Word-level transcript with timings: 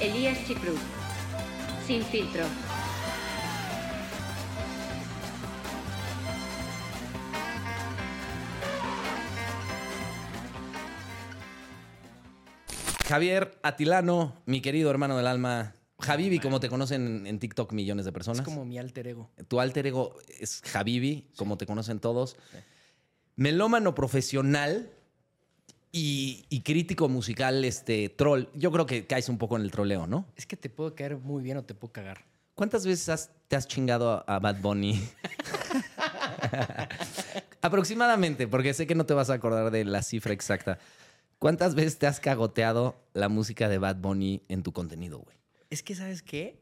Elías 0.00 0.38
Chicruz. 0.46 0.80
Sin 1.86 2.02
filtro. 2.02 2.44
Javier 13.06 13.58
Atilano, 13.62 14.40
mi 14.46 14.62
querido 14.62 14.90
hermano 14.90 15.18
del 15.18 15.26
alma. 15.26 15.74
Javibi, 15.98 16.38
como 16.38 16.60
te 16.60 16.70
conocen 16.70 17.26
en 17.26 17.38
TikTok 17.38 17.72
millones 17.72 18.06
de 18.06 18.12
personas. 18.12 18.38
Es 18.38 18.44
como 18.44 18.64
mi 18.64 18.78
alter 18.78 19.06
ego. 19.06 19.30
Tu 19.48 19.60
alter 19.60 19.86
ego 19.86 20.14
es 20.38 20.62
Javibi, 20.64 21.28
como 21.36 21.58
te 21.58 21.66
conocen 21.66 22.00
todos. 22.00 22.36
Melómano 23.36 23.94
profesional 23.94 24.90
y, 25.92 26.44
y 26.48 26.60
crítico 26.60 27.08
musical, 27.08 27.64
este 27.64 28.08
troll. 28.10 28.44
Yo 28.54 28.70
creo 28.70 28.86
que 28.86 29.06
caes 29.06 29.28
un 29.28 29.38
poco 29.38 29.56
en 29.56 29.62
el 29.62 29.70
troleo, 29.70 30.06
¿no? 30.06 30.26
Es 30.36 30.46
que 30.46 30.56
te 30.56 30.70
puedo 30.70 30.94
caer 30.94 31.16
muy 31.16 31.42
bien 31.42 31.56
o 31.56 31.64
te 31.64 31.74
puedo 31.74 31.92
cagar. 31.92 32.24
¿Cuántas 32.54 32.86
veces 32.86 33.08
has- 33.08 33.30
te 33.48 33.56
has 33.56 33.66
chingado 33.66 34.22
a 34.28 34.38
Bad 34.38 34.60
Bunny? 34.60 35.00
Aproximadamente, 37.62 38.48
porque 38.48 38.74
sé 38.74 38.86
que 38.86 38.94
no 38.94 39.06
te 39.06 39.14
vas 39.14 39.30
a 39.30 39.34
acordar 39.34 39.70
de 39.70 39.84
la 39.84 40.02
cifra 40.02 40.32
exacta. 40.32 40.78
¿Cuántas 41.38 41.74
veces 41.74 41.98
te 41.98 42.06
has 42.06 42.20
cagoteado 42.20 42.96
la 43.14 43.28
música 43.28 43.68
de 43.68 43.78
Bad 43.78 43.96
Bunny 43.96 44.42
en 44.48 44.62
tu 44.62 44.72
contenido, 44.72 45.18
güey? 45.18 45.36
Es 45.70 45.82
que, 45.82 45.94
¿sabes 45.94 46.22
qué? 46.22 46.60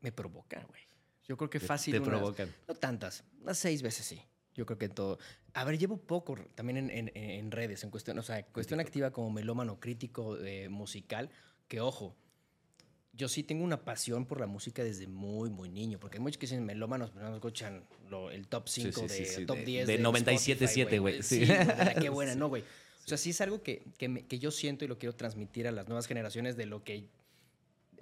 Me 0.00 0.12
provoca, 0.12 0.64
güey. 0.68 0.82
Yo 1.26 1.36
creo 1.36 1.50
que 1.50 1.60
fácil. 1.60 1.94
te 1.94 2.00
unas- 2.00 2.10
provocan. 2.10 2.52
No 2.68 2.74
tantas, 2.74 3.24
unas 3.40 3.58
seis 3.58 3.82
veces 3.82 4.06
sí. 4.06 4.20
Yo 4.54 4.66
creo 4.66 4.78
que 4.78 4.88
todo. 4.88 5.18
A 5.54 5.64
ver, 5.64 5.78
llevo 5.78 5.96
poco 5.96 6.36
también 6.54 6.76
en, 6.76 6.90
en- 6.90 7.16
en 7.16 7.50
redes, 7.50 7.84
en 7.84 7.90
cuestión, 7.90 8.18
o 8.18 8.22
sea, 8.22 8.44
cuestión 8.46 8.80
activa 8.80 9.12
como 9.12 9.30
melómano 9.30 9.78
crítico 9.78 10.36
eh, 10.44 10.68
musical, 10.68 11.30
que 11.68 11.80
ojo, 11.80 12.14
yo 13.12 13.28
sí 13.28 13.44
tengo 13.44 13.62
una 13.64 13.84
pasión 13.84 14.26
por 14.26 14.40
la 14.40 14.46
música 14.46 14.82
desde 14.82 15.06
muy, 15.06 15.48
muy 15.50 15.68
niño, 15.68 16.00
porque 16.00 16.16
hay 16.18 16.22
muchos 16.22 16.38
que 16.38 16.46
dicen 16.46 16.64
melómanos, 16.66 17.12
pero 17.14 17.28
no 17.28 17.36
escuchan 17.36 17.84
lo- 18.10 18.30
el 18.32 18.48
top 18.48 18.68
5 18.68 19.02
sí, 19.02 19.08
sí, 19.08 19.20
de 19.22 19.26
sí, 19.28 19.46
top 19.46 19.58
de- 19.58 19.64
10 19.64 19.86
de 19.86 19.96
de 19.98 20.02
97.7, 20.02 20.98
güey, 21.00 21.22
sí. 21.22 21.44
Güey, 21.46 21.94
qué 22.00 22.08
buena, 22.08 22.34
no, 22.34 22.48
güey. 22.48 22.62
O 23.04 23.08
sea, 23.08 23.16
sí 23.18 23.30
es 23.30 23.40
algo 23.40 23.62
que, 23.62 23.84
que, 23.96 24.08
me- 24.08 24.26
que 24.26 24.40
yo 24.40 24.50
siento 24.50 24.84
y 24.84 24.88
lo 24.88 24.98
quiero 24.98 25.14
transmitir 25.14 25.68
a 25.68 25.70
las 25.72 25.86
nuevas 25.86 26.06
generaciones 26.08 26.56
de 26.56 26.66
lo 26.66 26.82
que 26.82 27.06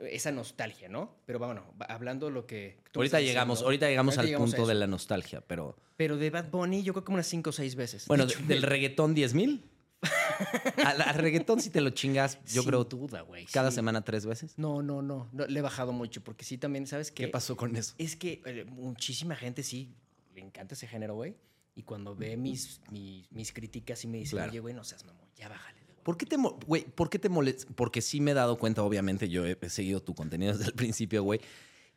esa 0.07 0.31
nostalgia, 0.33 0.89
¿no? 0.89 1.15
Pero 1.27 1.39
bueno, 1.39 1.65
hablando 1.89 2.27
de 2.27 2.33
lo 2.33 2.47
que 2.47 2.79
Ahorita 2.95 3.21
llegamos, 3.21 3.59
diciendo, 3.59 3.67
ahorita 3.67 3.89
llegamos 3.89 4.13
ahorita 4.15 4.21
al 4.21 4.27
llegamos 4.27 4.51
punto 4.51 4.67
de 4.67 4.75
la 4.75 4.87
nostalgia, 4.87 5.41
pero... 5.41 5.77
Pero 5.97 6.17
de 6.17 6.31
Bad 6.31 6.51
Bunny 6.51 6.83
yo 6.83 6.93
creo 6.93 7.05
como 7.05 7.17
unas 7.17 7.27
5 7.27 7.51
o 7.51 7.53
6 7.53 7.75
veces. 7.77 8.07
Bueno, 8.09 8.27
De 8.27 8.33
hecho, 8.35 8.43
del 8.47 8.63
reggaetón 8.63 9.15
10 9.15 9.35
mil. 9.35 9.65
al, 10.85 11.01
al 11.01 11.15
reggaetón 11.15 11.61
si 11.61 11.71
te 11.71 11.81
lo 11.81 11.91
chingas, 11.91 12.39
yo 12.47 12.63
sin 12.63 12.71
creo, 12.71 12.85
duda, 12.85 13.21
güey. 13.21 13.45
cada 13.47 13.71
sí. 13.71 13.77
semana 13.77 14.03
tres 14.03 14.27
veces. 14.27 14.59
No, 14.59 14.83
no, 14.83 15.01
no, 15.01 15.29
no, 15.33 15.47
Le 15.47 15.61
he 15.61 15.63
bajado 15.63 15.93
mucho 15.93 16.21
porque 16.25 16.45
sí 16.45 16.59
también, 16.59 16.89
¿sabes 16.89 17.13
qué? 17.13 17.27
¿Qué 17.27 17.29
pasó 17.29 17.57
con 17.57 17.77
eso? 17.77 17.95
Es 17.99 18.17
que 18.17 18.43
eh, 18.45 18.65
muchísima 18.65 19.37
gente 19.37 19.63
sí 19.63 19.95
le 20.35 20.41
encanta 20.41 20.75
ese 20.75 20.89
género, 20.89 21.15
güey. 21.15 21.37
Y 21.77 21.85
cuando 21.85 22.17
ve 22.17 22.37
mis, 22.37 22.81
mis, 22.91 23.31
mis 23.31 23.53
críticas 23.53 24.03
y 24.05 24.09
me 24.09 24.19
dice, 24.19 24.33
Claro. 24.37 24.51
oye, 24.51 24.59
güey, 24.61 24.75
no 24.75 24.83
seas 24.83 25.05
mamón, 25.05 25.29
ya 25.37 25.49
bájale. 25.49 25.82
De 26.05 26.05
huevo". 26.05 26.05
¿Por 26.05 26.17
qué 26.17 26.27
te, 26.27 26.37
güey, 26.67 26.85
¿por 26.85 27.11
qué 27.11 27.19
te 27.19 27.29
molesta? 27.29 27.73
Porque 27.75 28.03
sí 28.03 28.21
me 28.21 28.33
he 28.33 28.35
dado 28.35 28.59
cuenta, 28.59 28.83
obviamente, 28.83 29.29
yo 29.29 29.47
he, 29.47 29.57
seguido 29.69 30.01
tu 30.01 30.15
contenido 30.15 30.53
desde 30.57 30.67
el 30.67 30.75
principio, 30.75 31.23
güey. 31.23 31.41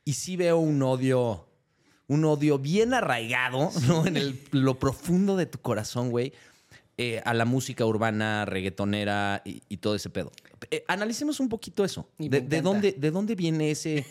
Y 0.03 0.13
sí 0.13 0.37
veo 0.37 0.57
un 0.57 0.81
odio, 0.83 1.47
un 2.07 2.25
odio 2.25 2.59
bien 2.59 2.93
arraigado, 2.93 3.71
¿no? 3.87 4.05
En 4.05 4.17
el- 4.17 4.39
lo 4.51 4.77
profundo 4.79 5.35
de 5.35 5.47
tu 5.47 5.59
corazón, 5.59 6.11
güey, 6.11 6.33
eh, 6.97 7.21
a 7.25 7.33
la 7.33 7.45
música 7.45 7.85
urbana, 7.85 8.45
reggaetonera 8.45 9.41
y, 9.43 9.61
y 9.67 9.77
todo 9.77 9.95
ese 9.95 10.09
pedo. 10.09 10.31
Eh, 10.71 10.83
analicemos 10.87 11.39
un 11.39 11.49
poquito 11.49 11.83
eso. 11.83 12.07
De, 12.17 12.61
dónde, 12.61 12.93
¿De 12.93 13.11
dónde 13.11 13.35
viene 13.35 13.71
ese...? 13.71 14.05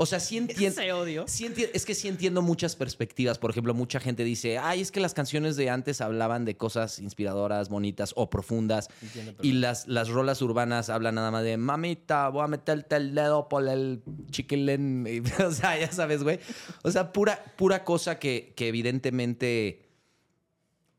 O 0.00 0.06
sea, 0.06 0.20
sí 0.20 0.36
entiendo... 0.38 0.80
Ese 0.80 0.92
odio. 0.92 1.24
Sí 1.26 1.44
enti- 1.46 1.68
es 1.74 1.84
que 1.84 1.94
sí 1.94 2.08
entiendo 2.08 2.40
muchas 2.40 2.76
perspectivas. 2.76 3.38
Por 3.38 3.50
ejemplo, 3.50 3.74
mucha 3.74 3.98
gente 4.00 4.22
dice, 4.24 4.56
ay, 4.58 4.80
es 4.80 4.92
que 4.92 5.00
las 5.00 5.12
canciones 5.12 5.56
de 5.56 5.68
antes 5.70 6.00
hablaban 6.00 6.44
de 6.44 6.56
cosas 6.56 6.98
inspiradoras, 7.00 7.68
bonitas 7.68 8.12
o 8.16 8.30
profundas. 8.30 8.88
Entiendo, 9.02 9.34
y 9.42 9.52
las, 9.52 9.88
las 9.88 10.08
rolas 10.08 10.40
urbanas 10.40 10.88
hablan 10.88 11.16
nada 11.16 11.30
más 11.30 11.42
de, 11.42 11.56
mamita, 11.56 12.28
voy 12.28 12.44
a 12.44 12.46
meterte 12.46 12.96
el 12.96 13.14
dedo 13.14 13.48
por 13.48 13.68
el 13.68 14.02
chiquilín. 14.30 15.06
Y, 15.06 15.20
o 15.42 15.50
sea, 15.52 15.78
ya 15.78 15.90
sabes, 15.90 16.22
güey. 16.22 16.38
O 16.84 16.90
sea, 16.90 17.12
pura, 17.12 17.42
pura 17.56 17.84
cosa 17.84 18.18
que, 18.18 18.52
que 18.56 18.68
evidentemente 18.68 19.84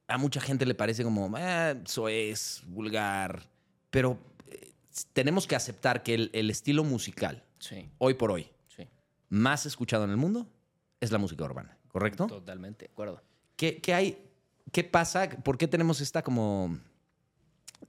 a 0.07 0.17
mucha 0.17 0.41
gente 0.41 0.65
le 0.65 0.73
parece 0.75 1.03
como, 1.03 1.31
"Ah, 1.37 1.75
eso 1.85 2.09
es 2.09 2.63
vulgar. 2.67 3.47
Pero 3.91 4.17
eh, 4.47 4.71
tenemos 5.13 5.45
que 5.47 5.55
aceptar 5.55 6.03
que 6.03 6.15
el, 6.15 6.29
el 6.33 6.49
estilo 6.49 6.83
musical, 6.83 7.43
Sí, 7.59 7.89
hoy 7.97 8.13
por 8.15 8.31
hoy. 8.31 8.49
Más 9.29 9.65
escuchado 9.65 10.03
en 10.03 10.09
el 10.11 10.17
mundo 10.17 10.47
es 10.99 11.11
la 11.11 11.17
música 11.17 11.43
urbana, 11.45 11.77
¿correcto? 11.87 12.27
Totalmente, 12.27 12.85
de 12.85 12.91
acuerdo. 12.91 13.21
¿Qué, 13.55 13.77
qué 13.77 13.93
hay? 13.93 14.25
¿Qué 14.71 14.83
pasa? 14.83 15.29
¿Por 15.29 15.57
qué 15.57 15.67
tenemos 15.67 16.01
esta 16.01 16.21
como 16.23 16.77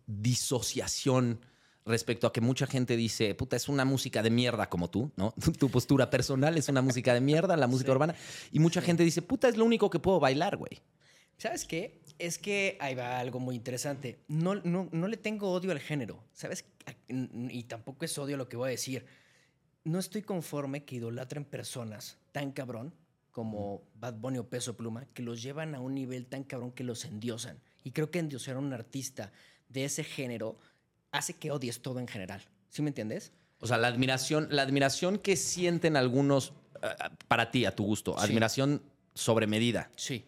disociación 0.07 1.41
respecto 1.87 2.27
a 2.27 2.33
que 2.33 2.41
mucha 2.41 2.67
gente 2.67 2.97
dice, 2.97 3.35
puta, 3.35 3.57
es 3.57 3.69
una 3.69 3.85
música 3.85 4.23
de 4.23 4.31
mierda 4.31 4.69
como 4.69 4.89
tú, 4.91 5.11
¿no? 5.17 5.33
Tu, 5.43 5.53
tu 5.59 5.71
postura 5.71 6.11
personal 6.11 6.57
es 6.59 6.69
una 6.69 6.83
música 6.83 7.15
de 7.15 7.21
mierda, 7.21 7.57
la 7.57 7.67
música 7.67 7.89
Sí. 7.89 7.93
urbana. 7.93 8.15
Y 8.53 8.59
mucha 8.61 8.81
gente 8.81 9.03
dice, 9.03 9.23
puta, 9.23 9.49
es 9.49 9.57
lo 9.57 9.65
único 9.65 9.91
que 9.91 9.99
puedo 9.99 10.21
bailar, 10.21 10.57
güey. 10.57 10.81
¿Sabes 11.39 11.65
qué? 11.65 12.03
Es 12.19 12.39
que 12.39 12.77
ahí 12.81 12.95
va 12.95 13.19
algo 13.19 13.41
muy 13.41 13.57
interesante. 13.57 14.19
No, 14.29 14.57
no, 14.57 14.89
no 14.93 15.09
le 15.09 15.17
tengo 15.17 15.51
odio 15.51 15.73
al 15.73 15.81
género, 15.81 16.23
¿sabes? 16.35 16.67
Y 17.09 17.63
tampoco 17.65 18.05
es 18.05 18.17
odio 18.19 18.37
lo 18.37 18.47
que 18.49 18.59
voy 18.59 18.69
a 18.69 18.71
decir. 18.73 19.07
No 19.85 19.99
estoy 19.99 20.23
conforme 20.23 20.85
que 20.85 20.97
idolatren 20.97 21.45
personas 21.45 22.19
tan 22.33 22.53
cabrón 22.53 22.93
como 23.31 23.83
Bad 23.95 24.15
Bunny 24.15 24.39
o 24.39 24.49
Peso 24.49 24.77
Pluma, 24.77 25.07
que 25.15 25.23
los 25.23 25.41
llevan 25.43 25.75
a 25.75 25.81
un 25.81 25.95
nivel 25.95 26.27
tan 26.27 26.45
cabrón 26.45 26.73
que 26.73 26.85
los 26.85 27.05
endiosan. 27.05 27.59
Y 27.85 27.93
creo 27.93 28.11
que 28.11 28.19
endiosar 28.19 28.57
a 28.57 28.59
un 28.59 28.73
artista 28.73 29.33
de 29.69 29.85
ese 29.85 30.05
género 30.05 30.59
hace 31.13 31.35
que 31.35 31.51
odies 31.51 31.81
todo 31.81 31.99
en 32.01 32.09
general. 32.09 32.43
¿Sí 32.69 32.83
me 32.83 32.89
entiendes? 32.89 33.33
O 33.61 33.67
sea, 33.67 33.79
la 33.79 33.89
admiración, 33.89 34.49
la 34.51 34.63
admiración 34.63 35.19
que 35.19 35.37
sienten 35.37 35.97
algunos, 35.97 36.53
ah, 36.83 37.11
para 37.29 37.51
ti, 37.51 37.65
a 37.65 37.75
tu 37.75 37.85
gusto, 37.85 38.15
Sí. 38.19 38.25
admiración 38.27 38.83
sobre 39.15 39.47
medida, 39.47 39.91
Sí. 39.97 40.25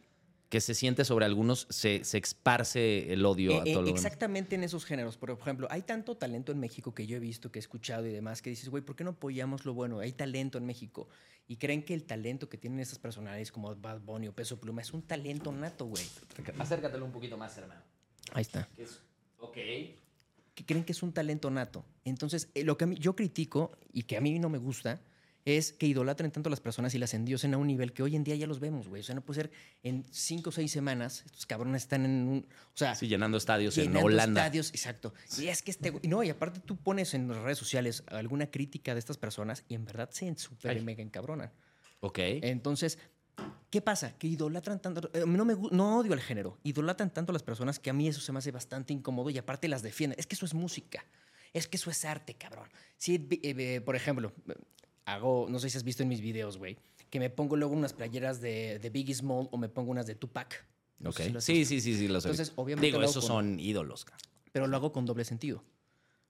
Que 0.52 0.60
se 0.60 0.74
siente 0.74 1.06
sobre 1.06 1.24
algunos, 1.24 1.66
se, 1.70 2.04
se 2.04 2.18
esparce 2.18 3.10
el 3.10 3.24
odio 3.24 3.52
a 3.52 3.64
Eh, 3.64 3.70
eh, 3.70 3.72
todo 3.72 3.84
demás. 3.84 4.04
exactamente 4.04 4.54
en 4.54 4.64
esos 4.64 4.84
géneros. 4.84 5.16
Por 5.16 5.30
ejemplo, 5.30 5.66
hay 5.70 5.80
tanto 5.80 6.14
talento 6.14 6.52
en 6.52 6.60
México 6.60 6.94
que 6.94 7.06
yo 7.06 7.16
he 7.16 7.20
visto, 7.20 7.50
que 7.50 7.58
he 7.58 7.60
escuchado 7.60 8.06
y 8.06 8.12
demás, 8.12 8.42
que 8.42 8.50
dices, 8.50 8.68
güey, 8.68 8.84
¿por 8.84 8.94
qué 8.94 9.02
no 9.02 9.12
apoyamos 9.12 9.64
lo 9.64 9.72
bueno? 9.72 10.00
Hay 10.00 10.12
talento 10.12 10.58
en 10.58 10.66
México. 10.66 11.08
Y 11.48 11.56
creen 11.56 11.82
que 11.82 11.94
el 11.94 12.04
talento 12.04 12.50
que 12.50 12.58
tienen 12.58 12.80
esas 12.80 12.98
personalidades 12.98 13.50
como 13.50 13.74
Bad 13.74 14.00
Bunny 14.02 14.28
o 14.28 14.34
Peso 14.34 14.60
Pluma 14.60 14.82
es 14.82 14.92
un 14.92 15.00
talento 15.00 15.50
nato, 15.52 15.86
güey. 15.86 16.04
Acércatelo 16.58 17.06
un 17.06 17.12
poquito 17.12 17.38
más, 17.38 17.56
hermano. 17.56 17.80
Ahí 18.34 18.42
está. 18.42 18.69
Ok. 19.38 19.54
Que 19.56 20.66
creen 20.66 20.84
que 20.84 20.92
es 20.92 21.02
un 21.02 21.14
talento 21.14 21.50
nato. 21.50 21.82
Entonces, 22.04 22.50
eh, 22.54 22.62
lo 22.62 22.76
que 22.76 22.84
a 22.84 22.88
mí, 22.88 22.96
yo 22.98 23.16
critico 23.16 23.72
y 23.90 24.02
que 24.02 24.19
a 24.19 24.20
mí 24.20 24.38
no 24.38 24.50
me 24.50 24.58
gusta 24.58 25.00
es 25.44 25.72
que 25.72 25.86
idolatren 25.86 26.30
tanto 26.30 26.48
a 26.48 26.50
las 26.50 26.60
personas 26.60 26.94
y 26.94 26.98
las 26.98 27.14
endiosen 27.14 27.53
a 27.54 27.58
un 27.58 27.66
nivel 27.66 27.92
que 27.92 28.03
hoy 28.03 28.14
en 28.14 28.22
día 28.22 28.36
ya 28.36 28.47
los 28.47 28.60
vemos, 28.60 28.88
güey. 28.88 29.00
O 29.00 29.04
sea, 29.04 29.14
no 29.14 29.22
puede 29.22 29.42
ser 29.42 29.50
en 29.82 30.04
cinco 30.10 30.50
o 30.50 30.53
seis 30.53 30.70
semanas, 30.70 31.22
estos 31.26 31.47
cabrones 31.47 31.82
están 31.82 32.04
en 32.04 32.28
un... 32.28 32.47
O 32.75 32.76
sea, 32.76 32.94
Sí, 32.94 33.08
llenando 33.08 33.38
estadios 33.38 33.76
en 33.78 33.97
Holanda. 33.97 34.42
estadios, 34.42 34.70
exacto. 34.70 35.14
Y 35.38 35.48
es 35.48 35.62
que 35.62 35.72
este 35.72 35.92
no, 36.04 36.22
y 36.22 36.31
aparte 36.31 36.60
tú 36.60 36.76
pones 36.76 37.14
en 37.14 37.28
las 37.28 37.38
redes 37.38 37.58
sociales 37.58 38.04
alguna 38.08 38.50
crítica 38.50 38.94
de 38.94 39.00
estas 39.00 39.19
personas 39.19 39.64
y 39.69 39.75
en 39.75 39.84
verdad 39.84 40.10
se 40.10 40.32
súper 40.36 40.72
Ay. 40.76 40.84
mega 40.84 41.02
encabronan. 41.02 41.50
Ok. 42.00 42.19
Entonces, 42.20 42.98
¿qué 43.70 43.81
pasa? 43.81 44.16
Que 44.19 44.28
idolatran 44.28 44.81
tanto, 44.81 45.10
eh, 45.12 45.25
no 45.26 45.44
me 45.44 45.56
no 45.72 45.98
odio 45.98 46.12
al 46.12 46.20
género, 46.20 46.58
idolatran 46.62 47.12
tanto 47.12 47.32
a 47.32 47.34
las 47.34 47.42
personas 47.42 47.78
que 47.78 47.91
a 47.91 47.92
mí 47.92 48.06
eso 48.08 48.20
se 48.20 48.32
me 48.32 48.38
hace 48.38 48.52
bastante 48.52 48.92
incómodo 48.92 49.31
y 49.31 49.38
aparte 49.38 49.66
las 49.69 49.82
defienden. 49.82 50.19
Es 50.19 50.26
que 50.26 50.36
eso 50.36 50.47
es 50.47 50.54
música. 50.54 51.04
Es 51.52 51.69
que 51.69 51.76
eso 51.76 51.91
es 51.91 52.04
arte, 52.04 52.34
cabrón. 52.34 52.69
Si, 52.96 53.17
eh, 53.17 53.28
eh, 53.43 53.81
por 53.84 53.94
ejemplo, 53.94 54.32
hago, 55.04 55.46
no 55.49 55.58
sé 55.58 55.70
si 55.70 55.76
has 55.78 55.84
visto 55.84 56.02
en 56.02 56.08
mis 56.08 56.20
videos, 56.20 56.58
güey, 56.58 56.76
que 57.10 57.19
me 57.20 57.31
pongo 57.31 57.56
luego 57.56 57.75
unas 57.75 57.93
playeras 57.93 58.40
de, 58.40 58.78
de 58.78 58.90
Biggie 58.90 59.14
Small 59.14 59.49
o 59.50 59.56
me 59.58 59.69
pongo 59.69 59.90
unas 59.90 60.06
de 60.06 60.14
Tupac. 60.14 60.64
No 60.99 61.10
Ok. 61.10 61.16
sé 61.16 61.25
si 61.25 61.40
Sí, 61.40 61.64
sí, 61.64 61.81
sí, 61.81 61.96
sí, 61.99 62.08
los 62.08 62.25
Entonces, 62.25 62.52
obviamente 62.56 62.87
Digo, 62.87 63.02
esos 63.02 63.25
con- 63.25 63.46
son 63.54 63.60
ídolos. 63.60 64.06
pero 64.52 64.66
lo 64.66 64.76
hago 64.76 64.93
con 64.93 65.04
doble 65.06 65.25
sentido. 65.25 65.62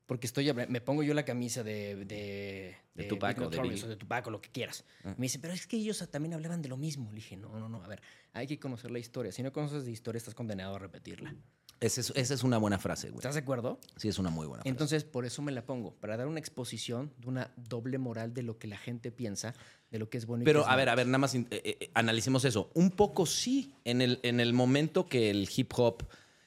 Porque 0.07 0.27
estoy, 0.27 0.53
me 0.53 0.81
pongo 0.81 1.03
yo 1.05 1.15
la 1.15 1.25
camisa 1.25 1.63
de, 1.63 2.05
de, 2.05 2.77
De 2.95 3.05
Tupac 3.05 3.41
o 3.41 3.49
de 3.49 3.61
Biggie. 3.63 3.85
o 3.85 3.89
de 3.89 3.97
Tupac 3.97 4.27
o 4.27 4.31
lo 4.31 4.41
que 4.41 4.51
quieras. 4.51 4.85
Ah. 5.05 5.15
Me 5.17 5.25
dicen, 5.27 5.41
pero 5.41 5.55
es 5.55 5.67
que 5.67 5.77
ellos 5.77 6.05
también 6.11 6.35
hablaban 6.35 6.61
de 6.61 6.69
lo 6.69 6.77
mismo. 6.77 7.11
Le 7.11 7.17
dije, 7.17 7.37
no, 7.37 7.59
no, 7.59 7.69
no. 7.69 7.83
A 7.83 7.89
ver, 7.89 8.03
hay 8.33 8.47
que 8.47 8.59
conocer 8.59 8.91
la 8.91 8.99
historia. 8.99 9.31
Si 9.33 9.43
no 9.43 9.53
conoces 9.53 9.85
de 9.85 9.93
historia, 9.93 10.19
estás 10.19 10.35
condenado 10.35 10.75
a 10.75 10.79
repetirla. 10.79 11.35
Esa 11.83 12.01
es, 12.01 12.13
esa 12.17 12.35
es 12.35 12.43
una 12.45 12.59
buena 12.59 12.79
frase, 12.79 13.09
güey. 13.09 13.19
¿Estás 13.19 13.35
de 13.35 13.41
acuerdo? 13.41 13.79
Sí, 13.97 14.09
es 14.09 14.19
una 14.19 14.31
muy 14.31 14.47
buena 14.47 14.63
frase. 14.63 14.71
Entonces, 14.71 15.05
por 15.05 15.25
eso 15.27 15.43
me 15.43 15.53
la 15.53 15.67
pongo, 15.67 15.95
para 15.97 16.17
dar 16.17 16.27
una 16.29 16.39
exposición 16.39 17.13
de 17.19 17.29
una 17.29 17.51
doble 17.57 17.99
moral 17.99 18.33
de 18.35 18.43
lo 18.43 18.59
que 18.59 18.69
la 18.69 18.79
gente 18.79 19.11
piensa, 19.11 19.55
de 19.91 19.99
lo 19.99 20.09
que 20.09 20.19
es 20.19 20.27
bonito. 20.27 20.45
Pero, 20.45 20.67
a 20.67 20.77
ver, 20.77 20.89
a 20.89 20.95
ver, 20.95 21.07
nada 21.07 21.19
más 21.19 21.35
in- 21.35 21.49
eh, 21.51 21.77
eh, 21.81 21.91
analicemos 21.95 22.45
eso. 22.45 22.71
Un 22.75 22.91
poco 22.93 23.27
sí, 23.27 23.75
en 23.85 24.01
el, 24.01 24.21
en 24.23 24.41
el 24.41 24.53
momento 24.53 25.07
que 25.07 25.29
el 25.31 25.49
hip 25.55 25.73
hop 25.77 26.05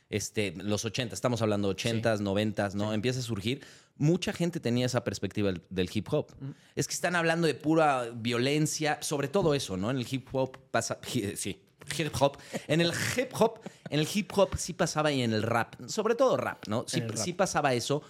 este, 0.09 0.53
los 0.57 0.85
80, 0.85 1.13
estamos 1.13 1.41
hablando 1.41 1.75
80s, 1.75 2.19
90s, 2.21 2.73
¿no? 2.75 2.93
Empieza 2.93 3.19
a 3.19 3.23
surgir. 3.23 3.61
Mucha 3.97 4.33
gente 4.33 4.59
tenía 4.59 4.85
esa 4.85 5.03
perspectiva 5.03 5.51
del, 5.51 5.63
del 5.69 5.89
hip 5.93 6.07
hop. 6.13 6.27
Es 6.75 6.87
que 6.87 6.93
están 6.93 7.15
hablando 7.15 7.47
de 7.47 7.55
pura 7.55 8.09
violencia, 8.13 8.99
sobre 9.01 9.27
todo 9.27 9.53
eso, 9.55 9.77
¿no? 9.77 9.89
En 9.89 9.97
el 9.97 10.07
hip 10.09 10.27
hop 10.33 10.57
pasa, 10.71 10.99
sí, 11.35 11.59
hip 11.97 12.11
hop. 12.19 12.37
En 12.67 12.81
el 12.81 12.91
hip 13.17 13.29
hop, 13.39 13.59
en 13.89 13.99
el 13.99 14.07
hip 14.13 14.31
hop 14.35 14.55
sí 14.57 14.73
pasaba 14.73 15.11
y 15.11 15.21
en 15.21 15.33
el 15.33 15.43
rap, 15.43 15.75
sobre 15.87 16.15
todo 16.15 16.37
rap, 16.37 16.67
¿no? 16.67 16.85
Sí, 16.87 17.01
rap. 17.01 17.35
pasaba 17.37 17.73
eso, 17.73 18.01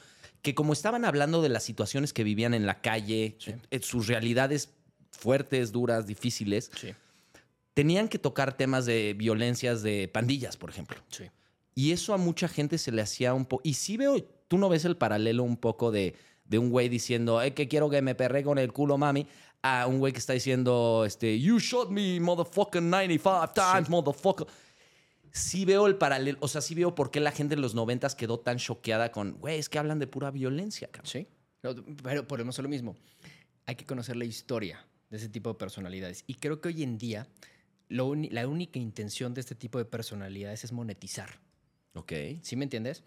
que 0.41 0.53
como 0.55 0.73
estaban 0.73 1.05
hablando 1.05 1.41
de 1.41 1.49
las 1.49 1.63
situaciones 1.63 2.13
que 2.13 2.23
vivían 2.23 2.53
en 2.53 2.65
la 2.65 2.81
calle, 2.81 3.35
Sí. 3.39 3.53
eh, 3.71 3.79
sus 3.81 4.07
realidades 4.07 4.69
fuertes, 5.11 5.71
duras, 5.71 6.05
difíciles, 6.07 6.71
Sí, 6.79 6.89
tenían 7.73 8.07
que 8.07 8.19
tocar 8.19 8.55
temas 8.55 8.85
de 8.85 9.13
violencias 9.17 9.81
de 9.83 10.07
pandillas, 10.07 10.57
por 10.57 10.69
ejemplo. 10.69 10.97
sí. 11.09 11.25
Y 11.77 11.91
eso 11.91 12.13
a 12.13 12.17
mucha 12.17 12.47
gente 12.47 12.77
se 12.77 12.89
le 12.93 13.01
hacía 13.01 13.33
un 13.33 13.43
poco. 13.45 13.61
Y 13.65 13.73
sí 13.73 13.97
veo, 13.97 14.23
tú 14.47 14.57
no 14.57 14.69
ves 14.69 14.85
el 14.85 14.95
paralelo 14.95 15.43
un 15.43 15.57
poco 15.57 15.91
de, 15.91 16.15
de 16.45 16.57
un 16.57 16.69
güey 16.69 16.87
diciendo, 16.87 17.41
es 17.41 17.51
que 17.53 17.67
quiero 17.67 17.89
que 17.89 18.01
me 18.01 18.15
perre 18.15 18.43
con 18.43 18.57
el 18.57 18.71
culo, 18.71 18.97
mami, 18.97 19.27
a 19.67 19.87
un 19.87 19.97
güey 19.97 20.13
que 20.13 20.19
está 20.19 20.33
diciendo, 20.33 21.05
este, 21.07 21.39
you 21.39 21.57
shot 21.57 21.89
me, 21.89 22.19
motherfucking 22.19 22.87
95 22.87 23.49
times, 23.55 23.89
motherfucker. 23.89 24.45
Sí 25.31 25.65
veo 25.65 25.87
el 25.87 25.95
paralelo, 25.95 26.37
o 26.41 26.47
sea, 26.47 26.61
sí 26.61 26.75
veo 26.75 26.93
por 26.93 27.09
qué 27.09 27.19
la 27.19 27.31
gente 27.31 27.55
en 27.55 27.61
los 27.61 27.73
noventas 27.73 28.13
quedó 28.13 28.39
tan 28.39 28.57
choqueada 28.57 29.11
con, 29.11 29.39
güey, 29.39 29.57
es 29.57 29.67
que 29.67 29.79
hablan 29.79 29.97
de 29.97 30.05
pura 30.05 30.29
violencia, 30.29 30.87
cabrón. 30.91 31.09
Sí. 31.11 31.27
No, 31.63 31.73
pero 32.03 32.23
volvemos 32.23 32.59
a 32.59 32.61
lo 32.61 32.69
mismo. 32.69 32.95
Hay 33.65 33.75
que 33.75 33.85
conocer 33.85 34.15
la 34.17 34.25
historia 34.25 34.85
de 35.09 35.17
ese 35.17 35.29
tipo 35.29 35.49
de 35.49 35.55
personalidades. 35.55 36.25
Y 36.27 36.35
creo 36.35 36.61
que 36.61 36.67
hoy 36.67 36.83
en 36.83 36.99
día 36.99 37.27
lo 37.89 38.13
la 38.13 38.47
única 38.47 38.77
intención 38.77 39.33
de 39.33 39.41
este 39.41 39.55
tipo 39.55 39.79
de 39.79 39.85
personalidades 39.85 40.63
es 40.63 40.73
monetizar. 40.73 41.39
Ok. 41.95 42.13
¿Sí 42.43 42.55
me 42.55 42.65
entiendes? 42.65 43.03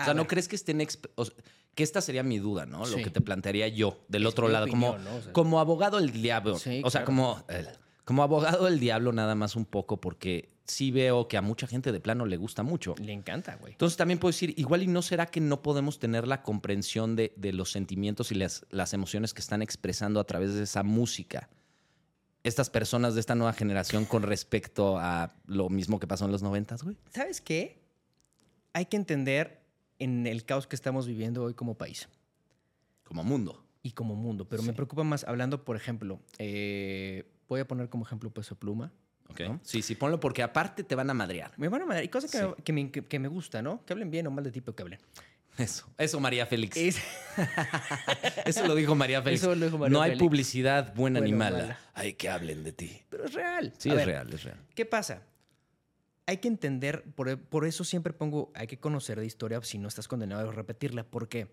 O 0.00 0.04
sea, 0.04 0.14
¿no 0.14 0.26
crees 0.26 0.48
que 0.48 0.56
estén... 0.56 0.84
o 1.14 1.24
sea, 1.24 1.34
que 1.74 1.82
esta 1.82 2.00
sería 2.00 2.22
mi 2.22 2.38
duda, 2.38 2.66
¿no? 2.66 2.80
Lo 2.80 2.86
Sí. 2.98 3.02
que 3.02 3.10
te 3.10 3.20
plantearía 3.20 3.68
yo 3.68 3.98
del 4.08 4.22
Es 4.22 4.28
otro 4.28 4.48
lado. 4.48 4.66
como, 4.68 4.90
opinión, 4.90 5.12
¿no? 5.12 5.18
O 5.18 5.22
sea- 5.22 5.32
como 5.32 5.60
abogado 5.60 5.98
del 5.98 6.12
diablo. 6.12 6.58
Sí, 6.58 6.82
o 6.84 6.90
sea, 6.90 7.00
claro. 7.04 7.06
como, 7.06 7.44
eh, 7.48 7.66
como 8.04 8.22
abogado 8.22 8.64
del 8.66 8.78
diablo 8.80 9.12
nada 9.12 9.34
más 9.34 9.56
un 9.56 9.64
poco 9.64 10.00
porque 10.00 10.50
sí 10.64 10.90
veo 10.90 11.28
que 11.28 11.36
a 11.36 11.42
mucha 11.42 11.66
gente 11.66 11.90
de 11.92 11.98
plano 12.00 12.24
le 12.26 12.36
gusta 12.36 12.62
mucho. 12.62 12.94
Le 13.00 13.12
encanta, 13.12 13.56
güey. 13.56 13.72
Entonces 13.72 13.96
también 13.96 14.18
puedo 14.18 14.30
decir, 14.32 14.54
igual 14.58 14.82
y 14.82 14.86
no 14.86 15.02
será 15.02 15.26
que 15.26 15.40
no 15.40 15.62
podemos 15.62 15.98
tener 15.98 16.26
la 16.28 16.42
comprensión 16.42 17.16
de, 17.16 17.32
de 17.36 17.52
los 17.52 17.72
sentimientos 17.72 18.30
y 18.32 18.34
las, 18.36 18.64
las 18.70 18.92
emociones 18.92 19.32
que 19.34 19.40
están 19.40 19.62
expresando 19.62 20.20
a 20.20 20.24
través 20.24 20.54
de 20.54 20.62
esa 20.64 20.82
música. 20.82 21.48
Estas 22.44 22.70
personas 22.70 23.14
de 23.14 23.20
esta 23.20 23.34
nueva 23.34 23.52
generación 23.52 24.04
con 24.04 24.22
respecto 24.24 24.98
a 24.98 25.32
lo 25.46 25.68
mismo 25.68 25.98
que 26.00 26.06
pasó 26.08 26.24
en 26.26 26.32
los 26.32 26.42
noventas, 26.42 26.82
güey. 26.82 26.96
¿Sabes 27.14 27.40
qué? 27.40 27.80
Hay 28.72 28.86
que 28.86 28.96
entender 28.96 29.61
en 30.02 30.26
el 30.26 30.44
caos 30.44 30.66
que 30.66 30.76
estamos 30.76 31.06
viviendo 31.06 31.42
hoy 31.44 31.54
como 31.54 31.76
país 31.76 32.08
Como 33.04 33.22
mundo. 33.24 33.64
y 33.82 33.92
como 33.92 34.14
mundo. 34.14 34.48
Pero 34.48 34.62
me 34.62 34.72
preocupa 34.72 35.02
más 35.04 35.24
hablando, 35.24 35.64
por 35.64 35.76
ejemplo, 35.76 36.20
eh, 36.38 37.24
voy 37.48 37.60
a 37.60 37.66
poner 37.68 37.88
como 37.88 38.04
ejemplo 38.04 38.30
Peso 38.30 38.56
Pluma. 38.56 38.92
¿ok? 39.28 39.40
¿no? 39.42 39.60
Sí, 39.62 39.80
sí, 39.82 39.94
ponlo 39.94 40.20
porque 40.20 40.42
aparte 40.42 40.84
te 40.84 40.94
van 40.94 41.08
a 41.10 41.14
madrear. 41.14 41.52
Me 41.56 41.68
van 41.68 41.82
a 41.82 41.86
mandar. 41.86 42.04
Y 42.04 42.08
cosas 42.08 42.30
que, 42.30 42.38
Sí. 42.38 42.44
que 42.64 42.72
me, 42.72 42.90
que- 42.90 43.04
que 43.04 43.18
me 43.18 43.28
gusta, 43.28 43.62
¿no? 43.62 43.82
Que 43.84 43.92
hablen 43.94 44.10
bien 44.10 44.26
o 44.26 44.30
mal 44.30 44.44
de 44.44 44.50
tipo 44.50 44.74
que 44.74 44.82
hablen. 44.82 45.00
Eso, 45.58 45.86
eso 45.98 46.18
María 46.20 46.46
Félix. 46.46 46.76
Es- 46.76 46.98
Eso 48.44 48.66
lo 48.66 48.74
dijo 48.74 48.94
María 48.94 49.22
Félix. 49.22 49.42
Eso 49.42 49.54
lo 49.54 49.64
dijo 49.66 49.78
María 49.78 49.92
no 49.92 50.02
hay 50.02 50.16
publicidad 50.16 50.94
buena 50.94 51.20
ni 51.20 51.32
Buena 51.32 51.48
o 51.48 51.50
mala. 51.52 51.62
mala. 51.64 51.78
Hay 51.94 52.14
que 52.14 52.28
hablen 52.28 52.62
de 52.64 52.72
ti. 52.72 53.02
pero 53.08 53.24
es 53.26 53.32
real. 53.34 53.72
Sí, 53.78 53.90
A 53.90 53.92
es 53.92 53.96
ver, 53.98 54.06
real, 54.06 54.32
es 54.32 54.44
real. 54.44 54.58
¿Qué 54.74 54.86
pasa? 54.86 55.22
Hay 56.26 56.38
que 56.38 56.48
entender, 56.48 57.02
por, 57.14 57.38
por 57.38 57.66
eso 57.66 57.84
siempre 57.84 58.12
pongo, 58.12 58.52
hay 58.54 58.66
que 58.66 58.78
conocer 58.78 59.18
de 59.18 59.26
historia 59.26 59.60
si 59.62 59.78
no 59.78 59.88
estás 59.88 60.06
condenado 60.08 60.48
a 60.48 60.52
repetirla, 60.52 61.04
porque 61.04 61.48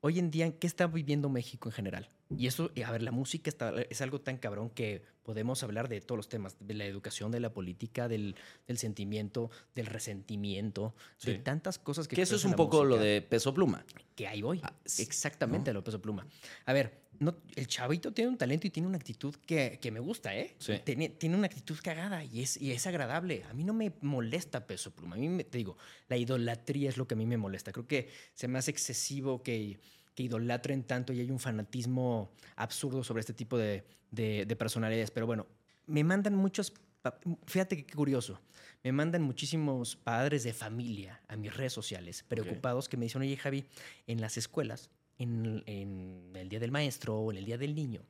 hoy 0.00 0.18
en 0.18 0.30
día, 0.30 0.58
¿qué 0.58 0.66
está 0.66 0.86
viviendo 0.86 1.28
México 1.28 1.68
en 1.68 1.72
general? 1.72 2.10
Y 2.36 2.46
eso, 2.46 2.70
a 2.84 2.90
ver, 2.90 3.02
la 3.02 3.10
música 3.10 3.50
está, 3.50 3.74
es 3.82 4.00
algo 4.00 4.20
tan 4.20 4.38
cabrón 4.38 4.70
que 4.70 5.02
podemos 5.22 5.62
hablar 5.62 5.88
de 5.88 6.00
todos 6.00 6.16
los 6.16 6.28
temas, 6.28 6.56
de 6.60 6.74
la 6.74 6.84
educación, 6.84 7.30
de 7.30 7.40
la 7.40 7.52
política, 7.52 8.08
del, 8.08 8.34
del 8.66 8.78
sentimiento, 8.78 9.50
del 9.74 9.86
resentimiento, 9.86 10.94
de 11.22 11.36
tantas 11.36 11.78
cosas 11.78 12.08
que... 12.08 12.16
Que 12.16 12.22
eso 12.22 12.36
es 12.36 12.44
un 12.44 12.54
poco 12.54 12.84
lo 12.84 12.98
de 12.98 13.22
peso 13.22 13.52
pluma. 13.52 13.84
Que 14.14 14.26
ahí 14.26 14.42
voy. 14.42 14.60
Ah, 14.62 14.74
Exactamente, 14.98 15.72
lo 15.72 15.80
de 15.80 15.84
peso 15.84 16.00
pluma. 16.00 16.26
A 16.66 16.72
ver, 16.72 17.04
no, 17.20 17.36
el 17.54 17.66
chavito 17.66 18.12
tiene 18.12 18.30
un 18.30 18.36
talento 18.36 18.66
y 18.66 18.70
tiene 18.70 18.88
una 18.88 18.96
actitud 18.96 19.34
que, 19.46 19.78
que 19.80 19.90
me 19.90 20.00
gusta, 20.00 20.36
¿eh? 20.36 20.56
Sí. 20.58 20.74
Tiene, 20.84 21.10
tiene 21.10 21.36
una 21.36 21.46
actitud 21.46 21.78
cagada 21.82 22.24
y 22.24 22.42
es, 22.42 22.60
y 22.60 22.72
es 22.72 22.86
agradable. 22.86 23.44
A 23.44 23.54
mí 23.54 23.64
no 23.64 23.72
me 23.72 23.92
molesta 24.00 24.66
peso 24.66 24.90
pluma. 24.90 25.16
A 25.16 25.18
mí, 25.18 25.28
me, 25.28 25.44
te 25.44 25.58
digo, 25.58 25.76
la 26.08 26.16
idolatría 26.16 26.88
es 26.88 26.96
lo 26.96 27.06
que 27.06 27.14
a 27.14 27.16
mí 27.16 27.26
me 27.26 27.36
molesta. 27.36 27.72
Creo 27.72 27.86
que 27.86 28.08
se 28.34 28.48
me 28.48 28.58
hace 28.58 28.72
excesivo 28.72 29.42
que, 29.42 29.78
que 30.14 30.22
idolatren 30.22 30.84
tanto 30.84 31.12
y 31.12 31.20
hay 31.20 31.30
un 31.30 31.38
fanatismo 31.40 32.30
absurdo 32.56 33.02
sobre 33.04 33.20
este 33.20 33.32
tipo 33.34 33.58
de, 33.58 33.84
de- 34.10 34.44
de 34.46 34.56
personalidades. 34.56 35.10
Pero 35.10 35.26
bueno, 35.26 35.46
me 35.86 36.04
mandan 36.04 36.34
muchos. 36.36 36.72
Fíjate 37.46 37.84
qué 37.84 37.94
curioso. 37.94 38.40
Me 38.82 38.92
mandan 38.92 39.22
muchísimos 39.22 39.96
padres 39.96 40.44
de 40.44 40.52
familia 40.52 41.20
a 41.28 41.36
mis 41.36 41.54
redes 41.54 41.72
sociales 41.72 42.24
preocupados 42.26 42.88
que 42.88 42.96
me 42.96 43.06
dicen, 43.06 43.22
oye 43.22 43.36
Javi, 43.36 43.64
en 44.06 44.20
las 44.20 44.36
escuelas, 44.36 44.90
en, 45.18 45.62
en 45.66 46.32
el 46.34 46.48
Día 46.48 46.60
del 46.60 46.70
Maestro 46.70 47.16
o 47.18 47.30
en 47.32 47.38
el 47.38 47.44
Día 47.44 47.58
del 47.58 47.74
Niño, 47.74 48.02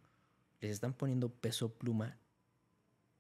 les 0.61 0.73
están 0.73 0.93
poniendo 0.93 1.29
peso 1.29 1.73
pluma. 1.73 2.17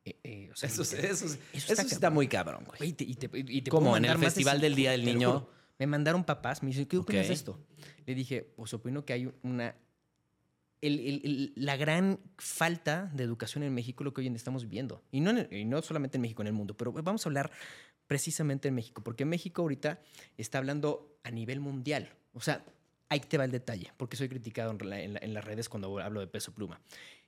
Eh, 0.04 0.16
eh, 0.22 0.50
o 0.52 0.56
sea, 0.56 0.68
Eso, 0.68 0.82
eso, 0.82 0.94
es- 0.96 1.04
Eso 1.04 1.26
eso 1.54 1.72
está 1.72 1.82
sí 1.84 1.94
está 1.94 2.10
muy 2.10 2.28
cabrón, 2.28 2.64
güey. 2.66 2.90
Y 2.90 2.92
te- 2.92 3.04
y 3.04 3.14
te- 3.14 3.30
y 3.32 3.62
te 3.62 3.70
¿En 3.74 3.86
el 4.04 4.10
más 4.12 4.20
de 4.20 4.26
Festival 4.26 4.56
cinco- 4.56 4.62
del 4.62 4.74
Día 4.74 4.90
del 4.92 5.04
Niño? 5.04 5.48
Me 5.78 5.86
mandaron 5.86 6.24
papás, 6.24 6.62
me 6.62 6.68
dicen, 6.68 6.86
¿qué 6.86 6.96
opinas 6.98 7.24
Ok. 7.24 7.28
de 7.28 7.34
esto? 7.34 7.58
Le 8.06 8.14
dije, 8.14 8.42
pues 8.56 8.72
opino 8.74 9.04
que 9.04 9.12
hay 9.12 9.32
una... 9.42 9.74
el- 10.80 11.00
el- 11.00 11.20
el- 11.24 11.52
la 11.56 11.76
gran 11.76 12.20
falta 12.38 13.10
de 13.14 13.24
educación 13.24 13.64
en 13.64 13.74
México, 13.74 14.04
lo 14.04 14.12
que 14.12 14.20
hoy 14.20 14.26
en 14.26 14.34
día 14.34 14.38
estamos 14.38 14.64
viviendo. 14.64 15.02
Y 15.10 15.20
no, 15.20 15.30
en 15.30 15.48
y 15.50 15.64
no 15.64 15.80
solamente 15.82 16.18
en 16.18 16.22
México, 16.22 16.42
en 16.42 16.48
el 16.48 16.52
mundo, 16.52 16.76
pero 16.76 16.92
vamos 16.92 17.24
a 17.24 17.28
hablar 17.28 17.50
precisamente 18.06 18.68
en 18.68 18.74
México, 18.74 19.02
porque 19.02 19.24
México 19.24 19.62
ahorita 19.62 19.98
está 20.36 20.58
hablando 20.58 21.18
a 21.24 21.30
nivel 21.30 21.58
mundial. 21.60 22.10
O 22.34 22.40
sea, 22.40 22.62
ahí 23.08 23.20
te 23.20 23.38
va 23.38 23.44
el 23.46 23.50
detalle, 23.50 23.92
porque 23.96 24.16
soy 24.16 24.28
criticado 24.28 24.72
en, 24.72 24.90
la- 24.90 25.00
en 25.00 25.14
la- 25.14 25.20
en 25.20 25.32
las 25.34 25.44
redes 25.44 25.68
cuando 25.70 25.98
hablo 25.98 26.20
de 26.20 26.26
peso 26.26 26.52
pluma. 26.52 26.80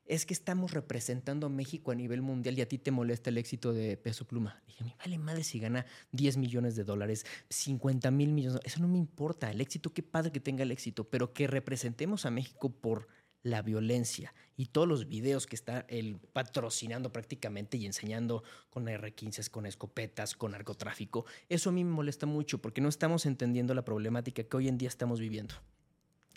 Es 0.06 0.24
que 0.24 0.34
estamos 0.34 0.72
representando 0.72 1.48
a 1.48 1.50
México 1.50 1.90
a 1.90 1.94
nivel 1.94 2.22
mundial 2.22 2.56
y 2.56 2.62
a 2.62 2.68
ti 2.68 2.78
te 2.78 2.92
molesta 2.92 3.30
el 3.30 3.38
éxito 3.38 3.72
de 3.72 3.96
Peso 3.96 4.24
Pluma. 4.24 4.62
Dije, 4.66 4.84
me 4.84 4.94
vale 4.96 5.18
madre 5.18 5.42
si 5.42 5.58
gana 5.58 5.84
10 6.12 6.36
millones 6.36 6.76
de 6.76 6.84
dólares, 6.84 7.26
50 7.50 8.10
mil 8.12 8.32
millones. 8.32 8.60
Eso 8.64 8.80
no 8.80 8.88
me 8.88 8.98
importa. 8.98 9.50
El 9.50 9.60
éxito, 9.60 9.92
qué 9.92 10.02
padre 10.04 10.30
que 10.30 10.40
tenga 10.40 10.62
el 10.62 10.70
éxito, 10.70 11.04
pero 11.04 11.32
que 11.32 11.48
representemos 11.48 12.24
a 12.24 12.30
México 12.30 12.70
por 12.70 13.08
la 13.46 13.62
violencia 13.62 14.34
y 14.56 14.66
todos 14.66 14.88
los 14.88 15.08
videos 15.08 15.46
que 15.46 15.54
está 15.54 15.86
él 15.88 16.18
patrocinando 16.32 17.12
prácticamente 17.12 17.76
y 17.76 17.86
enseñando 17.86 18.42
con 18.70 18.86
R15, 18.86 19.50
con 19.50 19.66
escopetas, 19.66 20.34
con 20.34 20.50
narcotráfico. 20.52 21.26
Eso 21.48 21.70
a 21.70 21.72
mí 21.72 21.84
me 21.84 21.92
molesta 21.92 22.26
mucho 22.26 22.60
porque 22.60 22.80
no 22.80 22.88
estamos 22.88 23.24
entendiendo 23.24 23.72
la 23.74 23.84
problemática 23.84 24.42
que 24.42 24.56
hoy 24.56 24.66
en 24.66 24.78
día 24.78 24.88
estamos 24.88 25.20
viviendo. 25.20 25.54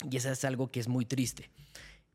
Y 0.10 0.18
eso 0.18 0.32
es 0.32 0.46
algo 0.46 0.72
que 0.72 0.80
es 0.80 0.88
muy 0.88 1.06
triste. 1.06 1.50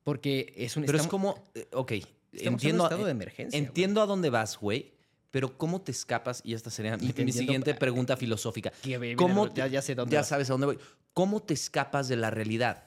Porque 0.04 0.52
es 0.56 0.76
un 0.76 0.84
Pero 0.84 0.99
es 0.99 1.06
como, 1.06 1.42
eh, 1.54 1.66
ok, 1.73 1.92
en 1.92 2.04
entiendo, 2.32 2.84
un 2.84 2.87
estado 2.90 3.04
de 3.06 3.11
emergencia. 3.11 3.58
entiendo 3.58 4.00
a 4.02 4.06
dónde 4.06 4.30
vas, 4.30 4.58
güey, 4.58 4.92
pero 5.30 5.56
¿cómo 5.58 5.80
te 5.80 5.90
escapas? 5.90 6.40
Y 6.44 6.54
esta 6.54 6.70
sería 6.70 6.96
mi, 6.96 7.32
siguiente 7.32 7.75
pregunta 7.75 8.16
filosófica. 8.16 8.70
Que 8.82 9.16
¿Cómo 9.16 9.49
ya, 9.54 9.64
te- 9.64 9.70
ya 9.70 9.82
sé 9.82 9.94
dónde 9.94 10.12
Ya 10.12 10.20
va. 10.20 10.25
sabes 10.25 10.49
a 10.50 10.52
dónde 10.52 10.66
voy. 10.66 10.78
¿Cómo 11.12 11.42
te 11.42 11.54
escapas 11.54 12.06
de 12.08 12.16
la 12.16 12.30
realidad? 12.30 12.84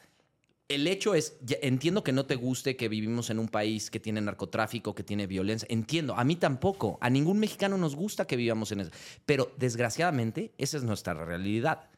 El 0.69 0.85
hecho 0.87 1.15
es, 1.15 1.37
ya- 1.41 1.57
entiendo 1.61 2.03
que 2.03 2.11
no 2.11 2.25
te 2.25 2.35
guste 2.35 2.75
que 2.75 2.87
vivimos 2.89 3.29
en 3.29 3.39
un 3.39 3.47
país 3.47 3.89
que 3.89 3.99
tiene 3.99 4.21
narcotráfico, 4.21 4.93
que 4.93 5.03
tiene 5.03 5.25
violencia. 5.25 5.65
Entiendo, 5.71 6.13
a 6.15 6.23
mí 6.23 6.35
tampoco. 6.35 6.97
A 7.01 7.09
ningún 7.09 7.39
mexicano 7.39 7.77
nos 7.77 7.95
gusta 7.95 8.27
que 8.27 8.35
vivamos 8.35 8.71
en 8.73 8.81
eso. 8.81 8.91
Pero 9.25 9.51
desgraciadamente, 9.57 10.51
esa 10.57 10.77
es 10.77 10.83
nuestra 10.83 11.13
realidad. 11.13 11.89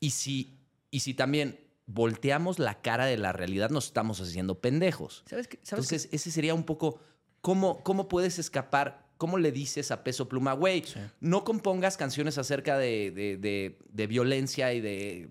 Y 0.00 0.10
si, 0.10 0.56
y 0.90 1.00
si 1.00 1.14
también 1.14 1.58
volteamos 1.86 2.58
la 2.58 2.80
cara 2.80 3.06
de 3.06 3.16
la 3.16 3.32
realidad, 3.32 3.70
nos 3.70 3.86
estamos 3.86 4.20
haciendo 4.20 4.60
pendejos. 4.60 5.22
¿Sabes 5.26 5.48
qué? 5.48 5.58
¿Sabes 5.62 5.88
qué? 5.88 5.94
Entonces, 5.96 6.08
ese 6.12 6.30
sería 6.30 6.54
un 6.54 6.64
poco, 6.64 7.00
¿cómo, 7.40 7.82
cómo 7.82 8.08
puedes 8.08 8.38
escapar? 8.38 9.10
¿Cómo 9.18 9.38
le 9.38 9.52
dices 9.52 9.90
a 9.90 10.02
Peso 10.02 10.28
Pluma, 10.28 10.52
güey, 10.52 10.82
Sí. 10.84 10.98
no 11.20 11.44
compongas 11.44 11.96
canciones 11.96 12.38
acerca 12.38 12.76
de, 12.78 13.10
de- 13.12 13.36
de- 13.36 13.78
de 13.88 14.06
violencia 14.06 14.72
y 14.72 14.80
de, 14.80 15.28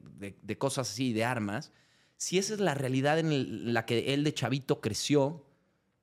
cosas 0.57 0.89
así, 0.91 1.13
de 1.13 1.25
armas? 1.25 1.71
Si 2.17 2.37
esa 2.37 2.53
es 2.53 2.59
la 2.59 2.73
realidad 2.73 3.19
en 3.19 3.31
el- 3.31 3.73
la 3.73 3.85
que 3.85 4.13
él 4.13 4.23
de 4.23 4.33
chavito 4.33 4.79
creció, 4.79 5.45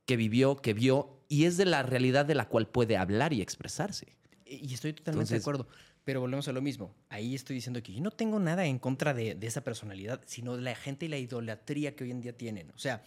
que 0.05 0.17
vivió, 0.17 0.57
que 0.57 0.75
vio, 0.75 1.21
y 1.28 1.45
es 1.45 1.57
de 1.57 1.64
la 1.67 1.83
realidad 1.83 2.25
de 2.26 2.35
la 2.35 2.49
cual 2.49 2.67
puede 2.69 2.97
hablar 2.97 3.33
y 3.33 3.40
expresarse. 3.43 4.17
Y 4.45 4.73
estoy 4.75 4.95
totalmente 4.95 5.35
de 5.35 5.40
acuerdo. 5.40 5.69
Pero 6.09 6.23
volvemos 6.23 6.49
a 6.49 6.53
lo 6.53 6.62
mismo. 6.62 6.95
Ahí 7.11 7.35
estoy 7.35 7.57
diciendo 7.57 7.83
que 7.83 7.93
yo 7.93 8.00
no 8.00 8.11
tengo 8.11 8.38
nada 8.38 8.65
en 8.65 8.79
contra 8.79 9.12
de, 9.12 9.35
de 9.35 9.47
esa 9.47 9.62
personalidad, 9.62 10.23
sino 10.25 10.57
de 10.57 10.62
la 10.62 10.75
gente 10.75 11.05
y 11.05 11.09
la 11.11 11.19
idolatría 11.19 11.95
que 11.95 12.05
hoy 12.05 12.12
en 12.12 12.23
día 12.23 12.33
tienen. 12.33 12.71
O 12.71 12.79
sea, 12.79 13.03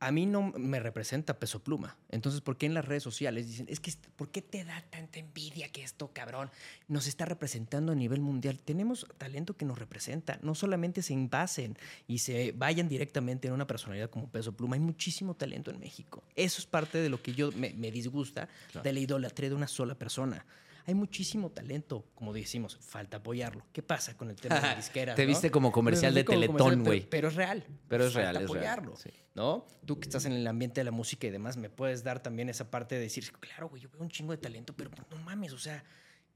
a 0.00 0.10
mí 0.10 0.26
no 0.26 0.42
me 0.56 0.80
representa 0.80 1.38
peso 1.38 1.62
pluma. 1.62 1.96
Entonces, 2.10 2.40
¿por 2.40 2.58
qué 2.58 2.66
en 2.66 2.74
las 2.74 2.84
redes 2.84 3.04
sociales 3.04 3.46
dicen, 3.46 3.66
es 3.68 3.78
que, 3.78 3.92
¿por 4.16 4.28
qué 4.32 4.42
te 4.42 4.64
da 4.64 4.84
tanta 4.90 5.20
envidia 5.20 5.68
que 5.68 5.84
esto, 5.84 6.10
cabrón, 6.12 6.50
nos 6.88 7.06
está 7.06 7.26
representando 7.26 7.92
a 7.92 7.94
nivel 7.94 8.20
mundial? 8.20 8.58
Tenemos 8.58 9.06
talento 9.16 9.56
que 9.56 9.64
nos 9.64 9.78
representa. 9.78 10.40
No 10.42 10.56
solamente 10.56 11.00
se 11.00 11.12
envasen 11.12 11.78
y 12.08 12.18
se 12.18 12.50
vayan 12.56 12.88
directamente 12.88 13.46
en 13.46 13.54
una 13.54 13.68
personalidad 13.68 14.10
como 14.10 14.28
peso 14.28 14.50
pluma. 14.56 14.74
Hay 14.74 14.80
muchísimo 14.80 15.34
talento 15.34 15.70
en 15.70 15.78
México. 15.78 16.24
Eso 16.34 16.58
es 16.58 16.66
parte 16.66 16.98
de 16.98 17.08
lo 17.08 17.22
que 17.22 17.34
yo 17.34 17.52
me, 17.52 17.72
me 17.74 17.92
disgusta 17.92 18.48
de 18.82 18.92
la 18.92 18.98
idolatría 18.98 19.48
de 19.48 19.54
una 19.54 19.68
sola 19.68 19.94
persona. 19.94 20.44
Hay 20.86 20.94
muchísimo 20.94 21.50
talento, 21.50 22.04
como 22.14 22.32
decimos, 22.32 22.76
falta 22.80 23.16
apoyarlo. 23.16 23.64
¿Qué 23.72 23.82
pasa 23.82 24.16
con 24.16 24.28
el 24.28 24.36
tema 24.36 24.60
de 24.60 24.76
disqueras? 24.76 25.16
Te 25.16 25.22
no? 25.22 25.28
viste 25.28 25.50
como 25.50 25.72
comercial 25.72 26.12
de 26.12 26.24
como 26.24 26.40
Teletón, 26.40 26.84
güey. 26.84 27.00
Pero, 27.00 27.10
pero 27.10 27.28
es 27.28 27.34
real. 27.34 27.66
Pero 27.88 28.04
es 28.04 28.12
Falta 28.12 28.32
real, 28.32 28.44
es 28.44 28.50
real, 28.50 28.58
apoyarlo, 28.58 28.96
sí. 28.96 29.10
¿no? 29.34 29.66
Tú 29.86 29.98
que 29.98 30.08
estás 30.08 30.26
en 30.26 30.32
el 30.32 30.46
ambiente 30.46 30.80
de 30.80 30.84
la 30.84 30.90
música 30.90 31.26
y 31.26 31.30
demás, 31.30 31.56
me 31.56 31.70
puedes 31.70 32.04
dar 32.04 32.22
también 32.22 32.50
esa 32.50 32.70
parte 32.70 32.96
de 32.96 33.00
decir, 33.00 33.32
claro, 33.40 33.68
güey, 33.68 33.80
yo 33.80 33.88
veo 33.90 34.02
un 34.02 34.10
chingo 34.10 34.32
de 34.32 34.38
talento, 34.38 34.74
pero 34.76 34.90
no 35.10 35.16
mames, 35.24 35.52
o 35.52 35.58
sea, 35.58 35.82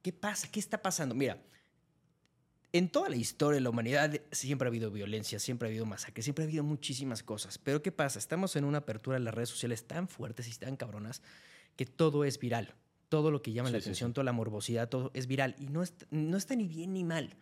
¿qué 0.02 0.12
pasa? 0.12 0.48
¿Qué 0.50 0.60
está 0.60 0.80
pasando? 0.80 1.14
Mira, 1.14 1.38
en 2.72 2.88
toda 2.88 3.08
la 3.08 3.16
historia 3.16 3.56
de 3.56 3.60
la 3.62 3.70
humanidad 3.70 4.20
siempre 4.30 4.66
ha 4.66 4.70
habido 4.70 4.90
violencia, 4.90 5.38
siempre 5.38 5.68
ha 5.68 5.70
habido 5.70 5.86
masacre, 5.86 6.22
siempre 6.22 6.44
ha 6.44 6.46
habido 6.46 6.64
muchísimas 6.64 7.22
cosas. 7.22 7.58
Pero 7.58 7.82
¿qué 7.82 7.92
pasa? 7.92 8.18
Estamos 8.18 8.56
en 8.56 8.64
una 8.64 8.78
apertura 8.78 9.18
de 9.18 9.24
las 9.24 9.34
redes 9.34 9.48
sociales 9.48 9.86
tan 9.86 10.08
fuertes 10.08 10.48
y 10.48 10.58
tan 10.58 10.76
cabronas 10.76 11.22
que 11.76 11.86
todo 11.86 12.24
es 12.24 12.38
viral. 12.38 12.74
Todo 13.08 13.30
lo 13.30 13.40
que 13.42 13.52
llama 13.52 13.70
la 13.70 13.78
Sí, 13.78 13.82
sí, 13.82 13.88
atención, 13.88 14.12
toda 14.12 14.24
la 14.24 14.32
morbosidad, 14.32 14.88
todo 14.88 15.10
es 15.14 15.26
viral. 15.26 15.54
Y 15.58 15.68
no, 15.68 15.82
est- 15.82 16.04
no 16.10 16.36
está 16.36 16.54
ni 16.56 16.68
bien 16.68 16.92
ni 16.92 17.04
mal. 17.04 17.34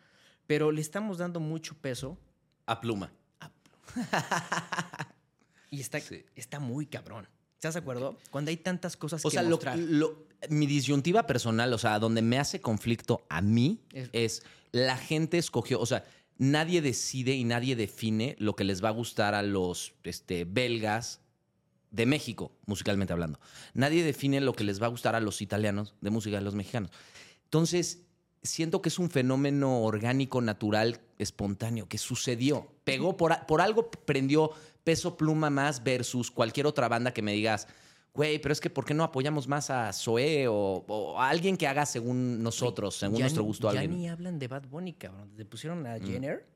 Pero 0.47 0.71
le 0.71 0.81
estamos 0.81 1.19
dando 1.19 1.41
mucho 1.41 1.75
peso 1.81 2.17
A 2.67 2.81
pluma. 2.81 3.13
y 5.71 5.81
está, 5.81 5.99
está 6.35 6.61
muy 6.61 6.87
cabrón. 6.87 7.29
¿Estás 7.55 7.75
de 7.75 7.81
acuerdo? 7.81 8.17
Cuando 8.31 8.51
hay 8.51 8.57
tantas 8.59 8.97
cosas 8.97 9.25
O 9.25 9.29
que 9.31 9.35
sea, 9.35 9.43
lo, 9.43 9.51
mostrar. 9.51 9.79
lo- 9.79 10.27
mi 10.51 10.67
disyuntiva 10.67 11.27
personal, 11.27 11.73
o 11.73 11.79
sea, 11.79 11.99
donde 11.99 12.23
me 12.23 12.39
hace 12.39 12.61
conflicto 12.61 13.25
a 13.29 13.41
mí 13.41 13.81
Es- 13.93 14.11
es, 14.13 14.43
la 14.73 14.97
gente 14.97 15.39
escogió, 15.39 15.81
o 15.81 15.87
sea, 15.87 16.05
nadie 16.39 16.83
decide 16.83 17.35
y 17.35 17.45
nadie 17.45 17.75
define 17.77 18.37
lo 18.39 18.55
que 18.55 18.65
les 18.65 18.85
va 18.85 18.89
a 18.89 18.93
gustar 18.93 19.35
a 19.35 19.43
los 19.43 19.95
este, 20.05 20.45
belgas 20.45 21.21
de 21.91 22.07
México, 22.07 22.53
musicalmente 22.67 23.13
hablando. 23.13 23.39
Nadie 23.75 24.03
define 24.05 24.41
lo 24.41 24.53
que 24.53 24.65
les 24.65 24.81
va 24.83 24.87
a 24.87 24.91
gustar 24.91 25.15
a 25.15 25.21
los 25.21 25.41
italianos 25.43 25.95
de 26.01 26.11
música 26.11 26.37
de 26.37 26.43
los 26.43 26.55
mexicanos. 26.55 26.91
Entonces, 27.45 28.03
siento 28.43 28.83
que 28.83 28.89
es 28.89 28.99
un 28.99 29.11
fenómeno 29.11 29.83
orgánico, 29.83 30.41
natural, 30.41 31.01
espontáneo, 31.19 31.89
que 31.89 31.99
sucedió. 31.99 32.69
Pegó 32.85 33.17
por, 33.17 33.47
por 33.47 33.61
algo, 33.61 33.91
prendió 33.91 34.51
peso 34.85 35.17
pluma 35.17 35.51
más 35.51 35.83
versus 35.83 36.31
cualquier 36.31 36.67
otra 36.67 36.89
banda 36.89 37.13
que 37.13 37.23
me 37.23 37.33
digas, 37.33 37.67
güey, 38.15 38.39
pero 38.41 38.53
es 38.53 38.61
que 38.61 38.71
¿por 38.71 38.85
qué 38.85 38.95
no 38.95 39.05
apoyamos 39.05 39.49
más 39.49 39.71
a 39.71 39.93
Zoé 39.93 40.47
o, 40.49 40.85
o 40.87 41.21
a 41.21 41.29
alguien 41.29 41.57
que 41.57 41.67
haga 41.67 41.87
según 41.87 42.43
nosotros, 42.43 42.97
según 42.97 43.21
nuestro 43.21 43.43
gusto? 43.43 43.73
Ya 43.73 43.81
alguien? 43.81 43.99
ni 43.99 44.09
hablan 44.09 44.39
de 44.39 44.49
Bad 44.49 44.67
Bunny, 44.69 44.93
cabrón. 44.93 45.33
Le 45.37 45.45
pusieron 45.45 45.87
a 45.87 45.99
Jenner, 45.99 46.47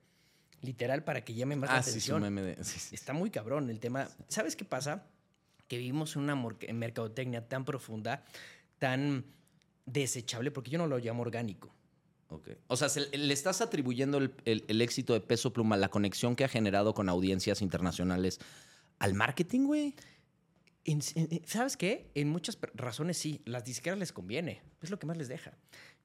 literal, 0.61 1.03
para 1.05 1.25
que 1.25 1.35
llame 1.35 1.57
más 1.57 1.71
la 1.71 1.77
Ah, 1.79 1.83
sí, 1.83 2.01
sí, 2.01 2.13
un 2.13 2.23
atención. 2.25 2.57
de- 2.57 2.65
sí. 2.65 2.95
Está 2.95 3.13
muy 3.13 3.31
cabrón 3.31 3.69
el 3.71 3.81
tema. 3.81 4.09
¿Sabes 4.29 4.55
qué 4.57 4.65
pasa? 4.65 5.07
Que 5.71 5.79
vivimos 5.79 6.17
en 6.17 6.23
una 6.23 6.35
mercadotecnia 6.35 7.47
tan 7.49 7.65
profunda, 7.65 8.25
tan 8.81 9.25
desechable, 9.87 10.50
porque 10.50 10.69
yo 10.73 10.79
no 10.79 10.89
lo 10.89 10.99
llamo 10.99 11.23
orgánico. 11.23 11.73
Ok. 12.29 12.49
O 12.67 12.77
sea, 12.77 12.89
se- 12.89 13.17
le 13.17 13.33
estás 13.33 13.61
atribuyendo 13.61 14.19
el, 14.19 14.35
el- 14.47 14.65
el 14.67 14.83
éxito 14.83 15.12
de 15.15 15.21
Peso 15.21 15.53
Pluma, 15.53 15.77
la 15.77 15.89
conexión 15.89 16.35
que 16.35 16.43
ha 16.43 16.49
generado 16.49 16.93
con 16.93 17.09
audiencias 17.09 17.62
internacionales 17.62 18.41
al 18.99 19.15
marketing, 19.15 19.67
güey. 19.67 19.95
¿Sabes 21.47 21.77
qué? 21.77 22.11
En 22.15 22.29
muchas 22.31 22.59
razones 22.75 23.17
sí, 23.17 23.41
las 23.45 23.65
disqueras 23.65 23.99
les 23.99 24.12
conviene, 24.12 24.62
es 24.83 24.91
lo 24.91 24.99
que 24.99 25.07
más 25.07 25.17
les 25.17 25.29
deja. 25.29 25.57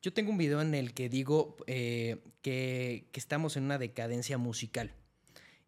Yo 0.01 0.13
tengo 0.13 0.29
un 0.29 0.38
video 0.38 0.62
en 0.62 0.75
el 0.75 0.93
que 0.93 1.10
digo 1.10 1.55
eh, 1.65 2.22
que, 2.43 3.07
que 3.12 3.19
estamos 3.19 3.57
en 3.57 3.63
una 3.63 3.79
decadencia 3.79 4.38
musical. 4.38 4.93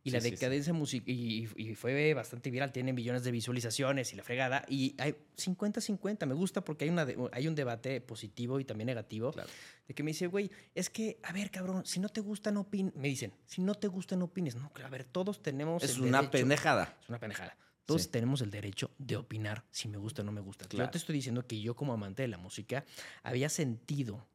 Y 0.08 0.10
Sí, 0.10 0.16
la 0.16 0.22
sí, 0.22 0.30
sí. 0.30 0.32
decadencia 0.36 0.72
musical, 0.74 1.10
y, 1.10 1.50
y 1.58 1.76
fue 1.76 2.14
bastante 2.14 2.50
viral, 2.50 2.72
tiene 2.72 2.94
millones 2.94 3.24
de 3.26 3.32
visualizaciones 3.32 4.14
y 4.14 4.16
la 4.16 4.24
fregada. 4.24 4.64
Y 4.70 4.96
hay 5.00 5.16
50-50, 5.36 6.26
me 6.26 6.34
gusta 6.34 6.62
porque 6.64 6.86
hay, 6.86 6.90
una 6.92 7.06
de- 7.06 7.18
hay 7.34 7.48
un 7.48 7.56
debate 7.56 8.00
positivo 8.00 8.60
y 8.60 8.64
también 8.64 8.86
negativo. 8.88 9.34
Claro. 9.34 9.50
De 9.88 9.94
que 9.94 10.04
me 10.04 10.12
dice, 10.12 10.28
güey, 10.28 10.50
es 10.76 10.90
que, 10.90 11.20
a 11.24 11.34
ver, 11.34 11.52
cabrón, 11.52 11.86
si 11.86 12.00
no 12.00 12.08
te 12.08 12.22
gusta, 12.22 12.52
no 12.52 12.62
opines. 12.62 12.96
Me 12.96 13.10
dicen, 13.10 13.34
si 13.46 13.62
no 13.62 13.76
te 13.76 13.88
gusta, 13.88 14.16
no 14.16 14.26
opines. 14.26 14.56
No, 14.56 14.72
a 14.84 14.90
ver, 14.90 15.04
todos 15.04 15.42
tenemos. 15.44 15.84
Es 15.84 15.96
el 15.98 16.04
una 16.04 16.22
derecho- 16.22 16.32
pendejada. 16.32 16.98
es 17.02 17.10
una 17.10 17.20
pendejada. 17.20 17.58
Todos 17.86 18.04
Sí. 18.04 18.10
tenemos 18.10 18.42
el 18.42 18.52
derecho 18.52 18.92
de 18.98 19.16
opinar 19.18 19.64
si 19.72 19.88
me 19.90 19.98
gusta 19.98 20.22
o 20.22 20.26
no 20.26 20.32
me 20.32 20.42
gusta. 20.42 20.68
Claro. 20.68 20.88
Yo 20.88 20.92
te 20.92 20.98
estoy 20.98 21.16
diciendo 21.16 21.46
que 21.48 21.60
yo 21.60 21.76
como 21.76 21.92
amante 21.94 22.22
de 22.22 22.28
la 22.30 22.38
música 22.38 22.86
había 23.24 23.50
sentido 23.50 24.26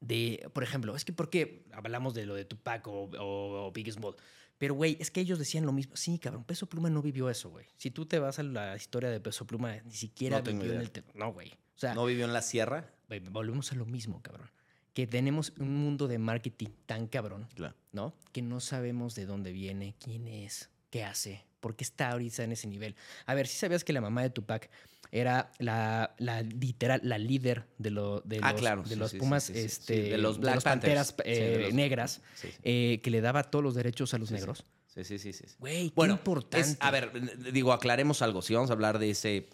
de, 0.00 0.48
por 0.52 0.62
ejemplo, 0.62 0.94
es 0.94 1.04
que 1.04 1.12
porque 1.12 1.64
hablamos 1.72 2.14
de 2.14 2.26
lo 2.26 2.34
de 2.34 2.44
Tupac 2.44 2.86
o, 2.86 3.04
o, 3.04 3.66
o 3.66 3.72
Big 3.72 3.90
Small, 3.92 4.14
pero 4.58 4.74
güey, 4.74 4.96
es 5.00 5.10
que 5.10 5.20
ellos 5.20 5.38
decían 5.38 5.66
lo 5.66 5.72
mismo. 5.72 5.96
Sí, 5.96 6.18
cabrón, 6.18 6.44
Peso 6.44 6.66
Pluma 6.66 6.90
no 6.90 7.02
vivió 7.02 7.28
eso, 7.30 7.50
güey. 7.50 7.66
Si 7.76 7.90
tú 7.90 8.06
te 8.06 8.18
vas 8.18 8.38
a 8.38 8.42
la 8.42 8.76
historia 8.76 9.10
de 9.10 9.20
Peso 9.20 9.46
Pluma, 9.46 9.76
ni 9.84 9.94
siquiera 9.94 10.38
No 10.38 10.44
vivió 10.44 10.72
en 10.72 10.80
el... 10.80 11.04
No, 11.14 11.32
güey. 11.32 11.52
O 11.52 11.78
sea, 11.78 11.94
¿No 11.94 12.06
vivió 12.06 12.24
en 12.24 12.32
la 12.32 12.42
sierra? 12.42 12.90
güey, 13.08 13.20
volvemos 13.20 13.70
a 13.72 13.74
lo 13.74 13.84
mismo, 13.86 14.22
cabrón. 14.22 14.50
Que 14.94 15.06
tenemos 15.06 15.52
un 15.58 15.74
mundo 15.76 16.08
de 16.08 16.18
marketing 16.18 16.70
tan 16.86 17.06
cabrón 17.06 17.46
Claro. 17.54 17.74
¿no? 17.92 18.14
Que 18.32 18.40
no 18.40 18.60
sabemos 18.60 19.14
de 19.14 19.26
dónde 19.26 19.52
viene, 19.52 19.94
quién 20.00 20.26
es, 20.26 20.70
qué 20.90 21.04
hace, 21.04 21.44
por 21.60 21.76
qué 21.76 21.84
está 21.84 22.10
ahorita 22.12 22.44
en 22.44 22.52
ese 22.52 22.66
nivel. 22.66 22.96
A 23.26 23.34
ver, 23.34 23.46
si 23.46 23.58
sabías 23.58 23.84
que 23.84 23.92
la 23.92 24.00
mamá 24.00 24.22
de 24.22 24.30
Tupac 24.30 24.70
era 25.12 25.50
la, 25.58 26.14
la 26.18 26.42
literal, 26.42 27.00
la 27.04 27.18
líder 27.18 27.66
de, 27.78 27.90
lo, 27.90 28.20
de 28.22 28.40
Ah, 28.42 28.52
los, 28.52 28.60
claro, 28.60 28.82
de 28.82 28.88
sí, 28.90 28.96
los 28.96 29.10
sí, 29.10 29.16
sí, 29.16 29.20
Pumas, 29.20 29.44
sí, 29.44 29.52
este, 29.54 30.02
de 30.02 30.18
los 30.18 30.38
Black 30.38 30.62
Panteras 30.62 31.14
eh, 31.24 31.60
los- 31.64 31.74
negras, 31.74 32.20
eh, 32.62 33.00
que 33.02 33.10
le 33.10 33.20
daba 33.20 33.44
todos 33.44 33.62
los 33.62 33.74
derechos 33.74 34.12
a 34.14 34.18
los 34.18 34.30
negros. 34.30 34.64
Sí, 34.86 35.04
sí, 35.04 35.18
sí, 35.18 35.32
sí. 35.32 35.44
Güey, 35.58 35.88
qué 35.90 35.92
Bueno, 35.94 36.14
importante. 36.14 36.60
es- 36.70 36.76
a 36.80 36.90
ver, 36.90 37.10
digo, 37.52 37.72
aclaremos 37.72 38.22
algo. 38.22 38.40
Si 38.42 38.54
vamos 38.54 38.70
a 38.70 38.72
hablar 38.72 38.98
de 38.98 39.10
ese, 39.10 39.48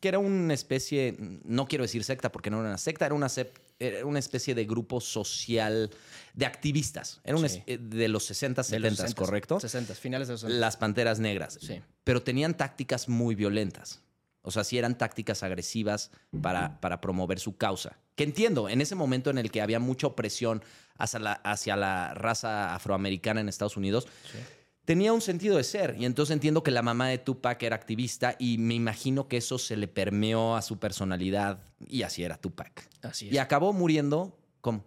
que 0.00 0.08
era 0.08 0.18
una 0.18 0.52
especie, 0.52 1.16
no 1.44 1.66
quiero 1.66 1.82
decir 1.84 2.04
secta 2.04 2.30
porque 2.30 2.50
no 2.50 2.60
era 2.60 2.68
una 2.68 2.78
secta, 2.78 3.06
era 3.06 3.14
una, 3.14 3.28
era 3.78 4.04
una 4.04 4.18
especie 4.18 4.54
de 4.54 4.66
grupo 4.66 5.00
social 5.00 5.90
de 6.34 6.44
activistas. 6.46 7.20
Era 7.24 7.36
un 7.38 7.48
Sí. 7.48 7.62
eh, 7.66 7.78
de 7.78 8.08
los 8.08 8.24
60, 8.26 8.62
De 8.62 8.78
los 8.80 8.90
70, 8.92 9.08
60s, 9.08 9.14
¿correcto? 9.14 9.60
60, 9.60 9.94
finales 9.94 10.28
de 10.28 10.34
los 10.34 10.40
60. 10.42 10.60
Las 10.60 10.76
Panteras 10.76 11.18
Negras. 11.20 11.58
Sí. 11.60 11.80
Pero 12.04 12.22
tenían 12.22 12.54
tácticas 12.56 13.08
muy 13.08 13.34
violentas. 13.34 14.00
O 14.42 14.50
sea, 14.50 14.64
sí 14.64 14.76
eran 14.76 14.98
tácticas 14.98 15.42
agresivas 15.42 16.10
para, 16.40 16.80
para 16.80 17.00
promover 17.00 17.38
su 17.38 17.56
causa. 17.56 17.98
Que 18.16 18.24
entiendo, 18.24 18.68
en 18.68 18.80
ese 18.80 18.94
momento 18.94 19.30
en 19.30 19.38
el 19.38 19.50
que 19.50 19.62
había 19.62 19.78
mucha 19.78 20.08
opresión 20.08 20.62
hacia 20.98 21.20
la, 21.20 21.32
hacia 21.32 21.76
la 21.76 22.12
raza 22.14 22.74
afroamericana 22.74 23.40
en 23.40 23.48
Estados 23.48 23.76
Unidos, 23.76 24.06
Sí. 24.30 24.38
tenía 24.84 25.12
un 25.12 25.20
sentido 25.20 25.56
de 25.56 25.64
ser. 25.64 25.94
Y 25.98 26.04
entonces 26.06 26.34
entiendo 26.34 26.62
que 26.64 26.70
la 26.72 26.82
mamá 26.82 27.08
de 27.08 27.18
Tupac 27.18 27.62
era 27.62 27.76
activista 27.76 28.34
y 28.38 28.58
me 28.58 28.74
imagino 28.74 29.28
que 29.28 29.36
eso 29.36 29.58
se 29.58 29.76
le 29.76 29.86
permeó 29.88 30.56
a 30.56 30.62
su 30.62 30.78
personalidad 30.78 31.60
y 31.86 32.02
así 32.02 32.24
era 32.24 32.36
Tupac. 32.36 32.88
Así 33.02 33.28
es. 33.28 33.34
Y 33.34 33.38
acabó 33.38 33.72
muriendo, 33.72 34.36
¿cómo? 34.60 34.84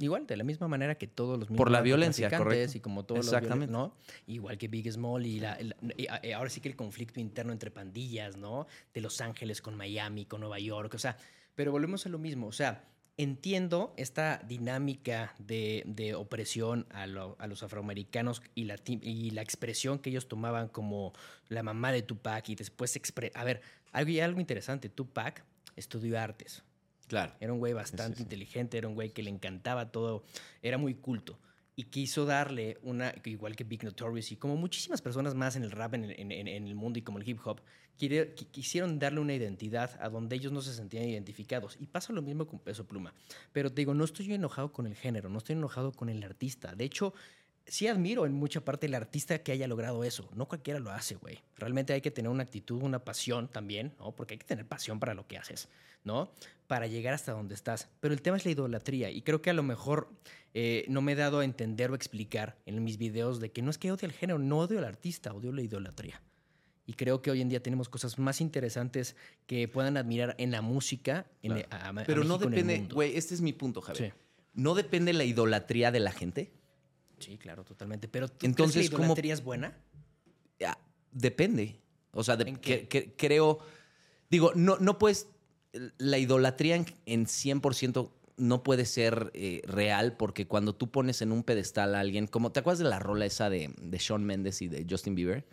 Igual, 0.00 0.26
de 0.26 0.36
la 0.36 0.44
misma 0.44 0.68
manera 0.68 0.96
que 0.96 1.06
todos 1.08 1.38
los 1.38 1.48
Por 1.48 1.70
la 1.70 1.78
mismos 1.78 1.84
violencia, 1.84 2.30
correcto. 2.30 2.76
Y 2.76 2.80
como 2.80 3.04
todos 3.04 3.26
Exactamente. 3.26 3.72
los 3.72 3.90
¿no? 3.90 3.94
Igual 4.28 4.56
que 4.56 4.68
Big 4.68 4.90
Small 4.92 5.26
y, 5.26 5.40
la, 5.40 5.54
el- 5.54 5.74
y 5.96 6.06
ahora 6.32 6.50
sí 6.50 6.60
que 6.60 6.68
el 6.68 6.76
conflicto 6.76 7.18
interno 7.18 7.52
entre 7.52 7.70
pandillas, 7.72 8.36
¿no? 8.36 8.66
De 8.94 9.00
Los 9.00 9.20
Ángeles 9.20 9.60
con 9.60 9.74
Miami, 9.76 10.24
con 10.24 10.40
Nueva 10.40 10.60
York, 10.60 10.94
o 10.94 10.98
sea, 10.98 11.16
pero 11.56 11.72
volvemos 11.72 12.06
a 12.06 12.08
lo 12.10 12.18
mismo, 12.18 12.46
o 12.46 12.52
sea, 12.52 12.84
entiendo 13.16 13.92
esta 13.96 14.40
dinámica 14.46 15.34
de, 15.40 15.82
de 15.86 16.14
opresión 16.14 16.86
a, 16.90 17.08
lo- 17.08 17.34
a 17.40 17.48
los 17.48 17.64
afroamericanos 17.64 18.42
y 18.54 18.64
la, 18.66 18.76
y 18.86 19.30
la 19.32 19.42
expresión 19.42 19.98
que 19.98 20.10
ellos 20.10 20.28
tomaban 20.28 20.68
como 20.68 21.12
la 21.48 21.64
mamá 21.64 21.90
de 21.90 22.02
Tupac 22.02 22.48
y 22.50 22.54
después 22.54 22.94
expre 22.94 23.32
a 23.34 23.42
ver, 23.42 23.60
algo, 23.90 24.22
algo 24.22 24.38
interesante, 24.38 24.88
Tupac 24.88 25.42
estudió 25.74 26.20
artes. 26.20 26.62
Claro. 27.08 27.32
Era 27.40 27.52
un 27.52 27.58
güey 27.58 27.72
bastante 27.72 28.18
sí. 28.18 28.22
inteligente, 28.22 28.78
era 28.78 28.86
un 28.86 28.94
güey 28.94 29.10
que 29.10 29.22
le 29.22 29.30
encantaba 29.30 29.90
todo, 29.90 30.24
era 30.62 30.78
muy 30.78 30.94
culto. 30.94 31.38
Y 31.74 31.84
quiso 31.84 32.24
darle 32.26 32.76
una, 32.82 33.14
igual 33.24 33.54
que 33.54 33.62
Big 33.64 33.84
Notorious 33.84 34.32
y 34.32 34.36
como 34.36 34.56
muchísimas 34.56 35.00
personas 35.00 35.34
más 35.36 35.54
en 35.56 35.62
el 35.62 35.70
rap, 35.70 35.94
en, 35.94 36.04
el- 36.04 36.20
en- 36.20 36.32
en- 36.32 36.66
el 36.66 36.74
mundo 36.74 36.98
y 36.98 37.02
como 37.02 37.18
el 37.18 37.28
hip 37.28 37.38
hop, 37.44 37.60
quiere- 37.96 38.34
quisieron 38.34 38.98
darle 38.98 39.20
una 39.20 39.32
identidad 39.34 39.96
a 40.00 40.08
donde 40.08 40.34
ellos 40.34 40.50
no 40.50 40.60
se 40.60 40.74
sentían 40.74 41.04
identificados. 41.04 41.76
Y 41.80 41.86
pasa 41.86 42.12
lo 42.12 42.20
mismo 42.20 42.48
con 42.48 42.58
Peso 42.58 42.84
Pluma. 42.84 43.14
Pero 43.52 43.70
te 43.70 43.80
digo, 43.82 43.94
no 43.94 44.04
estoy 44.04 44.32
enojado 44.34 44.72
con 44.72 44.86
el 44.88 44.96
género, 44.96 45.28
no 45.28 45.38
estoy 45.38 45.54
enojado 45.54 45.92
con 45.92 46.08
el 46.08 46.22
artista. 46.24 46.74
De 46.74 46.84
hecho, 46.84 47.14
sí 47.68 47.86
admiro 47.86 48.26
en 48.26 48.32
mucha 48.32 48.60
parte 48.64 48.86
el 48.86 48.94
artista 48.94 49.38
que 49.42 49.52
haya 49.52 49.68
logrado 49.68 50.02
eso. 50.04 50.28
No 50.34 50.46
cualquiera 50.48 50.80
lo 50.80 50.90
hace, 50.90 51.14
güey. 51.16 51.38
Realmente 51.56 51.92
hay 51.92 52.00
que 52.00 52.10
tener 52.10 52.30
una 52.30 52.42
actitud, 52.42 52.82
una 52.82 53.04
pasión 53.04 53.48
también, 53.48 53.94
¿no? 53.98 54.12
Porque 54.16 54.34
hay 54.34 54.38
que 54.38 54.46
tener 54.46 54.66
pasión 54.66 54.98
para 54.98 55.14
lo 55.14 55.26
que 55.26 55.38
haces, 55.38 55.68
¿no? 56.04 56.30
Para 56.66 56.86
llegar 56.86 57.14
hasta 57.14 57.32
donde 57.32 57.54
estás. 57.54 57.88
Pero 58.00 58.12
el 58.14 58.22
tema 58.22 58.36
es 58.36 58.44
la 58.44 58.50
idolatría. 58.50 59.10
Y 59.10 59.22
creo 59.22 59.40
que 59.42 59.50
a 59.50 59.54
lo 59.54 59.62
mejor 59.62 60.10
eh, 60.54 60.84
no 60.88 61.00
me 61.02 61.12
he 61.12 61.14
dado 61.16 61.40
a 61.40 61.44
entender 61.44 61.90
o 61.90 61.94
explicar 61.94 62.56
en 62.66 62.82
mis 62.82 62.96
videos 62.98 63.38
de 63.40 63.50
que 63.52 63.62
no 63.62 63.70
es 63.70 63.78
que 63.78 63.92
odie 63.92 64.06
el 64.06 64.12
género, 64.12 64.38
no 64.38 64.58
odio 64.58 64.78
al 64.78 64.84
artista, 64.84 65.32
odio 65.32 65.52
la 65.52 65.62
idolatría. 65.62 66.20
Y 66.86 66.94
creo 66.94 67.20
que 67.20 67.30
hoy 67.30 67.42
en 67.42 67.50
día 67.50 67.62
tenemos 67.62 67.90
cosas 67.90 68.18
más 68.18 68.40
interesantes 68.40 69.14
que 69.46 69.68
puedan 69.68 69.98
admirar 69.98 70.34
en 70.38 70.50
la 70.50 70.62
música. 70.62 71.26
En 71.42 71.52
Claro. 71.52 71.68
a- 71.70 71.76
a- 71.76 71.88
a 71.90 72.04
Pero 72.06 72.24
no 72.24 72.38
México 72.38 72.50
depende, 72.50 72.94
güey, 72.94 73.14
este 73.16 73.34
es 73.34 73.42
mi 73.42 73.52
punto, 73.52 73.82
Javier. 73.82 74.14
Sí. 74.16 74.20
¿No 74.54 74.74
depende 74.74 75.12
la 75.12 75.24
idolatría 75.24 75.90
de 75.92 76.00
la 76.00 76.12
gente? 76.12 76.50
Sí, 77.18 77.38
claro, 77.38 77.64
totalmente. 77.64 78.08
Pero 78.08 78.28
¿tú 78.28 78.46
Entonces, 78.46 78.74
crees 78.74 78.90
que 78.90 78.94
la 78.94 78.96
¿cómo- 78.98 79.06
idolatría 79.12 79.34
es 79.34 79.42
buena? 79.44 79.76
Ya, 80.58 80.78
depende. 81.12 81.80
O 82.12 82.24
sea, 82.24 82.36
de- 82.36 82.48
¿En 82.48 82.56
que- 82.56 82.88
qué? 82.88 82.88
que- 82.88 83.16
creo. 83.16 83.58
Digo, 84.30 84.52
no, 84.54 84.76
no 84.78 84.98
puedes. 84.98 85.28
La 85.98 86.18
idolatría 86.18 86.76
en, 86.76 86.86
en 87.06 87.26
100% 87.26 88.10
no 88.38 88.62
puede 88.62 88.84
ser 88.86 89.30
eh, 89.34 89.62
real 89.66 90.16
porque 90.16 90.46
cuando 90.46 90.74
tú 90.74 90.90
pones 90.90 91.22
en 91.22 91.32
un 91.32 91.42
pedestal 91.42 91.94
a 91.94 92.00
alguien, 92.00 92.26
como 92.26 92.52
te 92.52 92.60
acuerdas 92.60 92.78
de 92.78 92.84
la 92.84 92.98
rola 92.98 93.26
esa 93.26 93.50
de, 93.50 93.74
de 93.80 93.98
Shawn 93.98 94.24
Mendes 94.24 94.62
y 94.62 94.68
de 94.68 94.86
Justin 94.88 95.14
Bieber, 95.14 95.46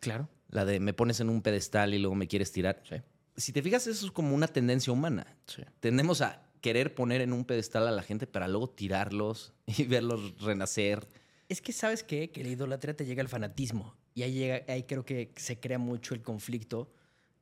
Claro. 0.00 0.28
la 0.48 0.64
de 0.64 0.80
me 0.80 0.92
pones 0.94 1.20
en 1.20 1.28
un 1.28 1.42
pedestal 1.42 1.92
y 1.94 1.98
luego 1.98 2.14
me 2.14 2.26
quieres 2.28 2.52
tirar. 2.52 2.82
Sí. 2.88 2.96
Si 3.36 3.52
te 3.52 3.62
fijas, 3.62 3.86
eso 3.86 4.06
es 4.06 4.12
como 4.12 4.34
una 4.34 4.48
tendencia 4.48 4.92
humana. 4.92 5.26
Sí. 5.46 5.62
Tendemos 5.80 6.20
a 6.22 6.42
querer 6.60 6.94
poner 6.94 7.20
en 7.20 7.32
un 7.32 7.44
pedestal 7.44 7.86
a 7.88 7.90
la 7.90 8.02
gente 8.02 8.26
para 8.26 8.48
luego 8.48 8.68
tirarlos 8.70 9.52
y 9.66 9.84
verlos 9.84 10.40
renacer. 10.40 11.06
Es 11.48 11.60
que 11.60 11.72
sabes 11.72 12.02
qué? 12.04 12.30
que 12.30 12.42
la 12.44 12.50
idolatría 12.50 12.94
te 12.94 13.04
llega 13.04 13.22
al 13.22 13.28
fanatismo. 13.28 13.96
Y 14.14 14.22
ahí, 14.22 14.32
llega, 14.34 14.72
ahí 14.72 14.82
creo 14.84 15.04
que 15.04 15.32
se 15.36 15.58
crea 15.60 15.78
mucho 15.78 16.14
el 16.14 16.22
conflicto 16.22 16.92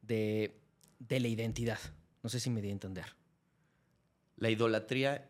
de, 0.03 0.61
de 0.99 1.21
la 1.21 1.29
identidad. 1.29 1.79
No 2.23 2.29
sé 2.29 2.41
si 2.41 2.51
me 2.51 2.61
di 2.63 2.69
a 2.69 2.73
entender. 2.73 3.07
La 4.37 4.51
idolatría 4.51 5.29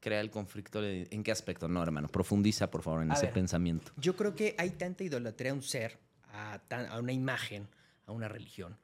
crea 0.00 0.20
el 0.20 0.30
conflicto. 0.30 0.80
de- 0.80 1.06
¿En 1.10 1.22
qué 1.22 1.30
aspecto? 1.32 1.68
No, 1.68 1.82
hermano. 1.82 2.08
Profundiza, 2.08 2.70
por 2.70 2.82
favor, 2.82 3.02
en 3.02 3.10
A 3.12 3.14
ese 3.14 3.26
ver. 3.26 3.34
pensamiento. 3.34 3.92
Yo 3.96 4.16
creo 4.16 4.34
que 4.34 4.54
hay 4.58 4.70
tanta 4.70 5.04
idolatría 5.04 5.52
a 5.52 5.54
un 5.54 5.62
ser, 5.62 5.98
a, 6.32 6.58
tan- 6.68 6.86
a 6.86 6.98
una 6.98 7.12
imagen, 7.12 7.68
a 8.06 8.12
una 8.12 8.28
religión, 8.28 8.76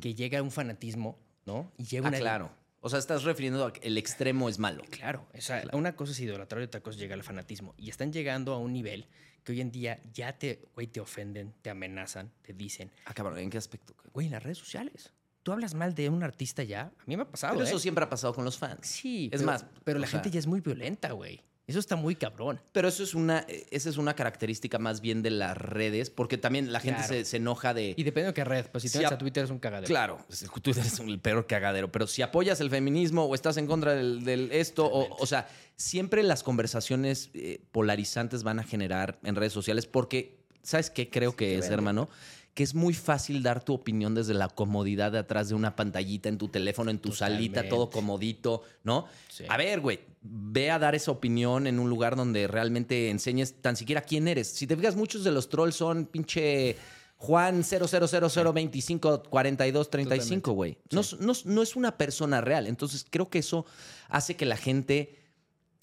que 0.00 0.14
llega 0.14 0.38
a 0.38 0.42
un 0.42 0.50
fanatismo, 0.50 1.18
¿no? 1.44 1.72
Y 1.78 1.84
llega 1.84 2.06
Ah, 2.06 2.10
una 2.10 2.18
claro. 2.18 2.50
O 2.86 2.88
sea, 2.88 3.00
estás 3.00 3.24
refiriendo 3.24 3.64
a 3.66 3.72
que 3.72 3.84
el 3.84 3.98
extremo 3.98 4.48
es 4.48 4.60
malo. 4.60 4.84
Claro, 4.90 5.26
o 5.36 5.40
sea, 5.40 5.64
una 5.72 5.96
cosa 5.96 6.12
es 6.12 6.20
idolatrar 6.20 6.60
y 6.62 6.66
otra 6.66 6.80
cosa 6.80 6.94
es 6.94 7.00
llegar 7.00 7.18
al 7.18 7.24
fanatismo. 7.24 7.74
Y 7.76 7.90
están 7.90 8.12
llegando 8.12 8.52
a 8.52 8.58
un 8.58 8.72
nivel 8.72 9.08
que 9.42 9.50
hoy 9.50 9.60
en 9.60 9.72
día 9.72 10.00
ya 10.12 10.38
te, 10.38 10.62
güey, 10.76 10.86
te 10.86 11.00
ofenden, 11.00 11.52
te 11.62 11.70
amenazan, 11.70 12.30
te 12.42 12.52
dicen, 12.52 12.92
Ah, 13.04 13.12
cabrón, 13.12 13.38
¿en 13.40 13.50
qué 13.50 13.58
aspecto? 13.58 13.92
güey, 14.12 14.26
en 14.26 14.32
las 14.34 14.42
redes 14.44 14.58
sociales. 14.58 15.12
Tú 15.42 15.50
hablas 15.50 15.74
mal 15.74 15.96
de 15.96 16.08
un 16.10 16.22
artista 16.22 16.62
ya. 16.62 16.82
A 16.96 17.04
mí 17.06 17.16
me 17.16 17.22
ha 17.24 17.28
pasado. 17.28 17.54
Pero 17.54 17.64
¿eh? 17.66 17.68
eso 17.68 17.80
siempre 17.80 18.04
ha 18.04 18.08
pasado 18.08 18.32
con 18.32 18.44
los 18.44 18.56
fans. 18.56 18.86
Sí, 18.86 19.30
Es 19.32 19.40
pero- 19.40 19.46
más, 19.50 19.66
Pero 19.82 19.98
la 19.98 20.06
gente 20.06 20.30
ya 20.30 20.38
es 20.38 20.46
muy 20.46 20.60
violenta, 20.60 21.10
güey. 21.10 21.42
Eso 21.66 21.80
está 21.80 21.96
muy 21.96 22.14
cabrón. 22.14 22.60
Pero 22.70 22.86
eso 22.86 23.02
es 23.02 23.14
una, 23.14 23.44
eh, 23.48 23.66
esa 23.72 23.88
es 23.90 23.96
una 23.96 24.14
característica 24.14 24.78
más 24.78 25.00
bien 25.00 25.22
de 25.22 25.30
las 25.30 25.56
redes, 25.56 26.10
porque 26.10 26.38
también 26.38 26.72
la 26.72 26.78
gente 26.78 26.98
Claro. 27.00 27.14
se, 27.14 27.24
se 27.24 27.36
enoja 27.38 27.74
de... 27.74 27.92
Y 27.96 28.04
depende 28.04 28.28
de 28.28 28.34
qué 28.34 28.44
red. 28.44 28.66
Pues 28.70 28.82
si 28.82 28.88
te 28.88 28.92
Si 28.92 28.98
metes 28.98 29.12
a- 29.12 29.18
Twitter 29.18 29.44
es 29.44 29.50
un 29.50 29.58
cagadero. 29.58 29.88
Claro, 29.88 30.18
tú 30.62 30.70
eres 30.70 30.98
el 31.00 31.18
peor 31.18 31.46
cagadero, 31.48 31.90
pero 31.90 32.06
si 32.06 32.22
apoyas 32.22 32.60
el 32.60 32.70
feminismo 32.70 33.24
o 33.24 33.34
estás 33.34 33.56
en 33.56 33.66
contra 33.66 33.94
del, 33.94 34.24
del 34.24 34.52
esto, 34.52 34.86
o, 34.86 35.16
o 35.20 35.26
sea, 35.26 35.48
siempre 35.74 36.22
las 36.22 36.44
conversaciones 36.44 37.30
eh, 37.34 37.60
polarizantes 37.72 38.44
van 38.44 38.60
a 38.60 38.62
generar 38.62 39.18
en 39.24 39.34
redes 39.34 39.52
sociales 39.52 39.86
porque, 39.86 40.38
¿sabes 40.62 40.88
qué 40.90 41.10
creo 41.10 41.34
que 41.34 41.54
es, 41.54 41.62
vende. 41.62 41.74
hermano? 41.74 42.08
Que 42.56 42.62
es 42.62 42.74
muy 42.74 42.94
fácil 42.94 43.42
dar 43.42 43.62
tu 43.62 43.74
opinión 43.74 44.14
desde 44.14 44.32
la 44.32 44.48
comodidad 44.48 45.12
de 45.12 45.18
atrás 45.18 45.50
de 45.50 45.54
una 45.54 45.76
pantallita 45.76 46.30
en 46.30 46.38
tu 46.38 46.48
teléfono, 46.48 46.90
en 46.90 46.98
tu 46.98 47.12
salita, 47.12 47.68
todo 47.68 47.90
comodito, 47.90 48.62
¿no? 48.82 49.04
Sí. 49.28 49.44
A 49.48 49.58
ver, 49.58 49.80
güey, 49.80 50.00
ve 50.22 50.70
a 50.70 50.78
dar 50.78 50.94
esa 50.94 51.10
opinión 51.10 51.66
en 51.66 51.78
un 51.78 51.90
lugar 51.90 52.16
donde 52.16 52.46
realmente 52.48 53.10
enseñes 53.10 53.60
tan 53.60 53.76
siquiera 53.76 54.00
quién 54.00 54.26
eres. 54.26 54.48
Si 54.48 54.66
te 54.66 54.74
fijas, 54.74 54.96
muchos 54.96 55.22
de 55.22 55.32
los 55.32 55.50
trolls 55.50 55.76
son 55.76 56.06
pinche 56.06 56.76
Juan 57.18 57.62
000254235, 57.62 60.52
güey. 60.52 60.78
No, 60.90 61.00
es- 61.00 61.18
no 61.20 61.32
no 61.44 61.62
es 61.62 61.76
una 61.76 61.96
persona 61.96 62.40
real. 62.40 62.66
Entonces, 62.66 63.06
creo 63.08 63.28
que 63.30 63.38
eso 63.38 63.64
hace 64.08 64.36
que 64.36 64.46
la 64.46 64.56
gente 64.56 65.16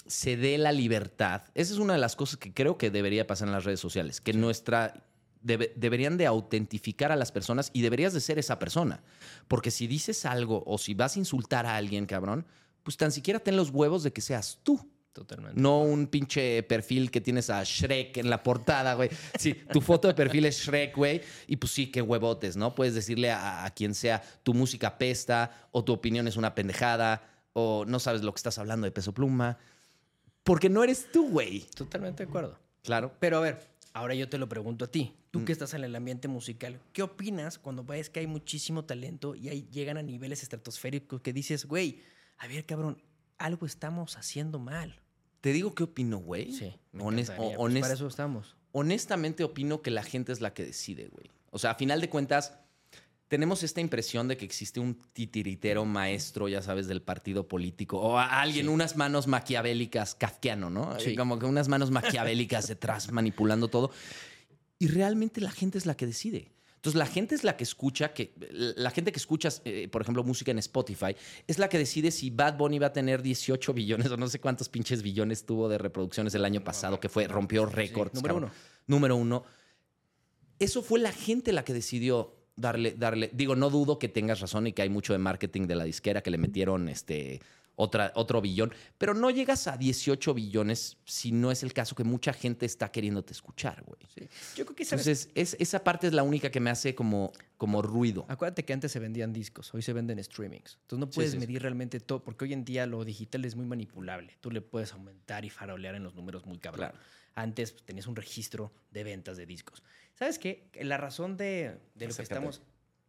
se 0.06 0.36
dé 0.38 0.58
la 0.58 0.72
libertad. 0.72 1.44
Esa 1.56 1.74
es 1.74 1.80
una 1.80 1.94
de 1.94 2.00
las 2.00 2.16
cosas 2.16 2.38
que 2.38 2.54
creo 2.54 2.78
que 2.78 2.92
debería 2.92 3.26
pasar 3.28 3.48
en 3.48 3.54
las 3.54 3.64
redes 3.64 3.80
sociales, 3.80 4.22
que 4.22 4.34
nuestra 4.34 5.06
debe- 5.44 5.74
deberían 5.76 6.18
de 6.18 6.26
autentificar 6.26 7.12
a 7.12 7.16
las 7.16 7.32
personas 7.32 7.70
y 7.74 7.82
deberías 7.82 8.14
de 8.14 8.22
ser 8.22 8.40
esa 8.40 8.58
persona. 8.60 9.04
Porque 9.48 9.72
si 9.72 9.88
dices 9.88 10.26
algo 10.26 10.64
o 10.66 10.78
si 10.78 10.94
vas 10.94 11.16
a 11.16 11.20
insultar 11.20 11.66
a 11.66 11.76
alguien, 11.76 12.06
cabrón, 12.06 12.46
pues 12.84 12.98
tan 12.98 13.12
siquiera 13.12 13.40
ten 13.40 13.56
los 13.56 13.70
huevos 13.70 14.04
de 14.04 14.12
que 14.12 14.22
seas 14.22 14.60
tú. 14.64 14.90
Totalmente. 15.14 15.62
No 15.62 15.82
un 15.82 16.08
pinche 16.08 16.64
perfil 16.64 17.12
que 17.12 17.22
tienes 17.22 17.52
a 17.52 17.64
Shrek 17.64 18.18
en 18.18 18.32
la 18.32 18.42
portada, 18.42 18.96
güey. 18.96 19.12
Sí, 19.38 19.54
tu 19.72 19.80
foto 19.80 20.08
de 20.08 20.16
perfil 20.16 20.46
es 20.46 20.58
Shrek, 20.58 20.96
güey. 20.98 21.22
Y 21.46 21.58
pues 21.58 21.72
sí, 21.72 21.92
qué 21.92 22.02
huevotes, 22.02 22.58
¿no? 22.58 22.74
Puedes 22.74 22.96
decirle 22.96 23.30
a, 23.30 23.64
a 23.64 23.70
quien 23.70 23.94
sea, 23.94 24.24
tu 24.42 24.56
música 24.56 24.98
pesta, 24.98 25.68
o 25.72 25.84
tu 25.84 25.94
opinión 25.94 26.28
es 26.28 26.36
una 26.36 26.56
pendejada, 26.56 27.22
o 27.54 27.86
no 27.88 28.00
sabes 28.00 28.24
lo 28.24 28.34
que 28.34 28.38
estás 28.40 28.58
hablando 28.58 28.86
de 28.86 28.92
peso 28.92 29.14
pluma. 29.14 29.60
Porque 30.44 30.68
no 30.68 30.84
eres 30.84 31.12
tú, 31.12 31.30
güey. 31.30 31.60
Totalmente 31.76 32.24
de 32.24 32.30
acuerdo. 32.30 32.58
Claro. 32.82 33.14
Pero 33.20 33.38
a 33.38 33.42
ver, 33.42 33.60
ahora 33.94 34.16
yo 34.16 34.28
te 34.28 34.40
lo 34.40 34.50
pregunto 34.50 34.86
a 34.86 34.88
ti. 34.88 35.14
Tú 35.34 35.40
Mm. 35.40 35.46
que 35.46 35.52
estás 35.52 35.74
en 35.74 35.84
el 35.84 35.96
ambiente 35.96 36.28
musical, 36.28 36.80
¿qué 36.94 37.02
opinas 37.02 37.58
cuando 37.58 37.84
ves 37.84 38.08
que 38.12 38.20
hay 38.20 38.28
muchísimo 38.28 38.86
talento 38.86 39.34
y 39.34 39.50
ahí 39.50 39.68
llegan 39.72 39.98
a 39.98 40.04
niveles 40.04 40.44
estratosféricos 40.44 41.22
que 41.22 41.34
dices, 41.34 41.66
güey, 41.66 42.04
a 42.38 42.46
ver, 42.48 42.68
cabrón, 42.68 43.02
algo 43.40 43.66
estamos 43.66 44.16
haciendo 44.16 44.60
mal? 44.60 45.00
Te 45.42 45.52
digo 45.52 45.74
qué 45.74 45.86
opino, 45.86 46.20
güey. 46.20 46.52
me 46.92 47.04
Honest- 47.04 47.32
encantaría, 47.34 47.58
o- 47.58 47.68
pues, 47.68 47.80
para 47.80 47.94
eso 47.96 48.06
estamos. 48.06 48.56
honestamente 48.74 49.44
opino 49.44 49.82
que 49.82 49.90
la 49.90 50.04
gente 50.04 50.32
es 50.32 50.40
la 50.40 50.54
que 50.54 50.66
decide, 50.66 51.08
güey. 51.08 51.32
O 51.50 51.58
sea, 51.58 51.72
a 51.72 51.76
final 51.76 52.00
de 52.00 52.10
cuentas, 52.12 52.54
tenemos 53.28 53.64
esta 53.64 53.82
impresión 53.82 54.28
de 54.28 54.38
que 54.38 54.46
existe 54.46 54.80
un 54.80 54.94
titiritero 55.14 55.84
maestro, 55.84 56.48
ya 56.48 56.62
sabes, 56.62 56.86
del 56.88 57.02
partido 57.02 57.48
político, 57.48 58.00
o 58.00 58.20
a 58.20 58.40
alguien, 58.40 58.68
Sí. 58.68 58.72
unas 58.72 58.96
manos 58.98 59.26
maquiavélicas, 59.26 60.14
kafkiano, 60.14 60.70
¿no? 60.70 61.00
Sí. 61.00 61.16
Como 61.16 61.40
que 61.40 61.48
unas 61.48 61.70
manos 61.70 61.90
maquiavélicas 61.90 62.68
detrás 62.70 63.12
manipulando 63.12 63.68
todo. 63.68 63.90
Y 64.84 64.88
realmente 64.88 65.40
la 65.40 65.52
gente 65.52 65.78
es 65.78 65.86
la 65.86 65.96
que 65.96 66.06
decide. 66.06 66.52
Entonces, 66.76 67.00
la 67.00 67.06
gente 67.06 67.36
es 67.36 67.46
la 67.46 67.56
que 67.56 67.64
escucha, 67.64 68.14
que, 68.14 68.34
la 68.52 68.92
gente 68.92 69.14
que 69.14 69.18
escucha, 69.18 69.48
eh, 69.64 69.88
por 69.88 70.02
ejemplo, 70.02 70.26
música 70.26 70.52
en 70.52 70.60
Spotify, 70.60 71.16
es 71.48 71.58
la 71.58 71.70
que 71.70 71.78
decide 71.78 72.12
si 72.12 72.30
Bad 72.32 72.58
Bunny 72.58 72.80
va 72.80 72.88
a 72.88 72.92
tener 72.92 73.22
18 73.22 73.74
billones 73.74 74.12
o 74.12 74.18
no 74.18 74.28
sé 74.28 74.40
cuántos 74.42 74.68
pinches 74.68 75.02
billones 75.02 75.46
tuvo 75.46 75.70
de 75.70 75.78
reproducciones 75.78 76.36
el 76.36 76.44
año 76.44 76.62
pasado, 76.66 77.00
que 77.00 77.08
fue, 77.08 77.30
rompió 77.30 77.66
récords. 77.66 78.14
número 78.14 78.34
cabrón. 78.36 78.52
uno. 78.52 78.54
Número 78.88 79.16
uno. 79.16 79.46
Eso 80.60 80.84
fue 80.84 81.00
la 81.00 81.14
gente 81.14 81.54
la 81.54 81.64
que 81.64 81.72
decidió 81.72 82.36
darle, 82.58 82.92
darle. 82.92 83.30
Digo, 83.32 83.56
no 83.56 83.70
dudo 83.70 83.98
que 83.98 84.10
tengas 84.10 84.42
razón 84.42 84.68
y 84.68 84.74
que 84.74 84.82
hay 84.82 84.90
mucho 84.90 85.14
de 85.14 85.20
marketing 85.20 85.68
de 85.68 85.76
la 85.76 85.86
disquera 85.86 86.22
que 86.22 86.32
le 86.32 86.38
metieron 86.38 86.90
este. 86.90 87.40
Otra, 87.76 88.12
otro 88.16 88.40
billón, 88.40 88.72
pero 89.00 89.16
no 89.16 89.32
llegas 89.32 89.68
a 89.68 89.78
18 89.78 90.36
billones 90.36 90.98
si 91.06 91.32
no 91.32 91.52
es 91.52 91.64
el 91.64 91.74
caso 91.74 91.96
que 91.96 92.04
mucha 92.04 92.32
gente 92.32 92.68
está 92.68 92.92
queriéndote 92.92 93.34
escuchar, 93.34 93.84
güey. 93.84 94.00
Yo 94.56 94.66
creo 94.66 94.76
que 94.76 94.86
¿sabes? 94.86 95.08
Entonces, 95.08 95.32
es, 95.34 95.58
esa 95.60 95.84
parte 95.84 96.06
es 96.06 96.14
la 96.14 96.22
única 96.22 96.52
que 96.52 96.60
me 96.60 96.70
hace 96.70 96.94
como, 96.94 97.32
como 97.58 97.82
ruido. 97.82 98.26
Acuérdate 98.28 98.64
que 98.64 98.74
antes 98.74 98.92
se 98.92 99.00
vendían 99.00 99.34
discos, 99.34 99.74
hoy 99.74 99.82
se 99.82 99.92
venden 99.92 100.24
streamings. 100.24 100.78
Entonces 100.82 101.00
no 101.00 101.10
puedes 101.10 101.32
sí, 101.32 101.38
sí. 101.38 101.40
medir 101.40 101.64
realmente 101.64 102.00
todo, 102.00 102.24
porque 102.24 102.46
hoy 102.46 102.54
en 102.54 102.64
día 102.64 102.86
lo 102.86 103.04
digital 103.04 103.44
es 103.44 103.56
muy 103.56 103.66
manipulable. 103.66 104.38
Tú 104.40 104.52
le 104.52 104.62
puedes 104.62 104.94
aumentar 104.94 105.44
y 105.44 105.50
farolear 105.50 105.96
en 105.96 106.04
los 106.04 106.14
números 106.14 106.46
muy 106.46 106.60
cabrón. 106.60 106.90
Claro. 106.90 107.06
Antes 107.34 107.76
tenías 107.86 108.06
un 108.06 108.16
registro 108.16 108.72
de 108.92 109.04
ventas 109.04 109.38
de 109.38 109.48
discos. 109.48 109.82
¿Sabes 110.14 110.38
qué? 110.38 110.70
La 110.82 110.98
razón 110.98 111.38
de, 111.38 111.80
de 111.96 112.08
lo 112.08 112.14
que 112.14 112.22
estamos, 112.22 112.62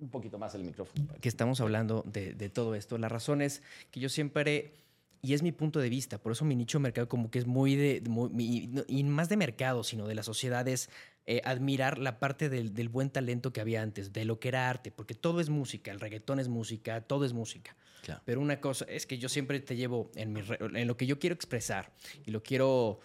Un 0.05 0.11
poquito 0.11 0.39
más 0.39 0.55
el 0.55 0.65
micrófono. 0.65 1.07
que 1.21 1.29
estamos 1.29 1.61
hablando 1.61 2.03
de, 2.07 2.35
de 2.35 2.49
todo 2.51 2.75
esto, 2.75 2.99
la 2.99 3.09
razón 3.09 3.41
es 3.41 3.63
que 3.91 4.01
yo 4.01 4.09
siempre, 4.09 4.75
y 5.23 5.33
es 5.35 5.43
mi 5.43 5.51
punto 5.53 5.81
de 5.81 5.89
vista, 5.89 6.19
por 6.19 6.33
eso 6.33 6.45
mi 6.45 6.55
nicho 6.55 6.79
de 6.79 6.83
mercado 6.83 7.09
como 7.09 7.31
que 7.31 7.39
es 7.39 7.47
muy 7.47 7.75
de, 7.75 8.03
muy- 8.09 8.69
y 8.87 9.05
más 9.05 9.29
de 9.29 9.37
mercado, 9.39 9.83
sino 9.83 10.07
de 10.07 10.15
la 10.15 10.23
sociedad, 10.23 10.69
es 10.69 10.91
eh, 11.27 11.41
admirar 11.45 11.97
la 11.99 12.19
parte 12.19 12.51
del, 12.51 12.75
del 12.75 12.91
buen 12.91 13.09
talento 13.09 13.51
que 13.53 13.63
había 13.63 13.81
antes, 13.81 14.13
de 14.13 14.27
lo 14.27 14.39
que 14.39 14.49
era 14.49 14.69
arte, 14.69 14.91
porque 14.91 15.15
todo 15.15 15.41
es 15.41 15.49
música, 15.49 15.91
el 15.91 16.01
reggaetón 16.01 16.39
es 16.39 16.49
música, 16.49 17.01
todo 17.01 17.25
es 17.25 17.33
música. 17.33 17.75
Claro. 18.03 18.21
Pero 18.27 18.43
una 18.43 18.61
cosa 18.61 18.85
es 18.87 19.07
que 19.07 19.17
yo 19.17 19.31
siempre 19.31 19.59
te 19.61 19.75
llevo 19.77 20.11
en, 20.17 20.35
mi 20.35 20.43
en 20.61 20.87
lo 20.87 20.99
que 20.99 21.07
yo 21.07 21.19
quiero 21.19 21.35
expresar 21.35 21.91
y 22.27 22.31
lo 22.31 22.43
quiero 22.43 23.01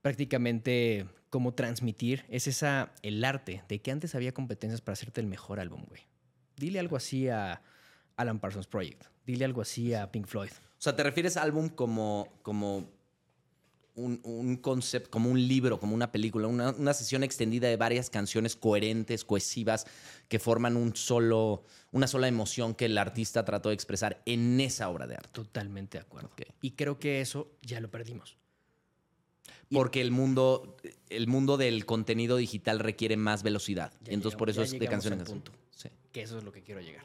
prácticamente 0.00 1.06
como 1.28 1.52
transmitir, 1.54 2.24
es 2.28 2.46
esa, 2.46 2.92
el 3.02 3.24
arte 3.24 3.64
de 3.68 3.80
que 3.82 3.90
antes 3.90 4.14
había 4.14 4.32
competencias 4.32 4.80
para 4.80 4.92
hacerte 4.92 5.20
el 5.20 5.26
mejor 5.26 5.58
álbum, 5.58 5.84
güey. 5.88 6.02
Dile 6.56 6.78
algo 6.78 6.96
así 6.96 7.28
a 7.28 7.60
Alan 8.16 8.38
Parsons 8.38 8.66
Project. 8.66 9.04
Dile 9.26 9.44
algo 9.44 9.60
así 9.62 9.92
a 9.94 10.10
Pink 10.10 10.26
Floyd. 10.26 10.50
O 10.50 10.82
sea, 10.82 10.94
¿te 10.96 11.02
refieres 11.02 11.36
a 11.36 11.42
álbum 11.42 11.68
como, 11.68 12.28
como 12.42 12.88
un, 13.94 14.20
un 14.24 14.56
concepto, 14.56 15.10
como 15.10 15.30
un 15.30 15.46
libro, 15.48 15.80
como 15.80 15.94
una 15.94 16.12
película, 16.12 16.46
una, 16.48 16.70
una 16.70 16.92
sesión 16.94 17.22
extendida 17.24 17.66
de 17.68 17.76
varias 17.76 18.10
canciones 18.10 18.54
coherentes, 18.56 19.24
cohesivas, 19.24 19.86
que 20.28 20.38
forman 20.38 20.76
un 20.76 20.94
solo, 20.94 21.64
una 21.92 22.06
sola 22.06 22.28
emoción 22.28 22.74
que 22.74 22.84
el 22.86 22.98
artista 22.98 23.44
trató 23.44 23.70
de 23.70 23.74
expresar 23.74 24.22
en 24.26 24.60
esa 24.60 24.88
obra 24.90 25.06
de 25.06 25.16
arte? 25.16 25.30
Totalmente 25.32 25.98
de 25.98 26.02
acuerdo. 26.02 26.30
Y 26.60 26.72
creo 26.72 26.98
que 26.98 27.20
eso 27.20 27.50
ya 27.62 27.80
lo 27.80 27.90
perdimos. 27.90 28.36
porque 29.70 30.00
el 30.00 30.10
mundo, 30.12 30.76
el 31.08 31.26
mundo 31.26 31.56
del 31.56 31.86
contenido 31.86 32.36
digital 32.36 32.78
requiere 32.80 33.16
más 33.16 33.42
velocidad. 33.42 33.92
Y 34.04 34.14
entonces 34.14 34.34
llegamos- 34.34 34.36
por 34.38 34.50
eso 34.50 34.62
es 34.62 34.70
de 34.72 34.78
llegamos 34.78 34.92
canción 35.04 35.14
en 35.14 35.20
al 35.20 35.26
canción. 35.26 35.42
punto. 35.42 35.58
Sí. 35.74 35.88
Que 36.16 36.22
eso 36.22 36.38
es 36.38 36.44
lo 36.44 36.50
que 36.50 36.62
quiero 36.62 36.80
llegar. 36.80 37.04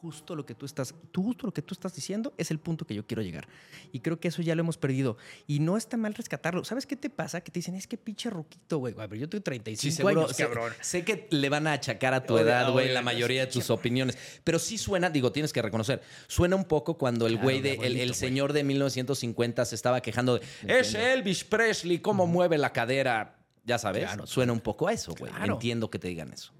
Justo 0.00 0.34
lo 0.34 0.46
que 0.46 0.54
tú 0.54 0.64
estás, 0.64 0.94
tú, 1.12 1.24
justo 1.24 1.46
lo 1.46 1.52
que 1.52 1.60
tú 1.60 1.74
estás 1.74 1.94
diciendo 1.94 2.32
es 2.38 2.50
el 2.50 2.58
punto 2.58 2.86
que 2.86 2.94
yo 2.94 3.06
quiero 3.06 3.20
llegar. 3.22 3.46
Y 3.92 4.00
creo 4.00 4.18
que 4.18 4.28
eso 4.28 4.40
ya 4.40 4.54
lo 4.54 4.62
hemos 4.62 4.78
perdido. 4.78 5.18
Y 5.46 5.58
no 5.58 5.76
está 5.76 5.98
mal 5.98 6.14
rescatarlo. 6.14 6.64
¿Sabes 6.64 6.86
qué 6.86 6.96
te 6.96 7.10
pasa? 7.10 7.42
Que 7.42 7.52
te 7.52 7.58
dicen, 7.58 7.74
es 7.74 7.86
que 7.86 7.98
pinche 7.98 8.30
ruquito, 8.30 8.78
güey. 8.78 8.94
Pero 8.94 9.14
yo 9.14 9.28
tengo 9.28 9.44
35 9.44 10.08
años, 10.08 10.34
sé, 10.34 10.44
cabrón. 10.44 10.72
sé 10.80 11.04
que 11.04 11.28
le 11.32 11.50
van 11.50 11.66
a 11.66 11.72
achacar 11.72 12.14
a 12.14 12.24
tu 12.24 12.38
edad, 12.38 12.72
güey, 12.72 12.90
la 12.94 13.02
mayoría 13.02 13.44
de 13.44 13.52
tus 13.52 13.68
opiniones. 13.68 14.16
Pero 14.42 14.58
sí 14.58 14.78
suena, 14.78 15.10
digo, 15.10 15.32
tienes 15.32 15.52
que 15.52 15.60
reconocer, 15.60 16.00
suena 16.28 16.56
un 16.56 16.64
poco 16.64 16.96
cuando 16.96 17.26
el 17.26 17.34
Claro, 17.34 17.44
güey 17.44 17.60
de 17.60 17.74
el, 17.74 18.14
señor 18.14 18.54
de 18.54 18.64
1950 18.64 19.66
se 19.66 19.74
estaba 19.74 20.00
quejando 20.00 20.38
de, 20.38 20.46
ese 20.66 21.12
Elvis 21.12 21.44
Presley, 21.44 21.98
cómo 21.98 22.26
mueve 22.26 22.56
la 22.56 22.72
cadera. 22.72 23.36
Ya 23.66 23.76
sabes, 23.76 24.04
Claro. 24.04 24.26
suena 24.26 24.54
un 24.54 24.60
poco 24.60 24.88
a 24.88 24.94
eso, 24.94 25.14
güey. 25.14 25.30
Claro. 25.30 25.52
Entiendo 25.52 25.90
que 25.90 25.98
te 25.98 26.08
digan 26.08 26.32
eso. 26.32 26.54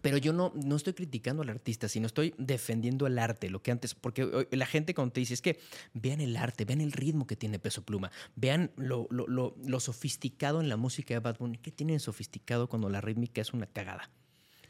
Pero 0.00 0.16
yo 0.16 0.32
no, 0.32 0.52
no 0.54 0.76
estoy 0.76 0.94
criticando 0.94 1.42
al 1.42 1.50
artista, 1.50 1.88
sino 1.88 2.06
estoy 2.06 2.34
defendiendo 2.38 3.06
el 3.06 3.18
arte, 3.18 3.50
lo 3.50 3.62
que 3.62 3.70
antes, 3.70 3.94
porque 3.94 4.46
la 4.50 4.64
gente 4.66 4.94
cuando 4.94 5.12
te 5.12 5.20
dice 5.20 5.34
es 5.34 5.42
que 5.42 5.60
vean 5.92 6.20
el 6.22 6.36
arte, 6.38 6.64
vean 6.64 6.80
el 6.80 6.92
ritmo 6.92 7.26
que 7.26 7.36
tiene 7.36 7.58
Peso 7.58 7.82
Pluma, 7.82 8.10
vean 8.34 8.70
lo, 8.76 9.06
lo- 9.10 9.26
lo- 9.26 9.54
lo 9.62 9.80
sofisticado 9.80 10.60
en 10.62 10.70
la 10.70 10.76
música 10.78 11.12
de 11.12 11.20
Bad 11.20 11.36
Bunny. 11.38 11.58
¿Qué 11.58 11.70
tiene 11.70 11.92
de 11.92 11.98
sofisticado 11.98 12.68
cuando 12.68 12.88
la 12.88 13.02
rítmica 13.02 13.42
es 13.42 13.52
una 13.52 13.66
cagada? 13.66 14.10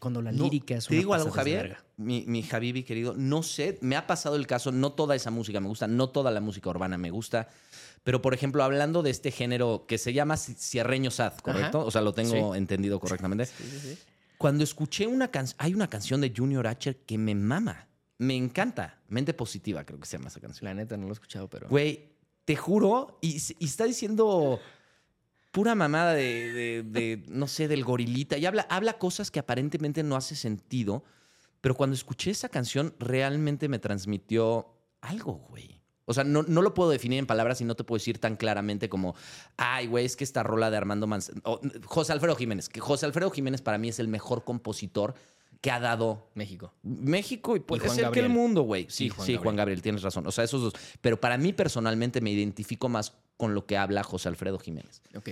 Cuando 0.01 0.21
la 0.23 0.33
No, 0.33 0.45
lírica 0.45 0.77
es 0.77 0.87
Te 0.87 0.95
una 0.95 0.99
digo 1.01 1.15
algo, 1.15 1.31
Javier, 1.31 1.77
mi, 1.97 2.25
mi 2.27 2.43
Javibi 2.43 2.83
querido, 2.83 3.15
no 3.17 3.43
sé, 3.45 3.79
me 3.81 3.95
ha 3.97 4.07
pasado 4.07 4.35
el 4.37 4.47
caso, 4.49 4.73
no 4.73 4.93
toda 4.93 5.15
esa 5.15 5.31
música 5.31 5.61
me 5.61 5.69
gusta, 5.69 5.87
no 5.89 6.09
toda 6.09 6.31
la 6.33 6.41
música 6.41 6.71
urbana 6.71 6.99
me 6.99 7.11
gusta, 7.11 7.49
pero 8.05 8.23
por 8.23 8.33
ejemplo, 8.35 8.63
hablando 8.65 9.03
de 9.03 9.11
este 9.11 9.31
género 9.33 9.87
que 9.87 9.99
se 9.99 10.13
llama 10.13 10.35
ci- 10.35 10.57
cierreño 10.57 11.11
sad, 11.13 11.35
¿correcto? 11.39 11.79
Ajá. 11.79 11.87
O 11.87 11.91
sea, 11.93 12.01
lo 12.01 12.13
tengo 12.15 12.53
Sí. 12.53 12.59
entendido 12.59 12.99
correctamente. 13.01 13.49
Cuando 14.39 14.65
escuché 14.65 15.07
una 15.07 15.29
canción, 15.31 15.57
hay 15.59 15.75
una 15.75 15.89
canción 15.89 16.21
de 16.21 16.33
Junior 16.35 16.67
H 16.67 16.97
que 17.07 17.19
me 17.19 17.35
mama, 17.35 17.89
me 18.19 18.35
encanta, 18.37 19.01
Mente 19.09 19.35
Positiva 19.35 19.85
creo 19.85 19.99
que 20.01 20.07
se 20.07 20.17
llama 20.17 20.29
esa 20.29 20.41
canción. 20.41 20.65
La 20.65 20.75
neta 20.75 20.97
no 20.97 21.05
lo 21.05 21.11
he 21.11 21.13
escuchado, 21.13 21.49
pero... 21.51 21.69
Güey, 21.69 22.09
te 22.45 22.57
juro, 22.57 23.19
y, 23.21 23.41
y 23.59 23.65
está 23.65 23.85
diciendo 23.85 24.59
pura 25.53 25.75
mamada 25.75 26.15
de, 26.15 26.53
de- 26.53 26.83
de, 26.85 27.25
no 27.29 27.47
sé, 27.49 27.69
del 27.69 27.85
gorilita. 27.85 28.39
Y 28.39 28.47
habla, 28.47 28.67
habla 28.71 28.95
cosas 28.99 29.31
que 29.31 29.39
aparentemente 29.41 30.03
no 30.03 30.17
hace 30.17 30.35
sentido. 30.37 31.05
Pero 31.61 31.75
cuando 31.75 31.95
escuché 31.95 32.31
esa 32.31 32.49
canción, 32.49 32.95
realmente 33.01 33.69
me 33.69 33.79
transmitió 33.81 34.69
algo, 35.01 35.35
güey. 35.49 35.78
O 36.09 36.15
sea, 36.15 36.25
no, 36.25 36.43
no 36.43 36.63
lo 36.63 36.75
puedo 36.75 36.91
definir 36.91 37.19
en 37.19 37.27
palabras 37.27 37.61
y 37.61 37.65
no 37.65 37.77
te 37.77 37.85
puedo 37.85 37.99
decir 37.99 38.19
tan 38.19 38.37
claramente 38.37 38.89
como, 38.89 39.15
ay, 39.57 39.87
güey, 39.87 40.07
es 40.07 40.17
que 40.17 40.25
esta 40.25 40.43
rola 40.43 40.71
de 40.71 40.77
Armando 40.79 41.07
Manzanero. 41.07 41.61
José 41.85 42.13
Alfredo 42.13 42.35
Jiménez, 42.35 42.69
que 42.69 42.81
José 42.81 43.07
Alfredo 43.07 43.31
Jiménez 43.31 43.61
para 43.61 43.77
mí 43.79 43.89
es 43.91 43.99
el 43.99 44.09
mejor 44.09 44.43
compositor 44.45 45.15
que 45.61 45.71
ha 45.71 45.81
dado 45.81 46.31
México. 46.35 46.73
México 46.83 47.57
y 47.57 47.61
puede 47.61 47.85
Juan 47.85 47.97
ser 47.97 48.11
que 48.11 48.21
el 48.21 48.29
mundo, 48.29 48.63
güey. 48.63 48.87
Sí, 48.89 49.07
Y 49.07 49.09
Juan 49.11 49.27
sí, 49.27 49.33
Gabriel. 49.33 49.43
Juan 49.45 49.57
Gabriel, 49.57 49.83
tienes 49.83 50.03
razón. 50.03 50.27
O 50.27 50.33
sea, 50.33 50.45
esos 50.45 50.63
dos. 50.63 50.73
Pero 51.01 51.21
para 51.21 51.37
mí 51.37 51.53
personalmente 51.53 52.21
me 52.21 52.31
identifico 52.31 52.89
más 52.89 53.15
con 53.37 53.55
lo 53.55 53.67
que 53.67 53.77
habla 53.77 54.03
José 54.03 54.29
Alfredo 54.29 54.59
Jiménez. 54.59 55.03
Ok. 55.17 55.31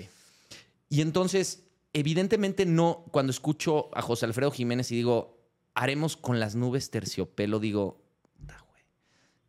Y 0.88 1.00
entonces, 1.00 1.64
evidentemente 1.92 2.66
no, 2.66 3.04
cuando 3.10 3.30
escucho 3.30 3.88
a 3.96 4.02
José 4.02 4.26
Alfredo 4.26 4.50
Jiménez 4.50 4.90
y 4.92 4.96
digo, 4.96 5.38
haremos 5.74 6.16
con 6.16 6.38
las 6.40 6.54
nubes 6.54 6.90
terciopelo, 6.90 7.58
digo, 7.60 8.02
"Puta, 8.38 8.64
güey, 8.68 8.82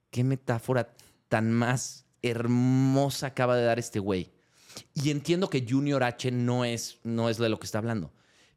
qué 0.09 0.23
metáfora 0.23 0.95
tan 1.29 1.51
más 1.51 2.05
hermosa 2.21 3.27
acaba 3.27 3.55
de 3.55 3.63
dar 3.63 3.79
este 3.79 3.99
güey. 3.99 4.31
Y 4.93 5.09
entiendo 5.11 5.49
que 5.49 5.65
Junior 5.67 6.03
H 6.03 6.31
no 6.31 6.65
es, 6.65 6.99
no 7.03 7.29
es 7.29 7.37
de 7.37 7.49
lo 7.49 7.59
que 7.59 7.65
está 7.65 7.79
hablando. 7.79 8.11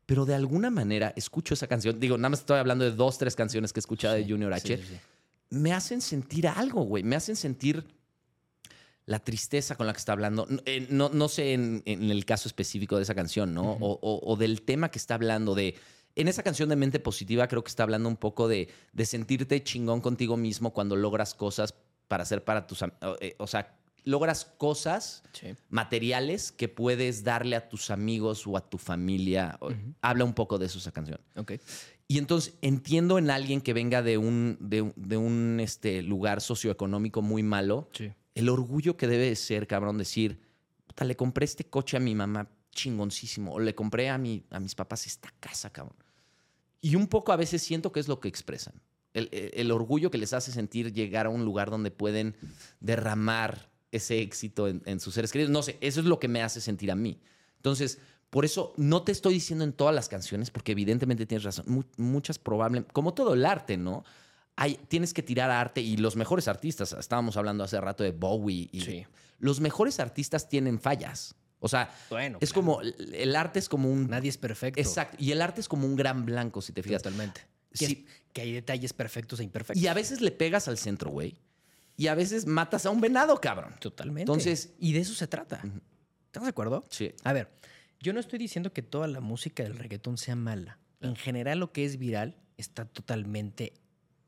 Pero 0.07 0.27
de 0.27 0.35
alguna 0.35 0.71
manera 0.71 1.13
escucho 1.17 1.55
esa 1.55 1.67
canción. 1.67 2.01
Digo, 2.01 2.17
nada 2.19 2.31
más 2.31 2.41
estoy 2.41 2.59
hablando 2.59 2.85
de 2.85 2.91
dos, 2.93 3.17
tres 3.17 3.37
canciones 3.37 3.73
que 3.73 3.79
he 3.79 3.83
escuchado 3.83 4.15
de 4.17 4.25
Junior 4.29 4.53
H 4.53 4.77
sí, 4.77 4.83
sí. 4.83 4.95
me 5.51 5.73
hacen 5.73 6.01
sentir 6.01 6.49
algo, 6.49 6.83
güey. 6.83 7.03
Me 7.05 7.17
hacen 7.17 7.37
sentir 7.37 7.85
la 9.07 9.19
tristeza 9.19 9.77
con 9.77 9.87
la 9.87 9.93
que 9.93 9.99
está 9.99 10.13
hablando. 10.13 10.47
No, 10.49 10.61
eh, 10.67 10.87
no, 10.91 11.09
no 11.11 11.29
sé 11.29 11.53
en, 11.53 11.83
en 11.87 12.11
el 12.11 12.25
caso 12.25 12.49
específico 12.49 12.97
de 12.97 13.03
esa 13.05 13.15
canción, 13.15 13.55
¿no? 13.55 13.73
O- 13.81 14.21
o 14.23 14.37
del 14.37 14.63
tema 14.63 14.91
que 14.91 14.99
está 14.99 15.15
hablando 15.15 15.55
de... 15.55 15.75
En 16.17 16.27
esa 16.29 16.43
canción 16.43 16.69
de 16.69 16.77
Mente 16.77 16.99
Positiva 16.99 17.47
creo 17.47 17.63
que 17.63 17.69
está 17.69 17.85
hablando 17.85 18.09
un 18.09 18.17
poco 18.17 18.49
de, 18.49 18.69
de 18.93 19.07
sentirte 19.07 19.63
chingón 19.63 20.01
contigo 20.01 20.37
mismo 20.37 20.73
cuando 20.73 20.97
logras 20.97 21.35
cosas 21.35 21.73
para 22.11 22.25
hacer 22.25 22.43
para 22.45 22.67
tus... 22.67 22.83
o, 22.83 22.89
eh, 23.21 23.37
o 23.39 23.47
sea, 23.47 23.79
logras 24.03 24.45
cosas 24.59 25.23
Sí. 25.33 25.55
materiales 25.69 26.51
que 26.51 26.69
puedes 26.69 27.23
darle 27.23 27.55
a 27.55 27.69
tus 27.69 27.91
amigos 27.91 28.45
o 28.49 28.57
a 28.57 28.69
tu 28.69 28.79
familia. 28.79 29.59
Habla 30.03 30.25
un 30.25 30.35
poco 30.35 30.59
de 30.59 30.67
eso 30.67 30.79
esa 30.79 30.91
canción. 30.91 31.21
Ok. 31.37 31.53
Y 32.09 32.19
entonces 32.19 32.55
entiendo 32.63 33.17
en 33.19 33.31
alguien 33.31 33.61
que 33.61 33.73
venga 33.73 34.03
de 34.03 34.19
un, 34.19 34.57
de, 34.59 34.83
un- 34.83 34.93
de 34.97 35.17
un, 35.17 35.61
este, 35.61 36.03
lugar 36.03 36.41
socioeconómico 36.41 37.23
muy 37.23 37.45
malo, 37.45 37.89
Sí. 37.93 38.11
el 38.35 38.49
orgullo 38.49 38.97
que 38.97 39.07
debe 39.07 39.27
de 39.29 39.37
ser, 39.37 39.69
cabrón, 39.69 39.97
decir, 39.97 40.41
puta, 40.89 41.05
le 41.05 41.15
compré 41.15 41.45
este 41.45 41.65
coche 41.65 41.97
a 41.97 42.01
mi 42.01 42.17
mamá 42.17 42.49
chingoncísimo, 42.73 43.53
o 43.53 43.61
le 43.61 43.77
compré 43.77 44.09
a, 44.11 44.19
mi, 44.19 44.43
a 44.51 44.59
mis 44.59 44.75
papás 44.75 45.07
esta 45.07 45.33
casa, 45.39 45.71
cabrón. 45.71 45.97
Y 46.81 46.97
un 46.97 47.07
poco 47.07 47.31
a 47.31 47.37
veces 47.37 47.63
siento 47.63 47.93
que 47.93 48.01
es 48.01 48.09
lo 48.09 48.19
que 48.19 48.27
expresan. 48.29 48.75
El, 49.13 49.29
el- 49.33 49.71
orgullo 49.73 50.11
que 50.11 50.19
les 50.19 50.33
hace 50.33 50.53
sentir 50.53 50.93
llegar 50.93 51.27
a 51.27 51.31
un 51.31 51.45
lugar 51.45 51.71
donde 51.71 51.91
pueden 51.91 52.37
derramar 52.81 53.69
ese 53.93 54.21
éxito 54.21 54.69
en, 54.69 54.83
en 54.87 55.01
sus 55.01 55.15
seres 55.15 55.33
queridos. 55.33 55.51
No 55.51 55.63
sé, 55.63 55.77
eso 55.81 56.01
es 56.01 56.07
lo 56.07 56.19
que 56.21 56.29
me 56.29 56.43
hace 56.43 56.61
sentir 56.61 56.91
a 56.91 56.95
mí. 56.95 57.21
Entonces, 57.57 57.99
por 58.31 58.45
eso 58.45 58.73
no 58.77 59.03
te 59.03 59.11
estoy 59.13 59.35
diciendo 59.35 59.65
en 59.65 59.73
todas 59.73 59.95
las 59.95 60.09
canciones, 60.09 60.51
porque 60.51 60.73
evidentemente 60.73 61.27
tienes 61.27 61.43
razón. 61.45 61.65
Mu- 61.69 61.83
muchas 61.97 62.39
probablemente, 62.39 62.93
como 62.93 63.13
todo 63.15 63.35
el 63.35 63.45
arte, 63.45 63.77
¿no? 63.77 64.05
Hay, 64.57 64.79
tienes 64.89 65.13
que 65.13 65.23
tirar 65.23 65.51
a 65.51 65.61
arte 65.61 65.81
y 65.81 65.97
los 65.97 66.17
mejores 66.17 66.47
artistas, 66.47 66.93
estábamos 66.93 67.37
hablando 67.37 67.65
hace 67.65 67.81
rato 67.81 68.05
de 68.05 68.13
Bowie, 68.13 68.69
y 68.73 68.81
Sí. 68.83 69.07
los 69.39 69.61
mejores 69.61 69.99
artistas 70.01 70.49
tienen 70.49 70.79
fallas. 70.79 71.35
O 71.59 71.69
sea, 71.69 71.93
Bueno. 72.11 72.39
es 72.41 72.53
claro. 72.53 72.67
como, 72.67 72.81
el 72.83 73.37
arte 73.37 73.59
es 73.59 73.69
como 73.69 73.91
un... 73.91 74.09
Nadie 74.09 74.31
es 74.31 74.39
perfecto. 74.39 74.81
Exacto. 74.81 75.17
Y 75.19 75.33
el 75.33 75.43
arte 75.43 75.61
es 75.61 75.69
como 75.69 75.87
un 75.87 75.97
gran 75.97 76.25
blanco, 76.25 76.63
si 76.63 76.73
te 76.73 76.83
fijas. 76.83 77.03
Totalmente. 77.03 77.43
Que, 77.79 77.87
Sí. 77.87 78.05
es- 78.07 78.23
que 78.33 78.41
hay 78.43 78.53
detalles 78.53 78.93
perfectos 78.93 79.41
e 79.41 79.45
imperfectos. 79.45 79.83
Y 79.83 79.87
a 79.87 79.95
veces 79.95 80.21
le 80.21 80.31
pegas 80.31 80.69
al 80.69 80.79
centro, 80.79 81.11
güey. 81.11 81.37
Y 81.97 82.07
a 82.09 82.15
veces 82.15 82.47
matas 82.47 82.87
a 82.87 82.91
un 82.91 83.01
venado, 83.01 83.41
cabrón. 83.41 83.75
Totalmente. 83.81 84.23
Entonces- 84.23 84.73
y 84.79 84.93
de 84.93 85.01
eso 85.01 85.15
se 85.15 85.27
trata. 85.27 85.63
¿Estás 86.27 86.43
de 86.45 86.49
acuerdo? 86.49 86.87
Sí. 86.91 87.13
A 87.25 87.33
ver, 87.33 87.51
yo 88.01 88.13
no 88.13 88.21
estoy 88.21 88.39
diciendo 88.39 88.73
que 88.73 88.83
toda 88.83 89.07
la 89.09 89.21
música 89.21 89.63
del 89.63 89.77
reggaetón 89.77 90.17
sea 90.17 90.37
mala. 90.37 90.79
En 91.01 91.17
general, 91.17 91.59
lo 91.59 91.73
que 91.73 91.85
es 91.85 91.99
viral 91.99 92.37
está 92.57 92.85
totalmente. 92.85 93.73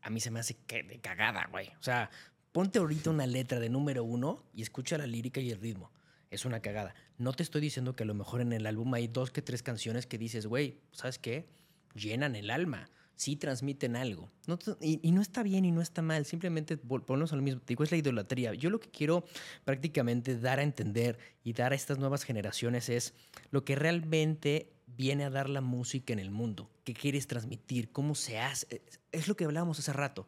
A 0.02 0.11
mí 0.11 0.20
se 0.20 0.31
me 0.31 0.40
hace 0.40 0.55
que 0.66 0.83
de 0.83 1.00
cagada, 1.00 1.46
güey. 1.50 1.68
O 1.78 1.83
sea, 1.83 2.11
ponte 2.50 2.78
ahorita 2.78 3.11
una 3.11 3.26
letra 3.26 3.61
de 3.61 3.68
número 3.70 4.05
uno 4.05 4.44
y 4.52 4.62
escucha 4.62 4.98
la 4.98 5.07
lírica 5.07 5.40
y 5.40 5.50
el 5.50 5.61
ritmo. 5.61 5.90
Es 6.31 6.44
una 6.44 6.61
cagada. 6.61 6.94
No 7.18 7.33
te 7.33 7.42
estoy 7.42 7.61
diciendo 7.61 7.94
que 7.94 8.02
a 8.02 8.07
lo 8.07 8.14
mejor 8.14 8.40
en 8.40 8.52
el 8.52 8.66
álbum 8.66 8.92
hay 8.94 9.07
dos 9.07 9.31
que 9.31 9.42
tres 9.42 9.62
canciones 9.62 10.07
que 10.07 10.18
dices, 10.18 10.46
güey, 10.46 10.81
¿sabes 10.92 11.18
qué? 11.18 11.46
Llenan 11.94 12.35
el 12.37 12.50
alma. 12.50 12.88
Sí 13.16 13.37
transmiten 13.37 13.94
algo. 13.96 14.31
No 14.46 14.59
y, 14.81 14.98
y 15.07 15.12
no 15.12 15.20
está 15.22 15.42
bien 15.42 15.64
y 15.64 15.70
no 15.70 15.81
está 15.81 16.03
mal. 16.03 16.25
Simplemente 16.27 16.77
ponemos 16.77 17.33
a 17.33 17.37
lo 17.37 17.42
mismo. 17.42 17.61
Te 17.61 17.68
digo, 17.68 17.85
es 17.85 17.90
la 17.90 17.96
idolatría. 17.98 18.55
Yo 18.55 18.70
lo 18.70 18.81
que 18.81 18.90
quiero 18.90 19.25
prácticamente 19.64 20.38
dar 20.38 20.59
a 20.59 20.62
entender 20.62 21.18
y 21.44 21.53
dar 21.53 21.72
a 21.72 21.75
estas 21.77 21.98
nuevas 21.98 22.25
generaciones 22.25 22.88
es 22.88 23.14
lo 23.51 23.64
que 23.64 23.77
realmente 23.77 24.72
viene 24.87 25.25
a 25.25 25.31
dar 25.31 25.48
la 25.48 25.61
música 25.61 26.12
en 26.12 26.18
el 26.18 26.31
mundo. 26.31 26.70
¿Qué 26.85 26.94
quieres 26.94 27.27
transmitir? 27.27 27.92
¿Cómo 27.92 28.14
se 28.14 28.38
hace? 28.38 28.66
Es- 28.87 29.01
Es 29.12 29.29
lo 29.29 29.37
que 29.37 29.44
hablábamos 29.44 29.79
hace 29.79 29.92
rato. 29.92 30.27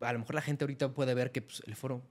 A 0.00 0.12
lo 0.12 0.18
mejor 0.20 0.34
la 0.34 0.42
gente 0.42 0.64
ahorita 0.64 0.92
puede 0.94 1.14
ver 1.14 1.30
que 1.32 1.42
pues, 1.42 1.62
el 1.66 1.76
foro 1.76 2.02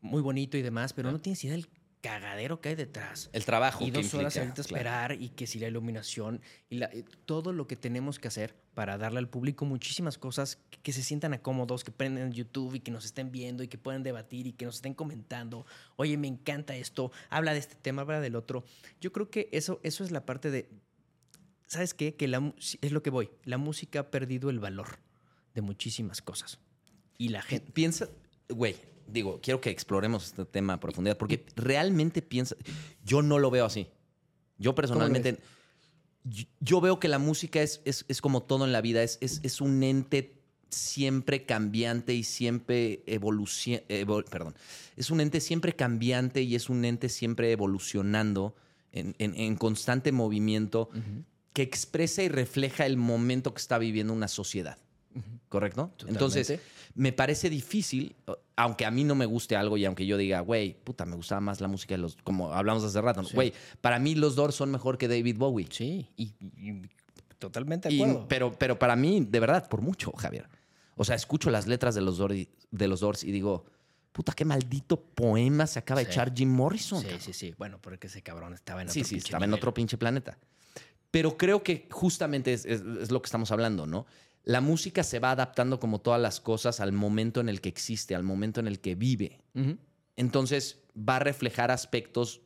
muy 0.00 0.20
bonito 0.22 0.56
y 0.56 0.62
demás, 0.62 0.92
pero 0.92 1.10
no 1.12 1.18
tienes 1.18 1.42
idea 1.44 1.54
del 1.56 1.68
cagadero 2.00 2.60
que 2.60 2.70
hay 2.70 2.74
detrás. 2.74 3.28
El 3.32 3.44
trabajo. 3.44 3.84
Y 3.84 3.90
que 3.90 3.98
dos 4.02 4.14
horas 4.14 4.36
implica, 4.36 4.40
ahorita 4.40 4.62
claro. 4.68 4.76
esperar 4.76 5.12
y 5.22 5.28
que 5.30 5.46
si 5.46 5.58
la 5.58 5.66
iluminación 5.68 6.40
y 6.70 6.76
la- 6.76 6.94
y 6.94 7.02
todo 7.26 7.52
lo 7.52 7.66
que 7.66 7.76
tenemos 7.76 8.18
que 8.18 8.28
hacer 8.28 8.54
para 8.74 8.96
darle 8.98 9.18
al 9.18 9.28
público 9.28 9.64
muchísimas 9.64 10.18
cosas 10.18 10.56
que, 10.70 10.78
que 10.78 10.92
se 10.92 11.02
sientan 11.02 11.34
acómodos, 11.34 11.82
que 11.82 11.90
prenden 11.90 12.32
YouTube 12.32 12.76
y 12.76 12.80
que 12.80 12.90
nos 12.92 13.04
estén 13.04 13.32
viendo 13.32 13.62
y 13.64 13.68
que 13.68 13.78
puedan 13.78 14.02
debatir 14.04 14.46
y 14.46 14.52
que 14.52 14.64
nos 14.64 14.76
estén 14.76 14.94
comentando. 14.94 15.66
Oye, 15.96 16.16
me 16.16 16.28
encanta 16.28 16.76
esto, 16.76 17.10
habla 17.30 17.52
de 17.52 17.58
este 17.58 17.74
tema, 17.74 18.02
habla 18.02 18.20
del 18.20 18.36
otro. 18.36 18.64
Yo 19.00 19.12
creo 19.12 19.30
que 19.30 19.48
eso, 19.52 19.80
eso 19.82 20.04
es 20.04 20.10
la 20.12 20.24
parte 20.24 20.50
de, 20.52 20.68
¿sabes 21.66 21.94
qué? 21.94 22.14
Que 22.14 22.28
la, 22.28 22.54
es 22.58 22.92
lo 22.92 23.02
que 23.02 23.10
voy. 23.10 23.30
La 23.44 23.58
música 23.58 24.00
ha 24.00 24.10
perdido 24.10 24.50
el 24.50 24.60
valor 24.60 25.00
de 25.54 25.62
muchísimas 25.62 26.22
cosas. 26.22 26.60
Y 27.16 27.30
la 27.30 27.42
gente... 27.42 27.72
Piensa, 27.72 28.08
güey, 28.48 28.76
digo, 29.10 29.40
quiero 29.42 29.60
que 29.60 29.70
exploremos 29.70 30.26
este 30.26 30.44
tema 30.44 30.74
a 30.74 30.80
profundidad, 30.80 31.16
porque 31.16 31.44
realmente 31.56 32.22
piensa, 32.22 32.56
yo 33.04 33.22
no 33.22 33.38
lo 33.38 33.50
veo 33.50 33.64
así. 33.64 33.88
Yo 34.58 34.74
personalmente, 34.74 35.38
yo, 36.24 36.44
yo 36.60 36.80
veo 36.80 36.98
que 37.00 37.08
la 37.08 37.18
música 37.18 37.62
es, 37.62 37.80
es, 37.84 38.04
es 38.08 38.20
como 38.20 38.42
todo 38.42 38.64
en 38.64 38.72
la 38.72 38.80
vida, 38.80 39.02
es, 39.02 39.18
es, 39.20 39.40
es 39.42 39.60
un 39.60 39.82
ente 39.82 40.34
siempre 40.70 41.46
cambiante 41.46 42.12
y 42.12 42.24
siempre 42.24 43.02
evoluciona, 43.06 43.82
perdón, 44.30 44.54
es 44.96 45.10
un 45.10 45.20
ente 45.20 45.40
siempre 45.40 45.74
cambiante 45.74 46.42
y 46.42 46.54
es 46.54 46.68
un 46.68 46.84
ente 46.84 47.08
siempre 47.08 47.50
evolucionando 47.52 48.54
en, 48.92 49.14
en- 49.18 49.34
en 49.34 49.56
constante 49.56 50.12
movimiento, 50.12 50.90
que 51.54 51.62
expresa 51.62 52.22
y 52.22 52.28
refleja 52.28 52.84
el 52.84 52.96
momento 52.98 53.54
que 53.54 53.60
está 53.60 53.78
viviendo 53.78 54.12
una 54.12 54.28
sociedad. 54.28 54.78
¿Correcto? 55.48 55.92
Entonces, 56.06 56.60
me 56.94 57.12
parece 57.12 57.48
difícil, 57.48 58.14
aunque 58.56 58.84
a 58.84 58.90
mí 58.90 59.04
no 59.04 59.14
me 59.14 59.24
guste 59.26 59.56
algo 59.56 59.76
y 59.78 59.84
aunque 59.84 60.04
yo 60.06 60.16
diga, 60.16 60.40
güey, 60.40 60.74
puta, 60.74 61.06
me 61.06 61.16
gustaba 61.16 61.40
más 61.40 61.60
la 61.60 61.68
música 61.68 61.94
de 61.94 61.98
los, 61.98 62.16
como 62.22 62.52
hablamos 62.52 62.84
hace 62.84 63.00
rato. 63.00 63.24
Sí. 63.24 63.34
güey, 63.34 63.52
para 63.80 63.98
mí 63.98 64.14
los 64.14 64.36
Doors 64.36 64.54
son 64.54 64.70
mejor 64.70 64.98
que 64.98 65.08
David 65.08 65.36
Bowie. 65.38 65.66
Sí, 65.70 66.06
y, 66.16 66.34
y- 66.40 66.82
totalmente 67.38 67.88
de 67.88 67.94
Y- 67.94 68.18
pero, 68.28 68.52
pero 68.58 68.78
para 68.78 68.94
mí, 68.96 69.26
de 69.28 69.40
verdad, 69.40 69.68
por 69.68 69.80
mucho, 69.80 70.12
Javier. 70.12 70.48
O 70.96 71.04
sea, 71.04 71.14
escucho 71.16 71.50
las 71.50 71.66
letras 71.66 71.94
de 71.94 72.00
los, 72.02 72.18
Doors, 72.18 72.46
de 72.70 72.88
los 72.88 73.00
Doors 73.00 73.22
y 73.24 73.30
digo, 73.32 73.64
puta, 74.12 74.32
qué 74.32 74.44
maldito 74.44 75.00
poema 75.00 75.66
se 75.66 75.78
acaba 75.78 76.00
de 76.00 76.06
Sí. 76.06 76.10
echar 76.12 76.34
Jim 76.34 76.50
Morrison. 76.50 76.98
sí, 77.00 77.04
cabrón". 77.06 77.20
sí, 77.22 77.32
sí. 77.32 77.54
Bueno, 77.56 77.78
porque 77.80 78.08
ese 78.08 78.20
cabrón 78.22 78.52
estaba 78.54 78.82
en 78.82 78.88
Sí, 78.88 79.00
otro 79.00 79.08
sí, 79.08 79.14
pinche 79.14 79.26
estaba 79.28 79.44
en 79.44 79.54
otro 79.54 79.72
pinche 79.72 79.96
planeta. 79.96 80.36
Pero 81.10 81.38
creo 81.38 81.62
que 81.62 81.86
justamente 81.90 82.52
es, 82.52 82.66
es- 82.66 82.82
es 83.00 83.10
lo 83.10 83.22
que 83.22 83.26
estamos 83.26 83.50
hablando, 83.50 83.86
¿no? 83.86 84.04
La 84.48 84.62
música 84.62 85.02
se 85.02 85.18
va 85.18 85.32
adaptando 85.32 85.78
como 85.78 86.00
todas 86.00 86.20
las 86.20 86.40
cosas 86.40 86.80
al 86.80 86.92
momento 86.92 87.40
en 87.40 87.50
el 87.50 87.60
que 87.60 87.68
existe, 87.68 88.14
al 88.14 88.22
momento 88.22 88.60
en 88.60 88.66
el 88.66 88.80
que 88.80 88.94
vive. 88.94 89.42
Entonces 90.16 90.78
va 90.96 91.16
a 91.16 91.18
reflejar 91.20 91.70
aspectos 91.70 92.40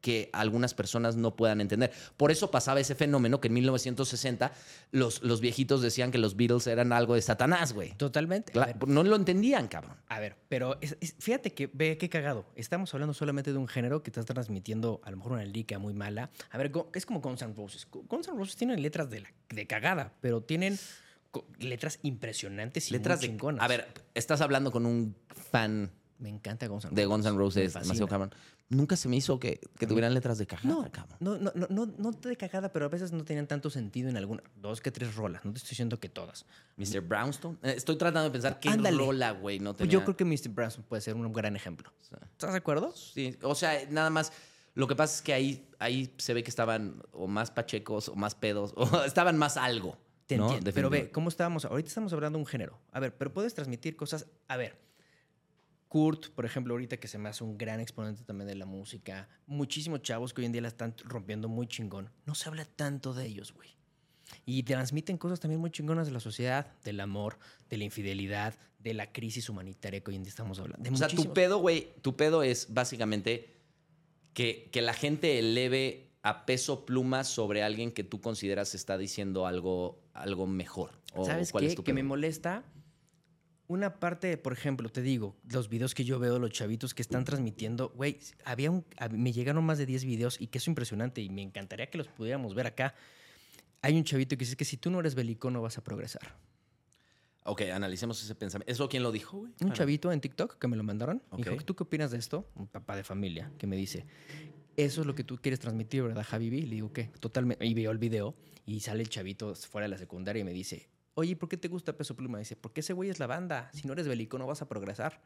que 0.00 0.30
algunas 0.32 0.74
personas 0.74 1.16
no 1.16 1.34
puedan 1.34 1.60
entender. 1.60 1.90
Por 2.16 2.30
eso 2.30 2.52
pasaba 2.52 2.78
ese 2.78 2.94
fenómeno 2.94 3.40
que 3.40 3.48
en 3.48 3.54
1960 3.54 4.52
los, 4.92 5.20
los 5.24 5.40
viejitos 5.40 5.82
decían 5.82 6.12
que 6.12 6.18
los 6.18 6.36
Beatles 6.36 6.68
eran 6.68 6.92
algo 6.92 7.16
de 7.16 7.22
Satanás, 7.22 7.72
güey. 7.72 7.94
Totalmente. 7.96 8.52
No 8.86 9.02
lo 9.02 9.16
entendían, 9.16 9.66
cabrón. 9.66 9.96
A 10.06 10.20
ver, 10.20 10.36
pero 10.48 10.78
es- 10.80 10.96
es- 11.00 11.16
fíjate 11.18 11.52
que, 11.52 11.68
ve 11.72 11.98
qué 11.98 12.08
cagado. 12.08 12.46
Estamos 12.54 12.94
hablando 12.94 13.12
solamente 13.12 13.50
de 13.50 13.58
un 13.58 13.66
género 13.66 14.04
que 14.04 14.10
está 14.10 14.22
transmitiendo 14.22 15.00
a 15.02 15.10
lo 15.10 15.16
mejor 15.16 15.32
una 15.32 15.44
lírica 15.44 15.80
muy 15.80 15.92
mala. 15.94 16.30
A 16.50 16.58
ver, 16.58 16.70
es 16.94 17.04
como 17.04 17.20
Guns 17.20 17.42
N' 17.42 17.54
Roses. 17.56 17.90
Gu- 17.90 18.06
Guns 18.06 18.28
N' 18.28 18.38
Roses 18.38 18.54
tienen 18.54 18.80
letras 18.80 19.10
de, 19.10 19.22
la- 19.22 19.32
de 19.48 19.66
cagada, 19.66 20.12
pero 20.20 20.40
tienen 20.44 20.78
letras 21.58 21.98
impresionantes 22.02 22.90
y 22.90 22.94
Letras 22.94 23.18
muy 23.20 23.26
de... 23.28 23.32
chingonas. 23.32 23.64
A 23.64 23.68
ver, 23.68 23.88
estás 24.14 24.40
hablando 24.40 24.70
con 24.70 24.86
un 24.86 25.14
fan 25.28 25.90
me 26.18 26.28
encanta 26.28 26.66
Guns 26.66 26.84
N' 26.84 26.90
Roses. 26.90 26.96
de 26.96 27.06
Guns 27.06 27.26
N' 27.26 27.36
Roses, 27.38 27.74
demasiado 27.74 28.08
cabrón. 28.08 28.34
Nunca 28.70 28.96
se 28.96 29.08
me 29.08 29.16
hizo 29.16 29.38
que, 29.38 29.60
que 29.78 29.86
tuvieran 29.86 30.12
letras 30.12 30.36
de 30.36 30.46
cajada, 30.48 30.74
No, 30.74 30.90
cabrón. 30.90 31.16
no, 31.20 31.38
no, 31.38 31.52
no, 31.54 31.66
no, 31.70 31.86
no 31.96 32.10
de 32.10 32.36
cagada, 32.36 32.72
pero 32.72 32.86
a 32.86 32.88
veces 32.88 33.12
no 33.12 33.24
tenían 33.24 33.46
tanto 33.46 33.70
sentido 33.70 34.08
en 34.10 34.16
alguna. 34.16 34.42
Dos 34.56 34.80
que 34.80 34.90
tres 34.90 35.14
rolas. 35.14 35.44
No 35.44 35.52
te 35.52 35.58
estoy 35.58 35.70
diciendo 35.70 36.00
que 36.00 36.08
todas. 36.08 36.44
Mr. 36.76 37.00
Brownstone. 37.02 37.56
Eh, 37.62 37.74
Estoy 37.76 37.96
tratando 37.96 38.24
de 38.24 38.30
pensar 38.32 38.58
qué 38.58 38.68
Ándale. 38.68 38.98
rola, 38.98 39.30
güey, 39.30 39.60
no 39.60 39.74
Pues 39.76 39.88
tenía... 39.88 39.92
yo 39.92 40.02
creo 40.04 40.16
que 40.16 40.24
Mr. 40.24 40.48
Branson 40.50 40.82
puede 40.82 41.02
ser 41.02 41.14
un 41.14 41.32
gran 41.32 41.54
ejemplo. 41.54 41.92
¿Estás 42.32 42.50
de 42.50 42.58
acuerdo? 42.58 42.92
Sí, 42.96 43.36
o 43.42 43.54
sea, 43.54 43.78
nada 43.88 44.10
más. 44.10 44.32
Lo 44.74 44.86
que 44.88 44.96
pasa 44.96 45.14
es 45.16 45.22
que 45.22 45.32
ahí, 45.32 45.68
ahí 45.78 46.12
se 46.18 46.34
ve 46.34 46.42
que 46.42 46.50
estaban 46.50 47.00
o 47.12 47.26
más 47.28 47.50
pachecos 47.52 48.08
o 48.08 48.16
más 48.16 48.34
pedos 48.34 48.72
o 48.76 49.04
estaban 49.04 49.38
más 49.38 49.56
algo. 49.56 49.96
Te 50.28 50.36
¿no? 50.36 50.44
entiendo. 50.44 50.70
Pero 50.74 50.90
ve. 50.90 51.10
¿cómo 51.10 51.30
estábamos? 51.30 51.64
Ahorita 51.64 51.88
estamos 51.88 52.12
hablando 52.12 52.38
de 52.38 52.42
un 52.42 52.46
género. 52.46 52.78
A 52.92 53.00
ver, 53.00 53.16
pero 53.16 53.32
puedes 53.32 53.54
transmitir 53.54 53.96
cosas. 53.96 54.26
A 54.46 54.58
ver, 54.58 54.78
Kurt, 55.88 56.28
por 56.34 56.44
ejemplo, 56.44 56.74
ahorita 56.74 56.98
que 56.98 57.08
se 57.08 57.16
me 57.16 57.30
hace 57.30 57.42
un 57.42 57.56
gran 57.56 57.80
exponente 57.80 58.22
también 58.24 58.46
de 58.46 58.54
la 58.54 58.66
música. 58.66 59.26
Muchísimos 59.46 60.02
chavos 60.02 60.34
que 60.34 60.42
hoy 60.42 60.44
en 60.44 60.52
día 60.52 60.60
la 60.60 60.68
están 60.68 60.94
rompiendo 61.02 61.48
muy 61.48 61.66
chingón. 61.66 62.10
No 62.26 62.34
se 62.34 62.46
habla 62.46 62.66
tanto 62.66 63.14
de 63.14 63.24
ellos, 63.24 63.54
güey. 63.54 63.70
Y 64.44 64.64
transmiten 64.64 65.16
cosas 65.16 65.40
también 65.40 65.62
muy 65.62 65.70
chingonas 65.70 66.06
de 66.06 66.12
la 66.12 66.20
sociedad, 66.20 66.66
del 66.84 67.00
amor, 67.00 67.38
de 67.70 67.78
la 67.78 67.84
infidelidad, 67.84 68.54
de 68.78 68.92
la 68.92 69.10
crisis 69.10 69.48
humanitaria 69.48 70.00
que 70.00 70.10
hoy 70.10 70.16
en 70.16 70.24
día 70.24 70.28
estamos 70.28 70.58
hablando. 70.58 70.82
De 70.82 70.94
O 70.94 70.96
sea, 70.98 71.08
tu 71.08 71.32
pedo, 71.32 71.56
güey, 71.56 71.94
tu 72.02 72.16
pedo 72.16 72.42
es 72.42 72.74
básicamente 72.74 73.56
que, 74.34 74.68
que 74.70 74.82
la 74.82 74.92
gente 74.92 75.38
eleve 75.38 76.07
a 76.28 76.44
peso 76.46 76.84
pluma 76.84 77.24
sobre 77.24 77.62
alguien 77.62 77.90
que 77.92 78.04
tú 78.04 78.20
consideras 78.20 78.74
está 78.74 78.98
diciendo 78.98 79.46
algo, 79.46 80.00
algo 80.12 80.46
mejor. 80.46 80.90
¿O 81.14 81.24
¿Sabes 81.24 81.50
cuál 81.52 81.62
qué? 81.62 81.68
es 81.68 81.74
tu 81.74 81.84
Que 81.84 81.92
me 81.92 82.02
molesta 82.02 82.64
una 83.66 84.00
parte, 84.00 84.38
por 84.38 84.54
ejemplo, 84.54 84.88
te 84.88 85.02
digo, 85.02 85.36
los 85.50 85.68
videos 85.68 85.94
que 85.94 86.02
yo 86.04 86.18
veo 86.18 86.32
de 86.34 86.40
los 86.40 86.50
chavitos 86.50 86.94
que 86.94 87.02
están 87.02 87.24
transmitiendo, 87.24 87.90
güey, 87.90 88.18
había 88.46 88.70
un, 88.70 88.84
me 89.10 89.30
llegaron 89.30 89.62
más 89.64 89.76
de 89.76 89.84
10 89.84 90.04
videos 90.06 90.40
y 90.40 90.46
que 90.46 90.56
es 90.56 90.66
impresionante 90.66 91.20
y 91.20 91.28
me 91.28 91.42
encantaría 91.42 91.90
que 91.90 91.98
los 91.98 92.08
pudiéramos 92.08 92.54
ver 92.54 92.66
acá. 92.66 92.94
Hay 93.82 93.96
un 93.96 94.04
chavito 94.04 94.36
que 94.38 94.44
dice 94.44 94.56
que 94.56 94.64
si 94.64 94.78
tú 94.78 94.90
no 94.90 95.00
eres 95.00 95.14
bélico 95.14 95.50
no 95.50 95.60
vas 95.60 95.76
a 95.76 95.84
progresar. 95.84 96.34
Ok, 97.44 97.62
analicemos 97.72 98.22
ese 98.22 98.34
pensamiento. 98.34 98.70
¿Eso 98.72 98.88
quién 98.88 99.02
lo 99.02 99.12
dijo, 99.12 99.38
güey? 99.38 99.52
Un 99.60 99.68
Para- 99.68 99.74
chavito 99.74 100.12
en 100.12 100.20
TikTok 100.20 100.58
que 100.58 100.66
me 100.68 100.76
lo 100.76 100.82
mandaron. 100.82 101.22
Ok. 101.30 101.38
Dijo, 101.48 101.64
¿tú 101.64 101.76
qué 101.76 101.82
opinas 101.82 102.10
de 102.10 102.18
esto? 102.18 102.46
Un 102.56 102.66
papá 102.68 102.96
de 102.96 103.04
familia 103.04 103.50
que 103.58 103.66
me 103.66 103.76
dice, 103.76 104.06
eso 104.78 105.00
es 105.02 105.06
lo 105.06 105.14
que 105.14 105.24
tú 105.24 105.36
quieres 105.38 105.58
transmitir, 105.60 106.02
¿verdad, 106.02 106.24
Javi? 106.26 106.50
Le 106.50 106.74
digo, 106.76 106.92
¿qué? 106.92 107.10
Totalmente. 107.20 107.66
Y 107.66 107.74
veo 107.74 107.90
el 107.90 107.98
video 107.98 108.34
y 108.64 108.80
sale 108.80 109.02
el 109.02 109.08
chavito 109.08 109.54
fuera 109.54 109.86
de 109.86 109.88
la 109.90 109.98
secundaria 109.98 110.40
y 110.40 110.44
me 110.44 110.52
dice, 110.52 110.88
oye, 111.14 111.34
¿por 111.36 111.48
qué 111.48 111.56
te 111.56 111.68
gusta 111.68 111.96
Peso 111.96 112.14
Pluma? 112.16 112.38
Dice, 112.38 112.54
porque 112.56 112.80
ese 112.80 112.92
güey 112.92 113.10
es 113.10 113.18
la 113.18 113.26
banda. 113.26 113.70
Si 113.74 113.86
no 113.86 113.92
eres 113.92 114.06
bélico 114.06 114.38
no 114.38 114.46
vas 114.46 114.62
a 114.62 114.68
progresar. 114.68 115.20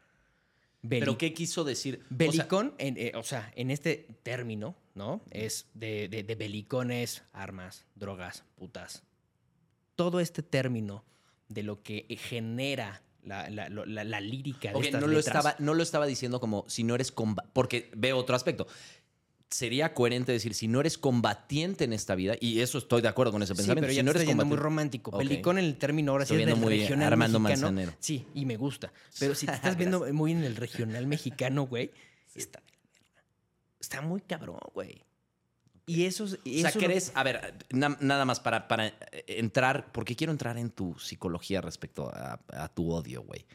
¿Pero 0.87 1.17
qué 1.17 1.33
quiso 1.33 1.63
decir? 1.63 1.99
O 2.03 2.07
sea, 2.07 2.17
Belicón, 2.17 2.73
en, 2.77 2.97
eh, 2.97 3.11
o 3.15 3.23
sea, 3.23 3.53
en 3.55 3.71
este 3.71 4.07
término, 4.23 4.75
¿no? 4.95 5.21
Es 5.31 5.67
de, 5.75 6.09
de, 6.09 6.23
de 6.23 6.35
belicones, 6.35 7.23
armas, 7.31 7.85
drogas, 7.95 8.43
putas. 8.55 9.03
Todo 9.95 10.19
este 10.19 10.43
término 10.43 11.05
de 11.47 11.63
lo 11.63 11.83
que 11.83 12.05
genera 12.19 13.01
la, 13.23 13.49
la- 13.49 13.69
la- 13.69 14.03
la 14.03 14.19
lírica 14.19 14.71
de 14.71 14.75
Ok, 14.75 14.83
estas 14.85 14.99
no 14.99 15.07
lo, 15.07 15.19
estaba, 15.19 15.55
no 15.59 15.73
lo 15.73 15.83
estaba 15.83 16.05
diciendo 16.05 16.39
como 16.41 16.65
si 16.67 16.83
no 16.83 16.95
eres 16.95 17.13
porque 17.53 17.89
veo 17.95 18.17
otro 18.17 18.35
aspecto. 18.35 18.67
Sería 19.53 19.93
coherente 19.93 20.31
decir, 20.31 20.55
si 20.55 20.67
no 20.67 20.79
eres 20.79 20.97
combatiente 20.97 21.83
en 21.83 21.93
esta 21.93 22.15
vida, 22.15 22.33
y 22.41 22.61
eso 22.61 22.79
estoy 22.79 23.03
de 23.03 23.07
acuerdo 23.07 23.31
con 23.31 23.43
ese 23.43 23.53
Sí, 23.53 23.57
pensamiento. 23.57 23.81
pero 23.85 23.93
ya 23.93 23.99
si 24.01 24.03
no 24.05 24.09
eres 24.11 24.25
yendo 24.25 24.45
muy 24.45 24.57
romántico. 24.57 25.11
Ok. 25.11 25.19
Belicón 25.19 25.59
en 25.59 25.65
el 25.65 25.77
término 25.77 26.11
ahora 26.11 26.25
sí 26.25 26.33
es 26.33 26.37
del 26.39 26.47
viendo 26.47 26.65
muy 26.65 26.79
regional 26.79 27.07
Armando 27.13 27.39
mexicano. 27.39 27.67
Manzanero. 27.67 27.95
Sí, 27.99 28.25
y 28.33 28.45
me 28.45 28.57
gusta. 28.57 28.91
Pero 29.19 29.35
si 29.35 29.45
te 29.45 29.53
estás 29.53 29.77
viendo 29.77 30.05
muy 30.13 30.31
en 30.31 30.43
el 30.43 30.55
regional 30.55 31.05
mexicano, 31.05 31.67
güey, 31.67 31.91
está. 32.33 32.63
Está 33.79 34.01
muy 34.01 34.21
cabrón, 34.21 34.57
güey. 34.73 35.03
Y 35.85 36.05
eso 36.05 36.23
es... 36.25 36.33
O 36.33 36.37
sea, 36.61 36.71
¿crees? 36.71 37.11
A 37.13 37.21
ver, 37.23 37.53
na- 37.69 37.97
nada 37.99 38.25
más 38.25 38.39
para, 38.39 38.67
para 38.67 38.87
eh, 38.87 38.95
entrar, 39.27 39.91
porque 39.91 40.15
quiero 40.15 40.31
entrar 40.31 40.57
en 40.57 40.71
tu 40.71 40.97
psicología 40.97 41.61
respecto 41.61 42.09
a, 42.11 42.39
a 42.47 42.69
tu 42.69 42.89
odio, 42.91 43.21
güey. 43.21 43.45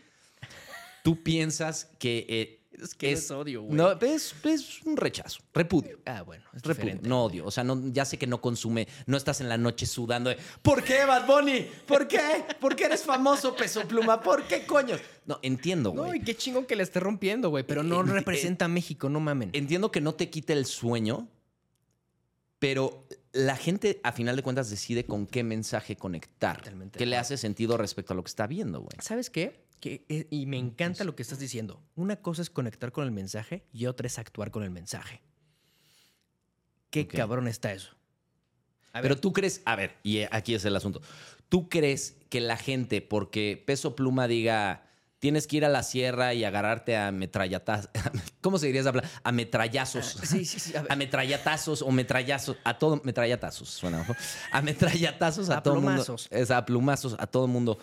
¿Tú 1.03 1.23
piensas 1.23 1.87
que 1.99 2.27
eh, 2.29 2.58
Es 2.71 2.95
que 2.95 3.11
es 3.11 3.31
odio, 3.31 3.63
güey. 3.63 3.75
No, 3.75 3.93
es, 4.01 4.35
es 4.45 4.83
un 4.85 4.97
rechazo, 4.97 5.41
repudio. 5.55 5.99
Ah, 6.07 6.23
bueno, 6.23 6.45
es 6.55 6.63
Repudio, 6.63 6.75
diferente. 6.85 7.09
no 7.09 7.25
odio. 7.25 7.45
O 7.47 7.51
sea, 7.51 7.65
no, 7.65 7.81
ya 7.93 8.05
sé 8.05 8.19
que 8.19 8.27
no 8.27 8.41
consume, 8.41 8.87
no 9.07 9.17
estás 9.17 9.41
en 9.41 9.49
la 9.49 9.57
noche 9.59 9.85
sudando 9.87 10.31
de 10.31 10.39
¿Por 10.63 10.85
qué, 10.85 11.05
Bad 11.05 11.27
Bunny? 11.27 11.67
¿Por 11.87 12.07
qué? 12.07 12.45
¿Por 12.61 12.77
qué 12.77 12.85
eres 12.85 13.03
famoso, 13.03 13.57
peso 13.57 13.83
pluma? 13.89 14.21
¿Por 14.21 14.45
qué 14.47 14.65
coño? 14.67 14.97
No, 15.27 15.39
entiendo, 15.43 15.93
No, 15.95 16.05
güey. 16.05 16.21
y 16.21 16.23
qué 16.25 16.37
chingón 16.37 16.67
que 16.67 16.77
la 16.77 16.83
esté 16.85 17.01
rompiendo, 17.01 17.49
güey. 17.51 17.65
Pero 17.65 17.83
no 17.83 18.01
En- 18.03 18.09
representa 18.09 18.67
a 18.67 18.69
México, 18.69 19.09
no 19.09 19.19
mamen. 19.19 19.51
Entiendo 19.55 19.91
que 19.91 20.01
no 20.01 20.15
te 20.15 20.31
quite 20.31 20.53
el 20.53 20.65
sueño, 20.67 21.27
pero 22.59 23.07
la 23.33 23.57
gente, 23.57 24.01
a 24.03 24.13
final 24.13 24.37
de 24.37 24.43
cuentas, 24.43 24.69
decide 24.71 25.05
con 25.05 25.27
qué 25.27 25.43
mensaje 25.43 25.97
conectar. 25.97 26.59
Totalmente 26.59 26.99
¿Qué 26.99 27.07
le 27.07 27.17
hace 27.17 27.37
sentido 27.37 27.77
respecto 27.77 28.13
a 28.13 28.17
lo 28.17 28.23
que 28.25 28.29
está 28.29 28.47
viendo, 28.47 28.81
güey? 28.81 28.91
¿Sabes 29.01 29.31
qué? 29.31 29.67
Que, 29.81 30.05
eh, 30.09 30.27
y 30.31 30.47
me 30.47 30.59
encanta 30.59 31.05
lo 31.05 31.15
que 31.15 31.23
estás 31.23 31.39
diciendo. 31.39 31.83
Una 31.95 32.17
cosa 32.17 32.43
es 32.43 32.51
conectar 32.51 32.91
con 32.93 33.05
el 33.05 33.11
mensaje 33.13 33.65
y 33.73 33.87
otra 33.87 34.07
es 34.07 34.19
actuar 34.19 34.51
con 34.51 34.63
el 34.65 34.71
mensaje. 34.71 35.23
Qué 36.91 37.07
cabrón 37.07 37.49
está 37.49 37.73
eso. 37.73 37.95
A 38.93 39.03
Pero 39.03 39.15
ver, 39.15 39.21
tú 39.21 39.33
crees, 39.33 39.61
a 39.67 39.77
ver, 39.77 39.97
y 40.03 40.21
aquí 40.31 40.55
es 40.55 40.65
el 40.65 40.75
asunto. 40.75 41.03
¿Tú 41.49 41.69
crees 41.69 42.17
que 42.31 42.41
la 42.41 42.57
gente, 42.57 43.03
porque 43.03 43.63
Peso 43.67 43.95
Pluma 43.95 44.27
diga, 44.27 44.87
tienes 45.19 45.47
que 45.47 45.59
ir 45.59 45.65
a 45.65 45.69
la 45.69 45.83
sierra 45.83 46.33
y 46.35 46.45
agarrarte 46.45 46.97
a 46.97 47.13
metrallatazos, 47.13 47.91
¿cómo 48.41 48.59
se 48.59 48.67
diría 48.67 48.81
esa 48.81 48.93
palabra? 48.93 49.11
A 49.23 49.33
metrallazos. 49.33 50.17
Ah, 50.23 50.27
sí, 50.27 50.45
sí, 50.45 50.59
sí, 50.59 50.77
a. 50.77 50.87
A 50.89 50.97
metrallatazos 50.97 51.83
o 51.83 51.91
metrallazos, 51.91 52.57
a 52.65 52.79
todo, 52.79 53.01
metrallatazos, 53.05 53.69
suena. 53.69 54.07
A 54.51 54.63
metrallatazos 54.63 55.51
a, 55.51 55.59
A 55.59 55.63
todo 55.63 55.75
mundo. 55.75 55.91
plumazos. 55.91 56.29
Es 56.31 56.51
a 56.51 56.65
plumazos 56.65 57.15
a 57.19 57.27
todo 57.27 57.47
mundo. 57.47 57.79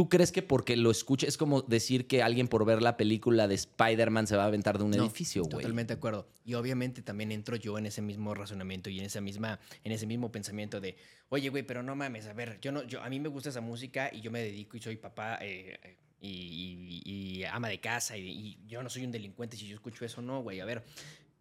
¿Tú 0.00 0.08
crees 0.08 0.32
que 0.32 0.40
porque 0.40 0.78
lo 0.78 0.90
escucha 0.90 1.26
es 1.26 1.36
como 1.36 1.60
decir 1.60 2.06
que 2.06 2.22
alguien 2.22 2.48
por 2.48 2.64
ver 2.64 2.80
la 2.80 2.96
película 2.96 3.46
de 3.46 3.54
Spider-Man 3.54 4.26
se 4.26 4.34
va 4.34 4.44
a 4.44 4.46
aventar 4.46 4.78
de 4.78 4.84
un 4.84 4.92
No, 4.92 5.04
edificio, 5.04 5.42
güey? 5.42 5.58
Totalmente 5.58 5.92
de 5.92 5.98
acuerdo. 5.98 6.26
Y 6.42 6.54
obviamente 6.54 7.02
también 7.02 7.32
entro 7.32 7.54
yo 7.56 7.76
en 7.76 7.84
ese 7.84 8.00
mismo 8.00 8.32
razonamiento 8.32 8.88
y 8.88 8.98
en 8.98 9.04
esa 9.04 9.20
misma, 9.20 9.60
en 9.84 9.92
ese 9.92 10.06
mismo 10.06 10.32
pensamiento 10.32 10.80
de, 10.80 10.96
oye, 11.28 11.50
güey, 11.50 11.64
pero 11.64 11.82
no 11.82 11.94
mames, 11.96 12.26
a 12.28 12.32
ver, 12.32 12.58
yo 12.62 12.72
no, 12.72 12.82
yo, 12.84 13.02
a 13.02 13.10
mí 13.10 13.20
me 13.20 13.28
gusta 13.28 13.50
esa 13.50 13.60
música 13.60 14.08
y 14.10 14.22
yo 14.22 14.30
me 14.30 14.40
dedico 14.40 14.78
y 14.78 14.80
soy 14.80 14.96
papá 14.96 15.38
eh, 15.42 15.78
eh, 15.82 15.96
y, 16.22 17.02
y- 17.04 17.40
y 17.40 17.44
ama 17.44 17.68
de 17.68 17.78
casa 17.80 18.16
y, 18.16 18.22
y 18.30 18.58
yo 18.66 18.82
no 18.82 18.88
soy 18.88 19.04
un 19.04 19.12
delincuente 19.12 19.58
si 19.58 19.66
yo 19.68 19.74
escucho 19.74 20.06
eso, 20.06 20.22
no, 20.22 20.40
güey. 20.42 20.60
A 20.60 20.64
ver, 20.64 20.82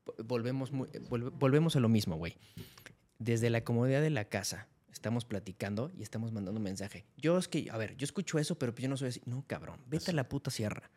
vo- 0.05 0.15
volvemos, 0.25 0.73
muy- 0.73 0.89
volve- 1.09 1.31
volvemos 1.39 1.77
a 1.77 1.79
lo 1.79 1.87
mismo, 1.87 2.17
güey. 2.17 2.35
Desde 3.19 3.49
la 3.49 3.63
comodidad 3.63 4.01
de 4.01 4.09
la 4.09 4.25
casa 4.25 4.67
estamos 4.91 5.25
platicando 5.25 5.91
y 5.97 6.03
estamos 6.03 6.31
mandando 6.31 6.59
un 6.59 6.63
mensaje. 6.63 7.05
Yo 7.17 7.37
es 7.37 7.47
que, 7.47 7.69
a 7.71 7.77
ver, 7.77 7.95
yo 7.97 8.05
escucho 8.05 8.39
eso, 8.39 8.57
pero 8.57 8.73
yo 8.75 8.89
no 8.89 8.97
soy 8.97 9.09
así. 9.09 9.21
No, 9.25 9.43
cabrón, 9.47 9.81
vete 9.87 10.11
a 10.11 10.13
la 10.13 10.29
puta 10.29 10.51
sierra 10.51 10.89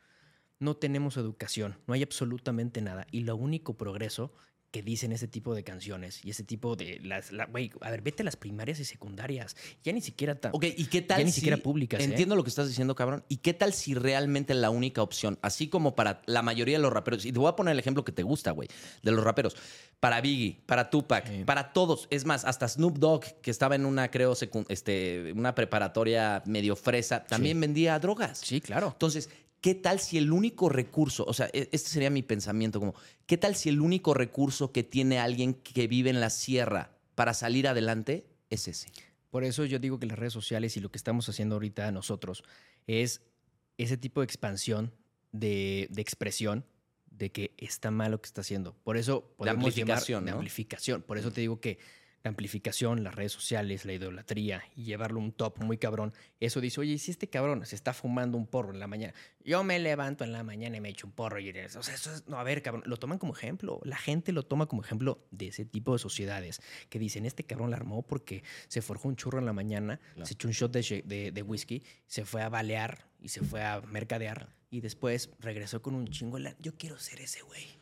no 0.62 0.76
tenemos 0.76 1.16
educación, 1.16 1.76
no 1.88 1.94
hay 1.94 2.04
absolutamente 2.04 2.80
nada. 2.80 3.08
Y 3.10 3.22
lo 3.22 3.34
único 3.34 3.76
progreso 3.76 4.32
que 4.72 4.82
dicen 4.82 5.12
ese 5.12 5.28
tipo 5.28 5.54
de 5.54 5.62
canciones 5.62 6.24
y 6.24 6.30
ese 6.30 6.42
tipo 6.42 6.74
de 6.76 6.98
las 7.04 7.30
la- 7.30 7.44
güey, 7.46 7.70
a 7.82 7.90
ver, 7.90 8.00
vete 8.00 8.22
a 8.22 8.24
las 8.24 8.36
primarias 8.36 8.80
y 8.80 8.84
secundarias, 8.84 9.54
ya 9.84 9.92
ni 9.92 10.00
siquiera 10.00 10.34
tan 10.34 10.50
Ok, 10.54 10.64
¿y 10.76 10.86
qué 10.86 11.02
tal 11.02 11.18
Ya 11.18 11.24
ni 11.24 11.30
si- 11.30 11.36
siquiera 11.36 11.58
públicas, 11.58 12.00
¿eh? 12.00 12.04
Entiendo 12.04 12.34
lo 12.34 12.42
que 12.42 12.48
estás 12.48 12.66
diciendo, 12.68 12.94
cabrón. 12.94 13.22
¿Y 13.28 13.36
qué 13.36 13.52
tal 13.54 13.74
si 13.74 13.94
realmente 13.94 14.54
la 14.54 14.70
única 14.70 15.02
opción, 15.02 15.38
así 15.42 15.68
como 15.68 15.94
para 15.94 16.22
la 16.26 16.40
mayoría 16.42 16.78
de 16.78 16.82
los 16.82 16.92
raperos, 16.92 17.24
y 17.26 17.32
te 17.32 17.38
voy 17.38 17.48
a 17.50 17.54
poner 17.54 17.72
el 17.72 17.78
ejemplo 17.78 18.02
que 18.04 18.12
te 18.12 18.22
gusta, 18.22 18.50
güey, 18.52 18.68
de 19.02 19.12
los 19.12 19.22
raperos, 19.22 19.56
para 20.00 20.20
Biggie, 20.22 20.58
para 20.66 20.88
Tupac, 20.90 21.28
Sí. 21.28 21.44
para 21.44 21.72
todos, 21.74 22.08
es 22.10 22.24
más, 22.24 22.44
hasta 22.46 22.66
Snoop 22.66 22.96
Dogg, 22.98 23.24
que 23.42 23.50
estaba 23.50 23.74
en 23.76 23.84
una, 23.84 24.10
creo, 24.10 24.34
este, 24.68 25.32
una 25.36 25.54
preparatoria 25.54 26.42
medio 26.46 26.76
fresa, 26.76 27.24
también 27.24 27.60
vendía 27.60 27.98
drogas. 27.98 28.38
Sí, 28.38 28.60
claro. 28.60 28.88
Entonces, 28.92 29.28
¿qué 29.62 29.74
tal 29.74 29.98
si 30.00 30.18
el 30.18 30.30
único 30.32 30.68
recurso, 30.68 31.24
o 31.26 31.32
sea, 31.32 31.48
e- 31.54 31.70
este 31.72 31.88
sería 31.88 32.10
mi 32.10 32.22
pensamiento, 32.22 32.78
como, 32.78 32.94
¿qué 33.26 33.38
tal 33.38 33.56
si 33.56 33.70
el 33.70 33.80
único 33.80 34.12
recurso 34.12 34.72
que 34.72 34.82
tiene 34.82 35.18
alguien 35.18 35.54
que 35.54 35.86
vive 35.86 36.10
en 36.10 36.20
la 36.20 36.28
sierra 36.28 36.90
para 37.14 37.32
salir 37.32 37.66
adelante 37.66 38.26
es 38.50 38.68
ese? 38.68 38.88
Por 39.30 39.44
eso 39.44 39.64
yo 39.64 39.78
digo 39.78 39.98
que 39.98 40.04
las 40.06 40.18
redes 40.18 40.34
sociales 40.34 40.76
y 40.76 40.80
lo 40.80 40.90
que 40.90 40.98
estamos 40.98 41.26
haciendo 41.30 41.54
ahorita 41.54 41.90
nosotros 41.92 42.44
es 42.86 43.22
ese 43.78 43.96
tipo 43.96 44.20
de 44.20 44.26
expansión 44.26 44.92
de, 45.32 45.88
de 45.90 46.02
expresión 46.02 46.66
de 47.10 47.30
que 47.32 47.54
está 47.56 47.90
mal 47.90 48.10
lo 48.10 48.20
que 48.20 48.26
está 48.26 48.40
haciendo. 48.42 48.74
Por 48.84 48.96
eso 48.98 49.32
podemos 49.36 49.64
amplificación, 49.64 50.22
llamar- 50.22 50.24
de 50.26 50.30
¿no? 50.32 50.36
amplificación. 50.38 51.02
Por 51.02 51.16
eso 51.18 51.30
te 51.30 51.40
digo 51.40 51.60
que 51.60 51.78
la 52.24 52.28
amplificación, 52.30 53.02
las 53.04 53.14
redes 53.14 53.32
sociales, 53.32 53.84
la 53.84 53.92
idolatría 53.94 54.62
y 54.76 54.84
llevarlo 54.84 55.20
a 55.20 55.24
un 55.24 55.32
top 55.32 55.58
muy 55.62 55.78
cabrón, 55.78 56.12
eso 56.40 56.60
dice, 56.60 56.80
oye, 56.80 56.92
¿y 56.92 56.98
si 56.98 57.10
este 57.10 57.28
cabrón 57.28 57.64
se 57.66 57.74
está 57.74 57.92
fumando 57.92 58.38
un 58.38 58.46
porro 58.46 58.72
en 58.72 58.78
la 58.80 58.86
mañana, 58.86 59.12
yo 59.44 59.64
me 59.64 59.78
levanto 59.78 60.24
en 60.24 60.32
la 60.32 60.42
mañana 60.42 60.76
y 60.76 60.80
me 60.80 60.88
echo 60.90 61.06
un 61.06 61.12
porro 61.12 61.38
y 61.40 61.48
eso, 61.48 61.80
o 61.80 61.82
sea, 61.82 61.94
eso 61.94 62.12
es, 62.14 62.28
no, 62.28 62.38
a 62.38 62.44
ver, 62.44 62.62
cabrón, 62.62 62.82
lo 62.86 62.96
toman 62.96 63.18
como 63.18 63.34
ejemplo, 63.34 63.80
la 63.84 63.96
gente 63.96 64.32
lo 64.32 64.44
toma 64.44 64.66
como 64.66 64.82
ejemplo 64.82 65.26
de 65.30 65.48
ese 65.48 65.64
tipo 65.64 65.92
de 65.92 65.98
sociedades 65.98 66.60
que 66.88 66.98
dicen, 66.98 67.26
este 67.26 67.44
cabrón 67.44 67.70
la 67.70 67.76
armó 67.76 68.02
porque 68.02 68.44
se 68.68 68.82
forjó 68.82 69.08
un 69.08 69.16
churro 69.16 69.38
en 69.38 69.46
la 69.46 69.52
mañana, 69.52 69.98
Claro. 70.14 70.26
se 70.26 70.34
echó 70.34 70.48
un 70.48 70.54
shot 70.54 70.72
de, 70.72 71.02
de, 71.04 71.32
de 71.32 71.42
whisky, 71.42 71.82
se 72.06 72.24
fue 72.24 72.42
a 72.42 72.48
balear 72.48 73.08
y 73.20 73.28
se 73.28 73.40
fue 73.40 73.62
a 73.62 73.80
mercadear 73.80 74.48
y 74.70 74.80
después 74.80 75.30
regresó 75.38 75.82
con 75.82 75.94
un 75.94 76.08
chingo 76.08 76.38
Yo 76.60 76.74
quiero 76.76 76.98
ser 76.98 77.20
ese 77.20 77.42
güey. 77.42 77.81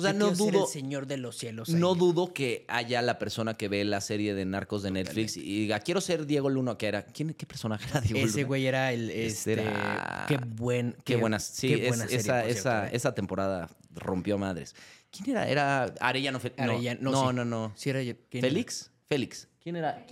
O 0.00 0.02
sea, 0.02 0.12
no 0.12 0.30
dudo- 0.32 0.64
el 0.64 0.68
señor 0.70 1.06
de 1.06 1.16
los 1.16 1.36
cielos. 1.36 1.68
No 1.68 1.94
dudo 1.94 2.32
que 2.32 2.64
haya 2.68 3.02
la 3.02 3.18
persona 3.18 3.56
que 3.56 3.68
ve 3.68 3.84
la 3.84 4.00
serie 4.00 4.34
de 4.34 4.44
Narcos 4.44 4.82
de 4.82 4.90
Netflix 4.90 5.36
y 5.36 5.42
diga, 5.42 5.80
quiero 5.80 6.00
ser 6.00 6.26
Diego 6.26 6.48
Luna, 6.50 6.76
que 6.76 6.86
era. 6.88 7.04
¿Quién, 7.04 7.34
¿Qué 7.34 7.46
personaje 7.46 7.86
era 7.90 8.00
Diego 8.00 8.18
Ese 8.26 8.38
Luna? 8.38 8.46
güey 8.48 8.66
era 8.66 8.92
el. 8.92 9.10
Este 9.10 9.52
era- 9.52 10.24
Qué 10.28 10.36
buen. 10.38 10.96
Qué, 11.04 11.16
buenas. 11.16 11.44
Sí, 11.44 11.68
qué 11.68 11.74
es- 11.82 11.88
buena 11.88 12.04
serie, 12.04 12.18
esa, 12.18 12.46
esa, 12.46 12.88
esa 12.88 13.14
temporada 13.14 13.68
rompió 13.94 14.38
madres. 14.38 14.74
¿Quién 15.10 15.30
era? 15.36 15.48
Era 15.48 15.84
Arellano 16.00 16.40
no, 16.56 16.66
no, 17.10 17.32
no, 17.32 17.32
no, 17.32 17.42
sí. 17.44 17.48
no. 17.50 17.72
Sí, 17.76 17.90
era- 17.90 18.00
¿quién 18.00 18.44
era? 18.44 18.48
¿Félix? 18.48 18.90
Félix. 19.08 19.48
¿Quién 19.62 19.76
era? 19.76 20.06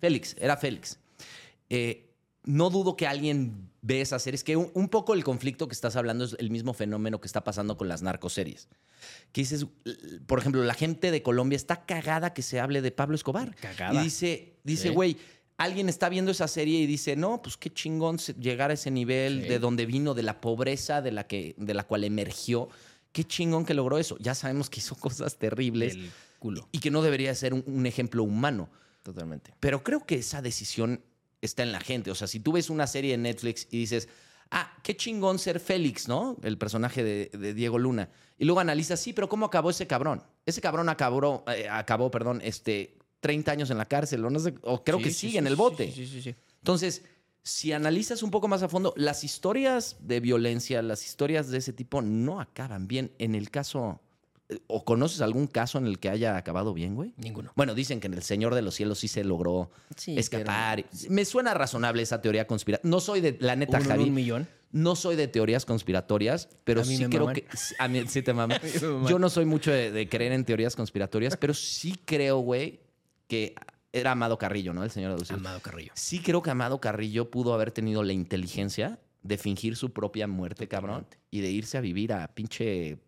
Félix, 0.00 0.34
era 0.38 0.56
Félix. 0.56 0.98
Eh, 1.68 2.10
no 2.44 2.70
dudo 2.70 2.96
que 2.96 3.06
alguien 3.06 3.69
ve 3.82 4.00
esa 4.00 4.18
serie. 4.18 4.36
Es 4.36 4.44
que 4.44 4.56
un, 4.56 4.70
un 4.74 4.88
poco 4.88 5.14
el 5.14 5.24
conflicto 5.24 5.68
que 5.68 5.74
estás 5.74 5.96
hablando 5.96 6.24
es 6.24 6.36
el 6.38 6.50
mismo 6.50 6.74
fenómeno 6.74 7.20
que 7.20 7.26
está 7.26 7.42
pasando 7.44 7.76
con 7.76 7.88
las 7.88 8.02
narcoseries. 8.02 8.68
Que 9.32 9.40
dices, 9.42 9.66
por 10.26 10.38
ejemplo, 10.38 10.62
la 10.64 10.74
gente 10.74 11.10
de 11.10 11.22
Colombia 11.22 11.56
está 11.56 11.84
cagada 11.86 12.34
que 12.34 12.42
se 12.42 12.60
hable 12.60 12.82
de 12.82 12.90
Pablo 12.92 13.14
Escobar. 13.14 13.54
Cagada. 13.56 14.00
Y 14.00 14.04
dice, 14.04 14.54
dice, 14.64 14.88
Sí. 14.88 14.94
güey, 14.94 15.16
alguien 15.56 15.88
está 15.88 16.08
viendo 16.08 16.30
esa 16.30 16.48
serie 16.48 16.80
y 16.80 16.86
dice, 16.86 17.16
no, 17.16 17.40
pues 17.42 17.56
qué 17.56 17.70
chingón 17.70 18.18
llegar 18.38 18.70
a 18.70 18.74
ese 18.74 18.90
nivel 18.90 19.42
Sí. 19.42 19.48
de 19.48 19.58
donde 19.58 19.86
vino, 19.86 20.14
de 20.14 20.22
la 20.22 20.40
pobreza 20.40 21.00
de 21.02 21.12
la, 21.12 21.26
que, 21.26 21.54
de 21.56 21.74
la 21.74 21.84
cual 21.84 22.04
emergió. 22.04 22.68
Qué 23.12 23.24
chingón 23.24 23.64
que 23.66 23.74
logró 23.74 23.98
eso. 23.98 24.16
Ya 24.20 24.34
sabemos 24.34 24.70
que 24.70 24.80
hizo 24.80 24.94
cosas 24.94 25.36
terribles 25.36 25.94
Del 25.96 26.10
culo. 26.38 26.68
y 26.72 26.78
que 26.78 26.90
no 26.90 27.02
debería 27.02 27.34
ser 27.34 27.54
un, 27.54 27.64
un 27.66 27.86
ejemplo 27.86 28.22
humano. 28.22 28.68
Totalmente. 29.02 29.52
Pero 29.60 29.82
creo 29.82 30.04
que 30.04 30.16
esa 30.16 30.42
decisión 30.42 31.02
está 31.40 31.62
en 31.62 31.72
la 31.72 31.80
gente. 31.80 32.10
O 32.10 32.14
sea, 32.14 32.26
si 32.26 32.40
tú 32.40 32.52
ves 32.52 32.70
una 32.70 32.86
serie 32.86 33.14
en 33.14 33.22
Netflix 33.22 33.66
y 33.70 33.78
dices, 33.78 34.08
ah, 34.50 34.72
qué 34.82 34.96
chingón 34.96 35.38
ser 35.38 35.60
Félix, 35.60 36.08
¿no? 36.08 36.36
El 36.42 36.58
personaje 36.58 37.02
de, 37.02 37.30
de 37.32 37.54
Diego 37.54 37.78
Luna. 37.78 38.10
Y 38.38 38.44
luego 38.44 38.60
analizas, 38.60 39.00
sí, 39.00 39.12
pero 39.12 39.28
¿cómo 39.28 39.46
acabó 39.46 39.70
ese 39.70 39.86
cabrón? 39.86 40.22
Ese 40.46 40.60
cabrón 40.60 40.88
acabó, 40.88 41.44
eh, 41.54 41.68
acabó 41.68 42.10
perdón, 42.10 42.40
este, 42.42 42.98
30 43.20 43.52
años 43.52 43.70
en 43.70 43.78
la 43.78 43.84
cárcel, 43.86 44.24
o 44.24 44.30
no 44.30 44.38
sé, 44.38 44.54
o 44.62 44.82
creo 44.82 44.98
Sí, 44.98 45.04
que 45.04 45.10
sí, 45.10 45.16
sigue 45.18 45.32
sí, 45.32 45.38
en 45.38 45.46
el 45.46 45.56
bote. 45.56 45.92
Sí, 45.92 46.06
sí, 46.06 46.22
sí. 46.22 46.34
Entonces, 46.58 47.02
si 47.42 47.72
analizas 47.72 48.22
un 48.22 48.30
poco 48.30 48.48
más 48.48 48.62
a 48.62 48.68
fondo, 48.68 48.92
las 48.96 49.24
historias 49.24 49.96
de 50.00 50.20
violencia, 50.20 50.82
las 50.82 51.04
historias 51.06 51.48
de 51.48 51.58
ese 51.58 51.72
tipo 51.72 52.02
no 52.02 52.40
acaban 52.40 52.86
bien. 52.88 53.12
En 53.18 53.34
el 53.34 53.50
caso, 53.50 54.00
¿o 54.66 54.84
conoces 54.84 55.20
algún 55.20 55.46
caso 55.46 55.78
en 55.78 55.86
el 55.86 55.98
que 55.98 56.08
haya 56.10 56.36
acabado 56.36 56.74
bien, 56.74 56.94
güey? 56.94 57.14
Ninguno. 57.16 57.52
Bueno, 57.56 57.74
dicen 57.74 58.00
que 58.00 58.06
en 58.06 58.14
El 58.14 58.22
Señor 58.22 58.54
de 58.54 58.62
los 58.62 58.74
Cielos 58.74 58.98
sí 58.98 59.08
se 59.08 59.24
logró 59.24 59.70
Sí, 59.96 60.18
escapar. 60.18 60.84
Me 61.08 61.24
suena 61.24 61.54
razonable 61.54 62.02
esa 62.02 62.20
teoría 62.20 62.46
conspirativa. 62.46 62.88
No 62.88 63.00
soy 63.00 63.20
de, 63.20 63.36
la 63.40 63.56
neta, 63.56 63.78
Uno 63.78 63.88
Javi, 63.88 64.04
un 64.04 64.14
millón. 64.14 64.48
no 64.72 64.96
soy 64.96 65.16
de 65.16 65.28
teorías 65.28 65.64
conspiratorias, 65.66 66.48
pero 66.64 66.84
sí 66.84 67.04
creo 67.06 67.20
maman. 67.26 67.34
que... 67.34 67.46
A 67.78 67.88
mí 67.88 68.02
sí 68.08 68.22
te 68.22 68.32
maman. 68.34 68.58
Yo 69.08 69.18
no 69.18 69.30
soy 69.30 69.44
mucho 69.44 69.70
de, 69.70 69.90
de 69.90 70.08
creer 70.08 70.32
en 70.32 70.44
teorías 70.44 70.76
conspiratorias, 70.76 71.36
pero 71.36 71.54
sí 71.54 71.98
creo, 72.04 72.38
güey, 72.38 72.80
que 73.28 73.54
era 73.92 74.12
Amado 74.12 74.38
Carrillo, 74.38 74.72
¿no? 74.72 74.84
El 74.84 74.90
Señor 74.90 75.12
de 75.12 75.18
los 75.18 75.26
Cielos. 75.28 75.44
Amado 75.44 75.60
Carrillo. 75.60 75.92
Sí 75.94 76.20
creo 76.20 76.42
que 76.42 76.50
Amado 76.50 76.80
Carrillo 76.80 77.30
pudo 77.30 77.54
haber 77.54 77.72
tenido 77.72 78.02
la 78.02 78.12
inteligencia 78.12 78.98
de 79.22 79.36
fingir 79.36 79.76
su 79.76 79.92
propia 79.92 80.26
muerte, 80.26 80.66
cabrón, 80.68 81.06
y 81.30 81.40
de 81.40 81.50
irse 81.50 81.76
a 81.76 81.80
vivir 81.80 82.12
a 82.12 82.28
pinche 82.34 82.98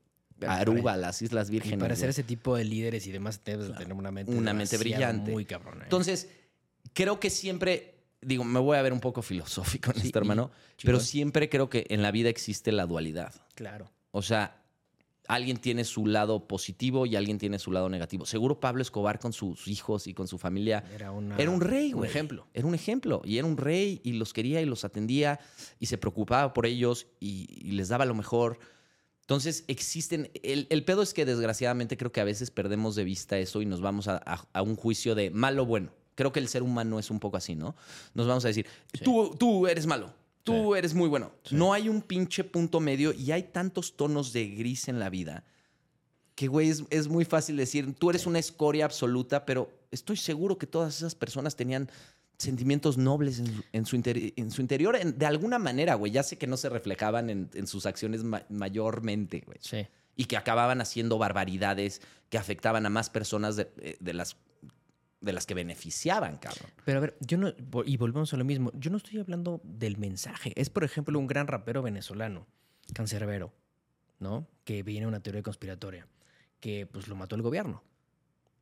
Aruba, 0.48 0.96
las 0.96 1.22
Islas 1.22 1.48
Y 1.48 1.52
Vírgenes. 1.52 1.78
para 1.80 1.96
ser 1.96 2.10
ese 2.10 2.22
tipo 2.22 2.56
de 2.56 2.64
líderes 2.64 3.06
y 3.06 3.12
demás, 3.12 3.40
debes 3.44 3.68
de 3.68 3.74
tener 3.74 3.92
una 3.94 4.10
mente. 4.10 4.32
Una 4.32 4.52
mente 4.54 4.76
brillante. 4.78 5.30
Muy 5.30 5.44
cabrona. 5.44 5.80
¿eh? 5.80 5.84
Entonces, 5.84 6.28
creo 6.92 7.20
que 7.20 7.30
siempre, 7.30 7.94
digo, 8.20 8.44
me 8.44 8.60
voy 8.60 8.76
a 8.76 8.82
ver 8.82 8.92
un 8.92 9.00
poco 9.00 9.22
filosófico 9.22 9.90
en 9.94 10.00
Sí, 10.00 10.06
esto, 10.08 10.18
hermano, 10.18 10.50
y- 10.78 10.84
pero 10.86 11.00
siempre 11.00 11.48
creo 11.48 11.68
que 11.70 11.86
en 11.90 12.02
la 12.02 12.10
vida 12.10 12.28
existe 12.28 12.72
la 12.72 12.86
dualidad. 12.86 13.32
Claro. 13.54 13.90
O 14.10 14.22
sea, 14.22 14.58
alguien 15.28 15.56
tiene 15.56 15.84
su 15.84 16.04
lado 16.06 16.46
positivo 16.48 17.06
y 17.06 17.14
alguien 17.16 17.38
tiene 17.38 17.58
su 17.58 17.70
lado 17.70 17.88
negativo. 17.88 18.26
Seguro 18.26 18.58
Pablo 18.60 18.82
Escobar 18.82 19.18
con 19.20 19.32
sus 19.32 19.68
hijos 19.68 20.06
y 20.08 20.14
con 20.14 20.26
su 20.28 20.36
familia 20.36 20.84
Era, 20.92 21.12
una, 21.12 21.36
era 21.36 21.50
un 21.50 21.60
rey, 21.60 21.92
un 21.94 22.00
güey. 22.00 22.10
ejemplo. 22.10 22.48
Era 22.52 22.66
un 22.66 22.74
ejemplo. 22.74 23.22
Y 23.24 23.38
era 23.38 23.46
un 23.46 23.56
rey 23.56 24.00
y 24.04 24.12
los 24.14 24.32
quería 24.32 24.60
y 24.60 24.66
los 24.66 24.84
atendía 24.84 25.38
y 25.78 25.86
se 25.86 25.96
preocupaba 25.96 26.52
por 26.52 26.66
ellos 26.66 27.06
y, 27.20 27.46
y 27.48 27.70
les 27.70 27.88
daba 27.88 28.04
lo 28.04 28.14
mejor. 28.14 28.58
Entonces 29.22 29.64
existen. 29.68 30.30
El, 30.42 30.66
el 30.70 30.84
pedo 30.84 31.02
es 31.02 31.14
que 31.14 31.24
desgraciadamente 31.24 31.96
creo 31.96 32.12
que 32.12 32.20
a 32.20 32.24
veces 32.24 32.50
perdemos 32.50 32.94
de 32.94 33.04
vista 33.04 33.38
eso 33.38 33.62
y 33.62 33.66
nos 33.66 33.80
vamos 33.80 34.08
a, 34.08 34.20
a- 34.26 34.46
a 34.52 34.62
un 34.62 34.76
juicio 34.76 35.14
de 35.14 35.30
malo 35.30 35.62
o 35.62 35.66
bueno. 35.66 35.90
Creo 36.14 36.32
que 36.32 36.40
el 36.40 36.48
ser 36.48 36.62
humano 36.62 36.98
es 36.98 37.10
un 37.10 37.18
poco 37.20 37.36
así, 37.38 37.54
¿no? 37.54 37.74
Nos 38.14 38.26
vamos 38.26 38.44
a 38.44 38.48
decir, 38.48 38.66
Sí. 38.92 39.02
tú, 39.04 39.34
tú 39.38 39.66
eres 39.66 39.86
malo, 39.86 40.12
tú 40.44 40.72
Sí. 40.72 40.78
eres 40.78 40.92
muy 40.92 41.08
bueno. 41.08 41.32
Sí. 41.44 41.54
No 41.54 41.72
hay 41.72 41.88
un 41.88 42.02
pinche 42.02 42.44
punto 42.44 42.80
medio 42.80 43.12
y 43.14 43.30
hay 43.32 43.44
tantos 43.44 43.96
tonos 43.96 44.32
de 44.34 44.48
gris 44.48 44.88
en 44.88 44.98
la 44.98 45.08
vida 45.08 45.44
que, 46.34 46.48
güey, 46.48 46.68
es, 46.70 46.82
es 46.90 47.08
muy 47.08 47.24
fácil 47.24 47.56
decir, 47.56 47.94
tú 47.94 48.10
eres 48.10 48.26
una 48.26 48.38
escoria 48.38 48.84
absoluta, 48.86 49.46
pero 49.46 49.70
estoy 49.90 50.16
seguro 50.16 50.58
que 50.58 50.66
todas 50.66 50.96
esas 50.96 51.14
personas 51.14 51.56
tenían 51.56 51.90
sentimientos 52.42 52.98
nobles 52.98 53.38
en, 53.38 53.46
su- 53.46 53.64
en 53.72 53.86
su, 53.86 53.96
interi- 53.96 54.32
en 54.36 54.50
su 54.50 54.60
interior, 54.60 54.96
en- 54.96 55.18
de 55.18 55.26
alguna 55.26 55.58
manera, 55.58 55.94
güey. 55.94 56.12
Ya 56.12 56.22
sé 56.22 56.36
que 56.38 56.46
no 56.46 56.56
se 56.56 56.68
reflejaban 56.68 57.30
en, 57.30 57.66
sus 57.66 57.86
acciones 57.86 58.22
ma- 58.24 58.44
mayormente, 58.48 59.42
güey. 59.46 59.58
Sí. 59.60 59.86
Y 60.16 60.26
que 60.26 60.36
acababan 60.36 60.80
haciendo 60.80 61.16
barbaridades 61.18 62.02
que 62.28 62.38
afectaban 62.38 62.84
a 62.86 62.90
más 62.90 63.08
personas 63.10 63.56
de, 63.56 63.70
eh, 63.78 63.96
de 64.00 64.12
las, 64.12 64.36
de 65.20 65.32
las 65.32 65.46
que 65.46 65.54
beneficiaban, 65.54 66.36
cabrón. 66.38 66.68
Pero 66.84 66.98
a 66.98 67.00
ver, 67.00 67.16
yo 67.20 67.38
no. 67.38 67.52
Y 67.86 67.96
volvemos 67.96 68.32
a 68.34 68.36
lo 68.36 68.44
mismo. 68.44 68.72
Yo 68.74 68.90
no 68.90 68.96
estoy 68.98 69.18
hablando 69.20 69.60
del 69.64 69.96
mensaje. 69.96 70.52
Es, 70.56 70.68
por 70.68 70.84
ejemplo, 70.84 71.18
un 71.18 71.26
gran 71.26 71.46
rapero 71.46 71.80
venezolano, 71.82 72.46
Cancerbero, 72.92 73.52
¿no? 74.18 74.46
Que 74.64 74.82
viene 74.82 75.06
una 75.06 75.20
teoría 75.20 75.42
conspiratoria. 75.42 76.06
Que 76.60 76.86
pues 76.86 77.08
lo 77.08 77.14
mató 77.16 77.34
el 77.36 77.42
gobierno. 77.42 77.82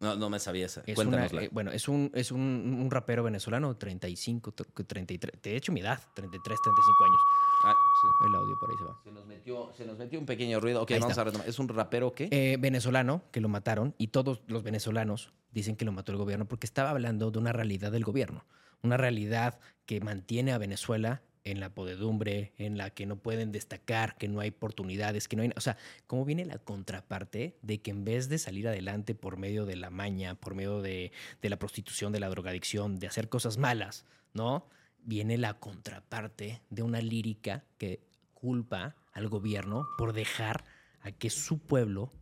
No, 0.00 0.16
no 0.16 0.30
me 0.30 0.38
sabía 0.38 0.64
esa. 0.66 0.82
Es 0.86 0.94
Cuéntanosla. 0.94 1.38
una- 1.40 1.46
eh, 1.46 1.50
bueno, 1.52 1.70
es 1.72 1.86
un, 1.86 2.10
es 2.14 2.32
un, 2.32 2.40
un 2.40 2.90
rapero 2.90 3.22
venezolano, 3.22 3.76
35, 3.76 4.52
to- 4.52 4.64
33. 4.64 5.42
De 5.42 5.56
hecho, 5.56 5.72
mi 5.72 5.80
edad, 5.80 6.00
33, 6.14 6.58
35 6.62 7.04
años. 7.04 7.20
Ah, 7.66 7.74
sí. 8.00 8.26
El 8.26 8.34
audio 8.34 8.58
por 8.58 8.70
ahí 8.70 8.76
se 8.78 8.84
va. 8.84 9.00
Se 9.04 9.12
nos, 9.12 9.26
metió, 9.26 9.72
se 9.76 9.84
nos 9.84 9.98
metió 9.98 10.18
un 10.18 10.24
pequeño 10.24 10.58
ruido. 10.58 10.80
Ok, 10.82 10.92
Ahí 10.92 10.98
vamos 11.00 11.10
está. 11.12 11.20
a 11.20 11.24
retomar. 11.24 11.46
¿Es 11.46 11.58
un 11.58 11.68
rapero 11.68 12.12
qué? 12.12 12.28
Eh, 12.30 12.56
venezolano 12.58 13.22
que 13.30 13.42
lo 13.42 13.48
mataron 13.50 13.94
y 13.98 14.08
todos 14.08 14.40
los 14.46 14.62
venezolanos 14.62 15.32
dicen 15.52 15.76
que 15.76 15.84
lo 15.84 15.92
mató 15.92 16.12
el 16.12 16.18
gobierno 16.18 16.46
porque 16.46 16.66
estaba 16.66 16.90
hablando 16.90 17.30
de 17.30 17.38
una 17.38 17.52
realidad 17.52 17.92
del 17.92 18.04
gobierno, 18.04 18.46
una 18.82 18.96
realidad 18.96 19.58
que 19.84 20.00
mantiene 20.00 20.52
a 20.52 20.58
Venezuela 20.58 21.20
en 21.44 21.60
la 21.60 21.74
podedumbre, 21.74 22.52
en 22.58 22.76
la 22.76 22.90
que 22.90 23.06
no 23.06 23.16
pueden 23.16 23.52
destacar, 23.52 24.16
que 24.18 24.28
no 24.28 24.40
hay 24.40 24.50
oportunidades, 24.50 25.28
que 25.28 25.36
no 25.36 25.42
hay... 25.42 25.50
O 25.56 25.60
sea, 25.60 25.76
¿cómo 26.06 26.24
viene 26.24 26.44
la 26.44 26.58
contraparte 26.58 27.56
de 27.62 27.80
que 27.80 27.90
en 27.90 28.04
vez 28.04 28.28
de 28.28 28.38
salir 28.38 28.68
adelante 28.68 29.14
por 29.14 29.36
medio 29.36 29.64
de 29.64 29.76
la 29.76 29.90
maña, 29.90 30.34
por 30.34 30.54
medio 30.54 30.82
de, 30.82 31.12
la 31.42 31.58
prostitución, 31.58 32.12
de 32.12 32.20
la 32.20 32.28
drogadicción, 32.28 32.98
de 32.98 33.06
hacer 33.06 33.28
cosas 33.28 33.56
malas, 33.56 34.04
¿no? 34.34 34.68
Viene 35.02 35.38
la 35.38 35.58
contraparte 35.58 36.62
de 36.68 36.82
una 36.82 37.00
lírica 37.00 37.64
que 37.78 38.02
culpa 38.34 38.96
al 39.12 39.28
gobierno 39.28 39.86
por 39.96 40.12
dejar 40.12 40.64
a 41.00 41.10
que 41.12 41.30
su 41.30 41.58
pueblo 41.58 42.12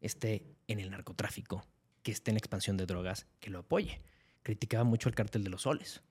esté 0.00 0.44
en 0.68 0.78
el 0.78 0.90
narcotráfico, 0.90 1.66
que 2.02 2.12
esté 2.12 2.30
en 2.30 2.36
la 2.36 2.38
expansión 2.38 2.76
de 2.76 2.86
drogas, 2.86 3.26
que 3.40 3.50
lo 3.50 3.60
apoye. 3.60 4.00
Criticaba 4.42 4.84
mucho 4.84 5.08
el 5.08 5.16
cártel 5.16 5.42
de 5.42 5.50
los 5.50 5.62
soles, 5.62 6.02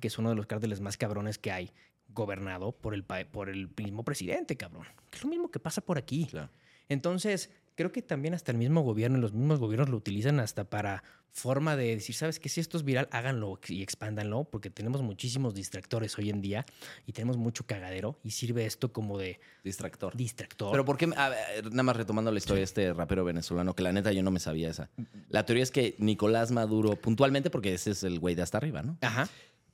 Que 0.00 0.08
es 0.08 0.18
uno 0.18 0.30
de 0.30 0.36
los 0.36 0.46
cárteles 0.46 0.80
más 0.80 0.96
cabrones 0.96 1.38
que 1.38 1.50
hay, 1.50 1.72
gobernado 2.08 2.72
por 2.72 2.94
el, 2.94 3.04
por 3.04 3.48
el 3.48 3.68
mismo 3.76 4.04
presidente, 4.04 4.56
cabrón. 4.56 4.86
Que 5.10 5.18
es 5.18 5.24
lo 5.24 5.30
mismo 5.30 5.50
que 5.50 5.58
pasa 5.58 5.80
por 5.80 5.98
aquí. 5.98 6.26
Claro. 6.30 6.50
Entonces, 6.88 7.50
creo 7.74 7.92
que 7.92 8.02
también 8.02 8.34
hasta 8.34 8.52
el 8.52 8.58
mismo 8.58 8.82
gobierno, 8.82 9.18
y 9.18 9.20
los 9.20 9.32
mismos 9.32 9.58
gobiernos 9.58 9.88
lo 9.88 9.96
utilizan 9.96 10.40
hasta 10.40 10.64
para 10.64 11.02
forma 11.30 11.76
de 11.76 11.94
decir, 11.94 12.14
¿sabes 12.16 12.40
qué? 12.40 12.48
Si 12.48 12.60
esto 12.60 12.76
es 12.76 12.82
viral, 12.84 13.08
háganlo 13.12 13.60
y 13.68 13.82
expándanlo, 13.82 14.44
porque 14.44 14.70
tenemos 14.70 15.02
muchísimos 15.02 15.54
distractores 15.54 16.18
hoy 16.18 16.30
en 16.30 16.40
día 16.40 16.66
y 17.06 17.12
tenemos 17.12 17.36
mucho 17.36 17.64
cagadero 17.64 18.18
y 18.24 18.32
sirve 18.32 18.64
esto 18.66 18.92
como 18.92 19.18
de 19.18 19.38
Distractor. 19.62 20.16
distractor. 20.16 20.72
Pero 20.72 20.84
¿por 20.84 20.96
qué? 20.96 21.08
A 21.16 21.28
ver, 21.28 21.66
nada 21.66 21.82
más 21.84 21.96
retomando 21.96 22.32
la 22.32 22.38
historia 22.38 22.60
de 22.60 22.64
este 22.64 22.92
rapero 22.92 23.24
venezolano, 23.24 23.74
que 23.74 23.82
la 23.82 23.92
neta 23.92 24.10
yo 24.12 24.22
no 24.22 24.30
me 24.30 24.40
sabía 24.40 24.70
esa. 24.70 24.90
La 25.28 25.46
teoría 25.46 25.62
es 25.62 25.70
que 25.70 25.94
Nicolás 25.98 26.50
Maduro, 26.50 26.96
puntualmente, 26.96 27.50
porque 27.50 27.74
ese 27.74 27.92
es 27.92 28.02
el 28.02 28.18
güey 28.18 28.34
de 28.34 28.42
hasta 28.42 28.58
arriba, 28.58 28.82
¿no? 28.82 28.96
Ajá. 29.02 29.28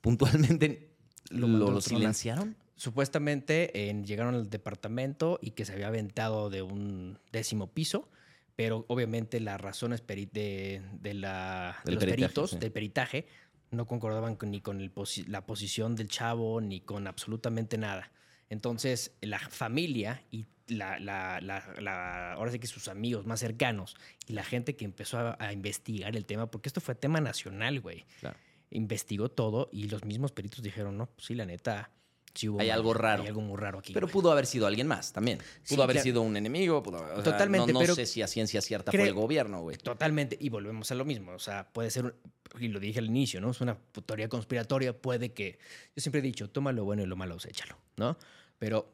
Puntualmente 0.05 0.91
Lo 1.31 1.81
silenciaron. 1.81 2.57
Supuestamente 2.77 3.89
en- 3.89 4.05
llegaron 4.05 4.35
al 4.35 4.51
departamento 4.51 5.39
y 5.41 5.53
que 5.53 5.65
se 5.65 5.73
había 5.73 5.89
aventado 5.89 6.51
de 6.51 6.61
un 6.61 7.19
décimo 7.33 7.69
piso, 7.73 8.11
pero 8.55 8.85
obviamente 8.89 9.41
las 9.41 9.59
razones 9.61 10.07
peri- 10.07 10.31
de, 10.31 10.83
de 11.01 11.15
la, 11.15 11.79
de 11.87 11.93
los 11.93 12.01
peritaje, 12.05 12.23
peritos, 12.23 12.51
sí. 12.51 12.59
del 12.59 12.71
peritaje, 12.73 13.27
no 13.71 13.87
concordaban 13.87 14.37
con- 14.37 14.51
ni 14.51 14.61
con 14.61 14.81
el 14.83 14.93
posi- 14.95 15.27
la 15.27 15.47
posición 15.47 15.97
del 15.97 16.09
chavo 16.09 16.61
ni 16.61 16.81
con 16.81 17.07
absolutamente 17.07 17.79
nada. 17.79 18.13
Entonces, 18.51 19.13
la 19.23 19.39
familia 19.39 20.23
y 20.31 20.45
la, 20.69 20.99
la- 20.99 21.41
la- 21.41 21.75
la- 21.81 22.33
ahora 22.35 22.51
sí 22.53 22.59
que 22.59 22.67
sus 22.67 22.89
amigos 22.89 23.25
más 23.25 23.41
cercanos 23.41 23.97
y 24.29 24.35
la 24.35 24.45
gente 24.45 24.77
que 24.77 24.85
empezó 24.85 25.19
a, 25.19 25.37
a 25.41 25.53
investigar 25.55 26.15
el 26.17 26.27
tema, 26.27 26.51
porque 26.51 26.69
esto 26.69 26.81
fue 26.83 26.95
tema 26.95 27.21
nacional, 27.23 27.81
güey 27.81 28.05
Claro. 28.21 28.39
Investigó 28.75 29.31
todo 29.31 29.70
y 29.72 29.89
los 29.89 30.05
mismos 30.05 30.33
peritos 30.33 30.62
dijeron, 30.62 30.99
no, 30.99 31.07
pues 31.07 31.27
sí, 31.27 31.35
la 31.35 31.47
neta, 31.47 31.91
sí 32.35 32.49
hubo 32.49 32.61
Hay 32.61 32.68
algo 32.70 32.93
raro. 32.93 33.22
Hay 33.22 33.29
algo 33.29 33.41
muy 33.41 33.57
raro 33.59 33.79
aquí. 33.79 33.93
Pero 33.95 34.07
güey". 34.07 34.12
pudo 34.12 34.31
haber 34.33 34.45
sido 34.47 34.66
alguien 34.66 34.87
más 34.87 35.12
también. 35.12 35.39
Pudo 35.39 35.47
Sí, 35.62 35.75
haber 35.81 35.95
claro. 35.95 36.03
sido 36.05 36.22
un 36.22 36.37
enemigo. 36.37 36.83
pudo- 36.83 37.03
o 37.03 37.14
sea, 37.14 37.22
Totalmente, 37.22 37.72
No, 37.72 37.79
no 37.79 37.81
pero 37.81 37.95
sé 37.95 38.05
si 38.07 38.20
a 38.22 38.27
ciencia 38.27 38.61
cierta 38.61 38.91
fue 38.93 39.03
el 39.09 39.14
gobierno, 39.14 39.62
güey. 39.62 39.77
Totalmente. 39.79 40.37
Y 40.41 40.49
volvemos 40.51 40.91
a 40.91 40.95
lo 40.97 41.05
mismo. 41.05 41.33
O 41.33 41.39
sea, 41.39 41.68
puede 41.72 41.91
ser, 41.91 42.14
y 42.59 42.68
lo 42.68 42.81
dije 42.81 42.99
al 42.99 43.07
inicio, 43.07 43.41
¿no? 43.41 43.51
Es 43.53 43.61
una 43.61 43.79
teoría 44.05 44.29
conspiratoria. 44.29 44.93
Puede 45.01 45.33
que. 45.33 45.59
Yo 45.97 46.01
siempre 46.03 46.18
he 46.18 46.22
dicho, 46.22 46.51
toma 46.51 46.72
lo 46.72 46.85
bueno 46.85 47.03
y 47.03 47.07
lo 47.07 47.16
malo, 47.16 47.37
échalo, 47.47 47.79
¿no? 47.97 48.16
Pero, 48.59 48.93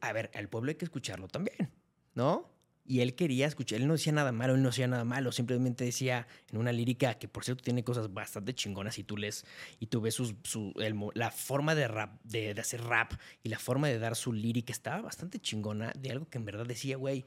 a 0.00 0.12
ver, 0.12 0.30
al 0.34 0.48
pueblo 0.48 0.70
hay 0.70 0.74
que 0.76 0.84
escucharlo 0.84 1.28
también, 1.28 1.70
¿no? 2.14 2.50
Y 2.90 3.00
él 3.02 3.14
quería 3.14 3.46
escuchar, 3.46 3.80
él 3.80 3.86
no 3.86 3.92
decía 3.92 4.12
nada 4.14 4.32
malo, 4.32 4.54
él 4.54 4.62
no 4.62 4.70
decía 4.70 4.86
nada 4.88 5.04
malo, 5.04 5.30
simplemente 5.30 5.84
decía 5.84 6.26
en 6.50 6.56
una 6.56 6.72
lírica 6.72 7.18
que 7.18 7.28
por 7.28 7.44
cierto 7.44 7.62
tiene 7.62 7.84
cosas 7.84 8.12
bastante 8.14 8.54
chingonas 8.54 8.98
y 8.98 9.04
tú 9.04 9.18
lees 9.18 9.44
y 9.78 9.88
tú 9.88 10.00
ves 10.00 10.14
sus- 10.14 10.34
su, 10.42 10.72
el 10.80 10.96
la 11.12 11.30
forma 11.30 11.74
de 11.74 11.86
rap, 11.86 12.18
de, 12.24 12.54
de 12.54 12.60
hacer 12.62 12.80
rap 12.82 13.12
y 13.42 13.50
la 13.50 13.58
forma 13.58 13.88
de 13.88 13.98
dar 13.98 14.16
su 14.16 14.32
lírica 14.32 14.72
estaba 14.72 15.02
bastante 15.02 15.38
chingona 15.38 15.92
de 15.98 16.10
algo 16.12 16.30
que 16.30 16.38
en 16.38 16.46
verdad 16.46 16.64
decía, 16.64 16.96
güey, 16.96 17.26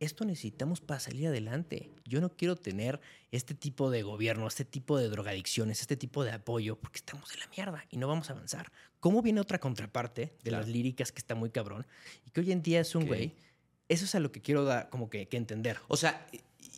esto 0.00 0.24
necesitamos 0.26 0.80
para 0.80 1.00
salir 1.00 1.28
adelante. 1.28 1.88
Yo 2.04 2.20
no 2.20 2.28
quiero 2.28 2.56
tener 2.56 3.00
este 3.30 3.54
tipo 3.54 3.90
de 3.90 4.02
gobierno, 4.02 4.46
este 4.48 4.64
tipo 4.64 4.98
de 4.98 5.08
drogadicciones, 5.08 5.80
este 5.80 5.96
tipo 5.96 6.22
de 6.24 6.32
apoyo, 6.32 6.76
porque 6.78 6.96
estamos 6.98 7.32
en 7.32 7.40
la 7.40 7.46
mierda 7.56 7.84
y 7.90 7.96
no 7.96 8.06
vamos 8.08 8.28
a 8.28 8.32
avanzar. 8.34 8.70
¿Cómo 9.00 9.22
viene 9.22 9.40
otra 9.40 9.58
contraparte 9.60 10.20
de 10.42 10.50
Claro. 10.50 10.64
las 10.64 10.68
líricas 10.68 11.12
que 11.12 11.18
está 11.20 11.34
muy 11.34 11.48
cabrón 11.50 11.86
y 12.26 12.30
que 12.30 12.40
hoy 12.40 12.50
en 12.52 12.60
día 12.60 12.80
es 12.80 12.94
un 12.94 13.06
güey? 13.06 13.36
Eso 13.88 14.04
es 14.04 14.14
a 14.14 14.20
lo 14.20 14.32
que 14.32 14.40
quiero 14.40 14.64
dar, 14.64 14.88
como 14.90 15.08
que, 15.10 15.28
que 15.28 15.36
entender. 15.36 15.78
O 15.88 15.96
sea, 15.96 16.26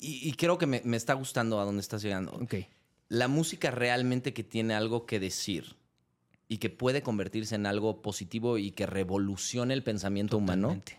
y, 0.01 0.29
y 0.29 0.33
creo 0.33 0.59
que 0.59 0.67
me, 0.67 0.83
me 0.85 0.97
está 0.97 1.15
gustando 1.15 1.61
a 1.61 1.65
dónde 1.65 1.81
estás 1.81 2.03
llegando. 2.03 2.33
Ok. 2.33 2.55
La 3.09 3.29
música 3.29 3.71
realmente 3.71 4.35
que 4.35 4.45
tiene 4.45 4.75
algo 4.75 5.07
que 5.07 5.19
decir 5.19 5.77
y 6.49 6.59
que 6.59 6.71
puede 6.71 7.03
convertirse 7.03 7.55
en 7.55 7.67
algo 7.67 8.03
positivo 8.03 8.59
y 8.59 8.71
que 8.73 8.87
revolucione 8.87 9.75
el 9.75 9.83
pensamiento 9.83 10.37
humano, 10.39 10.69
Totalmente. 10.69 10.99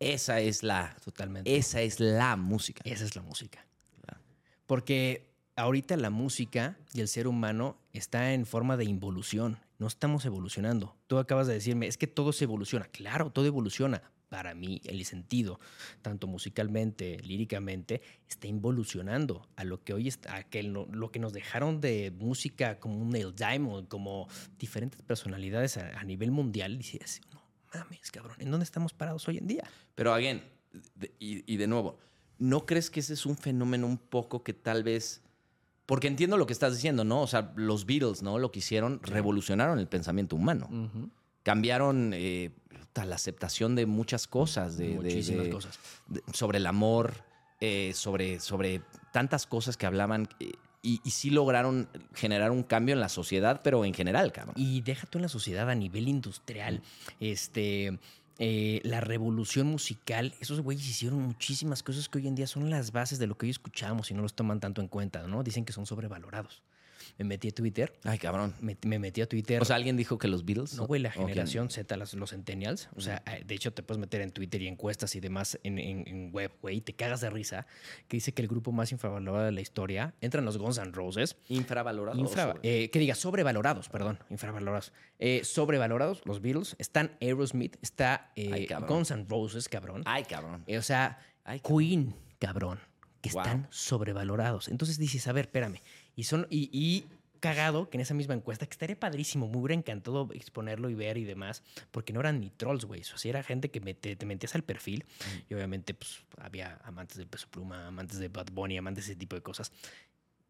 esa 0.00 0.40
es 0.40 0.62
la, 0.62 0.96
Totalmente. 1.04 1.56
esa 1.56 1.80
es 1.80 2.00
la 2.00 2.36
música. 2.36 2.82
Esa 2.84 3.04
es 3.04 3.14
la 3.16 3.22
música. 3.22 3.64
Claro. 4.02 4.20
Porque 4.66 5.28
ahorita 5.56 5.96
la 5.96 6.10
música 6.10 6.76
y 6.92 7.00
el 7.00 7.08
ser 7.08 7.26
humano 7.28 7.76
está 7.92 8.32
en 8.32 8.46
forma 8.46 8.76
de 8.76 8.84
involución. 8.84 9.58
No 9.78 9.86
estamos 9.88 10.24
evolucionando. 10.24 10.96
Tú 11.06 11.18
acabas 11.18 11.46
de 11.46 11.54
decirme, 11.54 11.86
es 11.86 11.96
que 11.96 12.06
todo 12.06 12.32
se 12.32 12.44
evoluciona. 12.44 12.86
Claro, 12.86 13.30
todo 13.30 13.46
evoluciona. 13.46 14.02
Para 14.34 14.52
mí, 14.52 14.80
el 14.84 15.04
sentido, 15.04 15.60
tanto 16.02 16.26
musicalmente, 16.26 17.20
líricamente, 17.20 18.02
está 18.28 18.48
involucionando 18.48 19.46
a 19.54 19.62
lo 19.62 19.84
que 19.84 19.92
hoy 19.92 20.08
está, 20.08 20.34
a 20.34 20.42
que 20.42 20.64
lo, 20.64 20.88
que 21.12 21.20
nos 21.20 21.32
dejaron 21.32 21.80
de 21.80 22.10
música 22.10 22.80
como 22.80 22.98
un 22.98 23.10
Neil 23.10 23.32
Diamond, 23.36 23.86
como 23.86 24.26
diferentes 24.58 25.00
personalidades 25.02 25.76
a, 25.76 26.00
a 26.00 26.02
nivel 26.02 26.32
mundial. 26.32 26.76
Dices, 26.78 27.20
no 27.32 27.40
mames, 27.72 28.10
cabrón, 28.10 28.36
¿en 28.40 28.50
dónde 28.50 28.64
estamos 28.64 28.92
parados 28.92 29.28
hoy 29.28 29.38
en 29.38 29.46
día? 29.46 29.62
Pero, 29.94 30.12
again, 30.12 30.42
de- 30.96 31.14
y, 31.20 31.44
y 31.52 31.56
de 31.56 31.68
nuevo, 31.68 32.00
¿no 32.38 32.66
crees 32.66 32.90
que 32.90 32.98
ese 32.98 33.12
es 33.14 33.26
un 33.26 33.36
fenómeno 33.36 33.86
un 33.86 33.98
poco 33.98 34.42
que 34.42 34.52
tal 34.52 34.82
vez... 34.82 35.22
Porque 35.86 36.08
entiendo 36.08 36.36
lo 36.38 36.46
que 36.46 36.54
estás 36.54 36.74
diciendo, 36.74 37.04
¿no? 37.04 37.22
O 37.22 37.28
sea, 37.28 37.52
los 37.54 37.86
Beatles, 37.86 38.20
¿no? 38.22 38.40
Lo 38.40 38.50
que 38.50 38.58
hicieron, 38.58 38.98
revolucionaron 39.02 39.78
el 39.78 39.86
pensamiento 39.86 40.34
humano. 40.34 40.66
Cambiaron 41.44 42.10
eh, 42.14 42.50
la 42.94 43.14
aceptación 43.14 43.76
de 43.76 43.86
muchas 43.86 44.26
cosas. 44.26 44.76
De, 44.76 44.88
Muchísimas 44.88 45.44
de- 45.44 45.50
cosas. 45.50 45.78
de- 46.08 46.22
sobre 46.32 46.58
el 46.58 46.66
amor, 46.66 47.14
eh, 47.60 47.92
sobre, 47.94 48.40
sobre 48.40 48.82
tantas 49.12 49.46
cosas 49.46 49.76
que 49.76 49.86
hablaban. 49.86 50.28
eh, 50.40 50.52
y, 50.82 51.00
y 51.02 51.10
sí 51.12 51.30
lograron 51.30 51.88
generar 52.14 52.50
un 52.50 52.62
cambio 52.62 52.92
en 52.94 53.00
la 53.00 53.08
sociedad, 53.08 53.62
pero 53.64 53.84
en 53.86 53.94
general, 53.94 54.32
cabrón. 54.32 54.54
Y 54.58 54.82
deja 54.82 55.06
tú 55.06 55.16
en 55.18 55.22
la 55.22 55.28
sociedad 55.28 55.70
a 55.70 55.74
nivel 55.74 56.08
industrial, 56.08 56.82
este, 57.20 57.98
eh, 58.38 58.80
la 58.84 59.00
revolución 59.00 59.66
musical, 59.66 60.34
esos 60.40 60.60
güeyes 60.60 60.86
hicieron 60.86 61.20
muchísimas 61.22 61.82
cosas 61.82 62.08
que 62.10 62.18
hoy 62.18 62.28
en 62.28 62.34
día 62.34 62.46
son 62.46 62.68
las 62.68 62.92
bases 62.92 63.18
de 63.18 63.26
lo 63.26 63.38
que 63.38 63.46
hoy 63.46 63.50
escuchamos 63.50 64.10
y 64.10 64.14
no 64.14 64.20
los 64.20 64.34
toman 64.34 64.60
tanto 64.60 64.82
en 64.82 64.88
cuenta, 64.88 65.22
¿no? 65.26 65.42
Dicen 65.42 65.64
que 65.64 65.72
son 65.72 65.86
sobrevalorados. 65.86 66.62
Me 67.16 67.24
metí 67.24 67.48
a 67.48 67.50
Twitter, 67.52 67.92
Ay, 68.02 68.18
cabrón. 68.18 68.54
me, 68.60 68.76
me 68.84 68.98
metí 68.98 69.20
a 69.20 69.28
Twitter. 69.28 69.62
O 69.62 69.64
sea, 69.64 69.76
alguien 69.76 69.96
dijo 69.96 70.18
que 70.18 70.26
los 70.26 70.44
Beatles. 70.44 70.74
no, 70.74 70.86
güey, 70.86 71.00
la 71.00 71.12
generación 71.12 71.70
Z, 71.70 71.96
los 71.96 72.30
centennials. 72.30 72.88
O 72.96 73.00
sea, 73.00 73.22
de 73.46 73.54
hecho, 73.54 73.72
te 73.72 73.82
puedes 73.84 74.00
meter 74.00 74.20
en 74.20 74.32
Twitter 74.32 74.60
y 74.62 74.66
encuestas 74.66 75.14
y 75.14 75.20
demás 75.20 75.58
en, 75.62 75.78
en- 75.78 76.08
en 76.08 76.32
web, 76.32 76.50
güey, 76.60 76.80
te 76.80 76.92
cagas 76.94 77.20
de 77.20 77.30
risa, 77.30 77.66
que 78.08 78.16
dice 78.16 78.32
que 78.34 78.42
el 78.42 78.48
grupo 78.48 78.72
más 78.72 78.90
infravalorado 78.90 79.44
de 79.44 79.52
la 79.52 79.60
historia 79.60 80.14
entran 80.20 80.44
los 80.44 80.58
Guns 80.58 80.78
N' 80.78 80.90
Roses, 80.90 81.36
Infravalorado. 81.48 82.18
Infra- 82.18 82.58
eh, 82.64 82.90
que 82.90 82.98
diga 82.98 83.14
sobrevalorados, 83.14 83.88
perdón, 83.88 84.18
infravalorados. 84.30 84.92
Eh, 85.20 85.42
sobrevalorados, 85.44 86.20
los 86.24 86.40
Beatles. 86.40 86.74
Están 86.78 87.12
Aerosmith, 87.20 87.76
está 87.80 88.32
eh, 88.34 88.66
Ay. 88.74 88.84
Guns 88.88 89.12
N' 89.12 89.26
Roses, 89.28 89.68
cabrón. 89.68 90.02
Ay, 90.04 90.24
cabrón. 90.24 90.64
O 90.68 90.82
sea, 90.82 91.18
Ay, 91.44 91.60
cabrón. 91.60 91.78
Queen, 91.78 92.14
cabrón. 92.40 92.80
Que 93.20 93.30
Wow. 93.30 93.40
están 93.42 93.66
sobrevalorados. 93.70 94.68
Entonces 94.68 94.98
dices, 94.98 95.26
a 95.28 95.32
ver, 95.32 95.46
espérame. 95.46 95.80
Y 96.16 96.24
son, 96.24 96.46
y, 96.50 96.68
y 96.72 97.06
cagado 97.40 97.90
que 97.90 97.96
en 97.98 98.00
esa 98.00 98.14
misma 98.14 98.32
encuesta, 98.34 98.64
que 98.66 98.72
estaría 98.72 98.98
padrísimo, 98.98 99.48
me 99.48 99.58
hubiera 99.58 99.74
encantado 99.74 100.28
exponerlo 100.32 100.88
y 100.88 100.94
ver 100.94 101.18
y 101.18 101.24
demás, 101.24 101.62
porque 101.90 102.12
no 102.12 102.20
eran 102.20 102.40
ni 102.40 102.50
trolls, 102.50 102.84
güey. 102.86 103.02
O 103.02 103.18
sea, 103.18 103.28
era 103.28 103.42
gente 103.42 103.70
que 103.70 103.80
mete- 103.82 104.16
te 104.16 104.24
metías 104.24 104.54
al 104.54 104.62
perfil 104.62 105.04
y 105.50 105.54
obviamente 105.54 105.92
pues 105.92 106.22
había 106.38 106.80
amantes 106.84 107.16
del 107.18 107.26
peso 107.26 107.46
pluma, 107.50 107.86
amantes 107.88 108.18
de 108.18 108.28
Bad 108.28 108.46
Bunny, 108.52 108.78
amantes 108.78 109.06
de 109.06 109.12
ese 109.12 109.18
tipo 109.18 109.36
de 109.36 109.42
cosas. 109.42 109.72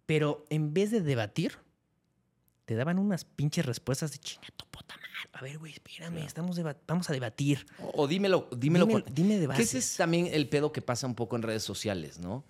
Pero 0.07 0.45
en 0.51 0.73
vez 0.75 0.91
de 0.91 1.01
debatir, 1.01 1.59
te 2.67 2.75
daban 2.75 2.99
unas 2.99 3.25
pinches 3.25 3.67
respuestas 3.67 4.13
de 4.13 4.19
chinga 4.19 4.47
tu 4.57 4.65
puta 4.67 4.95
madre. 4.97 5.31
A 5.33 5.43
ver, 5.43 5.59
güey, 5.59 5.73
espérame, 5.73 6.13
Claro. 6.13 6.27
estamos 6.27 6.61
vamos 6.87 7.11
a 7.11 7.13
debatir. 7.13 7.67
O, 7.81 8.03
o 8.05 8.07
dímelo, 8.07 8.49
dímelo 8.57 8.87
dime, 8.87 9.03
con- 9.03 9.15
dime 9.15 9.39
de 9.39 9.49
Que 9.49 9.63
ese 9.63 9.79
es 9.79 9.97
también 9.97 10.29
el 10.31 10.49
pedo 10.49 10.71
que 10.73 10.81
pasa 10.83 11.07
un 11.07 11.15
poco 11.15 11.35
en 11.37 11.43
redes 11.43 11.63
sociales, 11.65 12.19
¿no? 12.21 12.45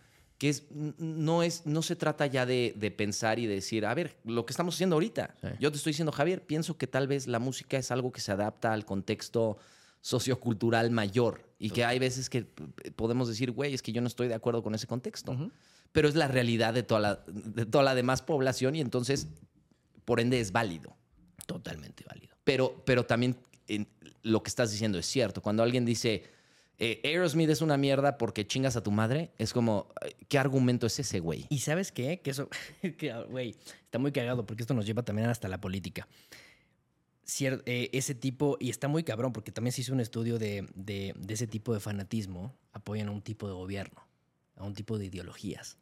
Que 0.44 0.50
es, 0.50 0.64
no, 0.98 1.42
es, 1.42 1.64
no 1.64 1.80
se 1.80 1.96
trata 1.96 2.26
ya 2.26 2.44
de, 2.44 2.74
de 2.76 2.90
pensar 2.90 3.38
y 3.38 3.46
decir, 3.46 3.86
a 3.86 3.94
ver, 3.94 4.18
lo 4.24 4.44
que 4.44 4.52
estamos 4.52 4.74
haciendo 4.74 4.96
ahorita. 4.96 5.34
Sí. 5.40 5.48
Yo 5.58 5.70
te 5.70 5.78
estoy 5.78 5.92
diciendo, 5.92 6.12
Javier, 6.12 6.42
pienso 6.44 6.76
que 6.76 6.86
tal 6.86 7.08
vez 7.08 7.26
la 7.26 7.38
música 7.38 7.78
es 7.78 7.90
algo 7.90 8.12
que 8.12 8.20
se 8.20 8.30
adapta 8.30 8.74
al 8.74 8.84
contexto 8.84 9.56
sociocultural 10.02 10.90
mayor 10.90 11.48
y 11.58 11.70
que 11.70 11.86
hay 11.86 11.98
veces 11.98 12.28
que 12.28 12.42
podemos 12.94 13.26
decir, 13.26 13.52
güey, 13.52 13.72
es 13.72 13.80
que 13.80 13.90
yo 13.90 14.02
no 14.02 14.06
estoy 14.06 14.28
de 14.28 14.34
acuerdo 14.34 14.62
con 14.62 14.74
ese 14.74 14.86
contexto. 14.86 15.50
Pero 15.92 16.08
es 16.08 16.14
la 16.14 16.28
realidad 16.28 16.74
de 16.74 16.82
toda 16.82 17.00
la, 17.00 17.24
de 17.26 17.64
toda 17.64 17.82
la 17.84 17.94
demás 17.94 18.20
población 18.20 18.74
y 18.76 18.82
entonces, 18.82 19.28
por 20.04 20.20
ende, 20.20 20.40
es 20.40 20.52
válido. 20.52 20.94
Totalmente 21.46 22.04
válido. 22.06 22.36
Pero, 22.44 22.82
pero 22.84 23.06
también 23.06 23.36
en- 23.66 23.88
lo 24.22 24.42
que 24.42 24.48
estás 24.50 24.70
diciendo 24.72 24.98
es 24.98 25.06
cierto. 25.06 25.40
Cuando 25.40 25.62
alguien 25.62 25.86
dice 25.86 26.24
eh, 26.78 27.00
Aerosmith 27.04 27.50
es 27.50 27.60
una 27.62 27.76
mierda 27.76 28.18
porque 28.18 28.46
chingas 28.46 28.76
a 28.76 28.82
tu 28.82 28.90
madre, 28.90 29.30
es 29.38 29.52
como, 29.52 29.88
ay, 30.00 30.12
¿qué 30.28 30.38
argumento 30.38 30.86
es 30.86 30.98
ese, 30.98 31.20
güey? 31.20 31.46
Y 31.50 31.60
sabes 31.60 31.92
qué? 31.92 32.20
Que 32.20 32.30
eso, 32.30 32.48
güey, 33.30 33.56
está 33.84 33.98
muy 33.98 34.12
cagado 34.12 34.44
porque 34.46 34.62
esto 34.62 34.74
nos 34.74 34.86
lleva 34.86 35.02
también 35.04 35.28
hasta 35.28 35.48
la 35.48 35.60
política. 35.60 36.08
Eh, 37.40 37.88
ese 37.92 38.14
tipo, 38.14 38.58
y 38.60 38.68
está 38.70 38.86
muy 38.88 39.02
cabrón 39.02 39.32
porque 39.32 39.50
también 39.50 39.72
se 39.72 39.80
hizo 39.80 39.92
un 39.94 40.00
estudio 40.00 40.38
de, 40.38 40.66
de- 40.74 41.14
de 41.16 41.34
ese 41.34 41.46
tipo 41.46 41.72
de 41.72 41.80
fanatismo, 41.80 42.54
apoyan 42.72 43.08
a 43.08 43.12
un 43.12 43.22
tipo 43.22 43.46
de 43.48 43.54
gobierno. 43.54 44.02
a 44.56 44.62
un 44.64 44.74
tipo 44.74 44.98
de 44.98 45.06
ideologías. 45.06 45.78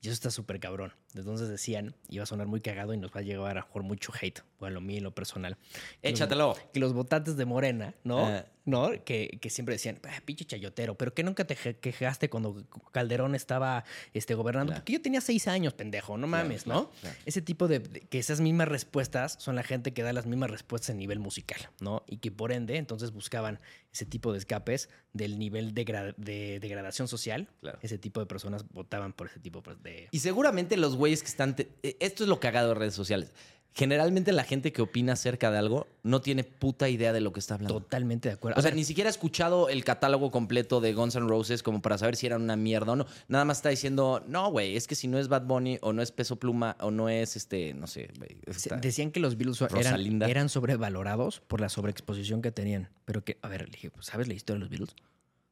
Y 0.00 0.06
eso 0.06 0.14
está 0.14 0.30
súper 0.30 0.58
cabrón. 0.60 0.92
Entonces 1.14 1.48
decían, 1.48 1.94
iba 2.08 2.22
a 2.22 2.26
sonar 2.26 2.46
muy 2.46 2.60
cagado 2.60 2.94
y 2.94 2.98
nos 2.98 3.10
va 3.10 3.20
a 3.20 3.22
llevar 3.22 3.58
a 3.58 3.62
jugar 3.62 3.84
mucho 3.86 4.12
hate, 4.20 4.40
bueno, 4.58 4.74
lo 4.74 4.80
mío 4.80 4.98
y 4.98 5.00
lo 5.00 5.14
personal. 5.14 5.56
Que 6.02 6.10
los- 6.10 6.20
Échatelo. 6.20 6.56
Que 6.72 6.80
los 6.80 6.92
votantes 6.92 7.36
de 7.36 7.44
Morena, 7.46 7.94
¿no? 8.04 8.26
Ah. 8.26 8.44
¿No? 8.66 8.90
Que, 9.04 9.38
que 9.40 9.48
siempre 9.50 9.74
decían, 9.74 9.98
"Ah, 10.04 10.20
pinche 10.24 10.44
chayotero, 10.44 10.94
pero 10.94 11.12
que 11.14 11.24
nunca 11.24 11.44
te 11.46 11.56
quejaste 11.56 12.28
cuando 12.28 12.62
Calderón 12.92 13.34
estaba 13.34 13.84
este, 14.12 14.34
gobernando. 14.34 14.70
Claro. 14.72 14.82
Porque 14.82 14.92
yo 14.92 15.02
tenía 15.02 15.20
seis 15.22 15.48
años, 15.48 15.72
pendejo, 15.72 16.16
no 16.18 16.26
mames, 16.26 16.64
claro, 16.64 16.82
¿no? 16.82 16.90
claro. 17.00 17.16
Ese 17.24 17.40
tipo 17.42 17.66
de, 17.68 17.80
de- 17.80 18.00
que 18.00 18.18
esas 18.18 18.40
mismas 18.40 18.68
respuestas 18.68 19.34
son 19.40 19.56
la 19.56 19.62
gente 19.64 19.92
que 19.92 20.02
da 20.02 20.12
las 20.12 20.26
mismas 20.26 20.50
respuestas 20.50 20.90
en 20.90 20.98
nivel 20.98 21.18
musical, 21.18 21.70
¿no? 21.80 22.04
Y 22.06 22.18
que 22.18 22.30
por 22.30 22.52
ende, 22.52 22.76
entonces 22.76 23.12
buscaban 23.12 23.58
ese 23.92 24.04
tipo 24.04 24.30
de 24.30 24.38
escapes 24.38 24.88
del 25.14 25.38
nivel 25.38 25.74
de, 25.74 26.14
de 26.18 26.60
degradación 26.60 27.08
social. 27.08 27.48
Claro. 27.62 27.78
Ese 27.82 27.98
tipo 27.98 28.20
de 28.20 28.26
personas 28.26 28.64
votaban 28.70 29.14
por 29.14 29.28
ese 29.28 29.40
tipo 29.40 29.62
pues, 29.62 29.82
de... 29.82 30.08
Y 30.12 30.18
seguramente 30.20 30.76
los 30.76 30.94
güeyes 31.00 31.22
que 31.22 31.28
están... 31.28 31.56
te- 31.56 31.68
eh, 31.82 31.96
Esto 31.98 32.22
es 32.22 32.28
lo 32.28 32.38
cagado 32.38 32.68
de 32.68 32.74
redes 32.76 32.94
sociales. 32.94 33.32
Generalmente 33.72 34.32
la 34.32 34.42
gente 34.42 34.72
que 34.72 34.82
opina 34.82 35.12
acerca 35.12 35.48
de 35.52 35.56
algo 35.56 35.86
no 36.02 36.20
tiene 36.20 36.42
puta 36.42 36.88
idea 36.88 37.12
de 37.12 37.20
lo 37.20 37.32
que 37.32 37.38
está 37.38 37.54
hablando. 37.54 37.74
Totalmente 37.80 38.28
de 38.28 38.34
acuerdo. 38.34 38.58
O 38.58 38.62
sea, 38.62 38.72
ni 38.72 38.82
siquiera 38.82 39.08
ha 39.08 39.12
escuchado 39.12 39.68
el 39.68 39.84
catálogo 39.84 40.32
completo 40.32 40.80
de 40.80 40.92
Guns 40.92 41.14
N' 41.14 41.28
Roses 41.28 41.62
como 41.62 41.80
para 41.80 41.96
saber 41.96 42.16
si 42.16 42.26
eran 42.26 42.42
una 42.42 42.56
mierda 42.56 42.92
o 42.92 42.96
no. 42.96 43.06
Nada 43.28 43.44
más 43.44 43.58
está 43.58 43.68
diciendo, 43.68 44.24
no, 44.26 44.50
güey, 44.50 44.76
es 44.76 44.88
que 44.88 44.96
si 44.96 45.06
no 45.06 45.20
es 45.20 45.28
Bad 45.28 45.42
Bunny 45.46 45.78
o 45.82 45.92
no 45.92 46.02
es 46.02 46.10
Peso 46.10 46.34
Pluma 46.34 46.76
o 46.80 46.90
no 46.90 47.08
es 47.08 47.36
este, 47.36 47.72
no 47.74 47.86
sé, 47.86 48.10
está- 48.48 48.76
decían 48.78 49.12
que 49.12 49.20
los 49.20 49.36
Beatles 49.38 49.60
eran, 49.60 49.94
eran 50.28 50.48
sobrevalorados 50.48 51.38
por 51.46 51.60
la 51.60 51.68
sobreexposición 51.68 52.42
que 52.42 52.50
tenían. 52.50 52.88
Pero 53.04 53.22
que, 53.24 53.38
a 53.40 53.46
ver, 53.48 53.66
le 53.66 53.70
dije, 53.70 53.90
pues, 53.92 54.06
¿sabes 54.06 54.26
la 54.26 54.34
historia 54.34 54.56
de 54.56 54.60
los 54.60 54.68
Beatles? 54.70 54.96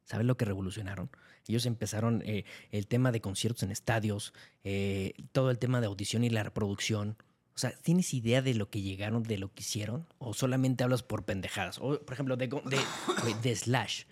¿Sabes 0.03 0.25
lo 0.25 0.35
que 0.35 0.43
revolucionaron? 0.43 1.09
Ellos 1.49 1.65
empezaron 1.65 2.21
eh, 2.25 2.45
el 2.71 2.87
tema 2.87 3.11
de 3.11 3.19
conciertos 3.21 3.63
en 3.63 3.71
estadios, 3.71 4.33
eh, 4.63 5.13
todo 5.33 5.49
el 5.51 5.59
tema 5.59 5.81
de 5.81 5.87
audición 5.87 6.23
y 6.23 6.29
la 6.29 6.43
reproducción. 6.43 7.17
O 7.55 7.57
sea, 7.59 7.71
¿tienes 7.71 8.13
idea 8.13 8.41
de 8.41 8.53
lo 8.53 8.69
que 8.69 8.81
llegaron, 8.81 9.23
de 9.23 9.37
lo 9.37 9.53
que 9.53 9.61
hicieron? 9.63 10.07
¿O 10.19 10.33
solamente 10.33 10.83
hablas 10.83 11.03
por 11.03 11.25
pendejadas? 11.25 11.79
O, 11.79 11.99
por 11.99 12.13
ejemplo, 12.13 12.37
de, 12.37 12.47
de, 12.47 13.33
de 13.41 13.55
Slash. 13.55 14.03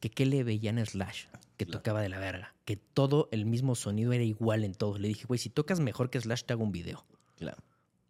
Que 0.00 0.10
qué 0.10 0.26
le 0.26 0.44
veían 0.44 0.78
a 0.78 0.84
Slash, 0.84 1.24
que 1.56 1.64
tocaba 1.64 2.02
de 2.02 2.10
la 2.10 2.18
verga. 2.18 2.54
Que 2.66 2.76
todo 2.76 3.28
el 3.32 3.46
mismo 3.46 3.74
sonido 3.76 4.12
era 4.12 4.24
igual 4.24 4.62
en 4.64 4.74
todo. 4.74 4.98
Le 4.98 5.08
dije, 5.08 5.24
güey, 5.26 5.38
si 5.38 5.48
tocas 5.48 5.80
mejor 5.80 6.10
que 6.10 6.20
Slash, 6.20 6.42
te 6.42 6.52
hago 6.52 6.64
un 6.64 6.72
video. 6.72 7.06
Claro. 7.36 7.56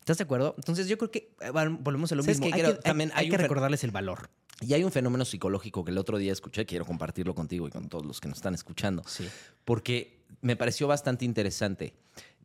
¿Estás 0.01 0.19
de 0.19 0.25
acuerdo? 0.25 0.55
Entonces 0.57 0.89
yo 0.89 0.99
creo 0.99 1.11
que 1.13 1.31
eh, 1.41 1.51
van- 1.51 1.85
volvemos 1.85 2.11
a 2.11 2.15
lo 2.17 2.23
¿Sabes 2.23 2.39
mismo. 2.41 2.51
qué? 2.51 2.55
Hay, 2.55 2.63
Creo 2.67 2.77
que, 2.77 2.83
también 2.83 3.11
hay 3.15 3.27
hay 3.27 3.31
que 3.31 3.37
recordarles 3.39 3.85
el 3.85 3.91
valor. 3.93 4.31
Y 4.61 4.73
hay 4.73 4.85
un 4.85 4.93
fenómeno 4.93 5.25
psicológico 5.25 5.85
que 5.85 5.91
el 5.91 5.99
otro 5.99 6.17
día 6.19 6.33
escuché, 6.33 6.65
quiero 6.65 6.87
compartirlo 6.87 7.35
contigo 7.35 7.69
y 7.69 7.71
con 7.71 7.89
todos 7.89 8.07
los 8.07 8.21
que 8.21 8.29
nos 8.29 8.39
están 8.39 8.55
escuchando. 8.55 9.03
Sí. 9.07 9.29
porque 9.65 10.25
me 10.41 10.57
pareció 10.57 10.87
bastante 10.87 11.25
interesante. 11.25 11.95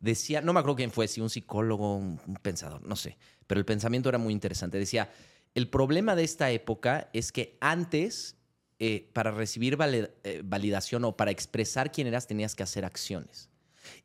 Decía, 0.00 0.40
no 0.40 0.52
me 0.52 0.60
acuerdo 0.60 0.76
quién 0.76 0.90
fue, 0.90 1.08
si 1.08 1.20
un 1.20 1.30
psicólogo, 1.30 1.96
un, 1.96 2.20
un 2.26 2.34
pensador, 2.36 2.86
no 2.86 2.96
sé, 2.96 3.16
pero 3.46 3.58
el 3.58 3.64
pensamiento 3.64 4.08
era 4.08 4.18
muy 4.18 4.32
interesante. 4.32 4.78
Decía, 4.78 5.10
el 5.54 5.68
problema 5.68 6.16
de 6.16 6.24
esta 6.24 6.50
época 6.50 7.10
es 7.12 7.30
que 7.30 7.56
antes, 7.60 8.36
eh, 8.78 9.10
para 9.12 9.30
recibir 9.30 9.76
eh, 9.80 10.42
validación 10.44 11.04
o 11.04 11.16
para 11.16 11.30
expresar 11.30 11.92
quién 11.92 12.06
eras, 12.06 12.26
tenías 12.26 12.54
que 12.54 12.62
hacer 12.62 12.84
acciones. 12.84 13.50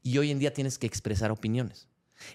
Y 0.03 0.17
hoy 0.17 0.31
en 0.31 0.39
día 0.39 0.53
tienes 0.53 0.77
que 0.77 0.87
expresar 0.87 1.31
opiniones. 1.31 1.87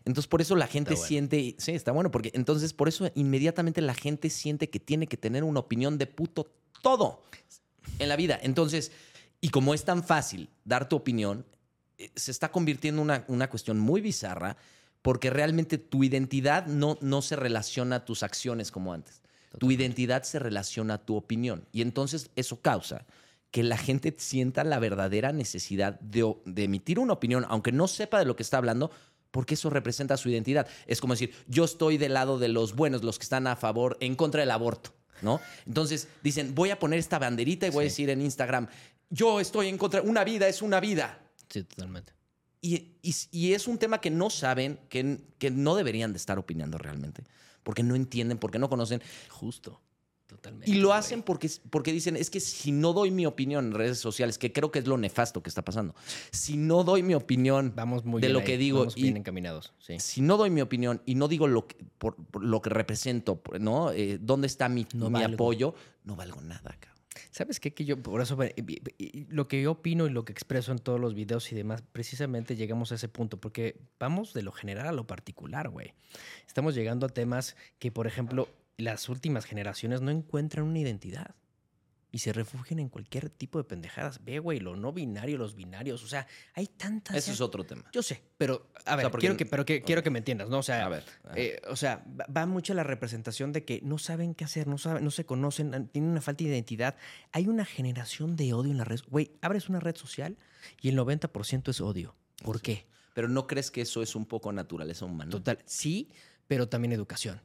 Entonces, 0.05 0.29
por 0.29 0.41
eso 0.41 0.57
la 0.57 0.67
gente 0.67 0.95
bueno. 0.95 1.07
siente, 1.07 1.55
sí, 1.59 1.73
está 1.73 1.93
bueno, 1.93 2.11
porque 2.11 2.31
entonces 2.35 2.73
por 2.73 2.89
eso 2.89 3.11
inmediatamente 3.15 3.81
la 3.81 3.95
gente 3.95 4.31
siente 4.31 4.71
que 4.71 4.81
tiene 4.81 5.07
que 5.07 5.17
tener 5.17 5.45
una 5.45 5.61
opinión 5.61 5.99
de 5.99 6.07
puto 6.07 6.53
todo 6.83 7.23
en 7.99 8.09
la 8.09 8.17
vida. 8.17 8.39
Entonces, 8.43 8.93
y 9.41 9.51
como 9.51 9.75
es 9.75 9.85
tan 9.85 10.05
fácil 10.05 10.49
dar 10.65 10.89
tu 10.89 10.97
opinión, 10.97 11.45
eh, 11.99 12.11
se 12.15 12.31
está 12.31 12.51
convirtiendo 12.51 13.03
en 13.03 13.11
una, 13.11 13.25
una 13.29 13.51
cuestión 13.51 13.79
muy 13.79 14.01
bizarra 14.01 14.57
porque 15.03 15.31
realmente 15.31 15.79
tu 15.79 16.05
identidad 16.05 16.67
no, 16.67 16.97
no 17.01 17.23
se 17.23 17.37
relaciona 17.37 17.97
a 17.97 18.05
tus 18.05 18.23
acciones 18.23 18.71
como 18.71 18.93
antes. 18.93 19.21
Tu 19.59 19.71
identidad 19.71 20.23
se 20.23 20.39
relaciona 20.39 20.95
a 20.95 21.05
tu 21.05 21.17
opinión. 21.17 21.67
Y 21.73 21.83
entonces 21.83 22.31
eso 22.37 22.61
causa 22.61 23.05
que 23.51 23.63
la 23.63 23.77
gente 23.77 24.15
sienta 24.17 24.65
la 24.65 24.79
verdadera 24.79 25.33
necesidad 25.33 26.01
de 26.01 26.35
emitir 26.57 26.99
una 26.99 27.13
opinión, 27.13 27.45
aunque 27.49 27.71
no 27.71 27.87
sepa 27.87 28.19
de 28.19 28.25
lo 28.25 28.35
que 28.35 28.43
está 28.43 28.57
hablando, 28.57 28.91
porque 29.33 29.55
eso 29.55 29.69
representa 29.71 30.17
su 30.17 30.29
identidad. 30.29 30.69
Es 30.87 31.01
como 31.01 31.15
decir, 31.15 31.35
yo 31.49 31.65
estoy 31.65 31.99
del 31.99 32.15
lado 32.15 32.39
de 32.39 32.47
los 32.49 32.77
buenos, 32.77 33.03
los 33.03 33.19
que 33.19 33.25
están 33.25 33.49
a 33.49 33.57
favor, 33.57 33.97
en 34.01 34.15
contra 34.15 34.43
del 34.43 34.53
aborto, 34.53 34.95
¿no? 35.23 35.41
Entonces 35.67 36.07
dicen, 36.23 36.55
voy 36.55 36.71
a 36.71 36.79
poner 36.79 37.01
esta 37.01 37.19
banderita 37.19 37.67
y 37.67 37.71
voy 37.71 37.83
a 37.83 37.89
decir 37.89 38.09
en 38.11 38.23
Instagram, 38.23 38.69
yo 39.11 39.41
estoy 39.41 39.69
en 39.69 39.77
contra, 39.79 40.03
una 40.03 40.23
vida 40.23 40.47
es 40.47 40.63
una 40.63 40.79
vida. 40.79 41.19
Sí, 41.49 41.65
totalmente. 41.65 42.13
Y, 42.61 42.93
y- 43.03 43.15
y 43.33 43.53
es 43.55 43.67
un 43.67 43.77
tema 43.79 44.01
que 44.01 44.11
no 44.11 44.31
saben, 44.31 44.79
que, 44.89 45.19
que 45.39 45.51
no 45.51 45.75
deberían 45.75 46.13
de 46.13 46.19
estar 46.19 46.39
opinando 46.39 46.79
realmente, 46.79 47.25
porque 47.65 47.83
no 47.83 47.95
entienden, 47.97 48.39
porque 48.39 48.59
no 48.61 48.69
conocen. 48.69 49.03
Justo. 49.29 49.81
Totalmente. 50.43 50.71
Y 50.71 50.75
lo 50.75 50.89
güey. 50.89 50.99
hacen 50.99 51.23
porque, 51.23 51.49
porque 51.71 51.93
dicen, 51.93 52.17
es 52.17 52.29
que 52.29 52.41
si 52.41 52.73
no 52.73 52.93
doy 52.93 53.13
mi 53.13 53.27
opinión 53.27 53.67
en 53.67 53.73
redes 53.75 53.99
sociales, 53.99 54.39
que 54.39 54.53
creo 54.53 54.73
que 54.73 54.81
es 54.81 54.87
lo 54.89 54.99
nefasto 54.99 55.41
que 55.43 55.49
está 55.49 55.63
pasando, 55.65 55.95
si 56.33 56.57
no 56.57 56.83
doy 56.83 57.05
mi 57.05 57.15
opinión 57.15 57.73
Vamos 57.77 58.05
muy 58.05 58.21
de 58.21 58.27
bien 58.27 58.33
lo 58.35 58.41
ahí, 58.41 58.45
que 58.47 58.59
digo 58.59 58.81
vamos 58.81 58.97
y- 58.97 59.03
bien 59.03 59.17
encaminados. 59.19 59.73
Sí. 59.79 60.01
si 60.01 60.21
no 60.21 60.37
doy 60.37 60.51
mi 60.51 60.61
opinión 60.61 61.01
y 61.07 61.15
no 61.15 61.29
digo 61.29 61.47
lo 61.47 61.69
que, 61.69 61.77
por, 61.99 62.17
por 62.17 62.43
lo 62.45 62.61
que 62.61 62.71
represento, 62.71 63.41
¿no? 63.61 63.93
Eh, 63.93 64.19
¿Dónde 64.21 64.49
está 64.49 64.69
mi, 64.69 64.85
No 64.95 65.11
mi 65.11 65.21
valgo. 65.21 65.35
apoyo? 65.35 65.75
No 66.05 66.17
valgo 66.17 66.41
nada, 66.41 66.77
cabrón. 66.81 66.93
¿Sabes 67.31 67.61
qué? 67.61 67.73
Que 67.75 67.85
yo, 67.85 68.03
por 68.03 68.21
eso, 68.23 68.37
lo 69.29 69.47
que 69.47 69.63
yo 69.63 69.73
opino 69.73 70.07
y 70.07 70.11
lo 70.11 70.25
que 70.25 70.33
expreso 70.33 70.73
en 70.73 70.79
todos 70.79 70.99
los 70.99 71.15
videos 71.15 71.53
y 71.53 71.55
demás, 71.55 71.83
precisamente 71.93 72.57
llegamos 72.57 72.91
a 72.91 72.95
ese 72.97 73.09
punto, 73.09 73.39
porque 73.39 73.79
vamos 74.01 74.33
de 74.35 74.43
lo 74.43 74.51
general 74.51 74.87
a 74.89 74.93
lo 74.93 75.07
particular, 75.07 75.69
güey. 75.69 75.93
Estamos 76.47 76.75
llegando 76.75 77.07
a 77.07 77.11
temas 77.11 77.55
que, 77.79 77.93
por 77.93 78.07
ejemplo, 78.07 78.49
las 78.79 79.09
últimas 79.09 79.45
generaciones 79.45 80.01
no 80.01 80.11
encuentran 80.11 80.67
una 80.67 80.79
identidad 80.79 81.35
y 82.15 82.19
se 82.19 82.35
refugian 82.35 82.79
en 82.79 82.91
cualquier 82.91 83.31
tipo 83.31 83.57
de 83.57 83.65
pendejadas. 83.65 84.23
Ve, 84.23 84.39
güey, 84.39 84.61
lo 84.61 84.77
no 84.77 84.93
binario, 84.93 85.39
los 85.39 85.55
binarios, 85.55 86.05
o 86.05 86.07
sea, 86.07 86.27
hay 86.53 86.67
tantas... 86.67 87.17
Eso 87.17 87.33
es 87.33 87.41
otro 87.41 87.65
tema. 87.65 87.85
Yo 87.91 88.03
sé, 88.03 88.23
pero 88.37 88.71
a 88.85 88.97
ver, 88.97 89.05
sea, 89.05 89.11
porque- 89.11 89.23
quiero 89.23 89.37
que, 89.39 89.47
pero 89.47 89.65
que, 89.65 89.81
quiero 89.81 90.03
que 90.03 90.11
me 90.11 90.19
entiendas, 90.19 90.51
¿no? 90.51 90.59
O 90.59 90.63
sea, 90.63 90.85
A 90.85 90.91
ver, 90.91 91.05
ajá. 91.25 91.33
eh, 91.39 91.63
o 91.71 91.77
sea, 91.77 92.05
va, 92.37 92.45
mucho 92.45 92.75
la 92.75 92.83
representación 92.83 93.53
de 93.53 93.65
que 93.65 93.81
no 93.83 93.97
saben 93.97 94.35
qué 94.35 94.45
hacer, 94.45 94.67
no 94.67 94.77
saben, 94.77 95.05
no 95.05 95.11
se 95.11 95.25
conocen, 95.25 95.89
tienen 95.89 96.11
una 96.11 96.21
falta 96.21 96.45
de 96.45 96.51
identidad. 96.51 96.97
Hay 97.33 97.47
una 97.49 97.65
generación 97.65 98.37
de 98.37 98.53
odio 98.53 98.73
en 98.73 98.79
la 98.79 98.85
red. 98.85 99.01
Güey, 99.09 99.31
abres 99.41 99.71
una 99.71 99.81
red 99.81 99.97
social 99.97 100.37
y 100.83 100.91
el 100.91 100.99
90% 100.99 101.71
es 101.71 101.81
odio. 101.81 102.15
¿Por 102.45 102.61
qué? 102.61 102.85
Pero 103.15 103.29
¿no 103.29 103.47
crees 103.47 103.71
que 103.71 103.81
eso 103.81 104.03
es 104.03 104.15
un 104.17 104.27
poco 104.27 104.53
naturaleza 104.53 105.07
humana? 105.07 105.31
Total, 105.31 105.59
sí, 105.65 106.11
pero 106.47 106.69
también 106.69 106.93
educación. 106.93 107.41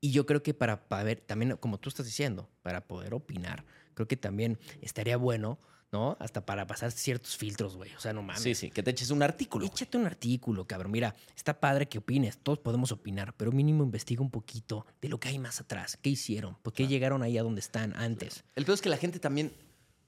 Y 0.00 0.12
yo 0.12 0.26
creo 0.26 0.42
que 0.42 0.54
para, 0.54 0.88
para 0.88 1.04
ver, 1.04 1.20
también 1.20 1.56
como 1.58 1.78
tú 1.78 1.88
estás 1.88 2.06
diciendo, 2.06 2.48
para 2.62 2.86
poder 2.86 3.14
opinar, 3.14 3.64
creo 3.94 4.08
que 4.08 4.16
también 4.16 4.58
estaría 4.80 5.16
bueno, 5.16 5.58
¿no? 5.92 6.16
Hasta 6.20 6.46
para 6.46 6.66
pasar 6.66 6.90
ciertos 6.92 7.36
filtros, 7.36 7.76
güey. 7.76 7.92
O 7.94 8.00
sea, 8.00 8.12
no 8.12 8.22
mames. 8.22 8.42
Sí, 8.42 8.54
sí, 8.54 8.70
que 8.70 8.82
te 8.82 8.90
eches 8.92 9.10
un 9.10 9.22
artículo. 9.22 9.66
güey. 9.66 9.74
Échate 9.74 9.98
un 9.98 10.06
artículo, 10.06 10.66
cabrón. 10.66 10.92
Mira, 10.92 11.14
está 11.36 11.58
padre 11.60 11.88
que 11.88 11.98
opines. 11.98 12.38
Todos 12.38 12.60
podemos 12.60 12.92
opinar, 12.92 13.34
pero 13.36 13.52
mínimo 13.52 13.84
investiga 13.84 14.22
un 14.22 14.30
poquito 14.30 14.86
de 15.02 15.08
lo 15.08 15.18
que 15.20 15.28
hay 15.28 15.38
más 15.38 15.60
atrás. 15.60 15.98
¿Qué 16.00 16.10
hicieron? 16.10 16.56
¿Por 16.62 16.72
qué 16.72 16.86
llegaron 16.86 17.22
ahí 17.22 17.36
a 17.38 17.42
donde 17.42 17.60
están 17.60 17.94
antes? 17.96 18.44
El 18.54 18.64
peor 18.64 18.74
es 18.76 18.80
que 18.82 18.88
la 18.88 18.96
gente 18.96 19.18
también, 19.18 19.52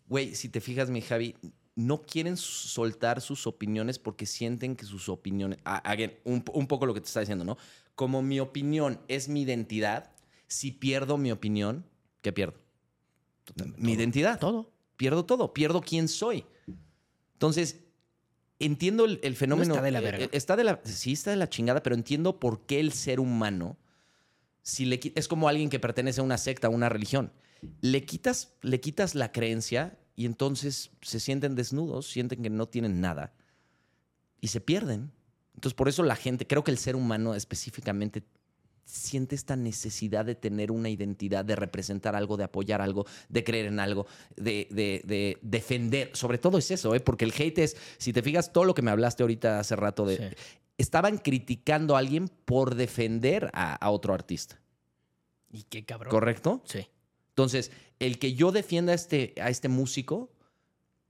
güey, 0.06 0.34
si 0.34 0.48
te 0.48 0.60
fijas, 0.60 0.88
mi 0.88 1.02
Javi, 1.02 1.34
no 1.74 2.02
quieren 2.02 2.36
soltar 2.36 3.20
sus 3.20 3.46
opiniones 3.46 3.98
porque 3.98 4.26
sienten 4.26 4.76
que 4.76 4.84
sus 4.84 5.08
opiniones. 5.08 5.58
Again, 5.64 6.14
un, 6.24 6.44
un 6.52 6.66
poco 6.66 6.86
lo 6.86 6.94
que 6.94 7.00
te 7.00 7.06
está 7.06 7.20
diciendo, 7.20 7.44
¿no? 7.44 7.56
Como 7.94 8.22
mi 8.22 8.40
opinión 8.40 9.00
es 9.08 9.28
mi 9.28 9.42
identidad, 9.42 10.10
si 10.46 10.72
pierdo 10.72 11.18
mi 11.18 11.30
opinión, 11.30 11.86
¿qué 12.20 12.32
pierdo? 12.32 12.58
Mi 13.76 13.92
identidad. 13.92 14.38
Todo. 14.38 14.70
Pierdo 14.96 15.24
todo, 15.24 15.52
pierdo 15.52 15.80
quién 15.80 16.08
soy. 16.08 16.44
Entonces, 17.34 17.80
entiendo 18.58 19.04
el, 19.04 19.20
el 19.22 19.34
fenómeno. 19.36 19.74
está 19.74 19.84
de 19.84 19.90
la 19.90 19.98
eh, 19.98 20.02
verga. 20.02 20.24
eh, 20.24 20.30
está 20.32 20.56
de 20.56 20.64
la, 20.64 20.80
sí, 20.84 21.12
está 21.12 21.30
de 21.30 21.36
la 21.36 21.48
chingada, 21.48 21.82
pero 21.82 21.96
entiendo 21.96 22.38
por 22.38 22.66
qué 22.66 22.80
el 22.80 22.92
ser 22.92 23.18
humano, 23.20 23.76
si 24.62 24.84
le, 24.84 25.00
es 25.14 25.28
como 25.28 25.48
alguien 25.48 25.68
que 25.68 25.80
pertenece 25.80 26.20
a 26.20 26.24
una 26.24 26.38
secta, 26.38 26.68
a 26.68 26.70
una 26.70 26.88
religión. 26.88 27.32
Le 27.80 28.04
quitas, 28.04 28.54
le 28.62 28.80
quitas 28.80 29.14
la 29.14 29.32
creencia 29.32 29.98
y 30.14 30.26
entonces 30.26 30.90
se 31.00 31.20
sienten 31.20 31.54
desnudos, 31.54 32.06
sienten 32.06 32.42
que 32.42 32.50
no 32.50 32.68
tienen 32.68 33.00
nada 33.00 33.34
y 34.40 34.48
se 34.48 34.60
pierden. 34.60 35.10
Entonces, 35.62 35.76
por 35.76 35.88
eso 35.88 36.02
la 36.02 36.16
gente, 36.16 36.44
creo 36.44 36.64
que 36.64 36.72
el 36.72 36.78
ser 36.78 36.96
humano 36.96 37.36
específicamente 37.36 38.24
siente 38.84 39.36
esta 39.36 39.54
necesidad 39.54 40.24
de 40.24 40.34
tener 40.34 40.72
una 40.72 40.88
identidad, 40.90 41.44
de 41.44 41.54
representar 41.54 42.16
algo, 42.16 42.36
de 42.36 42.42
apoyar 42.42 42.82
algo, 42.82 43.06
de 43.28 43.44
creer 43.44 43.66
en 43.66 43.78
algo, 43.78 44.08
de, 44.34 44.66
de- 44.72 45.02
de 45.04 45.38
defender. 45.40 46.10
Sobre 46.14 46.38
todo 46.38 46.58
es 46.58 46.68
eso, 46.72 46.96
¿eh? 46.96 47.00
porque 47.00 47.24
el 47.24 47.32
hate 47.38 47.58
es, 47.58 47.76
si 47.98 48.12
te 48.12 48.22
fijas, 48.22 48.52
todo 48.52 48.64
lo 48.64 48.74
que 48.74 48.82
me 48.82 48.90
hablaste 48.90 49.22
ahorita 49.22 49.60
hace 49.60 49.76
rato 49.76 50.04
de... 50.04 50.16
Sí. 50.16 50.36
Estaban 50.78 51.18
criticando 51.18 51.94
a 51.94 52.00
alguien 52.00 52.26
por 52.26 52.74
defender 52.74 53.48
a, 53.52 53.74
a 53.76 53.90
otro 53.90 54.14
artista, 54.14 54.60
¿Y 55.52 55.62
qué 55.62 55.84
cabrón? 55.84 56.10
¿correcto? 56.10 56.60
Sí. 56.64 56.88
Entonces, 57.28 57.70
el 58.00 58.18
que 58.18 58.34
yo 58.34 58.50
defienda 58.50 58.90
a 58.90 58.96
este, 58.96 59.32
a 59.40 59.48
este 59.48 59.68
músico 59.68 60.31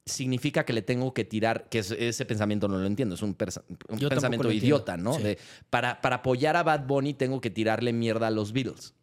significa 0.05 0.65
que 0.65 0.73
le 0.73 0.83
tengo 0.83 1.15
que 1.15 1.25
tirar, 1.25 1.69
que 1.69 1.79
es- 1.81 1.91
ese 1.93 2.25
pensamiento 2.25 2.69
no 2.69 2.79
lo 2.79 2.87
entiendo, 2.87 3.15
es 3.15 3.23
un, 3.23 3.35
pensamiento 3.35 4.51
idiota, 4.51 4.97
¿no? 4.97 5.15
sí. 5.15 5.23
De, 5.23 5.39
para, 5.71 6.01
para 6.01 6.17
apoyar 6.17 6.57
a 6.57 6.63
Bad 6.63 6.87
Bunny 6.87 7.15
tengo 7.15 7.41
que 7.41 7.51
tirarle 7.51 7.93
mierda 7.93 8.27
a 8.27 8.31
los 8.31 8.53
Beatles. 8.53 8.95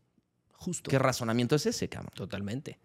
Justo. 0.54 0.90
¿Qué 0.90 1.00
razonamiento 1.00 1.56
es 1.56 1.66
ese, 1.66 1.88
cabrón? 1.88 2.12
Totalmente. 2.16 2.80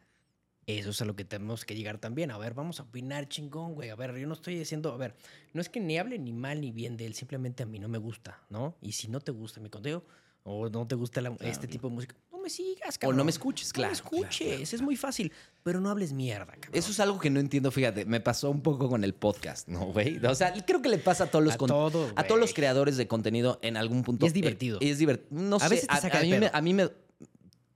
Eso 0.66 0.90
es 0.90 1.02
a 1.02 1.04
lo 1.04 1.14
que 1.14 1.24
tenemos 1.24 1.64
que 1.64 1.74
llegar 1.74 1.98
también. 1.98 2.30
A 2.30 2.38
ver, 2.38 2.54
vamos 2.54 2.80
a 2.80 2.84
opinar 2.84 3.28
chingón, 3.28 3.74
güey. 3.74 3.90
A 3.90 3.96
ver, 3.96 4.16
yo 4.16 4.26
no 4.26 4.32
estoy 4.32 4.54
diciendo, 4.54 4.92
a 4.92 4.96
ver, 4.96 5.14
no 5.52 5.60
es 5.60 5.68
que 5.68 5.78
ni 5.80 5.98
hable 5.98 6.18
ni 6.18 6.32
mal 6.32 6.60
ni 6.60 6.70
bien 6.72 6.96
de 6.96 7.04
él, 7.06 7.14
simplemente 7.14 7.64
a 7.64 7.66
mí 7.66 7.78
no 7.78 7.88
me 7.88 7.98
gusta, 7.98 8.40
¿no? 8.48 8.76
Y 8.80 8.92
si 8.92 9.08
no 9.08 9.20
te 9.20 9.30
gusta 9.32 9.60
mi 9.60 9.68
contenido 9.68 10.04
o 10.44 10.70
no 10.70 10.86
te 10.86 10.94
gusta 10.94 11.20
la- 11.20 11.36
este 11.40 11.66
tipo 11.66 11.88
de 11.88 11.94
música, 11.94 12.14
me 12.44 12.50
sigas, 12.50 12.98
O 13.04 13.12
no 13.12 13.24
me 13.24 13.30
escuches, 13.32 13.68
No 13.68 13.72
claro. 13.72 13.90
me 13.90 13.94
escuches, 13.94 14.46
claro, 14.48 14.62
es 14.62 14.82
muy 14.82 14.96
fácil, 14.96 15.32
pero 15.64 15.80
no 15.80 15.90
hables 15.90 16.12
mierda, 16.12 16.46
cabrón. 16.52 16.70
Eso 16.72 16.92
es 16.92 17.00
algo 17.00 17.18
que 17.18 17.30
no 17.30 17.40
entiendo, 17.40 17.70
fíjate, 17.72 18.04
me 18.04 18.20
pasó 18.20 18.50
un 18.50 18.60
poco 18.62 18.88
con 18.88 19.02
el 19.02 19.14
podcast, 19.14 19.66
¿no, 19.68 19.86
güey? 19.86 20.24
O 20.24 20.34
sea, 20.36 20.52
creo 20.64 20.80
que 20.82 20.88
le 20.88 20.98
pasa 20.98 21.24
a 21.24 21.26
todos 21.30 21.44
los 21.44 21.54
A 21.54 21.56
con- 21.58 21.68
todo, 21.68 22.12
a 22.14 22.24
todos 22.24 22.40
los 22.40 22.54
creadores 22.54 22.96
de 22.96 23.08
contenido 23.08 23.58
en 23.62 23.76
algún 23.76 24.04
punto. 24.04 24.24
Y 24.24 24.28
es 24.28 24.32
divertido. 24.34 24.78
Eh, 24.80 24.90
es 24.90 24.98
divertido. 24.98 25.28
No 25.40 25.56
A 25.56 25.60
sé, 25.60 25.68
veces 25.70 25.88
te 25.88 25.94
a, 25.94 26.00
saca 26.00 26.18
a 26.18 26.20
de 26.20 26.26
mí 26.28 26.38
me, 26.38 26.50
a 26.52 26.60
mí 26.60 26.74
me 26.74 26.90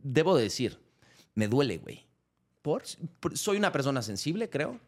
debo 0.01 0.37
decir, 0.37 0.79
me 1.35 1.49
duele, 1.49 1.79
güey. 1.79 2.07
¿Por? 2.63 2.83
Por- 3.21 3.37
Soy 3.39 3.57
una 3.57 3.73
persona 3.73 4.03
sensible, 4.03 4.49
creo. 4.51 4.79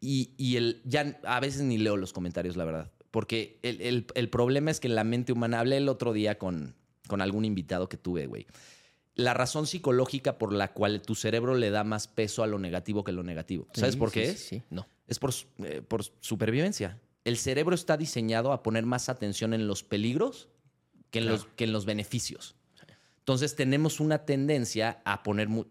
Y, 0.00 0.30
y 0.36 0.56
el, 0.56 0.82
ya 0.84 1.18
a 1.24 1.40
veces 1.40 1.62
ni 1.62 1.78
leo 1.78 1.96
los 1.96 2.12
comentarios, 2.12 2.56
la 2.56 2.64
verdad. 2.64 2.92
Porque 3.10 3.58
el, 3.62 3.80
el- 3.80 4.06
el 4.14 4.28
problema 4.28 4.70
es 4.70 4.80
que 4.80 4.88
en 4.88 4.94
la 4.94 5.04
mente 5.04 5.32
humana, 5.32 5.60
hablé 5.60 5.78
el 5.78 5.88
otro 5.88 6.12
día 6.12 6.36
con, 6.38 6.74
con 7.08 7.20
algún 7.20 7.44
invitado 7.44 7.88
que 7.88 7.96
tuve, 7.96 8.26
güey. 8.26 8.46
La 9.16 9.32
razón 9.34 9.66
psicológica 9.66 10.38
por 10.38 10.52
la 10.52 10.72
cual 10.72 11.00
tu 11.02 11.14
cerebro 11.14 11.54
le 11.54 11.70
da 11.70 11.84
más 11.84 12.08
peso 12.08 12.42
a 12.42 12.46
lo 12.48 12.58
negativo 12.58 13.04
que 13.04 13.12
lo 13.12 13.22
negativo. 13.22 13.68
¿Sabes 13.72 13.96
por 13.96 14.10
qué 14.10 14.26
sí, 14.26 14.32
es? 14.32 14.40
Sí, 14.40 14.62
no. 14.70 14.86
Es 15.06 15.18
por, 15.18 15.32
eh, 15.58 15.82
por 15.86 16.02
supervivencia. 16.20 17.00
El 17.24 17.36
cerebro 17.36 17.74
está 17.74 17.96
diseñado 17.96 18.52
a 18.52 18.62
poner 18.62 18.84
más 18.86 19.08
atención 19.08 19.54
en 19.54 19.66
los 19.68 19.82
peligros 19.84 20.48
que 21.10 21.20
en, 21.20 21.26
Claro. 21.26 21.36
los, 21.38 21.46
que 21.54 21.64
en 21.64 21.72
los 21.72 21.84
beneficios. 21.86 22.56
Entonces 23.20 23.54
tenemos 23.54 24.00
una 24.00 24.26
tendencia 24.26 25.00
a 25.06 25.22
poner... 25.22 25.48
un- 25.48 25.66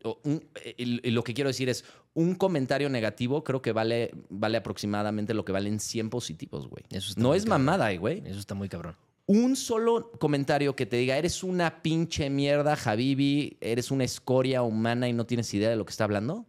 eh, 0.63 0.73
y- 0.77 1.11
lo 1.11 1.23
que 1.23 1.35
quiero 1.35 1.49
decir 1.49 1.69
es, 1.69 1.85
un 2.15 2.33
comentario 2.35 2.89
negativo 2.89 3.43
creo 3.43 3.61
que 3.61 3.71
vale, 3.73 4.11
vale 4.29 4.57
aproximadamente 4.57 5.33
lo 5.35 5.45
que 5.45 5.51
valen 5.51 5.79
100 5.79 6.09
positivos, 6.09 6.67
güey. 6.67 6.83
No 7.17 7.35
es 7.35 7.43
cabrón. 7.43 7.65
mamada, 7.65 7.91
eh, 7.91 7.97
güey. 7.99 8.23
Eso 8.25 8.39
está 8.39 8.55
muy 8.55 8.69
cabrón. 8.69 8.95
Un 9.33 9.55
solo 9.55 10.11
comentario 10.19 10.75
que 10.75 10.85
te 10.85 10.97
diga, 10.97 11.17
eres 11.17 11.43
una 11.43 11.81
pinche 11.81 12.29
mierda, 12.29 12.77
Habibi, 12.85 13.57
eres 13.61 13.89
una 13.89 14.03
escoria 14.03 14.61
humana 14.61 15.07
y 15.09 15.13
no 15.13 15.25
tienes 15.25 15.51
idea 15.53 15.69
de 15.69 15.75
lo 15.75 15.85
que 15.85 15.91
está 15.91 16.03
hablando, 16.03 16.45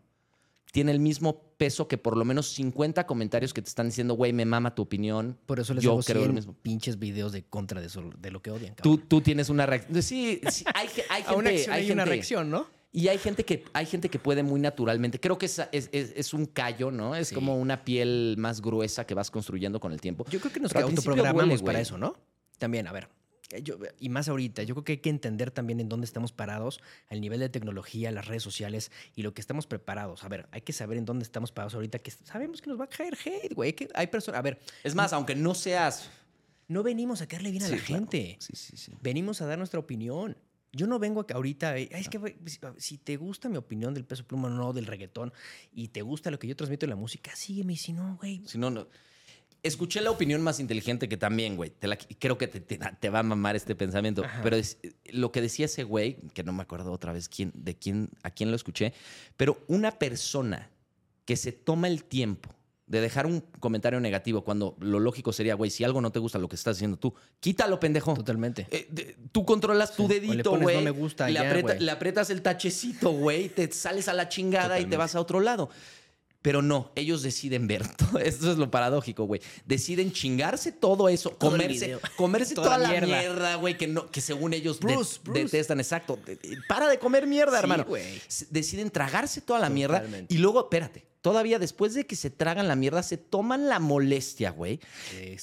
tiene 0.73 0.91
el 0.93 0.99
mismo 0.99 1.41
peso 1.57 1.87
que 1.89 1.97
por 1.99 2.17
lo 2.17 2.25
menos 2.25 2.49
50 2.49 3.07
comentarios 3.07 3.55
que 3.55 3.63
te 3.63 3.69
están 3.69 3.87
diciendo, 3.87 4.15
güey, 4.15 4.33
me 4.33 4.45
mama 4.45 4.75
tu 4.75 4.83
opinión. 4.83 5.39
Por 5.47 5.61
eso 5.61 5.73
les 5.73 5.85
Yo 5.85 5.93
hago 5.93 6.03
creo 6.03 6.17
lo 6.17 6.23
100 6.25 6.35
mismo. 6.35 6.55
pinches 6.63 6.99
videos 6.99 7.33
de 7.33 7.45
contra 7.45 7.81
de, 7.81 7.87
eso- 7.87 8.11
de 8.19 8.31
lo 8.31 8.43
que 8.43 8.51
odian, 8.51 8.75
Tú, 8.77 8.91
cabrón. 8.97 9.09
tú 9.09 9.21
tienes 9.21 9.49
una 9.49 9.65
reacción. 9.67 10.03
Sí, 10.03 10.41
sí, 10.51 10.65
hay, 10.75 10.89
hay 11.09 11.23
A 11.23 11.25
gente. 11.31 11.39
una 11.39 11.51
acción 11.51 11.73
hay 11.75 11.81
hay 11.85 11.91
una 11.93 12.03
gente- 12.03 12.11
reacción, 12.17 12.51
¿no? 12.51 12.67
Y 12.93 13.09
hay 13.09 13.19
gente 13.19 13.45
que, 13.45 13.65
hay 13.73 13.87
gente 13.87 14.09
que 14.09 14.19
puede 14.19 14.43
muy 14.43 14.61
naturalmente. 14.61 15.19
Creo 15.19 15.39
que 15.39 15.47
es, 15.47 15.59
es, 15.73 15.89
es- 15.93 16.13
es 16.17 16.35
un 16.35 16.47
callo, 16.47 16.91
¿no? 16.91 17.15
Es 17.17 17.29
Sí. 17.29 17.35
como 17.35 17.57
una 17.57 17.85
piel 17.85 18.35
más 18.39 18.61
gruesa 18.61 19.07
que 19.07 19.15
vas 19.15 19.31
construyendo 19.31 19.81
con 19.81 19.93
el 19.93 20.01
tiempo. 20.01 20.25
Yo 20.29 20.39
creo 20.41 20.53
que 20.53 20.61
nos 20.61 20.75
autoprogramamos 20.77 21.63
para 21.63 21.81
eso, 21.81 21.97
¿no? 21.99 22.17
También, 22.59 22.87
a 22.87 22.93
ver. 22.93 23.09
eh, 23.51 23.63
yo- 23.63 23.77
y 24.01 24.09
más 24.09 24.29
ahorita, 24.29 24.63
yo 24.63 24.75
creo 24.75 24.85
que 24.85 24.93
hay 24.93 24.99
que 24.99 25.11
entender 25.11 25.51
también 25.51 25.79
en 25.79 25.89
dónde 25.89 26.07
estamos 26.07 26.33
parados, 26.33 26.81
al 27.09 27.21
nivel 27.21 27.41
de 27.41 27.51
tecnología, 27.51 28.11
las 28.11 28.27
redes 28.27 28.43
sociales 28.43 28.91
y 29.15 29.23
lo 29.23 29.35
que 29.35 29.41
estamos 29.43 29.67
preparados. 29.67 30.25
A 30.25 30.29
ver, 30.29 30.49
hay 30.51 30.63
que 30.63 30.73
saber 30.73 30.97
en 30.97 31.05
dónde 31.05 31.25
estamos 31.25 31.53
parados 31.53 31.75
ahorita, 31.75 31.99
que 31.99 32.11
sabemos 32.11 32.63
que 32.63 32.71
nos 32.71 32.81
va 32.81 32.85
a 32.85 32.89
caer 32.89 33.17
hate, 33.25 33.53
güey. 33.55 33.75
que 33.75 33.89
hay 33.95 34.07
personas, 34.07 34.39
a 34.39 34.43
ver, 34.43 34.59
Es 34.83 34.95
más, 34.95 35.13
aunque 35.13 35.35
no 35.37 35.55
seas. 35.55 36.09
no 36.69 36.83
venimos 36.83 37.21
a 37.21 37.27
caerle 37.29 37.51
bien 37.51 37.63
a 37.65 37.67
Sí, 37.67 37.73
la 37.77 37.83
claro. 37.83 38.01
gente. 38.01 38.37
Sí, 38.41 38.57
sí, 38.57 38.77
sí. 38.79 38.93
Venimos 39.03 39.43
a 39.43 39.47
dar 39.47 39.59
nuestra 39.59 39.79
opinión. 39.79 40.37
Yo 40.73 40.87
no 40.89 40.99
vengo 40.99 41.21
acá 41.21 41.35
ahorita, 41.35 41.77
eh, 41.79 41.89
"Ay, 41.93 42.01
es 42.01 42.09
que 42.09 42.19
güey, 42.19 42.37
si- 42.79 42.97
te 42.99 43.17
gusta 43.19 43.49
mi 43.51 43.59
opinión 43.59 43.93
del 43.95 44.05
peso 44.07 44.25
pluma 44.27 44.49
o 44.49 44.51
no, 44.51 44.73
del 44.73 44.87
reggaetón, 44.87 45.33
y 45.73 45.89
te 45.89 46.01
gusta 46.03 46.31
lo 46.33 46.39
que 46.39 46.49
yo 46.49 46.57
transmito 46.57 46.87
en 46.87 46.91
la 46.91 46.97
música, 46.97 47.37
sígueme, 47.37 47.77
si 47.77 47.93
no, 47.93 48.17
güey, 48.17 48.43
Si 48.47 48.57
no, 48.59 48.71
no. 48.71 48.89
Escuché 49.65 50.01
la 50.03 50.11
opinión 50.11 50.41
más 50.43 50.61
inteligente 50.61 51.09
que 51.09 51.17
también, 51.17 51.57
güey. 51.57 51.71
Te 51.71 51.89
la- 51.89 51.97
creo 51.97 52.39
que 52.39 52.47
te, 52.47 52.61
te- 52.61 52.79
te 52.79 53.11
va 53.11 53.19
a 53.19 53.23
mamar 53.25 53.57
este 53.57 53.75
pensamiento. 53.75 54.23
Ajá. 54.25 54.41
Pero 54.43 54.57
es- 54.57 54.79
lo 55.07 55.33
que 55.33 55.41
decía 55.41 55.65
ese 55.67 55.83
güey, 55.83 56.19
que 56.35 56.45
no 56.45 56.53
me 56.53 56.63
acuerdo 56.63 56.93
otra 56.93 57.13
vez 57.13 57.29
quién, 57.29 57.51
de 57.55 57.75
quién, 57.77 58.11
a 58.23 58.31
quién 58.31 58.51
lo 58.51 58.57
escuché, 58.57 58.93
pero 59.37 59.59
una 59.67 59.91
persona 59.99 60.71
que 61.25 61.37
se 61.37 61.51
toma 61.53 61.89
el 61.89 62.05
tiempo 62.05 62.55
de 62.87 63.01
dejar 63.01 63.25
un 63.25 63.41
comentario 63.61 63.99
negativo 63.99 64.45
cuando 64.45 64.77
lo 64.79 65.01
lógico 65.01 65.33
sería, 65.33 65.55
güey, 65.55 65.71
si 65.71 65.83
algo 65.85 66.03
no 66.03 66.13
te 66.13 66.19
gusta 66.19 66.39
lo 66.39 66.49
que 66.51 66.57
estás 66.57 66.77
haciendo 66.77 66.99
tú, 66.99 67.15
quítalo, 67.41 67.81
pendejo. 67.81 68.13
totalmente. 68.13 68.67
Eh, 68.71 68.87
de- 68.91 69.17
tú 69.33 69.47
controlas 69.47 69.97
tu 69.97 70.03
Sí. 70.07 70.21
Dedito, 70.21 70.59
güey. 70.61 70.77
no 70.77 70.83
me 70.83 70.91
gusta 70.91 71.27
le, 71.27 71.33
ya, 71.33 71.41
aprieta- 71.51 71.63
güey. 71.77 71.81
le 71.81 71.91
aprietas 71.91 72.29
el 72.29 72.43
tachecito, 72.43 73.11
güey. 73.13 73.49
Te 73.49 73.73
sales 73.73 74.09
a 74.09 74.13
la 74.13 74.29
chingada 74.29 74.79
y 74.79 74.85
te 74.85 74.99
vas 74.99 75.15
a 75.15 75.21
otro 75.21 75.41
lado. 75.41 75.71
Pero 76.45 76.61
no, 76.61 76.93
ellos 76.95 77.23
deciden 77.23 77.67
ver 77.67 77.89
todo. 77.97 78.19
Esto 78.19 78.53
es 78.53 78.59
lo 78.59 78.71
paradójico, 78.71 79.25
güey. 79.25 79.41
Deciden 79.65 80.13
chingarse 80.13 80.73
todo 80.73 81.09
eso, 81.09 81.31
Todo 81.31 81.53
comerse, 81.53 81.99
comerse 82.17 82.55
Toda 82.55 82.77
toda, 82.77 82.79
la 82.79 83.01
mierda. 83.01 83.55
güey, 83.55 83.79
que, 83.79 83.87
no, 83.87 84.11
que 84.11 84.21
según 84.21 84.53
ellos 84.53 84.79
de- 84.79 84.93
Bruce, 84.93 85.21
detestan. 85.33 85.81
Exacto. 85.81 86.19
Para 86.69 86.89
de 86.89 86.99
comer 86.99 87.27
mierda, 87.27 87.53
Sí, 87.53 87.59
hermano. 87.61 87.87
Deciden 88.51 88.91
tragarse 88.91 89.41
toda 89.41 89.59
la 89.59 89.71
mierda. 89.71 90.05
Y 90.29 90.37
luego, 90.37 90.61
espérate, 90.65 91.07
todavía 91.23 91.59
después 91.59 91.95
de 91.95 92.05
que 92.07 92.15
se 92.15 92.29
tragan 92.29 92.69
la 92.69 92.77
mierda, 92.77 93.03
se 93.03 93.17
toman 93.17 93.71
la 93.71 93.79
molestia, 93.81 94.51
güey, 94.51 94.81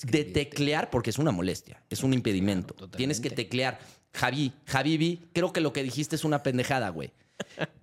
de 0.03 0.23
teclear, 0.23 0.91
porque 0.91 1.09
es 1.09 1.17
una 1.17 1.31
molestia, 1.31 1.81
es 1.89 2.03
un 2.03 2.13
impedimento. 2.13 2.75
Claro, 2.75 2.91
Tienes 2.91 3.19
que 3.19 3.31
teclear. 3.31 3.79
Javi, 4.13 4.53
Javibi, 4.67 5.29
creo 5.33 5.51
que 5.51 5.61
lo 5.61 5.73
que 5.73 5.81
dijiste 5.81 6.15
es 6.15 6.23
una 6.25 6.43
pendejada, 6.43 6.89
güey. 6.89 7.11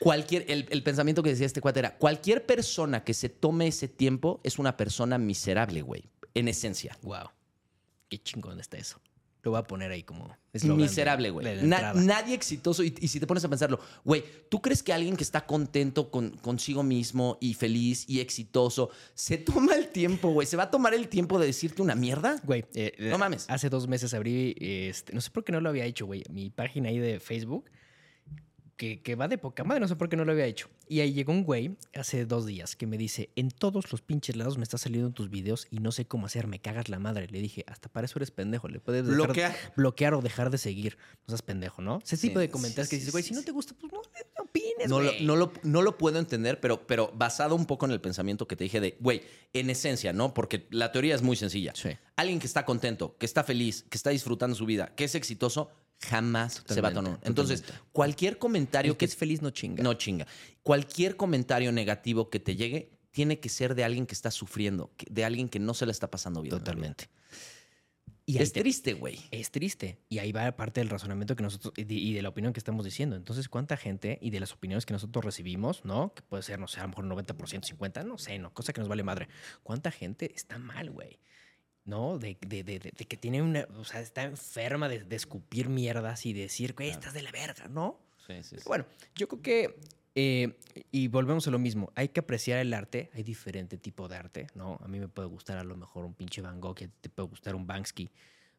Cualquier, 0.00 0.46
el, 0.48 0.66
el 0.70 0.82
pensamiento 0.82 1.22
que 1.22 1.30
decía 1.30 1.46
este 1.46 1.60
cuate 1.60 1.80
era, 1.80 1.96
cualquier 1.98 2.46
persona 2.46 3.04
que 3.04 3.14
se 3.14 3.28
tome 3.28 3.66
ese 3.68 3.86
tiempo 3.86 4.40
es 4.42 4.58
una 4.58 4.76
persona 4.76 5.18
miserable, 5.18 5.82
güey, 5.82 6.04
en 6.34 6.48
esencia. 6.48 6.96
Wow. 7.02 7.28
Qué 8.08 8.18
chingón 8.18 8.58
está 8.58 8.78
eso. 8.78 8.98
Lo 9.42 9.52
voy 9.52 9.60
a 9.60 9.64
poner 9.64 9.90
ahí 9.90 10.02
como 10.02 10.36
Miserable, 10.52 11.30
güey. 11.30 11.62
Na- 11.62 11.94
nadie 11.94 12.34
exitoso. 12.34 12.82
Y, 12.82 12.94
y 13.00 13.08
si 13.08 13.20
te 13.20 13.26
pones 13.26 13.42
a 13.44 13.48
pensarlo, 13.48 13.80
güey, 14.04 14.22
¿tú 14.50 14.60
crees 14.60 14.82
que 14.82 14.92
alguien 14.92 15.16
que 15.16 15.22
está 15.22 15.46
contento 15.46 16.10
con, 16.10 16.30
consigo 16.38 16.82
mismo 16.82 17.38
y 17.40 17.54
feliz 17.54 18.04
y 18.08 18.20
exitoso 18.20 18.90
se 19.14 19.38
toma 19.38 19.74
el 19.76 19.88
tiempo, 19.88 20.30
güey? 20.30 20.46
¿Se 20.46 20.56
va 20.58 20.64
a 20.64 20.70
tomar 20.70 20.92
el 20.92 21.08
tiempo 21.08 21.38
de 21.38 21.46
decirte 21.46 21.80
una 21.80 21.94
mierda? 21.94 22.38
Güey, 22.44 22.64
eh, 22.74 22.92
No 23.10 23.16
mames. 23.16 23.46
Hace 23.48 23.70
dos 23.70 23.86
meses 23.88 24.12
abrí, 24.12 24.54
este, 24.60 25.12
no 25.14 25.20
sé 25.22 25.30
por 25.30 25.42
qué 25.44 25.52
no 25.52 25.60
lo 25.62 25.68
había 25.70 25.84
hecho, 25.86 26.04
güey, 26.04 26.22
mi 26.30 26.50
página 26.50 26.88
ahí 26.90 26.98
de 26.98 27.18
Facebook, 27.20 27.70
que, 28.80 29.02
que 29.02 29.14
va 29.14 29.28
de 29.28 29.36
poca 29.36 29.62
madre, 29.62 29.78
no 29.80 29.88
sé 29.88 29.94
por 29.94 30.08
qué 30.08 30.16
no 30.16 30.24
lo 30.24 30.32
había 30.32 30.46
hecho. 30.46 30.70
Y 30.88 31.00
ahí 31.00 31.12
llegó 31.12 31.32
un 31.32 31.44
güey 31.44 31.76
hace 31.94 32.24
dos 32.24 32.46
días 32.46 32.76
que 32.76 32.86
me 32.86 32.96
dice, 32.96 33.28
en 33.36 33.50
todos 33.50 33.92
los 33.92 34.00
pinches 34.00 34.36
lados 34.36 34.56
me 34.56 34.62
está 34.62 34.78
saliendo 34.78 35.08
en 35.08 35.12
tus 35.12 35.28
videos 35.28 35.66
y 35.70 35.80
no 35.80 35.92
sé 35.92 36.06
cómo 36.06 36.24
hacer, 36.24 36.46
me 36.46 36.60
cagas 36.60 36.88
la 36.88 36.98
madre. 36.98 37.26
Le 37.30 37.40
dije, 37.42 37.62
hasta 37.66 37.90
para 37.90 38.06
eso 38.06 38.18
eres 38.18 38.30
pendejo, 38.30 38.68
le 38.68 38.80
puedes 38.80 39.04
dejar- 39.04 39.16
Bloquear. 39.26 39.56
bloquear 39.76 40.14
o 40.14 40.22
dejar 40.22 40.48
de 40.48 40.56
seguir. 40.56 40.96
No 41.26 41.32
seas 41.32 41.42
pendejo, 41.42 41.82
¿no? 41.82 41.98
Ese 42.02 42.16
Sí, 42.16 42.28
tipo 42.28 42.40
de 42.40 42.46
sí, 42.46 42.52
comentarios 42.52 42.88
que 42.88 42.96
dices, 42.96 43.12
güey, 43.12 43.22
si 43.22 43.34
no 43.34 43.42
te 43.42 43.52
gusta, 43.52 43.74
pues 43.78 43.92
no, 43.92 43.98
no 44.00 44.44
opines, 44.44 44.88
No 44.88 45.00
lo, 45.00 45.12
no, 45.20 45.36
lo, 45.36 45.52
no 45.62 45.82
lo 45.82 45.98
puedo 45.98 46.18
entender, 46.18 46.58
pero, 46.58 46.86
pero 46.86 47.12
basado 47.14 47.54
un 47.56 47.66
poco 47.66 47.84
en 47.84 47.92
el 47.92 48.00
pensamiento 48.00 48.48
que 48.48 48.56
te 48.56 48.64
dije 48.64 48.80
de, 48.80 48.96
güey, 49.00 49.20
en 49.52 49.68
esencia, 49.68 50.14
¿no? 50.14 50.32
Porque 50.32 50.66
la 50.70 50.90
teoría 50.90 51.14
es 51.14 51.20
muy 51.20 51.36
sencilla. 51.36 51.72
Sí. 51.74 51.90
Alguien 52.16 52.38
que 52.38 52.46
está 52.46 52.64
contento, 52.64 53.14
que 53.18 53.26
está 53.26 53.44
feliz, 53.44 53.84
que 53.90 53.98
está 53.98 54.08
disfrutando 54.08 54.56
su 54.56 54.64
vida, 54.64 54.94
que 54.96 55.04
es 55.04 55.14
exitoso, 55.14 55.68
jamás 56.00 56.62
se 56.66 56.80
va 56.80 56.88
a 56.88 56.92
tomar. 56.92 57.18
Entonces, 57.22 57.60
totalmente. 57.62 57.88
cualquier 57.92 58.38
comentario 58.38 58.92
El 58.92 58.96
que 58.96 59.00
que 59.00 59.04
es 59.06 59.16
feliz 59.16 59.42
no 59.42 59.50
chinga. 59.50 59.82
No 59.82 59.94
chinga. 59.94 60.26
Cualquier 60.62 61.16
comentario 61.16 61.72
negativo 61.72 62.30
que 62.30 62.40
te 62.40 62.56
llegue 62.56 62.90
tiene 63.10 63.40
que 63.40 63.48
ser 63.48 63.74
de 63.74 63.84
alguien 63.84 64.06
que 64.06 64.14
está 64.14 64.30
sufriendo, 64.30 64.92
de 65.10 65.24
alguien 65.24 65.48
que 65.48 65.58
no 65.58 65.74
se 65.74 65.84
la 65.86 65.92
está 65.92 66.10
pasando 66.10 66.42
bien. 66.42 66.50
Totalmente. 66.56 67.08
Y 68.26 68.38
Es 68.38 68.52
te- 68.52 68.60
triste, 68.60 68.92
güey. 68.92 69.18
es 69.32 69.50
triste. 69.50 69.98
Y 70.08 70.18
ahí 70.18 70.30
va 70.30 70.52
parte 70.56 70.80
del 70.80 70.88
razonamiento 70.88 71.34
que 71.34 71.42
nosotros 71.42 71.74
y 71.76 71.82
de, 71.82 71.94
y 71.94 72.12
de 72.14 72.22
la 72.22 72.28
opinión 72.28 72.52
que 72.52 72.60
estamos 72.60 72.84
diciendo. 72.84 73.16
Entonces, 73.16 73.48
¿cuánta 73.48 73.76
gente 73.76 74.18
y 74.22 74.30
de 74.30 74.38
las 74.38 74.52
opiniones 74.52 74.86
que 74.86 74.92
nosotros 74.92 75.24
recibimos, 75.24 75.84
¿no? 75.84 76.14
Que 76.14 76.22
puede 76.22 76.44
ser, 76.44 76.60
no 76.60 76.68
sé, 76.68 76.78
a 76.78 76.84
lo 76.84 76.90
mejor 76.90 77.06
90%, 77.06 77.34
50%, 77.76 78.04
no 78.06 78.18
sé, 78.18 78.38
no, 78.38 78.54
cosa 78.54 78.72
que 78.72 78.80
nos 78.80 78.88
vale 78.88 79.02
madre. 79.02 79.26
¿Cuánta 79.64 79.90
gente 79.90 80.32
está 80.34 80.58
mal, 80.58 80.90
güey? 80.90 81.18
¿No? 81.84 82.18
De, 82.18 82.36
de- 82.40 82.62
de- 82.62 82.78
de- 82.78 82.92
de 82.96 83.04
que 83.06 83.16
tiene 83.16 83.42
una, 83.42 83.66
o 83.78 83.84
sea, 83.84 84.00
está 84.00 84.22
enferma 84.22 84.88
de, 84.88 85.00
de 85.04 85.16
escupir 85.16 85.68
mierdas 85.68 86.26
y 86.26 86.32
decir, 86.32 86.74
güey, 86.74 86.90
estás 86.90 87.14
de 87.14 87.22
la 87.22 87.32
verga, 87.32 87.68
¿no? 87.68 87.98
Sí, 88.26 88.34
sí, 88.42 88.50
Pero 88.56 88.64
Bueno, 88.68 88.84
yo 89.14 89.26
creo 89.28 89.42
que, 89.42 89.80
eh, 90.14 90.58
y 90.92 91.08
volvemos 91.08 91.48
a 91.48 91.50
lo 91.50 91.58
mismo, 91.58 91.90
hay 91.96 92.08
que 92.10 92.20
apreciar 92.20 92.58
el 92.58 92.74
arte, 92.74 93.10
hay 93.14 93.22
diferente 93.22 93.76
tipo 93.78 94.08
de 94.08 94.16
arte, 94.16 94.46
¿no? 94.54 94.78
A 94.84 94.88
mí 94.88 95.00
me 95.00 95.08
puede 95.08 95.28
gustar 95.28 95.58
a 95.58 95.64
lo 95.64 95.76
mejor 95.76 96.04
un 96.04 96.14
pinche 96.14 96.40
Van 96.42 96.60
Gogh, 96.60 96.76
ti 96.76 96.88
te 97.00 97.08
puede 97.08 97.28
gustar 97.30 97.54
un 97.56 97.66
Banksy, 97.66 98.10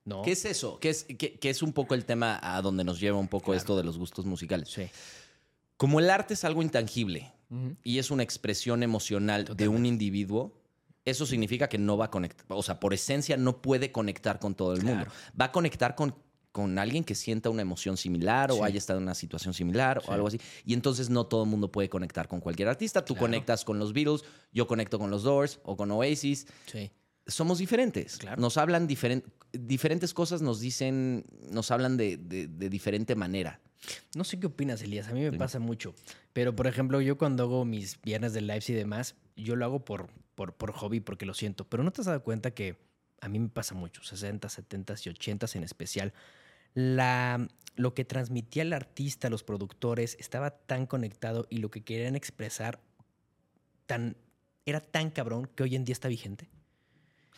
¿no? 0.04 0.24
¿Qué 0.24 0.32
es 0.32 0.44
eso? 0.46 0.80
¿Qué 0.80 0.90
es, 0.90 1.04
qué- 1.04 1.38
qué 1.40 1.50
es 1.52 1.62
un 1.62 1.72
poco 1.74 1.94
el 1.94 2.06
tema 2.06 2.40
a 2.42 2.62
donde 2.62 2.84
nos 2.84 3.00
lleva 3.00 3.18
un 3.20 3.28
poco 3.28 3.46
Claro. 3.46 3.58
esto 3.60 3.78
de 3.78 3.84
los 3.84 3.98
gustos 3.98 4.26
musicales? 4.26 4.68
Sí. 4.70 4.90
Como 5.78 6.00
el 6.00 6.10
arte 6.10 6.34
es 6.34 6.44
algo 6.44 6.62
intangible 6.62 7.32
y 7.84 8.00
es 8.00 8.12
una 8.12 8.24
expresión 8.24 8.82
emocional 8.84 9.46
de 9.56 9.68
un 9.68 9.86
individuo, 9.86 10.54
eso 11.06 11.26
significa 11.26 11.68
que 11.68 11.78
no 11.78 11.98
va 11.98 12.06
a 12.06 12.12
conectar, 12.12 12.46
o 12.50 12.62
sea, 12.64 12.80
por 12.80 12.94
esencia 12.94 13.38
no 13.38 13.62
puede 13.62 13.92
conectar 13.92 14.40
con 14.40 14.54
todo 14.56 14.74
el 14.74 14.84
mundo. 14.84 15.06
Va 15.40 15.46
a 15.46 15.52
conectar 15.52 15.96
con, 15.96 16.16
con 16.52 16.78
alguien 16.78 17.04
que 17.04 17.16
sienta 17.16 17.50
una 17.50 17.62
emoción 17.62 17.98
similar 17.98 18.52
o 18.52 18.64
haya 18.64 18.78
estado 18.78 18.98
en 19.00 19.04
una 19.04 19.16
situación 19.16 19.54
similar 19.54 20.02
o 20.06 20.12
algo 20.12 20.28
así. 20.28 20.40
Y 20.66 20.74
entonces 20.74 21.10
no 21.10 21.26
todo 21.26 21.44
el 21.44 21.50
mundo 21.50 21.72
puede 21.72 21.90
conectar 21.90 22.28
con 22.28 22.40
cualquier 22.40 22.68
artista. 22.68 23.04
Tú 23.04 23.16
conectas 23.16 23.66
con 23.66 23.80
los 23.80 23.94
Beatles, 23.94 24.24
yo 24.52 24.68
conecto 24.68 25.00
con 25.00 25.10
los 25.10 25.24
Doors 25.24 25.60
o 25.64 25.76
con 25.78 25.90
Oasis. 25.92 26.46
Sí. 26.68 26.92
Somos 27.26 27.58
diferentes. 27.60 28.20
Nos 28.38 28.58
hablan 28.58 28.88
diferen- 28.88 29.24
diferentes 29.54 30.14
cosas, 30.14 30.42
nos 30.42 30.60
dicen, 30.60 31.24
nos 31.50 31.72
hablan 31.72 31.98
de, 31.98 32.18
de- 32.18 32.48
de 32.48 32.70
diferente 32.70 33.16
manera. 33.16 33.60
No 34.16 34.24
sé 34.24 34.40
qué 34.40 34.48
opinas, 34.48 34.82
Elías. 34.84 35.08
A 35.08 35.14
mí 35.14 35.22
me 35.22 35.32
pasa 35.34 35.58
mucho. 35.60 35.96
Pero, 36.34 36.56
por 36.56 36.68
ejemplo, 36.68 37.02
yo 37.02 37.18
cuando 37.18 37.44
hago 37.44 37.66
mis 37.66 38.00
viernes 38.02 38.34
de 38.34 38.42
lives 38.42 38.70
y 38.70 38.74
demás, 38.74 39.16
yo 39.36 39.56
lo 39.56 39.66
hago 39.66 39.84
por, 39.86 40.10
por, 40.42 40.54
por 40.56 40.72
hobby, 40.72 41.02
porque 41.02 41.28
lo 41.28 41.36
siento. 41.36 41.66
Pero 41.70 41.84
no 41.84 41.92
te 41.92 42.02
has 42.02 42.08
dado 42.08 42.24
cuenta 42.24 42.52
que 42.52 42.78
a 43.22 43.30
mí 43.30 43.38
me 43.38 43.50
pasa 43.50 43.76
mucho, 43.76 44.04
60, 44.04 44.50
70 44.50 44.96
y 45.06 45.10
80 45.10 45.46
en 45.54 45.64
especial. 45.64 46.14
La, 46.74 47.48
lo 47.76 47.94
que 47.94 48.06
transmitía 48.06 48.64
el 48.64 48.74
artista, 48.74 49.30
los 49.30 49.44
productores, 49.44 50.18
estaba 50.20 50.50
tan 50.50 50.88
conectado 50.88 51.46
y 51.52 51.58
lo 51.58 51.70
que 51.70 51.84
querían 51.84 52.16
expresar 52.16 52.80
tan, 53.86 54.18
era 54.66 54.80
tan 54.80 55.12
cabrón 55.12 55.48
que 55.54 55.62
hoy 55.62 55.76
en 55.76 55.86
día 55.86 55.94
está 55.94 56.08
vigente. 56.08 56.50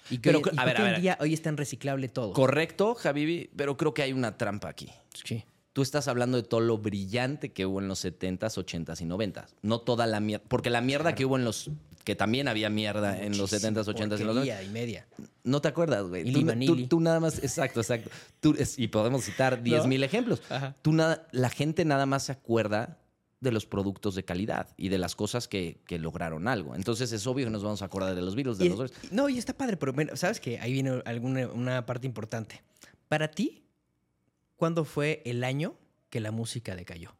Y 0.09 0.19
que 0.19 0.29
Pero, 0.29 0.39
hoy, 0.39 0.51
y 0.53 0.59
a 0.59 0.65
ver, 0.65 0.75
que 0.75 0.81
a 0.81 0.85
hoy 0.85 0.87
en 0.87 0.93
ver. 0.93 1.01
día 1.01 1.17
hoy 1.19 1.33
es 1.33 1.41
tan 1.41 1.57
reciclable 1.57 2.07
todo. 2.07 2.31
Correcto, 2.31 2.95
Javibi, 2.95 3.49
pero 3.53 3.75
creo 3.75 3.93
que 3.93 4.03
hay 4.03 4.13
una 4.13 4.37
trampa 4.37 4.69
aquí. 4.69 4.89
Sí. 5.25 5.43
Tú 5.73 5.81
estás 5.81 6.07
hablando 6.07 6.37
de 6.37 6.43
todo 6.43 6.61
lo 6.61 6.77
brillante 6.77 7.51
que 7.51 7.65
hubo 7.65 7.81
en 7.81 7.89
los 7.89 8.05
70s, 8.05 8.39
80s 8.39 9.01
y 9.01 9.05
90s. 9.05 9.55
No 9.61 9.81
toda 9.81 10.07
la 10.07 10.21
mierda. 10.21 10.45
Porque 10.47 10.69
la 10.69 10.79
mierda 10.79 11.15
que 11.15 11.25
hubo 11.25 11.35
en 11.35 11.43
los. 11.43 11.69
Que 12.03 12.15
también 12.15 12.47
había 12.47 12.69
mierda 12.69 13.21
en 13.21 13.37
los 13.37 13.51
70s, 13.51 13.85
80s 13.87 14.19
y 14.19 14.23
los 14.23 14.35
90s. 14.35 14.39
Porquería 14.39 14.63
y 14.63 14.69
media. 14.69 15.07
No 15.43 15.61
te 15.61 15.67
acuerdas, 15.69 16.05
güey. 16.07 16.31
Tú, 16.65 16.87
tú- 16.87 16.99
nada 16.99 17.19
más. 17.19 17.39
Exacto, 17.43 17.79
exacto. 17.81 18.09
Tú- 18.39 18.55
es- 18.57 18.77
y 18.79 18.87
podemos 18.87 19.23
citar 19.23 19.61
10.000 19.63 20.03
ejemplos. 20.03 20.41
Ajá. 20.49 20.75
Tú 20.81 20.93
nada, 20.93 21.27
la 21.31 21.49
gente 21.49 21.85
nada 21.85 22.05
más 22.05 22.23
se 22.23 22.31
acuerda 22.33 22.99
de 23.39 23.51
los 23.51 23.65
productos 23.65 24.15
de 24.15 24.23
calidad 24.23 24.69
y 24.77 24.87
de 24.89 24.97
las 24.97 25.15
cosas 25.15 25.47
que, 25.49 25.81
que 25.85 25.99
lograron 25.99 26.47
algo. 26.47 26.75
Entonces 26.75 27.11
es 27.11 27.27
obvio 27.27 27.45
que 27.45 27.51
nos 27.51 27.61
vamos 27.63 27.81
a 27.81 27.85
acordar 27.85 28.15
de 28.15 28.21
los 28.21 28.35
virus, 28.35 28.57
de 28.57 28.65
Y- 28.67 28.69
los 28.69 28.91
no, 29.11 29.27
y 29.27 29.37
está 29.37 29.53
padre, 29.53 29.75
pero 29.75 29.91
bueno, 29.91 30.15
¿sabes 30.15 30.39
qué? 30.39 30.59
Ahí 30.59 30.71
viene 30.71 31.01
alguna, 31.05 31.47
una 31.49 31.85
parte 31.85 32.07
importante. 32.07 32.63
Para 33.09 33.29
ti, 33.31 33.65
¿cuándo 34.55 34.85
fue 34.85 35.21
el 35.25 35.43
año 35.43 35.75
que 36.09 36.19
la 36.21 36.31
música 36.31 36.75
decayó? 36.75 37.15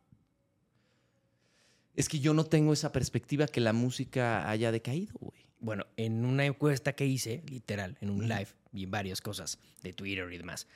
Es 1.95 2.09
que 2.09 2.19
yo 2.19 2.33
no 2.33 2.43
tengo 2.45 2.73
esa 2.73 2.91
perspectiva 2.91 3.47
que 3.47 3.61
la 3.61 3.73
música 3.73 4.49
haya 4.49 4.71
decaído, 4.71 5.13
güey. 5.19 5.43
Bueno, 5.59 5.85
en 5.95 6.25
una 6.25 6.45
encuesta 6.45 6.93
que 6.93 7.05
hice, 7.05 7.43
literal, 7.47 7.97
en 8.01 8.09
un 8.09 8.27
live, 8.27 8.47
vi 8.71 8.85
varias 8.85 9.21
cosas 9.21 9.59
de 9.81 9.93
Twitter 9.93 10.31
y 10.33 10.37
demás. 10.37 10.67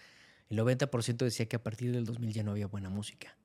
El 0.50 0.58
90% 0.60 1.18
decía 1.26 1.46
que 1.48 1.58
a 1.58 1.64
partir 1.64 1.92
del 1.92 2.06
2000 2.06 2.32
ya 2.34 2.44
no 2.44 2.52
había 2.52 2.68
buena 2.68 2.90
música. 2.90 3.36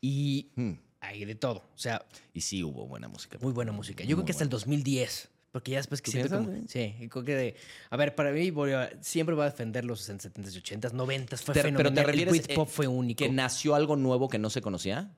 Y 0.00 0.50
Hmm. 0.54 0.72
hay 1.00 1.24
de 1.24 1.34
todo. 1.34 1.64
O 1.74 1.78
sea, 1.78 2.04
Y 2.32 2.42
sí 2.42 2.62
hubo 2.62 2.86
buena 2.86 3.08
música. 3.08 3.38
muy 3.40 3.52
buena 3.52 3.72
música. 3.72 4.04
Yo 4.04 4.16
creo 4.16 4.24
que 4.24 4.32
hasta 4.32 4.44
el 4.44 4.48
buena. 4.50 4.60
2010. 4.60 5.30
Porque 5.50 5.72
ya 5.72 5.78
después 5.78 6.00
que 6.00 6.06
¿Tú 6.06 6.12
siento 6.12 6.38
como... 6.38 6.66
Sí, 6.66 6.94
y 6.98 7.08
creo 7.08 7.24
que 7.24 7.34
de... 7.34 7.56
A 7.90 7.96
ver, 7.98 8.14
para 8.14 8.32
mí 8.32 8.50
a- 8.72 8.90
siempre 9.02 9.34
voy 9.34 9.42
a 9.42 9.50
defender 9.50 9.84
los 9.84 10.08
70s 10.08 10.54
y 10.56 10.60
80s, 10.62 10.92
90s. 10.92 11.42
Fue 11.42 11.54
Te- 11.54 11.62
pero 11.62 11.76
te 11.90 12.00
fenomenal. 12.00 12.06
refieres, 12.06 12.48
El 12.48 12.58
eh, 12.58 12.66
fue 12.66 12.86
único. 12.86 13.18
¿Que 13.18 13.28
nació 13.30 13.74
algo 13.74 13.96
nuevo 13.96 14.28
que 14.30 14.38
no 14.38 14.48
se 14.48 14.62
conocía? 14.62 15.10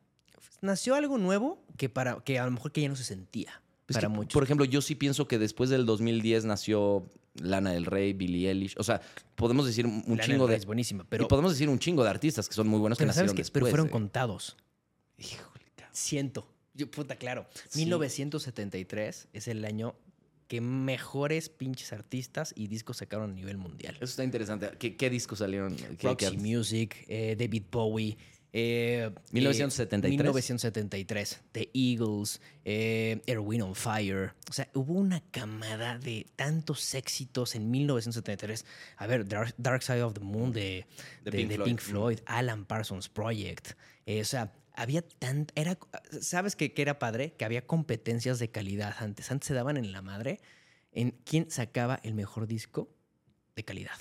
Nació 0.65 0.95
algo 0.95 1.19
nuevo 1.19 1.63
que 1.77 1.89
para 1.89 2.17
que 2.25 2.39
a 2.39 2.45
lo 2.45 2.51
mejor 2.51 2.73
que 2.73 2.81
ya 2.81 2.89
no 2.89 2.97
se 2.97 3.05
sentía 3.05 3.63
Es 3.89 3.95
para 3.95 4.09
que, 4.09 4.15
muchos. 4.15 4.33
Por 4.33 4.43
ejemplo, 4.43 4.65
yo 4.65 4.81
sí 4.83 4.95
pienso 4.95 5.29
que 5.29 5.39
después 5.39 5.71
del 5.71 5.87
2010 5.87 6.45
nació 6.47 7.09
Lana 7.35 7.73
del 7.73 7.85
Rey, 7.87 8.13
Billie 8.13 8.49
Eilish. 8.49 8.75
O 8.79 8.85
sea, 8.85 9.01
podemos 9.37 9.67
decir 9.67 9.87
un 9.87 10.03
Lana 10.07 10.23
chingo 10.25 10.45
del 10.45 10.49
Rey 10.49 10.55
de... 10.55 10.57
es 10.57 10.67
buenísima, 10.67 11.03
y 11.05 11.07
pero, 11.09 11.29
podemos 11.29 11.53
decir 11.53 11.69
un 11.69 11.79
chingo 11.79 12.03
de 12.05 12.11
artistas 12.11 12.49
que 12.49 12.55
son 12.55 12.69
muy 12.69 12.79
buenos 12.81 12.99
que 12.99 13.05
pero 13.05 13.13
¿sabes 13.13 13.33
nacieron 13.33 13.37
qué? 13.37 13.43
después. 13.43 13.61
Pero 13.63 13.71
fueron 13.71 13.87
de- 13.87 13.93
contados. 13.93 14.57
Híjole, 15.19 15.65
cabrón. 15.77 15.91
Siento. 15.97 16.49
Yo, 16.75 16.91
puta, 16.91 17.17
claro. 17.17 17.47
Sí. 17.69 17.81
1973 17.81 19.29
es 19.33 19.49
el 19.49 19.65
año 19.65 19.95
que 20.49 20.61
mejores 20.61 21.49
pinches 21.49 21.93
artistas 21.93 22.53
y 22.57 22.67
discos 22.69 22.99
sacaron 22.99 23.31
a 23.31 23.35
nivel 23.35 23.57
mundial. 23.59 23.95
Eso 23.97 24.05
está 24.05 24.25
interesante. 24.25 24.71
¿Qué, 24.79 24.97
qué 24.97 25.09
discos 25.09 25.39
salieron? 25.39 25.75
¿Qué- 25.77 25.97
Roxy 26.09 26.31
qué- 26.31 26.37
Music, 26.37 27.05
eh, 27.09 27.37
David 27.39 27.63
Bowie. 27.71 28.17
Eh, 28.57 29.11
1973. 29.33 30.09
eh, 30.09 30.17
1973. 30.17 31.41
The 31.53 31.71
Eagles, 31.75 32.41
eh, 32.65 33.21
Erwin 33.27 33.63
on 33.63 33.75
Fire. 33.75 34.33
O 34.49 34.53
sea, 34.53 34.69
hubo 34.75 34.93
una 34.95 35.21
camada 35.33 35.99
de 35.99 36.27
tantos 36.37 36.95
éxitos 36.95 37.57
en 37.57 37.69
1973. 37.71 38.65
A 38.97 39.07
ver, 39.09 39.27
Dark, 39.27 39.55
Dark 39.59 39.83
Side 39.83 40.03
of 40.05 40.15
the 40.15 40.21
Moon 40.21 40.53
de, 40.53 40.87
De 41.25 41.31
de- 41.33 41.39
Pink 41.39 41.49
de 41.49 41.55
Floyd. 41.57 41.65
Pink 41.69 41.81
Floyd, 41.81 42.19
Alan 42.27 42.65
Parsons 42.65 43.09
Project. 43.09 43.73
Eh, 44.07 44.21
o 44.21 44.25
sea, 44.25 44.53
había 44.77 45.03
tan. 45.03 45.49
Era, 45.57 45.77
¿Sabes 46.21 46.55
qué, 46.55 46.73
qué 46.73 46.83
era 46.83 46.99
padre? 47.01 47.33
Que 47.33 47.45
había 47.45 47.67
competencias 47.67 48.39
de 48.39 48.51
calidad 48.51 48.95
antes. 49.01 49.31
Antes 49.33 49.49
se 49.49 49.55
daban 49.55 49.77
en 49.77 49.91
la 49.93 50.01
madre 50.01 50.41
en 50.93 51.11
quién 51.25 51.51
sacaba 51.51 51.99
el 52.05 52.15
mejor 52.15 52.47
disco 52.47 52.89
de 53.57 53.65
calidad. 53.65 53.99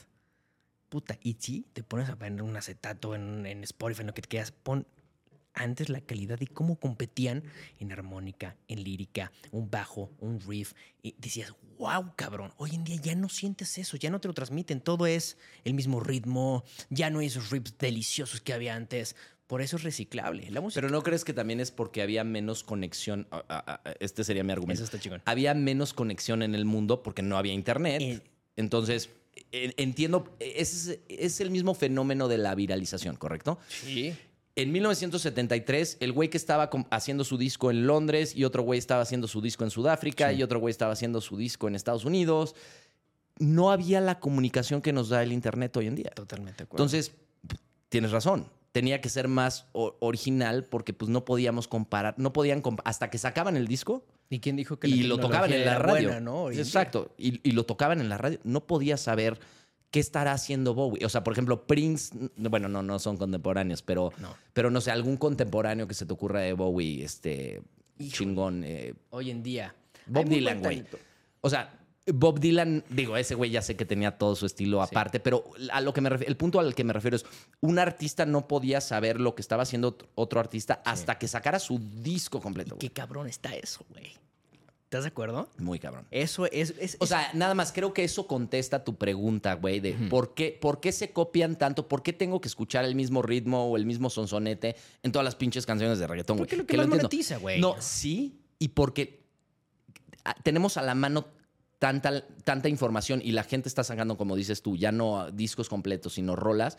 Puta, 0.94 1.18
y 1.24 1.38
si 1.40 1.66
te 1.74 1.82
pones 1.82 2.08
a 2.08 2.16
poner 2.16 2.44
un 2.44 2.56
acetato 2.56 3.16
en, 3.16 3.48
en 3.48 3.64
Spotify, 3.64 4.02
en 4.02 4.08
lo 4.08 4.14
que 4.14 4.22
te 4.22 4.28
quieras, 4.28 4.52
pon 4.52 4.86
antes 5.56 5.90
la 5.90 6.02
calidad 6.02 6.40
y 6.40 6.46
cómo 6.46 6.76
competían 6.80 7.44
en 7.80 7.92
armónica, 7.92 8.58
en 8.68 8.84
lírica, 8.84 9.32
un 9.50 9.72
bajo, 9.72 10.12
un 10.20 10.40
riff. 10.40 10.74
Y 11.02 11.16
decías, 11.18 11.56
wow, 11.80 12.14
cabrón, 12.16 12.54
hoy 12.58 12.76
en 12.76 12.84
día 12.84 12.98
ya 13.02 13.16
no 13.16 13.28
sientes 13.28 13.80
eso, 13.80 13.98
ya 13.98 14.12
no 14.12 14.22
te 14.22 14.28
lo 14.28 14.36
transmiten, 14.36 14.82
todo 14.82 15.08
es 15.08 15.36
el 15.64 15.74
mismo 15.74 16.00
ritmo, 16.00 16.64
ya 16.92 17.10
no 17.10 17.18
hay 17.20 17.26
esos 17.26 17.50
riffs 17.50 17.76
deliciosos 17.80 18.40
que 18.40 18.54
había 18.54 18.76
antes. 18.76 19.16
Por 19.48 19.64
eso 19.64 19.78
es 19.78 19.84
reciclable. 19.84 20.48
La 20.52 20.62
música. 20.62 20.80
Pero 20.80 20.94
¿no 20.94 21.02
crees 21.02 21.26
que 21.26 21.34
también 21.34 21.60
es 21.60 21.72
porque 21.72 22.04
había 22.04 22.24
menos 22.24 22.64
conexión? 22.64 23.28
Este 24.00 24.24
sería 24.24 24.44
mi 24.44 24.52
argumento. 24.52 24.76
Eso 24.76 24.84
está 24.84 25.00
chingón. 25.00 25.24
Había 25.26 25.56
menos 25.56 25.92
conexión 25.92 26.44
en 26.44 26.54
el 26.54 26.66
mundo 26.66 27.02
porque 27.02 27.24
no 27.24 27.36
había 27.36 27.54
internet. 27.54 28.00
Eh. 28.00 28.22
Entonces, 28.56 29.08
en- 29.08 29.23
entiendo, 29.52 30.36
es, 30.40 30.98
es 31.10 31.42
el 31.42 31.52
mismo 31.52 31.74
fenómeno 31.74 32.28
de 32.28 32.38
la 32.38 32.56
viralización, 32.56 33.16
¿correcto? 33.16 33.60
Sí. 33.68 34.14
En 34.56 34.72
1973, 34.72 35.98
el 36.00 36.12
güey 36.12 36.30
que 36.30 36.38
estaba 36.38 36.70
haciendo 36.92 37.24
su 37.24 37.38
disco 37.38 37.72
en 37.72 37.88
Londres 37.88 38.36
y 38.36 38.44
otro 38.44 38.62
güey 38.64 38.78
estaba 38.78 39.02
haciendo 39.02 39.28
su 39.28 39.42
disco 39.42 39.64
en 39.64 39.72
Sudáfrica 39.72 40.30
Sí. 40.30 40.36
y 40.38 40.44
otro 40.44 40.60
güey 40.60 40.72
estaba 40.72 40.94
haciendo 40.94 41.22
su 41.22 41.38
disco 41.38 41.68
en 41.68 41.76
Estados 41.76 42.06
Unidos. 42.06 42.56
No 43.40 43.72
había 43.72 44.00
la 44.00 44.20
comunicación 44.20 44.82
que 44.82 44.94
nos 44.94 45.10
da 45.10 45.24
el 45.24 45.32
Internet 45.32 45.76
hoy 45.78 45.88
en 45.88 45.96
día. 45.96 46.12
Totalmente 46.16 46.58
de 46.60 46.64
acuerdo. 46.66 46.84
Entonces, 46.84 47.14
tienes 47.90 48.12
razón. 48.12 48.48
Tenía 48.74 49.00
que 49.00 49.08
ser 49.08 49.30
más 49.30 49.68
original 49.72 50.66
porque 50.66 50.92
pues 50.94 51.08
no 51.10 51.24
podíamos 51.24 51.68
comparar, 51.70 52.16
no 52.18 52.34
podían 52.34 52.62
comp- 52.62 52.82
hasta 52.84 53.10
que 53.10 53.18
sacaban 53.18 53.56
el 53.56 53.68
disco 53.68 54.04
¿Y 54.30 54.40
quién 54.40 54.56
dijo 54.56 54.80
que 54.80 54.88
la 54.88 54.96
y 54.96 55.04
lo 55.04 55.20
tocaban 55.20 55.54
en 55.54 55.64
la 55.64 55.78
radio. 55.78 56.50
Exacto. 56.52 57.14
Y, 57.18 57.40
y 57.48 57.52
lo 57.52 57.66
tocaban 57.66 58.02
en 58.02 58.10
la 58.10 58.18
radio. 58.18 58.40
No 58.44 58.66
podía 58.66 58.98
saber 58.98 59.40
qué 59.92 60.00
estará 60.00 60.32
haciendo 60.32 60.74
Bowie. 60.74 61.06
O 61.06 61.10
sea, 61.10 61.24
por 61.24 61.34
ejemplo, 61.34 61.68
Prince, 61.68 62.16
bueno, 62.38 62.68
no, 62.68 62.82
no 62.82 62.98
son 62.98 63.18
contemporáneos, 63.18 63.84
pero 63.84 64.12
No. 64.18 64.36
pero 64.54 64.72
no 64.72 64.82
sé, 64.82 64.90
algún 64.90 65.18
contemporáneo 65.18 65.88
que 65.88 65.94
se 65.94 66.08
te 66.08 66.14
ocurra 66.14 66.40
de 66.40 66.54
Bowie, 66.54 67.04
este 67.04 67.62
chingón. 68.10 68.64
eh, 68.66 68.96
Hoy 69.12 69.30
en 69.30 69.44
día. 69.44 69.76
Bob 70.08 70.26
Dylan, 70.28 70.62
güey. 70.62 70.84
O 71.42 71.50
sea, 71.50 71.80
Bob 72.06 72.40
Dylan, 72.42 72.84
digo, 72.90 73.16
ese 73.16 73.34
güey 73.36 73.50
ya 73.50 73.62
sé 73.62 73.78
que 73.78 73.86
tenía 73.86 74.18
todo 74.18 74.36
su 74.36 74.46
estilo 74.46 74.82
Sí. 74.86 74.90
aparte, 74.92 75.20
pero 75.22 75.46
a 75.72 75.80
lo 75.80 75.94
que 75.94 76.02
me 76.02 76.10
refiero, 76.10 76.30
el 76.30 76.36
punto 76.38 76.60
al 76.60 76.76
que 76.76 76.84
me 76.84 76.92
refiero 76.92 77.16
es, 77.16 77.26
un 77.62 77.80
artista 77.80 78.26
no 78.26 78.48
podía 78.48 78.82
saber 78.82 79.22
lo 79.22 79.36
que 79.36 79.42
estaba 79.42 79.64
haciendo 79.64 79.98
ot- 79.98 80.06
otro 80.16 80.40
artista 80.42 80.82
hasta 80.86 81.18
que 81.18 81.30
sacara 81.30 81.60
su 81.60 81.80
disco 81.80 82.42
completo. 82.42 82.78
Qué 82.78 82.90
cabrón 82.90 83.28
está 83.28 83.56
eso, 83.56 83.86
güey. 83.90 84.12
¿Estás 84.84 85.06
de 85.06 85.08
acuerdo? 85.08 85.50
Muy 85.58 85.80
cabrón. 85.80 86.06
Eso 86.12 86.46
es. 86.52 86.76
es- 86.78 86.98
O 87.00 87.06
es- 87.06 87.10
sea, 87.10 87.32
nada 87.34 87.56
más 87.56 87.72
creo 87.72 87.94
que 87.94 88.04
eso 88.04 88.28
contesta 88.28 88.84
tu 88.84 88.96
pregunta, 88.96 89.54
güey, 89.56 89.80
de 89.80 89.94
por, 90.10 90.34
qué, 90.36 90.56
por 90.62 90.82
qué 90.82 90.92
se 90.92 91.12
copian 91.12 91.56
tanto, 91.58 91.88
por 91.88 92.04
qué 92.04 92.12
tengo 92.14 92.42
que 92.42 92.48
escuchar 92.50 92.84
el 92.86 92.94
mismo 92.96 93.22
ritmo 93.24 93.66
o 93.72 93.78
el 93.78 93.86
mismo 93.88 94.10
sonsonete 94.12 94.76
en 95.02 95.12
todas 95.14 95.24
las 95.24 95.36
pinches 95.36 95.66
canciones 95.66 95.98
de 96.00 96.06
reggaetón, 96.06 96.36
güey. 96.38 96.46
Porque 96.48 96.58
lo 96.58 96.64
que 96.68 96.74
Que 96.74 96.78
más 96.78 96.84
entiendo. 96.86 97.04
monetiza, 97.08 97.38
güey. 97.38 97.60
No, 97.62 97.76
sí, 97.80 98.40
y 98.60 98.68
porque 98.68 99.24
ah, 100.26 100.36
tenemos 100.44 100.78
a 100.78 100.84
la 100.84 100.94
mano 100.94 101.26
tanta, 101.84 102.26
tanta 102.46 102.70
información 102.70 103.22
y 103.22 103.34
la 103.34 103.44
gente 103.44 103.68
está 103.68 103.84
sacando, 103.84 104.16
como 104.16 104.38
dices 104.38 104.62
tú, 104.62 104.78
ya 104.78 104.94
no 104.94 105.30
discos 105.32 105.68
completos, 105.68 106.14
sino 106.14 106.34
rolas. 106.34 106.78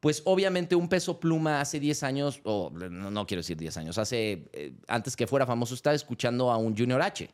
Pues 0.00 0.20
obviamente 0.26 0.76
un 0.76 0.90
peso 0.90 1.18
pluma 1.18 1.62
hace 1.62 1.80
10 1.80 2.02
años, 2.02 2.40
o 2.44 2.70
no, 2.70 3.10
no 3.10 3.26
quiero 3.26 3.38
decir 3.38 3.56
10 3.56 3.78
años, 3.78 3.96
hace, 3.96 4.50
eh, 4.52 4.74
antes 4.86 5.16
que 5.16 5.26
fuera 5.26 5.46
famoso, 5.46 5.72
estaba 5.72 5.96
escuchando 5.96 6.52
a 6.52 6.58
un 6.58 6.76
Junior 6.76 7.00
H. 7.00 7.30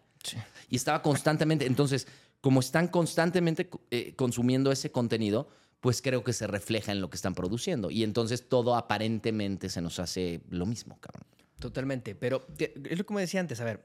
Y 0.68 0.76
estaba 0.76 1.02
constantemente, 1.02 1.66
entonces, 1.66 2.06
como 2.40 2.60
están 2.60 2.86
constantemente 2.86 3.68
eh, 3.90 4.14
consumiendo 4.14 4.70
ese 4.70 4.92
contenido, 4.92 5.48
pues 5.80 6.02
creo 6.02 6.22
que 6.22 6.32
se 6.32 6.46
refleja 6.46 6.92
en 6.92 7.00
lo 7.00 7.10
que 7.10 7.16
están 7.16 7.34
produciendo. 7.34 7.90
Y 7.90 8.04
entonces 8.04 8.48
todo 8.48 8.76
aparentemente 8.76 9.68
se 9.68 9.80
nos 9.80 9.98
hace 9.98 10.42
lo 10.48 10.64
mismo, 10.64 10.96
cabrón. 11.00 11.26
Totalmente. 11.58 12.14
Pero 12.14 12.46
es 12.56 12.96
lo 12.96 13.04
que 13.04 13.14
me 13.14 13.20
decía 13.20 13.40
antes, 13.40 13.60
a 13.60 13.64
ver, 13.64 13.82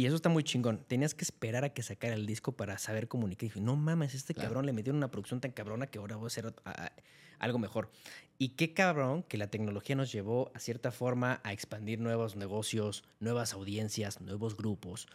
y 0.00 0.06
eso 0.06 0.16
está 0.16 0.28
muy 0.28 0.42
chingón. 0.44 0.84
Tenías 0.86 1.14
que 1.14 1.24
esperar 1.24 1.64
a 1.64 1.70
que 1.74 1.82
sacara 1.82 2.14
el 2.14 2.26
disco 2.26 2.52
para 2.52 2.78
saber 2.78 3.06
comunicar. 3.08 3.44
Y 3.44 3.48
dije, 3.48 3.60
no 3.60 3.76
mames, 3.76 4.14
este 4.14 4.34
Claro. 4.34 4.48
cabrón 4.48 4.66
le 4.66 4.72
metieron 4.72 4.96
una 4.96 5.10
producción 5.10 5.40
tan 5.40 5.50
cabrona 5.52 5.86
que 5.88 5.98
ahora 5.98 6.16
voy 6.16 6.24
a 6.24 6.26
hacer 6.28 6.54
a- 6.64 6.70
a- 6.70 6.92
algo 7.38 7.58
mejor. 7.58 7.90
Y 8.38 8.50
qué 8.50 8.72
cabrón 8.74 9.22
que 9.22 9.36
la 9.38 9.48
tecnología 9.48 9.96
nos 9.96 10.12
llevó 10.12 10.50
a 10.54 10.58
cierta 10.58 10.90
forma 10.90 11.40
a 11.44 11.52
expandir 11.52 12.00
nuevos 12.00 12.36
negocios, 12.36 13.02
nuevas 13.18 13.52
audiencias, 13.54 14.20
nuevos 14.20 14.56
grupos. 14.56 15.06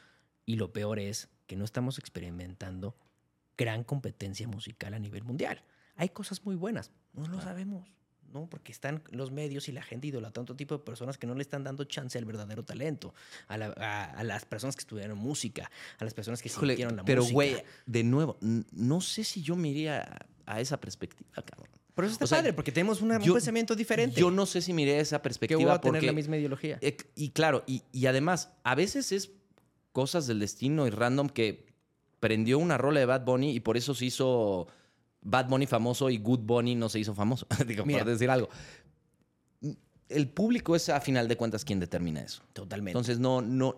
Y 0.46 0.56
lo 0.58 0.72
peor 0.74 1.00
es 1.00 1.30
que 1.48 1.56
no 1.56 1.66
estamos 1.66 1.98
experimentando 2.00 2.96
gran 3.58 3.84
competencia 3.84 4.48
musical 4.48 4.94
a 4.94 5.00
nivel 5.00 5.24
mundial. 5.24 5.64
Hay 5.96 6.10
cosas 6.10 6.46
muy 6.46 6.56
buenas, 6.56 6.92
no 7.14 7.28
lo 7.28 7.40
sabemos, 7.42 7.88
¿no? 8.34 8.48
Porque 8.50 8.72
están 8.72 9.02
los 9.12 9.32
medios 9.32 9.70
y 9.70 9.72
la 9.72 9.82
gente 9.82 10.08
idolatrando 10.08 10.42
otro 10.44 10.56
tipo 10.56 10.78
de 10.78 10.84
personas 10.84 11.18
que 11.18 11.26
no 11.28 11.36
le 11.36 11.42
están 11.42 11.64
dando 11.64 11.84
chance 11.86 12.18
al 12.18 12.26
verdadero 12.26 12.64
talento, 12.64 13.14
a, 13.48 13.58
la- 13.58 13.74
a- 13.78 14.12
a 14.20 14.24
las 14.24 14.46
personas 14.46 14.76
que 14.76 14.82
estudiaron 14.82 15.18
música, 15.18 15.70
a 16.00 16.04
las 16.04 16.14
personas 16.14 16.42
que 16.42 16.50
Híjole, 16.50 16.74
sintieron 16.74 16.96
la 16.98 17.04
pero 17.06 17.22
música. 17.22 17.34
güey, 17.34 17.64
de 17.86 18.04
nuevo, 18.04 18.38
no 18.42 19.02
sé 19.02 19.24
si 19.24 19.42
yo 19.42 19.56
me 19.56 19.70
iría 19.70 20.20
a, 20.46 20.60
esa 20.60 20.80
perspectiva, 20.80 21.30
cabrón. 21.44 21.70
Pero 21.96 22.08
eso 22.08 22.14
está 22.14 22.26
o 22.26 22.28
sea, 22.28 22.40
padre, 22.40 22.52
porque 22.52 22.74
tenemos 22.74 23.02
una- 23.02 23.20
yo- 23.20 23.32
un 23.32 23.38
pensamiento 23.38 23.74
diferente. 23.74 24.20
Yo 24.20 24.30
no 24.32 24.46
sé 24.46 24.62
si 24.62 24.74
me 24.74 24.82
iría 24.82 24.96
a 24.96 25.00
esa 25.00 25.18
que 25.20 25.24
perspectiva 25.24 25.62
voy 25.62 25.70
a 25.70 25.80
tener 25.80 25.94
porque 26.02 26.06
la 26.08 26.12
misma 26.12 26.36
ideología. 26.38 26.78
Eh, 26.82 26.98
y 27.16 27.30
claro, 27.30 27.64
y, 27.68 27.84
y 27.94 28.08
además, 28.08 28.52
a 28.64 28.76
veces 28.76 29.14
es 29.14 29.32
cosas 29.94 30.28
del 30.28 30.40
destino 30.40 30.88
y 30.88 30.90
random 30.90 31.30
que 31.30 31.66
prendió 32.20 32.60
una 32.60 32.78
rola 32.78 33.00
de 33.00 33.06
Bad 33.06 33.24
Bunny 33.24 33.52
y 33.56 33.62
por 33.62 33.78
eso 33.78 33.94
se 33.96 34.06
hizo 34.06 34.68
Bad 35.26 35.50
Bunny 35.50 35.66
famoso 35.68 36.10
y 36.10 36.18
Good 36.20 36.40
Bunny 36.40 36.76
no 36.76 36.88
se 36.88 37.00
hizo 37.00 37.14
famoso. 37.14 37.46
Digo, 37.68 37.86
Mira. 37.86 38.00
por 38.00 38.10
decir 38.14 38.30
algo. 38.30 38.48
El 40.08 40.30
público 40.30 40.76
es 40.76 40.88
a 40.90 41.02
final 41.02 41.28
de 41.28 41.36
cuentas 41.36 41.66
quien 41.66 41.80
determina 41.80 42.22
eso. 42.22 42.44
Totalmente. 42.54 42.92
Entonces, 42.92 43.18
no, 43.20 43.42
no. 43.42 43.76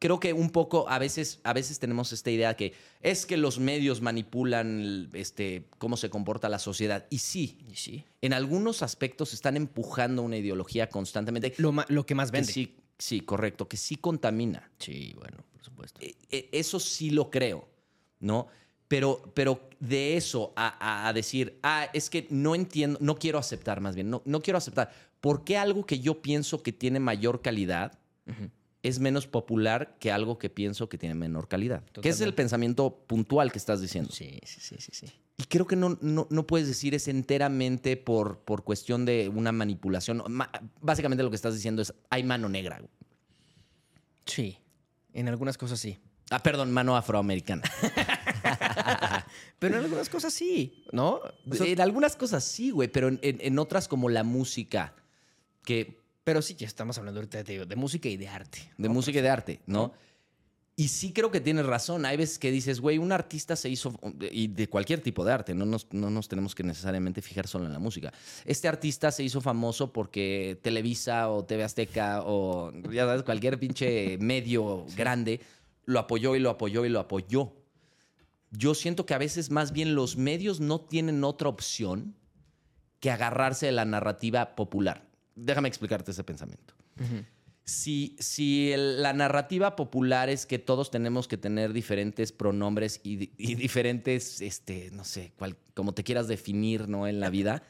Creo 0.00 0.18
que 0.20 0.32
un 0.32 0.50
poco, 0.50 0.88
a 0.88 0.98
veces, 0.98 1.40
a 1.44 1.52
veces 1.52 1.78
tenemos 1.78 2.12
esta 2.12 2.30
idea 2.30 2.54
que 2.54 2.72
es 3.02 3.24
que 3.26 3.36
los 3.36 3.58
medios 3.58 4.00
manipulan 4.00 5.08
este, 5.12 5.68
cómo 5.78 5.96
se 5.96 6.10
comporta 6.10 6.48
la 6.48 6.58
sociedad. 6.58 7.06
Y 7.10 7.18
sí, 7.18 7.58
Y 7.70 7.76
sí. 7.76 8.04
en 8.20 8.32
algunos 8.32 8.82
aspectos 8.82 9.32
están 9.32 9.56
empujando 9.56 10.22
una 10.22 10.36
ideología 10.36 10.88
constantemente. 10.88 11.54
Lo, 11.58 11.72
lo 11.88 12.04
que 12.06 12.14
más 12.16 12.30
Que 12.30 12.38
vende. 12.38 12.52
sí, 12.52 12.76
sí, 12.98 13.20
correcto, 13.20 13.68
que 13.68 13.76
sí 13.76 13.94
contamina. 13.96 14.70
Sí, 14.78 15.14
bueno, 15.18 15.38
por 15.52 15.64
supuesto. 15.64 16.00
E- 16.00 16.16
e- 16.30 16.48
Eso 16.52 16.78
sí 16.80 17.10
lo 17.10 17.30
creo, 17.30 17.68
¿no? 18.20 18.48
Pero, 18.88 19.22
pero 19.34 19.68
de 19.80 20.16
eso 20.16 20.52
a, 20.56 20.68
a- 21.04 21.08
a 21.08 21.12
decir, 21.12 21.58
ah, 21.62 21.88
es 21.92 22.08
que 22.08 22.26
no 22.30 22.54
entiendo, 22.54 22.98
no 23.02 23.16
quiero 23.18 23.38
aceptar 23.38 23.80
más 23.80 23.94
bien, 23.94 24.08
no, 24.10 24.22
no 24.24 24.40
quiero 24.40 24.56
aceptar. 24.58 24.90
¿Por 25.20 25.44
qué 25.44 25.58
algo 25.58 25.84
que 25.84 26.00
yo 26.00 26.22
pienso 26.22 26.62
que 26.62 26.72
tiene 26.72 26.98
mayor 27.00 27.42
calidad 27.42 27.98
es 28.82 28.98
menos 29.00 29.26
popular 29.26 29.96
que 29.98 30.10
algo 30.12 30.38
que 30.38 30.48
pienso 30.48 30.88
que 30.88 30.96
tiene 30.96 31.14
menor 31.14 31.48
calidad? 31.48 31.82
Que 31.84 32.08
es 32.08 32.16
el 32.16 32.28
Totalmente. 32.30 32.32
pensamiento 32.36 33.04
puntual 33.06 33.52
que 33.52 33.58
estás 33.58 33.80
diciendo. 33.80 34.10
Sí, 34.12 34.38
sí, 34.44 34.60
sí, 34.60 34.76
sí, 34.78 34.90
sí. 34.92 35.06
Y 35.36 35.44
creo 35.44 35.66
que 35.66 35.76
no, 35.76 35.98
no, 36.00 36.26
no 36.30 36.46
puedes 36.46 36.66
decir 36.66 36.94
es 36.94 37.08
enteramente 37.08 37.96
por, 37.96 38.38
por 38.40 38.64
cuestión 38.64 39.04
de 39.04 39.28
una 39.28 39.52
manipulación. 39.52 40.22
Ma- 40.28 40.50
Básicamente 40.80 41.22
lo 41.22 41.30
que 41.30 41.36
estás 41.36 41.54
diciendo 41.54 41.82
es, 41.82 41.92
hay 42.10 42.22
mano 42.22 42.48
negra. 42.48 42.80
Sí. 44.24 44.58
En 45.12 45.28
algunas 45.28 45.58
cosas 45.58 45.78
sí. 45.80 45.98
Ah, 46.30 46.42
perdón, 46.42 46.70
mano 46.72 46.96
afroamericana. 46.96 47.62
Pero 49.58 49.76
en 49.78 49.84
algunas 49.84 50.08
cosas 50.08 50.32
sí, 50.32 50.84
¿no? 50.92 51.20
O 51.50 51.54
sea, 51.54 51.66
en 51.66 51.80
algunas 51.80 52.16
cosas 52.16 52.44
sí, 52.44 52.70
güey, 52.70 52.88
pero 52.88 53.08
en, 53.08 53.18
en- 53.22 53.38
en 53.40 53.58
otras 53.58 53.88
como 53.88 54.08
la 54.08 54.22
música, 54.24 54.94
que 55.64 55.98
pero 56.24 56.42
sí, 56.42 56.54
ya 56.56 56.66
estamos 56.66 56.98
hablando 56.98 57.20
ahorita 57.20 57.42
de 57.42 57.76
música 57.76 58.08
y 58.08 58.16
de 58.18 58.28
arte. 58.28 58.70
de 58.76 58.88
música 58.90 59.18
y 59.18 59.22
de 59.22 59.28
arte, 59.30 59.60
¿no? 59.66 59.92
Y 60.76 60.88
sí 60.88 61.12
creo 61.12 61.30
que 61.32 61.40
tienes 61.40 61.66
razón. 61.66 62.04
Hay 62.06 62.16
veces 62.16 62.38
que 62.38 62.52
dices, 62.52 62.80
güey, 62.80 62.98
un 62.98 63.10
artista 63.10 63.56
se 63.56 63.68
hizo, 63.68 63.98
y 64.30 64.46
de 64.46 64.68
cualquier 64.68 65.00
tipo 65.00 65.24
de 65.24 65.32
arte, 65.32 65.52
no 65.54 65.64
nos, 65.66 65.88
no 65.92 66.08
nos 66.10 66.28
tenemos 66.28 66.54
que 66.54 66.62
necesariamente 66.62 67.20
fijar 67.22 67.48
solo 67.48 67.64
en 67.66 67.72
la 67.72 67.78
música. 67.80 68.12
Este 68.44 68.68
artista 68.68 69.10
se 69.10 69.24
hizo 69.24 69.40
famoso 69.40 69.92
porque 69.92 70.56
Televisa 70.62 71.30
o 71.30 71.44
TV 71.44 71.64
Azteca 71.64 72.22
o, 72.24 72.72
ya 72.92 73.06
sabes, 73.06 73.22
cualquier 73.24 73.58
pinche 73.58 74.18
medio 74.18 74.84
grande 74.96 75.40
lo 75.86 75.98
apoyó 75.98 76.36
y 76.36 76.38
lo 76.40 76.50
apoyó 76.50 76.84
y 76.84 76.90
lo 76.90 77.00
apoyó. 77.00 77.54
Yo 78.50 78.74
siento 78.74 79.04
que 79.06 79.14
a 79.14 79.18
veces 79.18 79.50
más 79.50 79.72
bien 79.72 79.94
los 79.94 80.16
medios 80.16 80.60
no 80.60 80.80
tienen 80.80 81.22
otra 81.24 81.48
opción 81.48 82.14
que 83.00 83.10
agarrarse 83.10 83.66
de 83.66 83.72
la 83.72 83.84
narrativa 83.84 84.56
popular. 84.56 85.06
Déjame 85.36 85.68
explicarte 85.68 86.10
ese 86.10 86.24
pensamiento 86.24 86.74
si, 87.64 88.16
si 88.18 88.72
el- 88.72 89.02
la 89.02 89.12
narrativa 89.12 89.76
popular 89.76 90.30
es 90.30 90.46
que 90.46 90.58
todos 90.58 90.90
tenemos 90.90 91.28
que 91.28 91.36
tener 91.36 91.72
diferentes 91.74 92.32
pronombres 92.32 93.00
y 93.04 93.16
diferentes, 93.54 94.40
este, 94.40 94.90
no 94.92 95.04
sé, 95.04 95.32
cual- 95.36 95.56
como 95.74 95.92
te 95.92 96.02
quieras 96.02 96.28
definir, 96.28 96.88
¿no? 96.88 97.06
En 97.06 97.20
la 97.20 97.28
vida. 97.30 97.62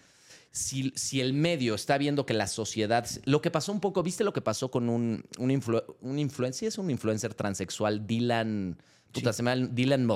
Si, 0.53 0.93
si 0.95 1.21
el 1.21 1.35
medio 1.35 1.75
está 1.75 1.99
viendo 1.99 2.25
que 2.27 2.33
la 2.33 2.47
sociedad. 2.47 3.07
Lo 3.25 3.43
que 3.43 3.51
pasó 3.51 3.71
un 3.73 3.81
poco, 3.81 4.03
¿viste 4.05 4.23
lo 4.25 4.33
que 4.33 4.41
pasó 4.41 4.71
con 4.71 4.89
un, 4.89 5.25
un, 5.39 5.51
influ- 5.51 5.85
un 6.01 6.19
influencer? 6.19 6.59
sí 6.61 6.67
es 6.67 6.79
un 6.79 6.91
influencer 6.91 7.35
transexual, 7.35 8.07
Dylan. 8.07 8.79
Puta, 9.13 9.33
se 9.33 9.43
llama 9.43 9.57
Dylan. 9.57 10.07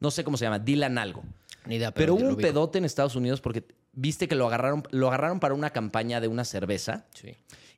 No 0.00 0.10
sé 0.10 0.24
cómo 0.24 0.36
se 0.36 0.44
llama, 0.44 0.58
Dylan 0.58 0.98
algo. 0.98 1.22
Ni 1.66 1.76
idea, 1.76 1.92
Pero 1.92 2.14
hubo 2.14 2.26
un 2.28 2.36
pedote 2.36 2.78
en 2.78 2.84
Estados 2.84 3.16
Unidos 3.16 3.40
porque 3.40 3.64
viste 3.92 4.28
que 4.28 4.34
lo 4.34 4.46
agarraron, 4.46 4.82
lo 4.90 5.08
agarraron 5.08 5.40
para 5.40 5.54
una 5.54 5.70
campaña 5.70 6.20
de 6.20 6.28
una 6.28 6.44
cerveza 6.44 7.04
Sí. 7.14 7.34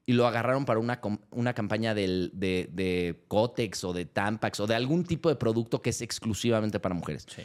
y 0.06 0.12
lo 0.12 0.26
agarraron 0.26 0.64
para 0.64 0.78
una, 0.78 1.00
una 1.32 1.52
campaña 1.52 1.92
del- 1.94 2.30
de, 2.32 2.68
de 2.72 3.24
Cotex 3.28 3.82
o 3.84 3.92
de 3.92 4.04
Tampax 4.06 4.60
o 4.60 4.66
de 4.68 4.74
algún 4.76 5.04
tipo 5.04 5.28
de 5.28 5.34
producto 5.36 5.82
que 5.82 5.90
es 5.90 6.00
exclusivamente 6.00 6.78
para 6.78 6.94
mujeres. 6.94 7.26
Sí. 7.34 7.42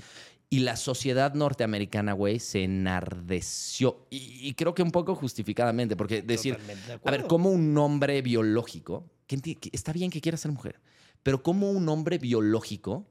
Y 0.50 0.60
la 0.60 0.78
sociedad 0.78 1.34
norteamericana, 1.34 2.14
güey, 2.14 2.40
se 2.40 2.64
enardeció. 2.64 4.06
Y, 4.10 4.48
y 4.48 4.54
creo 4.54 4.74
que 4.74 4.84
un 4.84 4.92
poco 4.92 5.16
justificadamente, 5.16 5.96
porque 5.96 6.22
decir, 6.22 6.58
de 6.58 7.00
a 7.04 7.12
ver, 7.12 7.26
como 7.26 7.50
un 7.50 7.78
hombre 7.78 8.22
biológico, 8.22 9.10
que 9.26 9.58
está 9.72 9.92
bien 9.92 10.10
que 10.12 10.22
quiera 10.22 10.38
ser 10.38 10.52
mujer, 10.52 10.80
pero 11.24 11.44
como 11.44 11.72
un 11.72 11.90
hombre 11.90 12.18
biológico 12.18 13.06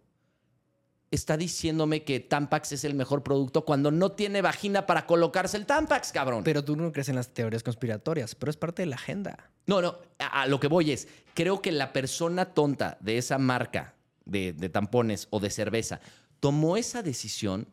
está 1.11 1.37
diciéndome 1.37 2.05
que 2.05 2.21
Tampax 2.21 2.73
es 2.73 2.85
el 2.85 2.95
mejor 2.95 3.23
producto 3.23 3.65
cuando 3.65 3.91
no 3.91 4.13
tiene 4.13 4.43
vagina 4.43 4.87
para 4.87 5.07
colocarse 5.07 5.57
el 5.57 5.67
Tampax, 5.67 6.13
cabrón? 6.13 6.45
Pero 6.45 6.65
tú 6.65 6.77
no 6.77 6.93
crees 6.93 7.09
en 7.09 7.17
las 7.17 7.33
teorías 7.33 7.63
conspiratorias, 7.63 8.35
pero 8.35 8.51
es 8.51 8.57
parte 8.57 8.83
de 8.83 8.87
la 8.87 8.97
agenda. 8.97 9.51
No, 9.67 9.81
no, 9.81 9.97
a, 10.19 10.43
a 10.43 10.47
lo 10.47 10.61
que 10.61 10.69
voy 10.69 10.91
es, 10.91 11.09
creo 11.35 11.63
que 11.63 11.73
la 11.73 11.93
persona 11.93 12.47
tonta 12.47 12.99
de 13.01 13.19
esa 13.19 13.39
marca 13.39 13.95
de, 14.25 14.53
de 14.53 14.69
tampones 14.69 15.29
o 15.31 15.41
de 15.41 15.51
cerveza 15.51 16.01
tomó 16.41 16.77
esa 16.77 17.03
decisión 17.03 17.69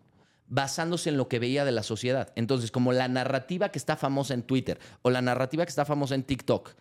basándose 0.47 1.09
en 1.09 1.17
lo 1.17 1.27
que 1.27 1.39
veía 1.39 1.65
de 1.65 1.71
la 1.71 1.83
sociedad. 1.83 2.31
Entonces, 2.35 2.69
como 2.69 2.93
la 2.93 3.07
narrativa 3.07 3.69
que 3.69 3.79
está 3.79 3.97
famosa 3.97 4.33
en 4.33 4.43
Twitter 4.43 4.79
o 5.01 5.09
la 5.09 5.21
narrativa 5.21 5.65
que 5.65 5.69
está 5.69 5.85
famosa 5.85 6.15
en 6.15 6.23
TikTok 6.23 6.75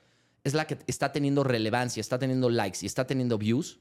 es 0.45 0.55
la 0.55 0.67
que 0.67 0.79
está 0.87 1.13
teniendo 1.13 1.45
relevancia, 1.45 2.01
está 2.01 2.19
teniendo 2.19 2.51
likes 2.51 2.79
y 2.83 2.87
está 2.87 3.07
teniendo 3.07 3.39
views, 3.39 3.79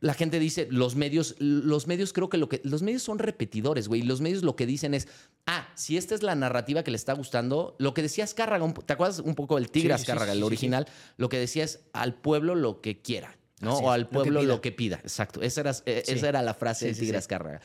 la 0.00 0.12
gente 0.14 0.38
dice, 0.38 0.68
los 0.70 0.94
medios, 0.94 1.36
los 1.38 1.86
medios 1.86 2.12
creo 2.12 2.28
que 2.28 2.36
lo 2.36 2.48
que, 2.48 2.60
los 2.64 2.82
medios 2.82 3.02
son 3.02 3.18
repetidores, 3.18 3.88
güey. 3.88 4.02
Los 4.02 4.20
medios 4.20 4.42
lo 4.42 4.54
que 4.54 4.66
dicen 4.66 4.92
es, 4.92 5.08
ah, 5.46 5.68
si 5.74 5.96
esta 5.96 6.14
es 6.14 6.22
la 6.22 6.34
narrativa 6.34 6.82
que 6.82 6.90
le 6.90 6.98
está 6.98 7.14
gustando, 7.14 7.76
lo 7.78 7.94
que 7.94 8.02
decía 8.02 8.24
Azcárraga, 8.24 8.72
¿te 8.84 8.92
acuerdas 8.92 9.20
un 9.20 9.34
poco 9.34 9.54
del 9.56 9.70
Tigre 9.70 9.96
Sí, 9.96 10.02
Azcárraga, 10.02 10.32
sí, 10.32 10.38
el 10.38 10.44
original? 10.44 10.86
Lo 11.16 11.28
que 11.30 11.38
decía 11.38 11.64
es, 11.64 11.80
al 11.94 12.14
pueblo 12.14 12.54
lo 12.54 12.82
que 12.82 13.00
quiera, 13.00 13.38
¿no? 13.60 13.72
Así 13.74 13.84
o 13.84 13.90
al 13.90 14.02
lo 14.02 14.08
que 14.08 14.14
pueblo 14.14 14.40
pida. 14.40 14.48
lo 14.48 14.60
que 14.60 14.72
pida. 14.72 14.96
Exacto, 14.96 15.40
esa 15.40 15.62
era, 15.62 15.72
Sí. 15.72 15.82
esa 15.86 16.28
era 16.28 16.42
la 16.42 16.52
frase 16.52 16.86
del 16.86 16.98
Tigre. 16.98 17.16
Azcárraga. 17.16 17.62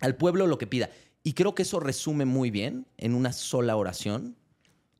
Al 0.00 0.14
pueblo 0.14 0.46
lo 0.46 0.58
que 0.58 0.68
pida. 0.68 0.90
Y 1.24 1.32
creo 1.32 1.56
que 1.56 1.62
eso 1.62 1.80
resume 1.80 2.26
muy 2.26 2.52
bien 2.52 2.86
en 2.96 3.14
una 3.14 3.32
sola 3.32 3.74
oración 3.76 4.36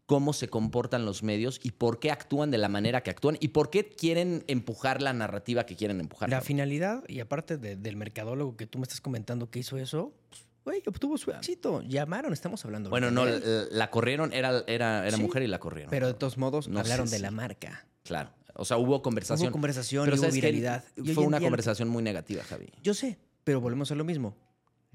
cómo 0.06 0.32
se 0.32 0.48
comportan 0.48 1.04
los 1.04 1.22
medios 1.22 1.60
y 1.62 1.72
por 1.72 1.98
qué 1.98 2.10
actúan 2.12 2.50
de 2.50 2.58
la 2.58 2.68
manera 2.68 3.02
que 3.02 3.10
actúan 3.10 3.36
y 3.40 3.48
por 3.48 3.70
qué 3.70 3.88
quieren 3.88 4.44
empujar 4.46 5.02
la 5.02 5.12
narrativa 5.12 5.66
que 5.66 5.74
quieren 5.76 6.00
empujar. 6.00 6.30
La 6.30 6.40
finalidad, 6.40 7.02
y 7.08 7.20
aparte 7.20 7.58
de- 7.58 7.76
del 7.76 7.96
mercadólogo 7.96 8.56
que 8.56 8.66
tú 8.66 8.78
me 8.78 8.84
estás 8.84 9.00
comentando 9.00 9.50
que 9.50 9.58
hizo 9.58 9.76
eso, 9.78 10.14
pues, 10.30 10.44
güey, 10.64 10.82
obtuvo 10.86 11.18
su 11.18 11.30
éxito. 11.32 11.82
Llamaron, 11.82 12.32
estamos 12.32 12.64
hablando. 12.64 12.88
Bueno, 12.90 13.10
no, 13.10 13.26
él. 13.26 13.42
la, 13.44 13.76
la 13.78 13.90
corrieron, 13.90 14.32
era, 14.32 14.62
era, 14.68 15.06
era 15.06 15.16
Sí, 15.16 15.22
mujer 15.22 15.42
y 15.42 15.48
la 15.48 15.58
corrieron. 15.58 15.90
Pero 15.90 16.06
de 16.06 16.14
todos 16.14 16.38
modos, 16.38 16.68
No 16.68 16.78
hablaron 16.80 17.10
de 17.10 17.16
si- 17.16 17.22
la 17.22 17.30
marca. 17.32 17.86
Claro. 18.04 18.30
O 18.54 18.64
sea, 18.64 18.78
hubo 18.78 19.02
conversación. 19.02 19.48
Hubo 19.48 19.52
conversación 19.52 20.04
Pero 20.04 20.16
y 20.16 20.20
hubo 20.20 20.30
viralidad. 20.30 20.84
Fue 21.14 21.24
una 21.24 21.40
conversación 21.40 21.88
muy 21.88 22.02
negativa, 22.02 22.42
Javi. 22.44 22.66
Yo 22.82 22.94
sé, 22.94 23.18
pero 23.44 23.60
volvemos 23.60 23.90
a 23.90 23.94
lo 23.96 24.04
mismo. 24.04 24.34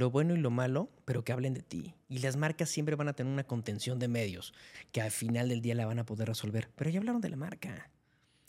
Lo 0.02 0.10
bueno 0.10 0.34
y 0.34 0.40
lo 0.40 0.50
malo, 0.50 0.90
pero 1.06 1.24
que 1.24 1.32
hablen 1.32 1.54
de 1.54 1.62
ti. 1.62 1.94
Y 2.10 2.18
las 2.20 2.36
marcas 2.36 2.70
siempre 2.70 2.96
van 2.96 3.08
a 3.08 3.14
tener 3.14 3.32
una 3.32 3.44
contención 3.44 4.00
de 4.00 4.08
medios 4.08 4.52
que 4.92 5.00
al 5.00 5.12
final 5.12 5.50
del 5.50 5.62
día 5.62 5.76
la 5.76 5.86
van 5.86 6.00
a 6.00 6.06
poder 6.08 6.28
resolver. 6.28 6.70
Pero 6.76 6.90
ya 6.90 6.98
hablaron 6.98 7.22
de 7.22 7.30
la 7.30 7.36
marca. 7.36 7.92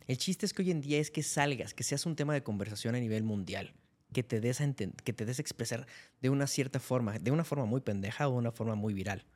El 0.06 0.16
chiste 0.16 0.46
es 0.46 0.54
que 0.54 0.62
hoy 0.62 0.70
en 0.70 0.80
día 0.80 0.98
es 0.98 1.10
que 1.10 1.22
salgas, 1.22 1.74
que 1.74 1.82
seas 1.84 2.06
un 2.06 2.16
tema 2.16 2.32
de 2.32 2.42
conversación 2.42 2.94
a 2.94 3.00
nivel 3.00 3.22
mundial, 3.22 3.74
que 4.14 4.22
te 4.22 4.40
des 4.40 4.62
a, 4.62 4.72
que 5.04 5.12
te 5.12 5.26
des 5.26 5.38
a 5.38 5.42
expresar 5.42 5.86
de 6.22 6.30
una 6.30 6.46
cierta 6.46 6.80
forma, 6.80 7.18
de 7.18 7.30
una 7.30 7.44
forma 7.44 7.66
muy 7.66 7.82
pendeja 7.82 8.28
o 8.28 8.32
de 8.32 8.38
una 8.38 8.52
forma 8.52 8.74
muy 8.74 8.94
viral. 8.94 9.26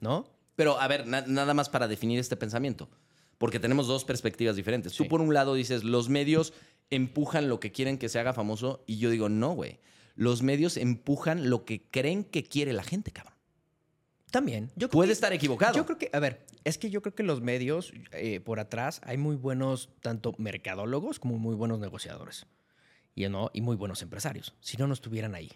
¿No? 0.00 0.24
Pero, 0.56 0.80
a 0.80 0.88
ver, 0.88 1.06
na- 1.06 1.24
nada 1.28 1.54
más 1.54 1.68
para 1.70 1.86
definir 1.86 2.18
este 2.18 2.36
pensamiento. 2.36 2.90
porque 3.38 3.58
tenemos 3.60 3.86
dos 3.88 4.04
perspectivas 4.04 4.54
diferentes. 4.56 4.92
Tú 4.94 5.08
por 5.08 5.20
un 5.20 5.32
lado 5.34 5.54
dices, 5.54 5.82
los 5.84 6.08
medios 6.08 6.52
empujan 6.90 7.48
lo 7.48 7.58
que 7.58 7.72
quieren 7.72 7.98
que 7.98 8.08
se 8.08 8.18
haga 8.20 8.32
famoso 8.32 8.84
y 8.86 8.98
yo 8.98 9.10
digo, 9.10 9.28
no, 9.28 9.52
güey. 9.54 9.80
Los 10.14 10.42
medios 10.42 10.76
empujan 10.76 11.48
lo 11.50 11.64
que 11.64 11.82
creen 11.82 12.24
que 12.24 12.42
quiere 12.42 12.72
la 12.72 12.82
gente, 12.82 13.10
cabrón. 13.12 13.34
También. 14.30 14.70
Yo 14.76 14.88
Puede 14.88 15.08
que- 15.08 15.12
estar 15.12 15.32
equivocado. 15.32 15.74
Yo 15.76 15.84
creo 15.84 15.98
que, 15.98 16.10
a 16.12 16.18
ver, 16.18 16.46
es 16.64 16.78
que 16.78 16.88
yo 16.90 17.02
creo 17.02 17.14
que 17.14 17.22
los 17.22 17.40
medios 17.42 17.92
eh, 18.12 18.40
por 18.40 18.60
atrás 18.60 19.00
hay 19.04 19.18
muy 19.18 19.36
buenos 19.36 19.90
tanto 20.00 20.34
mercadólogos 20.38 21.18
como 21.18 21.38
muy 21.38 21.54
buenos 21.54 21.78
negociadores 21.80 22.46
y, 23.14 23.28
¿no? 23.28 23.50
y 23.52 23.60
muy 23.60 23.76
buenos 23.76 24.00
empresarios. 24.00 24.54
Si 24.60 24.76
no, 24.78 24.86
no 24.86 24.94
estuvieran 24.94 25.34
ahí. 25.34 25.50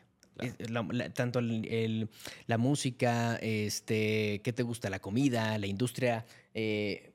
La- 0.68 0.82
la- 0.90 1.08
tanto 1.08 1.38
el- 1.38 1.64
el- 1.66 2.08
la 2.46 2.58
música, 2.58 3.36
este, 3.36 4.42
¿qué 4.44 4.52
te 4.52 4.62
gusta? 4.62 4.90
La 4.90 4.98
comida, 5.00 5.56
la 5.58 5.66
industria. 5.66 6.26
eh, 6.52 7.12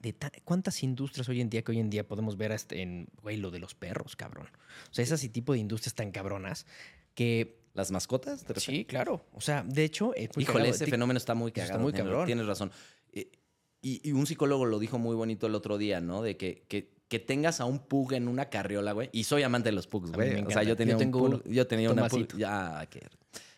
de 0.00 0.12
ta- 0.12 0.32
¿Cuántas 0.44 0.82
industrias 0.82 1.28
hoy 1.28 1.40
en 1.40 1.50
día 1.50 1.62
que 1.62 1.72
hoy 1.72 1.80
en 1.80 1.90
día 1.90 2.06
podemos 2.06 2.36
ver 2.36 2.52
hasta 2.52 2.74
en, 2.76 3.08
güey, 3.22 3.36
lo 3.36 3.50
de 3.50 3.58
los 3.58 3.74
perros, 3.74 4.16
cabrón? 4.16 4.46
O 4.90 4.94
sea, 4.94 5.02
esas 5.02 5.20
tipo 5.32 5.52
de 5.52 5.58
industrias 5.58 5.94
tan 5.94 6.10
cabronas 6.10 6.66
que... 7.14 7.62
¿Las 7.74 7.90
mascotas? 7.90 8.44
¿Te? 8.44 8.58
Sí, 8.60 8.84
claro. 8.84 9.24
O 9.32 9.40
sea, 9.40 9.64
de 9.64 9.82
hecho... 9.82 10.14
es 10.14 10.28
muy 10.36 10.44
Híjole, 10.44 10.58
cagado. 10.66 10.74
ese 10.76 10.86
fenómeno 10.86 11.18
está 11.18 11.34
muy 11.34 11.50
Eso 11.50 11.60
está 11.62 11.72
cagado. 11.72 11.82
muy 11.82 11.92
cabrón. 11.92 12.26
Tienes 12.26 12.46
razón. 12.46 12.70
Eh, 13.12 13.32
Y, 13.82 14.00
y 14.08 14.12
un 14.12 14.26
psicólogo 14.26 14.64
lo 14.64 14.78
dijo 14.78 14.98
muy 14.98 15.16
bonito 15.16 15.48
el 15.48 15.54
otro 15.56 15.76
día, 15.76 16.00
¿no? 16.00 16.22
De 16.22 16.36
que, 16.36 16.64
que, 16.68 16.94
que 17.08 17.18
tengas 17.18 17.60
a 17.60 17.64
un 17.64 17.80
pug 17.80 18.12
en 18.12 18.28
una 18.28 18.48
carriola, 18.48 18.92
güey. 18.92 19.10
Y 19.12 19.24
soy 19.24 19.42
amante 19.42 19.68
de 19.70 19.72
los 19.72 19.88
pugs, 19.88 20.12
güey. 20.12 20.40
O 20.44 20.50
sea, 20.50 20.62
yo 20.62 20.76
tenía 20.76 20.96
Yo 20.96 21.04
un 21.04 21.10
pug. 21.10 21.42
Yo 21.48 21.66
tenía 21.66 21.90
una 21.90 22.06
pug. 22.08 22.28
Ya, 22.38 22.86
qué... 22.88 23.00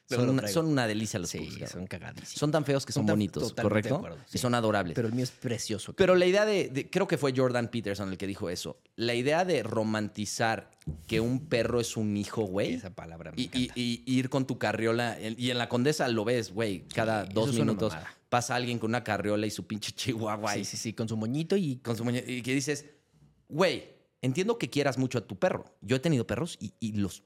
Son 0.08 0.28
una, 0.28 0.42
traigo. 0.42 0.54
son 0.54 0.66
una 0.66 0.86
delicia 0.86 1.18
los 1.18 1.30
Sí, 1.30 1.38
pugs. 1.38 1.50
cabrón. 1.54 1.68
son 1.70 1.86
cagadísimos. 1.88 2.30
Son 2.38 2.50
tan 2.52 2.64
feos 2.64 2.86
que 2.86 2.92
son, 2.92 3.00
Son 3.00 3.06
tan- 3.06 3.12
bonitos, 3.14 3.52
¿correcto? 3.54 4.02
Y 4.32 4.38
son 4.38 4.54
adorables. 4.54 4.94
Pero 4.94 5.08
el 5.08 5.14
mío 5.14 5.24
es 5.24 5.32
precioso. 5.32 5.94
Pero 5.94 6.14
la 6.14 6.26
idea 6.26 6.44
de, 6.44 6.68
de- 6.68 6.88
creo 6.88 7.08
que 7.08 7.18
fue 7.18 7.32
Jordan 7.36 7.68
Peterson 7.68 8.10
el 8.12 8.16
que 8.18 8.26
dijo 8.28 8.48
eso. 8.48 8.78
La 8.94 9.14
idea 9.14 9.44
de 9.44 9.62
romantizar 9.64 10.70
que 11.08 11.18
un 11.20 11.46
perro 11.46 11.80
es 11.80 11.96
un 11.96 12.16
hijo, 12.16 12.42
güey. 12.44 12.74
esa 12.74 12.90
palabra 12.90 13.32
me 13.32 13.42
Y, 13.42 13.44
y- 13.52 13.62
encanta. 13.64 13.72
y 13.80 14.02
ir 14.06 14.28
con 14.30 14.46
tu 14.46 14.58
carriola. 14.58 15.18
Y 15.20 15.50
en 15.50 15.58
la 15.58 15.68
condesa 15.68 16.06
lo 16.08 16.24
ves, 16.24 16.52
güey. 16.52 16.86
Cada 16.88 17.26
Sí, 17.26 17.32
dos 17.34 17.52
minutos 17.54 17.92
pasa 18.28 18.54
alguien 18.54 18.78
con 18.78 18.90
una 18.90 19.02
carriola 19.02 19.46
y 19.46 19.50
su 19.50 19.66
pinche 19.66 19.90
chihuahua. 19.92 20.54
sí, 20.54 20.64
sí, 20.64 20.76
sí, 20.76 20.92
con 20.92 21.08
su 21.08 21.16
moñito 21.16 21.56
y 21.56 21.76
con 21.78 21.96
su 21.96 22.04
muñe- 22.04 22.22
Y 22.26 22.42
que 22.42 22.54
dices, 22.54 22.84
güey, 23.48 23.88
entiendo 24.22 24.56
que 24.58 24.70
quieras 24.70 24.98
mucho 24.98 25.18
a 25.18 25.20
tu 25.26 25.36
perro. 25.36 25.64
Yo 25.80 25.96
he 25.96 26.00
tenido 26.00 26.26
perros 26.28 26.56
y, 26.60 26.72
y 26.78 26.92
los. 26.92 27.24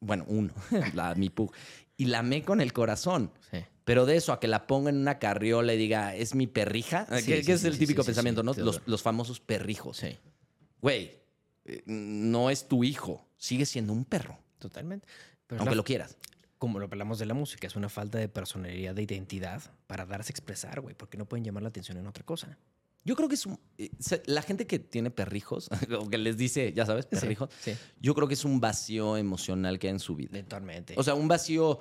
Bueno, 0.00 0.24
uno, 0.28 0.52
la, 0.94 1.14
mi 1.14 1.28
pug. 1.30 1.52
Y 2.00 2.06
la 2.06 2.20
amé 2.20 2.42
con 2.42 2.60
el 2.60 2.72
corazón. 2.72 3.30
Sí. 3.50 3.58
Pero 3.84 4.06
de 4.06 4.16
eso 4.16 4.32
a 4.32 4.40
que 4.40 4.48
la 4.48 4.66
ponga 4.66 4.90
en 4.90 4.96
una 4.96 5.18
carriola 5.18 5.74
y 5.74 5.76
diga, 5.76 6.14
es 6.14 6.34
mi 6.34 6.46
perrija, 6.46 7.06
Sí, 7.20 7.26
que, 7.26 7.40
sí, 7.40 7.46
que 7.46 7.52
es 7.52 7.64
el 7.64 7.78
típico 7.78 8.04
pensamiento, 8.04 8.42
¿no? 8.42 8.52
Los, 8.54 8.82
los 8.86 9.02
famosos 9.02 9.40
perrijos. 9.40 10.02
Güey, 10.80 11.18
eh, 11.64 11.82
no 11.86 12.50
es 12.50 12.68
tu 12.68 12.84
hijo, 12.84 13.26
sigue 13.36 13.66
siendo 13.66 13.92
un 13.92 14.04
perro, 14.04 14.38
totalmente. 14.58 15.06
Pero 15.46 15.60
aunque 15.60 15.74
la- 15.74 15.76
lo 15.76 15.84
quieras. 15.84 16.16
como 16.58 16.78
lo 16.78 16.86
hablamos 16.86 17.18
de 17.18 17.26
la 17.26 17.34
música, 17.34 17.66
es 17.66 17.74
una 17.76 17.88
falta 17.88 18.18
de 18.18 18.28
personalidad, 18.28 18.94
de 18.94 19.02
identidad 19.02 19.62
para 19.86 20.06
darse 20.06 20.30
a 20.30 20.34
expresar, 20.34 20.80
güey, 20.80 20.94
porque 20.94 21.18
no 21.18 21.24
pueden 21.26 21.44
llamar 21.44 21.62
la 21.62 21.68
atención 21.70 21.98
en 21.98 22.06
otra 22.06 22.24
cosa. 22.24 22.56
Yo 23.04 23.16
creo 23.16 23.28
que 23.28 23.34
es 23.34 23.46
un, 23.46 23.58
eh, 23.78 23.90
la 24.26 24.42
gente 24.42 24.66
que 24.66 24.78
tiene 24.78 25.10
perrijos, 25.10 25.68
o 25.98 26.08
que 26.08 26.18
les 26.18 26.36
dice, 26.36 26.72
ya 26.74 26.84
sabes, 26.86 27.06
perrijos, 27.06 27.48
Sí, 27.60 27.72
yo 28.00 28.14
creo 28.14 28.28
que 28.28 28.34
es 28.34 28.44
un 28.44 28.60
vacío 28.60 29.16
emocional 29.16 29.78
que 29.78 29.86
hay 29.88 29.92
en 29.94 30.00
su 30.00 30.14
vida. 30.16 30.28
eventualmente. 30.32 30.94
O 30.96 31.02
sea, 31.02 31.14
un 31.14 31.28
vacío 31.28 31.80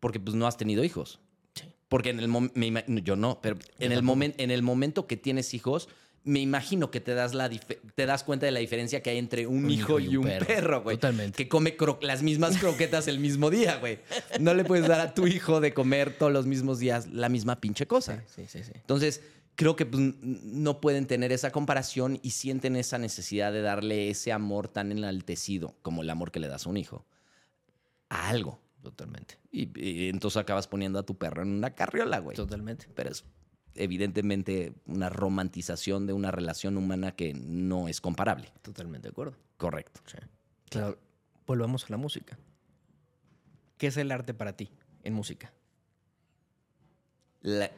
porque 0.00 0.20
pues 0.20 0.34
no 0.36 0.46
has 0.46 0.56
tenido 0.56 0.84
hijos. 0.84 1.20
Sí. 1.54 1.64
Porque 1.88 2.10
en 2.10 2.20
el 2.20 2.28
momento, 2.28 2.80
yo 3.04 3.16
no, 3.16 3.40
pero 3.42 3.56
en 3.78 3.92
el, 3.92 4.02
momen- 4.02 4.34
en 4.38 4.50
el 4.50 4.62
momento 4.62 5.06
que 5.06 5.16
tienes 5.16 5.52
hijos, 5.54 5.88
me 6.24 6.40
imagino 6.40 6.90
que 6.90 7.00
te 7.00 7.14
das, 7.14 7.32
la 7.34 7.48
te 7.48 8.06
das 8.06 8.22
cuenta 8.24 8.44
de 8.46 8.52
la 8.52 8.60
diferencia 8.60 9.02
que 9.02 9.10
hay 9.10 9.18
entre 9.18 9.46
un, 9.46 9.70
hijo 9.70 9.98
y 10.00 10.16
un 10.16 10.24
perro, 10.24 10.82
güey. 10.82 10.96
Totalmente. 10.96 11.36
Que 11.36 11.48
come 11.48 11.76
las 12.02 12.22
mismas 12.22 12.56
croquetas 12.58 13.06
el 13.08 13.18
mismo 13.18 13.50
día, 13.50 13.76
güey. 13.76 14.00
No 14.40 14.52
le 14.54 14.64
puedes 14.64 14.86
dar 14.88 15.00
a 15.00 15.14
tu 15.14 15.26
hijo 15.26 15.60
de 15.60 15.72
comer 15.72 16.16
todos 16.18 16.32
los 16.32 16.44
mismos 16.46 16.78
días 16.80 17.06
la 17.12 17.28
misma 17.28 17.60
pinche 17.60 17.86
cosa. 17.86 18.22
Sí, 18.34 18.42
sí, 18.48 18.62
sí. 18.62 18.72
Entonces, 18.74 19.22
creo 19.58 19.74
que 19.74 19.86
pues, 19.86 20.14
no 20.22 20.80
pueden 20.80 21.08
tener 21.08 21.32
esa 21.32 21.50
comparación 21.50 22.20
y 22.22 22.30
sienten 22.30 22.76
esa 22.76 22.96
necesidad 22.96 23.52
de 23.52 23.60
darle 23.60 24.08
ese 24.08 24.30
amor 24.30 24.68
tan 24.68 24.92
enaltecido 24.92 25.74
como 25.82 26.02
el 26.02 26.10
amor 26.10 26.30
que 26.30 26.38
le 26.38 26.46
das 26.46 26.66
a 26.66 26.70
un 26.70 26.76
hijo 26.76 27.04
a 28.08 28.28
algo. 28.28 28.60
Totalmente. 28.84 29.36
Y, 29.50 29.68
y 29.76 30.08
entonces 30.10 30.36
acabas 30.36 30.68
poniendo 30.68 31.00
a 31.00 31.02
tu 31.02 31.18
perro 31.18 31.42
en 31.42 31.48
una 31.48 31.74
carriola, 31.74 32.20
güey. 32.20 32.36
Totalmente. 32.36 32.86
Pero 32.94 33.10
es 33.10 33.24
evidentemente 33.74 34.74
una 34.86 35.08
romantización 35.08 36.06
de 36.06 36.12
una 36.12 36.30
relación 36.30 36.76
humana 36.76 37.16
que 37.16 37.34
no 37.34 37.88
es 37.88 38.00
comparable. 38.00 38.52
Totalmente 38.62 39.08
de 39.08 39.10
acuerdo. 39.10 39.34
Correcto. 39.56 40.00
Sí. 40.06 40.18
Claro. 40.70 41.00
Volvamos 41.48 41.82
a 41.84 41.86
la 41.88 41.96
música. 41.96 42.38
¿Qué 43.76 43.88
es 43.88 43.96
el 43.96 44.12
arte 44.12 44.34
para 44.34 44.56
ti 44.56 44.70
en 45.02 45.14
música? 45.14 45.52
La- 47.42 47.72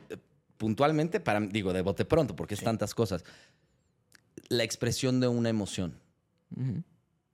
puntualmente, 0.61 1.21
para, 1.21 1.41
digo, 1.41 1.73
de 1.73 1.81
bote 1.81 2.05
pronto, 2.05 2.37
porque 2.37 2.53
es 2.53 2.61
Sí. 2.61 2.67
tantas 2.67 2.95
cosas. 2.95 3.25
La 4.51 4.63
expresión 4.63 5.19
de 5.19 5.27
una 5.27 5.49
emoción. 5.49 5.99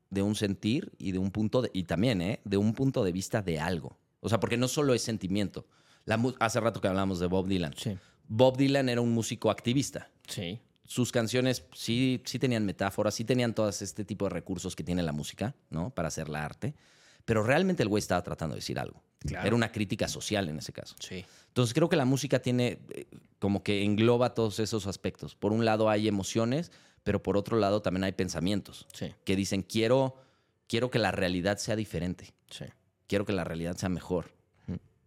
de 0.09 0.23
un 0.23 0.35
sentir 0.37 0.93
y 0.99 1.11
de 1.13 1.19
un 1.19 1.31
punto 1.33 1.63
de, 1.63 1.71
y 1.75 1.83
también, 1.83 2.21
¿eh? 2.23 2.41
De 2.45 2.57
un 2.57 2.75
punto 2.75 3.03
de 3.03 3.11
vista 3.13 3.43
de 3.43 3.59
algo. 3.59 3.99
O 4.21 4.29
sea, 4.29 4.39
porque 4.39 4.57
no 4.57 4.69
solo 4.69 4.95
es 4.95 5.03
sentimiento. 5.03 5.67
La 6.05 6.23
hace 6.39 6.61
rato 6.61 6.81
que 6.81 6.87
hablamos 6.87 7.19
de 7.19 7.27
Bob 7.27 7.49
Dylan. 7.49 7.75
Sí. 7.77 7.99
Bob 8.29 8.57
Dylan 8.57 8.89
era 8.89 9.01
un 9.01 9.11
músico 9.13 9.51
activista. 9.51 10.09
Sí. 10.29 10.61
Sus 10.85 11.11
canciones 11.11 11.65
sí, 11.75 12.23
sí 12.25 12.39
tenían 12.39 12.65
metáforas, 12.65 13.15
sí 13.15 13.25
tenían 13.25 13.53
todos 13.55 13.83
este 13.83 14.05
tipo 14.05 14.27
de 14.27 14.31
recursos 14.31 14.77
que 14.77 14.85
tiene 14.85 15.03
la 15.03 15.13
música, 15.13 15.57
¿no? 15.71 15.91
Para 15.91 16.09
hacer 16.09 16.29
la 16.29 16.45
arte. 16.45 16.75
Pero 17.25 17.43
realmente 17.43 17.83
el 17.83 17.89
güey 17.89 17.99
estaba 18.01 18.23
tratando 18.23 18.55
de 18.55 18.61
decir 18.61 18.79
algo. 18.79 19.03
Claro. 19.27 19.47
Era 19.47 19.57
una 19.57 19.73
crítica 19.73 20.09
social 20.09 20.49
en 20.49 20.59
ese 20.59 20.73
caso. 20.73 20.95
Sí. 21.01 21.25
Entonces 21.49 21.75
creo 21.75 21.89
que 21.89 21.97
la 21.97 22.05
música 22.05 22.41
tiene 22.41 22.79
eh, 22.91 23.07
como 23.39 23.63
que 23.63 23.83
engloba 23.85 24.35
todos 24.35 24.59
esos 24.61 24.87
aspectos. 24.87 25.35
Por 25.35 25.53
un 25.53 25.65
lado 25.65 25.89
hay 25.91 26.09
emociones, 26.09 26.71
pero 27.05 27.23
por 27.23 27.37
otro 27.37 27.57
lado 27.59 27.83
también 27.83 28.05
hay 28.05 28.13
pensamientos 28.13 28.87
Sí. 28.93 29.13
que 29.25 29.37
dicen 29.37 29.63
quiero, 29.63 30.17
quiero 30.67 30.91
que 30.91 30.99
la 30.99 31.11
realidad 31.13 31.59
sea 31.59 31.77
diferente, 31.77 32.35
Sí. 32.51 32.65
quiero 33.07 33.25
que 33.25 33.33
la 33.33 33.45
realidad 33.45 33.77
sea 33.77 33.89
mejor. 33.89 34.35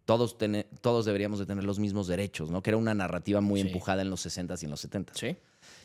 Todos, 0.06 0.40
tene- 0.40 0.66
todos 0.82 1.06
deberíamos 1.06 1.38
de 1.38 1.46
tener 1.46 1.64
los 1.64 1.78
mismos 1.78 2.08
derechos, 2.08 2.50
¿no? 2.50 2.64
Que 2.64 2.72
era 2.72 2.78
una 2.78 2.96
narrativa 2.96 3.42
muy 3.42 3.62
empujada 3.62 4.02
en 4.02 4.10
los 4.10 4.22
60s 4.26 4.64
y 4.64 4.66
en 4.66 4.72
los 4.72 4.82
70s. 4.84 5.20
Sí. 5.20 5.38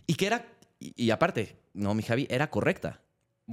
Y 0.07 0.15
que 0.15 0.27
era, 0.27 0.47
y, 0.81 0.95
y 0.97 1.11
aparte, 1.11 1.59
no, 1.75 1.93
mi 1.93 2.03
Javi, 2.03 2.27
era 2.31 2.49
correcta. 2.49 3.03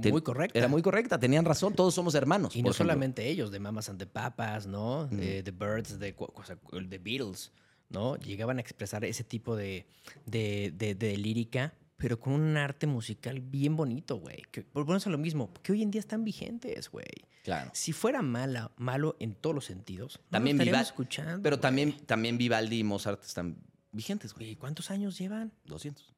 Te- 0.00 0.10
Muy 0.10 0.22
correcta. 0.22 0.58
Era 0.58 0.68
muy 0.68 0.80
correcta, 0.80 1.18
tenían 1.18 1.44
razón, 1.44 1.74
todos 1.74 1.94
somos 1.94 2.14
hermanos. 2.14 2.56
Y 2.56 2.62
no 2.62 2.70
ejemplo. 2.70 2.84
solamente 2.84 3.28
ellos, 3.28 3.50
de 3.50 3.60
Mamas 3.60 3.88
and 3.90 3.98
the 3.98 4.06
Papas, 4.06 4.66
¿no? 4.66 5.06
De 5.06 5.42
The 5.42 5.50
Birds, 5.50 5.98
de 5.98 6.12
The 6.12 6.98
Beatles, 6.98 7.52
¿no? 7.90 8.16
Llegaban 8.16 8.56
a 8.58 8.60
expresar 8.62 9.04
ese 9.04 9.22
tipo 9.24 9.54
de, 9.54 9.86
de, 10.24 10.72
de- 10.76 10.94
de 10.94 11.16
lírica, 11.18 11.74
pero 11.98 12.18
con 12.18 12.32
un 12.32 12.56
arte 12.56 12.86
musical 12.86 13.40
bien 13.40 13.76
bonito, 13.76 14.16
güey. 14.16 14.42
Volvemos 14.72 15.06
a 15.06 15.10
lo 15.10 15.18
mismo, 15.18 15.52
que 15.62 15.72
hoy 15.72 15.82
en 15.82 15.90
día 15.90 16.00
están 16.00 16.24
vigentes, 16.24 16.90
güey. 16.90 17.06
Claro. 17.44 17.70
Si 17.74 17.92
fuera 17.92 18.22
mala, 18.22 18.72
malo 18.76 19.16
en 19.20 19.34
todos 19.34 19.54
los 19.54 19.64
sentidos, 19.66 20.16
no 20.18 20.22
lo 20.24 20.30
También 20.30 20.58
Viva- 20.58 20.80
escuchando. 20.80 21.42
Pero 21.42 21.56
güey. 21.56 21.60
también, 21.62 21.92
también 22.06 22.38
Vivaldi 22.38 22.78
y 22.78 22.84
Mozart 22.84 23.22
están 23.24 23.58
vigentes, 23.92 24.32
güey. 24.32 24.50
¿Y 24.52 24.56
cuántos 24.56 24.90
años 24.90 25.18
llevan? 25.18 25.52
200, 25.66 26.02
sí. 26.06 26.12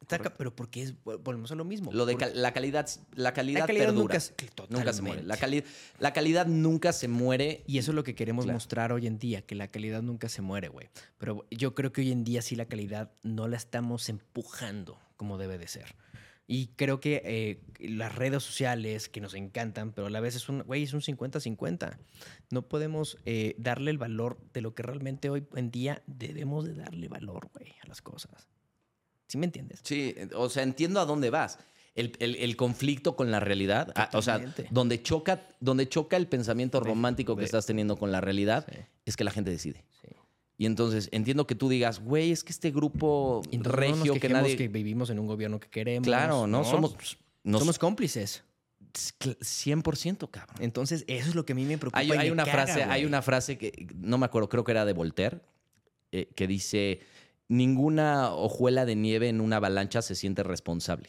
Está 0.00 0.18
pero 0.36 0.54
porque 0.54 0.82
es, 0.82 0.94
volvemos 1.04 1.50
a 1.50 1.54
lo 1.56 1.64
mismo. 1.64 1.90
Lo 1.92 2.06
de 2.06 2.16
cal- 2.16 2.30
la 2.40 2.52
calidad, 2.52 2.88
la 3.14 3.32
calidad, 3.32 3.60
la 3.60 3.66
calidad 3.66 3.86
perdura. 3.86 4.02
nunca, 4.02 4.20
se- 4.20 4.34
Nunca 4.68 4.92
se 4.92 5.02
muere. 5.02 5.22
La, 5.24 5.36
cali- 5.36 5.64
la 5.98 6.12
calidad 6.12 6.46
nunca 6.46 6.92
se 6.92 7.08
muere. 7.08 7.64
Y 7.66 7.78
eso 7.78 7.90
es 7.90 7.94
lo 7.96 8.04
que 8.04 8.14
queremos 8.14 8.44
Claro. 8.44 8.54
mostrar 8.56 8.92
hoy 8.92 9.06
en 9.08 9.18
día, 9.18 9.42
que 9.42 9.54
la 9.56 9.68
calidad 9.68 10.02
nunca 10.02 10.28
se 10.28 10.42
muere, 10.42 10.68
güey. 10.68 10.88
Pero 11.18 11.44
yo 11.50 11.74
creo 11.74 11.92
que 11.92 12.02
hoy 12.02 12.12
en 12.12 12.22
día 12.24 12.40
sí 12.42 12.54
la 12.54 12.66
calidad 12.66 13.10
no 13.24 13.48
la 13.48 13.56
estamos 13.56 14.08
empujando 14.08 15.00
como 15.16 15.38
debe 15.38 15.58
de 15.58 15.66
ser. 15.66 15.96
Y 16.48 16.68
creo 16.76 17.00
que 17.00 17.22
eh, 17.24 17.60
las 17.88 18.14
redes 18.14 18.44
sociales, 18.44 19.08
que 19.08 19.20
nos 19.20 19.34
encantan, 19.34 19.90
pero 19.92 20.06
a 20.06 20.10
la 20.10 20.20
vez 20.20 20.36
es 20.36 20.48
un, 20.48 20.62
güey, 20.62 20.84
es 20.84 20.92
un 20.92 21.00
50-50. 21.00 21.98
No 22.50 22.68
podemos 22.68 23.18
eh, 23.24 23.56
darle 23.58 23.90
el 23.90 23.98
valor 23.98 24.38
de 24.52 24.60
lo 24.60 24.72
que 24.72 24.84
realmente 24.84 25.28
hoy 25.30 25.44
en 25.56 25.72
día 25.72 26.04
debemos 26.06 26.64
de 26.64 26.74
darle 26.74 27.08
valor, 27.08 27.48
güey, 27.52 27.72
a 27.82 27.88
las 27.88 28.00
cosas. 28.00 28.46
¿Sí 29.28 29.38
me 29.38 29.46
entiendes? 29.46 29.80
Sí, 29.82 30.14
o 30.34 30.48
sea, 30.48 30.62
entiendo 30.62 31.00
a 31.00 31.04
dónde 31.04 31.30
vas. 31.30 31.58
El, 31.94 32.12
el- 32.18 32.36
el 32.36 32.56
conflicto 32.56 33.16
con 33.16 33.30
la 33.30 33.40
realidad, 33.40 33.90
ah, 33.94 34.10
o 34.12 34.20
sea, 34.22 34.38
donde 34.70 35.02
choca, 35.02 35.42
donde 35.60 35.88
choca 35.88 36.16
el 36.16 36.26
pensamiento 36.26 36.78
romántico 36.80 37.36
que 37.36 37.44
estás 37.44 37.64
teniendo 37.66 37.96
con 37.96 38.12
la 38.12 38.20
realidad, 38.20 38.66
Sí, 38.70 38.78
es 39.06 39.16
que 39.16 39.24
la 39.24 39.30
gente 39.30 39.50
decide. 39.50 39.84
sí. 40.02 40.08
Y 40.58 40.64
entonces 40.66 41.08
entiendo 41.12 41.46
que 41.46 41.54
tú 41.54 41.68
digas, 41.68 42.00
güey, 42.00 42.32
es 42.32 42.42
que 42.42 42.50
este 42.52 42.70
grupo 42.70 43.42
no 43.52 43.62
regio 43.70 43.96
nos 44.12 44.18
que 44.18 44.28
nadie. 44.30 44.56
que 44.56 44.68
vivimos 44.68 45.10
en 45.10 45.18
un 45.18 45.26
gobierno 45.26 45.58
que 45.60 45.68
queremos. 45.68 46.06
claro, 46.06 46.46
¿no? 46.46 46.64
Somos. 46.64 46.96
nos- 47.44 47.60
Somos 47.60 47.78
cómplices. 47.78 48.42
100%, 48.94 50.30
cabrón. 50.30 50.56
Entonces, 50.60 51.04
eso 51.06 51.28
es 51.28 51.34
lo 51.34 51.44
que 51.44 51.52
a 51.52 51.56
mí 51.56 51.64
me 51.64 51.78
preocupa. 51.78 51.98
Hay, 51.98 52.08
y 52.08 52.12
hay 52.12 52.26
me 52.28 52.32
una 52.32 52.44
caga, 52.44 52.64
frase, 52.66 52.84
hay 52.84 53.04
una 53.04 53.22
frase 53.22 53.58
que 53.58 53.86
no 53.96 54.18
me 54.18 54.26
acuerdo, 54.26 54.48
creo 54.48 54.64
que 54.64 54.72
era 54.72 54.84
de 54.84 54.92
Voltaire, 54.92 55.40
eh, 56.12 56.28
que 56.34 56.46
dice: 56.46 57.00
ninguna 57.48 58.30
hojuela 58.32 58.84
de 58.84 58.96
nieve 58.96 59.28
en 59.28 59.40
una 59.40 59.56
avalancha 59.56 60.02
se 60.02 60.14
siente 60.14 60.42
responsable. 60.42 61.08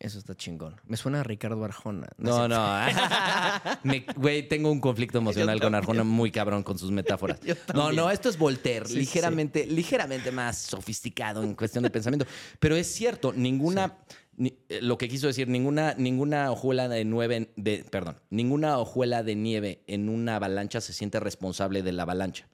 Eso 0.00 0.18
está 0.18 0.34
chingón. 0.34 0.74
Me 0.86 0.96
suena 0.96 1.20
a 1.20 1.22
Ricardo 1.22 1.64
Arjona. 1.64 2.08
No, 2.18 2.48
no. 2.48 2.56
Güey, 4.16 4.48
tengo 4.48 4.70
un 4.72 4.80
conflicto 4.80 5.18
emocional 5.18 5.60
con 5.60 5.74
Arjona 5.74 6.02
muy 6.02 6.30
cabrón 6.32 6.62
con 6.64 6.78
sus 6.78 6.90
metáforas. 6.90 7.38
No, 7.74 7.92
no, 7.92 8.10
esto 8.10 8.28
es 8.28 8.36
Voltaire, 8.36 8.86
Sí, 8.86 8.96
ligeramente, 8.96 9.66
ligeramente 9.66 10.32
más 10.32 10.58
sofisticado 10.58 11.42
en 11.42 11.54
cuestión 11.54 11.84
de 11.84 11.90
pensamiento. 11.90 12.26
Pero 12.58 12.74
es 12.76 12.88
cierto, 12.92 13.32
ninguna, 13.32 13.98
ni- 14.36 14.58
eh, 14.68 14.80
lo 14.82 14.98
que 14.98 15.08
quiso 15.08 15.28
decir, 15.28 15.48
ninguna, 15.48 15.94
ninguna 15.96 16.50
hojuela 16.50 16.88
de 16.88 17.04
nieve, 17.04 17.52
de, 17.56 17.84
perdón, 17.88 18.16
ninguna 18.30 18.78
hojuela 18.78 19.22
de 19.22 19.36
nieve 19.36 19.84
en 19.86 20.08
una 20.08 20.36
avalancha 20.36 20.80
se 20.80 20.92
siente 20.92 21.20
responsable 21.20 21.82
de 21.82 21.92
la 21.92 22.02
avalancha. 22.02 22.48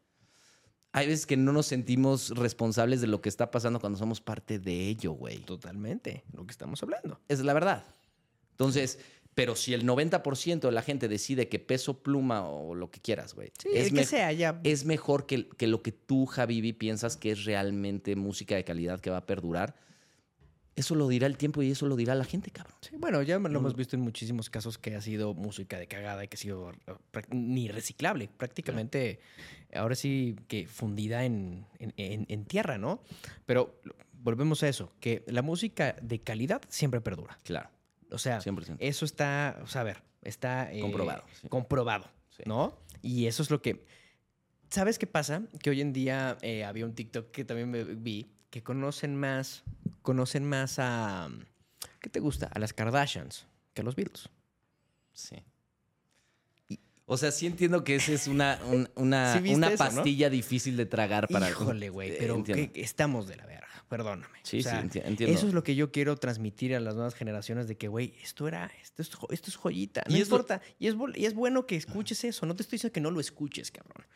Hay 0.93 1.07
veces 1.07 1.27
que 1.27 1.37
no 1.37 1.53
nos 1.53 1.67
sentimos 1.67 2.31
responsables 2.31 3.01
de 3.01 3.07
lo 3.07 3.21
que 3.21 3.29
está 3.29 3.51
pasando 3.51 3.79
cuando 3.79 3.99
somos 3.99 4.21
parte 4.21 4.59
de 4.59 4.89
ello, 4.89 5.13
güey. 5.13 5.39
Totalmente, 5.39 6.25
lo 6.33 6.45
que 6.45 6.51
estamos 6.51 6.83
hablando. 6.83 7.21
Es 7.29 7.41
la 7.41 7.53
verdad. 7.53 7.85
Entonces, 8.53 8.99
pero 9.35 9.55
si 9.55 9.73
el 9.73 9.87
90% 9.87 10.61
de 10.61 10.73
la 10.73 10.83
gente 10.83 11.07
decide 11.09 11.49
que 11.49 11.61
peso 11.61 12.03
pluma 12.03 12.49
o 12.49 12.75
lo 12.75 12.91
que 12.91 13.01
quieras, 13.01 13.35
güey, 13.35 13.53
Sí, 13.59 13.69
es, 13.73 13.89
el 13.89 13.95
que 13.95 14.05
sea 14.05 14.33
ya. 14.33 14.61
es 14.65 14.85
mejor 14.85 15.27
que, 15.27 15.49
que 15.49 15.67
lo 15.69 15.81
que 15.83 15.93
tú, 15.93 16.27
Javivi, 16.27 16.73
piensas 16.73 17.17
que 17.17 17.31
es 17.31 17.45
realmente 17.45 18.17
música 18.17 18.57
de 18.57 18.65
calidad 18.65 19.01
que 19.01 19.11
va 19.11 19.19
a 19.19 19.27
perdurar. 19.27 19.77
Eso 20.81 20.95
lo 20.95 21.09
dirá 21.09 21.27
el 21.27 21.37
tiempo 21.37 21.63
y 21.63 21.71
eso 21.71 21.87
lo 21.87 21.95
dirá 21.95 22.15
la 22.15 22.25
gente, 22.25 22.51
cabrón. 22.51 22.75
Sí, 22.81 22.97
bueno, 22.97 23.21
ya 23.23 23.39
lo 23.39 23.59
hemos 23.59 23.77
visto 23.77 23.97
en 23.97 24.03
muchísimos 24.03 24.49
casos 24.49 24.79
que 24.79 24.97
ha 24.97 25.01
sido 25.03 25.35
música 25.35 25.79
de 25.79 25.87
cagada 25.87 26.25
y 26.25 26.29
que 26.29 26.37
ha 26.37 26.39
sido 26.41 26.73
eh, 26.87 27.23
ni 27.31 27.69
reciclable. 27.69 28.31
Prácticamente, 28.35 29.21
ahora 29.75 29.95
sí 29.95 30.37
que 30.49 30.67
fundida 30.67 31.25
en, 31.27 31.67
en- 31.79 31.93
en- 31.99 32.25
en 32.31 32.45
tierra, 32.47 32.79
¿no? 32.79 33.03
Pero 33.45 33.79
volvemos 34.23 34.63
a 34.63 34.69
eso, 34.69 34.91
que 35.01 35.23
la 35.27 35.43
música 35.43 35.97
de 36.01 36.21
calidad 36.21 36.63
siempre 36.69 37.01
perdura. 37.03 37.37
Claro, 37.45 37.69
O 38.11 38.17
sea, 38.19 38.39
100%. 38.41 38.77
eso 38.79 39.05
está, 39.05 39.59
o 39.63 39.67
sea, 39.67 39.83
a 39.83 39.85
ver, 39.85 40.03
está 40.23 40.73
eh, 40.73 40.81
Comprobado, 40.81 41.25
sí. 41.43 41.49
comprobado, 41.49 42.07
Sí. 42.31 42.43
¿no? 42.47 42.79
Y 43.03 43.27
eso 43.27 43.43
es 43.43 43.51
lo 43.51 43.61
que... 43.61 43.85
¿Sabes 44.71 44.99
qué 44.99 45.07
pasa? 45.07 45.43
Que 45.63 45.71
hoy 45.71 45.81
en 45.81 45.93
día 45.93 46.39
eh, 46.43 46.65
había 46.65 46.87
un 46.87 46.95
TikTok 46.95 47.31
que 47.33 47.45
también 47.45 47.71
me 47.71 47.83
vi, 47.85 48.31
que 48.51 48.63
conocen 48.63 49.17
más, 49.17 49.63
conocen 50.03 50.45
más 50.45 50.79
a... 50.79 51.29
¿Qué 52.01 52.09
te 52.11 52.21
gusta? 52.21 52.47
A 52.55 52.59
las 52.59 52.73
Kardashians 52.73 53.47
que 53.75 53.83
a 53.83 53.85
los 53.85 53.95
Beatles. 53.97 54.29
Sí. 55.13 55.37
O 57.07 57.17
sea, 57.17 57.33
sí 57.33 57.47
entiendo 57.47 57.83
que 57.83 57.97
esa 57.97 58.13
es 58.13 58.29
una, 58.29 58.59
un- 58.67 58.89
una, 58.95 59.33
Sí 59.43 59.53
una 59.53 59.69
eso, 59.73 59.85
¿no? 59.85 59.95
pastilla 59.97 60.31
difícil 60.31 60.77
de 60.77 60.87
tragar 60.87 61.27
para... 61.29 61.51
Híjole, 61.51 61.89
güey, 61.91 62.11
Eh, 62.11 62.17
pero 62.21 62.43
que 62.45 62.71
estamos 62.77 63.27
de 63.27 63.35
la 63.37 63.47
verga, 63.47 63.67
perdóname. 63.89 64.39
Sí, 64.45 64.61
O 64.61 64.63
sea, 64.63 64.81
sí, 64.81 64.87
enti- 64.89 65.03
entiendo. 65.05 65.37
Eso 65.37 65.49
es 65.49 65.53
lo 65.55 65.65
que 65.65 65.75
yo 65.75 65.91
quiero 65.91 66.17
transmitir 66.17 66.75
a 66.77 66.79
las 66.81 66.95
nuevas 66.95 67.15
generaciones 67.17 67.67
de 67.67 67.77
que, 67.77 67.89
güey, 67.89 68.15
esto 68.23 68.47
era, 68.47 68.71
esto 68.81 69.03
es, 69.03 69.11
esto 69.31 69.51
es 69.51 69.57
joyita, 69.57 70.05
no 70.09 70.17
Y 70.17 70.21
es 70.21 70.29
lo- 70.29 70.37
importa. 70.37 70.63
Y, 70.79 70.87
es, 70.87 70.95
y 71.17 71.27
es 71.27 71.35
bueno 71.35 71.67
que 71.67 71.75
escuches 71.75 72.23
eso, 72.23 72.47
no 72.47 72.55
te 72.55 72.63
estoy 72.63 72.77
diciendo 72.77 72.93
que 72.93 73.01
no 73.01 73.11
lo 73.11 73.19
escuches, 73.19 73.73
cabrón. 73.73 74.07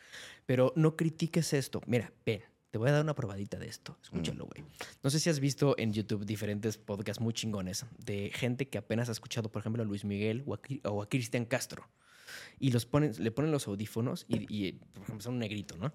Pero 0.47 0.72
no 0.76 0.95
critiques 0.95 1.53
esto. 1.53 1.80
Mira, 1.87 2.12
ven, 2.24 2.45
te 2.74 2.78
voy 2.78 2.88
a 2.88 2.92
dar 2.92 3.04
una 3.04 3.14
probadita 3.14 3.56
de 3.56 3.68
esto. 3.68 3.96
Escúchalo, 4.02 4.46
güey. 4.46 4.64
No 5.04 5.08
sé 5.08 5.20
si 5.20 5.30
has 5.30 5.38
visto 5.38 5.76
en 5.78 5.92
YouTube 5.92 6.24
diferentes 6.26 6.76
podcasts 6.76 7.20
muy 7.22 7.32
chingones 7.32 7.86
de 8.04 8.32
gente 8.34 8.68
que 8.68 8.78
apenas 8.78 9.08
ha 9.08 9.12
escuchado, 9.12 9.48
por 9.48 9.60
ejemplo, 9.60 9.84
a 9.84 9.86
Luis 9.86 10.04
Miguel 10.04 10.42
o 10.44 10.54
a, 10.54 10.60
o 10.90 11.00
a 11.00 11.08
Cristian 11.08 11.44
Castro. 11.44 11.88
Y 12.58 12.72
los 12.72 12.84
ponen, 12.84 13.12
le 13.16 13.30
ponen 13.30 13.52
los 13.52 13.68
audífonos 13.68 14.26
y, 14.26 14.52
y, 14.52 14.72
por 14.72 15.04
ejemplo, 15.04 15.22
son 15.22 15.34
un 15.34 15.38
negrito, 15.38 15.76
¿no? 15.76 15.94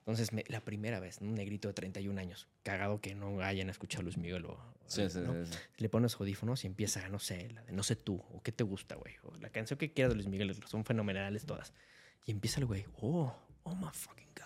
Entonces, 0.00 0.34
me- 0.34 0.44
la 0.48 0.60
primera 0.60 1.00
vez, 1.00 1.16
un 1.22 1.32
negrito 1.34 1.66
de 1.66 1.72
31 1.72 2.20
años, 2.20 2.46
cagado 2.62 3.00
que 3.00 3.14
no 3.14 3.40
hayan 3.40 3.70
escuchado 3.70 4.02
a 4.02 4.04
Luis 4.04 4.18
Miguel 4.18 4.44
o... 4.44 4.58
Sí, 4.84 5.00
¿no? 5.04 5.08
sí, 5.08 5.20
sí. 5.50 5.58
Le 5.78 5.88
pones 5.88 6.12
los 6.12 6.20
audífonos 6.20 6.62
y 6.64 6.66
empieza, 6.66 7.08
no 7.08 7.20
sé, 7.20 7.48
la 7.52 7.62
de 7.62 7.72
No 7.72 7.82
sé 7.82 7.96
tú, 7.96 8.22
o 8.34 8.42
qué 8.42 8.52
te 8.52 8.64
gusta, 8.64 8.96
güey. 8.96 9.14
O 9.22 9.34
la 9.38 9.48
canción 9.48 9.78
que 9.78 9.94
quieras 9.94 10.10
de 10.10 10.16
Luis 10.16 10.28
Miguel, 10.28 10.54
son 10.66 10.84
fenomenales 10.84 11.46
todas. 11.46 11.72
Y 12.26 12.32
empieza 12.32 12.60
el 12.60 12.66
güey, 12.66 12.84
oh, 13.00 13.34
oh 13.62 13.74
my 13.74 13.88
fucking 13.94 14.28
God. 14.36 14.44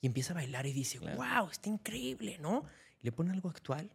Y 0.00 0.06
empieza 0.06 0.32
a 0.32 0.34
bailar 0.34 0.66
y 0.66 0.72
dice, 0.72 0.98
Claro. 0.98 1.16
wow, 1.16 1.50
está 1.50 1.68
increíble, 1.68 2.38
¿no? 2.38 2.64
Y 3.00 3.04
le 3.04 3.12
pone 3.12 3.32
algo 3.32 3.48
actual, 3.50 3.90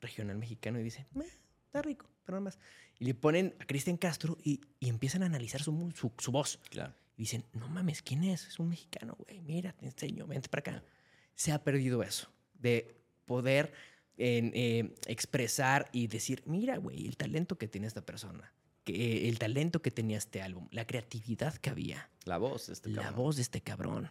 regional 0.00 0.38
mexicano, 0.38 0.78
y 0.80 0.82
dice, 0.82 1.06
"Meh, 1.12 1.26
está 1.66 1.82
rico, 1.82 2.06
pero 2.24 2.36
nada 2.38 2.44
más. 2.44 2.58
Y 2.98 3.04
le 3.04 3.14
ponen 3.14 3.54
a 3.60 3.66
Cristian 3.66 3.96
Castro 3.96 4.36
y, 4.44 4.60
y 4.78 4.88
empiezan 4.88 5.22
a 5.22 5.26
analizar 5.26 5.62
su, 5.62 5.92
su, 5.94 6.12
su 6.18 6.32
voz. 6.32 6.58
Claro. 6.70 6.94
Y 7.16 7.22
dicen, 7.22 7.44
no 7.52 7.68
mames, 7.68 8.02
¿quién 8.02 8.24
es? 8.24 8.46
Es 8.46 8.58
un 8.58 8.68
mexicano, 8.70 9.14
güey. 9.18 9.40
Mira, 9.40 9.72
te 9.74 9.84
enseño, 9.86 10.26
vente 10.26 10.48
para 10.48 10.60
acá. 10.60 10.84
Se 11.34 11.52
ha 11.52 11.62
perdido 11.62 12.02
eso, 12.02 12.30
de 12.54 12.94
poder 13.26 13.72
en, 14.16 14.52
eh, 14.54 14.94
expresar 15.06 15.88
y 15.92 16.06
decir, 16.06 16.42
mira, 16.46 16.76
güey, 16.78 17.06
el 17.06 17.16
talento 17.16 17.56
que 17.58 17.68
tiene 17.68 17.86
esta 17.86 18.04
persona, 18.04 18.52
que, 18.84 18.92
eh, 19.24 19.28
el 19.28 19.38
talento 19.38 19.80
que 19.82 19.90
tenía 19.90 20.16
este 20.18 20.40
álbum, 20.42 20.68
la 20.70 20.86
creatividad 20.86 21.54
que 21.56 21.70
había, 21.70 22.10
La 22.24 22.36
voz, 22.38 22.68
este 22.70 22.90
la 22.90 23.02
cabrón. 23.02 23.16
voz 23.24 23.36
de 23.36 23.42
este 23.42 23.60
cabrón. 23.62 24.10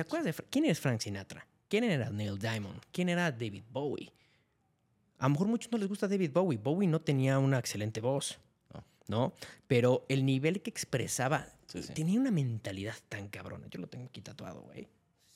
¿Te 0.00 0.06
acuerdas 0.06 0.34
de 0.34 0.44
quién 0.48 0.64
es 0.64 0.80
Frank 0.80 0.98
Sinatra? 1.00 1.46
¿Quién 1.68 1.84
era 1.84 2.08
Neil 2.08 2.38
Diamond? 2.38 2.80
¿Quién 2.90 3.10
era 3.10 3.30
David 3.30 3.64
Bowie? 3.70 4.10
A 5.18 5.24
lo 5.24 5.28
mejor 5.32 5.46
a 5.46 5.50
muchos 5.50 5.70
no 5.70 5.76
les 5.76 5.88
gusta 5.88 6.08
David 6.08 6.30
Bowie. 6.32 6.56
Bowie 6.56 6.88
no 6.88 7.02
tenía 7.02 7.38
una 7.38 7.58
excelente 7.58 8.00
voz, 8.00 8.38
No. 8.72 8.82
¿no? 9.08 9.32
Pero 9.66 10.06
el 10.08 10.24
nivel 10.24 10.62
que 10.62 10.70
expresaba 10.70 11.46
Sí, 11.66 11.82
sí. 11.82 11.92
tenía 11.92 12.18
una 12.18 12.30
mentalidad 12.30 12.94
tan 13.10 13.28
cabrona. 13.28 13.66
Yo 13.70 13.78
lo 13.78 13.88
tengo 13.88 14.06
aquí 14.06 14.22
tatuado, 14.22 14.62
güey. 14.62 14.88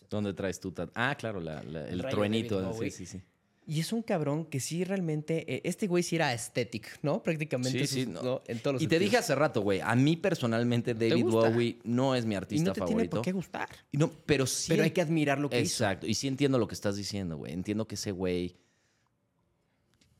¿Dónde 0.09 0.33
traes 0.33 0.59
tú? 0.61 0.73
Ah, 0.95 1.15
claro, 1.15 1.41
la- 1.41 1.63
la- 1.63 1.87
El 1.87 2.01
truenito. 2.07 2.73
Sí, 2.73 2.91
sí, 2.91 3.05
sí. 3.05 3.21
Y 3.67 3.81
es 3.81 3.93
un 3.95 4.03
cabrón 4.03 4.45
que 4.45 4.61
sí 4.61 4.85
realmente. 4.85 5.45
eh, 5.53 5.63
este 5.65 5.87
güey 5.87 6.03
sí 6.03 6.17
era 6.17 6.29
aesthetic, 6.29 6.99
¿no? 7.03 7.23
Prácticamente. 7.23 7.87
Sí, 7.87 7.87
sí, 7.87 8.05
sus- 8.05 8.13
no. 8.13 8.23
¿no? 8.23 8.43
En 8.47 8.59
todos 8.61 8.75
los 8.75 8.83
Y 8.83 8.87
te 8.87 8.99
dije 8.99 9.17
hace 9.17 9.35
rato, 9.35 9.63
güey, 9.63 9.81
a 9.81 9.95
mí 9.95 10.17
personalmente 10.17 10.93
David. 10.93 11.25
Bowie 11.25 11.79
no 11.85 12.15
es 12.15 12.27
mi 12.27 12.35
Y 12.35 12.37
artista 12.37 12.67
no 12.67 12.73
te 12.75 12.81
tiene 12.81 12.91
favorito. 12.93 13.17
por 13.17 13.25
qué 13.25 13.33
gustar. 13.33 13.69
Y 13.91 13.97
no, 13.97 14.11
pero 14.27 14.47
sí. 14.47 14.67
Pero 14.69 14.83
hay 14.85 14.91
que 14.91 15.01
admirar 15.01 15.39
lo 15.39 15.49
que 15.49 15.61
hizo. 15.61 15.83
Exacto. 15.85 16.07
Y 16.07 16.15
sí 16.15 16.29
entiendo 16.29 16.59
lo 16.59 16.69
que 16.69 16.75
estás 16.75 16.97
diciendo, 16.97 17.37
güey. 17.39 17.53
Entiendo 17.53 17.87
que 17.89 17.95
ese 17.95 18.11
güey 18.13 18.57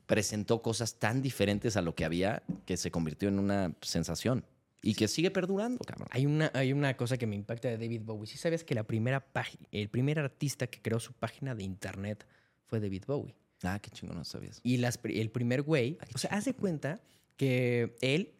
presentó 0.05 0.61
cosas 0.61 0.99
tan 0.99 1.21
diferentes 1.21 1.77
a 1.77 1.81
lo 1.81 1.95
que 1.95 2.05
había 2.05 2.43
que 2.65 2.77
se 2.77 2.91
convirtió 2.91 3.29
en 3.29 3.39
una 3.39 3.73
sensación. 3.81 4.45
Y 4.81 4.93
que 4.93 5.07
sigue 5.07 5.31
perdurando, 5.31 5.79
cabrón. 5.83 6.07
Hay 6.11 6.27
una, 6.27 6.51
hay 6.53 6.71
una 6.71 6.95
cosa 6.95 7.17
que 7.17 7.25
me 7.25 7.35
impacta 7.35 7.67
de 7.69 7.77
David 7.79 8.01
Bowie. 8.03 8.27
¿Sí 8.27 8.37
sabes 8.37 8.63
que 8.63 8.75
la 8.75 8.83
primera 8.83 9.19
página, 9.19 9.67
el 9.71 9.89
primer 9.89 10.19
artista 10.19 10.67
que 10.67 10.79
creó 10.79 10.99
su 10.99 11.13
página 11.13 11.55
de 11.55 11.63
internet 11.63 12.27
fue 12.75 12.81
David 12.81 13.03
Bowie? 13.07 13.35
Ah, 13.63 13.79
qué 13.79 13.89
chingón, 13.89 14.17
no 14.17 14.25
sabías. 14.25 14.59
Y 14.63 14.77
las, 14.77 14.99
el 15.03 15.31
primer 15.31 15.61
güey, 15.61 15.97
Ah, 16.01 16.05
o 16.13 16.17
sea, 16.17 16.31
haz 16.31 16.45
de 16.45 16.53
cuenta 16.53 17.01
que 17.37 17.95
él 18.01 18.33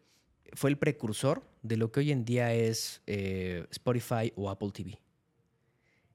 fue 0.52 0.70
el 0.70 0.78
precursor 0.78 1.42
de 1.62 1.76
lo 1.76 1.90
que 1.90 2.00
hoy 2.00 2.12
en 2.12 2.24
día 2.24 2.52
es 2.52 3.02
eh, 3.06 3.66
Spotify 3.70 4.32
o 4.36 4.50
Apple 4.50 4.70
TV. 4.72 4.98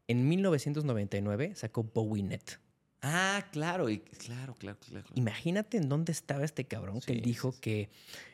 En 0.08 0.28
1999 0.28 1.54
sacó 1.56 1.84
BowieNet. 1.84 2.60
Ah, 3.02 3.48
claro, 3.52 3.90
y, 3.90 4.00
claro, 4.00 4.56
claro, 4.56 4.78
claro. 4.80 5.08
Imagínate 5.16 5.78
en 5.78 5.90
dónde 5.90 6.12
estaba 6.12 6.46
este 6.46 6.66
cabrón 6.66 7.02
que 7.02 7.14
dijo 7.14 7.52
sí, 7.52 7.56
sí. 7.56 7.62
que, 7.62 7.90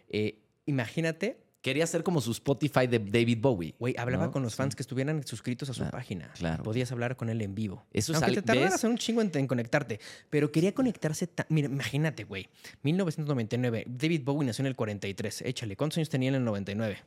eh, 0.09 0.39
imagínate, 0.65 1.46
Quería 1.61 1.87
ser 1.87 2.03
como 2.03 2.21
su 2.21 2.31
Spotify 2.31 2.87
de 2.87 2.99
David 2.99 3.39
Bowie. 3.41 3.75
güey, 3.79 3.95
hablaba 3.97 4.27
¿no? 4.27 4.31
con 4.31 4.43
los 4.43 4.53
Sí. 4.53 4.57
fans 4.57 4.75
que 4.75 4.83
estuvieran 4.83 5.25
suscritos 5.25 5.69
a 5.69 5.73
su 5.73 5.79
Claro, 5.81 5.91
página. 5.91 6.31
claro. 6.33 6.63
Podías 6.63 6.91
hablar 6.91 7.17
con 7.17 7.29
él 7.29 7.41
en 7.41 7.55
vivo. 7.55 7.85
Eso 7.91 8.13
es 8.13 8.21
Aunque 8.21 8.35
te 8.35 8.41
tardaras 8.43 8.83
un 8.83 8.97
chingo 8.97 9.21
en, 9.21 9.31
en 9.33 9.47
conectarte. 9.47 9.99
Pero 10.29 10.51
quería 10.51 10.73
conectarse. 10.73 11.27
ta- 11.27 11.45
Mira, 11.49 11.67
imagínate, 11.67 12.23
güey. 12.23 12.47
1999. 12.83 13.85
David 13.87 14.21
Bowie 14.23 14.45
nació 14.45 14.61
en 14.63 14.67
el 14.67 14.75
43. 14.75 15.41
Échale. 15.41 15.75
¿Cuántos 15.75 15.97
años 15.97 16.09
tenía 16.09 16.29
en 16.29 16.35
el 16.35 16.43
99? 16.45 16.99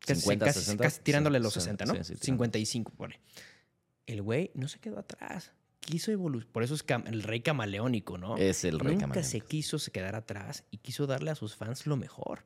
Casi, 0.00 0.20
50, 0.20 0.46
casi- 0.46 0.58
60. 0.60 0.84
casi 0.84 1.00
tirándole 1.00 1.38
Sí, 1.38 1.42
los 1.44 1.52
sí, 1.54 1.60
60, 1.60 1.84
¿no? 1.86 1.92
sí, 1.94 1.98
sí, 2.00 2.04
tirando. 2.14 2.24
55, 2.24 2.92
pone. 2.96 3.20
El 4.06 4.20
güey 4.22 4.50
no 4.54 4.66
se 4.68 4.80
quedó 4.80 4.98
atrás. 4.98 5.52
Quiso 5.80 6.10
evolucionar. 6.10 6.52
Por 6.52 6.62
eso 6.64 6.74
es 6.74 6.84
el 7.06 7.22
rey 7.22 7.40
camaleónico, 7.40 8.18
¿no? 8.18 8.36
Es 8.36 8.64
el 8.64 8.78
rey 8.80 8.94
Nunca 8.94 9.02
camaleón. 9.06 9.24
se 9.24 9.40
quiso 9.40 9.78
quedar 9.92 10.14
atrás 10.16 10.64
y 10.72 10.78
quiso 10.78 11.06
darle 11.06 11.30
a 11.30 11.34
sus 11.36 11.54
fans 11.54 11.86
lo 11.86 11.96
mejor. 11.96 12.44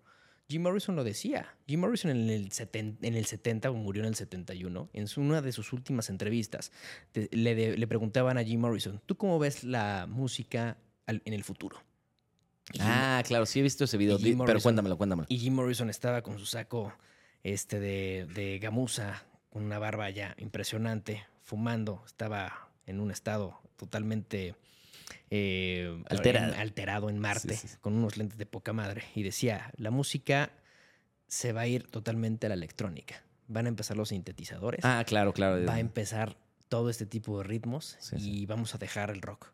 Jim 0.48 0.62
Morrison 0.62 0.94
lo 0.94 1.02
decía. 1.04 1.54
Jim 1.66 1.80
Morrison 1.80 2.10
en 2.10 2.30
el, 2.30 2.50
seten- 2.50 2.96
en 3.02 3.14
el 3.16 3.26
70, 3.26 3.70
o 3.70 3.74
murió 3.74 4.02
en 4.02 4.08
el 4.08 4.14
71, 4.14 4.88
en 4.92 5.06
una 5.16 5.42
de 5.42 5.52
sus 5.52 5.72
últimas 5.72 6.08
entrevistas, 6.08 6.70
te- 7.12 7.28
le, 7.32 7.54
de- 7.54 7.76
le 7.76 7.86
preguntaban 7.86 8.38
a 8.38 8.44
Jim 8.44 8.60
Morrison, 8.60 9.00
¿tú 9.06 9.16
cómo 9.16 9.38
ves 9.38 9.64
la 9.64 10.06
música 10.08 10.76
al- 11.06 11.22
en 11.24 11.32
el 11.32 11.42
futuro? 11.42 11.82
Y 12.72 12.78
Jim- 12.78 12.86
Ah, 12.88 13.22
claro, 13.26 13.46
sí 13.46 13.58
he 13.60 13.62
visto 13.62 13.84
ese 13.84 13.96
video. 13.96 14.18
Di- 14.18 14.24
Pero 14.24 14.36
Morrison. 14.38 14.62
cuéntamelo, 14.62 14.96
cuéntamelo. 14.96 15.26
y 15.28 15.38
Jim 15.38 15.54
Morrison 15.54 15.90
estaba 15.90 16.22
con 16.22 16.38
su 16.38 16.46
saco 16.46 16.92
este 17.42 17.80
de, 17.80 18.26
de 18.34 18.58
gamuza, 18.60 19.24
con 19.50 19.64
una 19.64 19.78
barba 19.78 20.10
ya 20.10 20.34
impresionante, 20.38 21.24
fumando. 21.42 22.02
Estaba 22.06 22.70
en 22.86 23.00
un 23.00 23.10
estado 23.10 23.60
totalmente 23.76 24.54
eh, 25.30 26.02
Alterado. 26.08 26.52
en- 26.54 26.60
alterado 26.60 27.10
en 27.10 27.18
Marte, 27.18 27.56
Sí, 27.56 27.68
sí, 27.68 27.76
con 27.80 27.94
unos 27.94 28.16
lentes 28.16 28.38
de 28.38 28.46
poca 28.46 28.72
madre. 28.72 29.02
Y 29.14 29.22
decía, 29.22 29.72
la 29.76 29.90
música 29.90 30.50
se 31.26 31.52
va 31.52 31.62
a 31.62 31.66
ir 31.66 31.86
totalmente 31.88 32.46
a 32.46 32.48
la 32.50 32.54
electrónica. 32.54 33.22
Van 33.48 33.66
a 33.66 33.68
empezar 33.68 33.96
los 33.96 34.10
sintetizadores. 34.10 34.84
Ah, 34.84 35.02
claro, 35.06 35.32
claro. 35.32 35.64
va 35.66 35.74
a 35.74 35.80
empezar 35.80 36.36
todo 36.68 36.90
este 36.90 37.06
tipo 37.06 37.38
de 37.38 37.44
ritmos 37.44 37.96
Sí, 38.00 38.16
y 38.42 38.46
vamos 38.46 38.74
a 38.74 38.78
dejar 38.78 39.10
el 39.10 39.22
rock. 39.22 39.52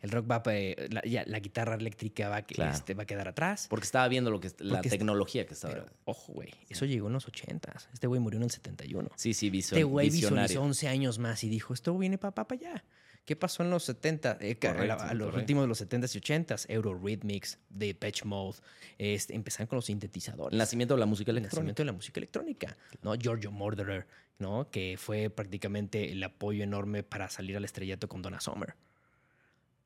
El 0.00 0.10
rock 0.10 0.28
va, 0.28 0.36
a- 0.44 0.52
eh, 0.52 0.88
la, 0.90 1.00
ya, 1.02 1.22
la 1.26 1.38
guitarra 1.38 1.76
eléctrica 1.76 2.28
va, 2.28 2.42
Claro. 2.42 2.72
este, 2.72 2.94
va 2.94 3.04
a 3.04 3.06
quedar 3.06 3.28
atrás. 3.28 3.68
Porque 3.70 3.84
estaba 3.84 4.08
viendo 4.08 4.32
lo 4.32 4.40
que 4.40 4.50
la 4.58 4.74
Porque 4.78 4.90
tecnología 4.90 5.46
que 5.46 5.54
estaba. 5.54 5.74
Pero, 5.74 5.86
ojo, 6.06 6.32
güey, 6.32 6.50
eso 6.68 6.84
llegó 6.86 7.06
en 7.06 7.12
los 7.12 7.28
80s. 7.28 7.88
Este 7.92 8.08
güey 8.08 8.20
murió 8.20 8.38
en 8.38 8.44
el 8.44 8.50
71. 8.50 9.10
sí, 9.14 9.32
sí, 9.32 9.48
vision- 9.48 9.74
Este 9.76 9.84
güey 9.84 10.10
visionario. 10.10 10.42
visualizó 10.42 10.62
11 10.62 10.88
años 10.88 11.18
más 11.20 11.44
y 11.44 11.48
dijo, 11.48 11.72
esto 11.72 11.96
viene 11.96 12.18
para 12.18 12.34
pa, 12.34 12.48
pa 12.48 12.54
allá. 12.56 12.84
¿Qué 13.24 13.36
pasó 13.36 13.62
en 13.62 13.70
los 13.70 13.84
70? 13.84 14.38
Eh, 14.40 14.56
que 14.56 14.66
a 14.68 14.72
Correcto, 14.74 14.94
a 14.94 15.14
los 15.14 15.26
correcto. 15.26 15.38
últimos 15.38 15.62
de 15.64 15.68
los 15.68 15.80
70s 15.80 16.16
y 16.16 16.20
80s, 16.20 16.66
Eurythmics, 16.68 17.58
Depeche 17.68 18.24
Mode, 18.24 18.58
este, 18.98 19.34
empezaron 19.34 19.68
con 19.68 19.76
los 19.76 19.84
sintetizadores. 19.84 20.52
El 20.52 20.58
nacimiento 20.58 20.94
de 20.94 21.00
la 21.00 21.06
música 21.06 21.30
el 21.30 21.36
electrónica. 21.38 21.60
nacimiento 21.60 21.82
de 21.82 21.86
la 21.86 21.92
música 21.92 22.18
electrónica, 22.18 22.76
¿no? 23.02 23.14
Giorgio 23.14 23.52
Moroder, 23.52 24.06
¿no? 24.38 24.68
Que 24.70 24.96
fue 24.98 25.30
prácticamente 25.30 26.10
el 26.10 26.22
apoyo 26.24 26.64
enorme 26.64 27.04
para 27.04 27.28
salir 27.28 27.56
al 27.56 27.64
estrellato 27.64 28.08
con 28.08 28.22
Donna 28.22 28.40
Summer. 28.40 28.74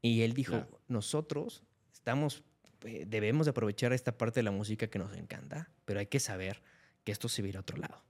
Y 0.01 0.23
él 0.23 0.33
dijo, 0.33 0.53
Claro. 0.53 0.81
nosotros 0.89 1.63
estamos, 1.93 2.43
eh, 2.85 3.05
debemos 3.07 3.45
de 3.47 3.51
aprovechar 3.51 3.93
esta 3.93 4.17
parte 4.17 4.41
de 4.41 4.45
la 4.45 4.51
música 4.51 4.87
que 4.87 4.99
nos 4.99 5.13
encanta, 5.15 5.69
pero 5.85 6.01
hay 6.01 6.07
que 6.07 6.21
saber 6.21 6.63
que 7.05 7.13
esto 7.13 7.29
se 7.29 7.43
va 7.43 7.47
a 7.47 7.49
ir 7.51 7.57
a 7.59 7.61
otro 7.61 7.77
lado, 7.77 8.03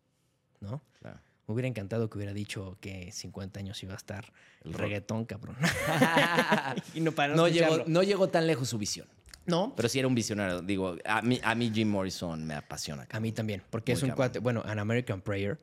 ¿no? 0.61 0.83
Claro. 1.01 1.21
Me 1.47 1.55
hubiera 1.55 1.69
encantado 1.69 2.11
que 2.11 2.19
hubiera 2.19 2.33
dicho 2.33 2.77
que 2.81 3.13
50 3.13 3.61
años 3.61 3.83
iba 3.83 3.95
a 3.95 3.97
estar 3.97 4.33
El 4.65 4.75
reggaetón, 4.75 5.25
cabrón. 5.25 5.57
y 6.95 7.01
no 7.01 7.13
para 7.13 7.35
no, 7.35 7.49
llegó, 7.49 7.85
no 7.87 8.03
llegó 8.03 8.29
tan 8.29 8.47
lejos 8.47 8.69
su 8.69 8.79
visión. 8.79 9.07
No, 9.47 9.75
Pero 9.77 9.89
sí 9.89 10.01
era 10.01 10.09
un 10.09 10.15
visionario. 10.17 10.61
Digo, 10.61 10.97
a 11.05 11.23
mí, 11.23 11.41
a 11.45 11.55
mí 11.55 11.71
Jim 11.73 11.89
Morrison 11.89 12.45
me 12.45 12.55
apasiona. 12.55 13.07
A 13.11 13.21
mí 13.21 13.31
también, 13.31 13.63
porque 13.71 13.93
Muy 13.93 13.99
es 13.99 14.03
un 14.03 14.09
cabrón. 14.09 14.17
cuate, 14.29 14.39
bueno, 14.41 14.63
An 14.67 14.81
American 14.81 15.21
Prayer, 15.21 15.61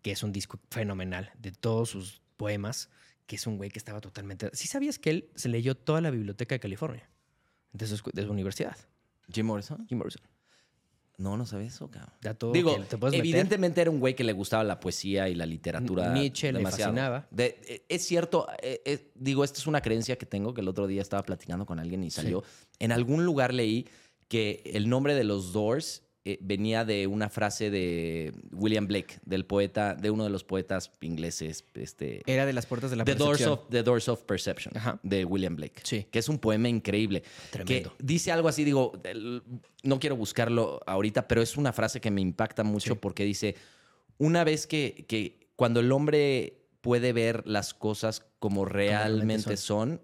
que 0.00 0.12
es 0.12 0.22
un 0.22 0.32
disco 0.32 0.58
fenomenal 0.70 1.30
de 1.38 1.52
todos 1.52 1.90
sus 1.90 2.22
poemas, 2.38 2.88
que 3.26 3.36
es 3.36 3.46
un 3.46 3.58
güey 3.58 3.70
que 3.70 3.78
estaba 3.78 4.00
totalmente... 4.00 4.48
¿Sí 4.54 4.68
sabías 4.68 4.98
que 4.98 5.10
él 5.10 5.30
se 5.34 5.50
leyó 5.50 5.74
toda 5.74 6.00
la 6.00 6.10
biblioteca 6.10 6.54
de 6.54 6.60
California? 6.60 7.10
De 7.72 7.86
su, 7.86 8.10
de 8.10 8.22
su 8.22 8.30
universidad, 8.30 8.76
¿Jim 9.30 9.44
Morrison? 9.44 9.86
Jim 9.86 9.98
Morrison. 9.98 10.22
No, 11.18 11.36
no 11.36 11.46
sabía 11.46 11.68
eso, 11.68 11.90
cabrón. 11.90 12.12
Digo, 12.52 12.76
te 12.88 12.98
puedes 12.98 13.12
meter. 13.12 13.20
evidentemente 13.26 13.80
era 13.80 13.90
un 13.90 14.00
güey 14.00 14.14
que 14.14 14.22
le 14.24 14.32
gustaba 14.34 14.62
la 14.64 14.78
poesía 14.80 15.28
y 15.30 15.34
la 15.34 15.46
literatura. 15.46 16.12
Nietzsche 16.12 16.52
le 16.52 16.60
fascinaba. 16.88 17.26
De- 17.30 17.58
eh, 17.68 17.84
es 17.88 18.04
cierto, 18.06 18.46
eh, 18.62 18.82
eh, 18.84 19.10
digo, 19.14 19.42
esta 19.42 19.58
es 19.58 19.66
una 19.66 19.80
creencia 19.80 20.16
que 20.16 20.26
tengo 20.26 20.52
que 20.52 20.60
el 20.60 20.68
otro 20.68 20.86
día 20.86 21.00
estaba 21.00 21.22
platicando 21.22 21.64
con 21.64 21.78
alguien 21.78 22.04
y 22.04 22.10
salió. 22.10 22.44
En 22.78 22.92
algún 22.92 23.24
lugar 23.24 23.54
leí 23.54 23.86
que 24.28 24.62
el 24.74 24.88
nombre 24.88 25.14
de 25.14 25.24
los 25.24 25.52
Doors 25.52 26.02
eh, 26.28 26.38
venía 26.40 26.84
de 26.84 27.06
una 27.06 27.28
frase 27.30 27.70
de 27.70 28.32
William 28.52 28.88
Blake, 28.88 29.18
del 29.24 29.46
poeta, 29.46 29.94
de 29.94 30.10
uno 30.10 30.24
de 30.24 30.30
los 30.30 30.42
poetas 30.42 30.90
ingleses, 31.00 31.64
este, 31.74 32.20
Era 32.26 32.44
de 32.44 32.52
las 32.52 32.66
puertas 32.66 32.90
de 32.90 32.96
la 32.96 33.04
The 33.04 33.14
Doors, 33.14 33.38
percepción. 33.38 33.52
of, 33.52 33.68
The 33.70 33.82
Doors 33.84 34.08
of 34.08 34.22
Perception, 34.24 34.76
Ajá. 34.76 34.98
de 35.04 35.24
William 35.24 35.54
Blake. 35.54 35.80
Sí. 35.84 36.04
Que 36.10 36.18
es 36.18 36.28
un 36.28 36.38
poema 36.40 36.68
increíble. 36.68 37.22
Tremendo. 37.50 37.94
Que 37.96 38.04
dice 38.04 38.32
algo 38.32 38.48
así, 38.48 38.64
digo, 38.64 38.92
no 39.84 40.00
quiero 40.00 40.16
buscarlo 40.16 40.80
ahorita, 40.86 41.28
pero 41.28 41.42
es 41.42 41.56
una 41.56 41.72
frase 41.72 42.00
que 42.00 42.10
me 42.10 42.20
impacta 42.20 42.64
mucho 42.64 42.94
Sí. 42.94 42.98
porque 43.00 43.24
dice, 43.24 43.54
una 44.18 44.42
vez 44.42 44.66
que, 44.66 45.04
que 45.06 45.48
cuando 45.54 45.78
el 45.78 45.92
hombre 45.92 46.54
puede 46.80 47.12
ver 47.12 47.42
las 47.46 47.72
cosas 47.72 48.24
como 48.40 48.64
realmente 48.64 49.14
realmente 49.14 49.56
son, 49.56 50.00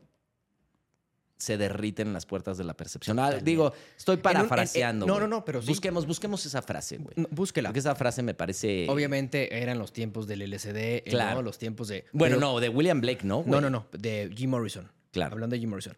se 1.43 1.56
derriten 1.59 2.12
las 2.12 2.24
puertas 2.27 2.56
de 2.56 2.64
la 2.64 2.74
percepción. 2.74 3.19
Ah, 3.19 3.32
digo, 3.32 3.73
estoy 3.98 4.14
En 4.14 4.19
un- 4.19 4.19
en- 4.19 4.23
parafraseando. 4.23 5.05
en- 5.05 5.09
no, 5.09 5.14
güey. 5.14 5.28
no, 5.28 5.36
no, 5.36 5.44
pero 5.44 5.60
sí. 5.60 5.69
Busquemos, 5.69 6.06
busquemos 6.06 6.47
esa 6.47 6.62
frase, 6.62 6.98
güey. 6.98 7.14
No, 7.16 7.27
Búsquela. 7.31 7.69
Porque 7.70 7.81
esa 7.81 7.94
frase 7.94 8.23
me 8.23 8.35
parece... 8.35 8.86
Obviamente 8.89 9.60
eran 9.62 9.78
los 9.78 9.93
tiempos 9.93 10.27
del 10.27 10.43
LSD, 10.43 10.77
eh, 10.98 11.02
Claro. 11.06 11.36
¿no? 11.36 11.43
los 11.43 11.59
tiempos 11.59 11.89
de... 11.89 12.05
Bueno, 12.12 12.36
pero- 12.36 12.47
no, 12.52 12.60
de 12.60 12.69
William 12.69 13.01
Blake, 13.01 13.24
¿no? 13.24 13.39
No, 13.39 13.43
güey? 13.44 13.60
no, 13.60 13.70
no, 13.70 13.86
de 13.93 14.31
Jim 14.35 14.51
Morrison. 14.51 14.90
Claro. 15.10 15.35
Hablando 15.35 15.55
de 15.55 15.60
Jim 15.60 15.69
Morrison. 15.70 15.94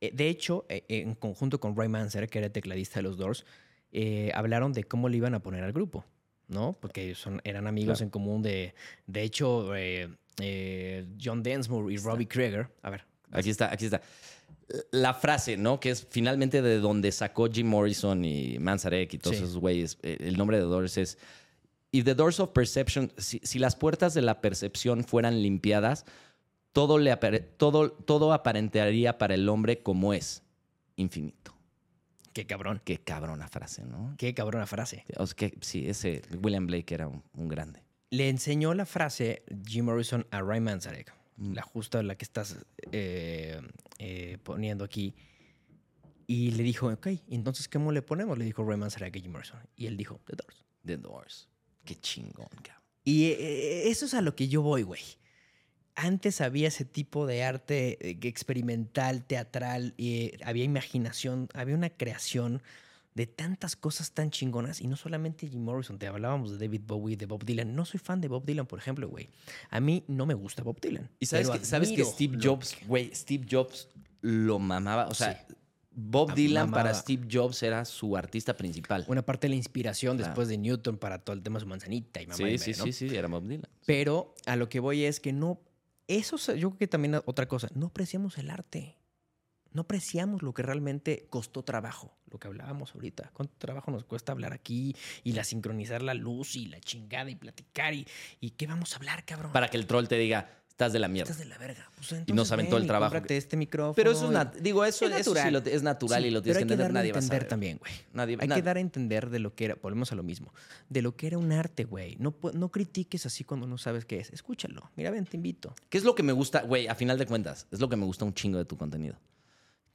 Eh, 0.00 0.10
de 0.12 0.28
hecho, 0.28 0.66
eh, 0.68 0.84
en 0.88 1.14
conjunto 1.14 1.58
con 1.60 1.76
Ray 1.76 1.88
Manzer, 1.88 2.28
que 2.28 2.38
era 2.38 2.50
tecladista 2.50 2.98
de 2.98 3.02
los 3.04 3.16
Doors, 3.16 3.44
eh, 3.92 4.30
hablaron 4.34 4.72
de 4.72 4.84
cómo 4.84 5.08
le 5.08 5.16
iban 5.16 5.34
a 5.34 5.40
poner 5.40 5.64
al 5.64 5.72
grupo, 5.72 6.04
¿no? 6.48 6.76
Porque 6.80 7.14
son, 7.14 7.40
eran 7.44 7.66
amigos 7.66 7.98
Claro. 7.98 8.04
en 8.06 8.10
común 8.10 8.42
de... 8.42 8.74
De 9.06 9.22
hecho, 9.22 9.74
eh, 9.74 10.08
eh, 10.40 11.06
John 11.22 11.42
Densmore 11.42 11.92
y 11.94 11.96
Robbie 11.96 12.28
Krieger... 12.28 12.68
A 12.82 12.90
ver. 12.90 13.04
Aquí 13.32 13.50
está, 13.50 13.72
aquí 13.72 13.84
está. 13.86 14.00
La 14.90 15.14
frase, 15.14 15.56
¿no? 15.56 15.80
Que 15.80 15.90
es 15.90 16.06
finalmente 16.10 16.60
de 16.62 16.78
donde 16.78 17.10
sacó 17.12 17.48
Jim 17.50 17.68
Morrison 17.68 18.24
y 18.24 18.58
Manzarek 18.58 19.14
y 19.14 19.18
todos 19.18 19.36
Sí. 19.36 19.42
esos 19.42 19.56
güeyes. 19.56 19.98
eh, 20.02 20.18
El 20.20 20.36
nombre 20.36 20.58
de 20.58 20.64
Doors 20.64 20.98
es. 20.98 21.18
If 21.90 22.04
the 22.04 22.14
doors 22.14 22.38
of 22.38 22.50
perception, 22.50 23.10
si, 23.16 23.40
si 23.42 23.58
las 23.58 23.74
puertas 23.76 24.12
de 24.12 24.20
la 24.20 24.42
percepción 24.42 25.04
fueran 25.04 25.40
limpiadas, 25.42 26.04
todo, 26.72 26.98
le 26.98 27.10
apare- 27.10 27.40
todo, 27.56 27.90
todo 27.90 28.34
aparentaría 28.34 29.16
para 29.16 29.34
el 29.34 29.48
hombre 29.48 29.82
como 29.82 30.12
es, 30.12 30.42
infinito. 30.96 31.54
Qué 32.34 32.46
cabrón. 32.46 32.82
Qué 32.84 32.98
cabrona 32.98 33.48
frase, 33.48 33.84
¿no? 33.86 34.14
Qué 34.18 34.34
cabrona 34.34 34.66
frase. 34.66 35.04
O 35.16 35.26
sea, 35.26 35.34
que, 35.34 35.54
sí, 35.62 35.88
ese 35.88 36.20
William 36.42 36.66
Blake 36.66 36.92
era 36.94 37.08
un, 37.08 37.22
un 37.32 37.48
grande. 37.48 37.82
Le 38.10 38.28
enseñó 38.28 38.74
la 38.74 38.84
frase 38.84 39.42
Jim 39.66 39.86
Morrison 39.86 40.26
a 40.30 40.42
Ray 40.42 40.60
Manzarek. 40.60 41.12
La 41.38 41.62
justa 41.62 42.02
la 42.02 42.16
que 42.16 42.24
estás 42.24 42.56
eh, 42.92 43.60
eh, 43.98 44.38
poniendo 44.42 44.84
aquí. 44.84 45.14
Y 46.26 46.50
le 46.52 46.62
dijo, 46.62 46.88
ok, 46.88 47.08
entonces 47.28 47.68
¿cómo 47.68 47.90
le 47.90 48.02
ponemos? 48.02 48.36
Le 48.36 48.44
dijo 48.44 48.64
Ray 48.64 48.76
Manzarek 48.76 49.16
a 49.16 49.20
Jim 49.20 49.32
Morrison. 49.32 49.60
Y 49.76 49.86
él 49.86 49.96
dijo, 49.96 50.20
The 50.26 50.36
Doors. 50.36 50.64
The 50.84 50.96
Doors. 50.98 51.48
Qué 51.84 51.96
chingón, 51.96 52.48
cabrón. 52.62 52.84
Y 53.04 53.26
eh, 53.26 53.88
eso 53.88 54.04
es 54.04 54.14
a 54.14 54.20
lo 54.20 54.36
que 54.36 54.48
yo 54.48 54.60
voy, 54.60 54.82
güey. 54.82 55.02
Antes 55.94 56.40
había 56.40 56.68
ese 56.68 56.84
tipo 56.84 57.26
de 57.26 57.42
arte 57.42 57.98
experimental, 58.26 59.24
teatral, 59.24 59.94
y 59.96 60.32
había 60.44 60.64
imaginación, 60.64 61.48
había 61.54 61.74
una 61.74 61.90
creación 61.90 62.62
de 63.18 63.26
tantas 63.26 63.74
cosas 63.74 64.12
tan 64.12 64.30
chingonas. 64.30 64.80
Y 64.80 64.86
no 64.86 64.94
solamente 64.96 65.48
Jim 65.48 65.60
Morrison, 65.64 65.98
te 65.98 66.06
hablábamos 66.06 66.52
de 66.52 66.58
David 66.66 66.82
Bowie, 66.86 67.16
de 67.16 67.26
Bob 67.26 67.44
Dylan. 67.44 67.74
No 67.74 67.84
soy 67.84 67.98
fan 67.98 68.20
de 68.20 68.28
Bob 68.28 68.44
Dylan, 68.46 68.66
por 68.66 68.78
ejemplo, 68.78 69.08
güey. 69.08 69.28
A 69.70 69.80
mí 69.80 70.04
no 70.06 70.24
me 70.24 70.34
gusta 70.34 70.62
Bob 70.62 70.80
Dylan. 70.80 71.10
Y 71.18 71.26
sabes 71.26 71.50
que, 71.50 71.64
sabes 71.64 71.90
que 71.90 72.04
Steve 72.04 72.38
Jobs, 72.40 72.76
güey, 72.86 73.10
Steve 73.12 73.44
Jobs 73.50 73.88
lo 74.20 74.58
mamaba. 74.60 75.08
O 75.08 75.14
sea, 75.14 75.44
Sí. 75.48 75.54
Bob 76.00 76.32
Dylan 76.32 76.70
para. 76.70 76.94
Steve 76.94 77.26
Jobs 77.28 77.60
era 77.64 77.84
su 77.84 78.16
artista 78.16 78.56
principal. 78.56 79.04
Una 79.08 79.22
parte 79.26 79.46
de 79.46 79.50
la 79.50 79.56
inspiración 79.56 80.16
Claro. 80.16 80.30
después 80.30 80.46
de 80.46 80.56
Newton 80.56 80.96
para 80.96 81.18
todo 81.18 81.34
el 81.34 81.42
tema 81.42 81.56
de 81.58 81.62
su 81.62 81.66
manzanita 81.66 82.22
y 82.22 82.26
mamá 82.28 82.34
y 82.34 82.36
sí, 82.36 82.42
media, 82.44 82.58
sí, 82.58 82.72
¿no? 82.78 82.84
sí, 82.84 82.92
sí, 82.92 83.16
era 83.16 83.26
Bob 83.26 83.42
Dylan. 83.48 83.66
Pero 83.84 84.32
a 84.46 84.54
lo 84.54 84.68
que 84.68 84.78
voy 84.78 85.02
es 85.02 85.18
que 85.18 85.32
no. 85.32 85.60
Eso 86.06 86.36
es- 86.36 86.46
yo 86.58 86.70
creo 86.70 86.78
que 86.78 86.86
también 86.86 87.16
otra 87.24 87.46
cosa. 87.48 87.68
No 87.74 87.86
apreciamos 87.86 88.38
el 88.38 88.48
arte. 88.50 88.94
No 89.78 89.82
apreciamos 89.82 90.42
lo 90.42 90.52
que 90.52 90.64
realmente 90.64 91.28
costó 91.30 91.62
trabajo. 91.62 92.12
Lo 92.32 92.40
que 92.40 92.48
hablábamos 92.48 92.96
ahorita. 92.96 93.30
¿Cuánto 93.32 93.54
trabajo 93.58 93.92
nos 93.92 94.02
cuesta 94.02 94.32
hablar 94.32 94.52
aquí 94.52 94.96
y 95.22 95.34
la 95.34 95.44
sincronizar 95.44 96.02
la 96.02 96.14
luz 96.14 96.56
y 96.56 96.66
la 96.66 96.80
chingada 96.80 97.30
y 97.30 97.36
platicar? 97.36 97.94
¿Y, 97.94 98.04
y 98.40 98.50
qué 98.50 98.66
vamos 98.66 98.92
a 98.94 98.96
hablar, 98.96 99.24
cabrón? 99.24 99.52
Para 99.52 99.68
que 99.68 99.76
el 99.76 99.86
troll 99.86 100.08
te 100.08 100.18
diga, 100.18 100.50
estás 100.68 100.92
de 100.92 100.98
la 100.98 101.06
mierda. 101.06 101.30
Estás 101.30 101.44
de 101.44 101.48
la 101.48 101.58
verga. 101.58 101.88
Pues 101.94 102.10
Y 102.10 102.14
entonces 102.16 102.50
aventó 102.50 102.74
ven 102.74 102.82
el 102.82 102.88
trabajo. 102.88 103.16
este 103.28 103.56
micrófono. 103.56 103.94
Pero 103.94 104.10
eso 104.10 104.32
es, 104.32 104.62
digo, 104.64 104.84
eso, 104.84 105.04
Es 105.06 105.12
eso 105.12 105.30
sí 105.30 105.36
natural. 105.44 105.52
lo- 105.52 105.70
es 105.70 105.82
natural 105.84 106.22
Sí, 106.22 106.28
y 106.28 106.30
lo 106.32 106.42
pero 106.42 106.42
tienes 106.42 106.56
hay 106.56 106.62
que 106.64 106.66
que 106.66 106.72
entender. 106.72 106.78
darle 106.86 106.98
a 106.98 107.02
Nadie 107.02 107.12
va 107.12 107.18
a 107.18 107.22
entender 107.22 107.48
también, 107.48 107.78
güey. 107.78 107.92
Nadie, 108.14 108.36
Hay 108.40 108.48
que 108.48 108.62
dar 108.62 108.76
a 108.78 108.80
entender 108.80 109.30
de 109.30 109.38
lo 109.38 109.54
que 109.54 109.66
era, 109.66 109.76
volvemos 109.80 110.10
a 110.10 110.16
lo 110.16 110.24
mismo, 110.24 110.52
de 110.88 111.02
lo 111.02 111.14
que 111.14 111.28
era 111.28 111.38
un 111.38 111.52
arte, 111.52 111.84
güey. 111.84 112.16
No, 112.18 112.34
no 112.52 112.68
critiques 112.72 113.26
así 113.26 113.44
cuando 113.44 113.68
no 113.68 113.78
sabes 113.78 114.04
qué 114.04 114.18
es. 114.18 114.30
Escúchalo. 114.32 114.90
Mira, 114.96 115.12
ven, 115.12 115.24
te 115.24 115.36
invito. 115.36 115.72
¿Qué 115.88 115.98
es 115.98 116.02
lo 116.04 116.16
que 116.16 116.24
me 116.24 116.32
gusta, 116.32 116.62
güey? 116.62 116.88
A 116.88 116.96
final 116.96 117.16
de 117.16 117.26
cuentas, 117.26 117.68
es 117.70 117.78
lo 117.78 117.88
que 117.88 117.94
me 117.94 118.04
gusta 118.04 118.24
un 118.24 118.34
chingo 118.34 118.58
de 118.58 118.64
tu 118.64 118.76
contenido. 118.76 119.16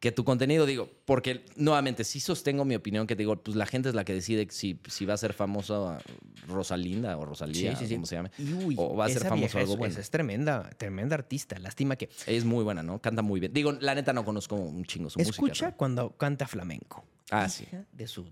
Que 0.03 0.11
tu 0.11 0.25
contenido, 0.25 0.65
digo, 0.65 0.89
porque 1.05 1.45
nuevamente 1.55 2.03
sí 2.03 2.19
sostengo 2.19 2.65
mi 2.65 2.75
opinión 2.75 3.07
que 3.07 3.15
digo, 3.15 3.38
pues 3.38 3.55
la 3.55 3.65
gente 3.65 3.88
es 3.88 3.95
la 3.95 4.03
que 4.03 4.13
decide 4.13 4.45
si, 4.49 4.77
si 4.89 5.05
va 5.05 5.13
a 5.13 5.17
ser 5.17 5.31
famosa 5.31 5.97
Rosalinda 6.45 7.15
o 7.17 7.23
Rosalía, 7.23 7.71
o 7.71 7.89
como 7.89 8.05
se 8.05 8.15
llame. 8.15 8.30
Uy, 8.38 8.75
O 8.77 8.97
va 8.97 9.05
a 9.05 9.09
ser 9.09 9.23
famoso 9.23 9.57
algo 9.59 9.71
es, 9.71 9.80
bueno. 9.80 9.91
esa 9.93 10.01
es 10.01 10.09
tremenda, 10.09 10.69
tremenda 10.77 11.15
artista. 11.15 11.57
Lástima 11.57 11.95
que 11.95 12.09
Es 12.27 12.43
muy 12.43 12.65
buena, 12.65 12.84
¿no? 12.84 12.99
Canta 12.99 13.21
muy 13.21 13.39
bien. 13.39 13.53
Digo, 13.53 13.71
la 13.71 13.95
neta 13.95 14.11
no 14.11 14.25
conozco 14.25 14.57
un 14.57 14.84
chingo 14.84 15.09
su 15.09 15.21
escucha 15.21 15.67
música. 15.67 15.71
cuando 15.77 16.09
canta 16.17 16.47
flamenco. 16.49 17.05
Ah, 17.31 17.47
sí. 17.47 17.65
De 17.93 18.05
su 18.05 18.25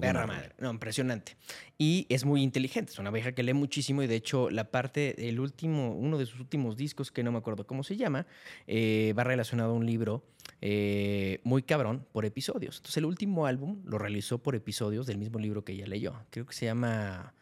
perra 0.00 0.26
madre. 0.26 0.52
No, 0.58 0.70
impresionante. 0.70 1.36
Y 1.78 2.06
es 2.08 2.24
muy 2.24 2.42
inteligente. 2.42 2.92
Es 2.92 2.98
una 2.98 3.10
vieja 3.10 3.32
que 3.32 3.42
lee 3.42 3.52
muchísimo 3.52 4.02
y 4.02 4.06
de 4.06 4.16
hecho 4.16 4.50
la 4.50 4.70
parte, 4.70 5.28
el 5.28 5.38
último, 5.38 5.94
uno 5.94 6.18
de 6.18 6.26
sus 6.26 6.40
últimos 6.40 6.76
discos, 6.76 7.10
que 7.12 7.22
no 7.22 7.30
me 7.32 7.38
acuerdo 7.38 7.66
cómo 7.66 7.82
se 7.84 7.96
llama, 7.96 8.26
eh, 8.66 9.14
va 9.18 9.24
relacionado 9.24 9.72
a 9.72 9.74
un 9.74 9.84
libro 9.86 10.24
eh, 10.60 11.40
muy 11.44 11.62
cabrón 11.62 12.06
por 12.12 12.24
episodios. 12.24 12.76
Entonces 12.78 12.96
el 12.96 13.04
último 13.04 13.46
álbum 13.46 13.82
lo 13.84 13.98
realizó 13.98 14.38
por 14.38 14.54
episodios 14.54 15.06
del 15.06 15.18
mismo 15.18 15.38
libro 15.38 15.64
que 15.64 15.72
ella 15.72 15.86
leyó. 15.86 16.24
Creo 16.30 16.46
que 16.46 16.54
se 16.54 16.66
llama... 16.66 17.34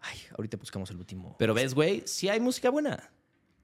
Ay, 0.00 0.18
ahorita 0.36 0.56
buscamos 0.56 0.90
el 0.90 0.98
último. 0.98 1.34
Pero 1.38 1.54
ves, 1.54 1.74
güey, 1.74 2.02
sí 2.06 2.28
hay 2.28 2.38
música 2.38 2.70
buena. 2.70 3.10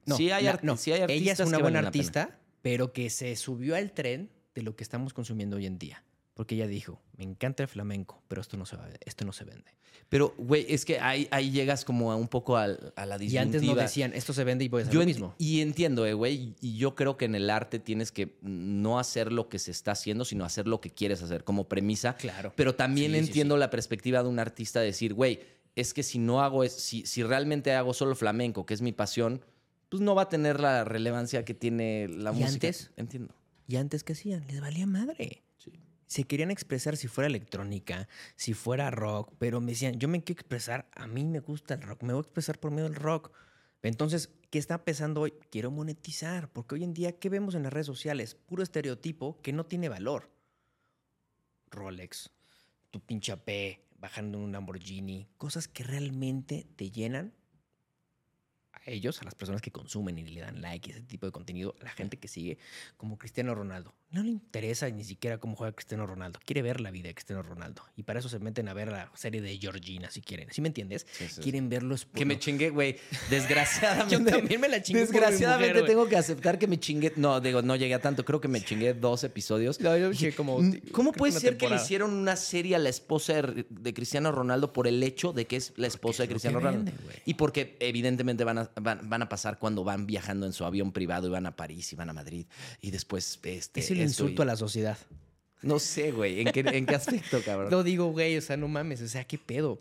No, 0.05 0.17
sí 0.17 0.29
hay, 0.31 0.47
art- 0.47 0.63
no. 0.63 0.75
sí 0.75 0.91
hay 0.91 1.01
artistas 1.01 1.21
Ella 1.21 1.31
es 1.31 1.39
una 1.39 1.57
buena 1.59 1.79
artista, 1.79 2.37
pero 2.61 2.91
que 2.91 3.09
se 3.09 3.35
subió 3.37 3.75
al 3.77 3.93
tren 3.93 4.29
de 4.53 4.61
lo 4.61 4.75
que 4.75 4.83
estamos 4.83 5.13
consumiendo 5.13 5.55
hoy 5.55 5.65
en 5.65 5.79
día. 5.79 6.03
Porque 6.35 6.53
ella 6.55 6.67
dijo, 6.67 7.01
me 7.17 7.23
encanta 7.23 7.63
el 7.63 7.69
flamenco, 7.69 8.21
pero 8.27 8.41
esto 8.41 8.57
no 8.57 8.65
se, 8.67 8.75
va, 8.75 8.87
esto 9.05 9.25
no 9.25 9.31
se 9.33 9.43
vende. 9.45 9.71
Pero, 10.09 10.35
güey, 10.37 10.65
es 10.69 10.85
que 10.85 10.99
ahí, 10.99 11.27
ahí 11.31 11.49
llegas 11.49 11.83
como 11.85 12.11
a 12.11 12.15
un 12.15 12.27
poco 12.27 12.57
al- 12.57 12.93
a, 12.95 13.05
la 13.07 13.15
Y 13.15 13.19
disyuntiva. 13.19 13.41
antes 13.41 13.63
no 13.63 13.73
decían, 13.75 14.13
esto 14.13 14.33
se 14.33 14.43
vende 14.43 14.63
y 14.65 14.67
voy 14.67 14.81
a 14.81 14.83
hacer 14.83 14.93
Yo 14.93 14.99
lo 14.99 15.05
mismo. 15.05 15.33
Y 15.39 15.61
entiendo, 15.61 16.05
eh, 16.05 16.13
güey. 16.13 16.53
Y 16.61 16.77
yo 16.77 16.93
creo 16.93 17.15
que 17.17 17.25
en 17.25 17.33
el 17.35 17.49
arte 17.49 17.79
tienes 17.79 18.11
que 18.11 18.37
no 18.41 18.99
hacer 18.99 19.31
lo 19.31 19.47
que 19.49 19.57
se 19.59 19.71
está 19.71 19.93
haciendo, 19.93 20.25
sino 20.25 20.45
hacer 20.45 20.67
lo 20.67 20.81
que 20.81 20.91
quieres 20.91 21.23
hacer 21.23 21.43
como 21.45 21.67
premisa. 21.69 22.15
Claro. 22.17 22.51
Pero 22.55 22.75
también 22.75 23.13
Sí, 23.13 23.19
sí, 23.21 23.25
entiendo 23.27 23.57
la 23.57 23.69
perspectiva 23.71 24.21
de 24.21 24.29
un 24.29 24.37
artista 24.37 24.81
de 24.81 24.87
decir, 24.87 25.13
güey, 25.13 25.39
es 25.75 25.93
que 25.93 26.03
si 26.03 26.19
no 26.19 26.41
hago, 26.41 26.63
es, 26.65 26.73
si, 26.73 27.05
si 27.05 27.23
realmente 27.23 27.73
hago 27.73 27.93
solo 27.93 28.13
flamenco, 28.15 28.65
que 28.65 28.73
es 28.73 28.81
mi 28.81 28.91
pasión, 28.91 29.41
pues 29.89 30.01
no 30.01 30.13
va 30.15 30.23
a 30.23 30.29
tener 30.29 30.59
la 30.59 30.83
relevancia 30.83 31.45
que 31.45 31.53
tiene 31.53 32.07
la 32.09 32.31
¿Y 32.31 32.35
música. 32.35 32.53
antes? 32.67 32.91
Entiendo. 32.97 33.33
Y 33.67 33.77
antes, 33.77 34.03
¿qué 34.03 34.13
hacían? 34.13 34.45
Les 34.47 34.59
valía 34.61 34.85
madre. 34.85 35.41
Se 36.07 36.23
querían 36.23 36.51
expresar 36.51 36.97
si 36.97 37.07
fuera 37.07 37.27
electrónica, 37.27 38.07
si 38.35 38.53
fuera 38.53 38.91
rock, 38.91 39.33
pero 39.39 39.61
me 39.61 39.71
decían, 39.71 39.99
yo 39.99 40.07
me 40.07 40.23
quiero 40.23 40.39
expresar, 40.39 40.89
a 40.93 41.07
mí 41.07 41.25
me 41.25 41.39
gusta 41.39 41.73
el 41.73 41.81
rock, 41.81 42.03
me 42.03 42.13
voy 42.13 42.21
a 42.21 42.25
expresar 42.25 42.59
por 42.59 42.71
medio 42.71 42.85
del 42.85 42.95
rock. 42.95 43.31
Entonces, 43.81 44.29
¿qué 44.49 44.59
está 44.59 44.83
pensando 44.83 45.21
hoy? 45.21 45.33
Quiero 45.51 45.71
monetizar, 45.71 46.51
porque 46.51 46.75
hoy 46.75 46.83
en 46.83 46.93
día, 46.93 47.19
¿qué 47.19 47.29
vemos 47.29 47.55
en 47.55 47.63
las 47.63 47.73
redes 47.73 47.87
sociales? 47.87 48.35
Puro 48.35 48.63
estereotipo 48.63 49.39
que 49.41 49.53
no 49.53 49.65
tiene 49.65 49.89
valor. 49.89 50.31
Rolex, 51.69 52.31
tu 52.91 52.99
pinche 52.99 53.31
AP, 53.31 53.79
bajando 53.97 54.37
en 54.37 54.45
un 54.45 54.51
Lamborghini, 54.51 55.27
cosas 55.37 55.67
que 55.67 55.83
realmente 55.83 56.67
te 56.75 56.91
llenan 56.91 57.33
ellos, 58.85 59.21
a 59.21 59.25
las 59.25 59.35
personas 59.35 59.61
que 59.61 59.71
consumen 59.71 60.17
y 60.17 60.23
le 60.23 60.41
dan 60.41 60.61
like 60.61 60.89
y 60.89 60.93
ese 60.93 61.01
tipo 61.01 61.25
de 61.25 61.31
contenido, 61.31 61.75
a 61.81 61.85
la 61.85 61.91
gente 61.91 62.17
que 62.17 62.27
sigue, 62.27 62.57
como 62.97 63.17
Cristiano 63.17 63.55
Ronaldo. 63.55 63.93
No 64.11 64.23
le 64.23 64.29
interesa 64.29 64.89
ni 64.89 65.03
siquiera 65.03 65.39
cómo 65.39 65.55
juega 65.55 65.73
Cristiano 65.73 66.05
Ronaldo. 66.05 66.39
Quiere 66.45 66.61
ver 66.61 66.79
la 66.79 66.91
vida 66.91 67.07
de 67.09 67.15
Cristiano 67.15 67.43
Ronaldo. 67.43 67.81
Y 67.97 68.03
para 68.03 68.19
eso 68.19 68.29
se 68.29 68.39
meten 68.39 68.69
a 68.69 68.73
ver 68.73 68.89
la 68.91 69.11
serie 69.15 69.41
de 69.41 69.57
Georgina, 69.57 70.09
si 70.09 70.21
quieren. 70.21 70.47
¿Sí 70.51 70.61
me 70.61 70.69
entiendes? 70.69 71.05
Sí, 71.11 71.27
sí. 71.27 71.41
Quieren 71.41 71.67
verlos. 71.69 72.07
Que 72.13 72.23
me 72.25 72.39
chingué, 72.39 72.69
güey. 72.69 72.97
Desgraciadamente. 73.29 74.15
Yo 74.31 74.37
también 74.37 74.61
me 74.61 74.69
la 74.69 74.81
chingué 74.81 75.01
Desgraciadamente 75.01 75.73
mujer, 75.73 75.87
tengo 75.87 76.07
que 76.07 76.15
aceptar 76.15 76.57
que 76.59 76.67
me 76.67 76.79
chingué. 76.79 77.13
No, 77.17 77.41
digo, 77.41 77.61
no 77.61 77.75
llegué 77.75 77.93
a 77.93 77.99
tanto. 77.99 78.23
Creo 78.23 78.39
que 78.39 78.47
me 78.47 78.63
chingué 78.63 78.93
dos 78.93 79.23
episodios. 79.23 79.81
No, 79.81 79.97
yo 79.97 80.09
dije 80.09 80.33
como- 80.33 80.59
¿Cómo 80.91 81.11
puede 81.11 81.33
ser 81.33 81.57
que 81.57 81.67
le 81.67 81.75
hicieron 81.75 82.13
una 82.13 82.35
serie 82.35 82.75
a 82.75 82.79
la 82.79 82.89
esposa 82.89 83.41
de, 83.41 83.93
Cristiano 83.93 84.31
Ronaldo 84.31 84.71
por 84.71 84.87
el 84.87 85.01
hecho 85.03 85.33
de 85.33 85.45
que 85.45 85.55
es 85.57 85.73
la 85.75 85.87
esposa 85.87 86.23
de 86.23 86.29
Cristiano 86.29 86.59
Ronaldo? 86.59 86.85
vende, 86.85 87.21
y 87.25 87.33
porque 87.33 87.75
evidentemente 87.79 88.43
van 88.43 88.59
a, 88.59 88.71
van, 88.75 89.09
van 89.09 89.21
a 89.21 89.29
pasar 89.29 89.57
cuando 89.59 89.83
van 89.83 90.05
viajando 90.05 90.45
en 90.45 90.53
su 90.53 90.65
avión 90.65 90.91
privado 90.91 91.27
y 91.27 91.31
van 91.31 91.45
a 91.45 91.55
París 91.55 91.91
y 91.93 91.95
van 91.95 92.09
a 92.09 92.13
Madrid. 92.13 92.45
Y 92.81 92.91
después 92.91 93.39
este. 93.43 93.79
Es 93.79 93.91
el 93.91 94.01
insulto 94.01 94.41
y- 94.41 94.43
a 94.43 94.45
la 94.45 94.55
sociedad. 94.55 94.97
No 95.61 95.79
sé, 95.79 96.11
güey. 96.11 96.41
¿En 96.41 96.51
qué, 96.51 96.59
¿En 96.59 96.85
qué 96.85 96.95
aspecto, 96.95 97.39
cabrón? 97.43 97.69
No 97.71 97.83
digo, 97.83 98.05
güey, 98.11 98.37
o 98.37 98.41
sea, 98.41 98.57
no 98.57 98.67
mames, 98.67 99.01
o 99.01 99.07
sea, 99.07 99.23
qué 99.23 99.37
pedo. 99.37 99.79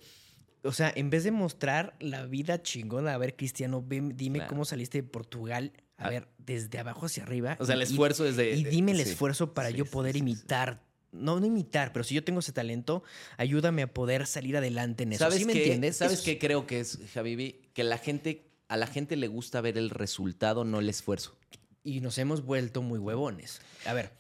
O 0.63 0.73
sea, 0.73 0.91
en 0.97 1.11
vez 1.11 1.25
de 1.25 1.31
mostrar 1.31 1.95
la 2.01 2.25
vida 2.25 2.63
chingona, 2.63 3.13
a 3.13 3.19
ver, 3.19 3.37
Cristiano, 3.37 3.85
ven, 3.87 4.17
dime 4.17 4.39
Claro. 4.39 4.49
cómo 4.51 4.65
saliste 4.65 5.03
de 5.03 5.09
Portugal, 5.09 5.73
a 5.99 6.07
Ah. 6.07 6.11
ver, 6.11 6.29
desde 6.39 6.79
abajo 6.79 7.05
hacia 7.07 7.23
arriba. 7.25 7.57
O 7.61 7.67
sea, 7.67 7.75
el 7.75 7.83
y- 7.83 7.85
esfuerzo 7.85 8.27
es 8.27 8.37
de. 8.37 8.53
Y 8.57 8.65
dime 8.65 8.93
el 8.93 9.03
sí. 9.05 9.11
esfuerzo 9.11 9.53
para 9.53 9.71
Sí, 9.71 9.77
yo 9.77 9.85
poder 9.85 10.15
sí, 10.15 10.21
imitar. 10.21 10.83
No, 11.13 11.39
no 11.39 11.47
imitar, 11.47 11.93
pero 11.93 12.03
si 12.03 12.15
yo 12.15 12.25
tengo 12.25 12.41
ese 12.41 12.51
talento, 12.53 13.05
ayúdame 13.37 13.83
a 13.83 13.93
poder 13.93 14.27
salir 14.27 14.57
adelante 14.57 15.03
en 15.05 15.13
eso. 15.13 15.23
¿Sabes 15.25 15.39
¿Sí 15.41 15.45
me 15.45 15.53
qué? 15.53 15.61
entiendes? 15.65 15.97
¿Sabes 15.99 16.23
qué 16.23 16.39
creo 16.39 16.67
que 16.67 16.81
es, 16.81 16.99
Javibi? 17.13 17.61
Que 17.75 17.85
la 17.85 17.99
gente, 17.99 18.51
a 18.69 18.77
la 18.77 18.87
gente 18.87 19.17
le 19.17 19.29
gusta 19.29 19.61
ver 19.61 19.77
el 19.79 19.91
resultado, 19.91 20.65
no 20.65 20.81
el 20.81 20.89
esfuerzo. 20.89 21.37
Y 21.83 22.01
nos 22.01 22.17
hemos 22.19 22.45
vuelto 22.45 22.81
muy 22.83 22.99
huevones. 22.99 23.61
A 23.85 23.93
ver, 23.93 24.13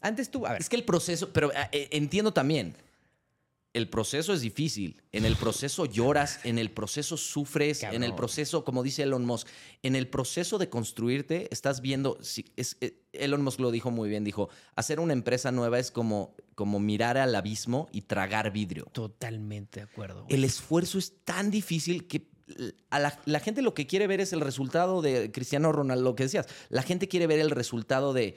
antes 0.00 0.30
tú, 0.30 0.46
a 0.46 0.52
ver, 0.52 0.60
Es 0.60 0.68
que 0.68 0.76
el 0.76 0.84
proceso, 0.84 1.30
pero 1.32 1.52
eh, 1.72 1.88
entiendo 1.92 2.32
también, 2.32 2.74
el 3.74 3.88
proceso 3.88 4.34
es 4.34 4.42
difícil. 4.42 5.00
En 5.12 5.24
el 5.24 5.34
proceso 5.36 5.86
lloras, 5.86 6.40
en 6.44 6.58
el 6.58 6.70
proceso 6.70 7.16
sufres, 7.16 7.82
en 7.84 8.02
el 8.02 8.14
proceso, 8.14 8.64
como 8.64 8.82
dice 8.82 9.04
Elon 9.04 9.24
Musk, 9.24 9.46
en 9.82 9.96
el 9.96 10.08
proceso 10.08 10.58
de 10.58 10.68
construirte 10.68 11.48
estás 11.50 11.80
viendo, 11.80 12.18
si- 12.22 12.44
es, 12.56 12.76
eh, 12.82 13.00
Elon 13.14 13.42
Musk 13.42 13.60
lo 13.60 13.70
dijo 13.70 13.90
muy 13.90 14.10
bien, 14.10 14.24
dijo, 14.24 14.50
hacer 14.76 15.00
una 15.00 15.14
empresa 15.14 15.52
nueva 15.52 15.78
es 15.78 15.90
como, 15.90 16.34
como 16.54 16.80
mirar 16.80 17.16
al 17.16 17.34
abismo 17.34 17.88
y 17.92 18.02
tragar 18.02 18.50
vidrio. 18.52 18.84
totalmente 18.92 19.80
de 19.80 19.84
acuerdo. 19.84 20.24
güey. 20.24 20.34
El 20.34 20.44
esfuerzo 20.44 20.98
es 20.98 21.14
tan 21.24 21.50
difícil 21.50 22.06
que 22.06 22.28
a 22.90 22.98
la, 22.98 23.18
la 23.24 23.40
gente 23.40 23.62
lo 23.62 23.74
que 23.74 23.86
quiere 23.86 24.06
ver 24.06 24.20
es 24.20 24.32
el 24.32 24.40
resultado 24.40 25.02
de 25.02 25.30
Cristiano 25.32 25.72
Ronaldo, 25.72 26.04
lo 26.04 26.14
que 26.14 26.24
decías. 26.24 26.46
La 26.68 26.82
gente 26.82 27.08
quiere 27.08 27.26
ver 27.26 27.40
el 27.40 27.50
resultado 27.50 28.12
de 28.12 28.36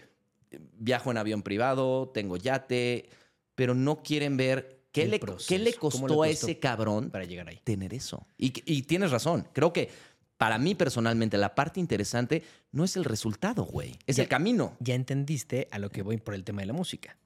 eh, 0.52 0.60
viajo 0.78 1.12
en 1.12 1.18
avión 1.18 1.42
privado, 1.44 2.10
tengo 2.14 2.38
yate, 2.38 3.10
pero 3.56 3.74
no 3.74 4.04
quieren 4.04 4.38
ver 4.38 4.82
qué, 4.92 5.06
le, 5.08 5.20
proceso, 5.20 5.48
qué 5.50 5.60
le 5.60 5.74
costó 5.74 6.24
le 6.24 6.30
a 6.30 6.32
ese 6.32 6.60
cabrón 6.60 7.10
para 7.10 7.26
llegar 7.26 7.48
ahí. 7.50 7.60
tener 7.64 7.94
eso. 7.94 8.26
Y, 8.38 8.54
y 8.66 8.84
tienes 8.84 9.12
razón. 9.12 9.48
Creo 9.54 9.72
que 9.74 9.90
para 10.38 10.58
mí 10.58 10.76
personalmente 10.76 11.38
la 11.38 11.56
parte 11.56 11.80
interesante 11.80 12.44
no 12.74 12.84
es 12.84 12.98
el 12.98 13.06
resultado, 13.06 13.64
güey. 13.64 13.98
Es 14.06 14.18
Ya- 14.18 14.24
el 14.24 14.30
camino. 14.30 14.76
Ya 14.80 14.96
entendiste 14.96 15.68
a 15.72 15.80
lo 15.80 15.90
que 15.90 16.02
voy 16.02 16.18
por 16.18 16.34
el 16.34 16.44
tema 16.44 16.62
de 16.62 16.68
la 16.68 16.74
música. 16.74 17.18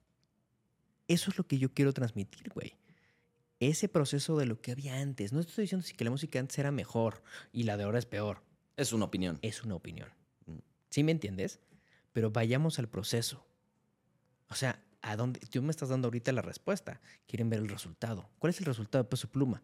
Eso 1.08 1.30
es 1.30 1.38
lo 1.38 1.44
que 1.44 1.58
yo 1.58 1.72
quiero 1.74 1.92
transmitir, 1.92 2.50
güey. 2.54 2.74
Ese 3.60 3.88
proceso 3.88 4.38
de 4.38 4.46
lo 4.46 4.60
que 4.60 4.72
había 4.72 5.00
antes. 5.00 5.32
No 5.32 5.40
estoy 5.40 5.62
diciendo 5.62 5.86
si 5.86 5.94
que 5.94 6.04
la 6.04 6.10
música 6.10 6.38
antes 6.38 6.58
era 6.58 6.70
mejor 6.70 7.22
y 7.52 7.64
la 7.64 7.76
de 7.76 7.84
ahora 7.84 7.98
es 7.98 8.06
peor. 8.06 8.42
Es 8.76 8.92
una 8.92 9.04
opinión. 9.04 9.38
Es 9.42 9.62
una 9.62 9.74
opinión. 9.74 10.08
¿Sí 10.88 11.04
me 11.04 11.12
entiendes? 11.12 11.60
Pero 12.12 12.30
vayamos 12.30 12.78
al 12.78 12.88
proceso. 12.88 13.46
O 14.48 14.54
sea, 14.54 14.82
¿a 15.02 15.14
dónde? 15.14 15.40
Tú 15.40 15.62
me 15.62 15.70
estás 15.70 15.90
dando 15.90 16.08
ahorita 16.08 16.32
la 16.32 16.42
respuesta. 16.42 17.00
Quieren 17.26 17.50
ver 17.50 17.60
el 17.60 17.68
resultado. 17.68 18.30
¿Cuál 18.38 18.50
es 18.50 18.58
el 18.60 18.66
resultado 18.66 19.04
de 19.04 19.10
Peso 19.10 19.30
Pluma? 19.30 19.62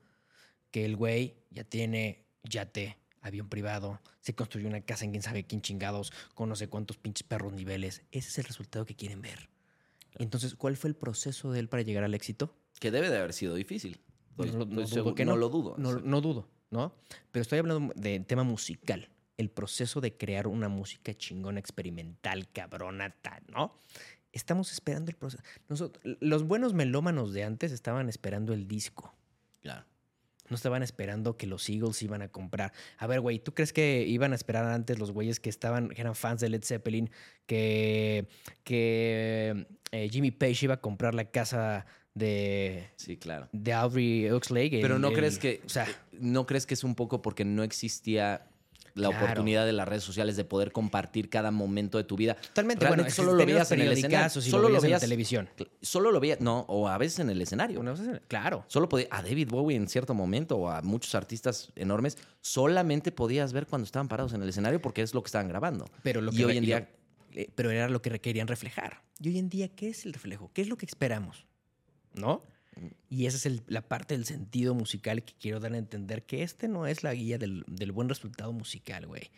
Que 0.70 0.84
el 0.84 0.94
güey 0.94 1.34
ya 1.50 1.64
tiene 1.64 2.26
yate, 2.44 2.98
avión 3.22 3.48
privado, 3.48 4.00
se 4.20 4.34
construyó 4.34 4.68
una 4.68 4.82
casa 4.82 5.04
en 5.04 5.10
quién 5.10 5.22
sabe 5.22 5.44
quién 5.44 5.62
chingados, 5.62 6.12
con 6.34 6.48
no 6.48 6.56
sé 6.56 6.68
cuántos 6.68 6.96
pinches 6.96 7.26
perros 7.26 7.52
niveles. 7.52 8.02
Ese 8.12 8.28
es 8.28 8.38
el 8.38 8.44
resultado 8.44 8.84
que 8.84 8.94
quieren 8.94 9.22
ver. 9.22 9.48
Entonces, 10.18 10.54
¿cuál 10.54 10.76
fue 10.76 10.88
el 10.88 10.96
proceso 10.96 11.50
de 11.50 11.60
él 11.60 11.68
para 11.68 11.82
llegar 11.82 12.04
al 12.04 12.14
éxito? 12.14 12.54
Que 12.80 12.90
debe 12.90 13.10
de 13.10 13.18
haber 13.18 13.32
sido 13.32 13.54
difícil. 13.54 14.00
Estoy- 14.30 14.50
No, 14.52 14.64
no 14.66 14.82
estoy 14.82 15.02
dudo 15.02 15.14
no 15.16 15.24
no. 15.24 15.36
lo 15.36 15.48
dudo. 15.48 15.74
No, 15.78 15.92
no 16.00 16.20
dudo, 16.20 16.48
¿no? 16.70 16.94
Pero 17.32 17.42
estoy 17.42 17.58
hablando 17.58 17.92
de 17.96 18.20
tema 18.20 18.42
musical. 18.44 19.08
El 19.38 19.50
proceso 19.50 20.00
de 20.00 20.16
crear 20.16 20.46
una 20.46 20.68
música 20.68 21.12
chingona, 21.14 21.58
experimental, 21.60 22.48
cabrona, 22.52 23.14
tal, 23.22 23.42
¿no? 23.52 23.78
Estamos 24.32 24.70
esperando 24.72 25.10
el 25.10 25.16
proceso. 25.16 25.42
Nosotros, 25.68 26.16
los 26.20 26.44
buenos 26.44 26.74
melómanos 26.74 27.32
de 27.32 27.44
antes 27.44 27.72
estaban 27.72 28.08
esperando 28.08 28.52
el 28.52 28.66
disco. 28.68 29.14
Claro. 29.62 29.86
No 30.48 30.54
estaban 30.56 30.82
esperando 30.82 31.36
que 31.36 31.46
los 31.46 31.68
Eagles 31.68 32.02
iban 32.02 32.22
a 32.22 32.28
comprar. 32.28 32.72
A 32.98 33.06
ver, 33.06 33.20
güey, 33.20 33.38
¿tú 33.40 33.52
crees 33.52 33.72
que 33.72 34.04
iban 34.06 34.32
a 34.32 34.36
esperar 34.36 34.64
antes 34.66 34.98
los 34.98 35.10
güeyes 35.10 35.40
que 35.40 35.48
estaban, 35.50 35.88
que 35.88 36.00
eran 36.00 36.14
fans 36.14 36.40
de 36.40 36.50
Led 36.50 36.62
Zeppelin, 36.62 37.10
que, 37.46 38.28
que 38.62 39.66
eh, 39.92 40.08
Jimmy 40.10 40.30
Page 40.30 40.66
iba 40.66 40.74
a 40.74 40.80
comprar 40.80 41.14
la 41.14 41.30
casa 41.30 41.86
de, 42.16 42.88
Sí, 42.96 43.16
claro. 43.16 43.48
de 43.52 43.72
Aubrey 43.72 44.28
Oxley? 44.30 44.70
Pero 44.70 44.96
el- 44.96 45.00
no 45.02 45.08
el- 45.08 45.14
crees 45.14 45.38
que, 45.38 45.60
O 45.64 45.68
sea, 45.68 45.86
no 46.12 46.46
crees 46.46 46.66
que 46.66 46.74
es 46.74 46.82
un 46.82 46.94
poco 46.94 47.22
porque 47.22 47.44
no 47.44 47.62
existía 47.62 48.46
la 48.94 49.08
Claro. 49.10 49.24
oportunidad 49.26 49.66
de 49.66 49.74
las 49.74 49.86
redes 49.86 50.02
sociales 50.04 50.36
de 50.38 50.44
poder 50.44 50.72
compartir 50.72 51.28
cada 51.28 51.50
momento 51.50 51.98
de 51.98 52.04
tu 52.04 52.16
vida. 52.16 52.34
Totalmente. 52.34 52.86
Realmente 52.86 53.02
bueno, 53.10 53.14
solo 53.14 53.34
lo 53.34 53.44
veías 53.44 53.70
en 53.70 53.80
el 53.82 53.92
escenario. 53.92 54.26
y 54.34 54.40
Solo 54.50 54.62
lo 54.70 54.80
veías 54.80 54.84
en 54.84 54.90
la 54.92 54.98
televisión. 55.00 55.48
Solo 55.82 56.10
lo 56.10 56.18
veías, 56.18 56.40
no, 56.40 56.60
o 56.68 56.88
a 56.88 56.96
veces 56.96 57.18
en 57.18 57.28
el 57.28 57.42
escenario. 57.42 57.82
Claro. 58.26 58.64
Solo 58.68 58.88
podía, 58.88 59.06
a 59.10 59.20
David 59.22 59.50
Bowie 59.50 59.76
en 59.76 59.86
cierto 59.88 60.14
momento 60.14 60.56
o 60.56 60.70
a 60.70 60.80
muchos 60.80 61.14
artistas 61.14 61.70
enormes, 61.76 62.16
solamente 62.40 63.12
podías 63.12 63.52
ver 63.52 63.66
cuando 63.66 63.84
estaban 63.84 64.08
parados 64.08 64.32
en 64.32 64.42
el 64.42 64.48
escenario 64.48 64.80
porque 64.80 65.02
es 65.02 65.12
lo 65.12 65.22
que 65.22 65.26
estaban 65.28 65.48
grabando. 65.48 65.84
Pero, 66.02 66.22
lo 66.22 66.32
y 66.32 66.36
que 66.38 66.44
hoy 66.46 66.52
re- 66.52 66.58
en 66.58 66.64
y 66.64 66.66
día, 66.68 66.80
lo- 67.34 67.40
eh, 67.42 67.50
pero 67.54 67.70
era 67.70 67.90
lo 67.90 68.00
que 68.00 68.18
querían 68.18 68.46
reflejar. 68.48 69.02
Y 69.20 69.28
hoy 69.28 69.38
en 69.38 69.50
día, 69.50 69.68
¿qué 69.68 69.90
es 69.90 70.06
el 70.06 70.14
reflejo? 70.14 70.50
¿Qué 70.54 70.62
es 70.62 70.68
lo 70.68 70.76
que 70.78 70.86
esperamos? 70.86 71.45
¿No? 72.16 72.44
Y 73.08 73.24
esa 73.26 73.36
es 73.38 73.46
el- 73.46 73.62
la 73.68 73.82
parte 73.82 74.14
del 74.14 74.26
sentido 74.26 74.74
musical 74.74 75.22
que 75.22 75.32
quiero 75.40 75.60
dar 75.60 75.72
a 75.72 75.78
entender 75.78 76.24
que 76.26 76.42
este 76.42 76.68
no 76.68 76.86
es 76.86 77.02
la 77.02 77.14
guía 77.14 77.38
del, 77.38 77.64
del 77.68 77.92
buen 77.92 78.08
resultado 78.08 78.52
musical, 78.52 79.06
güey. 79.06 79.30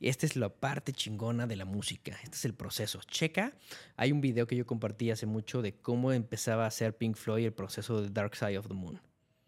Esta 0.00 0.24
es 0.26 0.36
la 0.36 0.48
parte 0.48 0.92
chingona 0.92 1.46
de 1.48 1.56
la 1.56 1.64
música. 1.64 2.12
Este 2.22 2.36
es 2.36 2.44
el 2.44 2.54
proceso. 2.54 3.00
Checa. 3.08 3.52
Hay 3.96 4.12
un 4.12 4.20
video 4.20 4.46
que 4.46 4.54
yo 4.56 4.64
compartí 4.64 5.10
hace 5.10 5.26
mucho 5.26 5.60
de 5.60 5.74
cómo 5.74 6.12
empezaba 6.12 6.64
a 6.64 6.68
hacer 6.68 6.96
Pink 6.96 7.16
Floyd 7.16 7.46
el 7.46 7.52
proceso 7.52 8.00
de 8.00 8.08
Dark 8.10 8.36
Side 8.36 8.56
of 8.58 8.68
the 8.68 8.74
Moon. 8.74 9.00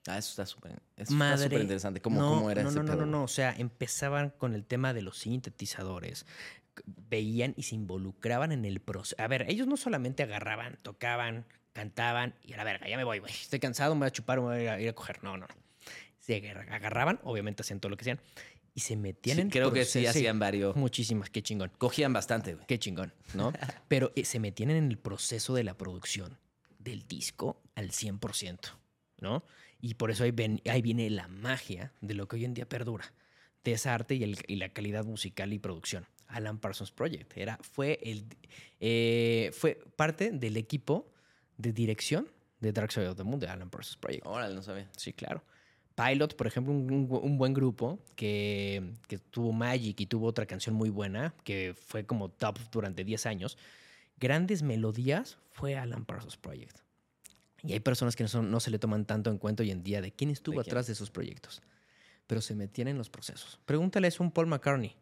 ah, 0.09 0.19
eso 0.19 0.31
está 0.31 0.45
súper 0.47 0.73
interesante. 1.63 2.01
¿Cómo, 2.01 2.21
no, 2.21 2.29
cómo 2.35 2.51
era 2.51 2.63
no, 2.65 2.69
ese 2.71 2.79
no, 2.79 2.83
no, 2.85 2.97
no, 2.97 3.07
no. 3.07 3.23
O 3.25 3.29
sea, 3.29 3.55
empezaban 3.57 4.31
con 4.31 4.55
el 4.55 4.65
tema 4.65 4.93
de 4.93 5.03
los 5.03 5.19
sintetizadores. 5.19 6.27
Veían 6.85 7.55
y 7.57 7.63
se 7.65 7.75
involucraban 7.77 8.53
en 8.53 8.65
el 8.65 8.81
proceso. 8.81 9.15
A 9.23 9.29
ver, 9.29 9.47
ellos 9.49 9.67
no 9.67 9.77
solamente 9.77 10.23
agarraban, 10.25 10.79
tocaban, 10.83 11.45
cantaban 11.81 12.35
y 12.45 12.53
a 12.53 12.57
la 12.59 12.65
verga, 12.65 12.89
ya 12.89 12.97
me 12.97 13.05
voy, 13.05 13.19
güey. 13.21 13.33
Estoy 13.33 13.59
cansado, 13.61 13.95
me 13.95 14.01
voy 14.01 14.09
a 14.09 14.11
chupar, 14.11 14.39
me 14.41 14.45
voy 14.47 14.57
a 14.57 14.63
ir 14.63 14.69
a, 14.69 14.81
ir 14.81 14.89
a 14.89 14.93
coger. 14.93 15.23
No, 15.25 15.37
no, 15.37 15.47
no. 15.47 15.55
Se 16.19 16.37
agarra- 16.37 16.75
agarraban, 16.75 17.19
obviamente 17.25 17.63
hacían 17.63 17.81
todo 17.81 17.89
lo 17.91 17.97
que 17.97 18.03
hacían, 18.03 18.21
y 18.75 18.81
se 18.81 18.97
metían 18.97 19.37
Sí, 19.37 19.41
en 19.43 19.51
creo 19.51 19.73
que 19.73 19.85
sí 19.85 20.01
proceso- 20.01 20.11
hacían 20.11 20.39
varios. 20.39 20.77
Muchísimas, 20.77 21.31
qué 21.31 21.43
chingón. 21.43 21.73
Cogían 21.79 22.13
bastante, 22.13 22.55
güey. 22.55 22.67
Qué 22.67 22.79
chingón, 22.79 23.13
¿no? 23.35 23.53
Pero 23.89 24.13
eh, 24.15 24.25
se 24.25 24.39
metían 24.39 24.71
en 24.71 24.89
el 24.91 24.99
proceso 24.99 25.55
de 25.55 25.65
la 25.65 25.75
producción. 25.77 26.39
del 26.79 27.07
disco 27.07 27.61
al 27.75 27.91
100%, 27.91 28.59
¿no? 29.19 29.45
Y 29.83 29.95
por 29.95 30.11
eso 30.11 30.25
ahí, 30.25 30.31
ven- 30.31 30.63
ahí 30.67 30.81
viene 30.83 31.11
la 31.11 31.29
magia 31.29 31.93
de 32.01 32.15
lo 32.15 32.27
que 32.29 32.37
hoy 32.37 32.45
en 32.47 32.55
día 32.55 32.67
perdura, 32.67 33.13
de 33.65 33.73
esa 33.73 33.93
arte 33.95 34.15
y, 34.15 34.23
el- 34.25 34.39
y 34.47 34.57
la 34.57 34.71
calidad 34.71 35.05
musical 35.05 35.53
y 35.53 35.59
producción. 35.59 36.07
Alan 36.27 36.59
Parsons 36.59 36.91
Project 36.93 37.37
era, 37.37 37.59
fue, 37.61 37.99
el, 38.03 38.25
eh, 38.81 39.51
fue 39.53 39.75
parte 39.97 40.31
del 40.31 40.57
equipo 40.57 41.13
de 41.61 41.73
dirección 41.73 42.29
de 42.61 42.73
Dark 42.73 42.93
Side 42.93 43.09
of 43.09 43.17
the 43.17 43.25
Moon 43.25 43.39
de 43.41 43.49
Alan 43.49 43.71
Parsons 43.71 43.97
Project. 43.97 44.27
Órale, 44.27 44.55
no 44.55 44.63
sabía. 44.63 44.89
Sí, 44.97 45.13
claro. 45.13 45.43
Pilot, 45.95 46.35
por 46.37 46.47
ejemplo, 46.47 46.73
un, 46.73 46.91
un 46.93 47.09
bu- 47.09 47.21
un 47.23 47.37
buen 47.37 47.53
grupo 47.53 47.99
que, 48.17 48.93
que 49.07 49.19
tuvo 49.19 49.53
Magic 49.53 50.01
y 50.01 50.07
tuvo 50.07 50.27
otra 50.27 50.47
canción 50.47 50.75
muy 50.75 50.89
buena, 50.91 51.35
que 51.45 51.75
fue 51.87 52.05
como 52.07 52.29
top 52.31 52.59
durante 52.71 53.05
10 53.05 53.27
años. 53.27 53.59
Grandes 54.19 54.63
melodías 54.63 55.39
fue 55.51 55.77
Alan 55.77 56.05
Parsons 56.05 56.37
Project. 56.37 56.79
Y 57.63 57.73
hay 57.75 57.81
personas 57.81 58.17
que 58.17 58.23
no, 58.25 58.29
son- 58.29 58.51
no 58.51 58.61
se 58.61 58.71
le 58.71 58.79
toman 58.79 59.05
tanto 59.05 59.31
en 59.31 59.37
cuenta 59.39 59.63
hoy 59.63 59.71
en 59.71 59.83
día 59.83 60.01
de 60.01 60.13
quién 60.13 60.31
estuvo 60.31 60.59
¿De 60.59 60.65
quién? 60.65 60.73
atrás 60.73 60.87
de 60.87 60.95
esos 60.95 61.11
proyectos. 61.11 61.61
Pero 62.27 62.41
se 62.41 62.55
metían 62.55 62.89
en 62.89 62.97
los 62.97 63.11
procesos. 63.11 63.59
Pregúntales 63.67 64.19
a 64.19 64.23
un 64.23 64.31
Paul 64.31 64.47
McCartney. 64.47 64.97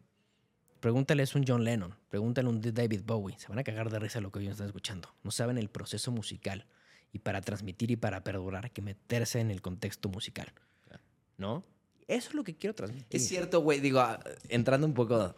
Pregúntales 0.79 1.35
a 1.35 1.39
un 1.39 1.45
John 1.47 1.63
Lennon. 1.63 1.95
Pregúntale 2.09 2.47
a 2.47 2.49
un 2.51 2.61
David 2.61 3.01
Bowie. 3.05 3.37
Se 3.37 3.47
van 3.47 3.59
a 3.59 3.63
cagar 3.63 3.89
de 3.89 3.99
risa 3.99 4.21
lo 4.21 4.31
que 4.31 4.39
hoy 4.39 4.47
están 4.47 4.67
escuchando. 4.67 5.09
No 5.23 5.31
saben 5.31 5.57
el 5.57 5.69
proceso 5.69 6.11
musical. 6.11 6.65
Y 7.11 7.19
para 7.19 7.41
transmitir 7.41 7.89
y 7.91 7.95
para 7.95 8.23
perdurar 8.23 8.65
hay 8.65 8.71
que 8.71 8.81
meterse 8.81 9.39
en 9.39 9.49
el 9.51 9.61
contexto 9.61 10.09
musical. 10.09 10.51
¿No? 11.37 11.63
Eso 12.07 12.29
es 12.29 12.35
lo 12.35 12.43
que 12.43 12.55
quiero 12.55 12.73
transmitir. 12.75 13.07
Es 13.19 13.27
cierto, 13.27 13.61
güey. 13.61 13.79
Digo, 13.79 13.99
ah, 13.99 14.19
entrando 14.49 14.85
un 14.87 14.93
poco, 14.93 15.35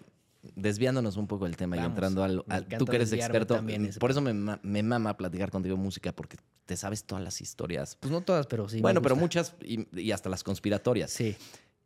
desviándonos 0.56 1.16
un 1.18 1.28
poco 1.28 1.46
del 1.46 1.56
tema 1.58 1.76
y 1.76 1.80
Vamos, 1.80 1.92
entrando 1.96 2.24
al, 2.24 2.44
al- 2.50 2.66
tú 2.66 2.86
que 2.86 2.96
eres 2.96 3.12
experto. 3.14 3.56
también, 3.56 3.90
por 4.00 4.10
eso 4.12 4.22
me, 4.22 4.34
me 4.34 4.84
mama 4.84 5.16
platicar 5.18 5.52
contigo 5.52 5.78
música, 5.78 6.12
porque 6.14 6.38
te 6.66 6.76
sabes 6.78 7.04
todas 7.04 7.24
las 7.24 7.40
historias. 7.42 7.98
Pues 8.00 8.12
no 8.12 8.22
todas, 8.22 8.48
pero 8.48 8.68
sí. 8.70 8.82
bueno, 8.82 9.02
pero 9.02 9.16
muchas 9.16 9.54
y, 9.62 9.88
y 10.00 10.12
hasta 10.12 10.30
las 10.30 10.44
conspiratorias. 10.44 11.12
Sí. 11.12 11.36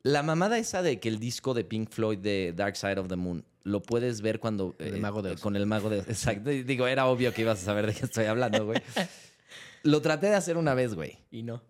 La 0.06 0.22
mamada 0.22 0.60
esa 0.60 0.84
de 0.84 1.00
que 1.00 1.10
el 1.10 1.18
disco 1.18 1.56
de 1.56 1.64
Pink 1.64 1.90
Floyd 1.90 2.20
de 2.20 2.54
Dark 2.56 2.78
Side 2.78 3.00
of 3.00 3.08
the 3.08 3.16
Moon 3.16 3.44
lo 3.64 3.82
puedes 3.82 4.22
ver 4.22 4.40
cuando... 4.40 4.76
El 4.78 4.98
eh, 4.98 5.00
Mago 5.00 5.24
de 5.24 5.32
Oz. 5.32 5.42
Con 5.42 5.56
el 5.56 5.66
mago 5.66 5.90
de 5.90 6.02
Oz. 6.02 6.08
Exacto. 6.08 6.52
Digo, 6.52 6.86
era 6.86 7.08
obvio 7.08 7.34
que 7.34 7.42
ibas 7.42 7.60
a 7.64 7.66
saber 7.66 7.88
de 7.88 7.96
qué 7.96 8.06
estoy 8.06 8.26
hablando, 8.26 8.68
güey. 8.68 8.80
Lo 9.82 10.04
traté 10.04 10.28
de 10.28 10.36
hacer 10.36 10.58
una 10.58 10.76
vez, 10.76 10.94
güey. 10.94 11.18
Y 11.32 11.42
no. 11.42 11.64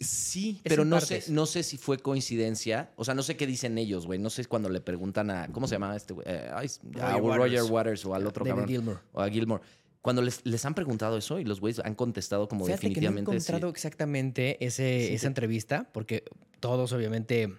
Sí, 0.00 0.62
Es 0.64 0.70
pero 0.70 0.86
no 0.86 0.96
partes. 0.96 1.26
sé, 1.26 1.32
no 1.32 1.44
sé 1.44 1.64
si 1.64 1.76
fue 1.76 1.98
coincidencia. 1.98 2.92
O 2.96 3.04
sea, 3.04 3.12
no 3.12 3.22
sé 3.22 3.36
qué 3.36 3.46
dicen 3.46 3.76
ellos, 3.76 4.06
güey. 4.06 4.18
No 4.18 4.30
sé 4.30 4.46
cuando 4.46 4.70
le 4.70 4.80
preguntan 4.80 5.30
a. 5.30 5.48
¿Cómo 5.48 5.68
se 5.68 5.74
llama 5.74 5.94
este 5.96 6.14
güey? 6.14 6.26
Eh, 6.26 6.48
a 6.50 7.18
Roger 7.18 7.40
Waters. 7.40 7.70
Waters 7.70 8.06
o 8.06 8.14
al 8.14 8.26
otro 8.26 8.46
David 8.46 8.52
cabrón. 8.52 8.68
Gilmour. 8.68 9.00
O 9.12 9.20
a 9.20 9.28
Gilmore. 9.28 9.62
Cuando 10.08 10.22
les, 10.22 10.40
les 10.46 10.64
han 10.64 10.74
preguntado 10.74 11.18
eso 11.18 11.38
y 11.38 11.44
los 11.44 11.60
güeyes 11.60 11.80
han 11.84 11.94
contestado 11.94 12.48
como 12.48 12.64
Fíjate 12.64 12.80
que 12.80 12.86
no 12.86 12.88
he 12.88 12.94
definitivamente. 12.94 13.40
sí. 13.40 13.46
encontrado 13.50 13.68
exactamente 13.70 14.64
ese, 14.64 15.08
Sí, 15.08 15.14
esa 15.14 15.26
entrevista, 15.26 15.90
porque 15.92 16.24
todos 16.60 16.92
obviamente 16.92 17.52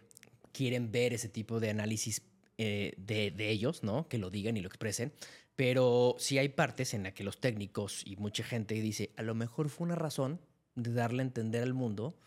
quieren 0.52 0.92
ver 0.92 1.14
ese 1.14 1.30
tipo 1.30 1.60
de 1.60 1.70
análisis 1.70 2.24
eh, 2.58 2.94
de, 2.98 3.30
de 3.30 3.50
ellos, 3.52 3.84
¿no? 3.84 4.08
Que 4.08 4.18
lo 4.18 4.32
digan 4.32 4.58
y 4.58 4.62
lo 4.62 4.68
expresen. 4.68 5.14
Pero 5.56 6.16
sí 6.18 6.40
hay 6.40 6.50
partes 6.50 6.96
en 6.96 7.04
las 7.04 7.14
que 7.14 7.24
los 7.24 7.40
técnicos 7.40 8.02
y 8.04 8.16
mucha 8.16 8.44
gente 8.44 8.74
dice, 8.76 9.12
a 9.16 9.22
lo 9.22 9.36
mejor 9.36 9.70
fue 9.70 9.86
una 9.86 9.96
razón 9.96 10.42
de 10.74 10.92
darle 10.92 11.22
a 11.22 11.26
entender 11.26 11.62
al 11.62 11.76
mundo, 11.76 12.18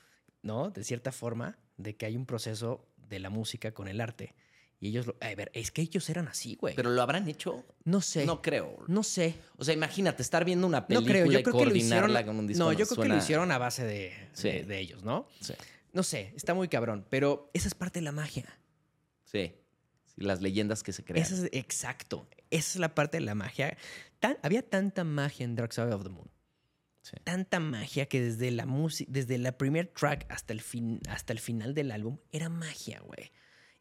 ¿no? 0.43 0.71
De 0.71 0.85
cierta 0.85 1.11
forma, 1.11 1.59
de 1.79 1.97
que 1.97 2.07
hay 2.07 2.15
un 2.15 2.27
proceso 2.27 2.87
de 3.09 3.19
la 3.19 3.29
música 3.29 3.73
con 3.73 3.89
el 3.89 4.01
arte. 4.01 4.37
Y 4.85 4.89
ellos, 4.89 5.07
lo, 5.07 5.17
a 5.21 5.33
ver, 5.37 5.53
es 5.55 5.71
que 5.71 5.81
ellos 5.81 6.11
eran 6.11 6.27
así, 6.27 6.57
güey. 6.57 6.75
Pero 6.75 6.91
lo 6.91 7.01
habrán 7.03 7.29
hecho. 7.29 7.65
no 7.85 8.01
sé. 8.01 8.27
No 8.27 8.43
creo. 8.43 8.83
No 8.89 9.05
sé. 9.05 9.37
O 9.57 9.65
sea, 9.65 9.73
imagínate 9.75 10.23
estar 10.23 10.45
viendo 10.45 10.67
una 10.67 10.81
No 10.81 10.87
película 10.89 11.13
creo, 11.13 11.27
yo 11.27 11.39
y 11.39 11.43
creo 11.45 11.45
que 11.45 11.59
lo 11.61 11.65
coordinarla 11.67 12.09
hicieron. 12.21 12.27
con 12.27 12.39
un 12.41 12.47
disco. 12.49 12.65
no, 12.65 12.73
yo 12.73 12.85
creo 12.89 13.03
que 13.05 13.09
lo 13.09 13.17
hicieron 13.17 13.53
a 13.53 13.59
base 13.59 13.85
de, 13.85 14.13
Sí. 14.33 14.49
de, 14.49 14.65
de 14.65 14.79
ellos, 14.81 15.05
¿no? 15.05 15.29
Sí. 15.41 15.55
No 15.93 16.03
sé, 16.03 16.33
está 16.35 16.53
muy 16.55 16.67
cabrón, 16.67 17.07
pero 17.11 17.49
esa 17.55 17.69
es 17.69 17.75
parte 17.75 18.01
de 18.01 18.05
la 18.05 18.11
magia. 18.13 18.45
Sí. 19.25 19.53
Sí, 20.05 20.21
Las 20.25 20.43
leyendas 20.43 20.83
que 20.83 20.93
se 20.93 21.05
crean. 21.05 21.25
Esa 21.25 21.37
es, 21.37 21.49
exacto, 21.53 22.27
esa 22.51 22.71
es 22.71 22.77
la 22.77 22.93
parte 22.95 23.19
de 23.19 23.25
la 23.25 23.37
magia. 23.37 23.77
Tan- 24.19 24.39
había 24.43 24.69
tanta 24.69 25.05
magia 25.05 25.45
en 25.45 25.55
Dark 25.55 25.73
Side 25.73 25.93
of 25.95 26.03
the 26.03 26.09
Moon. 26.11 26.29
Sí. 27.03 27.17
Tanta 27.23 27.61
magia 27.61 28.07
que 28.07 28.21
desde 28.21 28.51
la 28.51 28.67
música, 28.67 29.11
desde 29.13 29.39
la 29.39 29.57
primer 29.59 29.87
track 29.89 30.27
hasta 30.29 30.53
el, 30.53 30.61
fin, 30.61 31.01
hasta 31.09 31.33
el 31.33 31.39
final 31.39 31.73
del 31.73 31.93
álbum 31.93 32.19
era 32.33 32.49
magia, 32.49 33.01
güey. 33.01 33.31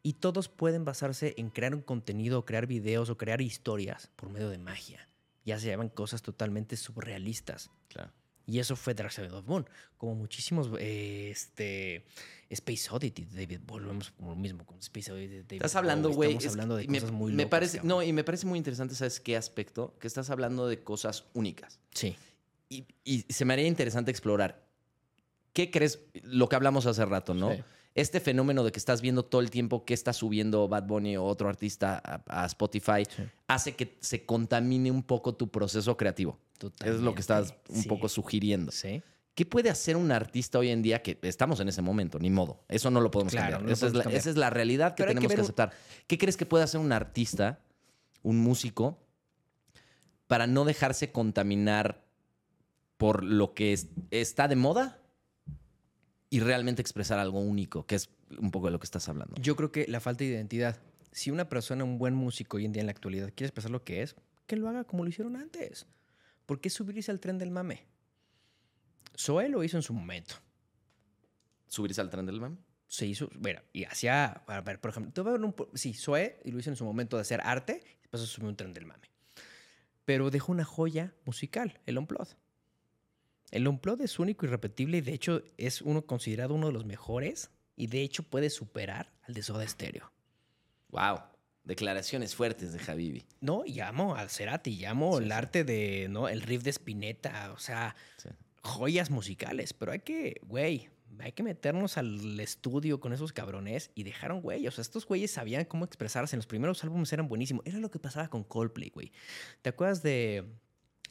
Y 0.02 0.14
todos 0.14 0.48
pueden 0.48 0.84
basarse 0.84 1.34
en 1.36 1.50
crear 1.50 1.74
un 1.74 1.82
contenido, 1.82 2.40
o 2.40 2.44
crear 2.44 2.66
videos 2.66 3.08
o 3.10 3.16
crear 3.16 3.40
historias 3.40 4.10
por 4.16 4.30
medio 4.30 4.48
de 4.50 4.58
magia. 4.58 5.08
Ya 5.44 5.58
se 5.58 5.68
llaman 5.68 5.88
cosas 5.88 6.22
totalmente 6.22 6.76
surrealistas. 6.76 7.70
Claro. 7.88 8.12
Y 8.46 8.58
eso 8.58 8.74
fue 8.74 8.94
Dark 8.94 9.12
Side 9.12 9.30
of 9.30 9.46
Moon. 9.46 9.68
Como 9.96 10.14
muchísimos, 10.14 10.68
eh, 10.78 11.30
este, 11.30 12.04
Space 12.50 12.88
Oddity 12.90 13.24
de 13.24 13.42
David, 13.42 13.60
volvemos 13.64 14.10
por 14.10 14.28
lo 14.28 14.36
mismo 14.36 14.66
con 14.66 14.78
Space 14.78 15.12
Oddity 15.12 15.28
de 15.28 15.42
David 15.42 15.56
Estás 15.56 15.76
hablando, 15.76 16.10
güey. 16.10 16.30
Estamos 16.30 16.44
es 16.44 16.50
hablando 16.52 16.76
de 16.76 16.88
me, 16.88 16.98
cosas 16.98 17.12
muy 17.12 17.32
me 17.32 17.44
locas, 17.44 17.50
parece. 17.50 17.80
No, 17.84 18.02
y 18.02 18.12
me 18.12 18.24
parece 18.24 18.46
muy 18.46 18.58
interesante, 18.58 18.94
¿sabes 18.94 19.20
qué 19.20 19.36
aspecto? 19.36 19.96
Que 20.00 20.08
estás 20.08 20.30
hablando 20.30 20.66
de 20.66 20.82
cosas 20.82 21.24
únicas. 21.34 21.78
Sí. 21.94 22.16
Y, 22.68 22.86
y 23.04 23.20
se 23.28 23.44
me 23.44 23.52
haría 23.52 23.66
interesante 23.66 24.10
explorar. 24.10 24.66
¿Qué 25.52 25.70
crees? 25.70 26.00
Lo 26.22 26.48
que 26.48 26.56
hablamos 26.56 26.86
hace 26.86 27.04
rato, 27.04 27.34
¿no? 27.34 27.52
Sí. 27.52 27.62
Este 27.94 28.20
fenómeno 28.20 28.64
de 28.64 28.72
que 28.72 28.78
estás 28.78 29.02
viendo 29.02 29.24
todo 29.24 29.40
el 29.42 29.50
tiempo 29.50 29.84
que 29.84 29.92
está 29.92 30.12
subiendo 30.14 30.66
Bad 30.68 30.84
Bunny 30.86 31.16
o 31.16 31.24
otro 31.24 31.48
artista 31.48 32.00
a, 32.04 32.42
a 32.42 32.46
Spotify 32.46 33.04
Sí. 33.08 33.22
hace 33.48 33.74
que 33.76 33.98
se 34.00 34.24
contamine 34.24 34.90
un 34.90 35.02
poco 35.02 35.34
tu 35.34 35.50
proceso 35.50 35.96
creativo. 35.96 36.38
Es 36.84 37.00
lo 37.00 37.14
que 37.14 37.20
estás 37.20 37.54
un 37.68 37.84
poco 37.84 38.08
sugiriendo. 38.08 38.72
Sí. 38.72 39.02
¿Qué 39.34 39.44
puede 39.46 39.68
hacer 39.70 39.96
un 39.96 40.12
artista 40.12 40.58
hoy 40.58 40.68
en 40.68 40.80
día 40.82 41.02
que 41.02 41.18
estamos 41.22 41.58
en 41.60 41.68
ese 41.68 41.82
momento? 41.82 42.18
Ni 42.18 42.30
modo. 42.30 42.60
Eso 42.68 42.90
no 42.90 43.00
lo 43.00 43.10
podemos 43.10 43.32
Claro, 43.32 43.56
cambiar. 43.58 43.62
no 43.62 43.68
lo 43.68 43.72
esa, 43.74 43.86
es 43.86 43.94
la, 43.94 44.02
cambiar. 44.04 44.20
esa 44.20 44.30
es 44.30 44.36
la 44.36 44.50
realidad 44.50 44.90
que 44.94 45.02
Pero 45.02 45.08
hay 45.10 45.14
que 45.14 45.20
tenemos 45.20 45.34
que, 45.36 45.40
aceptar. 45.42 45.72
¿Qué 46.06 46.18
crees 46.18 46.36
que 46.36 46.46
puede 46.46 46.64
hacer 46.64 46.80
un 46.80 46.92
artista, 46.92 47.58
un 48.22 48.38
músico, 48.38 48.98
para 50.26 50.46
no 50.46 50.64
dejarse 50.64 51.12
contaminar 51.12 52.04
por 52.96 53.22
lo 53.22 53.52
que 53.54 53.72
es- 53.72 53.88
está 54.10 54.48
de 54.48 54.56
moda 54.56 54.98
y 56.32 56.40
realmente 56.40 56.80
expresar 56.80 57.18
algo 57.18 57.40
único, 57.40 57.84
que 57.84 57.94
es 57.94 58.08
un 58.38 58.50
poco 58.50 58.66
de 58.66 58.72
lo 58.72 58.80
que 58.80 58.86
estás 58.86 59.06
hablando? 59.08 59.36
Yo 59.38 59.54
creo 59.54 59.70
que 59.70 59.86
la 59.86 60.00
falta 60.00 60.24
de 60.24 60.30
identidad. 60.30 60.80
Si 61.12 61.30
una 61.30 61.50
persona, 61.50 61.84
un 61.84 61.98
buen 61.98 62.14
músico 62.14 62.56
hoy 62.56 62.64
en 62.64 62.72
día 62.72 62.80
en 62.80 62.86
la 62.86 62.92
actualidad, 62.92 63.30
quiere 63.34 63.48
expresar 63.48 63.70
lo 63.70 63.84
que 63.84 64.00
es, 64.00 64.16
que 64.46 64.56
lo 64.56 64.66
haga 64.66 64.84
como 64.84 65.04
lo 65.04 65.10
hicieron 65.10 65.36
antes. 65.36 65.86
¿Por 66.46 66.58
qué 66.58 66.70
subirse 66.70 67.10
al 67.10 67.20
tren 67.20 67.36
del 67.36 67.50
mame? 67.50 67.84
Zoe 69.14 69.50
lo 69.50 69.62
hizo 69.62 69.76
en 69.76 69.82
su 69.82 69.92
momento. 69.92 70.36
¿Subirse 71.66 72.00
al 72.00 72.08
tren 72.08 72.24
del 72.24 72.40
mame? 72.40 72.56
se 72.92 73.06
hizo, 73.06 73.30
bueno, 73.36 73.62
y 73.72 73.84
hacía, 73.84 74.42
a 74.46 74.60
ver, 74.60 74.78
por 74.78 74.90
ejemplo, 74.90 75.22
a 75.22 75.30
ver 75.32 75.40
un, 75.40 75.54
sí, 75.72 75.94
Zoe, 75.94 76.38
y 76.44 76.50
lo 76.50 76.58
hizo 76.58 76.68
en 76.68 76.76
su 76.76 76.84
momento 76.84 77.16
de 77.16 77.22
hacer 77.22 77.40
arte, 77.42 77.82
y 77.82 78.00
después 78.02 78.22
se 78.22 78.26
subió 78.26 78.50
un 78.50 78.56
tren 78.56 78.74
del 78.74 78.84
mame. 78.84 79.10
Pero 80.04 80.30
dejó 80.30 80.52
una 80.52 80.64
joya 80.64 81.14
musical, 81.24 81.80
el 81.86 81.96
Unplod. 81.96 82.28
El 83.52 83.68
Unplod 83.68 84.00
es 84.00 84.18
único 84.18 84.44
y 84.46 84.48
repetible, 84.48 84.98
y 84.98 85.00
de 85.02 85.12
hecho 85.12 85.42
es 85.56 85.80
uno 85.82 86.02
considerado 86.06 86.54
uno 86.54 86.66
de 86.66 86.72
los 86.72 86.84
mejores, 86.84 87.50
y 87.76 87.86
de 87.86 88.02
hecho 88.02 88.24
puede 88.24 88.50
superar 88.50 89.12
al 89.22 89.34
de 89.34 89.42
Soda 89.42 89.66
Stereo. 89.68 90.10
Wow. 90.88 91.20
Declaraciones 91.64 92.34
fuertes 92.34 92.72
de 92.72 92.80
Habibi. 92.90 93.24
No, 93.40 93.64
y 93.64 93.78
amo 93.80 94.16
a 94.16 94.28
Cerati, 94.28 94.70
y 94.72 94.84
amo 94.84 95.16
Sí, 95.18 95.22
el 95.24 95.28
sí. 95.30 95.32
arte 95.32 95.64
de, 95.64 96.08
¿no? 96.10 96.28
El 96.28 96.42
riff 96.42 96.62
de 96.64 96.70
Spinetta, 96.70 97.52
o 97.52 97.58
sea, 97.58 97.94
Sí. 98.16 98.28
joyas 98.62 99.10
musicales, 99.10 99.72
pero 99.72 99.92
hay 99.92 100.00
que, 100.00 100.40
güey, 100.44 100.88
hay 101.20 101.32
que 101.32 101.42
meternos 101.42 101.98
al 101.98 102.40
estudio 102.40 102.98
con 103.00 103.12
esos 103.12 103.32
cabrones 103.32 103.90
y 103.94 104.02
dejaron, 104.02 104.40
güey, 104.40 104.66
o 104.66 104.70
sea, 104.72 104.82
estos 104.82 105.06
güeyes 105.06 105.30
sabían 105.30 105.64
cómo 105.66 105.84
expresarse, 105.84 106.34
en 106.34 106.38
los 106.38 106.46
primeros 106.46 106.82
álbumes 106.82 107.12
eran 107.12 107.28
buenísimos, 107.28 107.64
era 107.66 107.78
lo 107.78 107.90
que 107.90 107.98
pasaba 107.98 108.28
con 108.28 108.42
Coldplay, 108.44 108.90
güey. 108.90 109.12
¿Te 109.60 109.68
acuerdas 109.70 110.02
de 110.02 110.44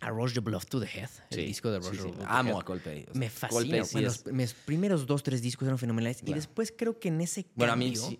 A 0.02 0.10
Rush 0.10 0.34
the 0.34 0.40
Bluff 0.40 0.66
to 0.66 0.80
the 0.80 0.88
Head? 0.88 1.10
El 1.30 1.38
Sí, 1.38 1.46
disco 1.46 1.72
de 1.72 1.82
sí, 1.82 1.90
Rush 1.90 2.02
sí. 2.02 2.12
to 2.12 2.18
the 2.18 2.26
Amo 2.28 2.52
Head? 2.52 2.60
a 2.60 2.64
Coldplay. 2.64 3.02
O 3.10 3.14
sea, 3.14 3.20
Me 3.20 3.30
fascina. 3.30 3.50
Coldplay 3.60 3.86
sí 3.86 3.94
Bueno, 3.94 4.08
los, 4.08 4.26
mis 4.28 4.54
primeros 4.54 5.06
dos, 5.06 5.24
tres 5.24 5.42
discos 5.42 5.68
eran 5.68 5.78
fenomenales. 5.78 6.22
Y 6.26 6.34
después 6.34 6.74
creo 6.76 7.00
que 7.00 7.08
en 7.10 7.22
ese 7.22 7.44
cambio... 7.44 7.56
Bueno, 7.58 7.74
a 7.74 7.76
mí 7.76 7.96
sí. 7.96 8.20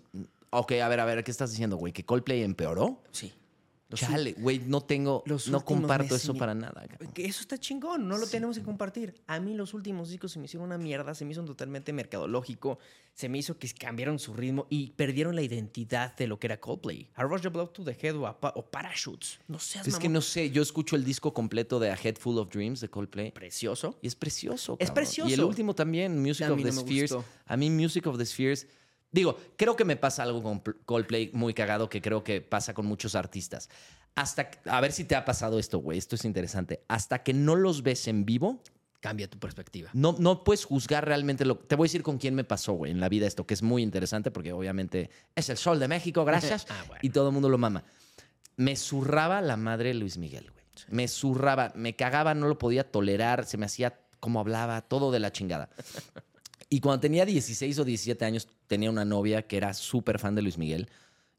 Ok, 0.50 0.72
a 0.72 0.88
ver, 0.88 1.00
a 1.00 1.04
ver, 1.04 1.24
¿qué 1.24 1.30
estás 1.30 1.50
diciendo, 1.50 1.76
güey? 1.76 1.92
¿Que 1.92 2.04
Coldplay 2.04 2.42
empeoró? 2.42 3.02
Sí. 3.10 3.32
Chale, 3.96 4.32
güey, 4.38 4.60
no 4.60 4.80
tengo, 4.80 5.22
los 5.26 5.48
no 5.48 5.64
comparto 5.64 6.16
eso 6.16 6.34
para 6.34 6.54
nada. 6.54 6.84
cabrón. 6.88 7.12
Eso 7.16 7.40
está 7.40 7.58
chingón, 7.58 8.08
no 8.08 8.18
lo 8.18 8.26
tenemos 8.26 8.56
que 8.58 8.62
compartir. 8.64 9.14
A 9.26 9.40
mí 9.40 9.54
los 9.54 9.74
últimos 9.74 10.10
discos 10.10 10.32
se 10.32 10.38
me 10.38 10.46
hicieron 10.46 10.66
una 10.66 10.78
mierda, 10.78 11.14
se 11.14 11.24
me 11.24 11.32
hizo 11.32 11.44
totalmente 11.44 11.92
mercadológico, 11.92 12.78
se 13.14 13.28
me 13.28 13.38
hizo 13.38 13.58
que 13.58 13.68
cambiaron 13.70 14.18
su 14.18 14.32
ritmo 14.34 14.66
y 14.70 14.90
perdieron 14.92 15.34
la 15.36 15.42
identidad 15.42 16.16
de 16.16 16.26
lo 16.26 16.38
que 16.38 16.46
era 16.46 16.58
Coldplay. 16.60 17.08
A 17.14 17.28
the 17.40 17.48
Block 17.48 17.72
to 17.72 17.84
the 17.84 17.96
Head 18.00 18.16
o, 18.16 18.26
a 18.26 18.40
Pa- 18.40 18.52
o 18.56 18.64
Parachutes. 18.64 19.38
No 19.48 19.58
seas 19.58 19.86
Es 19.86 19.96
que 19.98 20.08
no 20.08 20.20
sé, 20.20 20.50
yo 20.50 20.62
escucho 20.62 20.96
el 20.96 21.04
disco 21.04 21.32
completo 21.34 21.78
de 21.78 21.90
A 21.90 21.94
Head 22.02 22.16
Full 22.16 22.38
of 22.38 22.48
Dreams 22.50 22.80
de 22.80 22.88
Coldplay 22.88 23.30
Precioso. 23.32 23.98
y 24.02 24.06
es 24.06 24.14
precioso. 24.14 24.76
Es 24.80 24.90
precioso. 24.90 25.28
Y 25.30 25.34
el 25.34 25.44
último 25.44 25.74
también, 25.74 26.20
Music 26.20 26.46
A 26.46 26.52
of 26.52 26.62
the 26.62 26.72
no 26.72 26.80
Spheres. 26.80 27.14
A 27.46 27.56
mí 27.56 27.70
Music 27.70 28.06
of 28.06 28.16
the 28.18 28.24
Spheres, 28.26 28.66
digo, 29.12 29.38
creo 29.56 29.76
que 29.76 29.84
me 29.84 29.96
pasa 29.96 30.22
algo 30.24 30.42
con 30.42 30.60
Pl- 30.60 30.76
Coldplay 30.84 31.30
muy 31.32 31.54
cagado 31.54 31.88
que 31.88 32.02
creo 32.02 32.24
que 32.24 32.40
pasa 32.40 32.74
con 32.74 32.86
muchos 32.86 33.14
artistas. 33.14 33.68
hasta, 34.14 34.50
a 34.66 34.80
ver 34.80 34.92
si 34.92 35.04
te 35.04 35.14
ha 35.14 35.24
pasado 35.24 35.58
esto, 35.58 35.78
güey, 35.78 35.98
esto 35.98 36.16
es 36.16 36.24
interesante. 36.24 36.82
Hasta 36.88 37.22
que 37.22 37.32
no 37.32 37.54
los 37.56 37.82
ves 37.82 38.08
en 38.08 38.24
vivo, 38.24 38.60
Cambia 39.00 39.28
tu 39.28 39.36
perspectiva. 39.38 39.90
no, 39.94 40.14
no 40.20 40.44
puedes 40.44 40.64
juzgar 40.64 41.04
realmente 41.04 41.44
lo 41.44 41.56
Te 41.58 41.74
voy 41.74 41.86
a 41.86 41.88
decir 41.88 42.04
con 42.04 42.18
quién 42.18 42.36
me 42.36 42.44
pasó, 42.44 42.74
güey, 42.74 42.92
en 42.92 43.00
la 43.00 43.08
vida 43.08 43.26
esto, 43.26 43.44
que 43.46 43.54
es 43.54 43.62
muy 43.62 43.82
interesante 43.82 44.30
porque 44.30 44.52
obviamente 44.52 45.10
es 45.34 45.48
el 45.48 45.56
sol 45.56 45.80
de 45.80 45.88
México, 45.88 46.24
gracias. 46.26 46.66
Ah, 46.70 46.84
bueno. 46.86 47.00
Y 47.02 47.10
todo 47.10 47.28
el 47.28 47.32
mundo 47.34 47.48
lo 47.48 47.58
mama. 47.58 47.82
Me 48.56 48.76
zurraba 48.76 49.40
la 49.40 49.56
madre 49.56 49.92
Luis 49.94 50.18
Miguel, 50.18 50.50
güey. 50.52 50.62
Me 50.88 51.08
zurraba, 51.08 51.72
me 51.74 51.96
cagaba, 51.96 52.34
no 52.34 52.46
lo 52.48 52.58
podía 52.58 52.90
tolerar, 52.90 53.44
se 53.44 53.56
me 53.56 53.66
hacía 53.66 53.98
como 54.20 54.38
hablaba, 54.40 54.82
todo 54.82 55.10
de 55.10 55.18
la 55.20 55.32
chingada. 55.32 55.68
Y 56.74 56.80
cuando 56.80 57.00
tenía 57.00 57.26
16 57.26 57.78
o 57.80 57.84
17 57.84 58.24
años, 58.24 58.48
tenía 58.66 58.88
una 58.88 59.04
novia 59.04 59.46
que 59.46 59.58
era 59.58 59.74
súper 59.74 60.18
fan 60.18 60.34
de 60.34 60.40
Luis 60.40 60.56
Miguel. 60.56 60.88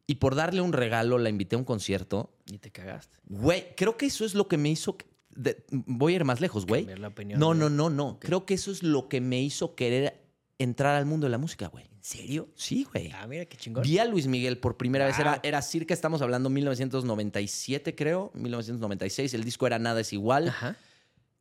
Y 0.05 0.15
por 0.15 0.35
darle 0.35 0.61
un 0.61 0.73
regalo, 0.73 1.17
la 1.17 1.29
invité 1.29 1.55
a 1.55 1.59
un 1.59 1.65
concierto. 1.65 2.29
Y 2.45 2.59
te 2.59 2.69
cagaste. 2.69 3.17
Güey, 3.25 3.73
creo 3.75 3.97
que 3.97 4.05
eso 4.05 4.25
es 4.25 4.35
lo 4.35 4.47
que 4.47 4.57
me 4.57 4.69
hizo. 4.69 4.95
de- 5.31 5.63
voy 5.71 6.13
a 6.13 6.15
ir 6.17 6.23
más 6.23 6.39
lejos, 6.39 6.67
güey. 6.67 6.81
Cambiar 6.83 6.99
la 6.99 7.07
opinión 7.07 7.39
No, 7.39 7.55
no, 7.55 7.67
no, 7.67 7.89
no. 7.89 8.19
Creo 8.19 8.45
que 8.45 8.53
eso 8.53 8.71
es 8.71 8.83
lo 8.83 9.09
que 9.09 9.21
me 9.21 9.41
hizo 9.41 9.73
querer 9.73 10.21
entrar 10.59 10.93
al 10.95 11.07
mundo 11.07 11.25
de 11.25 11.31
la 11.31 11.39
música, 11.39 11.67
güey. 11.69 11.85
¿En 11.85 12.03
serio? 12.03 12.49
Sí, 12.53 12.85
güey. 12.93 13.09
Ah, 13.15 13.25
mira 13.25 13.45
qué 13.45 13.57
chingón. 13.57 13.81
Vi 13.81 13.97
a 13.97 14.05
Luis 14.05 14.27
Miguel 14.27 14.59
por 14.59 14.77
primera 14.77 15.07
vez. 15.07 15.17
Era, 15.17 15.39
era 15.41 15.63
circa, 15.63 15.95
estamos 15.95 16.21
hablando 16.21 16.51
1997, 16.51 17.95
creo. 17.95 18.29
1996. 18.35 19.33
El 19.33 19.43
disco 19.43 19.65
era 19.65 19.79
Nada 19.79 20.01
es 20.01 20.13
igual. 20.13 20.49
Ajá. 20.49 20.77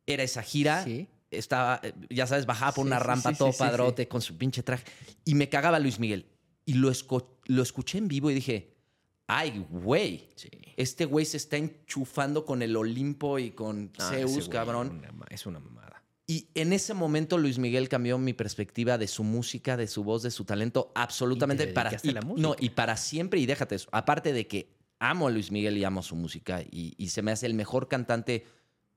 Era 0.07 0.23
esa 0.23 0.43
gira. 0.43 0.83
Sí. 0.83 1.09
Estaba, 1.33 1.81
eh, 1.83 1.93
ya 2.11 2.27
sabes, 2.27 2.47
bajaba 2.47 2.73
por 2.73 2.85
Sí, 2.85 2.89
una 2.89 2.99
sí, 2.99 3.05
rampa 3.07 3.31
sí, 3.33 3.39
todo 3.39 3.53
padrote 3.53 4.09
con 4.09 4.21
su 4.21 4.37
pinche 4.37 4.63
traje. 4.63 4.85
Y 5.25 5.35
me 5.35 5.49
cagaba 5.49 5.79
Luis 5.79 5.99
Miguel. 5.99 6.27
Y 6.65 6.75
lo, 6.75 6.93
lo 7.47 7.63
escuché 7.63 7.99
en 7.99 8.09
vivo 8.09 8.31
y 8.31 8.35
dije, 8.35 8.75
ay, 9.27 9.65
güey. 9.71 10.29
Este 10.77 11.05
güey 11.05 11.25
se 11.27 11.37
está 11.37 11.57
enchufando 11.57 12.45
con 12.45 12.63
el 12.63 12.77
Olimpo 12.77 13.39
y 13.39 13.51
con 13.51 13.93
Ah, 13.99 14.11
Zeus, 14.11 14.49
cabrón. 14.49 15.03
una 15.11 15.27
Es 15.31 15.47
una 15.47 15.59
mamada. 15.59 16.03
Y 16.27 16.49
en 16.55 16.73
ese 16.73 16.95
momento 16.95 17.37
Luis 17.37 17.59
Miguel 17.59 17.89
cambió 17.89 18.17
mi 18.17 18.33
perspectiva 18.33 18.97
de 18.97 19.09
su 19.09 19.25
música, 19.25 19.77
de 19.77 19.87
su 19.87 20.05
voz, 20.05 20.23
de 20.23 20.31
su 20.31 20.45
talento, 20.45 20.93
absolutamente 20.95 21.65
Y 21.65 21.73
para 21.73 21.91
la 21.91 22.21
música. 22.23 22.49
No, 22.49 22.55
y 22.59 22.71
para 22.71 22.97
siempre, 22.97 23.41
y 23.41 23.47
déjate 23.47 23.75
eso. 23.75 23.89
Aparte 23.93 24.33
de 24.33 24.47
que 24.47 24.73
amo 24.99 25.27
a 25.27 25.31
Luis 25.31 25.51
Miguel 25.51 25.77
y 25.77 25.85
amo 25.85 26.03
su 26.03 26.15
música, 26.15 26.63
y, 26.63 26.95
y 26.97 27.09
se 27.09 27.23
me 27.23 27.33
hace 27.33 27.47
el 27.47 27.55
mejor 27.55 27.89
cantante, 27.89 28.47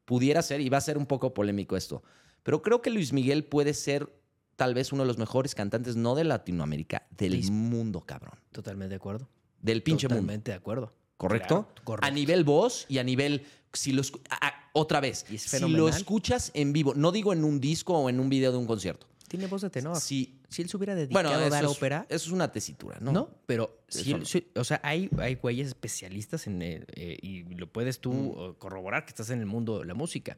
pudiera 0.06 0.41
ser, 0.44 0.62
y 0.62 0.70
va 0.70 0.78
a 0.78 0.82
ser 0.82 0.98
un 0.99 1.07
poco 1.07 1.34
polémico 1.34 1.76
esto, 1.76 2.03
pero 2.45 2.61
creo 2.61 2.80
que 2.84 2.91
Luis 2.91 3.11
Miguel 3.11 3.43
puede 3.43 3.73
ser 3.73 4.07
tal 4.55 4.76
vez 4.76 4.93
uno 4.93 5.01
de 5.01 5.07
los 5.07 5.17
mejores 5.17 5.55
cantantes, 5.55 5.95
no 5.95 6.13
de 6.13 6.23
Latinoamérica, 6.26 7.07
del 7.09 7.43
Sí. 7.43 7.49
mundo, 7.51 8.01
cabrón. 8.01 8.39
Totalmente 8.51 8.91
de 8.91 8.97
acuerdo. 8.97 9.27
Del 9.59 9.81
pinche 9.81 10.07
mundo. 10.07 10.22
Totalmente 10.22 10.51
de 10.51 10.57
acuerdo. 10.57 10.93
¿Correcto? 11.17 11.63
Claro, 11.67 11.81
correcto. 11.84 12.07
A 12.07 12.11
nivel 12.11 12.43
voz 12.43 12.85
y 12.88 12.99
a 12.99 13.03
nivel. 13.03 13.43
Si 13.73 13.91
lo 13.93 14.03
ah, 14.30 14.69
otra 14.73 14.99
vez, 15.01 15.26
Y 15.30 15.35
es 15.35 15.41
si 15.41 15.59
lo 15.67 15.89
escuchas 15.89 16.51
en 16.53 16.72
vivo, 16.72 16.93
no 16.93 17.11
digo 17.11 17.34
en 17.34 17.43
un 17.43 17.59
disco 17.59 17.97
o 17.97 18.09
en 18.09 18.19
un 18.19 18.30
video 18.30 18.51
de 18.51 18.57
un 18.59 18.67
concierto. 18.67 19.07
Tiene 19.27 19.47
voz 19.47 19.63
de 19.63 19.69
tenor. 19.72 19.99
Si, 19.99 20.39
Si 20.49 20.61
él 20.61 20.69
se 20.69 20.77
hubiera 20.77 20.93
dedicado 20.95 21.27
bueno, 21.30 21.45
a 21.45 21.49
dar 21.49 21.65
es, 21.65 21.69
ópera, 21.72 22.05
eso 22.07 22.27
es 22.27 22.31
una 22.31 22.51
tesitura, 22.51 22.97
¿no? 23.01 23.11
¿no? 23.11 23.30
Pero 23.47 23.81
si 23.89 24.11
él- 24.11 24.19
no. 24.19 24.26
si- 24.26 24.47
o 24.55 24.63
sea, 24.63 24.80
hay, 24.84 25.09
hay 25.17 25.35
güeyes 25.35 25.67
especialistas 25.69 26.47
en 26.47 26.61
el- 26.61 26.85
eh, 26.95 27.17
y 27.22 27.43
lo 27.55 27.67
puedes 27.67 27.99
tú 27.99 28.13
Mm. 28.13 28.51
eh, 28.51 28.53
corroborar 28.59 29.03
que 29.03 29.09
estás 29.09 29.30
en 29.31 29.39
el 29.39 29.45
mundo 29.47 29.80
de 29.80 29.85
la 29.85 29.93
música. 29.95 30.38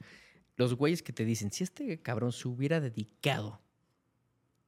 Los 0.57 0.73
güeyes 0.75 1.01
que 1.03 1.13
te 1.13 1.23
dicen, 1.23 1.51
si 1.51 1.63
este 1.63 2.01
cabrón 2.01 2.31
se 2.33 2.47
hubiera 2.47 2.79
dedicado 2.81 3.61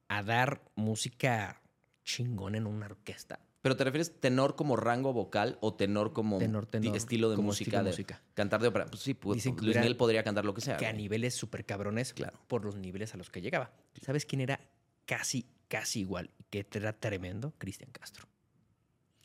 a 0.07 0.23
dar 0.23 0.63
música 0.75 1.61
chingón 2.05 2.55
en 2.55 2.65
una 2.67 2.85
orquesta, 2.85 3.39
Pero 3.61 3.75
te 3.75 3.83
refieres 3.83 4.19
tenor 4.21 4.55
como 4.55 4.75
rango 4.77 5.11
vocal 5.13 5.57
o 5.61 5.73
tenor 5.73 6.13
como 6.13 6.37
Tenor, 6.37 6.65
tenor, 6.67 6.95
estilo 6.95 7.29
de 7.29 7.35
como 7.35 7.47
música, 7.47 7.65
estilo 7.71 7.83
de 7.83 7.89
música. 7.89 8.21
cantar 8.33 8.61
de 8.61 8.67
ópera. 8.69 8.85
Pues 8.85 9.01
sí, 9.01 9.13
pues, 9.13 9.35
Dicen 9.35 9.55
Luis 9.61 9.75
Miguel 9.75 9.97
podría 9.97 10.23
cantar 10.23 10.45
lo 10.45 10.53
que 10.53 10.61
sea. 10.61 10.77
que 10.77 10.85
a 10.87 10.93
niveles 10.93 11.35
súper 11.35 11.65
cabrones, 11.65 12.13
Claro. 12.13 12.39
por 12.47 12.63
los 12.63 12.75
niveles 12.77 13.13
a 13.13 13.17
los 13.17 13.29
que 13.29 13.41
llegaba. 13.41 13.73
¿Sabes 14.01 14.25
quién 14.25 14.39
era 14.41 14.61
casi, 15.05 15.45
casi 15.67 15.99
igual 15.99 16.29
y 16.39 16.43
que 16.45 16.65
era 16.71 16.93
tremendo? 16.93 17.53
Cristian 17.57 17.91
Castro. 17.91 18.28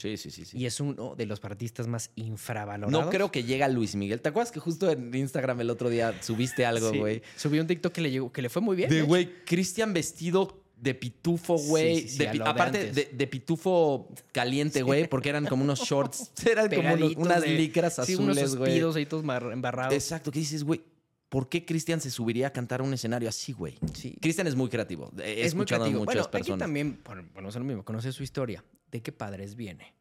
Sí, 0.05 0.19
sí, 0.19 0.31
sí, 0.31 0.45
sí. 0.45 0.59
Y 0.59 0.67
es 0.67 0.79
uno 0.81 1.15
de 1.17 1.25
los 1.25 1.43
artistas 1.45 1.87
más 1.87 2.11
infravalorados. 2.15 2.93
No 3.05 3.09
creo 3.11 3.33
que 3.33 3.43
llegue 3.43 3.65
a 3.65 3.69
Luis 3.69 3.95
Miguel. 3.95 4.21
¿Te 4.21 4.29
acuerdas 4.29 4.53
que 4.53 4.61
justo 4.61 4.91
en 4.91 5.15
Instagram 5.15 5.61
el 5.63 5.71
otro 5.71 5.89
día 5.89 6.15
subiste 6.23 6.67
algo, 6.67 6.91
Sí. 6.91 6.99
güey? 6.99 7.23
Subí 7.37 7.59
un 7.59 7.67
TikTok 7.67 7.91
que 7.93 8.01
le, 8.03 8.11
llegó, 8.11 8.31
que 8.31 8.43
le 8.43 8.51
fue 8.51 8.61
muy 8.61 8.77
bien. 8.77 8.91
De 8.91 9.01
güey, 9.01 9.31
Cristian 9.47 9.95
vestido 9.95 10.61
de 10.77 10.95
pitufo, 10.95 11.57
güey. 11.57 12.03
Sí, 12.03 12.09
sí, 12.09 12.27
sí, 12.31 12.41
a 12.43 12.51
aparte 12.51 12.93
de, 12.93 13.05
de 13.15 13.27
pitufo 13.27 14.09
caliente, 14.33 14.83
güey, 14.83 15.09
porque 15.09 15.31
eran 15.31 15.47
como 15.47 15.65
unos 15.65 15.81
shorts. 15.81 16.33
Eran 16.47 16.69
como 16.69 16.93
unos- 16.93 17.17
unas 17.17 17.41
de- 17.41 17.55
licras 17.57 17.95
sí, 17.95 18.13
azules, 18.13 18.57
güey. 18.57 18.71
suspiros 18.73 18.97
ahí 18.97 19.07
todos 19.07 19.25
embarrados. 19.53 19.95
Exacto, 19.95 20.31
que 20.31 20.41
dices, 20.41 20.63
güey, 20.65 20.83
¿por 21.31 21.49
qué 21.49 21.65
Cristian 21.65 22.01
se 22.03 22.11
subiría 22.11 22.49
a 22.49 22.51
cantar 22.53 22.83
un 22.83 22.93
escenario 22.93 23.29
así, 23.31 23.53
güey? 23.53 23.79
Sí. 23.95 24.15
Cristian 24.21 24.47
es 24.47 24.55
muy 24.55 24.69
creativo. 24.69 25.11
He 25.19 25.45
es 25.47 25.55
muy 25.55 25.63
escuchado 25.63 25.85
a 25.85 25.87
creativo. 25.87 26.01
muchas 26.01 26.15
Bueno, 26.15 26.21
aquí 26.27 26.31
personas. 26.33 26.59
también, 26.59 27.01
bueno, 27.07 27.25
bueno, 27.33 27.49
es 27.49 27.55
lo 27.55 27.65
mismo, 27.65 27.83
conoce 27.85 28.13
su 28.13 28.23
historia. 28.23 28.63
¿De 28.95 29.03
qué 29.03 29.11
padres 29.11 29.57
viene? 29.57 29.93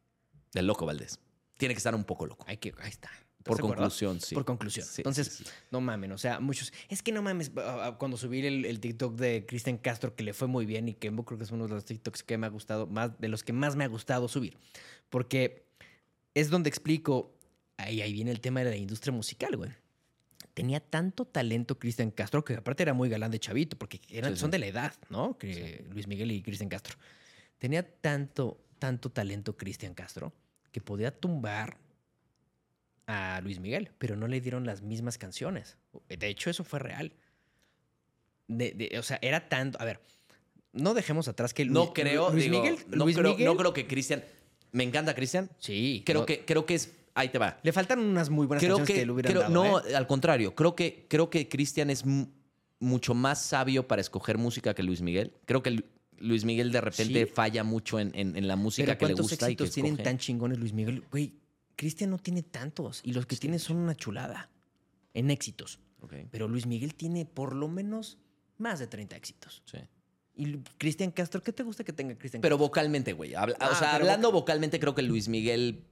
Del 0.53 0.67
loco 0.67 0.85
Valdés. 0.85 1.19
Tiene 1.57 1.73
que 1.73 1.79
estar 1.79 1.95
un 1.95 2.03
poco 2.03 2.27
loco. 2.27 2.45
Hay 2.47 2.57
que, 2.57 2.75
ahí 2.77 2.91
está. 2.91 3.09
¿Estás 3.09 3.43
Por 3.43 3.59
conclusión, 3.59 4.21
sí. 4.21 4.35
Por 4.35 4.45
conclusión. 4.45 4.85
Sí, 4.85 5.01
Entonces, 5.01 5.29
sí, 5.29 5.43
sí. 5.45 5.49
no 5.71 5.81
mamen, 5.81 6.11
o 6.11 6.17
sea, 6.19 6.39
muchos. 6.39 6.71
Es 6.89 7.01
que 7.01 7.11
no 7.11 7.23
mames, 7.23 7.51
ah, 7.57 7.87
ah, 7.87 7.97
cuando 7.97 8.17
subí 8.17 8.45
el, 8.45 8.65
el 8.65 8.79
TikTok 8.79 9.15
de 9.15 9.47
Cristian 9.47 9.79
Castro, 9.79 10.15
que 10.15 10.23
le 10.23 10.35
fue 10.35 10.47
muy 10.47 10.67
bien 10.67 10.89
y 10.89 10.93
que 10.93 11.11
creo 11.11 11.39
que 11.39 11.43
es 11.43 11.49
uno 11.49 11.67
de 11.67 11.73
los 11.73 11.85
TikToks 11.85 12.21
que 12.21 12.37
me 12.37 12.45
ha 12.45 12.51
gustado, 12.51 12.85
más 12.85 13.19
de 13.19 13.29
los 13.29 13.43
que 13.43 13.51
más 13.51 13.75
me 13.75 13.83
ha 13.83 13.87
gustado 13.87 14.27
subir. 14.27 14.59
Porque 15.09 15.65
es 16.35 16.51
donde 16.51 16.69
explico, 16.69 17.35
ahí, 17.77 17.99
ahí 17.99 18.13
viene 18.13 18.29
el 18.29 18.41
tema 18.41 18.59
de 18.59 18.69
la 18.69 18.77
industria 18.77 19.11
musical, 19.11 19.57
güey. 19.57 19.71
Tenía 20.53 20.79
tanto 20.79 21.25
talento 21.25 21.79
Cristian 21.79 22.11
Castro, 22.11 22.45
que 22.45 22.53
aparte 22.53 22.83
era 22.83 22.93
muy 22.93 23.09
galán 23.09 23.31
de 23.31 23.39
chavito, 23.39 23.75
porque 23.75 23.99
eran, 24.07 24.37
son 24.37 24.51
de 24.51 24.59
la 24.59 24.67
edad, 24.67 24.93
¿no? 25.09 25.35
Que 25.35 25.83
Luis 25.89 26.07
Miguel 26.07 26.31
y 26.31 26.43
Cristian 26.43 26.69
Castro. 26.69 26.95
Tenía 27.63 27.81
tanto, 28.01 28.59
tanto 28.83 29.09
talento 29.09 29.55
Cristian 29.55 29.93
Castro 29.93 30.33
que 30.73 30.81
podía 30.81 31.17
tumbar 31.17 31.77
a 33.07 33.39
Luis 33.41 33.59
Miguel, 33.61 33.91
pero 33.97 34.17
no 34.17 34.27
le 34.27 34.41
dieron 34.41 34.65
las 34.65 34.81
mismas 34.81 35.17
canciones. 35.17 35.77
De 36.09 36.27
hecho, 36.27 36.49
eso 36.49 36.65
fue 36.65 36.79
real. 36.79 37.13
De- 38.49 38.71
de- 38.71 38.99
o 38.99 39.03
sea, 39.03 39.19
era 39.21 39.47
tanto. 39.47 39.79
A 39.79 39.85
ver, 39.85 40.01
no 40.73 40.93
dejemos 40.93 41.29
atrás 41.29 41.53
que 41.53 41.63
Luis, 41.63 41.73
No 41.73 41.93
creo, 41.93 42.29
Luis 42.29 42.43
digo, 42.43 42.61
Miguel. 42.61 42.77
no, 42.89 43.05
Luis 43.05 43.15
creo, 43.17 43.31
Miguel- 43.31 43.45
no 43.45 43.55
creo 43.55 43.73
que 43.73 43.87
Cristian... 43.87 44.21
Me 44.73 44.83
encanta 44.83 45.15
Cristian. 45.15 45.49
Sí. 45.59 46.03
Creo, 46.05 46.21
no, 46.21 46.25
que, 46.25 46.43
creo 46.43 46.65
que 46.65 46.75
es... 46.75 46.91
Ahí 47.15 47.29
te 47.29 47.37
va. 47.37 47.59
Le 47.63 47.71
faltan 47.71 47.99
unas 47.99 48.29
muy 48.29 48.47
buenas 48.47 48.61
creo 48.61 48.77
canciones 48.79 48.87
que, 48.95 48.99
que, 49.01 49.05
le 49.05 49.11
hubieran 49.13 49.31
creo- 49.31 49.41
dado, 49.43 49.53
no, 49.53 49.85
¿eh? 49.87 49.95
al 49.95 50.07
contrario, 50.07 50.55
creo 50.55 50.75
que 50.75 51.05
creo 51.07 51.29
que 51.29 51.47
Cristian 51.47 51.89
es 51.89 52.05
mu- 52.05 52.27
mucho 52.79 53.13
más 53.13 53.41
sabio 53.41 53.87
para 53.87 54.01
escoger 54.01 54.37
música 54.37 54.73
que 54.73 54.83
Luis 54.83 55.01
Miguel. 55.01 55.31
Creo 55.45 55.61
que 55.63 55.83
Luis 56.23 56.45
Miguel 56.45 56.71
de 56.71 56.81
repente 56.81 57.25
Sí. 57.25 57.31
falla 57.31 57.63
mucho 57.63 57.99
en, 57.99 58.11
en- 58.15 58.35
en 58.35 58.47
la 58.47 58.55
música 58.55 58.85
Pero 58.87 58.97
que 58.97 59.05
le 59.05 59.13
¿cuántos 59.13 59.29
gusta 59.31 59.51
y 59.51 59.55
que 59.55 59.67
tienen 59.67 59.97
tan 59.97 60.17
chingones 60.17 60.57
Luis 60.59 60.73
Miguel? 60.73 61.03
Güey, 61.11 61.33
Cristian 61.75 62.09
no 62.09 62.17
tiene 62.17 62.41
tantos. 62.43 63.01
Y 63.03 63.13
los 63.13 63.25
que 63.25 63.35
tiene 63.35 63.59
son 63.59 63.77
una 63.77 63.95
chulada. 63.95 64.49
En 65.13 65.29
éxitos. 65.31 65.79
Ok, 66.01 66.13
Pero 66.31 66.47
Luis 66.47 66.65
Miguel 66.65 66.95
tiene 66.95 67.25
por 67.25 67.55
lo 67.55 67.67
menos 67.67 68.17
más 68.57 68.79
de 68.79 68.87
30 68.87 69.15
éxitos. 69.15 69.61
sí. 69.65 69.77
Y 70.35 70.57
Cristian 70.79 71.11
Castro, 71.11 71.43
¿qué 71.43 71.53
te 71.53 71.61
gusta 71.61 71.83
que 71.83 71.93
tenga 71.93 72.17
Cristian 72.17 72.41
Pero 72.41 72.57
vocalmente, 72.57 73.13
güey. 73.13 73.35
Habla- 73.35 73.55
Ah, 73.59 73.69
o 73.71 73.75
sea, 73.75 73.93
hablando 73.93 74.31
vocalmente, 74.31 74.79
creo 74.79 74.95
que 74.95 75.03
Luis 75.03 75.27
Miguel. 75.27 75.83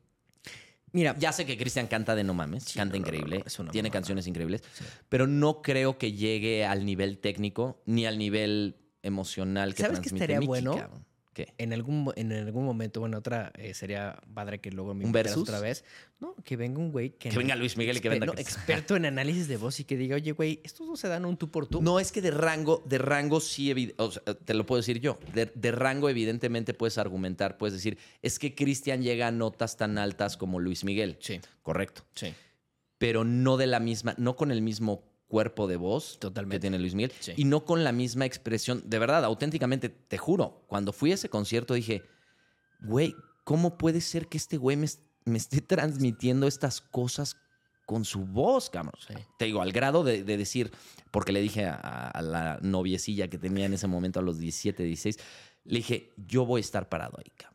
Mira, 0.93 1.15
Ya 1.19 1.31
sé 1.31 1.45
que 1.45 1.57
Cristian 1.57 1.85
canta 1.87 2.15
de 2.15 2.23
no 2.23 2.33
mames, 2.33 2.63
Sí, 2.63 2.77
canta 2.79 2.95
no, 2.97 2.99
no, 2.99 3.01
no, 3.03 3.07
increíble, 3.07 3.37
no, 3.39 3.45
es 3.45 3.59
una 3.59 3.71
tiene 3.71 3.89
canciones 3.91 4.25
increíbles, 4.27 4.61
Sí. 4.73 4.83
pero 5.09 5.25
no 5.27 5.61
creo 5.61 5.97
que 5.97 6.13
llegue 6.13 6.65
al 6.65 6.85
nivel 6.85 7.19
técnico 7.19 7.81
ni 7.85 8.05
al 8.07 8.17
nivel 8.17 8.75
emocional 9.03 9.73
que 9.73 9.83
¿Sabes 9.83 9.99
transmite 9.99 10.15
estaría 10.23 10.39
Mickey, 10.39 10.47
bueno? 10.47 10.75
cabrón. 10.75 11.05
¿Qué? 11.33 11.53
en 11.57 11.71
algún, 11.71 12.11
en 12.17 12.33
algún 12.33 12.65
momento, 12.65 12.99
bueno, 12.99 13.17
otra 13.19 13.53
eh, 13.55 13.73
sería 13.73 14.21
padre 14.33 14.59
que 14.59 14.69
luego 14.69 14.93
me 14.93 15.05
¿Un 15.05 15.11
invitaras 15.11 15.31
versus? 15.31 15.43
otra 15.47 15.61
vez. 15.61 15.85
No, 16.19 16.35
que 16.43 16.57
venga 16.57 16.77
un 16.77 16.91
güey 16.91 17.11
que... 17.11 17.29
Que 17.29 17.37
venga 17.37 17.55
Luis 17.55 17.77
Miguel 17.77 17.95
y 17.95 18.01
que 18.01 18.09
venga 18.09 18.25
no, 18.25 18.33
experto 18.33 18.97
en 18.97 19.05
análisis 19.05 19.47
de 19.47 19.55
voz 19.55 19.79
y 19.79 19.85
que 19.85 19.95
diga, 19.95 20.17
oye, 20.17 20.33
güey, 20.33 20.59
estos 20.65 20.85
dos 20.87 20.99
se 20.99 21.07
dan 21.07 21.23
un 21.23 21.37
tú 21.37 21.49
por 21.49 21.67
tú. 21.67 21.81
No, 21.81 22.01
es 22.01 22.11
que 22.11 22.21
de 22.21 22.31
rango, 22.31 22.83
de 22.85 22.97
rango 22.97 23.39
sí, 23.39 23.93
o 23.95 24.11
sea, 24.11 24.21
te 24.23 24.53
lo 24.53 24.65
puedo 24.65 24.81
decir 24.81 24.99
yo. 24.99 25.17
De, 25.33 25.45
de 25.55 25.71
rango, 25.71 26.09
evidentemente, 26.09 26.73
puedes 26.73 26.97
argumentar, 26.97 27.57
puedes 27.57 27.75
decir, 27.75 27.97
es 28.21 28.37
que 28.37 28.53
Cristian 28.53 29.01
llega 29.01 29.27
a 29.27 29.31
notas 29.31 29.77
tan 29.77 29.97
altas 29.97 30.35
como 30.35 30.59
Luis 30.59 30.83
Miguel. 30.83 31.15
Sí, 31.21 31.39
Correcto. 31.61 32.03
sí. 32.13 32.33
Pero 32.97 33.23
no 33.23 33.55
de 33.55 33.67
la 33.67 33.79
misma, 33.79 34.15
no 34.17 34.35
con 34.35 34.51
el 34.51 34.61
mismo 34.61 35.10
cuerpo 35.31 35.65
de 35.65 35.77
voz 35.77 36.19
Totalmente. 36.19 36.57
que 36.57 36.61
tiene 36.61 36.77
Luis 36.77 36.93
Miguel. 36.93 37.11
Sí. 37.19 37.31
Y 37.37 37.45
no 37.45 37.65
con 37.65 37.83
la 37.83 37.91
misma 37.91 38.25
expresión. 38.25 38.83
De 38.85 38.99
verdad, 38.99 39.23
auténticamente, 39.23 39.89
te 39.89 40.17
juro, 40.17 40.63
cuando 40.67 40.91
fui 40.93 41.11
a 41.11 41.15
ese 41.15 41.29
concierto 41.29 41.73
dije, 41.73 42.03
güey, 42.81 43.15
¿cómo 43.43 43.77
puede 43.77 44.01
ser 44.01 44.27
que 44.27 44.37
este 44.37 44.57
güey 44.57 44.77
me, 44.77 44.85
es- 44.85 45.01
me 45.25 45.37
esté 45.37 45.61
transmitiendo 45.61 46.47
estas 46.47 46.81
cosas 46.81 47.37
con 47.85 48.05
su 48.05 48.25
voz, 48.25 48.69
cabrón? 48.69 48.93
Sí. 49.07 49.13
Te 49.39 49.45
digo, 49.45 49.61
al 49.61 49.71
grado 49.71 50.03
de, 50.03 50.23
de 50.23 50.37
decir, 50.37 50.71
porque 51.11 51.31
le 51.31 51.41
dije 51.41 51.65
a, 51.65 51.75
a 52.09 52.21
la 52.21 52.59
noviecilla 52.61 53.27
que 53.29 53.37
tenía 53.37 53.65
en 53.65 53.73
ese 53.73 53.87
momento 53.87 54.19
a 54.19 54.23
los 54.23 54.37
17, 54.37 54.83
16, 54.83 55.17
le 55.63 55.77
dije, 55.77 56.11
yo 56.27 56.45
voy 56.45 56.59
a 56.59 56.61
estar 56.61 56.89
parado 56.89 57.17
ahí, 57.17 57.31
cabrón. 57.37 57.50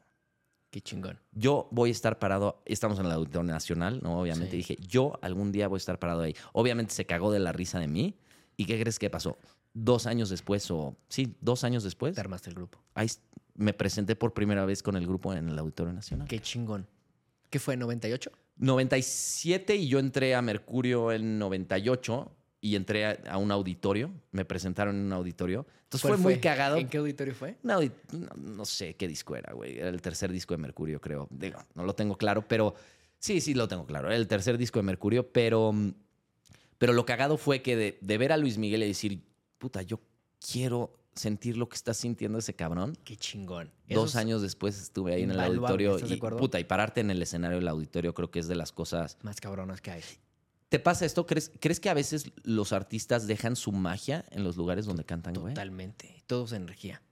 Qué 0.71 0.81
chingón. 0.81 1.19
Yo 1.33 1.69
voy 1.71 1.89
a 1.91 1.93
estar 1.93 2.19
parado, 2.19 2.63
estamos 2.67 2.99
en 2.99 3.07
el 3.07 3.13
Auditorio 3.13 3.51
Nacional, 3.51 4.01
¿no? 4.03 4.21
Obviamente 4.21 4.51
Sí. 4.53 4.57
dije, 4.59 4.77
yo 4.87 5.19
algún 5.23 5.53
día 5.53 5.69
voy 5.69 5.77
a 5.77 5.79
estar 5.79 5.99
parado 5.99 6.23
ahí. 6.23 6.35
Obviamente 6.53 6.93
se 6.95 7.07
cagó 7.07 7.33
de 7.33 7.39
la 7.39 7.53
risa 7.53 7.79
de 7.79 7.89
mí. 7.89 8.15
¿Y 8.57 8.65
qué 8.67 8.79
crees 8.81 8.99
que 8.99 9.09
pasó? 9.11 9.39
Dos 9.75 10.07
años 10.07 10.29
después, 10.31 10.71
o 10.71 10.97
sí, 11.09 11.37
dos 11.41 11.63
años 11.65 11.83
después, 11.85 12.15
Te 12.15 12.21
armaste 12.21 12.49
el 12.51 12.57
grupo. 12.57 12.79
ahí 12.95 13.07
me 13.55 13.73
presenté 13.73 14.17
por 14.17 14.35
primera 14.35 14.65
vez 14.67 14.83
con 14.83 14.97
el 14.97 15.07
grupo 15.07 15.33
en 15.33 15.49
el 15.49 15.59
Auditorio 15.59 15.93
Nacional. 15.93 16.27
Qué 16.29 16.41
chingón. 16.41 16.87
¿Qué 17.51 17.59
fue, 17.59 17.77
98? 17.77 18.31
97 18.57 19.77
y 19.77 19.89
yo 19.89 19.99
entré 19.99 20.35
a 20.35 20.43
Mercurio 20.43 21.13
en 21.13 21.39
98 21.39 22.33
y 22.61 22.75
entré 22.77 23.05
a, 23.07 23.19
a 23.31 23.37
un 23.39 23.51
auditorio. 23.53 24.11
Me 24.33 24.45
presentaron 24.45 24.97
en 24.97 25.03
un 25.07 25.13
auditorio. 25.13 25.67
Entonces 25.85 26.03
fue, 26.03 26.11
¿Cuál 26.11 26.21
muy 26.21 26.41
cagado. 26.41 26.77
¿En 26.79 26.89
qué 26.89 26.99
auditorio 26.99 27.35
fue? 27.35 27.57
Audi- 27.65 27.93
no, 28.13 28.29
no 28.37 28.65
sé 28.65 28.95
qué 28.97 29.07
disco 29.07 29.37
era, 29.37 29.53
güey. 29.53 29.79
Era 29.79 29.89
el 29.89 30.03
tercer 30.03 30.33
disco 30.33 30.55
de 30.55 30.59
Mercurio, 30.59 31.01
creo. 31.01 31.29
Digo, 31.31 31.59
no 31.75 31.85
lo 31.85 31.95
tengo 31.95 32.17
claro, 32.19 32.47
pero 32.49 32.75
sí, 33.19 33.41
sí 33.41 33.55
lo 33.55 33.69
tengo 33.69 33.87
claro. 33.87 34.09
Era 34.09 34.17
el 34.17 34.27
tercer 34.27 34.59
disco 34.59 34.79
de 34.79 34.83
Mercurio, 34.85 35.31
pero, 35.31 35.73
mm, 35.73 35.93
pero 36.79 36.93
lo 36.93 37.07
cagado 37.07 37.37
fue 37.39 37.63
que 37.63 37.77
de, 37.77 37.99
de 38.01 38.19
ver 38.19 38.33
a 38.33 38.37
Luis 38.37 38.59
Miguel 38.59 38.83
y 38.83 38.89
decir, 38.89 39.23
puta, 39.59 39.83
yo 39.83 40.01
quiero 40.51 40.93
sentir 41.15 41.57
lo 41.57 41.69
que 41.69 41.77
está 41.77 41.95
sintiendo 41.95 42.39
ese 42.39 42.55
cabrón. 42.55 42.99
Qué 43.05 43.17
chingón. 43.17 43.71
Dos 43.89 44.11
Esos 44.11 44.17
años 44.17 44.43
después 44.43 44.79
estuve 44.79 45.15
ahí 45.15 45.23
en 45.23 45.31
el 45.31 45.41
auditorio 45.41 45.95
¿estás 45.95 46.11
de 46.11 46.17
y, 46.17 46.21
puta, 46.21 46.61
y 46.61 46.65
pararte 46.65 47.01
en 47.01 47.11
el 47.11 47.23
escenario 47.23 47.57
del 47.59 47.69
auditorio 47.69 48.13
creo 48.13 48.31
que 48.31 48.39
es 48.41 48.49
de 48.49 48.55
las 48.57 48.73
cosas 48.73 49.17
Más 49.23 49.41
cabronas 49.41 49.81
que 49.81 49.93
hay. 49.93 50.03
¿Te 50.69 50.79
pasa 50.81 51.05
esto? 51.05 51.27
¿Crees, 51.27 51.53
¿Crees 51.61 51.79
que 51.79 51.89
a 51.89 51.95
veces 51.95 52.33
los 52.43 52.73
artistas 52.73 53.27
dejan 53.27 53.55
su 53.55 53.73
magia 53.73 54.25
en 54.31 54.43
los 54.43 54.57
lugares 54.57 54.85
donde 54.85 55.05
cantan? 55.05 55.35
Totalmente. 55.35 56.23
Todos 56.27 56.53
energía. 56.53 57.03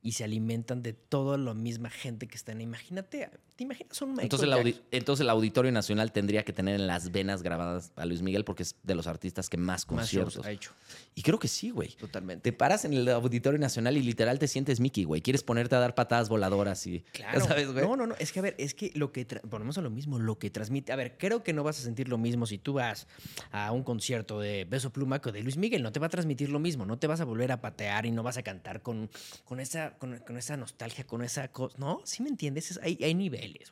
Y 0.00 0.12
se 0.12 0.24
alimentan 0.24 0.82
de 0.82 0.92
toda 0.92 1.38
la 1.38 1.54
misma 1.54 1.90
gente 1.90 2.28
que 2.28 2.36
está 2.36 2.52
en. 2.52 2.60
Imagínate, 2.60 3.30
¿te 3.58 3.64
imaginas 3.64 4.00
un 4.02 4.10
Michael 4.12 4.24
Entonces 4.26 4.48
el, 4.48 4.82
entonces 4.92 5.28
Auditorio 5.28 5.72
Nacional 5.72 6.12
tendría 6.12 6.44
que 6.44 6.52
tener 6.52 6.76
en 6.76 6.86
las 6.86 7.10
venas 7.10 7.42
grabadas 7.42 7.92
a 7.96 8.06
Luis 8.06 8.22
Miguel 8.22 8.44
porque 8.44 8.62
es 8.62 8.76
de 8.84 8.94
los 8.94 9.08
artistas 9.08 9.50
que 9.50 9.56
más 9.56 9.66
Más 9.66 9.84
conciertos. 9.84 10.46
ha 10.46 10.50
hecho. 10.52 10.70
y 11.16 11.22
creo 11.22 11.40
que 11.40 11.48
sí, 11.48 11.70
güey. 11.70 11.88
Totalmente. 11.96 12.50
Te 12.50 12.56
paras 12.56 12.84
en 12.84 12.92
el 12.94 13.08
Auditorio 13.08 13.58
Nacional 13.58 13.96
y 13.96 14.02
literal 14.02 14.38
te 14.38 14.46
sientes 14.46 14.78
Mickey, 14.78 15.02
güey. 15.02 15.20
Quieres 15.22 15.42
ponerte 15.42 15.74
a 15.74 15.80
dar 15.80 15.96
patadas 15.96 16.28
voladoras 16.28 16.86
y... 16.86 17.00
Claro. 17.12 17.40
¿Sabes, 17.44 17.72
güey? 17.72 17.84
No, 17.84 17.96
no, 17.96 18.06
no. 18.06 18.14
Es 18.20 18.30
que, 18.30 18.38
a 18.38 18.42
ver, 18.42 18.54
es 18.58 18.74
que 18.74 18.92
lo 18.94 19.10
que. 19.10 19.26
Volvemos 19.42 19.76
a 19.76 19.80
lo 19.82 19.90
mismo, 19.90 20.20
lo 20.20 20.38
que 20.38 20.50
transmite. 20.50 20.92
A 20.92 20.96
ver, 20.96 21.16
creo 21.18 21.42
que 21.42 21.52
no 21.52 21.64
vas 21.64 21.80
a 21.80 21.82
sentir 21.82 22.08
lo 22.08 22.16
mismo 22.16 22.46
si 22.46 22.58
tú 22.58 22.74
vas 22.74 23.08
a 23.50 23.72
un 23.72 23.82
concierto 23.82 24.38
de 24.38 24.64
Beso 24.66 24.90
Pluma 24.92 25.20
que 25.20 25.32
de 25.32 25.42
Luis 25.42 25.56
Miguel. 25.56 25.82
No 25.82 25.90
te 25.90 25.98
va 25.98 26.06
a 26.06 26.10
transmitir 26.10 26.48
lo 26.50 26.60
mismo. 26.60 26.86
No 26.86 26.98
te 26.98 27.08
vas 27.08 27.20
a 27.20 27.24
volver 27.24 27.50
a 27.50 27.60
patear 27.60 28.06
y 28.06 28.12
no 28.12 28.22
vas 28.22 28.36
a 28.36 28.42
cantar 28.44 28.82
con, 28.82 29.10
con, 29.44 29.58
esa, 29.58 29.98
con, 29.98 30.18
con 30.18 30.36
esa 30.36 30.56
nostalgia, 30.56 31.04
con 31.04 31.22
esa 31.22 31.48
cosa. 31.48 31.76
No, 31.78 32.00
sí 32.04 32.22
me 32.22 32.28
entiendes. 32.28 32.70
Es- 32.70 32.80
hay, 32.82 32.96
hay 33.02 33.14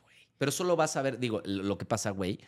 güey. 0.01 0.15
Pero 0.37 0.51
solo 0.51 0.75
vas 0.75 0.95
a 0.97 1.01
ver, 1.01 1.19
digo, 1.19 1.41
lo 1.45 1.77
que 1.77 1.85
pasa, 1.85 2.11
güey, 2.11 2.39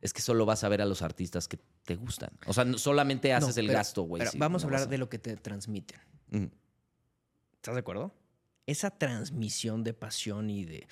es 0.00 0.12
que 0.12 0.20
solo 0.22 0.46
vas 0.46 0.64
a 0.64 0.68
ver 0.68 0.80
a 0.82 0.84
los 0.86 1.02
artistas 1.02 1.48
que 1.48 1.58
te 1.84 1.96
gustan. 1.96 2.30
O 2.46 2.52
sea, 2.52 2.66
solamente 2.78 3.32
haces 3.32 3.56
No, 3.56 3.60
el 3.60 3.66
pero- 3.68 3.78
gasto, 3.78 4.02
güey. 4.02 4.22
vamos 4.36 4.62
a 4.62 4.66
hablar 4.66 4.88
de 4.88 4.98
lo 4.98 5.08
que 5.08 5.18
te 5.18 5.36
transmiten. 5.36 5.98
Mm. 6.30 6.46
¿Estás 7.56 7.74
de 7.74 7.80
acuerdo? 7.80 8.12
Esa 8.66 8.90
transmisión 8.90 9.84
de 9.84 9.92
pasión 9.94 10.50
y 10.50 10.64
de, 10.64 10.86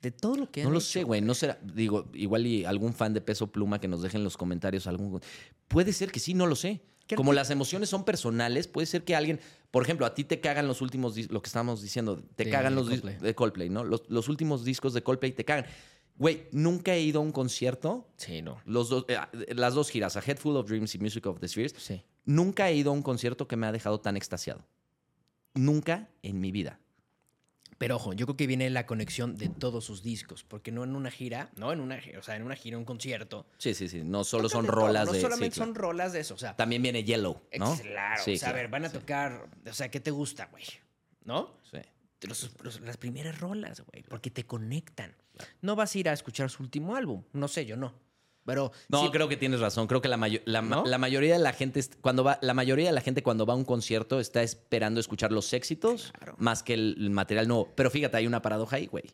de 0.00 0.10
todo 0.10 0.36
lo 0.36 0.50
que 0.50 0.64
No 0.64 0.70
lo 0.70 0.78
hecho, 0.78 0.86
sé, 0.86 1.02
güey. 1.04 1.20
No 1.20 1.34
será. 1.34 1.58
Digo, 1.62 2.10
igual 2.14 2.46
y 2.46 2.64
algún 2.64 2.92
fan 2.94 3.12
de 3.14 3.20
peso 3.20 3.50
pluma 3.52 3.80
que 3.80 3.88
nos 3.88 4.02
deje 4.02 4.16
en 4.16 4.24
los 4.24 4.36
comentarios 4.36 4.86
algún. 4.86 5.20
Puede 5.68 5.92
ser 5.92 6.10
que 6.12 6.20
sí, 6.20 6.34
no 6.34 6.46
lo 6.46 6.56
sé. 6.56 6.82
¿Qué 7.06 7.14
Como 7.14 7.32
las 7.32 7.50
emociones 7.50 7.88
son 7.88 8.04
personales, 8.04 8.66
puede 8.66 8.86
ser 8.86 9.04
que 9.04 9.14
alguien. 9.14 9.40
Por 9.76 9.82
ejemplo, 9.82 10.06
a 10.06 10.14
ti 10.14 10.24
te 10.24 10.40
cagan 10.40 10.66
los 10.66 10.80
últimos 10.80 11.18
lo 11.30 11.42
que 11.42 11.48
estábamos 11.48 11.82
diciendo, 11.82 12.16
te 12.34 12.44
De 12.46 12.50
cagan 12.50 12.74
los 12.74 12.86
dis- 12.86 13.02
Coldplay. 13.02 13.18
de 13.18 13.34
Coldplay, 13.34 13.68
¿no? 13.68 13.84
Los, 13.84 14.04
los 14.08 14.26
últimos 14.30 14.64
discos 14.64 14.94
de 14.94 15.02
Coldplay 15.02 15.32
te 15.32 15.44
cagan. 15.44 15.66
Güey, 16.16 16.46
nunca 16.50 16.94
he 16.94 17.02
ido 17.02 17.20
a 17.20 17.22
un 17.22 17.30
concierto. 17.30 18.08
Sí, 18.16 18.40
no. 18.40 18.58
Los 18.64 18.88
dos, 18.88 19.04
eh, 19.08 19.18
las 19.54 19.74
dos 19.74 19.90
giras, 19.90 20.16
A 20.16 20.20
Head 20.20 20.38
Full 20.38 20.56
of 20.56 20.66
Dreams 20.66 20.94
y 20.94 20.98
Music 20.98 21.26
of 21.26 21.40
the 21.40 21.46
Spheres. 21.48 21.74
Sí. 21.76 22.02
Nunca 22.24 22.70
he 22.70 22.74
ido 22.74 22.90
a 22.90 22.94
un 22.94 23.02
concierto 23.02 23.46
que 23.46 23.56
me 23.56 23.66
ha 23.66 23.72
dejado 23.72 24.00
tan 24.00 24.16
extasiado. 24.16 24.64
Nunca 25.52 26.08
en 26.22 26.40
mi 26.40 26.52
vida. 26.52 26.80
Pero 27.78 27.96
ojo, 27.96 28.12
yo 28.14 28.24
creo 28.26 28.36
que 28.36 28.46
viene 28.46 28.70
la 28.70 28.86
conexión 28.86 29.36
de 29.36 29.48
todos 29.50 29.84
sus 29.84 30.02
discos, 30.02 30.44
porque 30.44 30.72
no 30.72 30.82
en 30.84 30.96
una 30.96 31.10
gira, 31.10 31.50
no 31.56 31.72
en 31.72 31.80
una 31.80 31.98
gira, 31.98 32.18
o 32.18 32.22
sea, 32.22 32.34
en 32.36 32.42
una 32.42 32.56
gira, 32.56 32.78
un 32.78 32.84
concierto. 32.86 33.46
Sí, 33.58 33.74
sí, 33.74 33.88
sí. 33.88 34.02
No 34.02 34.24
solo 34.24 34.48
son 34.48 34.62
de 34.64 34.70
todo, 34.72 34.80
rolas 34.86 35.06
no 35.06 35.12
de. 35.12 35.18
sí, 35.18 35.22
solamente 35.22 35.54
claro. 35.56 35.66
son 35.68 35.74
rolas 35.74 36.12
de 36.14 36.20
eso, 36.20 36.34
o 36.34 36.38
sea, 36.38 36.56
También 36.56 36.80
viene 36.82 37.04
Yellow, 37.04 37.42
¿no? 37.58 37.76
claro, 37.76 38.22
Sí, 38.24 38.34
o 38.34 38.38
sea, 38.38 38.50
a 38.50 38.52
ver, 38.52 38.68
van 38.68 38.86
a 38.86 38.88
sí. 38.88 38.98
tocar, 38.98 39.48
o 39.68 39.72
sea, 39.74 39.90
¿qué 39.90 40.00
te 40.00 40.10
gusta, 40.10 40.46
güey? 40.46 40.64
¿No? 41.24 41.54
Sí. 41.70 41.78
Los- 42.26 42.50
los- 42.62 42.80
las 42.80 42.96
primeras 42.96 43.38
rolas, 43.40 43.80
güey, 43.82 44.02
porque 44.08 44.30
te 44.30 44.46
conectan. 44.46 45.14
No 45.60 45.76
vas 45.76 45.94
a 45.94 45.98
ir 45.98 46.08
a 46.08 46.14
escuchar 46.14 46.48
su 46.50 46.62
último 46.62 46.96
álbum, 46.96 47.24
no 47.34 47.46
sé, 47.46 47.66
yo 47.66 47.76
no. 47.76 47.92
Pero 48.46 48.72
No, 48.88 49.02
sí- 49.04 49.10
creo 49.10 49.28
que 49.28 49.36
tienes 49.36 49.60
razón. 49.60 49.86
Creo 49.88 50.00
que 50.00 50.08
la, 50.08 50.16
la, 50.46 50.62
la 50.86 50.98
mayoría 50.98 51.34
de 51.34 51.40
la 51.40 51.52
gente 51.52 51.80
cuando 52.00 52.24
va, 52.24 52.38
la 52.40 52.54
mayoría 52.54 52.86
de 52.86 52.92
la 52.92 53.00
gente 53.02 53.22
cuando 53.22 53.44
va 53.44 53.52
a 53.52 53.56
un 53.56 53.64
concierto 53.64 54.20
está 54.20 54.42
esperando 54.42 55.00
escuchar 55.00 55.32
los 55.32 55.52
éxitos 55.52 56.12
Claro. 56.16 56.36
más 56.38 56.62
que 56.62 56.72
el, 56.74 57.10
material 57.10 57.48
nuevo. 57.48 57.68
Pero 57.74 57.90
fíjate, 57.90 58.16
hay 58.16 58.26
una 58.26 58.40
paradoja 58.40 58.76
ahí, 58.76 58.86
güey. 58.86 59.04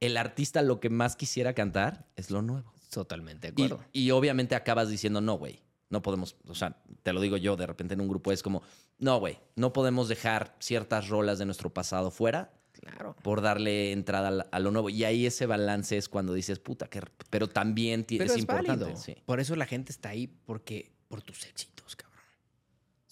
El 0.00 0.16
artista 0.16 0.60
lo 0.60 0.80
que 0.80 0.90
más 0.90 1.16
quisiera 1.16 1.54
cantar 1.54 2.04
es 2.16 2.30
lo 2.30 2.42
nuevo. 2.42 2.72
totalmente 2.90 3.50
de 3.52 3.62
Y, 3.62 3.64
acuerdo. 3.66 3.84
y 3.92 4.10
obviamente 4.10 4.54
acabas 4.54 4.88
diciendo, 4.88 5.20
no, 5.20 5.34
güey, 5.38 5.60
no 5.90 6.02
podemos, 6.02 6.36
o 6.48 6.54
sea, 6.54 6.76
te 7.02 7.12
lo 7.12 7.20
digo 7.20 7.36
yo 7.36 7.56
de 7.56 7.66
repente 7.66 7.94
en 7.94 8.00
un 8.00 8.08
grupo, 8.08 8.30
es 8.32 8.42
como, 8.42 8.62
no, 8.98 9.18
güey, 9.18 9.38
no 9.56 9.72
podemos 9.72 10.08
dejar 10.08 10.54
ciertas 10.58 11.08
rolas 11.08 11.38
de 11.38 11.44
nuestro 11.44 11.70
pasado 11.72 12.10
fuera 12.10 12.52
Claro. 12.80 13.16
por 13.22 13.40
darle 13.40 13.92
entrada 13.92 14.46
a, 14.50 14.60
lo 14.60 14.70
nuevo. 14.70 14.90
Y 14.90 15.04
ahí 15.04 15.26
ese 15.26 15.46
balance 15.46 15.96
es 15.96 16.08
cuando 16.08 16.34
dices, 16.34 16.58
puta, 16.58 16.88
que, 16.88 17.00
pero 17.30 17.48
también 17.48 18.04
Pero 18.06 18.24
es, 18.24 18.32
es, 18.32 18.38
importante. 18.38 18.84
válido. 18.84 19.00
Sí. 19.00 19.16
Por 19.24 19.40
eso 19.40 19.56
la 19.56 19.66
gente 19.66 19.92
está 19.92 20.10
ahí, 20.10 20.26
porque 20.26 20.92
por 21.08 21.22
tus 21.22 21.44
éxitos. 21.46 21.73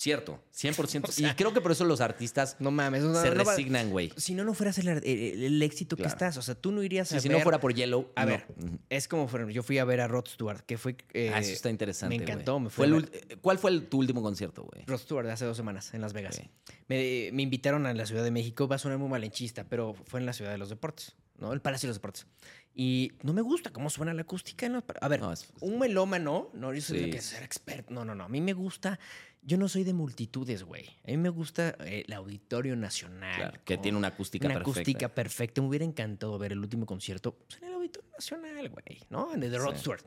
Cierto, 0.02 0.42
100%. 0.52 1.04
O 1.08 1.12
sea- 1.12 1.30
y 1.30 1.34
creo 1.36 1.52
que 1.54 1.60
por 1.60 1.70
eso 1.70 1.84
los 1.84 2.00
artistas 2.00 2.56
No 2.58 2.72
mames, 2.72 3.04
no, 3.04 3.14
se 3.22 3.30
no 3.30 3.44
resignan, 3.44 3.90
güey. 3.90 4.12
si 4.16 4.34
no, 4.34 4.42
no 4.42 4.52
fueras 4.52 4.76
el, 4.78 4.88
el- 4.88 5.04
el 5.04 5.62
éxito 5.62 5.94
Claro. 5.96 6.08
que 6.08 6.12
estás. 6.12 6.36
O 6.38 6.42
sea, 6.42 6.56
tú 6.56 6.72
no 6.72 6.82
irías 6.82 7.06
Sí, 7.08 7.16
a 7.16 7.20
si 7.20 7.28
ver... 7.28 7.38
no 7.38 7.42
fuera 7.44 7.60
por 7.60 7.72
Yellow, 7.72 8.10
A 8.16 8.24
ver, 8.24 8.46
es 8.90 9.06
como 9.06 9.28
yo 9.48 9.62
fui 9.62 9.78
a 9.78 9.84
ver 9.84 10.00
a 10.00 10.08
Rod 10.08 10.26
Stewart, 10.26 10.62
que 10.66 10.76
fue... 10.76 10.96
eh, 11.14 11.30
Ah, 11.32 11.38
eso 11.38 11.52
está 11.52 11.70
interesante. 11.70 12.16
Me 12.16 12.22
encantó. 12.24 12.58
Me 12.58 12.68
Fue 12.68 12.86
el 12.86 13.08
¿Cuál 13.40 13.58
fue 13.58 13.70
el- 13.70 13.86
tu 13.86 13.98
último 13.98 14.22
concierto, 14.22 14.64
güey? 14.64 14.84
Rod 14.86 14.98
Stewart 14.98 15.28
hace 15.28 15.44
dos 15.44 15.56
semanas 15.56 15.94
en 15.94 16.00
Las 16.00 16.12
Vegas. 16.12 16.36
Ok. 16.40 16.46
Me, 16.88 17.30
me 17.32 17.42
invitaron 17.42 17.86
a 17.86 17.94
la 17.94 18.04
Ciudad 18.04 18.24
de 18.24 18.32
México. 18.32 18.66
Va 18.66 18.74
a 18.76 18.78
sonar 18.80 18.98
muy 18.98 19.08
malenchista, 19.08 19.64
pero 19.68 19.94
fue 20.06 20.18
en 20.18 20.26
la 20.26 20.32
Ciudad 20.32 20.50
de 20.50 20.58
los 20.58 20.68
Deportes, 20.68 21.14
¿no? 21.38 21.52
El 21.52 21.60
Palacio 21.60 21.86
de 21.86 21.90
los 21.90 21.96
Deportes. 21.98 22.26
Y 22.74 23.12
no 23.23 23.32
me 23.35 23.43
gusta 23.43 23.70
cómo 23.70 23.90
suena 23.90 24.15
la 24.15 24.23
acústica. 24.23 24.65
en 24.66 24.77
A 24.77 25.09
ver, 25.09 25.20
No, 25.20 25.32
es- 25.32 25.53
un 25.61 25.78
melómano, 25.78 26.51
no, 26.55 26.73
yo 26.73 26.81
soy 26.81 27.05
Sí, 27.05 27.11
que 27.11 27.20
ser 27.20 27.43
experto. 27.43 27.93
No, 27.93 28.05
no, 28.05 28.15
no. 28.15 28.24
A 28.24 28.28
mí 28.28 28.40
me 28.40 28.53
gusta. 28.55 28.99
Yo 29.44 29.59
no 29.59 29.69
soy 29.69 29.82
de 29.85 29.93
multitudes, 29.93 30.62
güey. 30.62 30.86
A 31.05 31.11
mí 31.11 31.16
me 31.16 31.28
gusta 31.28 31.77
eh, 31.81 32.05
el 32.07 32.12
Auditorio 32.15 32.77
Nacional. 32.77 33.35
Claro, 33.36 33.61
que 33.65 33.77
tiene 33.77 33.99
una 33.99 34.09
acústica 34.09 34.47
una 34.47 34.55
perfecta. 34.55 34.70
acústica 34.81 35.09
perfecta. 35.15 35.61
Me 35.61 35.69
hubiera 35.69 35.85
encantado 35.85 36.39
ver 36.39 36.53
el 36.53 36.61
último 36.61 36.86
concierto 36.86 37.35
pues, 37.35 37.61
en 37.61 37.69
el 37.69 37.74
Auditorio 37.74 38.09
Nacional, 38.12 38.69
güey, 38.70 39.01
¿no? 39.11 39.35
En 39.35 39.43
el 39.43 39.51
de 39.51 39.59
Rod 39.59 39.74
Sí. 39.74 39.81
Stewart. 39.81 40.05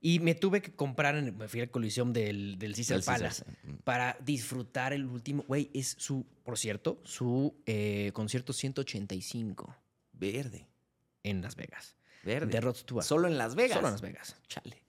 Y 0.00 0.20
me 0.20 0.36
tuve 0.36 0.62
que 0.62 0.72
comprar, 0.76 1.16
en- 1.16 1.36
me 1.36 1.48
fui 1.48 1.60
al 1.60 1.70
Coliseum 1.72 2.12
del, 2.12 2.56
del 2.56 2.74
Caesar 2.76 3.02
Palace. 3.02 3.44
Mm. 3.64 3.72
para 3.82 4.16
disfrutar 4.24 4.92
el 4.92 5.04
último. 5.06 5.42
Güey, 5.48 5.70
es 5.74 5.96
su, 5.98 6.24
por 6.44 6.56
cierto, 6.56 7.00
su 7.04 7.60
eh, 7.66 8.12
concierto 8.14 8.52
185 8.52 9.74
Verde. 10.12 10.68
en 11.24 11.42
Las 11.42 11.56
Vegas. 11.56 11.96
Verde. 12.24 12.46
De 12.52 12.60
Rod 12.60 12.76
Stewart. 12.76 13.04
Solo 13.04 13.28
en 13.28 13.38
Las 13.38 13.54
Vegas. 13.54 13.76
Solo 13.76 13.88
en 13.88 13.92
Las 13.94 14.00
Vegas. 14.02 14.36
Chale. 14.48 14.82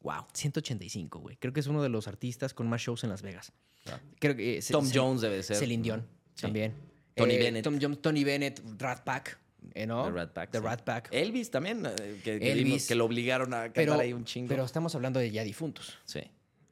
Wow. 0.00 0.26
185, 0.32 1.20
güey. 1.20 1.36
Creo 1.36 1.52
que 1.52 1.60
es 1.60 1.66
uno 1.66 1.82
de 1.82 1.88
los 1.88 2.08
artistas 2.08 2.54
con 2.54 2.68
más 2.68 2.80
shows 2.80 3.04
en 3.04 3.10
Las 3.10 3.22
Vegas. 3.22 3.52
Ah. 3.86 3.98
Creo 4.18 4.34
que 4.36 4.58
eh, 4.58 4.62
Tom 4.70 4.88
Jones 4.92 5.20
debe 5.20 5.42
ser. 5.42 5.56
Celine 5.56 5.82
Dion 5.82 6.06
Sí. 6.34 6.42
también. 6.42 6.74
Tony 7.14 7.34
Eh, 7.34 7.38
Bennett. 7.38 7.64
Tom 7.64 7.78
Jones, 7.80 8.00
Tony 8.00 8.24
Bennett, 8.24 8.60
Rat 8.78 9.04
Pack, 9.04 9.38
eh, 9.74 9.86
¿no? 9.86 10.04
The 10.06 10.10
Rat 10.12 10.32
Pack. 10.32 10.50
The 10.50 10.58
sí. 10.58 10.64
Rat 10.64 10.82
Pack. 10.82 11.08
Elvis 11.12 11.50
también, 11.50 11.82
que, 12.24 12.38
que 12.40 12.52
Elvis. 12.52 12.64
vimos 12.64 12.86
que 12.86 12.94
lo 12.94 13.04
obligaron 13.04 13.52
a 13.54 13.58
cantar 13.64 13.72
pero, 13.74 13.94
ahí 14.00 14.12
un 14.12 14.24
chingo. 14.24 14.48
pero 14.48 14.64
estamos 14.64 14.94
hablando 14.94 15.20
de 15.20 15.30
ya 15.30 15.44
difuntos. 15.44 15.98
sí. 16.04 16.20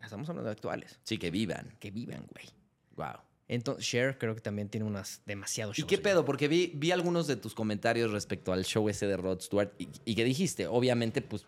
Estamos 0.02 0.27
hablando 0.31 0.47
de 0.48 0.52
actuales. 0.52 0.98
Sí, 1.05 1.18
que 1.18 1.31
vivan. 1.31 1.77
Que 1.78 1.90
vivan, 1.90 2.27
güey. 2.32 2.47
Wow. 2.97 3.20
Entonces, 3.52 3.85
Cher 3.85 4.16
creo 4.16 4.36
que 4.36 4.40
también 4.40 4.68
tiene 4.68 4.86
unas 4.86 5.22
demasiados 5.27 5.77
¿Y 5.77 5.82
shows. 5.82 5.89
qué 5.89 5.97
güey. 5.97 6.05
pedo? 6.05 6.24
Porque 6.24 6.47
vi, 6.47 6.70
vi 6.77 6.93
algunos 6.93 7.27
de 7.27 7.35
tus 7.35 7.52
comentarios 7.52 8.12
respecto 8.12 8.52
al 8.52 8.64
show 8.64 8.89
ese 8.89 9.09
de 9.09 9.16
Rod 9.16 9.40
Stewart 9.40 9.72
y, 9.77 9.89
y 10.05 10.14
que 10.14 10.22
dijiste, 10.22 10.68
obviamente, 10.68 11.20
pues 11.20 11.44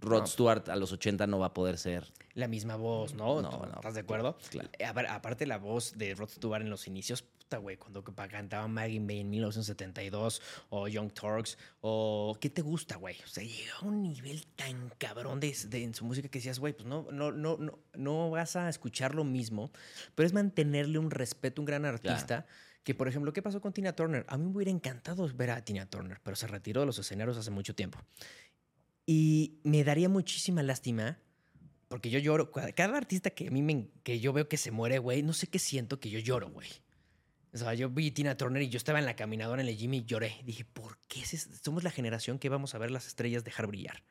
Rod. 0.00 0.26
Stewart 0.26 0.68
a 0.68 0.76
los 0.76 0.92
80 0.92 1.26
no 1.26 1.38
va 1.38 1.46
a 1.46 1.54
poder 1.54 1.78
ser. 1.78 2.12
La 2.34 2.48
misma 2.48 2.76
voz, 2.76 3.14
¿no? 3.14 3.42
No, 3.42 3.48
¿Tú- 3.50 3.58
no, 3.66 3.74
¿Estás 3.74 3.94
de 3.94 4.00
acuerdo? 4.00 4.36
claro. 4.50 4.68
Eh, 4.78 4.84
apar- 4.86 5.06
Aparte 5.08 5.46
la 5.46 5.58
voz 5.58 5.96
de 5.98 6.14
Rod 6.14 6.28
Stewart 6.30 6.62
en 6.62 6.70
los 6.70 6.86
inicios, 6.86 7.22
puta, 7.22 7.58
güey, 7.58 7.76
cuando 7.76 8.04
cantaba 8.04 8.68
Maggie 8.68 9.00
May 9.00 9.20
en 9.20 9.30
1972 9.30 10.40
o 10.70 10.86
Young 10.88 11.12
Turks 11.12 11.58
o 11.80 12.36
¿qué 12.40 12.48
te 12.50 12.62
gusta, 12.62 12.96
güey? 12.96 13.16
O 13.24 13.26
sea, 13.26 13.42
llega 13.42 13.74
a 13.80 13.84
un 13.84 14.02
nivel 14.02 14.46
tan 14.56 14.90
cabrón 14.98 15.40
de, 15.40 15.56
de- 15.68 15.82
en 15.82 15.94
su 15.94 16.04
música 16.04 16.28
que 16.28 16.38
decías, 16.38 16.58
güey, 16.60 16.72
pues 16.72 16.86
no, 16.86 17.06
no, 17.10 17.32
no, 17.32 17.56
no, 17.58 17.78
no 17.94 18.30
vas 18.30 18.54
a 18.56 18.68
escuchar 18.68 19.14
lo 19.14 19.24
mismo, 19.24 19.70
pero 20.14 20.26
es 20.26 20.32
mantenerle 20.32 20.98
un 20.98 21.10
respeto 21.10 21.60
a 21.60 21.62
un 21.62 21.66
gran 21.66 21.84
artista 21.84 22.46
Que, 22.82 22.94
por 22.94 23.08
ejemplo, 23.08 23.30
¿qué 23.34 23.42
pasó 23.42 23.60
con 23.60 23.74
Tina 23.74 23.92
Turner? 23.94 24.24
A 24.26 24.38
mí 24.38 24.44
me 24.46 24.52
hubiera 24.56 24.70
encantado 24.70 25.28
ver 25.34 25.50
a 25.50 25.62
Tina 25.62 25.84
Turner, 25.84 26.18
pero 26.22 26.34
se 26.34 26.46
retiró 26.46 26.80
de 26.80 26.86
los 26.86 26.98
escenarios 26.98 27.36
hace 27.36 27.50
mucho 27.50 27.74
tiempo. 27.74 27.98
Y 29.12 29.58
me 29.64 29.82
daría 29.82 30.08
muchísima 30.08 30.62
lástima, 30.62 31.18
porque 31.88 32.10
yo 32.10 32.20
lloro. 32.20 32.52
Cada, 32.52 32.96
artista 32.96 33.30
que 33.30 33.48
a 33.48 33.50
mí 33.50 33.60
me, 33.60 33.88
que 34.04 34.20
yo 34.20 34.32
veo 34.32 34.48
que 34.48 34.56
se 34.56 34.70
muere, 34.70 35.00
güey, 35.00 35.24
no 35.24 35.32
sé 35.32 35.48
qué 35.48 35.58
siento 35.58 35.98
que 35.98 36.10
yo 36.10 36.20
lloro, 36.20 36.48
güey. 36.48 36.68
O 37.52 37.58
sea, 37.58 37.74
yo 37.74 37.90
vi 37.90 38.12
Tina 38.12 38.36
Turner 38.36 38.62
y 38.62 38.68
yo 38.68 38.76
estaba 38.76 39.00
en 39.00 39.06
la 39.06 39.16
caminadora 39.16 39.62
en 39.62 39.68
el 39.68 39.76
gym 39.76 39.94
y 39.94 40.04
lloré. 40.04 40.36
Dije, 40.44 40.64
¿por 40.64 40.96
qué 41.08 41.24
somos 41.26 41.82
la 41.82 41.90
generación 41.90 42.38
que 42.38 42.48
vamos 42.48 42.76
a 42.76 42.78
ver 42.78 42.92
las 42.92 43.08
estrellas 43.08 43.42
dejar 43.42 43.66
brillar? 43.66 44.04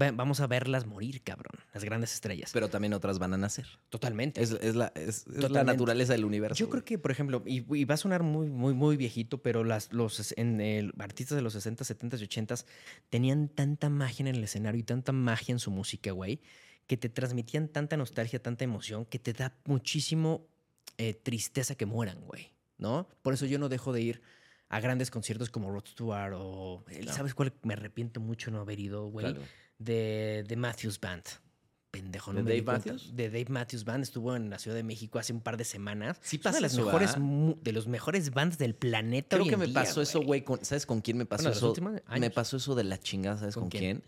Va- 0.00 0.10
Vamos 0.10 0.40
a 0.40 0.46
verlas 0.46 0.86
morir, 0.86 1.22
cabrón, 1.22 1.52
las 1.74 1.84
grandes 1.84 2.14
estrellas. 2.14 2.50
Pero 2.54 2.68
también 2.70 2.94
otras 2.94 3.18
van 3.18 3.34
a 3.34 3.36
nacer. 3.36 3.66
Totalmente. 3.90 4.42
Es, 4.42 4.52
es 4.52 4.74
la, 4.74 4.92
es- 4.94 5.18
es 5.18 5.26
la 5.28 5.34
Totalmente. 5.48 5.72
naturaleza 5.72 6.12
del 6.14 6.24
universo. 6.24 6.58
Yo 6.58 6.70
creo 6.70 6.84
que, 6.84 6.98
por 6.98 7.10
ejemplo, 7.10 7.42
y, 7.44 7.64
y 7.76 7.84
va 7.84 7.94
a 7.94 7.98
sonar 7.98 8.22
muy, 8.22 8.48
muy, 8.48 8.72
muy 8.72 8.96
viejito, 8.96 9.42
pero 9.42 9.64
las, 9.64 9.92
los 9.92 10.32
en 10.38 10.60
el- 10.62 10.92
artistas 10.98 11.36
de 11.36 11.42
los 11.42 11.52
60, 11.52 11.84
70 11.84 12.16
y 12.16 12.22
80 12.24 12.54
tenían 13.10 13.48
tanta 13.48 13.90
magia 13.90 14.22
en 14.22 14.28
el 14.34 14.42
escenario 14.42 14.80
y 14.80 14.84
tanta 14.84 15.12
magia 15.12 15.52
en 15.52 15.58
su 15.58 15.70
música, 15.70 16.10
güey, 16.12 16.40
que 16.86 16.96
te 16.96 17.08
transmitían 17.08 17.68
tanta 17.68 17.96
nostalgia, 17.96 18.42
tanta 18.42 18.64
emoción, 18.64 19.04
que 19.04 19.18
te 19.18 19.32
da 19.34 19.54
muchísimo 19.66 20.46
eh, 20.98 21.14
tristeza 21.14 21.74
que 21.74 21.84
mueran, 21.86 22.20
güey, 22.22 22.52
¿no? 22.78 23.08
Por 23.22 23.34
eso 23.34 23.44
yo 23.46 23.58
no 23.58 23.68
dejo 23.68 23.92
de 23.92 24.00
ir 24.02 24.22
a 24.68 24.80
grandes 24.80 25.10
conciertos 25.10 25.50
como 25.50 25.70
Rod 25.70 25.84
Stewart 25.86 26.32
o... 26.34 26.82
¿Sabes 27.10 27.34
cuál? 27.34 27.52
Me 27.62 27.74
arrepiento 27.74 28.20
mucho 28.20 28.50
no 28.50 28.60
haber 28.60 28.80
ido, 28.80 29.06
güey 29.06 29.26
Claro. 29.26 29.42
De, 29.84 30.44
de 30.46 30.56
Matthews 30.56 31.00
Band. 31.00 31.22
Pendejo, 31.90 32.32
no 32.32 32.38
¿De 32.38 32.44
me 32.44 32.50
Dave. 32.50 32.62
Matthews? 32.62 33.14
De 33.14 33.28
Dave 33.28 33.46
Matthews 33.50 33.84
Band. 33.84 34.02
Estuvo 34.02 34.34
en 34.34 34.48
la 34.48 34.58
Ciudad 34.58 34.76
de 34.76 34.82
México 34.82 35.18
hace 35.18 35.32
un 35.34 35.40
par 35.42 35.58
de 35.58 35.64
semanas. 35.64 36.18
Sí 36.22 36.36
Es 36.36 36.40
una 36.40 36.42
pasa 36.44 36.56
de 36.56 36.62
las 36.62 36.74
mejores, 36.78 37.14
de 37.62 37.72
los 37.72 37.86
mejores 37.86 38.30
bands 38.30 38.56
del 38.56 38.74
planeta 38.74 39.36
Creo 39.36 39.42
hoy 39.42 39.48
que 39.50 39.54
en 39.54 39.60
me 39.60 39.66
día, 39.66 39.74
pasó 39.74 40.00
eso, 40.00 40.22
güey. 40.22 40.42
con- 40.42 40.64
¿Sabes 40.64 40.86
con 40.86 41.02
quién 41.02 41.18
me 41.18 41.26
pasó 41.26 41.50
Bueno, 41.50 41.56
eso? 41.56 41.74
Me 42.18 42.30
pasó 42.30 42.56
eso 42.56 42.74
de 42.74 42.84
la 42.84 42.98
chingada, 42.98 43.36
¿sabes 43.38 43.54
¿Con 43.54 43.64
con, 43.64 43.70
quién? 43.70 43.82
quién? 44.00 44.02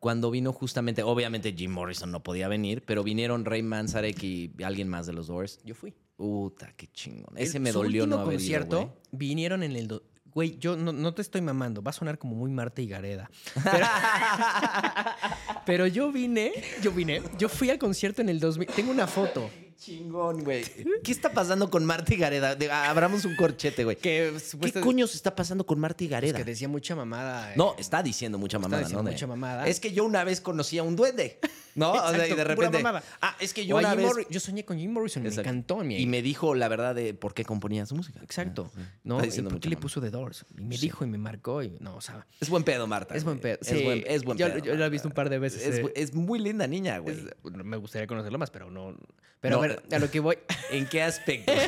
Cuando 0.00 0.32
vino 0.32 0.52
justamente, 0.52 1.04
obviamente 1.04 1.52
Jim 1.56 1.70
Morrison 1.70 2.10
no 2.10 2.24
podía 2.24 2.48
venir, 2.48 2.82
pero 2.84 3.04
vinieron 3.04 3.44
Ray 3.44 3.62
Manzarek 3.62 4.20
y 4.24 4.52
alguien 4.64 4.88
más 4.88 5.06
de 5.06 5.12
los 5.12 5.28
Doors. 5.28 5.60
Yo 5.64 5.76
fui. 5.76 5.94
Puta, 6.16 6.72
qué 6.76 6.88
chingón. 6.88 7.36
El- 7.36 7.44
Ese 7.44 7.60
me 7.60 7.70
dolió 7.70 8.04
no 8.04 8.18
haber 8.18 8.34
concierto 8.38 8.76
ido, 8.80 8.86
güey. 8.88 8.98
vinieron 9.12 9.62
en 9.62 9.76
el... 9.76 10.02
Güey, 10.34 10.58
yo 10.58 10.76
no, 10.76 10.92
no 10.92 11.12
te 11.14 11.22
estoy 11.22 11.40
mamando. 11.40 11.82
Va 11.82 11.90
a 11.90 11.92
sonar 11.92 12.18
como 12.18 12.34
muy 12.34 12.50
Marta 12.50 12.80
y 12.80 12.86
Gareda. 12.86 13.30
Pero, 13.64 13.86
pero 15.66 15.86
yo 15.86 16.10
vine... 16.10 16.52
Yo 16.82 16.90
vine... 16.92 17.22
Yo 17.38 17.48
fui 17.48 17.70
al 17.70 17.78
concierto 17.78 18.22
en 18.22 18.28
el 18.28 18.40
2000... 18.40 18.68
Tengo 18.68 18.90
una 18.90 19.06
foto. 19.06 19.50
Chingón, 19.76 20.44
güey. 20.44 20.64
¿Qué 21.02 21.12
está 21.12 21.32
pasando 21.32 21.70
con 21.70 21.84
Marta 21.84 22.14
y 22.14 22.16
Gareda? 22.16 22.54
De- 22.54 22.70
Abramos 22.70 23.24
un 23.24 23.34
corchete, 23.36 23.84
güey. 23.84 23.96
¿Qué 23.96 24.38
supuesta- 24.40 24.80
coño 24.80 25.06
se 25.06 25.16
está 25.16 25.34
pasando 25.34 25.64
con 25.66 25.78
Marta 25.80 26.04
y 26.04 26.08
pues, 26.08 26.12
Gareda? 26.12 26.38
que 26.38 26.44
decía 26.44 26.68
mucha 26.68 26.94
mamada. 26.96 27.52
eh. 27.52 27.54
No, 27.56 27.74
está 27.78 28.02
diciendo 28.02 28.38
mucha 28.38 28.58
mamada, 28.58 28.82
diciendo 28.82 29.02
¿no? 29.02 29.10
Mucha 29.10 29.26
mamada. 29.26 29.66
Es 29.66 29.80
que 29.80 29.92
yo 29.92 30.04
una 30.04 30.24
vez 30.24 30.40
conocí 30.40 30.78
a 30.78 30.82
un 30.82 30.96
duende, 30.96 31.38
¿no? 31.74 31.92
O 31.92 32.10
sea, 32.10 32.26
y 32.26 32.30
de 32.30 32.34
pura 32.36 32.44
repente. 32.44 32.78
mamada. 32.82 33.02
Ah, 33.20 33.36
es 33.40 33.52
que 33.54 33.66
yo 33.66 33.76
O 33.76 33.78
una 33.78 33.90
Jim 33.90 33.98
vez. 33.98 34.06
Morri- 34.12 34.26
yo 34.30 34.40
soñé 34.40 34.64
con 34.64 34.78
Jim 34.78 34.92
Morrison. 34.92 35.24
Exacto. 35.26 35.42
Me 35.42 35.48
encantó. 35.58 35.76
Mi 35.84 35.96
Y 35.98 36.06
me 36.06 36.22
dijo 36.22 36.54
la 36.54 36.68
verdad 36.68 36.94
de 36.94 37.14
por 37.14 37.34
qué 37.34 37.44
componía 37.44 37.84
su 37.86 37.94
música. 37.94 38.20
Exacto. 38.22 38.70
Ah, 38.74 38.78
sí. 38.78 38.82
¿No? 39.04 39.20
Está 39.20 39.40
¿Y 39.40 39.44
¿Por 39.44 39.60
qué 39.60 39.68
le 39.68 39.76
puso 39.76 40.00
The 40.00 40.10
Doors? 40.10 40.44
Y 40.58 40.62
me 40.62 40.76
Sí. 40.76 40.82
dijo 40.82 41.04
y 41.04 41.08
me 41.08 41.18
marcó. 41.18 41.62
Y, 41.62 41.76
no, 41.80 41.96
o 41.96 42.00
sea, 42.00 42.26
Es 42.40 42.48
buen 42.48 42.62
pedo, 42.64 42.86
Marta. 42.86 43.14
es 43.16 43.24
buen 43.24 43.38
pedo. 43.38 43.58
Es 43.60 43.82
buen, 43.84 44.04
es 44.06 44.24
buen 44.24 44.38
yo, 44.38 44.46
pedo. 44.46 44.58
yo 44.58 44.74
lo 44.74 44.84
he 44.84 44.90
visto 44.90 45.08
un 45.08 45.14
par 45.14 45.28
de 45.30 45.38
veces. 45.38 45.66
Es, 45.66 45.78
eh, 45.78 45.92
es 45.96 46.14
muy 46.14 46.38
linda 46.38 46.66
niña, 46.66 46.98
güey. 46.98 47.16
me 47.64 47.76
gustaría 47.76 48.06
conocerlo 48.06 48.38
más, 48.38 48.50
pero 48.50 48.70
no. 48.70 48.96
Pero 49.40 49.56
No, 49.56 49.62
a 49.64 49.66
ver, 49.66 49.71
a 49.90 49.98
lo 49.98 50.10
que 50.10 50.20
voy. 50.20 50.38
¿En 50.70 50.86
qué 50.86 51.02
aspecto? 51.02 51.52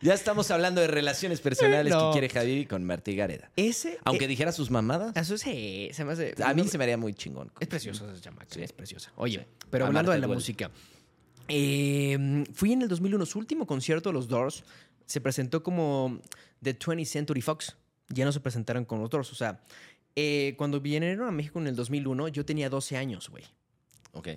Ya 0.00 0.14
estamos 0.14 0.50
hablando 0.52 0.80
de 0.80 0.86
relaciones 0.86 1.40
personales 1.40 1.92
No. 1.92 2.10
que 2.12 2.20
quiere 2.20 2.28
Javi 2.32 2.66
con 2.66 2.84
Marta 2.84 3.10
y 3.10 3.16
Gareda. 3.16 3.50
Ese. 3.56 3.98
Aunque 4.04 4.26
eh, 4.26 4.28
dijera 4.28 4.52
sus 4.52 4.70
mamadas, 4.70 5.16
Eso 5.16 5.36
sí, 5.36 5.90
se 5.92 6.04
me 6.04 6.12
hace. 6.12 6.34
a 6.44 6.54
mí 6.54 6.62
no- 6.62 6.68
se 6.68 6.78
me 6.78 6.84
haría 6.84 6.96
muy 6.96 7.14
chingón. 7.14 7.50
Es 7.58 7.66
preciosa 7.66 8.04
esa 8.12 8.20
chamaca, 8.22 8.46
Sí. 8.48 8.62
es 8.62 8.72
preciosa. 8.72 9.10
Oye, 9.16 9.38
Sí. 9.40 9.66
pero 9.70 9.84
A 9.84 9.88
hablando 9.88 10.12
de 10.12 10.18
la 10.18 10.26
duele. 10.28 10.36
música. 10.38 10.70
eh, 11.48 12.44
fui 12.52 12.72
en 12.74 12.82
el 12.82 12.88
2001, 12.88 13.26
su 13.26 13.38
último 13.40 13.66
concierto 13.66 14.10
de 14.10 14.12
los 14.12 14.28
Doors 14.28 14.62
se 15.06 15.20
presentó 15.20 15.62
como 15.64 16.20
The 16.62 16.78
20th 16.78 17.06
Century 17.06 17.40
Fox. 17.40 17.74
Ya 18.08 18.24
no 18.24 18.30
se 18.32 18.38
presentaron 18.40 18.84
con 18.84 19.00
los 19.00 19.10
Doors. 19.10 19.32
O 19.32 19.34
sea, 19.34 19.60
eh, 20.14 20.54
cuando 20.58 20.80
vinieron 20.80 21.26
a 21.26 21.32
México 21.32 21.58
en 21.58 21.66
el 21.66 21.74
2001, 21.74 22.28
yo 22.28 22.44
tenía 22.44 22.68
12 22.70 22.96
años, 22.96 23.28
güey. 23.30 23.44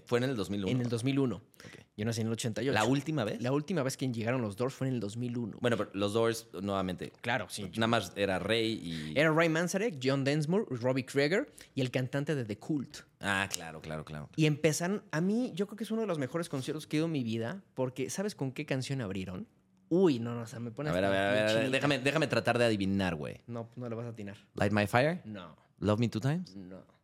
Fue 0.06 0.19
en 0.19 0.26
el 0.26 0.35
2001. 0.35 0.72
En 0.72 0.81
el 0.81 0.89
2001. 0.89 1.35
Ok. 1.35 1.85
Yo 1.98 2.06
nací 2.06 2.22
en 2.22 2.27
el 2.27 2.34
88. 2.34 2.73
¿La 2.73 2.85
última 2.85 3.23
vez? 3.23 3.41
La 3.41 3.52
última 3.52 3.84
vez 3.84 3.98
que 3.98 4.07
llegaron 4.11 4.41
los 4.41 4.56
Doors 4.56 4.73
fue 4.73 4.88
en 4.88 4.95
el 4.95 4.99
2001. 4.99 5.57
Bueno, 5.60 5.77
pero 5.77 5.89
los 5.93 6.14
Doors, 6.14 6.48
nuevamente. 6.61 7.11
claro, 7.22 7.48
sí. 7.49 7.69
Nada 7.76 7.88
más 7.88 8.14
era 8.15 8.39
Rey 8.39 8.73
y. 8.84 9.19
Era 9.19 9.31
Ray 9.31 9.49
Manzarek, 9.49 9.99
John 10.02 10.23
Densmore, 10.23 10.65
Robbie 10.69 11.06
Krieger 11.06 11.52
y 11.76 11.81
el 11.81 11.91
cantante 11.91 12.35
de 12.35 12.45
The 12.45 12.57
Cult. 12.57 12.98
Ah, 13.19 13.48
claro, 13.52 13.81
claro, 13.81 14.06
claro. 14.06 14.30
Y 14.35 14.45
empezaron, 14.45 15.03
a 15.11 15.22
mí 15.22 15.52
yo 15.56 15.68
creo 15.68 15.77
que 15.77 15.84
es 15.84 15.91
uno 15.91 16.02
de 16.02 16.07
los 16.07 16.18
mejores 16.19 16.49
conciertos 16.49 16.88
que 16.88 16.98
he 16.98 16.99
ido 16.99 17.06
en 17.07 17.11
mi 17.11 17.23
vida, 17.23 17.64
porque 17.73 18.10
¿sabes 18.10 18.35
con 18.35 18.52
qué 18.52 18.65
canción 18.65 19.02
abrieron? 19.02 19.48
Uy, 19.89 20.19
no, 20.19 20.34
no, 20.34 20.41
o 20.43 20.48
sea, 20.48 20.60
me 20.60 20.72
pone 20.72 20.89
A 20.89 20.93
ver, 20.93 21.03
a 21.03 21.10
ver, 21.10 21.19
a 21.19 21.31
ver, 21.34 21.57
a 21.65 21.69
déjame, 21.69 21.99
déjame 21.99 22.27
tratar 22.27 22.57
de 22.57 22.65
adivinar, 22.65 23.15
güey. 23.15 23.41
No, 23.48 23.69
no 23.76 23.89
le 23.89 23.95
vas 23.95 24.06
a 24.06 24.10
atinar. 24.10 24.38
Light 24.56 24.72
My 24.72 24.88
Fire, 24.88 25.22
No, 25.26 25.56
Love 25.80 25.99
Me 25.99 26.07
Two 26.07 26.22
Times. 26.22 26.56
no. 26.56 27.00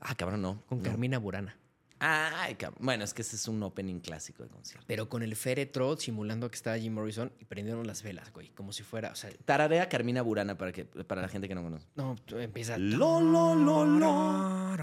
Ah, 0.00 0.14
cabrón, 0.14 0.42
no. 0.42 0.62
Con 0.66 0.78
No. 0.78 0.84
Carmina 0.84 1.18
Burana. 1.18 1.56
Ay, 2.00 2.54
cabrón. 2.54 2.78
Bueno, 2.84 3.02
es 3.04 3.12
que 3.12 3.22
ese 3.22 3.34
es 3.34 3.48
un 3.48 3.60
opening 3.62 3.98
clásico 4.00 4.44
de 4.44 4.48
concierto. 4.48 4.84
Pero 4.86 5.08
con 5.08 5.22
el 5.22 5.34
féretro 5.34 5.96
simulando 5.96 6.48
que 6.48 6.54
estaba 6.54 6.78
Jim 6.78 6.92
Morrison 6.94 7.32
y 7.40 7.44
prendieron 7.44 7.86
las 7.86 8.02
velas, 8.04 8.32
güey. 8.32 8.50
Como 8.50 8.72
si 8.72 8.84
fuera, 8.84 9.10
o 9.10 9.16
sea, 9.16 9.30
Tararea 9.44 9.88
Carmina 9.88 10.22
Burana 10.22 10.56
para, 10.56 10.70
que, 10.72 10.84
para 10.84 11.22
la 11.22 11.28
gente 11.28 11.48
que 11.48 11.54
no 11.56 11.62
conoce. 11.62 11.86
no, 11.96 12.16
empieza. 12.38 12.78
Lo, 12.78 13.20
lo, 13.20 13.54
lo, 13.56 13.84
lo. 13.84 14.76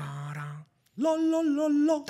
Lo, 0.98 1.18
lo, 1.18 1.44
lo, 1.44 1.70
lo. 1.70 2.06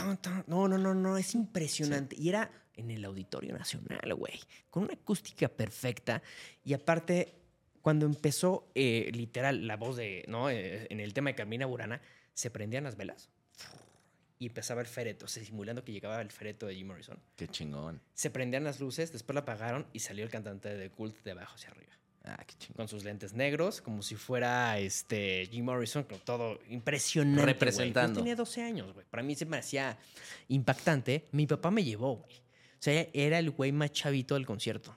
No, 0.48 0.68
no, 0.68 0.78
no, 0.78 0.94
no, 0.94 1.18
es 1.18 1.34
impresionante. 1.36 2.16
Y 2.20 2.30
era 2.30 2.52
en 2.76 2.92
el 2.92 3.04
Auditorio 3.06 3.54
Nacional, 3.54 4.14
güey, 4.16 4.40
con 4.70 4.84
una 4.84 4.94
acústica 4.94 5.48
perfecta. 5.48 6.22
Y 6.64 6.74
aparte, 6.74 7.36
cuando 7.82 8.06
empezó, 8.06 8.70
eh, 8.76 9.10
literal, 9.14 9.66
la 9.68 9.78
voz 9.78 9.98
de, 9.98 10.24
¿no? 10.28 10.50
Eh, 10.50 10.88
en 10.90 11.00
el 11.00 11.14
tema 11.14 11.30
de 11.32 11.36
Carmina 11.36 11.66
Burana, 11.66 12.02
se 12.36 12.52
prendían 12.52 12.84
las 12.84 12.96
velas 12.96 13.30
y 14.38 14.48
empezaba 14.48 14.82
el 14.82 14.88
féretro, 14.88 15.26
o 15.26 15.30
sea, 15.30 15.44
simulando 15.44 15.84
que 15.84 15.92
llegaba 15.92 16.22
el 16.22 16.30
féretro 16.30 16.68
de 16.68 16.76
Jim 16.76 16.88
Morrison. 16.88 17.18
Qué 17.36 17.48
chingón. 17.48 18.02
Se 18.14 18.30
prendían 18.30 18.64
las 18.64 18.80
luces, 18.80 19.12
después 19.12 19.34
la 19.34 19.42
apagaron 19.42 19.88
y 19.94 20.00
salió 20.00 20.24
el 20.24 20.30
cantante 20.30 20.76
de 20.76 20.90
Cult 20.90 21.24
de 21.24 21.32
abajo 21.32 21.56
hacia 21.56 21.70
arriba. 21.70 21.94
Ah, 22.26 22.44
qué 22.46 22.56
chingón. 22.58 22.76
Con 22.76 22.88
sus 22.88 23.04
lentes 23.06 23.34
negros, 23.34 23.82
como 23.82 24.02
si 24.02 24.16
fuera 24.16 24.78
este 24.80 25.48
Jim 25.50 25.66
Morrison, 25.66 26.04
con 26.04 26.20
todo 26.20 26.60
impresionante. 26.70 27.46
Representando. 27.46 28.20
Yo 28.20 28.24
tenía 28.24 28.36
12 28.36 28.62
años, 28.62 28.94
güey. 28.94 29.06
Para 29.10 29.24
mí 29.24 29.36
se 29.36 29.46
me 29.46 29.58
hacía 29.58 29.98
impactante. 30.50 31.28
Mi 31.32 31.48
papá 31.48 31.72
me 31.72 31.84
llevó, 31.84 32.18
güey. 32.18 32.36
O 32.36 32.84
sea, 32.86 33.08
era 33.14 33.40
el 33.40 33.52
güey 33.52 33.72
más 33.72 33.92
chavito 33.92 34.36
del 34.36 34.46
concierto. 34.46 34.96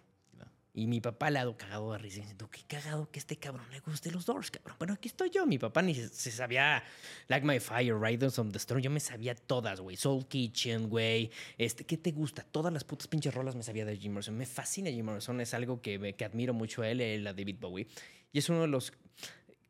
Y 0.78 0.86
mi 0.86 1.00
papá 1.00 1.26
al 1.26 1.34
lado 1.34 1.56
cagado 1.56 1.90
de 1.90 1.98
risa, 1.98 2.20
diciendo, 2.20 2.48
qué 2.48 2.62
cagado 2.68 3.10
que 3.10 3.18
este 3.18 3.36
cabrón 3.36 3.68
le 3.72 3.80
guste 3.80 4.12
los 4.12 4.26
Doors, 4.26 4.52
cabrón. 4.52 4.76
Bueno, 4.78 4.94
aquí 4.94 5.08
estoy 5.08 5.28
yo. 5.28 5.44
Mi 5.44 5.58
papá 5.58 5.82
ni 5.82 5.92
se, 5.92 6.30
sabía 6.30 6.84
Like 7.26 7.44
My 7.44 7.58
Fire, 7.58 8.00
Riders 8.00 8.38
on 8.38 8.52
the 8.52 8.58
Storm. 8.58 8.80
Yo 8.80 8.88
me 8.88 9.00
sabía 9.00 9.34
todas, 9.34 9.80
güey. 9.80 9.96
Soul 9.96 10.28
Kitchen, 10.28 10.88
güey. 10.88 11.32
Este, 11.56 11.84
¿Qué 11.84 11.96
te 11.96 12.12
gusta? 12.12 12.44
Todas 12.44 12.72
las 12.72 12.84
putas 12.84 13.08
pinches 13.08 13.34
rolas 13.34 13.56
me 13.56 13.64
sabía 13.64 13.84
de 13.84 13.96
Jim 13.96 14.12
Morrison. 14.12 14.36
Me 14.36 14.46
fascina 14.46 14.88
Jim 14.88 15.04
Morrison. 15.04 15.40
Es 15.40 15.52
algo 15.52 15.82
que, 15.82 16.14
que 16.16 16.24
admiro 16.24 16.54
mucho 16.54 16.82
a 16.82 16.88
él, 16.88 17.00
él, 17.00 17.26
a 17.26 17.32
David 17.32 17.56
Bowie. 17.58 17.88
Y 18.30 18.38
es 18.38 18.48
uno 18.48 18.60
de 18.60 18.68
los... 18.68 18.92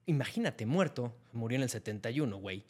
Imagínate, 0.04 0.66
muerto. 0.66 1.16
Murió 1.32 1.56
en 1.56 1.62
el 1.62 1.70
71, 1.70 2.36
güey. 2.36 2.66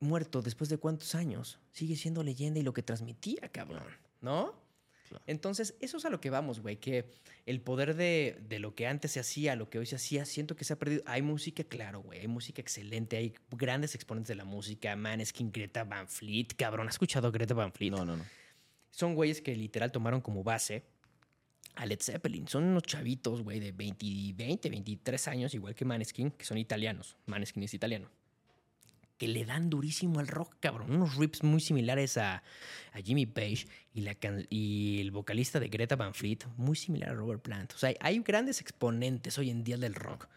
Muerto 0.00 0.42
después 0.42 0.68
de 0.68 0.76
cuántos 0.76 1.14
años. 1.14 1.58
Sigue 1.72 1.96
siendo 1.96 2.22
leyenda 2.22 2.60
y 2.60 2.62
lo 2.62 2.74
que 2.74 2.82
transmitía, 2.82 3.48
cabrón. 3.50 3.82
¿No? 4.20 4.65
Claro. 5.08 5.24
Entonces, 5.26 5.74
eso 5.80 5.96
es 5.96 6.04
a 6.04 6.10
lo 6.10 6.20
que 6.20 6.30
vamos, 6.30 6.60
güey, 6.60 6.76
que 6.76 7.10
el 7.46 7.60
poder 7.60 7.94
de, 7.94 8.38
de 8.48 8.58
lo 8.58 8.74
que 8.74 8.86
antes 8.86 9.12
se 9.12 9.20
hacía, 9.20 9.56
lo 9.56 9.70
que 9.70 9.78
hoy 9.78 9.86
se 9.86 9.96
hacía, 9.96 10.24
siento 10.24 10.56
que 10.56 10.64
se 10.64 10.72
ha 10.72 10.78
perdido. 10.78 11.02
Hay 11.06 11.22
música, 11.22 11.64
claro, 11.64 12.00
güey, 12.00 12.20
hay 12.20 12.28
música 12.28 12.60
excelente, 12.60 13.16
hay 13.16 13.34
grandes 13.50 13.94
exponentes 13.94 14.28
de 14.28 14.34
la 14.34 14.44
música, 14.44 14.94
Maneskin, 14.96 15.52
Greta 15.52 15.84
Van 15.84 16.08
Fleet, 16.08 16.48
cabrón, 16.56 16.88
¿has 16.88 16.94
escuchado 16.94 17.28
a 17.28 17.30
Greta 17.30 17.54
Van 17.54 17.72
Fleet? 17.72 17.90
No, 17.90 18.04
no, 18.04 18.16
no. 18.16 18.24
Son 18.90 19.14
güeyes 19.14 19.42
que 19.42 19.54
literal 19.54 19.92
tomaron 19.92 20.20
como 20.20 20.42
base 20.42 20.84
a 21.74 21.86
Led 21.86 22.00
Zeppelin. 22.00 22.48
Son 22.48 22.64
unos 22.64 22.82
chavitos, 22.82 23.42
güey, 23.42 23.60
de 23.60 23.72
20, 23.72 24.32
20, 24.34 24.70
23 24.70 25.28
años, 25.28 25.54
igual 25.54 25.74
que 25.74 25.84
Maneskin, 25.84 26.30
que 26.30 26.44
son 26.44 26.58
italianos. 26.58 27.16
Maneskin 27.26 27.62
es 27.62 27.74
italiano. 27.74 28.10
Que 29.18 29.28
le 29.28 29.44
dan 29.44 29.70
durísimo 29.70 30.20
al 30.20 30.28
rock, 30.28 30.56
cabrón. 30.60 30.90
Unos 30.92 31.16
rips 31.16 31.42
muy 31.42 31.60
similares 31.60 32.16
a, 32.18 32.42
a 32.92 33.00
Jimmy 33.02 33.26
Page 33.26 33.66
y, 33.94 34.02
la 34.02 34.16
y 34.50 35.00
el 35.00 35.10
vocalista 35.10 35.58
de 35.58 35.68
Greta 35.68 35.96
Van 35.96 36.14
Fleet, 36.14 36.38
muy 36.56 36.76
similar 36.76 37.10
a 37.10 37.14
Robert 37.14 37.42
Plant. 37.42 37.72
O 37.74 37.78
sea, 37.78 37.94
hay 38.00 38.18
grandes 38.20 38.60
exponentes 38.60 39.38
hoy 39.38 39.50
en 39.50 39.64
día 39.64 39.78
del 39.78 39.94
rock 39.94 40.28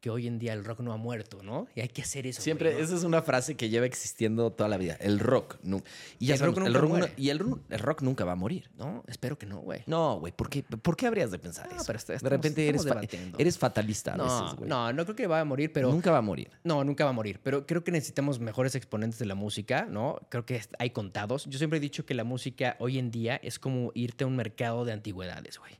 que 0.00 0.10
hoy 0.10 0.28
en 0.28 0.38
día 0.38 0.52
el 0.52 0.64
rock 0.64 0.78
no 0.80 0.92
ha 0.92 0.96
muerto, 0.96 1.42
¿no? 1.42 1.66
Y 1.74 1.80
hay 1.80 1.88
que 1.88 2.02
hacer 2.02 2.26
eso. 2.26 2.40
Siempre, 2.40 2.70
güey, 2.70 2.80
¿no? 2.80 2.84
esa 2.86 2.96
es 2.96 3.02
una 3.02 3.20
frase 3.20 3.56
que 3.56 3.68
lleva 3.68 3.84
existiendo 3.84 4.52
toda 4.52 4.68
la 4.68 4.76
vida. 4.76 4.96
El 5.00 5.18
rock. 5.18 5.56
nu- 5.64 5.82
y 6.20 6.26
ya 6.26 6.34
El 6.34 6.38
sabemos, 6.38 6.58
rock 6.58 6.66
el 6.66 6.72
nunca 6.72 6.80
rock, 6.82 6.90
muere. 6.90 7.06
no- 7.16 7.22
y 7.22 7.30
el, 7.30 7.38
rock 7.80 8.02
nunca 8.02 8.24
va 8.24 8.32
a 8.32 8.36
morir. 8.36 8.70
No, 8.76 9.02
espero 9.08 9.36
que 9.38 9.46
no, 9.46 9.58
güey. 9.58 9.82
No, 9.86 10.20
güey, 10.20 10.32
¿por 10.32 10.48
qué, 10.48 10.62
¿por 10.62 10.96
qué 10.96 11.06
habrías 11.08 11.32
de 11.32 11.38
pensar 11.40 11.68
No, 11.68 11.76
eso? 11.76 11.84
pero 11.86 11.98
está- 11.98 12.12
de 12.12 12.16
estamos- 12.18 12.30
repente 12.30 12.68
eres, 12.68 12.82
estamos 12.84 13.06
fa- 13.10 13.16
eres 13.38 13.58
fatalista 13.58 14.14
a 14.14 14.16
No, 14.16 14.24
veces, 14.24 14.56
güey. 14.58 14.68
no, 14.70 14.92
no 14.92 15.04
creo 15.04 15.16
que 15.16 15.26
vaya 15.26 15.40
a 15.40 15.44
morir, 15.44 15.72
pero 15.72 15.90
Nunca 15.90 16.12
va 16.12 16.18
a 16.18 16.22
morir. 16.22 16.50
No, 16.62 16.84
nunca 16.84 17.02
va 17.04 17.10
a 17.10 17.14
morir, 17.14 17.40
pero 17.42 17.66
creo 17.66 17.82
que 17.82 17.90
necesitamos 17.90 18.38
mejores 18.38 18.76
exponentes 18.76 19.18
de 19.18 19.26
la 19.26 19.34
música, 19.34 19.86
¿no? 19.90 20.20
Creo 20.28 20.46
que 20.46 20.60
hay 20.78 20.90
contados. 20.90 21.46
Yo 21.46 21.58
siempre 21.58 21.78
he 21.78 21.80
dicho 21.80 22.06
que 22.06 22.14
la 22.14 22.22
música 22.24 22.76
hoy 22.78 22.98
en 23.00 23.10
día 23.10 23.36
es 23.42 23.58
como 23.58 23.90
irte 23.94 24.22
a 24.22 24.26
un 24.28 24.36
mercado 24.36 24.84
de 24.84 24.92
antigüedades, 24.92 25.58
güey. 25.58 25.72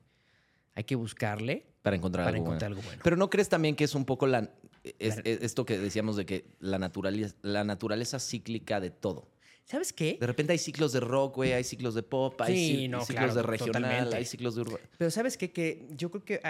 Hay 0.74 0.84
que 0.84 0.94
buscarle 0.96 1.66
Para 1.88 1.96
encontrar 1.96 2.24
para 2.24 2.36
algo 2.36 2.46
encontrar 2.46 2.70
bueno. 2.70 2.80
algo 2.80 2.88
bueno. 2.88 3.02
Pero 3.04 3.16
¿no 3.16 3.28
crees 3.30 3.48
también 3.48 3.74
que 3.76 3.84
es 3.84 3.94
un 3.94 4.04
poco 4.04 4.26
la, 4.26 4.50
es- 4.98 5.16
La- 5.16 5.22
es- 5.24 5.42
esto 5.42 5.64
que 5.66 5.78
decíamos 5.78 6.16
de 6.16 6.24
que 6.26 6.44
la 6.60 6.78
naturaleza, 6.78 7.34
la 7.42 7.64
naturaleza 7.64 8.18
cíclica 8.18 8.80
de 8.80 8.90
todo? 8.90 9.28
¿Sabes 9.64 9.92
qué? 9.92 10.16
De 10.18 10.26
repente 10.26 10.52
hay 10.52 10.58
ciclos 10.58 10.92
de 10.92 11.00
rock, 11.00 11.36
güey, 11.36 11.52
hay 11.52 11.62
ciclos 11.62 11.94
de 11.94 12.02
pop, 12.02 12.40
hay 12.40 12.54
Sí, 12.56 12.76
ci- 12.86 12.88
no, 12.88 13.00
ciclos 13.04 13.16
claro, 13.16 13.34
de 13.34 13.42
regional, 13.42 13.82
totalmente. 13.82 14.16
hay 14.16 14.24
ciclos 14.24 14.54
de 14.54 14.62
urbano. 14.62 14.78
Pero 14.96 15.10
¿sabes 15.10 15.36
qué? 15.36 15.52
Que 15.52 15.86
yo 15.90 16.10
creo 16.10 16.24
que 16.24 16.40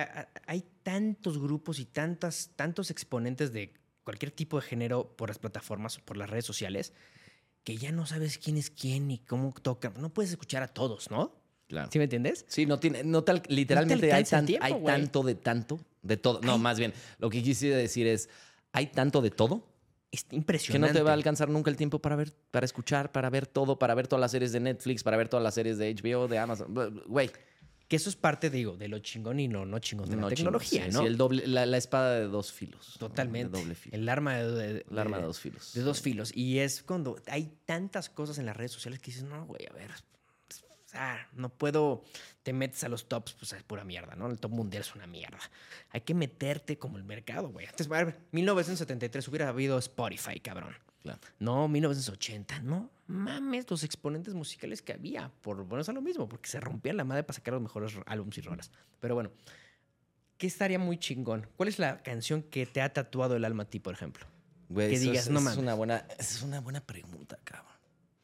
hay 0.46 0.64
tantos 0.84 1.38
grupos 1.40 1.80
y 1.80 1.84
tantas, 1.84 2.50
tantos 2.54 2.92
exponentes 2.92 3.52
de 3.52 3.74
cualquier 4.04 4.30
tipo 4.30 4.60
de 4.60 4.66
género 4.66 5.16
por 5.16 5.28
las 5.30 5.38
plataformas 5.40 5.98
por 5.98 6.16
las 6.16 6.30
redes 6.30 6.44
sociales 6.44 6.92
que 7.64 7.76
ya 7.76 7.90
no 7.92 8.06
sabes 8.06 8.38
quién 8.38 8.56
es 8.56 8.70
quién 8.70 9.10
y 9.10 9.18
cómo 9.18 9.52
tocan. 9.60 9.92
No 10.00 10.10
puedes 10.14 10.30
escuchar 10.30 10.62
a 10.62 10.68
todos, 10.68 11.10
¿no? 11.10 11.34
Claro. 11.68 11.90
¿Sí 11.92 11.98
me 11.98 12.04
entiendes? 12.04 12.44
Sí, 12.48 12.66
no 12.66 12.80
tiene, 12.80 13.04
no 13.04 13.22
tal, 13.24 13.42
literalmente 13.48 14.12
hay, 14.12 14.24
tan- 14.24 14.46
tiempo, 14.46 14.64
hay 14.64 14.82
tanto 14.84 15.22
de 15.22 15.34
tanto, 15.34 15.78
de 16.02 16.16
todo. 16.16 16.40
No, 16.42 16.54
Ay. 16.54 16.58
más 16.58 16.78
bien, 16.78 16.92
lo 17.18 17.28
que 17.30 17.42
quise 17.42 17.68
decir 17.68 18.06
es, 18.06 18.28
hay 18.72 18.86
tanto 18.86 19.20
de 19.20 19.30
todo 19.30 19.66
Es 20.10 20.24
que 20.24 20.36
impresionante. 20.36 20.94
no 20.94 20.98
te 20.98 21.02
va 21.02 21.10
a 21.10 21.14
alcanzar 21.14 21.50
nunca 21.50 21.70
el 21.70 21.76
tiempo 21.76 21.98
para 22.00 22.16
ver, 22.16 22.32
para 22.50 22.64
escuchar, 22.64 23.12
para 23.12 23.28
ver 23.28 23.46
todo, 23.46 23.78
para 23.78 23.94
ver 23.94 24.08
todas 24.08 24.20
las 24.22 24.30
series 24.30 24.52
de 24.52 24.60
Netflix, 24.60 25.02
para 25.02 25.16
ver 25.18 25.28
todas 25.28 25.44
las 25.44 25.54
series 25.54 25.76
de 25.76 25.94
HBO, 25.94 26.26
de 26.26 26.38
Amazon. 26.38 26.72
Güey, 27.06 27.30
Que 27.86 27.96
eso 27.96 28.08
es 28.08 28.16
parte, 28.16 28.48
digo, 28.48 28.76
de 28.78 28.88
lo 28.88 28.98
chingón 29.00 29.38
y 29.40 29.48
no, 29.48 29.66
no 29.66 29.78
chingón 29.78 30.08
de 30.08 30.16
la 30.16 30.22
no 30.22 30.28
tecnología, 30.28 30.80
chingos, 30.84 30.94
¿no? 30.94 31.00
sí, 31.02 31.06
el 31.06 31.16
doble, 31.18 31.46
la, 31.46 31.66
la 31.66 31.76
espada 31.76 32.14
de 32.18 32.28
dos 32.28 32.50
filos. 32.52 32.96
Totalmente. 32.98 33.50
De 33.54 33.60
doble 33.62 33.74
filo. 33.74 33.94
El 33.96 34.08
arma 34.08 34.36
de, 34.38 34.50
de- 34.74 34.86
El 34.90 34.98
arma 34.98 35.16
de 35.18 35.22
de- 35.22 35.26
dos 35.26 35.38
filos. 35.40 35.72
de 35.74 35.82
dos 35.82 36.00
filos. 36.00 36.30
Y 36.34 36.60
es 36.60 36.82
cuando 36.82 37.16
hay 37.26 37.52
tantas 37.66 38.08
cosas 38.08 38.38
en 38.38 38.46
las 38.46 38.56
redes 38.56 38.72
sociales 38.72 39.00
que 39.00 39.06
dices, 39.10 39.24
no, 39.24 39.44
güey, 39.44 39.66
a 39.70 39.74
ver. 39.74 39.90
O 40.88 40.90
sea, 40.90 41.28
no 41.34 41.50
puedo. 41.50 42.02
Te 42.42 42.54
metes 42.54 42.82
a 42.82 42.88
los 42.88 43.10
tops, 43.10 43.34
pues 43.34 43.52
es 43.52 43.62
pura 43.62 43.84
mierda, 43.84 44.16
¿no? 44.16 44.26
El 44.30 44.40
top 44.40 44.52
mundial 44.52 44.80
es 44.80 44.94
una 44.94 45.06
mierda. 45.06 45.38
Hay 45.90 46.00
que 46.00 46.14
meterte 46.14 46.78
como 46.78 46.96
el 46.96 47.04
mercado, 47.04 47.50
güey. 47.50 47.66
Antes, 47.66 47.86
a 47.88 48.04
ver, 48.04 48.18
1973 48.32 49.28
hubiera 49.28 49.50
habido 49.50 49.76
Spotify, 49.76 50.40
cabrón. 50.40 50.74
Claro. 51.02 51.20
No, 51.40 51.68
1980, 51.68 52.60
no 52.60 52.90
mames 53.06 53.70
los 53.70 53.84
exponentes 53.84 54.32
musicales 54.32 54.80
que 54.80 54.94
había. 54.94 55.30
Por 55.42 55.62
bueno, 55.64 55.82
es 55.82 55.88
lo 55.88 56.00
mismo, 56.00 56.26
porque 56.26 56.48
se 56.48 56.58
rompían 56.58 56.96
la 56.96 57.04
madre 57.04 57.22
para 57.22 57.34
sacar 57.34 57.52
los 57.52 57.62
mejores 57.62 57.92
álbumes 58.06 58.38
y 58.38 58.40
rolas. 58.40 58.70
Pero 58.98 59.14
bueno, 59.14 59.30
¿qué 60.38 60.46
estaría 60.46 60.78
muy 60.78 60.96
chingón? 60.96 61.46
¿Cuál 61.56 61.68
es 61.68 61.78
la 61.78 62.02
canción 62.02 62.42
que 62.42 62.64
te 62.64 62.80
ha 62.80 62.94
tatuado 62.94 63.36
el 63.36 63.44
alma 63.44 63.64
a 63.64 63.66
ti, 63.66 63.78
por 63.78 63.92
ejemplo? 63.92 64.26
Güey, 64.70 64.88
que 64.90 64.98
digas, 64.98 65.26
es, 65.26 65.30
no 65.30 65.38
es 65.38 65.44
mames. 65.44 65.58
una 65.58 65.74
buena, 65.74 66.06
es 66.18 66.40
una 66.40 66.60
buena 66.60 66.80
pregunta, 66.80 67.38
cabrón. 67.44 67.77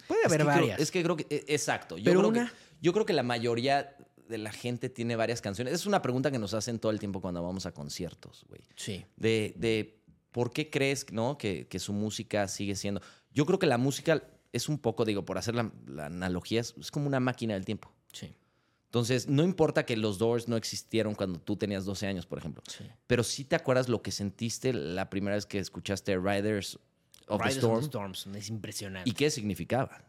Puede 0.09 0.21
Es 0.23 0.27
haber 0.27 0.41
creo- 0.43 0.47
varias. 0.55 0.81
es 0.81 0.91
que 0.91 1.03
creo 1.03 1.17
que, 1.17 1.27
eh, 1.31 1.45
exacto. 1.49 1.97
Yo 1.99 2.05
Pero 2.05 2.21
creo 2.21 2.29
una- 2.31 2.47
Que, 2.51 2.53
yo 2.81 2.93
creo 2.93 3.07
que 3.07 3.13
la 3.13 3.23
mayoría 3.23 3.97
de 4.29 4.39
la 4.39 4.53
gente 4.53 4.89
tiene 4.89 5.17
varias 5.17 5.41
canciones. 5.41 5.75
Es 5.75 5.87
una 5.87 6.01
pregunta 6.03 6.31
que 6.31 6.39
nos 6.39 6.55
hacen 6.55 6.79
todo 6.79 6.91
el 6.93 6.99
tiempo 6.99 7.21
cuando 7.21 7.43
vamos 7.43 7.67
a 7.67 7.73
conciertos, 7.73 8.45
güey. 8.49 8.63
Sí. 8.77 9.05
De, 9.17 9.55
de 9.57 10.01
por 10.33 10.53
qué 10.53 10.71
crees 10.71 11.07
¿no? 11.13 11.37
que, 11.39 11.67
que 11.69 11.79
su 11.79 11.93
música 11.93 12.49
sigue 12.49 12.75
siendo. 12.75 13.01
Yo 13.33 13.45
creo 13.47 13.59
que 13.59 13.67
la 13.67 13.79
música 13.79 14.23
es 14.53 14.69
un 14.69 14.79
poco, 14.79 15.05
digo, 15.05 15.25
por 15.25 15.37
hacer 15.39 15.55
la, 15.55 15.71
la 15.87 16.07
analogía, 16.07 16.61
es, 16.61 16.75
es 16.81 16.91
como 16.91 17.07
una 17.07 17.21
máquina 17.21 17.55
del 17.55 17.65
tiempo. 17.65 17.93
Sí. 18.13 18.35
Entonces, 18.87 19.29
no 19.29 19.43
importa 19.43 19.85
que 19.85 19.97
los 19.97 20.19
Doors 20.19 20.47
no 20.47 20.57
existieron 20.57 21.17
cuando 21.17 21.41
tú 21.41 21.57
tenías 21.57 21.85
12 21.85 22.07
años, 22.07 22.27
por 22.27 22.39
ejemplo, 22.39 22.63
sí. 22.69 22.85
pero 23.09 23.25
sí 23.25 23.45
te 23.45 23.57
acuerdas 23.57 23.89
lo 23.89 24.03
que 24.03 24.13
sentiste 24.13 24.73
la 24.73 25.11
primera 25.11 25.35
vez 25.35 25.47
que 25.47 25.59
escuchaste 25.59 26.17
Riders 26.17 26.79
of 27.29 27.43
the 27.43 27.49
Storm 27.51 27.75
of 27.75 27.81
the 27.81 27.87
Storms 27.87 28.27
es 28.35 28.49
impresionante. 28.49 29.09
y 29.09 29.13
qué 29.13 29.31
significaba. 29.31 30.03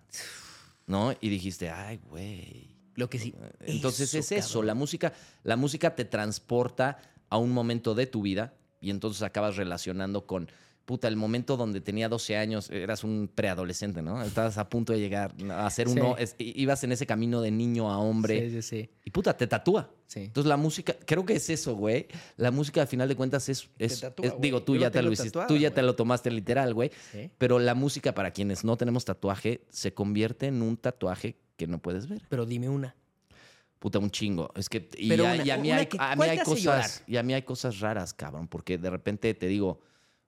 ¿No? 0.88 1.14
Y 1.20 1.30
dijiste, 1.30 1.70
ay, 1.70 2.00
güey. 2.10 2.76
Lo 2.96 3.10
que 3.10 3.20
sí. 3.20 3.34
Entonces 3.62 4.14
es 4.14 4.32
eso, 4.32 4.50
cabrón. 4.50 4.68
la 4.68 4.76
música, 4.76 5.14
la 5.44 5.56
música 5.56 5.96
te 5.96 6.06
transporta 6.06 7.00
a 7.30 7.38
un 7.38 7.52
momento 7.52 7.96
de 7.96 8.08
tu 8.08 8.22
vida 8.22 8.54
y 8.80 8.90
entonces 8.90 9.24
acabas 9.24 9.58
relacionando 9.58 10.26
con, 10.26 10.50
puta, 10.86 11.08
el 11.08 11.16
momento 11.16 11.58
donde 11.58 11.82
tenía 11.82 12.08
12 12.10 12.38
años, 12.38 12.70
eras 12.70 13.04
un 13.04 13.28
preadolescente, 13.34 14.02
¿no? 14.04 14.22
Estabas 14.22 14.58
a 14.60 14.70
punto 14.70 14.94
de 14.94 15.00
llegar 15.00 15.34
a 15.52 15.68
ser 15.72 15.90
Sí. 15.90 16.00
uno, 16.00 16.16
es- 16.18 16.36
ibas 16.38 16.84
en 16.84 16.92
ese 16.92 17.08
camino 17.08 17.42
de 17.42 17.50
niño 17.52 17.92
a 17.92 17.98
hombre 17.98 18.50
Sí, 18.52 18.62
sí, 18.62 18.82
sí. 18.84 18.90
y 19.04 19.10
puta, 19.10 19.36
te 19.36 19.48
tatúa. 19.48 19.90
Sí. 20.06 20.20
Entonces 20.26 20.48
la 20.48 20.58
música, 20.58 20.96
creo 21.06 21.26
que 21.26 21.34
es 21.34 21.50
eso, 21.50 21.76
güey. 21.76 22.06
La 22.38 22.52
música, 22.52 22.82
al 22.82 22.88
final 22.88 23.08
de 23.10 23.16
cuentas, 23.16 23.50
es, 23.50 23.68
es- 23.80 24.02
tatúa, 24.02 24.26
es- 24.28 24.32
güey. 24.34 24.42
digo, 24.44 24.62
tú 24.62 24.76
Yo 24.76 24.82
ya 24.82 24.92
te 24.92 25.02
lo 25.02 25.12
hiciste, 25.12 25.40
tú 25.48 25.56
ya 25.58 25.70
güey. 25.70 25.74
te 25.74 25.82
lo 25.82 25.96
tomaste 25.96 26.30
literal, 26.30 26.74
güey. 26.76 26.92
Sí. 27.12 27.32
Pero 27.40 27.58
la 27.58 27.74
música, 27.74 28.14
para 28.14 28.30
quienes 28.32 28.64
no 28.64 28.78
tenemos 28.78 29.06
tatuaje, 29.06 29.62
se 29.70 29.94
convierte 29.96 30.46
en 30.46 30.62
un 30.62 30.78
tatuaje 30.78 31.36
que 31.58 31.66
no 31.66 31.80
puedes 31.80 32.08
ver. 32.08 32.22
Pero 32.30 32.46
dime 32.46 32.70
una. 32.70 32.96
Puta, 33.80 33.98
un 34.00 34.12
chingo. 34.12 34.52
Es 34.56 34.70
que. 34.70 34.88
Y, 34.98 35.12
a, 35.12 35.16
una- 35.16 35.44
y 35.44 35.50
a 35.50 35.58
mí 35.58 35.72
hay, 35.72 35.88
que- 35.88 35.98
a 36.00 36.12
mí 36.12 36.18
¿cuál 36.18 36.30
hay 36.30 36.40
cosas. 36.40 37.04
Y 37.08 37.18
a 37.18 37.24
mí 37.24 37.34
hay 37.34 37.42
cosas 37.42 37.80
raras, 37.80 38.14
cabrón. 38.14 38.48
Porque 38.48 38.78
de 38.78 38.90
repente 38.92 39.34
te 39.34 39.48
digo, 39.48 39.80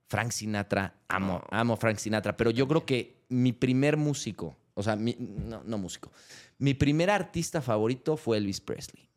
Frank 0.08 0.30
Sinatra, 0.32 0.94
amo, 1.08 1.42
amo 1.50 1.76
Frank 1.76 1.98
Sinatra. 1.98 2.36
Pero 2.36 2.50
yo 2.50 2.66
creo 2.66 2.84
que 2.86 3.18
mi 3.28 3.52
primer 3.52 3.96
músico, 3.96 4.56
o 4.74 4.82
sea, 4.82 4.96
mi- 4.96 5.16
no, 5.18 5.62
no 5.64 5.78
músico. 5.78 6.10
Mi 6.58 6.74
primer 6.74 7.10
artista 7.10 7.60
favorito 7.62 8.16
fue 8.16 8.38
Elvis 8.38 8.60
Presley. 8.60 9.08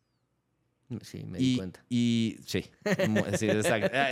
Sí, 1.00 1.24
me 1.24 1.38
di 1.38 1.54
y, 1.54 1.56
cuenta. 1.56 1.82
y- 1.88 2.36
sí, 2.44 2.58
exacto. 2.84 3.90
Ah, 3.96 4.10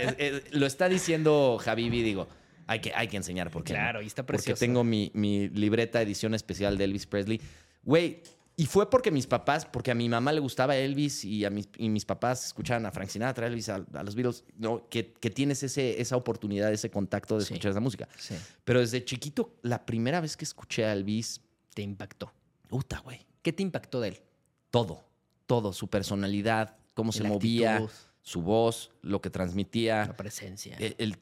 lo 0.51 0.65
está 0.65 0.89
diciendo 0.89 1.59
Javibi, 1.61 2.01
digo, 2.01 2.27
hay 2.65 2.79
que, 2.79 2.91
hay 2.95 3.07
que 3.07 3.17
enseñar 3.17 3.51
porque 3.51 3.73
Claro, 3.73 4.01
y 4.01 4.07
está 4.07 4.23
porque 4.25 4.37
precioso. 4.37 4.59
tengo 4.59 4.83
mi, 4.83 5.11
mi 5.13 5.47
libreta 5.49 6.01
edición 6.01 6.33
especial 6.33 6.79
de 6.79 6.85
Elvis 6.85 7.05
Presley. 7.05 7.39
Güey, 7.83 8.23
y 8.61 8.65
fue 8.67 8.89
porque 8.89 9.09
mis 9.11 9.25
papás, 9.25 9.65
porque 9.65 9.89
a 9.91 9.95
mi 9.95 10.07
mamá 10.07 10.31
le 10.33 10.39
gustaba 10.39 10.75
Elvis 10.75 11.23
y 11.25 11.45
a 11.45 11.49
mis, 11.49 11.67
y 11.77 11.89
mis 11.89 12.05
papás 12.05 12.45
escuchaban 12.47 12.85
a 12.85 12.91
Frank 12.91 13.09
Sinatra, 13.09 13.45
a 13.45 13.49
Elvis, 13.49 13.69
a, 13.69 13.83
a 13.93 14.03
los 14.03 14.13
Beatles, 14.13 14.43
¿no? 14.57 14.87
que, 14.89 15.13
que 15.13 15.29
tienes 15.31 15.63
ese, 15.63 15.99
esa 15.99 16.15
oportunidad, 16.15 16.71
ese 16.71 16.91
contacto 16.91 17.37
de 17.39 17.45
Sí. 17.45 17.53
escuchar 17.53 17.71
esa 17.71 17.79
música. 17.79 18.07
Sí. 18.19 18.35
Pero 18.63 18.79
desde 18.81 19.03
chiquito, 19.03 19.55
la 19.63 19.85
primera 19.85 20.21
vez 20.21 20.37
que 20.37 20.45
escuché 20.45 20.85
a 20.85 20.93
Elvis, 20.93 21.41
Te 21.73 21.81
impactó. 21.81 22.31
puta, 22.67 22.99
güey, 22.99 23.25
¿Qué 23.41 23.51
te 23.53 23.63
impactó 23.63 23.99
de 24.01 24.09
él? 24.09 24.21
todo, 24.69 25.03
todo, 25.47 25.73
su 25.73 25.87
personalidad, 25.89 26.77
cómo 26.93 27.11
se 27.11 27.23
La 27.23 27.29
movía, 27.29 27.75
actitud, 27.77 27.91
su 28.21 28.41
voz, 28.41 28.91
lo 29.01 29.21
que 29.21 29.29
transmitía. 29.31 30.05
La 30.05 30.15
presencia. 30.17 30.77
El, 30.77 30.95
el- 30.99 31.17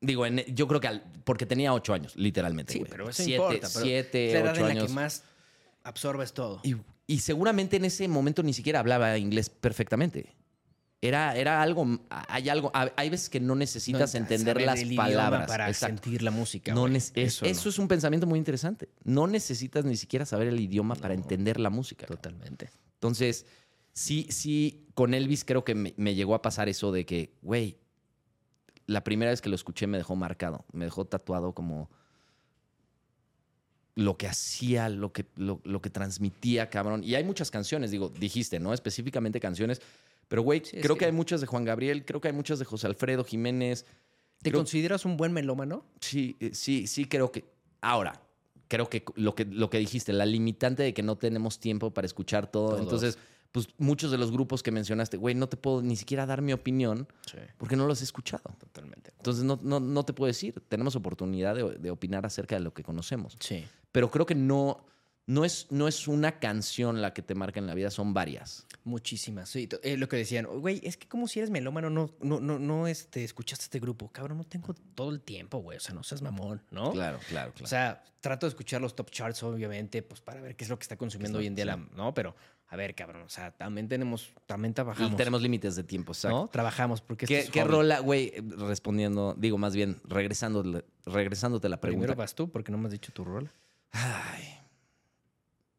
digo, 0.00 0.26
en- 0.26 0.44
yo 0.54 0.68
creo 0.68 0.80
que 0.80 0.88
al- 0.88 1.02
porque 1.24 1.46
tenía 1.46 1.72
ocho 1.72 1.94
años, 1.94 2.14
literalmente. 2.16 2.72
sí, 2.74 2.78
güey. 2.80 2.90
pero 2.90 3.08
eso 3.08 3.22
siete, 3.22 3.42
importa. 3.42 3.68
Pero 3.72 3.84
siete, 3.86 4.26
es 4.26 4.32
la 4.34 4.40
edad 4.40 4.52
ocho 4.52 4.60
en 4.60 4.66
la 4.66 4.70
años. 4.72 4.86
que 4.88 4.92
más 4.92 5.24
absorbes 5.84 6.32
todo. 6.32 6.60
Y, 6.62 6.76
y 7.06 7.18
seguramente 7.20 7.76
en 7.76 7.84
ese 7.84 8.06
momento 8.08 8.42
ni 8.42 8.52
siquiera 8.52 8.80
hablaba 8.80 9.16
inglés 9.18 9.50
perfectamente. 9.50 10.34
Era, 11.04 11.34
era 11.36 11.60
algo, 11.62 11.98
hay 12.10 12.48
algo, 12.48 12.70
hay 12.74 13.10
veces 13.10 13.28
que 13.28 13.40
no 13.40 13.56
necesitas 13.56 14.14
No, 14.14 14.20
entender 14.20 14.60
las 14.62 14.84
palabras. 14.94 15.48
para 15.48 15.68
Exacto. 15.68 15.96
sentir 16.04 16.22
la 16.22 16.30
música. 16.30 16.72
No 16.74 16.86
es- 16.86 17.10
eso 17.16 17.44
no. 17.44 17.50
es 17.50 17.78
un 17.80 17.88
pensamiento 17.88 18.24
muy 18.28 18.38
interesante. 18.38 18.88
No 19.02 19.26
necesitas 19.26 19.84
ni 19.84 19.96
siquiera 19.96 20.24
saber 20.24 20.46
el 20.46 20.60
idioma 20.60 20.94
para 20.94 21.14
entender 21.14 21.58
la 21.58 21.70
música. 21.70 22.06
Totalmente. 22.06 22.70
Entonces, 22.94 23.46
sí, 23.92 24.28
sí, 24.30 24.86
con 24.94 25.12
Elvis 25.12 25.44
creo 25.44 25.64
que 25.64 25.74
me, 25.74 25.92
me 25.96 26.14
llegó 26.14 26.36
a 26.36 26.42
pasar 26.42 26.68
eso 26.68 26.92
de 26.92 27.04
que, 27.04 27.34
güey, 27.42 27.78
la 28.86 29.02
primera 29.02 29.32
vez 29.32 29.40
que 29.40 29.48
lo 29.48 29.56
escuché 29.56 29.88
me 29.88 29.98
dejó 29.98 30.14
marcado, 30.14 30.64
me 30.72 30.84
dejó 30.84 31.04
tatuado 31.04 31.52
como 31.52 31.90
lo 33.94 34.16
que 34.16 34.26
hacía, 34.26 34.88
lo 34.88 35.12
que, 35.12 35.26
lo, 35.36 35.60
lo 35.64 35.82
que 35.82 35.90
transmitía, 35.90 36.70
cabrón. 36.70 37.04
Y 37.04 37.14
hay 37.14 37.24
muchas 37.24 37.50
canciones, 37.50 37.90
digo, 37.90 38.08
dijiste, 38.08 38.58
¿no? 38.58 38.72
Específicamente 38.72 39.38
canciones. 39.40 39.80
Pero, 40.28 40.42
güey, 40.42 40.62
Sí, 40.64 40.78
creo 40.80 40.94
que... 40.94 41.00
que- 41.00 41.04
hay 41.06 41.12
muchas 41.12 41.40
de 41.42 41.46
Juan 41.46 41.64
Gabriel, 41.64 42.04
creo 42.06 42.20
que 42.20 42.28
hay 42.28 42.34
muchas 42.34 42.58
de 42.58 42.64
José 42.64 42.86
Alfredo 42.86 43.22
Jiménez. 43.24 43.84
¿Te 44.42 44.50
Creo- 44.50 44.60
consideras 44.60 45.04
un 45.04 45.16
buen 45.16 45.32
melómano? 45.32 45.84
Sí, 46.00 46.36
eh, 46.40 46.50
sí, 46.54 46.86
sí, 46.86 47.04
creo 47.04 47.30
que. 47.30 47.44
Ahora, 47.82 48.22
creo 48.68 48.88
que 48.88 49.04
lo 49.16 49.34
que, 49.34 49.44
lo 49.44 49.68
que 49.68 49.78
dijiste, 49.78 50.12
la 50.14 50.24
limitante 50.24 50.82
de 50.82 50.94
que 50.94 51.02
no 51.02 51.16
tenemos 51.16 51.60
tiempo 51.60 51.92
para 51.92 52.06
escuchar 52.06 52.50
todo. 52.50 52.68
Todos. 52.70 52.80
Entonces, 52.80 53.18
pues 53.52 53.68
muchos 53.76 54.10
de 54.10 54.16
los 54.16 54.32
grupos 54.32 54.62
que 54.62 54.70
mencionaste, 54.70 55.18
güey, 55.18 55.34
no 55.34 55.46
te 55.48 55.58
puedo 55.58 55.82
ni 55.82 55.94
siquiera 55.96 56.24
dar 56.24 56.40
mi 56.40 56.54
opinión 56.54 57.06
Sí. 57.30 57.36
porque 57.58 57.76
no 57.76 57.86
los 57.86 58.00
he 58.00 58.04
escuchado. 58.04 58.42
Totalmente. 58.58 59.12
Entonces, 59.18 59.44
no, 59.44 59.60
no, 59.62 59.78
no 59.78 60.02
te 60.04 60.14
puedo 60.14 60.28
decir. 60.28 60.62
Tenemos 60.68 60.96
oportunidad 60.96 61.54
de, 61.54 61.76
de 61.78 61.90
opinar 61.90 62.24
acerca 62.24 62.54
de 62.56 62.62
lo 62.62 62.72
que 62.72 62.82
conocemos. 62.82 63.36
Sí. 63.40 63.62
Pero 63.92 64.10
creo 64.10 64.26
que 64.26 64.34
no, 64.34 64.84
no 65.26 65.44
es, 65.44 65.66
no 65.70 65.86
es 65.86 66.08
una 66.08 66.40
canción 66.40 67.00
la 67.00 67.12
que 67.14 67.22
te 67.22 67.34
marca 67.34 67.60
en 67.60 67.66
la 67.66 67.74
vida, 67.74 67.90
son 67.90 68.12
varias. 68.14 68.66
Muchísimas. 68.84 69.48
Sí, 69.48 69.68
eh, 69.82 69.96
lo 69.96 70.08
que 70.08 70.16
decían, 70.16 70.46
güey, 70.46 70.80
es 70.82 70.96
que 70.96 71.06
como 71.06 71.28
si 71.28 71.38
eres 71.38 71.50
melómano, 71.50 71.90
no, 71.90 72.10
no, 72.20 72.40
no, 72.40 72.58
no 72.58 72.88
este, 72.88 73.22
escuchaste 73.22 73.64
este 73.64 73.78
grupo. 73.78 74.10
Cabrón, 74.10 74.38
no 74.38 74.44
tengo 74.44 74.74
todo 74.94 75.10
el 75.10 75.20
tiempo, 75.20 75.58
güey. 75.58 75.76
O 75.76 75.80
sea, 75.80 75.94
no 75.94 76.02
seas 76.02 76.22
mamón, 76.22 76.62
¿no? 76.70 76.90
Claro, 76.90 77.20
claro, 77.28 77.52
claro. 77.52 77.64
O 77.64 77.68
sea, 77.68 78.02
trato 78.20 78.46
de 78.46 78.48
escuchar 78.48 78.80
los 78.80 78.96
top 78.96 79.10
charts, 79.10 79.42
obviamente, 79.42 80.02
pues 80.02 80.20
para 80.20 80.40
ver 80.40 80.56
qué 80.56 80.64
es 80.64 80.70
lo 80.70 80.78
que 80.78 80.82
está 80.82 80.96
consumiendo 80.96 81.38
hoy 81.38 81.46
en 81.46 81.54
día, 81.54 81.66
la, 81.66 81.76
¿no? 81.76 82.12
Pero, 82.14 82.34
a 82.68 82.76
ver, 82.76 82.94
cabrón, 82.94 83.22
o 83.22 83.28
sea, 83.28 83.52
también 83.52 83.86
tenemos, 83.86 84.32
también 84.46 84.72
y 84.72 84.74
trabajamos. 84.74 85.16
tenemos 85.16 85.42
límites 85.42 85.76
de 85.76 85.84
tiempo, 85.84 86.12
exacto. 86.12 86.36
¿no? 86.36 86.48
Trabajamos 86.48 87.00
porque 87.00 87.26
¿Qué, 87.26 87.38
esto 87.40 87.48
es 87.48 87.52
qué 87.52 87.60
hobby. 87.62 87.70
rola, 87.70 88.00
güey, 88.00 88.32
respondiendo, 88.56 89.34
digo 89.38 89.58
más 89.58 89.76
bien, 89.76 90.00
regresando, 90.04 90.82
regresándote 91.04 91.68
la 91.68 91.80
Primero 91.80 92.00
pregunta? 92.00 92.20
vas 92.20 92.34
tú 92.34 92.50
porque 92.50 92.72
no 92.72 92.78
me 92.78 92.86
has 92.86 92.92
dicho 92.92 93.12
tu 93.12 93.24
rola. 93.24 93.52
Ay. 93.92 94.44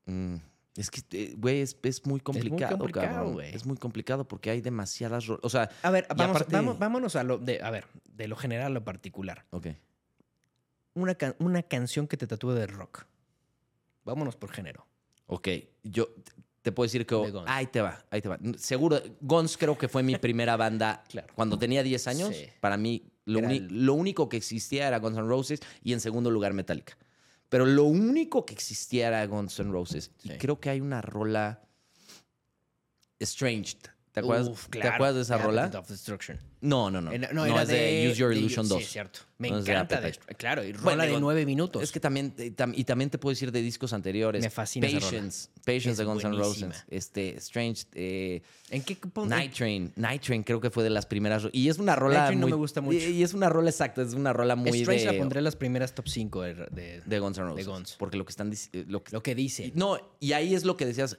Mm, 0.06 0.36
Es 0.76 0.90
que, 0.90 1.02
eh, 1.12 1.36
güey, 1.38 1.62
es, 1.62 1.78
es 1.84 2.06
muy 2.06 2.20
complicado, 2.20 2.78
complicado, 2.80 3.08
cabrón. 3.36 3.42
Es 3.44 3.66
muy 3.66 3.78
complicado 3.78 4.28
porque 4.28 4.50
hay 4.50 4.60
demasiadas. 4.62 5.30
O 5.30 5.50
sea, 5.50 5.70
A 5.84 5.92
ver, 5.92 6.08
vamos, 6.16 6.36
aparte- 6.38 6.52
vamos- 6.56 6.80
vámonos 6.80 7.16
a 7.16 7.24
lo 7.24 7.38
de, 7.38 7.62
a 7.62 7.70
ver, 7.70 7.86
de 8.06 8.28
lo 8.28 8.36
general 8.36 8.68
a 8.68 8.70
lo 8.70 8.84
particular. 8.84 9.46
ok. 9.52 9.68
Una, 10.96 11.16
can- 11.16 11.36
una 11.40 11.64
canción 11.64 12.08
que 12.08 12.18
te 12.18 12.28
tatúe 12.28 12.52
de 12.52 12.68
rock. 12.68 13.06
Vámonos 14.06 14.36
por 14.36 14.52
género. 14.52 14.86
Ok, 15.26 15.48
yo 15.84 16.10
te 16.62 16.72
puedo 16.72 16.86
decir 16.86 17.06
que... 17.08 17.16
Guns. 17.16 17.46
Ahí 17.48 17.66
te 17.68 17.82
va, 17.82 18.06
ahí 18.12 18.22
te 18.22 18.30
va. 18.30 18.38
Seguro, 18.58 19.02
Guns 19.22 19.58
creo 19.58 19.76
que 19.78 19.88
fue 19.88 20.04
mi 20.04 20.18
primera 20.18 20.56
banda 20.56 21.04
Claro. 21.10 21.34
cuando 21.36 21.58
tenía 21.58 21.82
10 21.82 22.08
años. 22.08 22.36
Sí. 22.36 22.46
Para 22.60 22.78
mí, 22.78 23.12
lo, 23.26 23.40
el- 23.40 23.86
lo 23.86 23.94
único 23.96 24.30
que 24.30 24.38
existía 24.38 24.88
era 24.88 25.00
Guns 25.00 25.18
N' 25.18 25.28
Roses 25.28 25.62
y 25.84 25.94
en 25.94 26.00
segundo 26.00 26.30
lugar 26.30 26.54
Metallica. 26.54 26.96
Pero 27.54 27.68
lo 27.68 27.84
único 27.84 28.48
que 28.48 28.56
existía 28.56 29.10
era 29.10 29.28
Guns 29.28 29.60
N' 29.60 29.72
Roses. 29.72 30.10
Y 30.24 30.30
creo 30.40 30.60
que 30.60 30.72
hay 30.72 30.82
una 30.82 31.04
rola... 31.04 31.62
Estranged. 33.20 33.93
¿Te 34.14 34.20
acuerdas, 34.20 34.48
Uf, 34.48 34.68
¿te 34.70 34.88
acuerdas 34.88 35.16
de 35.16 35.22
esa 35.24 35.36
Appetite 35.36 35.62
rola? 35.68 35.80
of 35.80 35.88
Destruction. 35.90 36.40
No, 36.62 36.90
no, 36.90 37.02
no. 37.02 37.12
Eh, 37.12 37.20
No, 37.34 37.46
es 37.60 37.68
de, 37.68 38.08
Use 38.10 38.20
Your 38.20 38.32
Illusion 38.32 38.70
2. 38.70 38.80
Sí, 38.80 38.86
cierto. 38.88 39.20
Me 39.40 39.50
No 39.50 39.58
es 39.58 39.66
de 39.66 39.72
encanta. 39.74 40.00
de- 40.00 40.14
claro, 40.38 40.64
y 40.64 40.72
Bueno, 40.72 40.92
rola 40.92 41.06
de 41.08 41.20
nueve 41.20 41.46
minutos. 41.46 41.84
Es 41.84 41.92
que 41.92 42.00
también, 42.00 42.34
eh, 42.38 42.54
y 42.76 42.84
también 42.86 43.10
te 43.10 43.18
puedo 43.18 43.32
decir 43.34 43.52
de 43.52 43.62
discos 43.62 43.92
anteriores. 43.92 44.42
Me 44.42 44.50
fascina 44.50 44.88
esa 44.88 45.00
rola. 45.00 45.10
Patience, 45.10 45.50
Patience 45.66 45.90
Es 45.92 45.98
de 45.98 46.04
Guns 46.06 46.24
N'. 46.24 46.38
Roses. 46.38 46.86
Este, 46.90 47.36
Strange, 47.38 47.84
eh, 47.96 48.42
¿En 48.70 48.82
qué 48.84 48.98
Night 49.26 49.54
Train. 49.54 49.92
Night 49.98 50.22
Train 50.22 50.44
creo 50.44 50.62
que 50.62 50.70
fue 50.70 50.84
de 50.84 50.90
las 50.92 51.06
primeras. 51.06 51.48
Y 51.52 51.68
es 51.68 51.80
una 51.80 51.96
rola 51.98 52.14
Night 52.20 52.28
Train 52.28 52.40
no 52.40 52.46
muy- 52.46 52.52
me 52.52 52.58
gusta 52.58 52.80
mucho. 52.80 52.98
Y, 52.98 53.24
es 53.24 53.34
una 53.34 53.50
rola 53.50 53.70
exacta, 53.72 54.02
es 54.04 54.14
una 54.14 54.32
rola 54.32 54.56
muy 54.56 54.70
Strange 54.82 55.06
de, 55.06 55.12
la 55.12 55.18
pondré 55.20 55.40
en 55.40 55.44
las 55.44 55.56
primeras 55.58 55.94
top 55.94 56.08
5 56.08 56.44
de, 56.44 56.54
de- 56.72 57.02
de 57.04 57.20
Guns 57.20 57.38
N' 57.40 57.48
Roses. 57.48 57.66
de 57.66 57.72
Guns. 57.72 57.96
Porque 58.00 58.16
lo 58.16 58.26
que 58.26 58.30
están 58.30 58.54
eh, 58.54 58.86
lo 58.88 59.04
que- 59.04 59.12
lo 59.12 59.22
que 59.22 59.36
dice. 59.36 59.72
No, 59.76 59.98
y 60.22 60.32
ahí 60.32 60.56
es 60.56 60.64
lo 60.64 60.78
que 60.78 60.86
decías. 60.86 61.18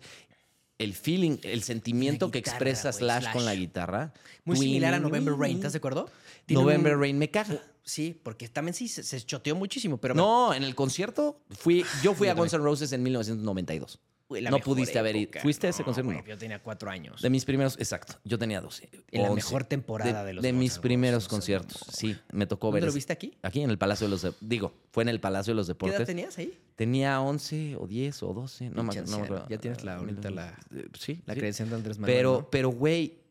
El 0.79 0.95
feeling, 0.95 1.39
el 1.45 1.63
sentimiento 1.63 2.31
que 2.31 2.39
expresa 2.39 2.93
Slash, 2.93 3.23
Slash. 3.23 3.33
con 3.33 3.45
la 3.45 3.55
guitarra. 3.55 4.13
Muy 4.45 4.57
similar 4.57 4.95
a 4.95 4.99
November 5.01 5.35
Rain, 5.35 5.57
¿estás 5.57 5.73
de 5.73 5.79
acuerdo? 5.79 6.11
Tiene 6.47 6.63
November 6.63 6.95
un- 6.97 7.01
Rain 7.03 7.17
me 7.19 7.31
caga. 7.31 7.61
Sí, 7.85 8.19
porque 8.23 8.49
también 8.49 8.75
sí 8.75 8.89
se, 8.89 9.03
se 9.03 9.21
choteó 9.21 9.55
muchísimo, 9.55 9.99
pero 9.99 10.15
No, 10.15 10.53
en 10.55 10.63
el 10.65 10.75
concierto 10.75 11.41
fui, 11.51 11.85
yo 12.03 12.15
fui 12.15 12.29
a 12.29 12.35
Guns. 12.35 12.53
N' 12.55 12.63
Roses 12.63 12.93
en 12.93 13.03
1992. 13.03 14.01
La 14.43 14.51
no 14.51 14.57
mejor 14.59 14.75
pudiste 14.75 14.99
haber 14.99 15.17
ido. 15.17 15.33
¿Fuiste 15.43 15.67
a 15.67 15.71
ese 15.71 15.81
No, 15.83 15.87
concierto? 15.87 16.07
güey, 16.11 16.19
No. 16.23 16.27
Yo 16.27 16.39
tenía 16.39 16.59
cuatro 16.63 16.91
años. 16.91 17.21
De 17.23 17.31
mis 17.31 17.45
primeros, 17.45 17.77
exacto. 17.79 18.15
Yo 18.25 18.39
tenía 18.39 18.61
12. 18.61 18.89
En 19.11 19.23
la 19.23 19.31
11. 19.31 19.35
mejor 19.45 19.65
temporada 19.65 20.25
de, 20.25 20.33
los 20.35 20.43
Guns 20.45 20.55
mis 20.59 20.79
primeros 20.79 21.29
conciertos. 21.29 21.83
no 21.87 21.93
Sí, 21.93 22.17
me 22.33 22.47
tocó 22.47 22.71
ver. 22.71 22.81
¿Dónde 22.83 22.91
lo 22.93 22.95
viste 22.95 23.13
aquí? 23.13 23.33
Aquí 23.43 23.61
en 23.63 23.71
el 23.71 23.79
Palacio 23.79 24.07
de 24.07 24.11
los... 24.11 24.23
de- 24.23 24.33
Digo, 24.41 24.73
fue 24.91 25.03
en 25.03 25.09
el 25.09 25.21
Palacio 25.21 25.53
de 25.53 25.57
los 25.57 25.67
¿Qué 25.67 25.73
edad 25.73 25.79
Deportes. 25.79 26.07
tenías 26.07 26.39
ahí? 26.39 26.59
Tenía 26.77 27.21
11 27.21 27.77
o 27.77 27.87
10 27.87 28.23
o 28.23 28.35
12. 28.35 28.71
No, 28.71 28.83
me, 28.83 28.99
acuerdo. 28.99 29.47
Ya 29.49 29.59
tienes 29.59 29.85
la- 29.85 29.97
ahorita 29.97 30.31
la- 30.31 30.57
Eh, 30.75 30.87
Sí. 30.99 31.21
La 31.27 31.35
sí. 31.35 31.41
de 31.41 31.75
Andrés 31.75 31.99
Manuel. 31.99 32.17
Pero, 32.17 32.49
pero, 32.51 32.69
güey, 32.71 33.24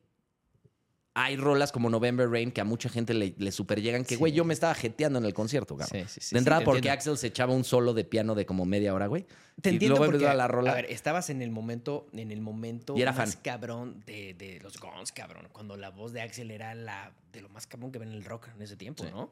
hay 1.15 1.37
rolas 1.37 1.71
como 1.71 1.89
November 1.89 2.27
Rain 2.29 2.51
que 2.51 2.59
a 2.61 2.63
mucha 2.63 2.89
gente 2.89 3.13
le, 3.13 3.35
le 3.37 3.51
super 3.51 3.81
llegan. 3.81 4.03
Que, 4.03 4.15
Sí. 4.15 4.15
güey, 4.15 4.31
yo 4.33 4.43
me 4.45 4.53
estaba 4.53 4.73
jeteando 4.73 5.19
en 5.19 5.25
el 5.25 5.33
concierto, 5.33 5.77
cabrón. 5.77 6.07
Sí, 6.07 6.19
sí, 6.19 6.21
sí, 6.27 6.35
de 6.35 6.39
entrada 6.39 6.63
porque 6.63 6.77
entiendo. 6.79 6.93
Axel 6.97 7.17
se 7.17 7.27
echaba 7.27 7.53
un 7.53 7.63
solo 7.63 7.93
de 7.93 8.03
piano 8.03 8.33
de 8.35 8.45
como 8.47 8.65
media 8.65 8.93
hora, 8.95 9.05
güey. 9.07 9.25
Te 9.61 9.69
Y 9.69 9.73
entiendo 9.73 9.97
luego 9.97 10.11
porque, 10.13 10.25
la 10.33 10.47
rola. 10.47 10.71
a 10.71 10.75
ver, 10.75 10.85
estabas 10.89 11.29
en 11.29 11.41
el 11.43 11.51
momento, 11.51 12.07
en 12.13 12.31
el 12.31 12.41
momento 12.41 12.95
Y 12.97 13.01
era 13.03 13.11
más 13.11 13.33
fan. 13.35 13.43
cabrón 13.43 14.03
de, 14.07 14.33
de 14.33 14.59
los 14.61 14.79
Guns, 14.79 15.11
cabrón. 15.11 15.49
Cuando 15.51 15.77
la 15.77 15.91
voz 15.91 16.13
de 16.13 16.21
Axel 16.21 16.49
era 16.49 16.73
la 16.73 17.13
de 17.31 17.41
lo 17.41 17.49
más 17.49 17.67
cabrón 17.67 17.91
que 17.91 17.99
ven 17.99 18.09
en 18.09 18.15
el 18.15 18.25
rock 18.25 18.47
en 18.55 18.61
ese 18.63 18.75
tiempo, 18.75 19.03
Sí. 19.03 19.09
¿no? 19.11 19.31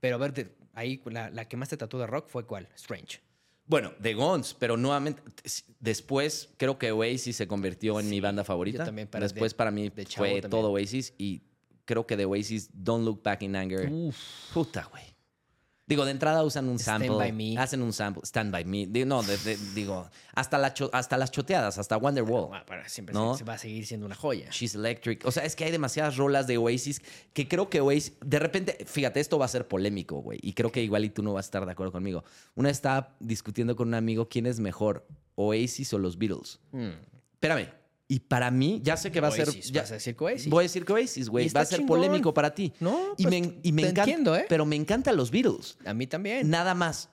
Pero 0.00 0.16
a 0.16 0.18
ver, 0.18 0.52
ahí 0.74 1.00
la, 1.06 1.30
la 1.30 1.44
que 1.48 1.56
más 1.56 1.68
te 1.68 1.76
tatuó 1.76 2.00
de 2.00 2.08
rock 2.08 2.28
fue 2.28 2.44
cuál? 2.44 2.68
Strange. 2.74 3.20
Bueno, 3.66 3.92
de 4.00 4.14
Guns, 4.14 4.54
pero 4.58 4.76
nuevamente, 4.76 5.22
después 5.80 6.50
creo 6.56 6.78
que 6.78 6.92
Oasis 6.92 7.36
se 7.36 7.46
convirtió 7.46 7.98
en 8.00 8.10
mi 8.10 8.20
banda 8.20 8.44
favorita. 8.44 8.78
yo 8.78 8.84
también, 8.84 9.08
para 9.08 9.24
después 9.24 9.52
de- 9.52 9.56
para 9.56 9.70
mí 9.70 9.88
de 9.88 10.04
fue 10.06 10.28
también. 10.40 10.50
todo 10.50 10.70
Oasis 10.72 11.14
y 11.18 11.42
creo 11.84 12.06
que 12.06 12.16
de 12.16 12.24
Oasis, 12.24 12.70
Don't 12.72 13.04
Look 13.04 13.22
Back 13.22 13.42
in 13.42 13.56
Anger. 13.56 13.88
Uf. 13.90 14.16
Puta, 14.52 14.88
güey. 14.90 15.04
Digo, 15.92 16.04
de 16.04 16.10
entrada 16.10 16.42
usan 16.44 16.68
un 16.68 16.78
Stand 16.78 17.04
sample. 17.04 17.16
by 17.18 17.32
Me. 17.32 17.58
Hacen 17.58 17.82
un 17.82 17.92
sample. 17.92 18.22
Stand 18.24 18.50
by 18.52 18.64
Me. 18.64 18.86
Digo, 18.86 19.06
no, 19.06 19.22
de- 19.22 19.36
de- 19.38 19.56
digo, 19.74 20.08
hasta, 20.34 20.58
la 20.58 20.72
cho- 20.74 20.90
hasta 20.92 21.16
las 21.16 21.30
choteadas, 21.30 21.78
hasta 21.78 21.96
Wonderwall. 21.96 22.48
Bueno, 22.48 22.66
para 22.66 22.88
siempre 22.88 23.14
¿No? 23.14 23.36
se, 23.36 23.44
va 23.44 23.54
a 23.54 23.58
seguir 23.58 23.86
siendo 23.86 24.06
una 24.06 24.14
joya. 24.14 24.48
She's 24.50 24.74
Electric. 24.74 25.24
O 25.26 25.30
sea, 25.30 25.44
es 25.44 25.54
que 25.56 25.64
hay 25.64 25.70
demasiadas 25.70 26.16
rolas 26.16 26.46
de 26.46 26.56
Oasis 26.58 27.00
que 27.32 27.46
creo 27.48 27.68
que 27.70 27.80
Oasis. 27.80 28.14
De 28.24 28.38
repente, 28.38 28.84
fíjate, 28.86 29.20
esto 29.20 29.38
va 29.38 29.44
a 29.44 29.48
ser 29.48 29.68
polémico, 29.68 30.16
güey. 30.22 30.38
Y 30.42 30.54
creo 30.54 30.72
que 30.72 30.82
igual 30.82 31.04
y 31.04 31.10
tú 31.10 31.22
no 31.22 31.32
vas 31.34 31.44
a 31.44 31.48
estar 31.48 31.66
de 31.66 31.72
acuerdo 31.72 31.92
conmigo. 31.92 32.24
Una 32.54 32.70
estaba 32.70 33.14
discutiendo 33.20 33.76
con 33.76 33.88
un 33.88 33.94
amigo 33.94 34.28
quién 34.28 34.46
es 34.46 34.58
mejor, 34.60 35.06
Oasis 35.34 35.92
o 35.94 35.98
los 35.98 36.18
Beatles. 36.18 36.58
Mm. 36.72 36.90
Espérame. 37.34 37.81
Y 38.12 38.20
para 38.20 38.50
mí, 38.50 38.78
ya 38.84 38.98
sé 38.98 39.10
que 39.10 39.22
va 39.22 39.28
a 39.28 39.30
ser. 39.30 39.48
Oasis, 39.48 39.72
ya- 39.72 39.80
vas 39.82 39.90
a 39.92 39.94
decir 39.94 40.14
que 40.14 40.24
Oasis. 40.24 40.48
Voy 40.50 40.60
a 40.60 40.64
decir 40.64 40.84
que 40.84 40.92
Oasis, 40.92 41.30
güey. 41.30 41.48
Va 41.48 41.62
a 41.62 41.64
ser 41.64 41.78
chingón. 41.78 41.96
polémico 41.96 42.34
para 42.34 42.54
ti. 42.54 42.70
No, 42.78 43.14
Y 43.16 43.22
pues, 43.22 43.40
me, 43.40 43.58
y 43.62 43.72
me 43.72 43.82
te 43.84 43.88
encanta. 43.88 44.02
entiendo, 44.10 44.36
¿eh? 44.36 44.44
Pero 44.50 44.66
me 44.66 44.76
encantan 44.76 45.16
los 45.16 45.30
Beatles. 45.30 45.78
A 45.86 45.94
mí 45.94 46.06
también. 46.06 46.50
Nada 46.50 46.74
más. 46.74 47.08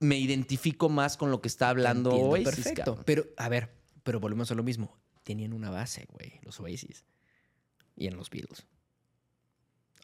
Me 0.00 0.16
identifico 0.18 0.88
más 0.88 1.18
con 1.18 1.30
lo 1.30 1.42
que 1.42 1.48
está 1.48 1.68
hablando 1.68 2.10
Entiendo 2.12 2.30
Oasis. 2.32 2.44
Perfecto. 2.48 2.84
cabrón. 2.84 3.02
Pero, 3.04 3.26
a 3.36 3.48
ver, 3.50 3.74
pero 4.02 4.20
volvemos 4.20 4.50
a 4.50 4.54
lo 4.54 4.62
mismo. 4.62 4.96
Tenían 5.22 5.52
una 5.52 5.68
base, 5.68 6.06
güey, 6.10 6.40
los 6.42 6.58
Oasis. 6.60 7.04
Y 7.94 8.06
en 8.06 8.16
los 8.16 8.30
Beatles. 8.30 8.64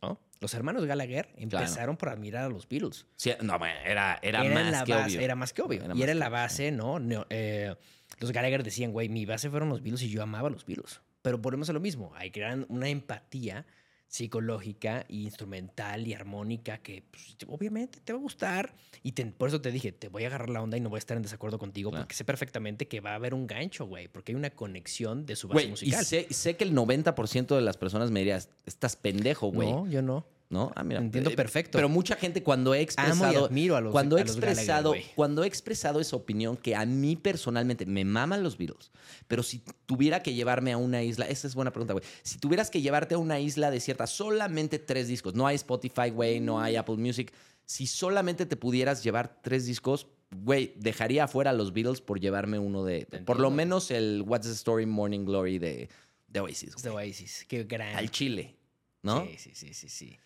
¿No? 0.02 0.20
Los 0.40 0.54
hermanos 0.54 0.86
Gallagher 0.86 1.28
empezaron 1.36 1.96
por 1.96 2.08
admirar 2.08 2.44
a 2.44 2.48
los 2.48 2.68
Beatles. 2.68 3.06
Sí, 3.16 3.32
no, 3.42 3.54
era, 3.56 4.18
era, 4.22 4.44
Era 4.44 4.44
más 4.44 4.70
la 4.70 4.84
que 4.84 4.94
base, 4.94 5.16
obvio. 5.16 5.20
Era 5.20 5.34
más 5.34 5.52
que 5.52 5.62
obvio. 5.62 5.84
Era 5.84 5.94
y 5.94 6.02
era 6.02 6.14
la 6.14 6.28
base, 6.30 6.72
¿no? 6.72 6.98
Eh, 7.28 7.74
los 8.18 8.32
Gallagher 8.32 8.62
decían, 8.62 8.92
güey, 8.92 9.08
mi 9.08 9.26
base 9.26 9.50
fueron 9.50 9.68
los 9.68 9.82
Beatles 9.82 10.02
y 10.02 10.08
yo 10.08 10.22
amaba 10.22 10.48
a 10.48 10.50
los 10.50 10.64
Beatles. 10.64 11.00
Pero 11.22 11.38
volvemos 11.38 11.68
a 11.68 11.74
lo 11.74 11.80
mismo. 11.80 12.12
Hay 12.14 12.30
que 12.30 12.40
crear 12.40 12.64
una 12.68 12.88
empatía 12.88 13.66
psicológica, 14.10 15.06
e 15.08 15.14
instrumental 15.16 16.06
y 16.06 16.14
armónica 16.14 16.78
que 16.78 17.04
pues, 17.10 17.36
obviamente 17.46 18.00
te 18.00 18.12
va 18.12 18.18
a 18.18 18.22
gustar. 18.22 18.74
Y 19.02 19.12
te- 19.12 19.24
por 19.26 19.48
eso 19.48 19.60
te 19.60 19.70
dije, 19.70 19.92
te 19.92 20.08
voy 20.08 20.24
a 20.24 20.26
agarrar 20.26 20.50
la 20.50 20.60
onda 20.62 20.76
y 20.76 20.80
no 20.80 20.90
voy 20.90 20.96
a 20.96 20.98
estar 20.98 21.16
en 21.16 21.22
desacuerdo 21.22 21.58
contigo 21.58 21.90
Claro. 21.90 22.04
porque 22.04 22.16
sé 22.16 22.24
perfectamente 22.24 22.88
que 22.88 23.00
va 23.00 23.12
a 23.12 23.14
haber 23.14 23.32
un 23.34 23.46
gancho, 23.46 23.86
güey, 23.86 24.08
porque 24.08 24.32
hay 24.32 24.36
una 24.36 24.50
conexión 24.50 25.24
de 25.26 25.36
su 25.36 25.48
base 25.48 25.54
Güey, 25.54 25.66
y 25.66 25.70
musical. 25.70 26.04
sé, 26.04 26.26
sé 26.30 26.56
que 26.56 26.64
el 26.64 26.74
90% 26.74 27.54
de 27.54 27.60
las 27.62 27.76
personas 27.76 28.10
me 28.10 28.20
dirían, 28.20 28.40
estás 28.66 28.96
pendejo, 28.96 29.50
güey. 29.52 29.70
no, 29.70 29.86
yo 29.88 30.02
no. 30.02 30.26
¿No? 30.50 30.72
Ah, 30.74 30.82
mira. 30.82 31.00
Entiendo 31.00 31.30
eh, 31.30 31.36
perfecto. 31.36 31.78
Pero 31.78 31.88
mucha 31.88 32.16
gente 32.16 32.42
cuando 32.42 32.74
he 32.74 32.78
Amo 32.78 32.80
y 32.80 32.82
expresado. 32.82 33.46
admiro 33.46 33.76
a 33.76 33.80
los, 33.80 33.92
cuando 33.92 34.18
he 34.18 34.22
a 34.22 34.24
los 34.24 34.34
Gallagher, 34.34 34.58
expresado, 34.58 34.94
cuando 35.14 35.44
he 35.44 35.46
expresado 35.46 36.00
esa 36.00 36.16
opinión 36.16 36.56
que 36.56 36.74
a 36.74 36.84
mí 36.84 37.14
personalmente 37.14 37.86
me 37.86 38.04
maman 38.04 38.42
los 38.42 38.58
Beatles, 38.58 38.90
pero 39.28 39.44
si 39.44 39.62
tuviera 39.86 40.24
que 40.24 40.34
llevarme 40.34 40.72
a 40.72 40.76
una 40.76 41.04
isla, 41.04 41.26
esa 41.26 41.46
es 41.46 41.54
buena 41.54 41.70
pregunta, 41.70 41.92
güey. 41.92 42.04
Si 42.22 42.38
tuvieras 42.38 42.68
que 42.68 42.82
llevarte 42.82 43.14
a 43.14 43.18
una 43.18 43.38
isla 43.38 43.70
desierta, 43.70 44.08
solamente 44.08 44.80
tres 44.80 45.06
discos, 45.06 45.34
no 45.34 45.46
hay 45.46 45.54
Spotify, 45.54 46.10
güey, 46.10 46.40
no 46.40 46.60
hay 46.60 46.74
Apple 46.74 46.96
Music. 46.96 47.32
Si 47.64 47.86
solamente 47.86 48.44
te 48.44 48.56
pudieras 48.56 49.04
llevar 49.04 49.40
tres 49.42 49.66
discos, 49.66 50.08
güey, 50.32 50.74
dejaría 50.76 51.24
afuera 51.24 51.50
a 51.50 51.52
los 51.52 51.72
Beatles 51.72 52.00
por 52.00 52.18
llevarme 52.18 52.58
uno 52.58 52.84
de, 52.84 53.06
por 53.24 53.38
lo 53.38 53.52
menos 53.52 53.92
el 53.92 54.24
What's 54.26 54.48
the 54.48 54.52
Story 54.52 54.86
Morning 54.86 55.24
Glory 55.24 55.60
de, 55.60 55.88
de 56.26 56.40
Oasis. 56.40 56.82
De. 56.82 56.90
Oasis. 56.90 57.44
Qué 57.46 57.62
gran. 57.62 57.94
Al 57.94 58.10
Chile, 58.10 58.56
¿no? 59.02 59.24
Sí, 59.26 59.36
sí, 59.38 59.50
sí, 59.54 59.74
sí, 59.74 59.88
sí. 59.88 60.18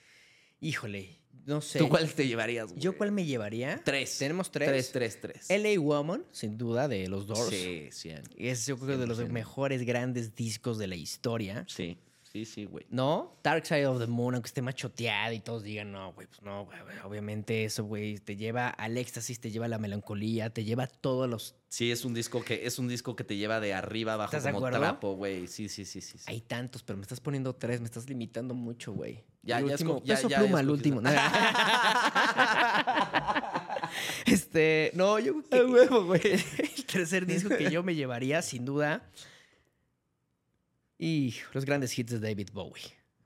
Híjole, 0.64 1.18
no 1.44 1.60
sé. 1.60 1.78
¿Tú 1.78 1.90
cuál 1.90 2.10
te 2.12 2.26
llevarías, 2.26 2.68
güey? 2.70 2.80
¿Yo 2.80 2.96
cuál 2.96 3.12
me 3.12 3.26
llevaría? 3.26 3.82
Tres. 3.84 4.16
Tenemos 4.18 4.50
tres. 4.50 4.68
Tres, 4.68 4.92
tres, 4.92 5.20
tres. 5.20 5.50
LA 5.50 5.78
Woman, 5.78 6.24
sin 6.32 6.56
duda, 6.56 6.88
de 6.88 7.06
los 7.06 7.26
Doors. 7.26 7.50
Sí, 7.50 7.88
cien. 7.92 8.22
Es 8.38 8.66
yo 8.66 8.76
creo 8.78 8.96
que 8.96 8.96
de 8.96 9.06
los 9.06 9.20
100%. 9.20 9.28
mejores 9.28 9.82
grandes 9.82 10.34
discos 10.34 10.78
de 10.78 10.86
la 10.86 10.96
historia. 10.96 11.66
Sí, 11.68 11.98
sí, 12.34 12.44
sí, 12.44 12.64
güey. 12.64 12.84
¿No? 12.90 13.38
Dark 13.44 13.64
Side 13.64 13.86
of 13.86 14.00
the 14.00 14.08
Moon, 14.08 14.34
aunque 14.34 14.48
esté 14.48 14.60
más 14.60 14.74
choteada 14.74 15.32
y 15.32 15.38
todos 15.38 15.62
digan, 15.62 15.92
no, 15.92 16.12
güey, 16.14 16.26
pues 16.26 16.42
no, 16.42 16.64
güey, 16.64 16.76
obviamente 17.04 17.64
eso, 17.64 17.84
güey, 17.84 18.18
te 18.18 18.34
lleva 18.36 18.68
al 18.70 18.98
éxtasis, 18.98 19.38
te 19.40 19.52
lleva 19.52 19.66
a 19.66 19.68
la 19.68 19.78
melancolía, 19.78 20.50
te 20.50 20.64
lleva 20.64 20.82
a 20.84 20.86
todos 20.88 21.30
los... 21.30 21.54
Sí, 21.68 21.92
es 21.92 22.04
un 22.04 22.12
disco 22.12 22.42
que 22.42 22.66
es 22.66 22.80
un 22.80 22.88
disco 22.88 23.14
que 23.14 23.22
te 23.22 23.36
lleva 23.36 23.60
de 23.60 23.72
arriba 23.72 24.14
abajo 24.14 24.30
¿Estás 24.36 24.44
de 24.44 24.52
como 24.52 24.68
trapo, 24.68 25.14
güey. 25.14 25.46
Sí, 25.46 25.68
sí, 25.68 25.84
sí, 25.84 26.00
sí. 26.00 26.18
sí. 26.18 26.24
Hay 26.26 26.40
tantos, 26.40 26.82
pero 26.82 26.96
me 26.96 27.02
estás 27.02 27.20
poniendo 27.20 27.54
tres, 27.54 27.80
me 27.80 27.86
estás 27.86 28.08
limitando 28.08 28.52
mucho, 28.52 28.92
güey. 28.92 29.22
Ya, 29.42 29.58
El 29.60 29.66
ya 29.66 29.72
último, 29.72 30.02
ya- 30.04 30.14
peso 30.16 30.28
ya 30.28 30.38
pluma, 30.40 30.58
el 30.60 30.70
último. 30.70 31.00
Este, 34.26 34.90
no, 34.94 35.18
yo 35.18 35.40
creo 35.42 36.12
que 36.14 36.34
el 36.58 36.84
tercer 36.86 37.26
disco 37.26 37.50
que 37.50 37.70
yo 37.70 37.82
me 37.82 37.94
llevaría, 37.94 38.42
sin 38.42 38.64
duda, 38.64 39.02
y 40.98 41.34
los 41.52 41.64
grandes 41.64 41.96
hits 41.98 42.12
de 42.12 42.20
David 42.20 42.48
Bowie. 42.52 42.82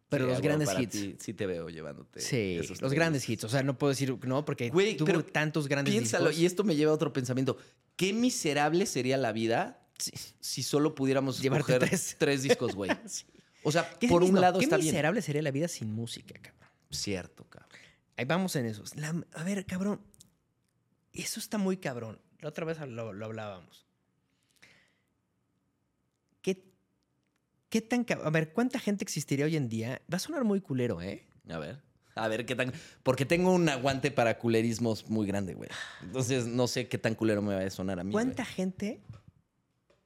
Pero 0.08 0.24
Sí, 0.24 0.30
los 0.30 0.40
grandes 0.40 0.70
hits. 0.78 0.92
ti, 0.92 1.16
sí 1.20 1.34
te 1.34 1.46
veo 1.46 1.68
llevándote. 1.68 2.20
Sí, 2.20 2.56
esos 2.58 2.80
los 2.80 2.94
grandes 2.94 3.28
hits. 3.28 3.44
O 3.44 3.48
sea, 3.50 3.62
no 3.62 3.76
puedo 3.76 3.90
decir 3.90 4.16
no, 4.26 4.44
porque 4.44 4.70
Güey, 4.70 4.96
tuvo 4.96 5.06
pero 5.06 5.24
tantos 5.24 5.68
grandes 5.68 5.92
Piénsalo, 5.92 6.28
discos. 6.28 6.42
y 6.42 6.46
esto 6.46 6.64
me 6.64 6.76
lleva 6.76 6.92
a 6.92 6.94
otro 6.94 7.12
pensamiento. 7.12 7.58
Qué 7.96 8.12
miserable 8.14 8.86
sería 8.86 9.18
la 9.18 9.32
vida 9.32 9.86
si, 9.98 10.12
si 10.40 10.62
solo 10.62 10.94
pudiéramos 10.94 11.42
Llevarte 11.42 11.72
escoger 11.72 11.88
tres. 11.90 12.16
tres. 12.18 12.42
discos, 12.42 12.74
güey. 12.74 12.90
Sí. 13.06 13.24
O 13.64 13.72
sea, 13.72 13.90
¿Qué 13.98 14.08
por 14.08 14.22
un 14.22 14.28
mismo? 14.28 14.40
lado 14.40 14.60
Qué 14.60 14.64
está 14.64 14.76
bien. 14.76 14.86
miserable 14.86 15.20
sería 15.20 15.42
la 15.42 15.50
vida 15.50 15.68
sin 15.68 15.92
música, 15.92 16.38
cabrón. 16.40 16.70
Cierto, 16.90 17.44
cabrón. 17.44 17.68
Ahí 18.16 18.24
vamos 18.24 18.56
en 18.56 18.64
eso. 18.66 18.84
La- 18.94 19.22
a 19.34 19.44
ver, 19.44 19.66
cabrón. 19.66 20.00
Eso 21.12 21.38
está 21.40 21.58
muy 21.58 21.76
cabrón. 21.76 22.18
La 22.40 22.48
otra 22.48 22.64
vez 22.64 22.78
lo, 22.80 23.12
lo 23.12 23.24
hablábamos. 23.26 23.84
¿Qué, 26.40 26.62
¿Qué 27.68 27.82
tan 27.82 28.06
A 28.24 28.30
ver, 28.30 28.52
¿cuánta 28.52 28.78
gente 28.78 29.04
existiría 29.04 29.44
hoy 29.44 29.56
en 29.56 29.68
día? 29.68 30.00
Va 30.12 30.16
a 30.16 30.20
sonar 30.20 30.44
muy 30.44 30.60
culero, 30.60 31.02
¿eh? 31.02 31.26
A 31.48 31.58
ver. 31.58 31.82
A 32.14 32.26
ver 32.28 32.46
qué 32.46 32.56
tan. 32.56 32.72
Porque 33.02 33.24
tengo 33.26 33.52
un 33.52 33.68
aguante 33.68 34.10
para 34.10 34.38
culerismos 34.38 35.08
muy 35.08 35.26
grande, 35.26 35.54
güey. 35.54 35.68
Entonces 36.02 36.46
no 36.46 36.66
sé 36.66 36.88
qué 36.88 36.98
tan 36.98 37.14
culero 37.14 37.42
me 37.42 37.54
va 37.54 37.60
a 37.60 37.70
sonar 37.70 38.00
a 38.00 38.04
mí. 38.04 38.12
¿Cuánta 38.12 38.42
güey. 38.44 38.54
gente 38.54 39.02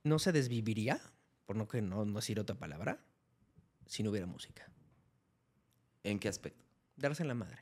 no 0.05 0.18
se 0.18 0.32
desviviría, 0.32 1.01
por 1.47 1.56
no, 1.56 1.68
que 1.68 1.80
no, 1.80 2.05
no 2.05 2.14
decir 2.16 2.39
otra 2.40 2.56
palabra, 2.56 2.98
si 3.86 4.02
no 4.02 4.10
hubiera 4.10 4.26
música? 4.26 4.68
¿En 6.02 6.18
qué 6.18 6.28
aspecto? 6.28 6.64
Darse 6.97 7.22
en 7.22 7.28
la 7.28 7.34
madre. 7.34 7.59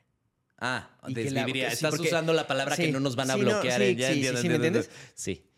Ah, 0.57 0.97
Y 1.07 1.13
que 1.13 1.29
la- 1.31 1.41
desviviría. 1.41 1.69
sí, 1.69 1.75
Estás 1.75 1.91
porque- 1.91 2.07
usando 2.07 2.33
la 2.33 2.45
palabra 2.47 2.75
sí, 2.75 2.83
que 2.83 2.91
no 2.91 2.99
nos 2.99 3.15
van 3.15 3.29
a 3.31 3.33
sí, 3.35 3.39
no, 3.39 3.45
bloquear. 3.51 3.79
sí, 3.79 3.87
eh, 3.87 3.95
ya 3.95 4.07
sí, 4.07 4.13
sí, 4.13 4.19
entiendo, 4.27 4.41
sí, 4.41 4.49
¿me 4.49 4.55
entiendes? 4.55 4.89
Sí. 5.13 5.49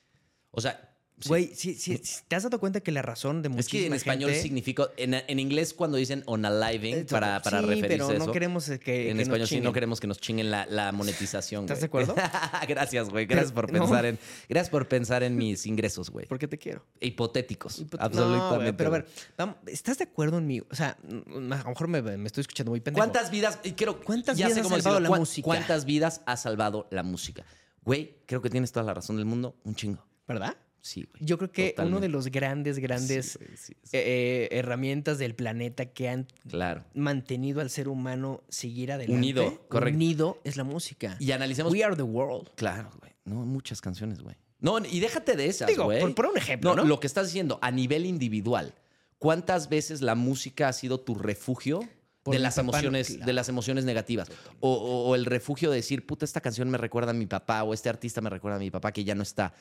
O 0.51 0.61
sea. 0.61 0.92
Güey, 1.25 1.51
sí, 1.55 1.75
sí, 1.75 1.99
sí, 2.03 2.21
¿te 2.27 2.35
has 2.35 2.43
dado 2.43 2.59
cuenta 2.59 2.81
que 2.81 2.91
la 2.91 3.01
razón 3.01 3.41
de 3.41 3.47
Es 3.47 3.69
que 3.69 3.77
en 3.85 3.91
muchísima 3.91 3.95
español 3.95 4.29
gente- 4.31 4.43
significa. 4.43 4.87
En, 4.97 5.13
en 5.13 5.39
inglés, 5.39 5.73
cuando 5.73 5.95
dicen 5.97 6.21
on 6.25 6.43
aliving, 6.43 7.05
para, 7.05 7.41
para 7.41 7.59
sí, 7.61 7.65
referirse 7.65 7.87
pero 7.87 8.09
a 8.09 8.13
eso. 8.15 8.25
no 8.25 8.31
queremos 8.33 8.69
que, 8.83 9.09
en 9.09 9.19
español 9.21 9.47
sí 9.47 9.61
no 9.61 9.71
queremos 9.71 9.99
que 10.01 10.07
nos 10.07 10.17
chinguen 10.19 10.51
la, 10.51 10.65
la 10.65 10.91
monetización. 10.91 11.63
¿Estás 11.63 11.79
de 11.79 11.85
acuerdo? 11.85 12.15
gracias, 12.67 13.09
güey. 13.09 13.25
Gracias 13.25 13.51
por 13.53 13.71
No. 13.71 13.79
pensar 13.79 14.05
en. 14.05 14.19
Gracias 14.49 14.69
por 14.69 14.87
pensar 14.87 15.23
en 15.23 15.37
mis 15.37 15.65
ingresos, 15.65 16.09
güey. 16.09 16.25
Porque 16.25 16.47
te 16.47 16.57
quiero. 16.57 16.85
Hipotéticos. 16.99 17.79
Hipo- 17.81 17.97
absolutamente. 17.99 18.71
No, 18.71 18.77
pero 18.77 18.89
a 18.89 18.93
ver, 18.93 19.07
vamos, 19.37 19.55
¿estás 19.67 19.99
de 19.99 20.05
acuerdo 20.05 20.39
en 20.39 20.47
mí? 20.47 20.59
O 20.59 20.75
sea, 20.75 20.97
a 21.09 21.13
lo 21.33 21.39
mejor 21.39 21.87
me, 21.87 22.01
me 22.01 22.27
estoy 22.27 22.41
escuchando 22.41 22.71
muy 22.71 22.81
pendejo. 22.81 23.05
¿Cuántas 23.05 23.31
vidas? 23.31 23.59
y 23.63 23.71
quiero, 23.73 24.01
¿Cuántas 24.01 24.37
ya 24.37 24.47
vidas 24.47 24.55
sé 24.55 24.59
ha 24.59 24.63
cómo 24.63 24.75
salvado 24.75 24.95
decirlo. 24.95 25.03
la 25.03 25.09
¿Cuán- 25.09 25.19
música? 25.21 25.45
¿Cuántas 25.45 25.85
vidas 25.85 26.21
ha 26.25 26.35
salvado 26.35 26.87
la 26.91 27.03
música? 27.03 27.45
Güey, 27.85 28.17
creo 28.25 28.41
que 28.41 28.49
tienes 28.49 28.71
toda 28.71 28.85
la 28.85 28.93
razón 28.93 29.15
del 29.17 29.25
mundo. 29.25 29.55
Un 29.63 29.75
chingo. 29.75 30.05
¿Verdad? 30.27 30.55
Sí, 30.85 31.07
güey. 31.09 31.23
Yo 31.25 31.37
creo 31.37 31.49
que 31.49 31.61
uno 31.63 31.69
Totalmente. 31.75 32.01
de 32.01 32.09
los 32.09 32.27
grandes, 32.27 32.77
grandes 32.79 33.25
Sí, 33.31 33.37
güey, 33.39 33.57
sí, 33.57 33.73
sí. 33.83 33.95
eh, 33.97 34.49
eh, 34.51 34.57
herramientas 34.59 35.17
del 35.17 35.33
planeta 35.33 35.85
que 35.85 36.09
han 36.09 36.27
Claro. 36.49 36.83
mantenido 36.93 37.61
al 37.61 37.69
ser 37.69 37.87
humano 37.87 38.43
seguir 38.49 38.91
adelante. 38.91 39.17
Unido, 39.17 39.65
correcto. 39.69 39.95
Unido 39.95 40.41
es 40.43 40.57
la 40.57 40.65
música. 40.65 41.15
Y 41.21 41.31
analicemos. 41.31 41.71
We 41.71 41.85
are 41.85 41.95
the 41.95 42.01
world. 42.03 42.49
Claro, 42.55 42.91
güey. 42.99 43.13
No, 43.23 43.45
muchas 43.45 43.79
canciones, 43.79 44.21
güey. 44.21 44.35
No, 44.59 44.77
y 44.79 44.99
déjate 44.99 45.37
de 45.37 45.45
esas, 45.47 45.69
Digo, 45.69 45.85
güey. 45.85 46.01
por, 46.01 46.13
por 46.15 46.25
un 46.25 46.37
ejemplo, 46.37 46.75
No, 46.75 46.81
¿no? 46.83 46.87
lo 46.87 46.99
que 46.99 47.07
estás 47.07 47.27
diciendo, 47.27 47.59
a 47.61 47.71
nivel 47.71 48.05
individual, 48.05 48.73
¿cuántas 49.19 49.69
veces 49.69 50.01
la 50.01 50.15
música 50.15 50.67
ha 50.67 50.73
sido 50.73 50.99
tu 50.99 51.15
refugio 51.15 51.87
Por 52.23 52.33
de 52.35 52.39
las 52.39 52.55
papá, 52.55 52.67
emociones, 52.79 53.07
claro. 53.07 53.25
de 53.25 53.33
las 53.33 53.47
emociones 53.47 53.85
negativas? 53.85 54.29
O, 54.59 54.71
o- 54.73 55.09
o 55.09 55.15
el 55.15 55.23
refugio 55.25 55.69
de 55.69 55.77
decir, 55.77 56.05
puta, 56.05 56.25
esta 56.25 56.41
canción 56.41 56.69
me 56.69 56.77
recuerda 56.77 57.11
a 57.11 57.13
mi 57.13 57.25
papá, 57.25 57.63
o 57.63 57.73
este 57.73 57.87
artista 57.89 58.19
me 58.19 58.29
recuerda 58.29 58.57
a 58.57 58.59
mi 58.59 58.69
papá 58.71 58.91
que 58.91 59.03
ya 59.05 59.15
no 59.15 59.23
está. 59.23 59.53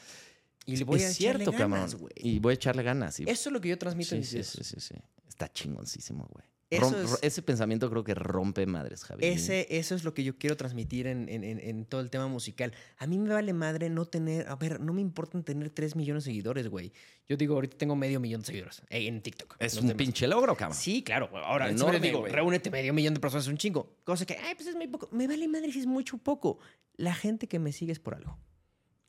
Y 0.67 0.77
le 0.77 0.85
voy 0.85 0.99
es 1.01 1.05
a 1.07 1.11
echarle 1.11 1.45
cierto, 1.45 1.53
ganas, 1.59 1.93
cabrón. 1.93 2.01
güey. 2.01 2.13
Y 2.17 2.39
voy 2.39 2.53
a 2.53 2.55
echarle 2.55 2.83
ganas. 2.83 3.19
y- 3.21 3.25
Eso 3.25 3.49
es 3.49 3.53
lo 3.53 3.61
que 3.61 3.69
yo 3.69 3.79
transmito 3.79 4.11
sí, 4.11 4.15
en 4.17 4.21
mis 4.21 4.29
sí, 4.31 4.43
sí, 4.45 4.63
sí, 4.65 4.81
sí. 4.81 4.95
Está 5.29 5.53
chingoncísimo, 5.53 6.29
güey. 6.33 6.45
Es- 6.71 7.19
Ese 7.21 7.43
pensamiento 7.43 7.91
creo 7.91 8.03
que 8.03 8.15
rompe 8.15 8.65
madres, 8.65 9.05
Javier. 9.05 9.31
Ese, 9.35 9.67
eso 9.77 9.95
es 9.95 10.05
lo 10.05 10.15
que 10.15 10.25
yo 10.25 10.39
quiero 10.39 10.57
transmitir 10.57 11.07
en, 11.07 11.29
en- 11.29 11.45
en- 11.45 11.61
en 11.61 11.85
todo 11.85 12.01
el 12.01 12.09
tema 12.09 12.29
musical. 12.29 12.73
A 12.97 13.07
mí 13.07 13.19
me 13.19 13.29
vale 13.29 13.53
madre 13.53 13.91
no 13.91 14.07
tener, 14.07 14.49
a 14.49 14.57
ver, 14.57 14.81
no 14.81 14.95
me 14.95 15.03
importa 15.03 15.39
tener 15.43 15.69
3 15.69 15.97
millones 15.97 16.25
de 16.25 16.31
seguidores, 16.31 16.69
güey. 16.69 16.91
Yo 17.29 17.37
digo, 17.37 17.57
ahorita 17.57 17.77
tengo 17.77 17.95
medio 17.95 18.21
millón 18.21 18.41
de 18.41 18.47
seguidores 18.47 18.81
en 18.89 19.21
TikTok. 19.21 19.57
Es 19.59 19.77
un 19.77 19.91
pinche 19.93 20.27
logro, 20.27 20.57
cabrón. 20.57 20.79
Sí, 20.79 21.03
claro. 21.03 21.29
Ahora, 21.45 21.67
siempre 21.77 22.01
digo, 22.01 22.21
güey. 22.21 22.33
reúnete 22.33 22.71
medio 22.71 22.95
millón 22.95 23.13
de 23.13 23.21
personas, 23.21 23.45
es 23.45 23.51
un 23.51 23.59
chingo. 23.59 23.97
Cosa 24.05 24.25
que, 24.25 24.39
ay, 24.39 24.55
pues 24.55 24.69
es 24.69 24.75
muy 24.75 24.87
poco. 24.89 25.11
Me 25.13 25.27
vale 25.27 25.47
madre 25.49 25.71
si 25.73 25.81
es 25.81 25.87
mucho 25.87 26.17
poco. 26.17 26.59
La 26.97 27.13
gente 27.15 27.49
que 27.49 27.59
me 27.59 27.73
sigue 27.73 27.93
es 27.93 27.99
por 27.99 28.15
algo. 28.15 28.39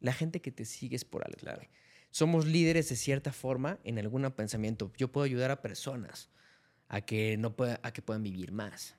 La 0.03 0.13
gente 0.13 0.41
que 0.41 0.51
te 0.51 0.65
sigue 0.65 0.97
es 0.97 1.05
por 1.05 1.25
algo. 1.25 1.39
Claro. 1.39 1.63
Somos 2.11 2.45
líderes 2.45 2.89
de 2.89 2.95
cierta 2.95 3.31
forma 3.31 3.79
en 3.83 3.97
algún 3.97 4.29
pensamiento. 4.33 4.91
Yo 4.97 5.11
puedo 5.11 5.25
ayudar 5.25 5.49
a 5.49 5.61
personas 5.61 6.29
a 6.89 7.01
que, 7.01 7.37
no 7.37 7.55
pueda, 7.55 7.79
a 7.81 7.91
que 7.91 8.01
puedan 8.03 8.21
vivir 8.21 8.51
más. 8.51 8.95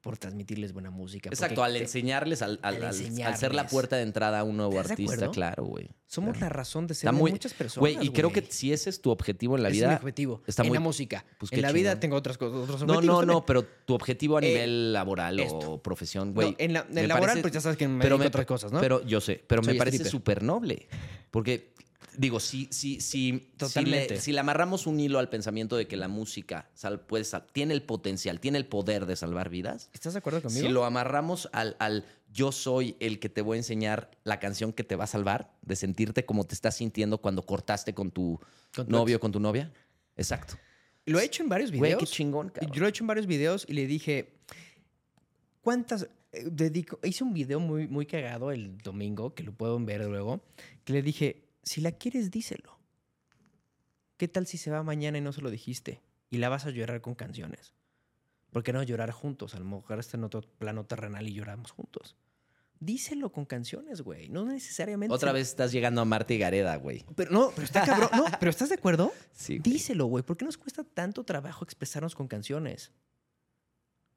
Por 0.00 0.16
transmitirles 0.16 0.72
buena 0.72 0.90
música. 0.90 1.28
Exacto, 1.28 1.62
al 1.62 1.74
te- 1.74 1.80
enseñarles, 1.80 2.40
al, 2.42 2.58
al- 2.62 2.82
al 2.82 3.36
ser 3.36 3.54
la 3.54 3.66
puerta 3.66 3.96
de 3.96 4.02
entrada 4.02 4.40
a 4.40 4.44
un 4.44 4.56
nuevo 4.56 4.72
¿Estás 4.80 4.96
de 4.96 5.04
artista, 5.04 5.30
claro, 5.30 5.64
güey. 5.64 5.90
Somos 6.06 6.30
Claro. 6.32 6.46
la 6.46 6.48
razón 6.48 6.86
de 6.86 6.94
ser 6.94 7.08
Está 7.08 7.12
de 7.12 7.18
muy- 7.18 7.30
muchas 7.32 7.52
personas. 7.52 7.80
Güey, 7.80 8.06
y 8.06 8.10
creo 8.10 8.32
que 8.32 8.42
si 8.48 8.72
ese 8.72 8.88
es 8.90 9.00
tu 9.02 9.10
objetivo 9.10 9.56
en 9.56 9.62
la 9.62 9.68
Ese 9.68 9.76
es 9.76 9.82
vida. 9.82 9.88
mi 9.90 9.96
objetivo. 9.96 10.42
está 10.46 10.62
en 10.62 10.68
muy- 10.68 10.76
la 10.76 10.80
música. 10.80 11.24
pues, 11.38 11.52
en 11.52 11.62
la 11.62 11.72
vida 11.72 12.00
tengo 12.00 12.16
otras 12.16 12.38
cosas. 12.38 12.62
Otros 12.62 12.80
No, 12.80 13.00
no, 13.02 13.18
también. 13.18 13.26
no, 13.26 13.46
pero 13.46 13.62
tu 13.64 13.94
objetivo 13.94 14.38
a 14.38 14.40
Eh, 14.40 14.48
nivel 14.48 14.92
laboral 14.94 15.38
o 15.52 15.82
profesión, 15.82 16.28
No, 16.28 16.34
güey. 16.34 16.56
en 16.58 16.72
la, 16.72 16.86
en 16.90 17.06
laboral, 17.08 17.26
parece- 17.28 17.42
pues 17.42 17.52
ya 17.52 17.60
sabes 17.60 17.76
que 17.76 17.86
me 17.86 18.02
pero 18.02 18.16
me- 18.18 18.26
otras 18.26 18.46
cosas, 18.46 18.72
¿no? 18.72 18.80
Pero 18.80 19.04
yo 19.06 19.20
sé, 19.20 19.44
pero 19.46 19.60
me 19.62 19.72
Soy 19.72 19.78
parece 19.78 20.04
súper 20.06 20.42
noble. 20.42 20.88
Porque, 21.30 21.74
digo, 22.20 22.38
si, 22.38 22.66
si, 22.70 23.00
si, 23.00 23.00
si, 23.00 23.32
le, 23.32 23.38
Totalmente. 23.56 24.20
si 24.20 24.32
le 24.32 24.40
amarramos 24.40 24.86
un 24.86 25.00
hilo 25.00 25.18
al 25.18 25.28
pensamiento 25.30 25.76
de 25.76 25.86
que 25.88 25.96
la 25.96 26.08
música 26.08 26.68
sal- 26.74 27.00
puede 27.00 27.24
sal- 27.24 27.46
tiene 27.52 27.72
el 27.72 27.82
potencial, 27.82 28.40
tiene 28.40 28.58
el 28.58 28.66
poder 28.66 29.06
de 29.06 29.16
salvar 29.16 29.48
vidas, 29.48 29.88
¿Estás 29.94 30.12
de 30.12 30.18
acuerdo 30.18 30.42
conmigo? 30.42 30.66
si 30.66 30.72
lo 30.72 30.84
amarramos 30.84 31.48
al, 31.52 31.76
al 31.78 32.04
yo 32.32 32.52
soy 32.52 32.96
el 33.00 33.18
que 33.20 33.28
te 33.28 33.40
voy 33.42 33.56
a 33.56 33.60
enseñar 33.60 34.10
la 34.24 34.38
canción 34.38 34.72
que 34.72 34.84
te 34.84 34.96
va 34.96 35.04
a 35.04 35.06
salvar, 35.06 35.52
de 35.62 35.76
sentirte 35.76 36.26
como 36.26 36.44
te 36.44 36.54
estás 36.54 36.76
sintiendo 36.76 37.18
cuando 37.18 37.42
cortaste 37.46 37.94
con 37.94 38.10
tu 38.10 38.38
Con 38.74 38.86
tu 38.86 38.92
novio, 38.92 39.16
ex. 39.16 39.20
con 39.22 39.32
tu 39.32 39.40
novia. 39.40 39.72
Exacto. 40.16 40.54
Lo 41.06 41.18
he 41.18 41.24
hecho 41.24 41.42
en 41.42 41.48
varios 41.48 41.70
Güey, 41.70 41.80
videos. 41.92 42.00
qué 42.00 42.06
chingón, 42.06 42.50
cabrón. 42.50 42.72
Yo 42.74 42.80
lo 42.80 42.86
he 42.86 42.90
hecho 42.90 43.02
en 43.02 43.08
varios 43.08 43.26
videos 43.26 43.64
y 43.66 43.72
le 43.72 43.86
dije, 43.86 44.34
¿cuántas? 45.62 46.06
eh, 46.32 46.44
Dedico, 46.50 46.98
hice 47.02 47.24
un 47.24 47.32
video 47.32 47.58
muy, 47.60 47.88
muy 47.88 48.06
cagado 48.06 48.50
el 48.52 48.78
domingo, 48.78 49.34
que 49.34 49.42
lo 49.42 49.52
pueden 49.52 49.86
ver 49.86 50.04
luego, 50.04 50.42
que 50.84 50.92
le 50.92 51.02
dije, 51.02 51.48
si 51.62 51.80
la 51.80 51.92
quieres, 51.92 52.30
díselo. 52.30 52.78
¿Qué 54.16 54.28
tal 54.28 54.46
si 54.46 54.58
se 54.58 54.70
va 54.70 54.82
mañana 54.82 55.18
y 55.18 55.20
no 55.20 55.32
se 55.32 55.40
lo 55.40 55.50
dijiste? 55.50 56.02
Y 56.28 56.38
la 56.38 56.48
vas 56.48 56.66
a 56.66 56.70
llorar 56.70 57.00
con 57.00 57.14
canciones. 57.14 57.74
¿Por 58.50 58.62
qué 58.62 58.72
no 58.72 58.82
llorar 58.82 59.10
juntos? 59.12 59.54
A 59.54 59.58
lo 59.58 59.64
mejor 59.64 59.98
está 59.98 60.16
en 60.16 60.24
otro 60.24 60.42
plano 60.42 60.84
terrenal 60.84 61.28
y 61.28 61.32
lloramos 61.32 61.70
juntos. 61.70 62.16
Díselo 62.80 63.30
con 63.30 63.44
canciones, 63.44 64.00
güey. 64.00 64.28
No 64.28 64.44
necesariamente. 64.44 65.14
Otra 65.14 65.32
vez 65.32 65.48
estás 65.48 65.70
llegando 65.70 66.00
a 66.00 66.04
Marta 66.06 66.32
y 66.32 66.38
Gareda, 66.38 66.76
güey. 66.76 67.04
Pero 67.14 67.30
no, 67.30 67.50
pero 67.50 67.64
está 67.64 67.84
cabrón. 67.84 68.08
No, 68.16 68.24
pero 68.40 68.50
¿estás 68.50 68.70
de 68.70 68.76
acuerdo? 68.76 69.12
Sí, 69.32 69.58
güey. 69.58 69.72
Díselo, 69.72 70.06
güey. 70.06 70.24
¿Por 70.24 70.36
qué 70.36 70.46
nos 70.46 70.56
cuesta 70.56 70.82
tanto 70.82 71.24
trabajo 71.24 71.62
expresarnos 71.62 72.14
con 72.14 72.26
canciones? 72.26 72.92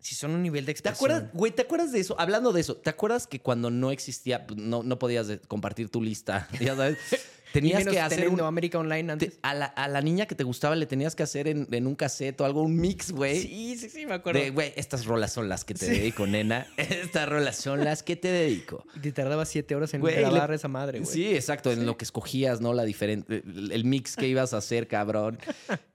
Si 0.03 0.15
son 0.15 0.31
un 0.31 0.43
nivel 0.43 0.65
de 0.65 0.73
¿Te 0.73 0.79
expresión. 0.79 0.95
acuerdas, 1.11 1.29
güey, 1.33 1.51
¿te 1.53 1.61
acuerdas 1.61 1.91
de 1.91 1.99
eso? 2.01 2.15
Hablando 2.19 2.51
de 2.51 2.61
eso, 2.61 2.75
¿te 2.75 2.89
acuerdas 2.89 3.25
que 3.25 3.39
cuando 3.39 3.71
no 3.71 3.89
existía, 3.91 4.45
pues, 4.45 4.59
no, 4.59 4.83
no 4.83 4.99
podías 4.99 5.27
compartir 5.47 5.89
tu 5.89 6.01
lista? 6.01 6.47
Ya 6.59 6.75
sabes, 6.75 6.97
Y 7.49 7.53
tenías 7.53 7.79
menos 7.81 7.93
que 7.93 7.99
hacer 8.01 8.29
un, 8.29 8.41
América 8.41 8.79
Online 8.79 9.03
te- 9.03 9.11
antes. 9.11 9.39
a, 9.43 9.53
la, 9.53 9.65
a 9.67 9.87
la 9.87 10.01
niña 10.01 10.25
que 10.25 10.33
te 10.33 10.43
gustaba 10.43 10.75
le 10.75 10.87
tenías 10.87 11.15
que 11.15 11.21
hacer 11.21 11.47
en, 11.47 11.67
en 11.71 11.85
un 11.85 11.93
cassette 11.93 12.41
o 12.41 12.45
algo, 12.45 12.63
un 12.63 12.75
mix, 12.75 13.11
güey. 13.11 13.43
Sí, 13.43 13.77
sí, 13.77 13.89
sí, 13.91 14.05
me 14.07 14.15
acuerdo. 14.15 14.39
De, 14.41 14.49
güey, 14.49 14.73
estas 14.75 15.05
rolas 15.05 15.31
son 15.31 15.47
las 15.49 15.63
que 15.63 15.75
te 15.75 15.85
Sí. 15.85 15.91
dedico, 15.91 16.25
nena. 16.25 16.65
Estas 16.77 17.29
rolas 17.29 17.55
son 17.57 17.85
las 17.85 18.01
que 18.01 18.15
te 18.15 18.29
dedico. 18.29 18.83
Y 18.95 19.01
te 19.01 19.11
tardaba 19.11 19.45
siete 19.45 19.75
horas 19.75 19.93
en 19.93 20.01
Güey, 20.01 20.15
grabar 20.15 20.49
le- 20.49 20.55
esa 20.55 20.67
madre, 20.67 20.99
güey. 21.01 21.11
Sí, 21.13 21.27
exacto, 21.35 21.71
en 21.71 21.85
lo 21.85 21.95
que 21.95 22.05
escogías, 22.05 22.59
¿no? 22.59 22.73
La 22.73 22.85
diferente, 22.85 23.43
el, 23.45 23.71
el 23.71 23.85
mix 23.85 24.15
que 24.15 24.27
ibas 24.27 24.55
a 24.55 24.57
hacer, 24.57 24.87
cabrón. 24.87 25.37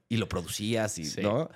Y 0.09 0.17
lo 0.19 0.29
producías, 0.29 0.97
y, 1.01 1.05
Sí. 1.07 1.21
¿no? 1.23 1.51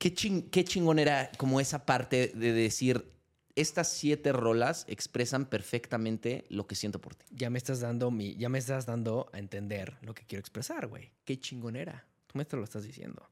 Qué, 0.00 0.14
chin- 0.14 0.48
qué 0.50 0.64
chingón 0.64 0.98
era 0.98 1.30
como 1.36 1.60
esa 1.60 1.84
parte 1.84 2.32
de 2.34 2.52
decir, 2.54 3.12
estas 3.54 3.88
siete 3.88 4.32
rolas 4.32 4.86
expresan 4.88 5.44
perfectamente 5.44 6.46
lo 6.48 6.66
que 6.66 6.74
siento 6.74 7.02
por 7.02 7.14
ti. 7.14 7.26
Ya 7.30 7.50
me 7.50 7.58
estás 7.58 7.80
dando 7.80 8.10
mi, 8.10 8.34
ya 8.36 8.48
me 8.48 8.58
estás 8.58 8.86
dando 8.86 9.28
a 9.34 9.38
entender 9.38 9.98
lo 10.00 10.14
que 10.14 10.24
quiero 10.24 10.40
expresar, 10.40 10.86
güey. 10.86 11.10
Qué 11.24 11.38
chingonera. 11.38 12.06
Tú 12.28 12.38
me 12.38 12.46
lo 12.50 12.64
estás 12.64 12.82
diciendo. 12.84 13.28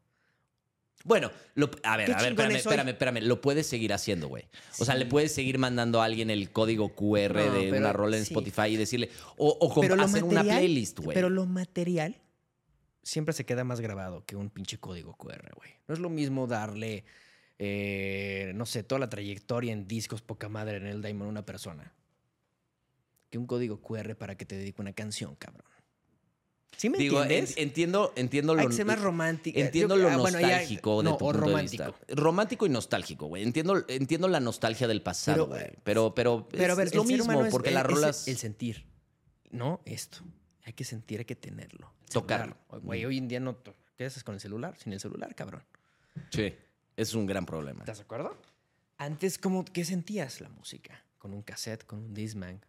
Bueno, 1.05 1.31
lo- 1.55 1.70
a 1.85 1.97
ver, 1.97 2.12
a 2.12 2.20
ver, 2.20 2.32
espérame, 2.32 2.57
espérame, 2.57 2.89
espérame. 2.90 3.20
Lo 3.23 3.40
puedes 3.40 3.66
seguir 3.66 3.95
haciendo, 3.95 4.28
güey. 4.28 4.45
O 4.78 4.85
sea, 4.85 4.95
Sí. 4.95 4.99
le 5.01 5.07
puedes 5.07 5.32
seguir 5.32 5.57
mandando 5.57 6.03
a 6.03 6.05
alguien 6.05 6.28
el 6.28 6.51
código 6.51 6.95
QR 6.95 7.47
No, 7.47 7.55
de 7.55 7.61
pero 7.70 7.77
una 7.78 7.93
rola 7.95 8.19
en 8.19 8.27
sí. 8.27 8.35
Spotify 8.35 8.74
y 8.74 8.77
decirle, 8.77 9.09
o, 9.39 9.57
o 9.59 9.73
hacer 10.03 10.24
una 10.24 10.43
material- 10.43 10.59
playlist, 10.59 10.99
güey. 10.99 11.15
Pero 11.15 11.31
lo 11.31 11.47
material 11.47 12.16
siempre 13.09 13.32
se 13.32 13.47
queda 13.47 13.64
más 13.64 13.80
grabado 13.80 14.24
que 14.26 14.36
un 14.36 14.51
pinche 14.51 14.78
código 14.78 15.14
QR, 15.14 15.51
güey. 15.56 15.70
No 15.86 15.94
es 15.94 16.01
lo 16.01 16.10
mismo 16.10 16.47
darle, 16.47 17.05
eh, 17.59 18.52
no 18.55 18.66
sé, 18.66 18.82
toda 18.82 18.98
la 18.98 19.09
trayectoria 19.09 19.72
en 19.72 19.89
discos 19.89 20.20
poca 20.20 20.48
madre 20.48 20.76
en 20.76 20.86
el 20.86 21.01
Diamond 21.02 21.28
a 21.28 21.30
una 21.30 21.47
persona. 21.47 21.93
que 23.30 23.36
un 23.36 23.47
código 23.47 23.82
QR 23.82 24.14
para 24.16 24.36
que 24.39 24.47
te 24.47 24.56
dedique 24.56 24.80
una 24.80 24.94
canción, 24.94 25.35
cabrón. 25.36 25.62
¿Sí 26.78 26.89
me 26.89 26.97
Digo, 26.97 27.22
en- 27.24 27.47
entiendo, 27.56 28.14
entiendo 28.16 28.55
lo 28.55 28.62
Hay 28.62 28.68
que 28.68 28.72
ser 28.72 28.86
más 28.86 29.01
romántico. 29.02 29.59
Entiendo 29.59 29.97
Yo- 29.97 30.05
lo 30.05 30.09
ah, 30.09 30.16
bueno, 30.16 30.40
ya- 30.40 30.47
nostálgico 30.48 31.02
de 31.02 31.10
tu 31.10 31.18
punto 31.18 31.39
romántico. 31.40 31.85
de 31.85 31.90
vista. 31.90 32.14
Romántico 32.14 32.64
y 32.64 32.68
nostálgico, 32.70 33.26
güey. 33.26 33.43
Entiendo, 33.43 33.85
entiendo 33.89 34.28
la 34.28 34.40
nostalgia 34.40 34.89
del 34.89 35.02
pasado, 35.02 35.47
Pero, 35.51 35.60
güey. 35.62 35.76
Pero, 35.85 36.14
pero, 36.14 36.48
Pero 36.51 36.64
es, 36.64 36.70
a 36.70 36.74
ver, 36.74 36.86
es 36.86 36.94
lo 36.94 37.05
mismo, 37.05 37.48
porque 37.51 37.68
es- 37.68 37.74
las 37.74 37.85
es 37.85 37.90
rolas... 37.90 38.28
el 38.28 38.36
sentir. 38.39 38.86
No 39.51 39.80
esto. 39.85 40.20
Hay 40.69 40.74
que 40.74 40.85
sentir, 40.85 41.19
hay 41.20 41.24
que 41.24 41.35
tenerlo. 41.35 41.90
Tocarlo. 42.12 42.55
Güey, 42.82 43.07
hoy 43.07 43.16
en 43.16 43.27
día 43.27 43.40
no. 43.40 43.57
¿Qué 43.97 44.05
haces 44.05 44.23
con 44.23 44.35
el 44.35 44.40
celular? 44.40 44.77
Sin 44.77 44.93
el 44.93 45.01
celular, 45.01 45.35
cabrón. 45.35 45.62
Sí, 46.31 46.55
es 46.95 47.15
un 47.15 47.24
gran 47.24 47.47
problema. 47.47 47.81
¿Estás 47.81 47.97
de 47.97 48.05
acuerdo? 48.05 48.36
Antes, 48.99 49.39
¿cómo, 49.39 49.65
¿qué 49.65 49.86
sentías 49.86 50.43
la 50.43 50.51
música? 50.51 51.03
Con 51.16 51.32
un 51.32 51.40
cassette, 51.40 51.86
con 51.86 52.01
un 52.01 52.12
Discman, 52.12 52.61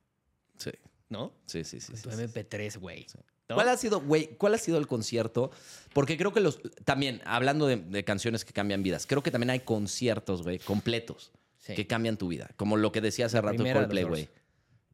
Sí, 0.58 0.72
¿no? 1.10 1.34
sí, 1.46 1.66
sí. 1.66 1.82
sí, 1.82 1.92
Con 1.92 2.02
tu 2.04 2.12
sí. 2.12 2.24
MP3, 2.24 2.80
güey. 2.80 3.06
¿no? 3.50 3.56
¿Cuál 3.56 3.68
ha 3.68 3.76
sido, 3.76 4.00
güey, 4.00 4.38
cuál 4.38 4.54
ha 4.54 4.58
sido 4.58 4.78
el 4.78 4.88
concierto? 4.88 5.52
Porque 5.94 6.16
creo 6.16 6.32
que 6.32 6.40
los... 6.40 6.62
También, 6.86 7.22
hablando 7.26 7.68
de, 7.68 7.76
de 7.76 8.06
canciones 8.06 8.46
que 8.46 8.54
cambian 8.54 8.82
vidas, 8.82 9.06
creo 9.06 9.22
que 9.22 9.30
también 9.32 9.50
hay 9.50 9.60
conciertos, 9.60 10.44
güey, 10.44 10.58
completos, 10.60 11.34
Sí, 11.58 11.76
que 11.76 11.86
cambian 11.86 12.16
tu 12.16 12.30
vida. 12.30 12.50
Como 12.56 12.78
lo 12.78 12.94
que 12.94 13.02
decía 13.02 13.26
hace 13.26 13.42
rato 13.42 13.56
primera 13.58 13.82
Coldplay, 13.82 14.06
güey. 14.06 14.30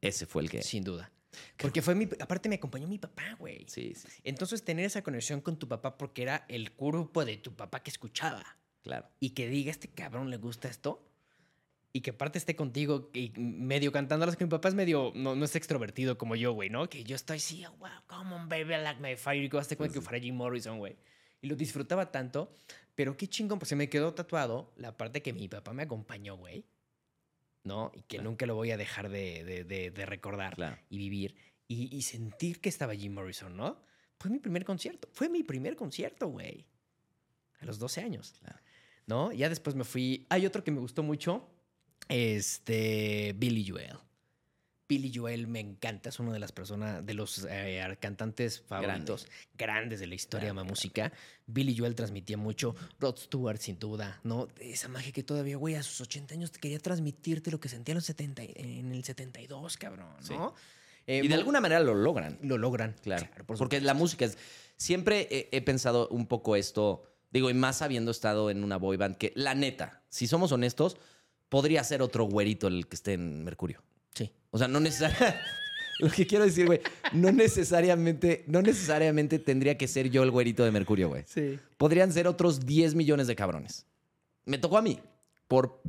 Ese 0.02 0.26
fue 0.26 0.42
el 0.42 0.50
que... 0.50 0.64
sin 0.64 0.84
duda. 0.84 1.12
Porque 1.58 1.82
fue 1.82 1.96
mi. 1.96 2.08
Aparte, 2.20 2.50
me 2.50 2.56
acompañó 2.56 2.88
mi 2.88 2.98
papá, 2.98 3.36
güey. 3.40 3.66
Sí, 3.68 3.94
sí, 3.96 4.08
sí, 4.10 4.22
Entonces, 4.24 4.64
tener 4.64 4.86
esa 4.86 5.02
conexión 5.02 5.42
con 5.42 5.58
tu 5.58 5.68
papá 5.68 5.98
porque 5.98 6.24
era 6.24 6.46
el 6.48 6.72
grupo 6.78 7.26
de 7.26 7.38
tu 7.38 7.56
papá 7.56 7.82
que 7.82 7.90
escuchaba. 7.92 8.44
claro. 8.84 9.08
y 9.20 9.32
que 9.32 9.48
diga, 9.48 9.72
este 9.72 9.88
cabrón 9.88 10.30
le 10.30 10.38
gusta 10.38 10.68
esto. 10.68 11.02
Y 11.92 12.02
que 12.02 12.10
aparte 12.10 12.38
esté 12.38 12.58
contigo 12.58 13.10
y 13.14 13.32
medio 13.38 13.94
cantándolas, 13.94 14.36
que 14.36 14.44
mi 14.44 14.50
papá 14.50 14.68
es 14.68 14.76
medio, 14.76 15.14
no, 15.16 15.34
no 15.34 15.46
es 15.46 15.56
extrovertido 15.56 16.18
como 16.18 16.36
yo, 16.36 16.52
güey, 16.52 16.70
¿no? 16.70 16.90
Que 16.90 17.06
yo 17.06 17.16
estoy 17.16 17.38
así, 17.38 17.66
oh, 17.66 17.72
wow, 17.78 17.90
come 18.06 18.36
on, 18.36 18.50
baby, 18.50 18.74
I 18.74 18.84
like 18.84 19.00
my 19.00 19.16
fire. 19.16 19.42
Y 19.42 19.48
que 19.50 19.58
hasta 19.58 19.78
cuenta 19.78 19.94
que 19.94 20.02
fuera 20.02 20.20
Jim 20.20 20.36
Morrison, 20.36 20.78
güey. 20.78 20.98
Y 21.42 21.48
lo 21.48 21.56
disfrutaba 21.56 22.12
tanto, 22.12 22.54
pero 22.96 23.16
qué 23.16 23.28
chingón, 23.28 23.60
pues 23.60 23.70
se 23.70 23.78
me 23.78 23.88
quedó 23.88 24.14
tatuado 24.14 24.74
la 24.76 24.98
parte 24.98 25.22
que 25.22 25.32
mi 25.32 25.48
papá 25.48 25.72
me 25.72 25.84
acompañó, 25.84 26.36
güey. 26.36 26.66
¿No? 27.66 27.92
Y 27.94 28.02
que 28.04 28.18
Claro. 28.18 28.30
nunca 28.30 28.46
lo 28.46 28.56
voy 28.56 28.72
a 28.72 28.78
dejar 28.78 29.10
de, 29.10 29.44
de- 29.44 29.64
de- 29.66 29.92
de 29.92 30.06
recordar 30.06 30.56
Claro. 30.56 30.78
y 30.90 30.98
vivir. 30.98 31.36
Y, 31.68 31.94
y 31.94 32.04
sentir 32.04 32.62
que 32.62 32.70
estaba 32.70 32.96
Jim 32.96 33.14
Morrison, 33.14 33.58
¿no? 33.58 33.82
Fue 34.20 34.32
mi 34.32 34.40
primer 34.40 34.64
concierto. 34.64 35.10
Fue 35.12 35.28
mi 35.30 35.44
primer 35.44 35.76
concierto, 35.76 36.28
güey. 36.28 36.66
A 37.60 37.66
los 37.66 37.78
12 37.80 38.02
años. 38.02 38.36
Claro. 38.40 38.60
¿No? 39.08 39.32
Ya 39.34 39.50
después 39.50 39.76
me 39.76 39.84
fui. 39.84 40.26
Hay 40.30 40.46
otro 40.46 40.64
que 40.64 40.72
me 40.72 40.80
gustó 40.80 41.04
mucho. 41.04 41.50
Este. 42.08 43.34
Billy 43.38 43.68
Joel. 43.68 43.98
Billy 44.88 45.12
Joel 45.14 45.48
me 45.48 45.60
encanta. 45.60 46.10
Es 46.10 46.20
uno 46.20 46.32
de 46.32 46.40
las 46.40 46.52
personas, 46.52 47.06
de 47.06 47.14
los 47.14 47.46
eh, 47.50 47.82
cantantes 48.00 48.62
favoritos 48.62 49.28
grandes 49.58 50.00
de 50.00 50.08
la 50.08 50.16
historia 50.16 50.50
de 50.50 50.54
la 50.54 50.64
música. 50.64 51.12
Billy 51.48 51.76
Joel 51.78 51.96
transmitía 51.96 52.38
mucho. 52.38 52.76
Rod 53.00 53.18
Stewart, 53.18 53.58
sin 53.60 53.80
duda, 53.80 54.20
¿no? 54.24 54.48
Esa 54.60 54.88
magia 54.88 55.12
que 55.12 55.24
todavía, 55.24 55.58
güey, 55.58 55.76
a 55.76 55.84
sus 55.84 56.02
80 56.02 56.36
años 56.36 56.52
te 56.52 56.60
quería 56.60 56.80
transmitirte 56.80 57.50
lo 57.52 57.60
que 57.60 57.70
sentía 57.70 57.94
en, 57.94 57.98
los 57.98 58.06
70, 58.06 58.44
y- 58.44 58.54
en 58.56 58.92
el 58.92 59.04
72, 59.04 59.78
cabrón, 59.78 60.08
¿no? 60.18 60.22
Sí. 60.24 60.34
Eh, 61.08 61.22
Y 61.24 61.28
de 61.28 61.36
alguna 61.36 61.62
manera 61.62 61.80
lo 61.82 61.94
logran. 61.96 62.38
lo 62.42 62.58
logran. 62.58 62.96
Claro. 63.04 63.28
por 63.46 63.58
porque 63.58 63.80
la 63.82 63.94
música 63.94 64.26
es. 64.26 64.38
Siempre 64.78 65.28
he, 65.32 65.50
he 65.52 65.62
pensado 65.62 66.08
un 66.10 66.28
poco 66.28 66.56
esto. 66.56 67.04
Digo, 67.32 67.50
y 67.50 67.54
más 67.54 67.82
habiendo 67.82 68.12
estado 68.12 68.50
en 68.50 68.64
una 68.64 68.78
boy 68.78 68.98
band, 68.98 69.18
que 69.18 69.32
la 69.36 69.56
neta, 69.56 70.04
si 70.10 70.26
somos 70.28 70.52
honestos, 70.52 70.98
podría 71.50 71.84
ser 71.84 72.02
otro 72.02 72.26
güerito 72.26 72.68
el 72.68 72.88
que 72.88 72.96
esté 72.96 73.14
en 73.14 73.44
Mercurio. 73.44 73.84
O 74.56 74.58
sea, 74.58 74.70
no 74.70 74.80
necesariamente. 74.80 75.38
Lo 76.00 76.10
que 76.10 76.26
quiero 76.26 76.46
decir, 76.46 76.66
güey, 76.66 76.80
no 77.12 77.30
necesariamente, 77.34 78.46
no 78.48 78.62
necesariamente 78.62 79.38
tendría 79.38 79.78
que 79.78 79.86
ser 79.86 80.10
yo 80.10 80.24
el 80.24 80.32
güerito 80.32 80.64
de 80.64 80.72
Mercurio, 80.72 81.10
güey. 81.10 81.24
Sí. 81.28 81.60
Podrían 81.78 82.14
ser 82.14 82.26
otros 82.26 82.66
10 82.66 82.96
millones 82.96 83.28
de 83.28 83.36
cabrones. 83.36 83.86
Me 84.46 84.58
tocó 84.58 84.78
a 84.78 84.82
mí. 84.82 84.98
Por 85.50 85.82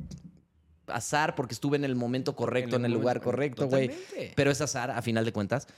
azar, 0.88 1.36
porque 1.36 1.54
estuve 1.54 1.76
en 1.76 1.84
el 1.84 1.94
momento 1.94 2.34
correcto, 2.34 2.74
en 2.74 2.84
el, 2.84 2.92
lugar 2.92 3.20
correcto, 3.20 3.68
güey. 3.68 3.92
Pero 4.34 4.50
es 4.50 4.60
azar, 4.60 4.90
a 4.90 5.00
final 5.00 5.24
de 5.24 5.32
cuentas. 5.32 5.68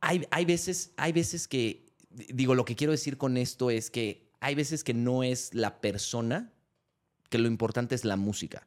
Hay, 0.00 0.26
hay, 0.32 0.44
veces, 0.44 0.90
hay 0.96 1.12
veces 1.12 1.46
que, 1.46 1.86
digo, 2.10 2.56
lo 2.56 2.64
que 2.64 2.74
quiero 2.74 2.90
decir 2.90 3.16
con 3.16 3.36
esto 3.36 3.70
es 3.70 3.92
que 3.92 4.28
hay 4.40 4.56
veces 4.56 4.82
que 4.82 4.92
no 4.92 5.22
es 5.22 5.54
la 5.54 5.80
persona, 5.80 6.52
que 7.28 7.38
lo 7.38 7.46
importante 7.46 7.94
es 7.94 8.04
la 8.04 8.16
música. 8.16 8.66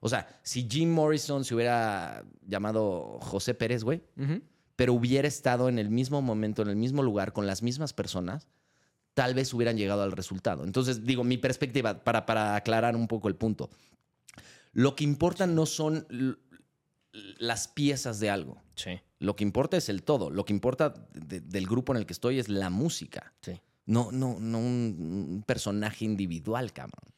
O 0.00 0.08
sea, 0.08 0.26
si 0.42 0.66
Jim 0.70 0.92
Morrison 0.92 1.44
se 1.44 1.54
hubiera 1.54 2.24
llamado 2.46 3.18
José 3.20 3.54
Pérez, 3.54 3.82
güey, 3.84 4.02
pero 4.76 4.92
hubiera 4.92 5.26
estado 5.26 5.68
en 5.68 5.78
el 5.78 5.90
mismo 5.90 6.20
momento, 6.22 6.62
en 6.62 6.68
el 6.68 6.76
mismo 6.76 7.02
lugar, 7.02 7.32
con 7.32 7.46
las 7.46 7.62
mismas 7.62 7.92
personas, 7.92 8.46
tal 9.14 9.34
vez 9.34 9.52
hubieran 9.54 9.76
llegado 9.78 10.02
al 10.02 10.12
resultado. 10.12 10.64
Entonces, 10.64 11.04
digo, 11.04 11.24
mi 11.24 11.38
perspectiva, 11.38 12.04
para, 12.04 12.26
para 12.26 12.54
aclarar 12.56 12.94
un 12.96 13.08
poco 13.08 13.28
el 13.28 13.34
punto, 13.36 13.70
lo 14.72 14.94
que 14.94 15.04
importa 15.04 15.46
no 15.46 15.64
son 15.64 16.06
las 17.38 17.68
piezas 17.68 18.20
de 18.20 18.28
algo. 18.30 18.62
Sí. 18.74 19.00
Lo 19.18 19.34
que 19.36 19.44
importa 19.44 19.78
es 19.78 19.88
el 19.88 20.02
todo. 20.02 20.28
Lo 20.30 20.44
que 20.44 20.52
importa 20.52 20.92
de- 21.14 21.40
del 21.40 21.66
grupo 21.66 21.92
en 21.94 21.98
el 21.98 22.06
que 22.06 22.12
estoy 22.12 22.38
es 22.38 22.48
la 22.50 22.68
música. 22.68 23.32
Sí. 23.40 23.52
No, 23.86 24.10
no, 24.12 24.36
no 24.38 24.58
un, 24.58 24.96
un 25.30 25.42
personaje 25.46 26.04
individual, 26.04 26.72
cabrón. 26.74 27.14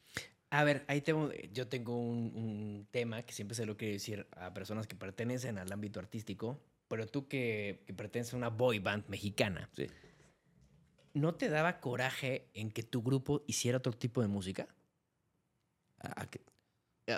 A 0.51 0.65
ver, 0.65 0.85
ahí 0.89 1.01
tengo, 1.03 1.31
yo 1.53 1.69
tengo 1.69 1.99
un, 1.99 2.33
un 2.35 2.89
tema 2.91 3.23
que 3.23 3.33
siempre 3.35 3.55
se 3.55 3.67
lo 3.67 3.77
quiero 3.77 3.93
decir 3.93 4.27
a 4.33 4.55
personas 4.55 4.87
que 4.87 4.97
pertenecen 4.97 5.59
al 5.59 5.71
ámbito 5.71 6.01
artístico, 6.01 6.59
pero 6.89 7.07
tú 7.07 7.29
que, 7.29 7.83
que 7.87 7.93
perteneces 7.93 8.33
a 8.33 8.39
una 8.39 8.49
boy 8.49 8.79
band 8.79 9.05
mexicana, 9.09 9.69
Sí. 9.77 9.87
¿no 11.13 11.35
te 11.35 11.49
daba 11.51 11.81
coraje 11.81 12.49
en 12.55 12.71
que 12.71 12.83
tu 12.83 13.03
grupo 13.03 13.45
hiciera 13.47 13.79
otro 13.79 13.93
tipo 13.93 14.23
de 14.23 14.29
música? 14.29 14.69
Ah, 16.01 16.27
que- 16.31 16.41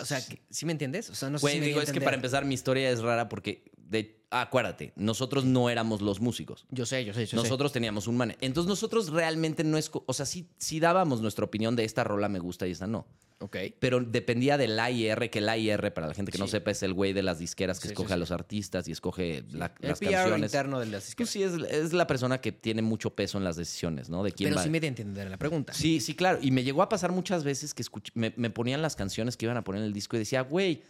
O 0.01 0.05
sea, 0.05 0.25
que- 0.27 0.41
¿sí 0.51 0.67
me 0.67 0.73
entiendes? 0.73 1.11
O 1.11 1.15
sea, 1.15 1.31
no 1.31 1.39
sé 1.39 1.43
Güey, 1.43 1.55
si 1.55 1.61
digo, 1.61 1.81
es 1.83 1.93
que 1.93 2.01
para 2.01 2.17
empezar, 2.17 2.45
mi 2.45 2.55
historia 2.55 2.91
es 2.91 3.01
rara 3.03 3.29
porque, 3.29 3.71
de, 3.77 4.20
ah, 4.20 4.20
acuérdate, 4.31 4.93
nosotros 4.97 5.45
no 5.45 5.71
éramos 5.71 6.01
los 6.03 6.21
músicos. 6.21 6.67
Yo 6.71 6.87
sé, 6.87 7.05
yo 7.05 7.13
sé, 7.13 7.21
yo 7.23 7.27
sé. 7.27 7.37
Nosotros 7.37 7.73
teníamos 7.73 8.07
un 8.07 8.17
man. 8.17 8.37
Entonces 8.41 8.69
nosotros 8.69 9.11
realmente 9.11 9.65
no 9.65 9.77
es... 9.77 9.91
O 9.93 10.13
sea, 10.13 10.27
sí, 10.27 10.49
sí 10.59 10.81
dábamos 10.81 11.21
nuestra 11.21 11.45
opinión 11.45 11.75
de 11.77 11.85
esta 11.85 12.05
rola 12.05 12.29
me 12.29 12.39
gusta 12.39 12.67
y 12.67 12.71
esta 12.73 12.87
no. 12.87 13.07
Ok. 13.43 13.57
Pero 13.79 14.01
dependía 14.01 14.59
del 14.59 14.79
AIR, 14.79 15.31
que 15.31 15.39
el 15.39 15.49
AIR, 15.49 15.95
para 15.95 16.07
la 16.07 16.15
gente 16.15 16.31
que 16.31 16.37
no 16.37 16.47
sepa, 16.47 16.71
es 16.73 16.83
el 16.83 16.93
güey 16.93 17.15
de 17.15 17.23
las 17.23 17.39
disqueras 17.39 17.81
que 17.81 17.89
Sí, 17.89 17.93
escoge 17.95 18.13
a 18.13 18.19
los 18.19 18.31
artistas 18.31 18.87
y 18.87 18.93
escoge 18.93 19.45
la- 19.51 19.73
El 19.81 19.89
las 19.89 19.99
PR 19.99 20.13
canciones. 20.13 20.51
interno 20.53 20.79
de 20.79 20.87
las 20.87 21.05
Pues 21.15 21.17
disqueras. 21.17 21.31
sí, 21.31 21.43
es, 21.65 21.73
es 21.73 21.93
la 21.95 22.07
persona 22.07 22.41
que 22.43 22.53
tiene 22.53 22.83
mucho 22.83 23.15
peso 23.15 23.39
en 23.39 23.45
las 23.45 23.57
decisiones, 23.57 24.11
¿no? 24.11 24.23
De 24.23 24.33
quién 24.33 24.49
Pero 24.51 24.57
va. 24.59 24.63
sí 24.63 24.69
me 24.69 24.77
entender 24.79 25.31
la 25.31 25.39
pregunta. 25.39 25.73
Sí, 25.73 26.01
sí, 26.01 26.15
claro. 26.15 26.39
Y 26.43 26.51
me 26.51 26.63
llegó 26.65 26.83
a 26.83 26.89
pasar 26.91 27.13
muchas 27.13 27.43
veces 27.43 27.73
que 27.73 27.83
escuch- 27.83 28.11
me, 28.15 28.35
me 28.37 28.51
ponían 28.51 28.83
las 28.83 28.95
canciones 28.95 29.39
que 29.39 29.47
iban 29.47 29.57
a 29.57 29.65
poner 29.65 29.81
en 29.81 29.87
el 29.87 29.95
disco 29.95 30.17
y 30.17 30.19
decía, 30.19 30.43
güey, 30.43 30.83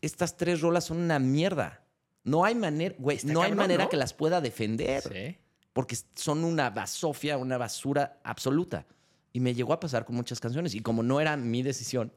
estas 0.00 0.36
tres 0.36 0.60
rolas 0.60 0.84
son 0.84 0.98
una 0.98 1.18
mierda. 1.18 1.82
No 2.26 2.44
hay 2.44 2.54
manera, 2.54 2.94
güey, 2.98 3.18
no 3.24 3.40
hay 3.42 3.54
manera 3.54 3.84
¿no? 3.84 3.88
que 3.90 3.96
las 3.96 4.12
pueda 4.12 4.40
defender 4.40 5.02
Sí. 5.02 5.36
porque 5.72 5.96
son 6.14 6.44
una 6.44 6.68
basofia, 6.70 7.38
una 7.38 7.56
basura 7.56 8.18
absoluta. 8.24 8.84
Y 9.32 9.40
me 9.40 9.54
llegó 9.54 9.72
a 9.72 9.80
pasar 9.80 10.04
con 10.04 10.16
muchas 10.16 10.40
canciones. 10.40 10.74
Y 10.74 10.80
como 10.80 11.02
no 11.02 11.20
era 11.20 11.36
mi 11.36 11.62
decisión, 11.62 12.12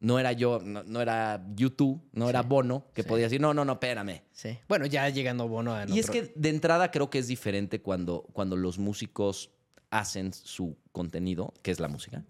no 0.00 0.18
era 0.18 0.32
yo, 0.32 0.60
no, 0.64 0.82
no 0.82 1.00
era 1.00 1.44
YouTube, 1.54 2.00
no 2.12 2.28
era. 2.28 2.42
Bono, 2.42 2.84
que 2.94 3.02
Sí. 3.02 3.08
podía 3.08 3.24
decir, 3.24 3.40
no, 3.40 3.52
no, 3.54 3.64
no, 3.64 3.72
espérame. 3.74 4.22
Sí. 4.32 4.58
Bueno, 4.68 4.86
ya 4.86 5.08
llegando 5.08 5.46
Bono 5.48 5.74
a 5.74 5.86
Y 5.88 5.98
es 5.98 6.08
que 6.10 6.32
de 6.34 6.48
entrada 6.48 6.90
creo 6.90 7.10
que 7.10 7.18
es 7.18 7.26
diferente 7.28 7.80
cuando, 7.80 8.22
cuando 8.32 8.56
los 8.56 8.78
músicos 8.78 9.50
hacen 9.90 10.32
su 10.32 10.76
contenido, 10.92 11.52
que 11.62 11.70
es 11.70 11.80
la 11.80 11.88
música, 11.88 12.24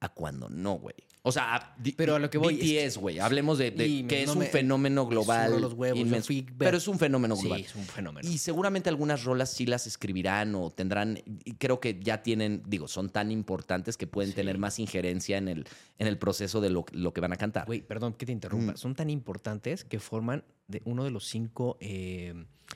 a 0.00 0.08
cuando 0.10 0.48
no, 0.50 0.74
güey. 0.74 0.94
O 1.22 1.32
sea, 1.32 1.56
a- 1.56 1.76
Pero 1.96 2.14
a 2.14 2.18
lo 2.20 2.30
que 2.30 2.38
voy 2.38 2.54
BTS, 2.56 2.98
güey. 2.98 3.18
Hablemos 3.18 3.58
de, 3.58 3.74
que 4.06 4.20
es 4.22 4.26
no 4.28 4.34
un 4.34 4.38
me- 4.40 4.46
fenómeno 4.46 5.06
global. 5.06 5.60
los 5.60 5.72
huevos, 5.72 5.98
inmenso. 5.98 6.26
fui 6.28 6.46
pero 6.56 6.76
es 6.76 6.86
un 6.86 6.98
fenómeno 7.00 7.34
Sí, 7.34 7.42
global. 7.42 7.60
es 7.62 7.74
un 7.74 7.84
fenómeno. 7.84 8.28
Y 8.28 8.38
seguramente 8.38 8.88
algunas 8.90 9.24
rolas 9.24 9.50
sí 9.50 9.66
las 9.66 9.88
escribirán 9.88 10.54
o 10.54 10.70
tendrán, 10.70 11.18
y 11.44 11.54
creo 11.54 11.80
que 11.80 11.98
ya 12.00 12.22
tienen, 12.22 12.62
digo, 12.68 12.86
son 12.86 13.08
tan 13.10 13.32
importantes 13.32 13.96
que 13.96 14.06
pueden 14.06 14.30
Sí. 14.30 14.36
tener 14.36 14.58
más 14.58 14.78
injerencia 14.78 15.36
en 15.38 15.48
el, 15.48 15.66
en 15.98 16.06
el 16.06 16.16
proceso 16.18 16.60
de 16.60 16.70
lo, 16.70 16.84
lo 16.92 17.12
que 17.12 17.20
van 17.20 17.32
a 17.32 17.36
cantar. 17.36 17.66
Güey, 17.66 17.80
perdón 17.80 18.12
que 18.14 18.26
te 18.26 18.32
interrumpa. 18.32 18.72
Mm. 18.72 18.76
Son 18.76 18.94
tan 18.94 19.10
importantes 19.10 19.82
que 19.84 19.98
forman 19.98 20.44
de 20.68 20.82
uno 20.84 21.02
de 21.02 21.10
los 21.10 21.26
cinco 21.26 21.76
eh, 21.80 22.34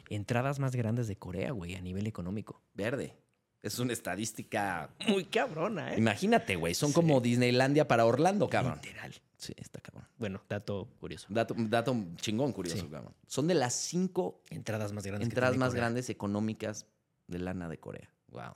entradas 0.08 0.58
más 0.58 0.74
grandes 0.74 1.06
de 1.06 1.14
Corea, 1.16 1.52
güey, 1.52 1.76
a 1.76 1.80
nivel 1.80 2.06
económico. 2.08 2.62
Verde. 2.74 3.14
Es 3.62 3.78
una 3.78 3.92
estadística. 3.92 4.90
Muy 5.08 5.24
cabrona, 5.24 5.96
Imagínate, 5.96 6.56
güey. 6.56 6.74
Son 6.74 6.90
Sí. 6.90 6.94
como 6.94 7.20
Disneylandia 7.20 7.86
para 7.86 8.06
Orlando, 8.06 8.48
cabrón. 8.48 8.80
Literal. 8.82 9.12
Sí, 9.36 9.52
está 9.56 9.80
cabrón. 9.80 10.06
Bueno, 10.18 10.42
dato 10.48 10.88
curioso. 11.00 11.26
Dato, 11.30 11.54
dato 11.56 11.96
chingón 12.16 12.52
curioso, 12.52 12.78
Sí. 12.78 12.88
cabrón. 12.88 13.14
Son 13.26 13.46
de 13.46 13.54
las 13.54 13.74
cinco 13.74 14.42
Entradas 14.50 14.92
más 14.92 15.04
grandes. 15.06 15.28
entradas 15.28 15.56
más 15.56 15.70
Corea. 15.70 15.82
grandes 15.84 16.10
económicas 16.10 16.86
de 17.26 17.38
lana 17.38 17.68
de 17.68 17.78
Corea. 17.78 18.10
Wow. 18.28 18.54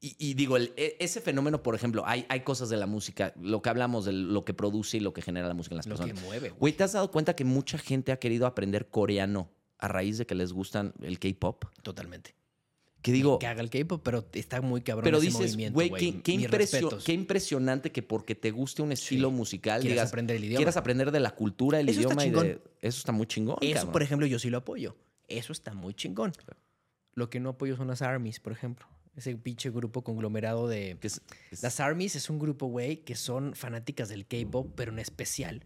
Y, 0.00 0.14
y 0.18 0.34
digo, 0.34 0.56
el- 0.56 0.72
e- 0.76 0.96
ese 1.00 1.20
fenómeno, 1.20 1.62
por 1.62 1.74
ejemplo, 1.74 2.04
hay, 2.06 2.26
hay 2.28 2.40
cosas 2.40 2.68
de 2.68 2.76
la 2.76 2.86
música, 2.86 3.32
lo 3.40 3.62
que 3.62 3.68
hablamos 3.70 4.04
de 4.04 4.12
lo 4.12 4.44
que 4.44 4.52
produce 4.54 4.98
y 4.98 5.00
lo 5.00 5.12
que 5.12 5.22
genera 5.22 5.48
la 5.48 5.54
música 5.54 5.74
en 5.74 5.78
las 5.78 5.86
Lo 5.86 5.96
que 5.96 6.02
personas. 6.02 6.24
mueve. 6.24 6.50
Güey, 6.50 6.72
¿te 6.74 6.84
has 6.84 6.92
dado 6.92 7.10
cuenta 7.10 7.34
que 7.34 7.44
mucha 7.44 7.78
gente 7.78 8.12
ha 8.12 8.18
querido 8.18 8.46
aprender 8.46 8.88
coreano 8.90 9.50
a 9.78 9.88
raíz 9.88 10.18
de 10.18 10.26
que 10.26 10.34
les 10.34 10.52
gustan 10.52 10.92
el 11.00 11.18
K-pop? 11.18 11.64
Totalmente. 11.82 12.34
Que 13.02 13.12
digo, 13.12 13.38
Que 13.38 13.46
haga 13.46 13.60
el 13.62 13.70
K-pop, 13.70 14.00
pero 14.02 14.26
está 14.32 14.60
muy 14.60 14.80
cabrón 14.80 15.04
pero 15.04 15.18
ese 15.18 15.26
dices, 15.26 15.40
movimiento, 15.52 15.74
güey, 15.74 15.90
qué, 15.90 16.20
qué 16.22 16.36
Mis 16.36 16.46
impresio- 16.46 16.80
respetos. 16.80 17.04
qué 17.04 17.12
impresionante 17.12 17.92
que 17.92 18.02
porque 18.02 18.34
te 18.34 18.50
guste 18.50 18.82
un 18.82 18.90
estilo 18.90 19.30
musical, 19.30 19.80
Quieras 19.80 19.94
digas, 19.96 20.08
aprender 20.08 20.36
el 20.36 20.44
idioma. 20.44 20.56
quieras 20.58 20.76
aprender 20.76 21.10
de 21.12 21.20
la 21.20 21.30
cultura, 21.30 21.78
el 21.78 21.88
Eso 21.88 22.00
está 22.00 22.12
idioma 22.12 22.24
y 22.24 22.30
de- 22.30 22.36
chingón. 22.54 22.70
Eso 22.80 22.98
está 22.98 23.12
muy 23.12 23.26
chingón, 23.26 23.56
Eso, 23.60 23.74
cabrón. 23.74 23.92
por 23.92 24.02
ejemplo, 24.02 24.26
yo 24.26 24.38
sí 24.40 24.50
lo 24.50 24.58
apoyo. 24.58 24.96
Eso 25.28 25.52
está 25.52 25.72
muy 25.74 25.94
chingón. 25.94 26.32
Lo 27.14 27.30
que 27.30 27.38
no 27.38 27.50
apoyo 27.50 27.76
son 27.76 27.86
las 27.88 28.02
ARMYs, 28.02 28.40
por 28.40 28.52
ejemplo. 28.52 28.86
Ese 29.14 29.34
pinche 29.36 29.70
grupo 29.70 30.02
conglomerado 30.02 30.68
de... 30.68 30.98
Que 31.00 31.06
es- 31.06 31.22
es- 31.50 31.62
Las 31.62 31.80
ARMYs 31.80 32.16
es 32.16 32.28
un 32.28 32.38
grupo, 32.38 32.66
güey, 32.66 32.98
que 33.04 33.14
son 33.14 33.54
fanáticas 33.54 34.08
del 34.08 34.26
K-pop, 34.26 34.72
pero 34.74 34.92
en 34.92 34.98
especial 34.98 35.64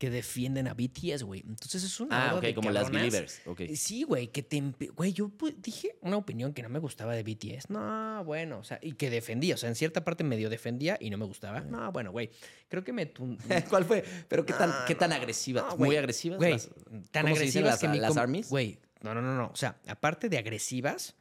que 0.00 0.08
defienden 0.08 0.66
a 0.66 0.72
BTS, 0.72 1.24
güey. 1.24 1.40
Entonces 1.46 1.84
es 1.84 2.00
una 2.00 2.30
ah, 2.30 2.34
ok, 2.36 2.40
de 2.40 2.54
como 2.54 2.70
las. 2.70 2.90
Believers. 2.90 3.42
ok. 3.44 3.60
Eh, 3.60 3.76
Sí, 3.76 4.04
güey, 4.04 4.28
que 4.28 4.42
te... 4.42 4.58
Güey, 4.96 5.12
yo 5.12 5.30
dije 5.58 5.98
una 6.00 6.16
opinión 6.16 6.54
que 6.54 6.62
no 6.62 6.70
me 6.70 6.78
gustaba 6.78 7.14
de 7.14 7.22
BTS. 7.22 7.68
No, 7.68 8.24
bueno, 8.24 8.60
o 8.60 8.64
sea, 8.64 8.78
y 8.80 8.92
que 8.92 9.10
defendía. 9.10 9.56
O 9.56 9.58
sea, 9.58 9.68
en 9.68 9.74
cierta 9.74 10.02
parte 10.02 10.24
medio 10.24 10.48
defendía 10.48 10.96
y 10.98 11.10
no 11.10 11.18
me 11.18 11.26
gustaba. 11.26 11.60
No, 11.60 11.92
bueno, 11.92 12.12
güey, 12.12 12.30
creo 12.68 12.82
que 12.82 12.94
me... 12.94 13.12
¿Cuál 13.68 13.84
fue? 13.84 14.02
Pero 14.26 14.46
qué 14.46 14.54
tan, 14.54 14.70
No, 14.70 14.76
qué 14.86 14.94
tan 14.94 15.10
no, 15.10 15.16
agresivas, 15.16 15.64
no, 15.68 15.76
muy 15.76 15.94
agresivas. 15.96 16.38
Güey, 16.38 16.52
las- 16.52 16.70
tan 17.10 17.24
¿cómo 17.24 17.36
se 17.36 17.42
dicen 17.42 17.64
agresivas 17.64 17.82
las- 17.82 17.92
que 17.92 18.00
las 18.00 18.16
armies? 18.16 18.48
Güey, 18.48 18.78
no, 19.02 19.14
no, 19.14 19.20
no, 19.20 19.34
no. 19.36 19.50
O 19.52 19.56
sea, 19.56 19.78
aparte 19.86 20.30
de 20.30 20.38
agresivas, 20.38 21.14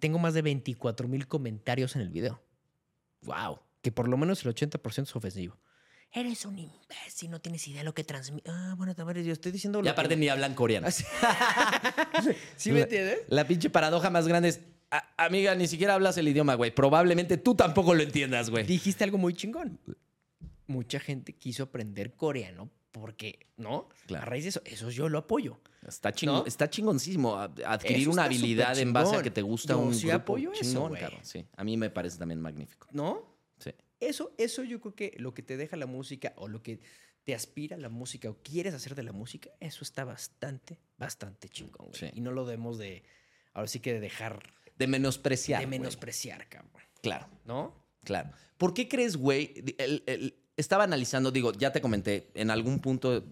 tengo 0.00 0.18
más 0.18 0.34
de 0.34 0.42
24 0.42 1.08
mil 1.08 1.26
comentarios 1.26 1.96
en 1.96 2.02
el 2.02 2.10
video. 2.10 2.42
Wow. 3.22 3.60
Que 3.80 3.90
por 3.90 4.06
lo 4.06 4.18
menos 4.18 4.44
el 4.44 4.54
80% 4.54 5.02
es 5.04 5.16
ofensivo. 5.16 5.56
Eres 6.12 6.44
un 6.46 6.58
imbécil, 6.58 7.30
no 7.30 7.40
tienes 7.40 7.66
idea 7.68 7.80
de 7.80 7.84
lo 7.84 7.94
que 7.94 8.02
transmite. 8.02 8.50
Ah, 8.50 8.74
bueno, 8.78 8.94
también 8.94 9.24
yo 9.24 9.32
estoy 9.32 9.52
diciendo 9.52 9.82
Y 9.84 9.88
aparte 9.88 10.10
que... 10.14 10.16
ni 10.20 10.28
hablan 10.28 10.54
coreano. 10.54 10.88
¿Sí 12.56 12.72
me 12.72 12.78
La- 12.78 12.84
entiendes? 12.84 13.18
La 13.28 13.46
pinche 13.46 13.70
paradoja 13.70 14.10
más 14.10 14.26
grande 14.26 14.48
es, 14.48 14.60
"A- 14.90 15.04
amiga, 15.26 15.54
ni 15.54 15.66
siquiera 15.66 15.94
hablas 15.94 16.16
el 16.16 16.28
idioma, 16.28 16.54
güey. 16.54 16.74
Probablemente 16.74 17.36
tú 17.36 17.54
tampoco 17.54 17.94
lo 17.94 18.02
entiendas, 18.02 18.50
güey. 18.50 18.64
Dijiste 18.64 19.04
algo 19.04 19.18
muy 19.18 19.34
chingón. 19.34 19.78
Mucha 20.66 20.98
gente 21.00 21.34
quiso 21.34 21.64
aprender 21.64 22.14
coreano 22.14 22.70
porque, 22.90 23.46
¿no? 23.56 23.88
Claro. 24.06 24.22
A 24.22 24.26
raíz 24.26 24.44
de 24.44 24.48
eso, 24.50 24.62
eso 24.64 24.90
yo 24.90 25.08
lo 25.08 25.18
apoyo. 25.18 25.60
Está, 25.86 26.12
chingo- 26.12 26.32
¿No? 26.40 26.46
está 26.46 26.68
chingoncísimo 26.68 27.36
adquirir 27.38 28.02
Eso 28.02 28.10
una 28.10 28.24
habilidad 28.24 28.76
en 28.78 28.92
base 28.92 29.14
a 29.16 29.22
que 29.22 29.30
te 29.30 29.42
gusta 29.42 29.74
Yo 29.74 29.78
un 29.78 29.94
sí 29.94 30.08
grupo 30.08 30.16
apoyo 30.22 30.52
eso, 30.52 30.62
chingón, 30.62 30.88
güey. 30.88 31.00
cabrón. 31.00 31.20
Sí, 31.22 31.46
a 31.56 31.64
mí 31.64 31.76
me 31.76 31.88
parece 31.90 32.18
también 32.18 32.40
magnífico. 32.40 32.88
¿No? 32.92 33.37
Eso, 34.00 34.34
eso 34.38 34.62
yo 34.64 34.80
creo 34.80 34.94
que 34.94 35.14
lo 35.18 35.34
que 35.34 35.42
te 35.42 35.56
deja 35.56 35.76
la 35.76 35.86
música 35.86 36.32
o 36.36 36.48
lo 36.48 36.62
que 36.62 36.80
te 37.24 37.34
aspira 37.34 37.76
la 37.76 37.88
música 37.88 38.30
o 38.30 38.38
quieres 38.42 38.72
hacer 38.74 38.94
de 38.94 39.02
la 39.02 39.12
música, 39.12 39.50
eso 39.60 39.84
está 39.84 40.04
bastante, 40.04 40.78
bastante 40.96 41.48
chingón, 41.48 41.88
güey. 41.88 41.98
Sí. 41.98 42.06
Y 42.14 42.20
no 42.20 42.30
lo 42.32 42.44
debemos 42.46 42.78
de, 42.78 43.02
ahora 43.52 43.68
sí 43.68 43.80
que 43.80 43.92
de 43.92 44.00
dejar 44.00 44.42
De 44.76 44.86
menospreciar. 44.86 45.60
de 45.60 45.66
güey. 45.66 45.78
menospreciar, 45.78 46.48
cabrón. 46.48 46.82
Claro, 47.02 47.28
¿No? 47.44 47.74
claro. 48.04 48.30
¿Por 48.56 48.72
qué 48.74 48.88
crees, 48.88 49.16
güey? 49.16 49.52
El- 49.78 50.02
el- 50.06 50.34
estaba 50.56 50.84
analizando, 50.84 51.30
digo, 51.30 51.52
ya 51.52 51.70
te 51.70 51.80
comenté, 51.80 52.30
en 52.34 52.50
algún 52.50 52.80
punto 52.80 53.24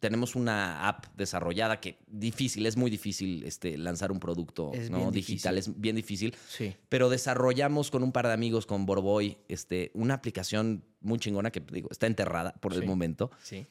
tenemos 0.00 0.36
una 0.36 0.88
app 0.88 1.06
desarrollada 1.16 1.80
que 1.80 1.98
difícil, 2.06 2.66
es 2.66 2.76
muy 2.76 2.90
difícil 2.90 3.42
este, 3.44 3.78
lanzar 3.78 4.12
un 4.12 4.20
producto 4.20 4.72
Es 4.74 4.90
¿no? 4.90 5.10
digital, 5.10 5.58
es 5.58 5.80
bien 5.80 5.96
difícil. 5.96 6.34
Sí. 6.48 6.74
Pero 6.88 7.08
desarrollamos 7.08 7.90
con 7.90 8.02
un 8.02 8.12
par 8.12 8.26
de 8.26 8.32
amigos, 8.32 8.66
con 8.66 8.86
Borboy, 8.86 9.38
este, 9.48 9.90
una 9.94 10.14
aplicación 10.14 10.84
muy 11.00 11.18
chingona 11.18 11.50
que 11.50 11.60
digo, 11.60 11.88
está 11.90 12.06
enterrada 12.06 12.52
por 12.60 12.74
el 12.74 12.84
momento. 12.84 13.30
Sí. 13.42 13.66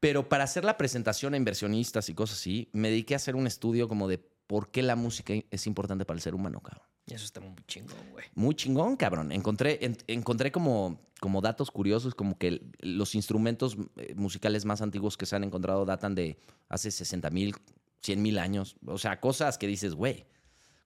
Pero 0.00 0.28
para 0.28 0.44
hacer 0.44 0.64
la 0.64 0.76
presentación 0.76 1.34
a 1.34 1.36
inversionistas 1.36 2.08
y 2.08 2.14
cosas 2.14 2.38
así, 2.38 2.68
me 2.72 2.90
dediqué 2.90 3.14
a 3.14 3.16
hacer 3.16 3.34
un 3.34 3.46
estudio 3.46 3.88
como 3.88 4.08
de 4.08 4.18
por 4.18 4.70
qué 4.70 4.82
la 4.82 4.94
música 4.94 5.34
es 5.50 5.66
importante 5.66 6.04
para 6.04 6.16
el 6.16 6.22
ser 6.22 6.34
humano, 6.34 6.60
cabrón. 6.60 6.86
Eso 7.06 7.24
está 7.24 7.40
muy 7.40 7.54
chingón, 7.68 7.96
güey. 8.12 8.24
Muy 8.34 8.54
chingón, 8.54 8.96
cabrón. 8.96 9.30
Encontré, 9.30 9.78
en- 9.84 9.96
encontré 10.08 10.50
como, 10.50 10.98
como 11.20 11.40
datos 11.40 11.70
curiosos, 11.70 12.14
como 12.14 12.36
que 12.36 12.62
los 12.80 13.14
instrumentos 13.14 13.76
eh, 13.96 14.14
musicales 14.16 14.64
más 14.64 14.82
antiguos 14.82 15.16
que 15.16 15.24
se 15.26 15.36
han 15.36 15.44
encontrado 15.44 15.84
datan 15.84 16.14
de 16.16 16.36
hace 16.68 16.90
60 16.90 17.30
mil, 17.30 17.54
100 18.02 18.20
mil 18.22 18.38
años. 18.38 18.76
O 18.86 18.98
sea, 18.98 19.20
cosas 19.20 19.56
que 19.56 19.68
dices, 19.68 19.94
güey, 19.94 20.26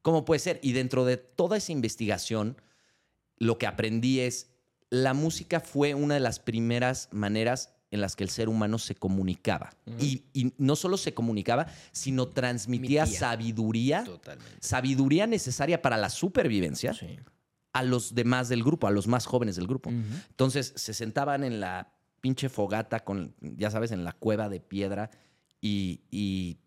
¿cómo 0.03 0.27
puede 0.27 0.41
ser? 0.41 0.61
Y 0.63 0.73
dentro 0.73 1.07
de 1.07 1.17
toda 1.17 1.57
esa 1.57 1.73
investigación, 1.73 2.61
lo 3.39 3.57
que 3.57 3.67
aprendí 3.67 4.21
es, 4.21 4.51
la 4.91 5.15
música 5.15 5.61
fue 5.61 5.95
una 5.95 6.15
de 6.15 6.21
las 6.21 6.39
primeras 6.39 7.09
maneras 7.13 7.73
en 7.91 8.01
las 8.01 8.15
que 8.17 8.23
el 8.25 8.31
ser 8.31 8.49
humano 8.49 8.79
se 8.79 8.95
comunicaba. 8.95 9.71
Y, 9.99 10.25
y 10.33 10.53
no 10.59 10.77
solo 10.77 10.97
se 10.97 11.13
comunicaba, 11.13 11.67
sino 11.93 12.29
transmitía 12.29 13.05
sabiduría 13.07 14.05
Totalmente. 14.05 14.57
sabiduría 14.61 15.27
necesaria 15.27 15.83
para 15.83 15.97
la 15.97 16.09
supervivencia 16.11 16.95
Sí. 16.95 17.19
a 17.73 17.83
los 17.83 18.15
demás 18.15 18.49
del 18.49 18.63
grupo, 18.63 18.87
a 18.87 18.91
los 18.91 19.07
más 19.09 19.27
jóvenes 19.27 19.57
del 19.57 19.67
grupo. 19.67 19.91
Entonces 19.91 20.73
se 20.77 20.95
sentaban 20.95 21.43
en 21.45 21.59
la 21.61 21.93
pinche 22.21 22.49
fogata 22.49 23.01
con, 23.01 23.35
ya 23.41 23.71
sabes, 23.71 23.91
en 23.93 24.05
la 24.05 24.13
cueva 24.13 24.49
de 24.49 24.61
piedra 24.61 25.11
y, 25.61 26.01
y, 26.11 26.59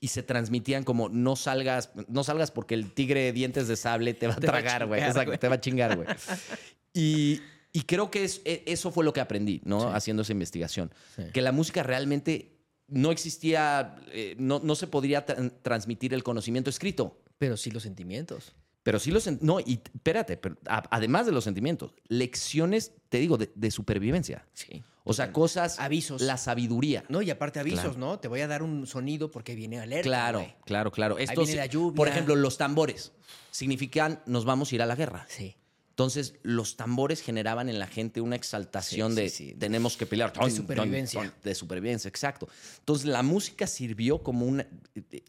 y 0.00 0.08
se 0.08 0.22
transmitían 0.22 0.84
como 0.84 1.08
no 1.08 1.36
salgas, 1.36 1.90
no 2.08 2.24
salgas 2.24 2.50
porque 2.50 2.74
el 2.74 2.92
tigre 2.92 3.20
de 3.22 3.32
dientes 3.32 3.68
de 3.68 3.76
sable 3.76 4.14
te 4.14 4.26
va 4.26 4.34
a 4.34 4.36
Te 4.36 4.46
tragar, 4.46 4.86
güey. 4.86 5.00
te 5.38 5.48
va 5.48 5.54
a 5.56 5.60
chingar, 5.60 5.96
güey. 5.96 6.08
Y, 6.94 7.40
y 7.78 7.82
creo 7.82 8.10
que 8.10 8.24
es- 8.24 8.40
e- 8.44 8.62
eso 8.66 8.90
fue 8.90 9.04
lo 9.04 9.12
que 9.12 9.20
aprendí, 9.20 9.60
¿no? 9.64 9.80
Sí. 9.80 9.86
Haciendo 9.92 10.22
esa 10.22 10.32
investigación. 10.32 10.92
Sí. 11.16 11.22
Que 11.32 11.42
la 11.42 11.52
música 11.52 11.82
realmente 11.82 12.56
no 12.88 13.10
existía, 13.12 13.96
eh, 14.12 14.34
no, 14.38 14.60
no 14.64 14.74
se 14.74 14.86
podría 14.86 15.26
tra- 15.26 15.52
transmitir 15.62 16.14
el 16.14 16.22
conocimiento 16.22 16.70
escrito. 16.70 17.20
Pero 17.38 17.56
sí 17.56 17.70
los 17.70 17.82
sentimientos. 17.82 18.54
Pero 18.82 18.98
sí 18.98 19.10
los... 19.10 19.26
No, 19.42 19.60
y 19.60 19.80
espérate, 19.94 20.36
pero 20.38 20.56
a- 20.66 20.82
además 20.90 21.26
de 21.26 21.32
los 21.32 21.44
sentimientos, 21.44 21.92
lecciones, 22.08 22.92
te 23.10 23.18
digo, 23.18 23.36
de, 23.36 23.50
de 23.54 23.70
supervivencia. 23.70 24.46
Sí. 24.54 24.82
O 25.04 25.12
sea, 25.12 25.32
cosas... 25.32 25.78
Avisos. 25.78 26.20
La 26.22 26.36
sabiduría. 26.36 27.04
No, 27.08 27.22
y 27.22 27.30
aparte 27.30 27.60
avisos, 27.60 27.80
Claro. 27.82 27.98
¿no? 27.98 28.18
Te 28.18 28.28
voy 28.28 28.40
a 28.40 28.46
dar 28.48 28.62
un 28.62 28.86
sonido 28.86 29.30
porque 29.30 29.54
viene 29.54 29.78
alerta. 29.80 30.02
Claro, 30.08 30.46
claro, 30.64 30.90
claro. 30.90 31.18
Estos, 31.18 31.46
viene 31.46 31.60
la 31.60 31.66
lluvia. 31.66 31.96
Por 31.96 32.08
ejemplo, 32.08 32.34
los 32.36 32.56
tambores 32.58 33.12
significan 33.50 34.20
nos 34.26 34.44
vamos 34.44 34.70
a 34.72 34.74
ir 34.74 34.82
a 34.82 34.86
la 34.86 34.94
guerra. 34.96 35.26
Sí. 35.28 35.54
Entonces, 35.98 36.34
los 36.44 36.76
tambores 36.76 37.20
generaban 37.20 37.68
en 37.68 37.80
la 37.80 37.88
gente 37.88 38.20
una 38.20 38.36
exaltación 38.36 39.16
Sí, 39.16 39.20
de 39.20 39.28
sí, 39.30 39.48
sí. 39.48 39.54
tenemos 39.56 39.96
que 39.96 40.06
pelear. 40.06 40.32
De 40.32 40.48
supervivencia. 40.52 41.34
de 41.42 41.54
supervivencia, 41.56 42.08
exacto. 42.08 42.48
Entonces, 42.78 43.06
la 43.08 43.24
música 43.24 43.66
sirvió 43.66 44.22
como 44.22 44.46
una. 44.46 44.64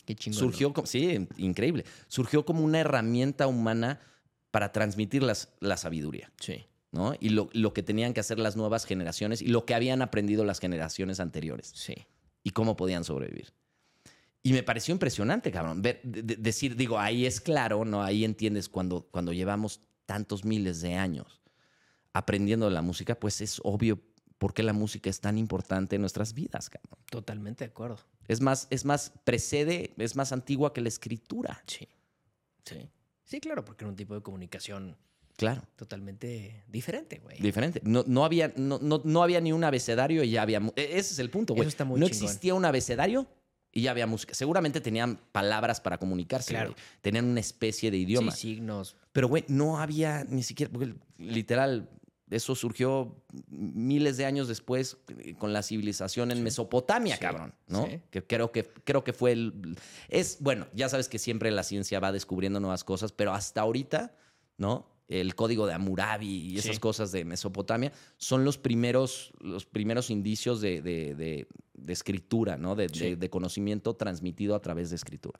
Qué 0.05 0.13
chingón. 0.15 0.39
Surgió 0.39 0.71
como. 0.71 0.85
Sí, 0.85 1.27
increíble. 1.37 1.85
Surgió 2.07 2.45
como 2.45 2.63
una 2.63 2.81
herramienta 2.81 3.47
humana 3.47 3.99
para 4.51 4.71
transmitir 4.71 5.23
las- 5.23 5.49
la 5.59 5.75
sabiduría. 5.75 6.31
Sí. 6.39 6.63
¿no? 6.91 7.15
Y 7.19 7.29
lo, 7.29 7.49
lo 7.53 7.73
que 7.73 7.81
tenían 7.81 8.13
que 8.13 8.19
hacer 8.19 8.37
las 8.37 8.55
nuevas 8.55 8.85
generaciones 8.85 9.41
y 9.41 9.47
lo 9.47 9.65
que 9.65 9.73
habían 9.73 10.03
aprendido 10.03 10.43
las 10.45 10.59
generaciones 10.59 11.19
anteriores 11.19 11.71
Sí. 11.75 11.95
y 12.43 12.51
cómo 12.51 12.75
podían 12.75 13.03
sobrevivir. 13.03 13.53
Y 14.43 14.53
me 14.53 14.61
pareció 14.63 14.91
impresionante, 14.93 15.51
cabrón. 15.51 15.81
Ver, 15.81 15.99
de- 16.03 16.21
de- 16.23 16.35
decir, 16.35 16.75
digo, 16.75 16.97
ahí 16.99 17.25
es 17.25 17.41
claro, 17.41 17.85
¿no? 17.85 18.03
Ahí 18.03 18.23
entiendes 18.23 18.69
cuando, 18.69 19.07
cuando 19.11 19.33
llevamos 19.33 19.81
tantos 20.09 20.43
miles 20.43 20.81
de 20.81 20.95
años 20.95 21.39
aprendiendo 22.13 22.65
de 22.65 22.71
la 22.71 22.81
música, 22.81 23.13
pues 23.19 23.41
es 23.41 23.61
obvio 23.63 23.99
por 24.39 24.55
qué 24.55 24.63
la 24.63 24.73
música 24.73 25.07
es 25.07 25.19
tan 25.19 25.37
importante 25.37 25.97
en 25.97 26.01
nuestras 26.01 26.33
vidas, 26.33 26.67
cabrón. 26.71 26.97
Totalmente 27.11 27.63
de 27.65 27.69
acuerdo. 27.69 27.99
Es 28.27 28.41
más, 28.41 28.65
es 28.71 28.85
más, 28.85 29.11
precede, 29.23 29.93
es 29.97 30.15
más 30.15 30.31
antigua 30.31 30.73
que 30.73 30.81
la 30.81 30.87
escritura. 30.89 31.61
Sí. 31.67 31.87
Sí. 32.65 32.89
Sí, 33.25 33.39
claro, 33.39 33.63
porque 33.63 33.83
era 33.83 33.89
un 33.89 33.95
tipo 33.95 34.15
de 34.15 34.21
comunicación 34.21 34.97
Claro. 35.37 35.61
totalmente 35.75 36.63
diferente, 36.67 37.19
güey. 37.19 37.39
Diferente. 37.39 37.79
No, 37.83 38.03
no, 38.07 38.25
había, 38.25 38.51
no, 38.57 38.79
no, 38.81 39.01
no 39.05 39.21
había 39.23 39.39
ni 39.41 39.51
un 39.53 39.63
abecedario 39.63 40.23
y 40.23 40.31
ya 40.31 40.41
había... 40.41 40.57
e- 40.75 40.97
Ese 40.97 41.13
es 41.13 41.19
el 41.19 41.29
punto, 41.29 41.53
güey. 41.53 41.61
Eso 41.67 41.69
está 41.69 41.85
muy 41.85 41.99
No 41.99 42.07
chingón. 42.09 42.23
existía 42.25 42.55
un 42.55 42.65
abecedario 42.65 43.27
y 43.71 43.81
ya 43.83 43.91
había 43.91 44.07
música. 44.07 44.33
Seguramente 44.33 44.81
tenían 44.81 45.19
palabras 45.31 45.79
para 45.81 45.97
comunicarse. 45.97 46.53
Claro. 46.53 46.71
güey. 46.71 46.83
Tenían 47.01 47.25
una 47.25 47.39
especie 47.39 47.91
de 47.91 47.97
idioma. 47.97 48.31
Sí, 48.31 48.55
signos. 48.55 48.95
Pero, 49.11 49.27
güey, 49.27 49.45
no 49.47 49.79
había 49.79 50.23
ni 50.23 50.43
siquiera... 50.43 50.71
porque, 50.71 50.95
literal, 51.17 51.89
eso 52.29 52.55
surgió 52.55 53.15
miles 53.49 54.17
de 54.17 54.25
años 54.25 54.47
después 54.47 54.97
eh, 55.17 55.35
con 55.37 55.51
la 55.53 55.63
civilización 55.63 56.31
en 56.31 56.43
Mesopotamia, 56.43 57.15
Sí, 57.15 57.21
cabrón, 57.21 57.53
¿no? 57.67 57.85
sí. 57.85 58.01
Que 58.11 58.23
creo 58.23 58.51
que 58.51 58.65
creo 58.83 59.03
que 59.03 59.13
fue 59.13 59.31
el 59.31 59.77
es 60.09 60.37
bueno, 60.39 60.67
ya 60.73 60.89
sabes 60.89 61.09
que 61.09 61.17
siempre 61.17 61.49
la 61.49 61.63
ciencia 61.63 61.99
va 61.99 62.11
descubriendo 62.11 62.59
nuevas 62.59 62.83
cosas, 62.83 63.11
pero 63.11 63.33
hasta 63.33 63.61
ahorita, 63.61 64.13
¿no? 64.57 64.87
El 65.09 65.35
código 65.35 65.65
de 65.67 65.73
Hammurabi 65.73 66.27
y 66.27 66.57
esas 66.57 66.75
Sí. 66.75 66.79
cosas 66.79 67.11
de 67.11 67.25
Mesopotamia 67.25 67.91
son 68.17 68.45
los 68.45 68.57
primeros 68.57 69.33
los 69.41 69.65
primeros 69.65 70.09
indicios 70.09 70.61
de, 70.61 70.81
de- 70.81 71.15
de- 71.15 71.47
de 71.73 71.93
escritura, 71.93 72.55
¿no? 72.57 72.75
Sí. 72.93 73.15
de 73.15 73.29
conocimiento 73.29 73.95
transmitido 73.95 74.53
a 74.55 74.61
través 74.61 74.89
de 74.91 74.95
escritura. 74.97 75.39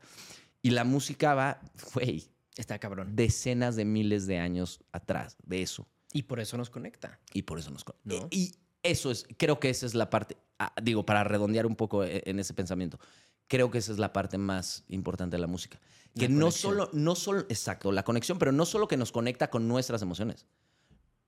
Y 0.62 0.72
la 0.72 0.84
música 0.84 1.36
va, 1.36 1.62
güey, 1.94 2.26
Está 2.58 2.80
cabrón. 2.80 3.16
decenas 3.16 3.76
de 3.76 3.86
miles 3.86 4.26
de 4.28 4.40
años 4.40 4.82
atrás 4.92 5.38
de 5.46 5.62
eso. 5.62 5.88
Y 6.12 6.24
por 6.24 6.40
eso 6.40 6.58
nos 6.58 6.70
conecta. 6.70 7.20
Y 7.34 7.44
por 7.44 7.60
eso 7.60 7.70
nos... 7.72 7.84
con- 7.84 7.96
¿No? 8.04 8.28
Y 8.32 8.56
eso 8.84 9.12
es, 9.12 9.26
creo 9.38 9.60
que 9.60 9.70
esa 9.70 9.86
es 9.86 9.94
la 9.94 10.10
parte, 10.10 10.36
ah, 10.58 10.74
digo, 10.82 11.06
para 11.06 11.24
redondear 11.24 11.66
un 11.68 11.76
poco 11.76 12.04
e- 12.04 12.24
en 12.26 12.40
ese 12.40 12.54
pensamiento, 12.56 13.00
creo 13.48 13.70
que 13.70 13.78
esa 13.78 13.92
es 13.92 14.00
la 14.00 14.12
parte 14.14 14.38
más 14.40 14.84
importante 14.88 15.36
de 15.36 15.42
la 15.42 15.48
música. 15.48 15.80
Que 16.16 16.28
La 16.28 16.36
no 16.36 16.40
conexión. 16.48 16.72
solo, 16.74 16.90
no 16.94 17.16
solo, 17.16 17.40
exacto, 17.50 17.92
la 17.92 18.04
conexión, 18.04 18.40
pero 18.40 18.52
no 18.52 18.66
solo 18.66 18.88
que 18.88 18.98
nos 18.98 19.12
conecta 19.12 19.50
con 19.50 19.68
nuestras 19.68 20.02
emociones, 20.02 20.46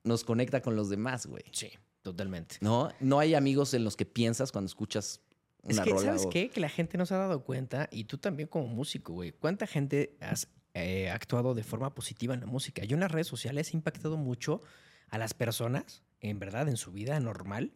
nos 0.04 0.24
conecta 0.24 0.62
con 0.62 0.76
los 0.76 0.90
demás, 0.90 1.26
güey. 1.28 1.44
Sí, 1.52 1.70
totalmente. 2.02 2.58
¿No? 2.62 2.90
No 3.00 3.20
hay 3.20 3.36
amigos 3.36 3.74
en 3.74 3.84
los 3.84 3.96
que 3.96 4.06
piensas 4.06 4.52
cuando 4.52 4.66
escuchas 4.68 5.22
una 5.64 5.74
Es 5.76 5.80
que, 5.82 5.90
rola. 5.92 6.06
¿sabes 6.06 6.26
o- 6.26 6.30
qué? 6.30 6.50
Que 6.50 6.60
la 6.60 6.70
gente 6.70 6.98
no 6.98 7.06
se 7.06 7.14
ha 7.14 7.18
dado 7.18 7.44
cuenta, 7.44 7.88
y 7.92 8.06
tú 8.06 8.18
también 8.18 8.48
como 8.50 8.68
músico, 8.68 9.14
güey. 9.14 9.32
¿Cuánta 9.32 9.68
gente 9.68 10.18
has 10.20 10.48
eh, 10.74 11.10
actuado 11.12 11.54
de 11.54 11.64
forma 11.64 11.94
positiva 11.94 12.34
en 12.34 12.40
la 12.40 12.48
música? 12.48 12.84
Yo 12.84 12.96
en 12.96 13.02
las 13.02 13.12
redes 13.12 13.28
sociales 13.28 13.72
he 13.74 13.78
impactado 13.78 14.18
mucho 14.18 14.62
a 15.10 15.18
las 15.20 15.34
personas, 15.36 16.02
en 16.22 16.40
verdad, 16.40 16.68
en 16.70 16.78
su 16.78 16.92
vida 16.92 17.20
normal, 17.20 17.74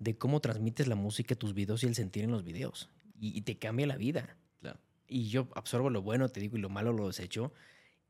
de 0.00 0.18
cómo 0.18 0.40
transmites 0.40 0.86
la 0.88 0.96
música, 0.96 1.34
tus 1.36 1.54
videos 1.54 1.82
y 1.82 1.86
el 1.86 1.94
sentir 1.94 2.24
en 2.24 2.32
los 2.32 2.44
videos. 2.44 2.90
Y, 3.18 3.36
y 3.38 3.40
te 3.42 3.56
cambia 3.58 3.86
la 3.86 3.96
vida. 3.96 4.36
Y 5.06 5.28
yo 5.28 5.48
absorbo 5.54 5.90
lo 5.90 6.02
bueno, 6.02 6.28
te 6.28 6.40
digo, 6.40 6.56
y 6.56 6.60
lo 6.60 6.68
malo 6.68 6.92
lo 6.92 7.06
desecho. 7.06 7.52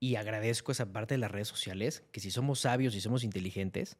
Y 0.00 0.16
agradezco 0.16 0.72
esa 0.72 0.92
parte 0.92 1.14
de 1.14 1.18
las 1.18 1.30
redes 1.30 1.48
sociales, 1.48 2.04
que 2.12 2.20
si 2.20 2.30
somos 2.30 2.60
sabios 2.60 2.94
y 2.94 3.00
somos 3.00 3.24
inteligentes, 3.24 3.96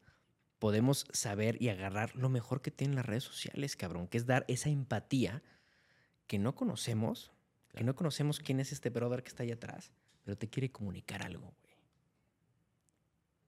podemos 0.59 1.05
saber 1.11 1.61
y 1.61 1.69
agarrar 1.69 2.15
lo 2.15 2.29
mejor 2.29 2.61
que 2.61 2.71
tienen 2.71 2.95
las 2.95 3.05
redes 3.05 3.23
sociales, 3.23 3.75
cabrón, 3.75 4.07
que 4.07 4.17
es 4.17 4.25
dar 4.25 4.45
esa 4.47 4.69
empatía 4.69 5.43
que 6.27 6.39
no 6.39 6.55
conocemos, 6.55 7.31
que 7.75 7.83
no 7.83 7.95
conocemos 7.95 8.39
quién 8.39 8.59
es 8.59 8.71
este 8.71 8.89
brother 8.89 9.23
que 9.23 9.29
está 9.29 9.43
allá 9.43 9.55
atrás, 9.55 9.91
pero 10.23 10.37
te 10.37 10.49
quiere 10.49 10.71
comunicar 10.71 11.21
algo. 11.23 11.53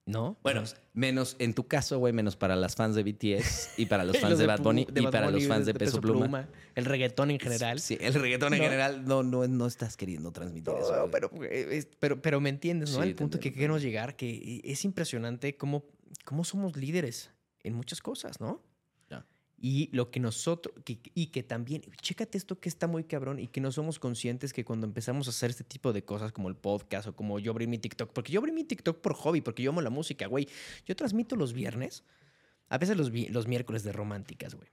¿No? 0.08 0.38
Bueno, 0.42 0.64
menos 0.94 1.36
en 1.38 1.54
tu 1.54 1.68
caso, 1.68 2.00
güey, 2.00 2.14
menos 2.14 2.38
para 2.38 2.56
las 2.56 2.76
fans 2.76 2.96
de 2.96 3.04
BTS 3.04 3.78
y 3.78 3.88
para 3.88 4.06
los 4.06 4.18
fans 4.22 4.40
de, 4.40 4.48
Bad 4.48 4.62
Bunny 4.62 4.88
y 4.90 5.02
Bad 5.02 5.12
para 5.12 5.26
Bunny, 5.28 5.40
los 5.40 5.48
fans 5.50 5.66
de, 5.66 5.74
Peso, 5.74 6.00
Pluma. 6.00 6.48
el 6.76 6.86
reggaetón 6.86 7.30
en 7.30 7.40
general. 7.40 7.82
Sí, 7.82 7.98
el 8.00 8.14
reggaetón 8.14 8.54
en 8.54 8.60
¿No? 8.60 8.66
general 8.66 9.06
no, 9.06 9.22
no, 9.22 9.46
no 9.46 9.68
estás 9.68 9.98
queriendo 9.98 10.32
transmitir 10.32 10.74
No, 10.74 10.80
eso. 10.80 11.10
pero, 11.12 11.30
pero, 12.00 12.22
pero 12.22 12.40
me 12.40 12.50
entiendes, 12.50 12.92
¿no? 12.96 13.04
Sí, 13.04 13.10
te 13.10 13.16
punto 13.16 13.38
que 13.38 13.52
queremos 13.52 13.82
llegar, 13.82 14.16
que 14.16 14.62
es 14.64 14.86
impresionante 14.86 15.58
cómo, 15.58 15.84
cómo 16.24 16.46
somos 16.46 16.78
líderes 16.78 17.32
en 17.64 17.74
muchas 17.74 18.02
cosas, 18.02 18.40
¿no? 18.40 18.64
Y 19.60 19.90
lo 19.92 20.12
que 20.12 20.20
nosotros, 20.20 20.76
que- 20.86 21.00
y 21.16 21.28
que 21.28 21.42
también, 21.42 21.82
chécate 22.02 22.38
esto 22.38 22.60
que 22.60 22.70
está 22.70 22.86
muy 22.88 23.04
cabrón 23.06 23.40
y 23.40 23.48
que 23.48 23.60
no 23.60 23.72
somos 23.72 23.98
conscientes 23.98 24.54
que 24.54 24.64
cuando 24.64 24.86
empezamos 24.86 25.28
a 25.28 25.32
hacer 25.32 25.50
este 25.50 25.64
tipo 25.64 25.94
de 25.94 26.04
cosas 26.04 26.32
como 26.32 26.48
el 26.50 26.56
podcast 26.56 27.08
o 27.08 27.16
como 27.16 27.40
yo 27.40 27.52
abrí 27.52 27.66
mi 27.66 27.80
TikTok, 27.80 28.12
porque 28.14 28.32
yo 28.32 28.40
abrí 28.40 28.52
mi 28.52 28.64
TikTok 28.64 29.00
por 29.02 29.14
hobby, 29.16 29.42
porque 29.42 29.64
yo 29.64 29.72
amo 29.72 29.82
la 29.82 29.90
música, 29.90 30.28
güey. 30.28 30.48
Yo 30.86 30.96
transmito 30.96 31.36
los 31.36 31.54
viernes, 31.54 32.04
a 32.70 32.78
veces 32.78 32.98
los, 32.98 33.12
los 33.12 33.48
miércoles 33.48 33.84
de 33.84 33.94
románticas, 33.94 34.54
güey. 34.54 34.70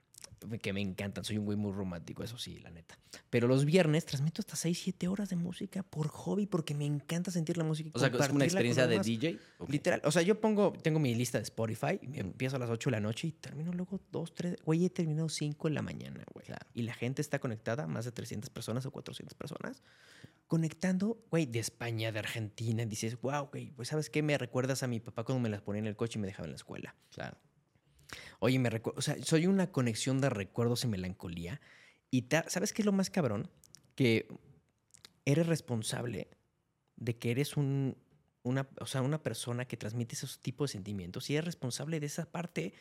Que 0.61 0.73
me 0.73 0.81
encantan, 0.81 1.23
soy 1.23 1.37
un 1.37 1.45
güey 1.45 1.57
muy 1.57 1.71
romántico, 1.71 2.23
eso 2.23 2.37
sí, 2.37 2.59
la 2.59 2.69
neta. 2.71 2.97
Pero 3.29 3.47
los 3.47 3.65
viernes 3.65 4.05
transmito 4.05 4.41
hasta 4.41 4.55
6, 4.55 4.79
7 4.83 5.07
horas 5.07 5.29
de 5.29 5.35
música 5.35 5.83
por 5.83 6.07
hobby, 6.07 6.45
porque 6.45 6.73
me 6.73 6.85
encanta 6.85 7.31
sentir 7.31 7.57
la 7.57 7.63
música. 7.63 7.89
y 7.89 7.91
O 7.95 7.99
sea, 7.99 8.09
es 8.09 8.29
una 8.29 8.45
experiencia 8.45 8.87
de. 8.87 8.99
DJ. 8.99 9.39
Ok. 9.57 9.69
Literal. 9.69 10.01
O 10.03 10.11
sea, 10.11 10.21
yo 10.21 10.39
pongo, 10.39 10.73
tengo 10.73 10.99
mi 10.99 11.15
lista 11.15 11.37
de 11.37 11.43
Spotify, 11.43 11.99
y 12.01 12.07
me 12.07 12.19
empiezo 12.19 12.55
a 12.55 12.59
las 12.59 12.69
8 12.69 12.89
de 12.89 12.91
la 12.91 12.99
noche 12.99 13.27
y 13.27 13.31
termino 13.31 13.71
luego 13.73 13.99
2, 14.11 14.33
3. 14.33 14.55
Güey, 14.63 14.85
he 14.85 14.89
terminado 14.89 15.29
5 15.29 15.67
en 15.67 15.73
la 15.73 15.81
mañana, 15.81 16.23
güey. 16.33 16.45
Claro. 16.45 16.65
Y 16.73 16.83
la 16.83 16.93
gente 16.93 17.21
está 17.21 17.39
conectada, 17.39 17.87
más 17.87 18.05
de 18.05 18.11
300 18.11 18.49
personas 18.49 18.85
o 18.85 18.91
400 18.91 19.35
personas, 19.37 19.81
conectando, 20.47 21.17
güey, 21.31 21.45
de 21.45 21.59
España, 21.59 22.11
de 22.11 22.19
Argentina. 22.19 22.83
Y 22.83 22.85
dices, 22.85 23.19
wow, 23.21 23.49
güey, 23.51 23.71
pues 23.71 23.89
¿sabes 23.89 24.09
qué? 24.09 24.21
Me 24.21 24.37
recuerdas 24.37 24.83
a 24.83 24.87
mi 24.87 24.99
papá 24.99 25.23
cuando 25.23 25.41
me 25.41 25.49
las 25.49 25.61
ponía 25.61 25.79
en 25.79 25.87
el 25.87 25.95
coche 25.95 26.19
y 26.19 26.21
me 26.21 26.27
dejaba 26.27 26.45
en 26.45 26.51
la 26.51 26.57
escuela. 26.57 26.95
Claro. 27.09 27.37
Oye, 28.45 28.59
me 28.59 28.69
recuerdo, 28.69 28.99
o 28.99 29.01
sea, 29.01 29.15
soy 29.23 29.47
una 29.47 29.71
conexión 29.71 30.21
de 30.21 30.29
recuerdos 30.29 30.83
y 30.83 30.87
melancolía. 30.87 31.59
Y 32.11 32.23
ta- 32.23 32.45
¿sabes 32.47 32.73
qué 32.73 32.81
es 32.81 32.85
lo 32.85 32.91
más 32.91 33.09
cabrón? 33.09 33.49
Que 33.95 34.27
eres 35.25 35.47
responsable 35.47 36.29
de 36.95 37.17
que 37.17 37.31
eres 37.31 37.57
un, 37.57 37.97
una, 38.43 38.69
o 38.79 38.85
sea, 38.85 39.01
una 39.01 39.23
persona 39.23 39.65
que 39.65 39.77
transmite 39.77 40.15
esos 40.15 40.39
tipos 40.39 40.69
de 40.69 40.73
sentimientos 40.73 41.29
y 41.29 41.33
eres 41.35 41.45
responsable 41.45 41.99
de 41.99 42.05
esa 42.05 42.31
parte 42.31 42.73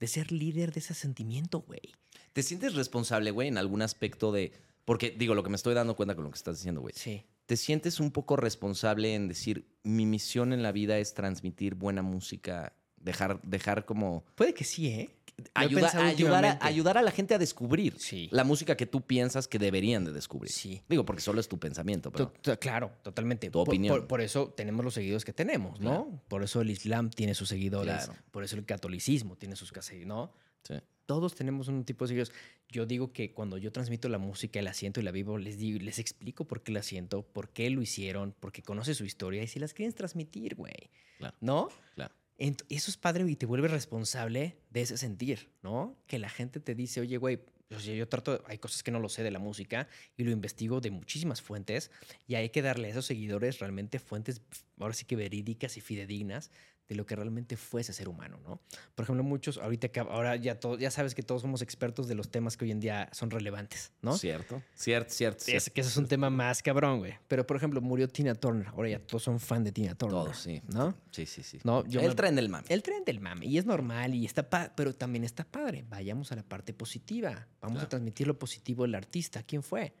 de 0.00 0.06
ser 0.06 0.32
líder 0.32 0.72
de 0.72 0.80
ese 0.80 0.94
sentimiento, 0.94 1.60
güey. 1.60 1.92
¿Te 2.32 2.42
sientes 2.42 2.74
responsable, 2.74 3.30
güey, 3.30 3.48
en 3.48 3.58
algún 3.58 3.82
aspecto 3.82 4.32
de... 4.32 4.52
Porque, 4.84 5.10
digo, 5.10 5.34
lo 5.34 5.44
que 5.44 5.50
me 5.50 5.56
estoy 5.56 5.74
dando 5.74 5.94
cuenta 5.94 6.14
con 6.16 6.24
lo 6.24 6.30
que 6.30 6.38
estás 6.38 6.56
diciendo, 6.56 6.80
güey. 6.80 6.94
Sí. 6.96 7.24
¿Te 7.46 7.56
sientes 7.56 8.00
un 8.00 8.10
poco 8.10 8.36
responsable 8.36 9.14
en 9.14 9.28
decir, 9.28 9.68
mi 9.84 10.06
misión 10.06 10.52
en 10.52 10.62
la 10.62 10.72
vida 10.72 10.98
es 10.98 11.12
transmitir 11.14 11.74
buena 11.74 12.02
música, 12.02 12.72
dejar, 13.02 13.40
dejar 13.42 13.84
como... 13.84 14.24
Puede 14.34 14.54
que 14.54 14.64
sí, 14.64 14.88
¿eh? 14.88 15.10
Ayuda- 15.54 15.90
ayudar, 16.06 16.44
a, 16.44 16.58
ayudar 16.64 16.98
a 16.98 17.02
la 17.02 17.10
gente 17.10 17.34
a 17.34 17.38
descubrir 17.38 17.94
Sí. 17.98 18.28
la 18.30 18.44
música 18.44 18.76
que 18.76 18.86
tú 18.86 19.00
piensas 19.00 19.48
que 19.48 19.58
deberían 19.58 20.04
de 20.04 20.12
descubrir. 20.12 20.52
Sí. 20.52 20.82
Digo, 20.88 21.04
porque 21.04 21.22
solo 21.22 21.40
es 21.40 21.48
tu 21.48 21.58
pensamiento, 21.58 22.12
pero... 22.12 22.32
Claro, 22.60 22.92
totalmente. 23.02 23.46
Tu 23.48 23.52
Por- 23.52 23.68
opinión. 23.68 23.96
Por, 23.96 24.06
por 24.06 24.20
eso 24.20 24.48
tenemos 24.56 24.84
los 24.84 24.94
seguidores 24.94 25.24
que 25.24 25.32
tenemos, 25.32 25.80
¿no? 25.80 26.04
Claro. 26.04 26.22
Por 26.28 26.42
eso 26.44 26.60
el 26.60 26.70
Islam 26.70 27.10
tiene 27.10 27.34
sus 27.34 27.48
seguidores. 27.48 28.04
Claro. 28.04 28.14
Por 28.30 28.44
eso 28.44 28.56
el 28.56 28.64
catolicismo 28.66 29.36
tiene 29.36 29.56
sus 29.56 29.70
seguidores, 29.70 30.06
¿no? 30.06 30.32
Sí. 30.64 30.74
Todos 31.06 31.34
tenemos 31.34 31.66
un 31.68 31.84
tipo 31.84 32.04
de 32.04 32.08
seguidores. 32.10 32.32
Yo 32.68 32.86
digo 32.86 33.12
que 33.12 33.32
cuando 33.32 33.58
yo 33.58 33.72
transmito 33.72 34.08
la 34.08 34.18
música, 34.18 34.62
la 34.62 34.74
siento 34.74 35.00
y 35.00 35.02
la 35.02 35.10
vivo, 35.10 35.36
les 35.38 35.58
digo, 35.58 35.78
les 35.80 35.98
explico 35.98 36.46
por 36.46 36.62
qué 36.62 36.72
la 36.72 36.82
siento, 36.82 37.22
por 37.22 37.48
qué 37.48 37.68
lo 37.70 37.82
hicieron, 37.82 38.34
porque 38.38 38.62
conoce 38.62 38.94
su 38.94 39.04
historia 39.04 39.42
y 39.42 39.48
si 39.48 39.58
las 39.58 39.74
quieren 39.74 39.92
transmitir, 39.94 40.54
güey. 40.54 40.90
Claro. 41.18 41.36
¿No? 41.40 41.68
Claro. 41.96 42.14
Eso 42.38 42.90
es 42.90 42.96
padre 42.96 43.30
y 43.30 43.36
te 43.36 43.46
vuelve 43.46 43.68
responsable 43.68 44.56
de 44.70 44.82
ese 44.82 44.96
sentir, 44.96 45.50
¿no? 45.62 45.96
Que 46.06 46.18
la 46.18 46.28
gente 46.28 46.60
te 46.60 46.74
dice, 46.74 47.00
oye, 47.00 47.16
güey, 47.16 47.40
sea, 47.80 47.94
yo 47.94 48.08
trato, 48.08 48.42
hay 48.46 48.58
cosas 48.58 48.82
que 48.82 48.90
no 48.90 49.00
lo 49.00 49.08
sé 49.08 49.22
de 49.22 49.30
la 49.30 49.38
música 49.38 49.88
y 50.16 50.24
lo 50.24 50.30
investigo 50.30 50.80
de 50.80 50.90
muchísimas 50.90 51.40
fuentes 51.42 51.90
y 52.26 52.34
hay 52.34 52.50
que 52.50 52.62
darle 52.62 52.88
a 52.88 52.90
esos 52.90 53.06
seguidores 53.06 53.58
realmente 53.58 53.98
fuentes, 53.98 54.42
ahora 54.78 54.94
sí 54.94 55.04
que 55.04 55.16
verídicas 55.16 55.76
y 55.76 55.80
fidedignas 55.80 56.50
de 56.88 56.94
lo 56.96 57.06
que 57.06 57.16
realmente 57.16 57.56
fue 57.56 57.80
ese 57.80 57.92
ser 57.92 58.08
humano, 58.08 58.38
¿no? 58.44 58.60
Por 58.94 59.04
ejemplo, 59.04 59.22
muchos, 59.24 59.56
ahorita 59.56 59.88
que 59.88 60.00
ahora 60.00 60.36
ya, 60.36 60.60
todo, 60.60 60.76
ya 60.78 60.90
sabes 60.90 61.14
que 61.14 61.22
todos 61.22 61.40
somos 61.42 61.62
expertos 61.62 62.06
de 62.08 62.14
los 62.14 62.30
temas 62.30 62.56
que 62.56 62.64
hoy 62.66 62.70
en 62.70 62.80
día 62.80 63.08
son 63.12 63.30
relevantes, 63.30 63.92
¿no? 64.02 64.16
Cierto, 64.18 64.62
cierto, 64.74 65.10
cierto. 65.14 65.38
Es 65.38 65.44
cierto. 65.44 65.72
que 65.72 65.80
ese 65.80 65.90
es 65.90 65.96
un 65.96 66.06
tema 66.06 66.28
más 66.28 66.62
cabrón, 66.62 66.98
güey. 66.98 67.14
Pero, 67.28 67.46
por 67.46 67.56
ejemplo, 67.56 67.80
murió 67.80 68.08
Tina 68.08 68.34
Turner. 68.34 68.66
Ahora 68.68 68.88
ya 68.90 68.98
todos 68.98 69.22
son 69.22 69.40
fan 69.40 69.64
de 69.64 69.72
Tina 69.72 69.94
Turner. 69.94 70.18
Todos, 70.24 70.36
sí. 70.38 70.60
¿No? 70.74 70.94
Sí, 71.12 71.24
sí, 71.24 71.42
sí. 71.42 71.60
No, 71.64 71.86
yo 71.86 72.00
El 72.00 72.08
me- 72.08 72.14
tren 72.14 72.34
del 72.36 72.48
mame. 72.48 72.66
El 72.68 72.82
tren 72.82 73.04
del 73.04 73.20
mame. 73.20 73.46
Y 73.46 73.56
es 73.58 73.64
normal 73.64 74.14
y 74.14 74.26
está 74.26 74.50
pa- 74.50 74.72
pero 74.76 74.92
también 74.94 75.24
está 75.24 75.44
padre. 75.44 75.84
Vayamos 75.88 76.30
a 76.32 76.36
la 76.36 76.42
parte 76.42 76.74
positiva. 76.74 77.46
Vamos 77.62 77.76
Claro. 77.76 77.86
a 77.86 77.88
transmitir 77.88 78.26
lo 78.26 78.38
positivo 78.38 78.82
del 78.82 78.94
artista. 78.96 79.42
¿Quién 79.44 79.62
fue? 79.62 79.94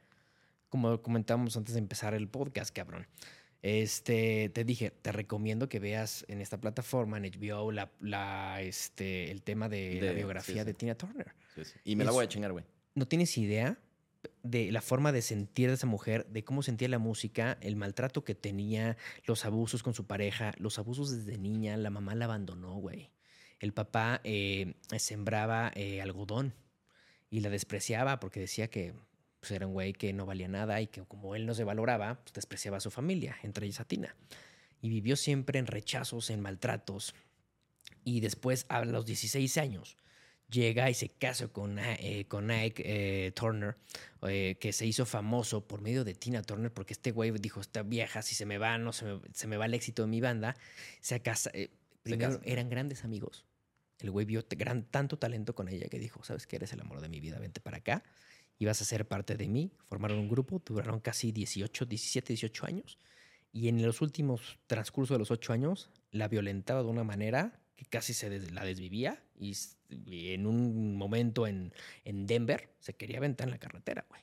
Como 0.68 1.00
comentábamos 1.00 1.56
antes 1.56 1.74
de 1.74 1.78
empezar 1.80 2.12
el 2.14 2.28
podcast, 2.28 2.74
cabrón. 2.74 3.06
Este, 3.62 4.48
te 4.48 4.64
dije, 4.64 4.90
te 4.90 5.12
recomiendo 5.12 5.68
que 5.68 5.78
veas 5.78 6.24
en 6.28 6.40
esta 6.40 6.60
plataforma, 6.60 7.16
en 7.16 7.24
HBO, 7.24 7.70
la, 7.70 7.92
la, 8.00 8.60
este, 8.60 9.30
el 9.30 9.42
tema 9.42 9.68
de, 9.68 10.00
la 10.02 10.12
biografía 10.12 10.54
sí, 10.54 10.60
sí. 10.60 10.66
de 10.66 10.74
Tina 10.74 10.94
Turner. 10.96 11.32
Sí. 11.54 11.62
Y 11.84 11.96
me 11.96 12.04
la 12.04 12.10
voy 12.10 12.24
a 12.24 12.28
chingar, 12.28 12.50
güey. 12.50 12.64
No 12.94 13.06
tienes 13.06 13.38
idea 13.38 13.78
de 14.42 14.72
la 14.72 14.80
forma 14.80 15.12
de 15.12 15.22
sentir 15.22 15.68
de 15.68 15.74
esa 15.74 15.86
mujer, 15.86 16.26
de 16.26 16.44
cómo 16.44 16.62
sentía 16.62 16.88
la 16.88 16.98
música, 16.98 17.56
el 17.60 17.76
maltrato 17.76 18.24
que 18.24 18.34
tenía, 18.34 18.96
los 19.24 19.44
abusos 19.44 19.82
con 19.82 19.94
su 19.94 20.06
pareja, 20.06 20.52
los 20.58 20.78
abusos 20.78 21.10
desde 21.10 21.38
niña, 21.38 21.76
la 21.76 21.90
mamá 21.90 22.14
la 22.14 22.24
abandonó, 22.24 22.74
güey. 22.76 23.10
El 23.60 23.72
papá 23.72 24.20
eh, 24.24 24.74
sembraba 24.98 25.70
eh, 25.76 26.02
algodón 26.02 26.54
y 27.30 27.40
la 27.40 27.48
despreciaba 27.48 28.18
porque 28.18 28.40
decía 28.40 28.68
que 28.68 28.92
pues, 29.42 29.50
era 29.50 29.66
un 29.66 29.72
güey 29.72 29.92
que 29.92 30.12
no 30.12 30.24
valía 30.24 30.46
nada 30.46 30.80
y 30.80 30.86
que 30.86 31.02
como 31.02 31.34
él 31.34 31.46
no 31.46 31.54
se 31.54 31.64
valoraba, 31.64 32.20
pues 32.22 32.32
despreciaba 32.32 32.76
a 32.76 32.80
su 32.80 32.92
familia, 32.92 33.36
entre 33.42 33.66
ellas 33.66 33.80
a 33.80 33.84
Tina. 33.84 34.14
Y 34.80 34.88
vivió 34.88 35.16
siempre 35.16 35.58
en 35.58 35.66
rechazos, 35.66 36.30
en 36.30 36.40
maltratos. 36.40 37.12
Y 38.04 38.20
después, 38.20 38.66
a 38.68 38.84
los 38.84 39.04
16 39.04 39.58
años, 39.58 39.96
llega 40.48 40.88
y 40.90 40.94
se 40.94 41.08
casa 41.08 41.48
con, 41.48 41.80
eh, 41.80 42.24
con 42.28 42.52
Ike 42.52 42.84
eh, 42.86 43.32
Turner, 43.32 43.76
eh, 44.28 44.58
que 44.60 44.72
se 44.72 44.86
hizo 44.86 45.06
famoso 45.06 45.66
por 45.66 45.80
medio 45.80 46.04
de 46.04 46.14
Tina 46.14 46.42
Turner, 46.42 46.72
porque 46.72 46.92
este 46.92 47.10
güey 47.10 47.32
dijo, 47.32 47.60
esta 47.60 47.82
vieja, 47.82 48.22
si 48.22 48.36
se 48.36 48.46
me 48.46 48.58
va, 48.58 48.78
no 48.78 48.92
se 48.92 49.06
me, 49.06 49.20
se 49.34 49.48
me 49.48 49.56
va 49.56 49.66
el 49.66 49.74
éxito 49.74 50.02
de 50.02 50.08
mi 50.08 50.20
banda. 50.20 50.54
Se 51.00 51.20
casa, 51.20 51.50
eh, 51.52 51.70
primero 52.04 52.38
casa. 52.38 52.42
eran 52.44 52.70
grandes 52.70 53.02
amigos. 53.02 53.44
El 53.98 54.12
güey 54.12 54.24
vio 54.24 54.44
gran, 54.50 54.84
tanto 54.84 55.18
talento 55.18 55.56
con 55.56 55.68
ella 55.68 55.88
que 55.88 55.98
dijo, 55.98 56.22
¿sabes 56.22 56.46
qué? 56.46 56.56
Eres 56.56 56.72
el 56.72 56.80
amor 56.80 57.00
de 57.00 57.08
mi 57.08 57.18
vida, 57.18 57.40
vente 57.40 57.60
para 57.60 57.78
acá. 57.78 58.04
Y 58.62 58.64
vas 58.64 58.80
a 58.80 58.84
ser 58.84 59.08
parte 59.08 59.34
de 59.34 59.48
mí. 59.48 59.72
Formaron 59.88 60.20
un 60.20 60.28
grupo, 60.28 60.62
duraron 60.64 61.00
casi 61.00 61.32
18, 61.32 61.84
17, 61.84 62.28
18 62.28 62.64
años. 62.64 62.96
Y 63.52 63.66
en 63.66 63.84
los 63.84 64.00
últimos 64.00 64.60
transcurso 64.68 65.14
de 65.14 65.18
los 65.18 65.32
ocho 65.32 65.52
años, 65.52 65.90
la 66.12 66.28
violentaba 66.28 66.84
de 66.84 66.88
una 66.88 67.02
manera 67.02 67.60
que 67.74 67.86
casi 67.86 68.14
se 68.14 68.30
des- 68.30 68.52
la 68.52 68.64
desvivía. 68.64 69.20
Y, 69.36 69.56
y 70.06 70.34
en 70.34 70.46
un 70.46 70.94
momento 70.94 71.48
en, 71.48 71.74
en 72.04 72.24
Denver 72.28 72.72
se 72.78 72.94
quería 72.94 73.18
aventar 73.18 73.48
en 73.48 73.50
la 73.50 73.58
carretera, 73.58 74.06
güey. 74.08 74.22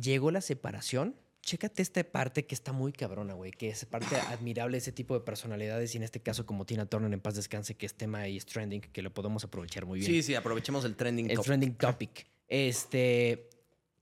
Llegó 0.00 0.30
la 0.30 0.40
separación 0.40 1.16
chécate 1.42 1.82
esta 1.82 2.02
parte 2.04 2.46
que 2.46 2.54
está 2.54 2.72
muy 2.72 2.92
cabrona, 2.92 3.34
güey, 3.34 3.50
que 3.52 3.68
es 3.70 3.84
parte 3.86 4.16
admirable 4.16 4.78
ese 4.78 4.92
tipo 4.92 5.14
de 5.14 5.20
personalidades 5.20 5.94
y 5.94 5.96
en 5.98 6.02
este 6.02 6.20
caso 6.20 6.44
como 6.44 6.66
Tina 6.66 6.86
Turner 6.86 7.12
en 7.12 7.20
paz 7.20 7.36
descanse, 7.36 7.74
que 7.76 7.86
es 7.86 7.94
tema 7.94 8.28
y 8.28 8.36
es 8.36 8.44
trending, 8.46 8.80
que 8.82 9.02
lo 9.02 9.12
podemos 9.14 9.44
aprovechar 9.44 9.86
muy 9.86 10.00
bien. 10.00 10.10
Sí, 10.10 10.22
sí, 10.22 10.34
aprovechemos 10.34 10.84
el 10.84 10.94
trending 10.96 11.30
el 11.30 11.36
topic. 11.36 11.46
trending 11.46 11.74
topic. 11.76 12.26
Este, 12.48 13.48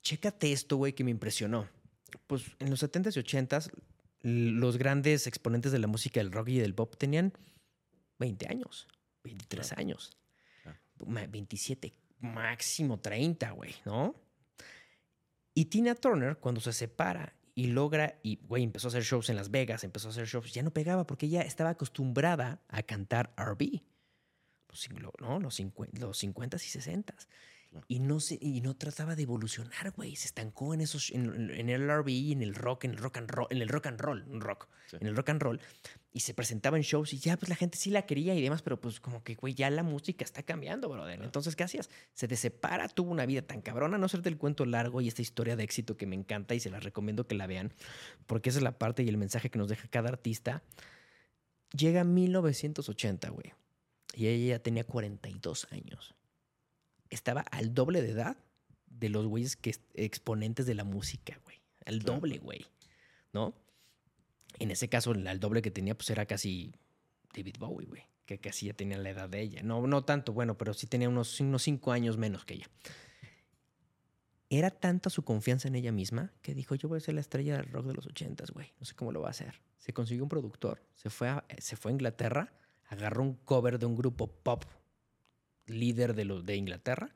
chécate 0.03 0.53
esto, 0.53 0.77
güey, 0.77 0.93
que 0.93 1.05
me 1.05 1.11
impresionó. 1.11 1.69
Pues 2.27 2.45
en 2.59 2.71
los 2.71 2.83
70s 2.83 3.17
y 3.17 3.21
80s, 3.21 3.71
l- 4.23 4.51
los 4.53 4.77
grandes 4.79 5.27
exponentes 5.27 5.71
de 5.73 5.79
la 5.79 5.87
música 5.87 6.21
del 6.21 6.33
rock 6.33 6.49
y 6.49 6.59
del 6.59 6.75
pop 6.75 6.97
tenían 6.97 7.33
20 8.19 8.49
años, 8.49 8.89
23 9.25 9.73
años, 9.73 10.17
Claro. 10.63 10.79
ma- 11.07 11.27
27, 11.27 11.93
máximo 12.21 12.99
30, 12.99 13.51
güey, 13.53 13.75
¿no? 13.85 14.15
Y 15.59 15.65
Tina 15.65 15.95
Turner, 15.95 16.37
cuando 16.37 16.61
se 16.61 16.75
separa 16.75 17.35
y 17.55 17.69
logra, 17.69 18.21
y 18.23 18.37
güey, 18.47 18.63
empezó 18.63 18.89
a 18.89 18.91
hacer 18.91 19.05
shows 19.05 19.31
en 19.31 19.37
Las 19.37 19.51
Vegas, 19.51 19.85
empezó 19.85 20.09
a 20.09 20.11
hacer 20.11 20.27
shows, 20.27 20.53
ya 20.53 20.63
no 20.63 20.71
pegaba 20.71 21.07
porque 21.07 21.25
ella 21.25 21.41
estaba 21.41 21.71
acostumbrada 21.71 22.61
a 22.69 22.83
cantar 22.83 23.33
RB. 23.39 23.81
Los, 24.69 24.91
¿no? 25.19 25.41
los 25.41 25.59
50s 25.59 26.63
y 26.63 26.79
60s. 26.79 27.27
Y 27.89 28.01
no, 28.01 28.21
se, 28.21 28.39
y 28.41 28.61
no 28.61 28.75
trataba 28.77 29.17
de 29.17 29.23
evolucionar, 29.23 29.91
güey. 29.93 30.17
Se 30.17 30.27
estancó 30.27 30.75
en 30.75 30.81
esos 30.81 31.11
en, 31.11 31.51
en 31.51 31.69
el 31.71 31.83
R&B, 31.83 32.33
en 32.33 32.43
el 32.43 32.55
rock, 32.55 32.85
en 32.85 32.93
el 32.93 32.97
rock 32.99 33.19
and 33.19 33.31
roll, 33.31 33.47
en 33.51 33.63
el 33.63 33.69
rock 33.69 33.87
and 33.87 34.01
roll, 34.01 34.25
un 34.29 34.41
rock, 34.41 34.69
Sí. 34.89 34.97
en 35.01 35.07
el 35.07 35.17
rock 35.17 35.31
and 35.31 35.43
roll. 35.43 35.61
Y 36.13 36.21
se 36.21 36.33
presentaba 36.35 36.77
en 36.77 36.83
shows 36.83 37.13
y 37.13 37.19
ya 37.19 37.37
pues 37.37 37.49
la 37.49 37.57
gente 37.57 37.77
sí 37.77 37.91
la 37.91 38.03
quería 38.07 38.35
y 38.35 38.41
demás, 38.43 38.63
pero 38.63 38.81
pues 38.81 39.01
como 39.01 39.23
que, 39.25 39.35
güey, 39.35 39.55
ya 39.55 39.69
la 39.71 39.83
música 39.83 40.25
está 40.25 40.43
cambiando, 40.43 40.89
brother. 40.89 41.23
Entonces, 41.23 41.57
¿qué 41.57 41.65
hacías? 41.65 41.91
Se 42.15 42.27
desepara, 42.29 42.89
tuvo 42.89 43.11
una 43.11 43.27
vida 43.27 43.43
tan 43.43 43.61
cabrona, 43.63 43.99
no 43.99 44.09
ser 44.09 44.23
del 44.23 44.39
cuento 44.39 44.65
largo 44.65 45.01
y 45.01 45.09
esta 45.09 45.23
historia 45.23 45.57
de 45.57 45.65
éxito 45.65 45.97
que 45.97 46.07
me 46.07 46.17
encanta 46.17 46.55
y 46.55 46.61
se 46.61 46.71
la 46.71 46.81
recomiendo 46.81 47.27
que 47.27 47.35
la 47.35 47.47
vean, 47.47 47.73
porque 48.27 48.51
esa 48.51 48.59
es 48.61 48.63
la 48.63 48.79
parte 48.79 49.03
y 49.03 49.09
el 49.09 49.17
mensaje 49.19 49.51
que 49.51 49.59
nos 49.59 49.69
deja 49.69 49.89
cada 49.89 50.09
artista. 50.09 50.63
Llega 51.77 52.05
1980, 52.05 53.29
güey. 53.31 53.53
Y 54.15 54.29
ella 54.29 54.57
ya 54.57 54.63
tenía 54.63 54.85
42 54.85 55.69
años. 55.73 56.15
Estaba 57.11 57.41
al 57.43 57.75
doble 57.75 58.03
de 58.03 58.11
edad 58.11 58.37
de 58.87 59.09
los 59.09 59.27
güeyes 59.27 59.57
que 59.57 59.71
es- 59.71 59.81
exponentes 59.95 60.67
de 60.67 60.75
la 60.75 60.85
música, 60.85 61.39
güey. 61.45 61.61
Al 61.85 62.01
Claro. 62.01 62.21
doble, 62.21 62.39
güey. 62.39 62.67
¿No? 63.33 63.55
En 64.59 64.71
ese 64.71 64.89
caso, 64.89 65.13
el- 65.13 65.27
al 65.27 65.39
doble 65.41 65.63
que 65.63 65.71
tenía, 65.71 65.95
pues 65.97 66.09
era 66.11 66.27
casi 66.27 66.73
David 67.35 67.57
Bowie, 67.59 67.87
güey. 67.87 68.03
Que 68.25 68.39
casi 68.39 68.67
ya 68.67 68.73
tenía 68.73 68.97
la 68.99 69.11
edad 69.11 69.29
de 69.29 69.41
ella. 69.41 69.63
No, 69.63 69.87
no 69.87 70.05
tanto, 70.05 70.33
bueno, 70.33 70.57
pero 70.59 70.75
sí 70.75 70.87
tenía 70.87 71.09
unos, 71.09 71.39
unos 71.41 71.63
cinco 71.63 71.93
años 71.93 72.17
menos 72.17 72.45
que 72.45 72.55
ella. 72.55 72.69
Era 74.49 74.71
tanta 74.71 75.11
su 75.11 75.25
confianza 75.25 75.67
en 75.69 75.75
ella 75.75 75.91
misma 75.93 76.33
que 76.41 76.55
dijo, 76.55 76.75
yo 76.77 76.89
voy 76.89 76.99
a 76.99 77.01
ser 77.01 77.15
la 77.15 77.21
estrella 77.21 77.57
del 77.57 77.67
rock 77.67 77.87
de 77.87 77.95
los 77.95 78.07
ochentas, 78.07 78.51
güey. 78.53 78.73
No 78.79 78.87
sé 78.87 78.95
cómo 78.95 79.11
lo 79.13 79.21
va 79.21 79.29
a 79.29 79.31
hacer. 79.31 79.61
Se 79.79 79.93
consiguió 79.93 80.23
un 80.25 80.29
productor, 80.29 80.83
se 80.95 81.11
fue 81.11 81.29
a, 81.29 81.45
se 81.59 81.77
fue 81.77 81.91
a 81.91 81.95
Inglaterra, 81.95 82.53
agarró 82.87 83.23
un 83.23 83.35
cover 83.35 83.79
de 83.79 83.87
un 83.87 83.97
grupo 83.97 84.29
pop 84.29 84.65
líder 85.67 86.15
de, 86.15 86.25
los, 86.25 86.45
de 86.45 86.57
Inglaterra, 86.57 87.15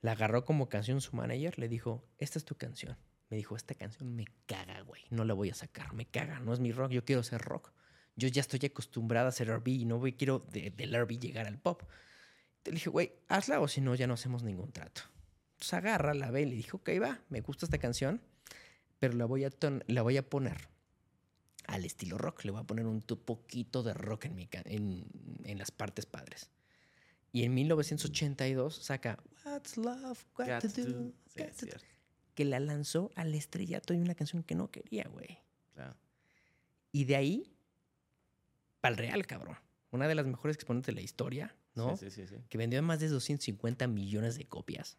la 0.00 0.12
agarró 0.12 0.44
como 0.44 0.68
canción 0.68 1.00
su 1.00 1.16
manager, 1.16 1.58
le 1.58 1.68
dijo, 1.68 2.06
esta 2.18 2.38
es 2.38 2.44
tu 2.44 2.56
canción. 2.56 2.96
Me 3.30 3.36
dijo, 3.38 3.56
esta 3.56 3.74
canción 3.74 4.14
me 4.14 4.26
caga, 4.46 4.80
güey. 4.82 5.02
No 5.10 5.24
la 5.24 5.34
voy 5.34 5.50
a 5.50 5.54
sacar, 5.54 5.94
me 5.94 6.04
caga. 6.06 6.40
No 6.40 6.52
es 6.52 6.60
mi 6.60 6.72
rock, 6.72 6.92
yo 6.92 7.04
quiero 7.04 7.22
ser 7.22 7.40
rock. 7.40 7.72
Yo 8.16 8.28
ya 8.28 8.42
estoy 8.42 8.60
acostumbrada 8.64 9.28
a 9.28 9.32
ser 9.32 9.48
R&B 9.48 9.70
y 9.70 9.84
no 9.86 9.98
voy, 9.98 10.12
quiero 10.12 10.40
de- 10.50 10.70
del 10.70 10.94
R&B 10.94 11.18
llegar 11.18 11.46
al 11.46 11.58
pop. 11.58 11.82
Le 12.64 12.72
dije, 12.72 12.90
güey, 12.90 13.12
hazla 13.28 13.60
o 13.60 13.66
si 13.68 13.80
no, 13.80 13.94
ya 13.94 14.06
no 14.06 14.14
hacemos 14.14 14.42
ningún 14.42 14.72
trato. 14.72 15.02
Entonces 15.54 15.74
agarra, 15.74 16.14
la 16.14 16.30
ve 16.30 16.42
y 16.42 16.46
le 16.46 16.54
dijo, 16.56 16.76
ok, 16.78 16.90
va, 17.02 17.20
me 17.30 17.40
gusta 17.40 17.66
esta 17.66 17.78
canción, 17.78 18.20
pero 18.98 19.14
la 19.14 19.24
voy 19.24 19.44
a, 19.44 19.50
la 19.86 20.02
voy 20.02 20.16
a 20.18 20.28
poner 20.28 20.68
al 21.66 21.84
estilo 21.84 22.18
rock. 22.18 22.44
Le 22.44 22.50
voy 22.52 22.60
a 22.60 22.64
poner 22.64 22.86
un 22.86 23.00
poquito 23.00 23.82
de 23.82 23.94
rock 23.94 24.26
en, 24.26 24.34
mi 24.34 24.48
en, 24.64 25.06
en 25.44 25.58
las 25.58 25.70
partes 25.70 26.06
padres. 26.06 26.50
Y 27.34 27.42
en 27.42 27.52
1982 27.54 28.76
saca 28.76 29.18
What's 29.44 29.76
Love 29.76 30.24
Got, 30.36 30.46
Got 30.48 30.60
to 30.62 30.68
to 30.68 30.84
Do. 30.84 31.12
Sí, 31.26 31.40
Got 31.40 31.48
to 31.48 31.66
Do", 31.66 31.72
cierto. 31.72 31.84
que 32.34 32.44
la 32.44 32.60
lanzó 32.60 33.10
al 33.16 33.34
estrellato 33.34 33.92
y 33.92 33.98
una 33.98 34.14
canción 34.14 34.42
que 34.44 34.54
no 34.54 34.70
quería, 34.70 35.04
güey. 35.12 35.38
Claro. 35.74 35.96
Y 36.92 37.04
de 37.06 37.16
ahí, 37.16 37.52
pa'l 38.80 38.96
real, 38.96 39.26
cabrón. 39.26 39.56
Una 39.90 40.06
de 40.08 40.14
las 40.14 40.26
mejores 40.26 40.54
exponentes 40.56 40.86
de 40.94 41.00
la 41.00 41.00
historia, 41.02 41.56
¿no? 41.74 41.96
Sí, 41.96 42.08
sí, 42.10 42.22
sí, 42.26 42.36
sí. 42.36 42.42
Que 42.48 42.56
vendió 42.58 42.80
más 42.82 43.00
de 43.00 43.08
250 43.08 43.86
millones 43.88 44.36
de 44.38 44.44
copias. 44.46 44.96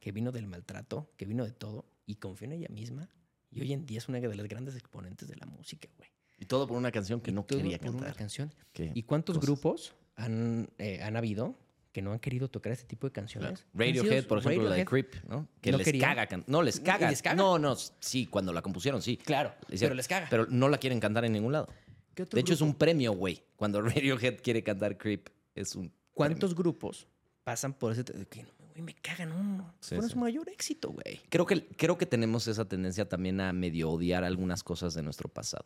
Que 0.00 0.10
vino 0.12 0.32
del 0.32 0.46
maltrato, 0.46 1.12
que 1.16 1.26
vino 1.26 1.44
de 1.44 1.52
todo. 1.52 1.86
Y 2.06 2.14
confió 2.16 2.46
en 2.46 2.52
ella 2.52 2.68
misma. 2.70 3.10
Y 3.50 3.60
hoy 3.60 3.72
en 3.74 3.84
día 3.84 3.98
es 3.98 4.08
una 4.08 4.20
de 4.20 4.34
las 4.34 4.48
grandes 4.48 4.74
exponentes 4.76 5.28
de 5.28 5.36
la 5.36 5.46
música, 5.46 5.88
güey. 5.98 6.08
Y 6.38 6.46
todo 6.46 6.66
por 6.66 6.76
una 6.78 6.92
canción 6.92 7.20
que 7.20 7.30
Y 7.30 7.34
no 7.34 7.44
todo 7.44 7.58
quería 7.58 7.78
por 7.78 7.88
una 7.90 7.98
cantar. 7.98 8.16
canción. 8.16 8.54
Qué 8.72 8.92
¿Y 8.94 9.02
cuántos 9.02 9.36
cosas. 9.36 9.46
grupos 9.50 9.94
han, 10.18 10.68
eh, 10.78 11.00
han 11.02 11.16
habido 11.16 11.56
que 11.92 12.02
no 12.02 12.12
han 12.12 12.18
querido 12.18 12.48
tocar 12.48 12.72
este 12.72 12.84
tipo 12.86 13.06
de 13.06 13.12
canciones? 13.12 13.64
Radiohead, 13.72 14.26
por 14.26 14.38
ejemplo, 14.38 14.68
la 14.68 14.74
de 14.76 14.84
Creep, 14.84 15.14
¿no? 15.26 15.48
Que 15.60 15.72
no 15.72 15.78
les 15.78 15.84
querían. 15.86 16.14
caga. 16.14 16.44
No, 16.46 16.62
les 16.62 16.78
¿Y 16.78 16.82
caga. 16.82 17.10
les 17.10 17.22
caga? 17.22 17.36
No, 17.36 17.58
no, 17.58 17.74
sí, 17.76 18.26
cuando 18.26 18.52
la 18.52 18.60
compusieron, 18.60 19.00
sí. 19.00 19.16
Claro, 19.16 19.54
Les 19.68 19.80
pero 19.80 19.94
les 19.94 20.06
caga. 20.06 20.26
Pero 20.28 20.46
no 20.50 20.68
la 20.68 20.78
quieren 20.78 21.00
cantar 21.00 21.24
en 21.24 21.32
ningún 21.32 21.52
lado. 21.52 21.68
¿Qué 22.14 22.24
otro 22.24 22.36
De 22.36 22.40
hecho, 22.40 22.52
es 22.52 22.60
un 22.60 22.74
premio, 22.74 23.12
güey. 23.12 23.42
Cuando 23.56 23.80
Radiohead 23.82 24.40
quiere 24.42 24.62
cantar 24.62 24.98
Creep, 24.98 25.28
es 25.54 25.74
un. 25.74 25.92
¿Cuántos 26.12 26.54
grupos 26.54 27.06
pasan 27.44 27.72
por 27.72 27.92
ese... 27.92 28.04
Que, 28.04 28.44
güey, 28.58 28.82
me 28.82 28.94
cagan, 28.94 29.56
no. 29.56 29.72
Sí, 29.80 29.96
sí. 30.00 30.08
su 30.08 30.18
mayor 30.18 30.48
éxito, 30.48 30.90
güey. 30.90 31.20
Creo 31.28 31.46
que, 31.46 31.64
creo 31.64 31.96
que 31.96 32.06
tenemos 32.06 32.48
esa 32.48 32.64
tendencia 32.66 33.08
también 33.08 33.40
a 33.40 33.52
medio 33.52 33.88
odiar 33.90 34.24
algunas 34.24 34.62
cosas 34.64 34.94
de 34.94 35.02
nuestro 35.02 35.28
pasado. 35.28 35.64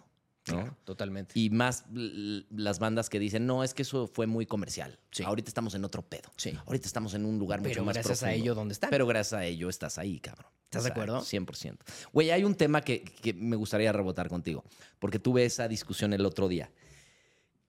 ¿No? 0.53 0.61
Claro, 0.61 0.77
totalmente. 0.85 1.39
Y 1.39 1.51
más 1.51 1.85
las 1.91 2.79
bandas 2.79 3.11
que 3.11 3.19
dicen, 3.19 3.47
no, 3.47 3.65
es 3.65 3.75
que 3.75 3.83
eso 3.83 4.07
fue 4.07 4.27
muy 4.27 4.47
comercial. 4.47 4.99
Sí. 5.11 5.23
Ahorita 5.23 5.49
estamos 5.49 5.75
en 5.75 5.85
otro 5.85 6.03
pedo. 6.03 6.31
Sí. 6.37 6.57
Ahorita 6.67 6.87
estamos 6.87 7.15
en 7.15 7.25
un 7.25 7.39
lugar 7.39 7.61
mucho 7.61 7.71
Pero 7.71 7.85
más 7.85 7.95
gracias 7.95 8.23
a 8.23 8.27
profundo. 8.27 8.45
ello, 8.45 8.55
¿dónde 8.55 8.73
están? 8.73 8.91
Pero 8.91 9.07
gracias 9.07 9.41
a 9.41 9.45
ello 9.45 9.69
estás 9.69 9.99
ahí, 9.99 10.21
cabrón. 10.21 10.47
¿Estás 10.65 10.85
de 10.85 10.91
acuerdo? 10.91 11.21
100%. 11.21 11.77
Güey, 12.13 12.31
hay 12.31 12.45
un 12.45 12.55
tema 12.55 12.81
que, 12.81 13.03
que 13.03 13.35
me 13.35 13.57
gustaría 13.57 13.93
rebotar 13.93 14.29
contigo, 14.29 14.65
porque 14.99 15.19
tuve 15.19 15.45
esa 15.45 15.69
discusión 15.69 16.13
el 16.15 16.25
otro 16.25 16.49
día. 16.49 16.71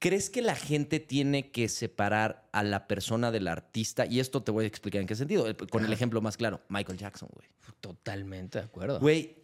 ¿Crees 0.03 0.29
que 0.29 0.41
la 0.41 0.55
gente 0.55 0.99
tiene 0.99 1.51
que 1.51 1.69
separar 1.69 2.49
a 2.51 2.61
la 2.63 2.87
persona 2.87 3.31
del 3.31 3.47
artista? 3.47 4.05
Y 4.05 4.19
esto 4.19 4.43
te 4.43 4.51
voy 4.51 4.65
a 4.65 4.67
explicar 4.67 4.99
en 4.99 5.07
qué 5.07 5.15
sentido. 5.15 5.45
Con 5.69 5.85
el 5.85 5.93
ejemplo 5.93 6.19
más 6.19 6.35
claro, 6.35 6.59
Michael 6.67 6.97
Jackson, 6.97 7.29
güey. 7.33 7.47
Totalmente 7.79 8.59
de 8.59 8.65
acuerdo. 8.65 8.99
Güey, 8.99 9.42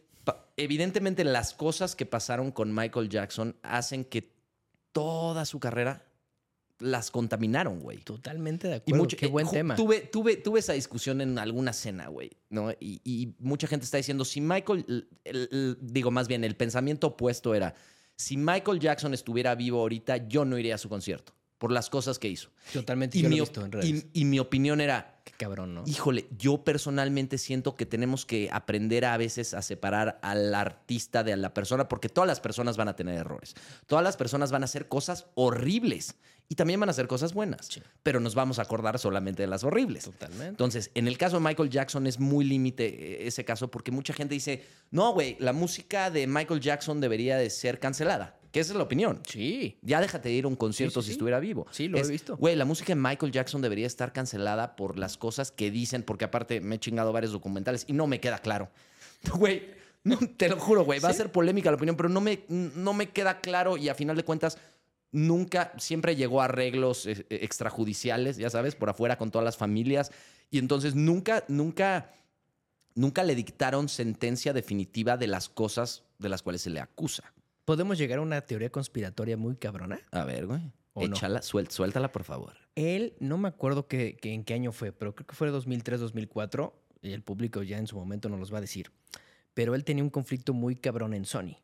evidentemente 0.57 1.23
las 1.23 1.53
cosas 1.53 1.95
que 1.95 2.05
pasaron 2.05 2.51
con 2.51 2.73
Michael 2.73 3.09
Jackson 3.09 3.55
hacen 3.63 4.03
que 4.05 4.33
toda 4.91 5.45
su 5.45 5.59
carrera 5.59 6.05
las 6.79 7.11
contaminaron, 7.11 7.81
güey. 7.81 7.97
Totalmente 7.97 8.67
de 8.67 8.75
Y 8.75 8.77
acuerdo. 8.77 9.03
mucho- 9.03 9.17
Qué 9.17 9.27
buen 9.27 9.49
tema. 9.49 9.75
Tuve, 9.75 9.99
tuve, 10.01 10.37
tuve 10.37 10.59
esa 10.61 10.73
discusión 10.73 11.19
en 11.21 11.37
alguna 11.37 11.73
cena, 11.73 12.07
güey, 12.07 12.31
¿no? 12.49 12.71
Y, 12.79 13.01
y 13.03 13.35
mucha 13.39 13.67
gente 13.67 13.83
está 13.83 13.97
diciendo, 13.97 14.23
si 14.23 14.39
Michael, 14.39 14.85
el- 14.87 15.09
el- 15.25 15.49
el- 15.51 15.77
digo 15.81 16.09
más 16.09 16.27
bien, 16.29 16.43
el 16.45 16.55
pensamiento 16.55 17.07
opuesto 17.07 17.53
era, 17.53 17.75
si 18.15 18.37
Michael 18.37 18.79
Jackson 18.79 19.13
estuviera 19.13 19.55
vivo 19.55 19.79
ahorita, 19.79 20.27
yo 20.27 20.45
no 20.45 20.57
iría 20.57 20.75
a 20.75 20.77
su 20.77 20.87
concierto, 20.87 21.33
por 21.59 21.71
las 21.71 21.89
cosas 21.91 22.17
que 22.17 22.27
hizo. 22.29 22.49
Totalmente. 22.73 23.17
Y 23.19 23.21
yo 23.21 23.29
lo 23.29 23.33
mi, 23.33 23.37
he 23.37 23.41
op- 23.41 23.47
visto 23.49 23.63
en 23.65 23.71
redes. 23.71 23.85
y- 23.89 24.21
y 24.21 24.25
mi 24.25 24.39
opinión 24.39 24.81
era, 24.81 25.21
Qué 25.23 25.33
cabrón, 25.37 25.75
¿no? 25.75 25.83
híjole, 25.85 26.27
yo 26.37 26.63
personalmente 26.63 27.37
siento 27.37 27.75
que 27.75 27.85
tenemos 27.85 28.25
que 28.25 28.49
aprender 28.51 29.05
a 29.05 29.15
veces 29.17 29.53
a 29.53 29.61
separar 29.61 30.19
al 30.23 30.55
artista 30.55 31.23
de 31.23 31.35
la 31.37 31.53
persona, 31.53 31.87
porque 31.89 32.09
todas 32.09 32.27
las 32.27 32.39
personas 32.39 32.77
van 32.77 32.87
a 32.87 32.95
tener 32.95 33.15
errores. 33.17 33.53
Todas 33.85 34.03
las 34.03 34.17
personas 34.17 34.51
van 34.51 34.63
a 34.63 34.65
hacer 34.65 34.87
cosas 34.87 35.27
horribles 35.35 36.15
y 36.47 36.55
también 36.55 36.79
van 36.79 36.89
a 36.89 36.91
hacer 36.91 37.07
cosas 37.07 37.33
buenas, 37.33 37.67
Sí. 37.67 37.81
pero 38.01 38.19
nos 38.19 38.33
vamos 38.33 38.57
a 38.57 38.63
acordar 38.63 38.97
solamente 38.97 39.43
de 39.43 39.47
las 39.47 39.63
horribles. 39.63 40.05
Totalmente. 40.05 40.47
Entonces, 40.47 40.89
en 40.95 41.07
el 41.07 41.17
caso 41.17 41.37
de 41.39 41.43
Michael 41.45 41.69
Jackson 41.69 42.07
es 42.07 42.19
muy 42.19 42.43
límite 42.45 42.87
eh, 43.23 43.27
ese 43.27 43.45
caso 43.45 43.69
porque 43.69 43.91
mucha 43.91 44.13
gente 44.13 44.33
dice, 44.33 44.65
no, 44.91 45.13
güey, 45.13 45.35
la 45.39 45.53
música 45.53 46.09
de 46.09 46.25
Michael 46.25 46.61
Jackson 46.61 47.01
debería 47.01 47.37
de 47.37 47.49
ser 47.49 47.79
cancelada. 47.79 48.38
Que 48.51 48.59
esa 48.59 48.73
es 48.73 48.77
la 48.77 48.83
opinión. 48.83 49.21
Sí. 49.27 49.77
Ya 49.81 50.01
déjate 50.01 50.29
de 50.29 50.35
ir 50.35 50.45
a 50.45 50.47
un 50.47 50.55
concierto 50.55 51.01
Sí, 51.01 51.05
sí, 51.05 51.07
si 51.07 51.11
sí. 51.11 51.17
estuviera 51.17 51.39
vivo. 51.39 51.67
Sí, 51.71 51.87
lo 51.87 51.97
he 51.97 52.07
visto. 52.07 52.35
Güey, 52.37 52.55
la 52.55 52.65
música 52.65 52.93
de 52.93 52.99
Michael 52.99 53.31
Jackson 53.31 53.61
debería 53.61 53.87
estar 53.87 54.11
cancelada 54.11 54.75
por 54.75 54.97
las 54.97 55.17
cosas 55.17 55.51
que 55.51 55.69
dicen, 55.71 56.03
porque 56.03 56.25
aparte 56.25 56.61
me 56.61 56.75
he 56.75 56.79
chingado 56.79 57.13
varios 57.13 57.31
documentales 57.31 57.85
y 57.87 57.93
no 57.93 58.07
me 58.07 58.19
queda 58.19 58.39
claro. 58.39 58.69
Güey, 59.37 59.69
no, 60.03 60.17
te 60.37 60.49
lo 60.49 60.57
juro, 60.57 60.83
güey, 60.85 60.99
va 60.99 61.09
a 61.09 61.13
ser 61.13 61.31
polémica 61.31 61.69
la 61.69 61.75
opinión, 61.75 61.97
pero 61.97 62.09
no 62.09 62.21
me, 62.21 62.43
no 62.47 62.93
me 62.93 63.09
queda 63.09 63.41
claro 63.41 63.77
y 63.77 63.89
a 63.89 63.95
final 63.95 64.15
de 64.15 64.23
cuentas 64.23 64.57
nunca, 65.11 65.73
siempre 65.77 66.15
llegó 66.15 66.41
a 66.41 66.45
arreglos 66.45 67.05
eh, 67.05 67.25
eh, 67.29 67.39
extrajudiciales, 67.41 68.37
ya 68.37 68.49
sabes, 68.49 68.75
por 68.75 68.89
afuera 68.89 69.17
con 69.17 69.31
todas 69.31 69.43
las 69.43 69.57
familias 69.57 70.11
y 70.51 70.59
entonces 70.59 70.95
nunca, 70.95 71.43
nunca, 71.47 72.13
nunca 72.95 73.23
le 73.23 73.35
dictaron 73.35 73.89
sentencia 73.89 74.53
definitiva 74.53 75.17
de 75.17 75.27
las 75.27 75.49
cosas 75.49 76.03
de 76.17 76.29
las 76.29 76.41
cuales 76.43 76.61
se 76.61 76.69
le 76.69 76.79
acusa. 76.79 77.33
¿Podemos 77.69 77.97
llegar 77.99 78.17
a 78.19 78.21
una 78.21 78.41
teoría 78.41 78.71
conspiratoria 78.71 79.37
muy 79.37 79.55
cabrona? 79.55 79.99
A 80.11 80.23
ver, 80.25 80.47
güey. 80.47 80.61
¿O 80.93 81.07
no? 81.07 81.15
Échala, 81.15 81.41
suel- 81.41 81.69
suéltala, 81.69 82.11
por 82.11 82.23
favor. 82.23 82.53
Él, 82.75 83.13
no 83.19 83.37
me 83.37 83.47
acuerdo 83.47 83.87
que, 83.87 84.17
que 84.17 84.33
en 84.33 84.43
qué 84.43 84.55
año 84.55 84.71
fue, 84.71 84.91
pero 84.91 85.13
creo 85.13 85.27
que 85.27 85.35
fue 85.35 85.49
2003, 85.49 85.99
2004, 85.99 86.73
y 87.03 87.11
el 87.11 87.21
público 87.21 87.61
ya 87.61 87.77
en 87.77 87.85
su 87.85 87.95
momento 87.95 88.27
nos 88.27 88.39
los 88.39 88.51
va 88.51 88.57
a 88.57 88.61
decir. 88.61 88.91
pero 89.53 89.75
él 89.75 89.83
tenía 89.83 90.03
un 90.03 90.09
conflicto 90.09 90.53
muy 90.53 90.75
cabrón 90.75 91.13
en 91.13 91.25
Sony. 91.25 91.57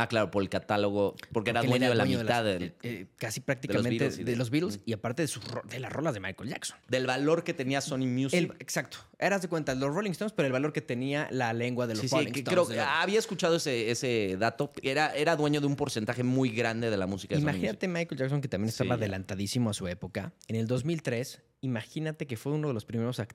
Ah, 0.00 0.06
claro, 0.06 0.30
por 0.30 0.44
el 0.44 0.48
catálogo, 0.48 1.16
porque 1.32 1.50
era 1.50 1.60
Porque 1.60 1.70
dueño 1.70 1.88
de 1.88 1.94
la 1.96 2.04
mitad 2.04 2.24
las- 2.24 2.44
del, 2.44 2.72
eh, 2.84 3.06
casi 3.16 3.40
prácticamente 3.40 3.90
Beatles 4.04 4.14
y 4.20 4.24
de, 4.24 4.30
de- 4.30 4.36
los 4.36 4.50
Beatles 4.50 4.78
y 4.86 4.92
aparte 4.92 5.22
de, 5.22 5.28
sus 5.28 5.42
de 5.68 5.80
las 5.80 5.92
rolas 5.92 6.14
de 6.14 6.20
Michael 6.20 6.48
Jackson. 6.50 6.78
del 6.86 7.04
valor 7.06 7.42
que 7.42 7.52
tenía 7.52 7.80
Sony 7.80 8.06
Music. 8.06 8.34
El- 8.38 8.52
exacto. 8.60 8.98
Eras 9.18 9.42
de 9.42 9.48
cuenta, 9.48 9.74
los 9.74 9.92
Rolling 9.92 10.12
Stones, 10.12 10.32
pero 10.32 10.46
el 10.46 10.52
valor 10.52 10.72
que 10.72 10.80
tenía 10.82 11.26
la 11.32 11.52
lengua 11.52 11.88
de 11.88 11.94
los 11.94 12.02
Sí, 12.02 12.08
sí, 12.08 12.14
Rolling 12.14 12.30
que 12.32 12.40
Stones. 12.40 12.54
creo 12.54 12.66
de 12.68 12.74
que 12.76 12.80
había 12.80 13.18
escuchado 13.18 13.56
ese, 13.56 13.90
ese 13.90 14.36
dato. 14.38 14.70
Era, 14.82 15.12
era 15.16 15.34
dueño 15.34 15.60
de 15.60 15.66
un 15.66 15.74
porcentaje 15.74 16.22
muy 16.22 16.50
grande 16.50 16.90
de 16.90 16.96
la 16.96 17.08
música 17.08 17.34
de 17.34 17.40
Sony. 17.40 17.48
Imagínate 17.50 17.88
Michael 17.88 18.18
Jackson, 18.20 18.40
que 18.40 18.46
también 18.48 18.68
estaba 18.68 18.94
Sí. 18.94 19.00
adelantadísimo 19.00 19.70
a 19.70 19.74
su 19.74 19.88
época. 19.88 20.32
En 20.46 20.54
el 20.54 20.68
2003, 20.68 21.42
imagínate 21.60 22.28
que 22.28 22.36
fue 22.36 22.52
uno 22.52 22.68
de 22.68 22.74
los 22.74 22.84
primeros 22.84 23.18
a 23.18 23.26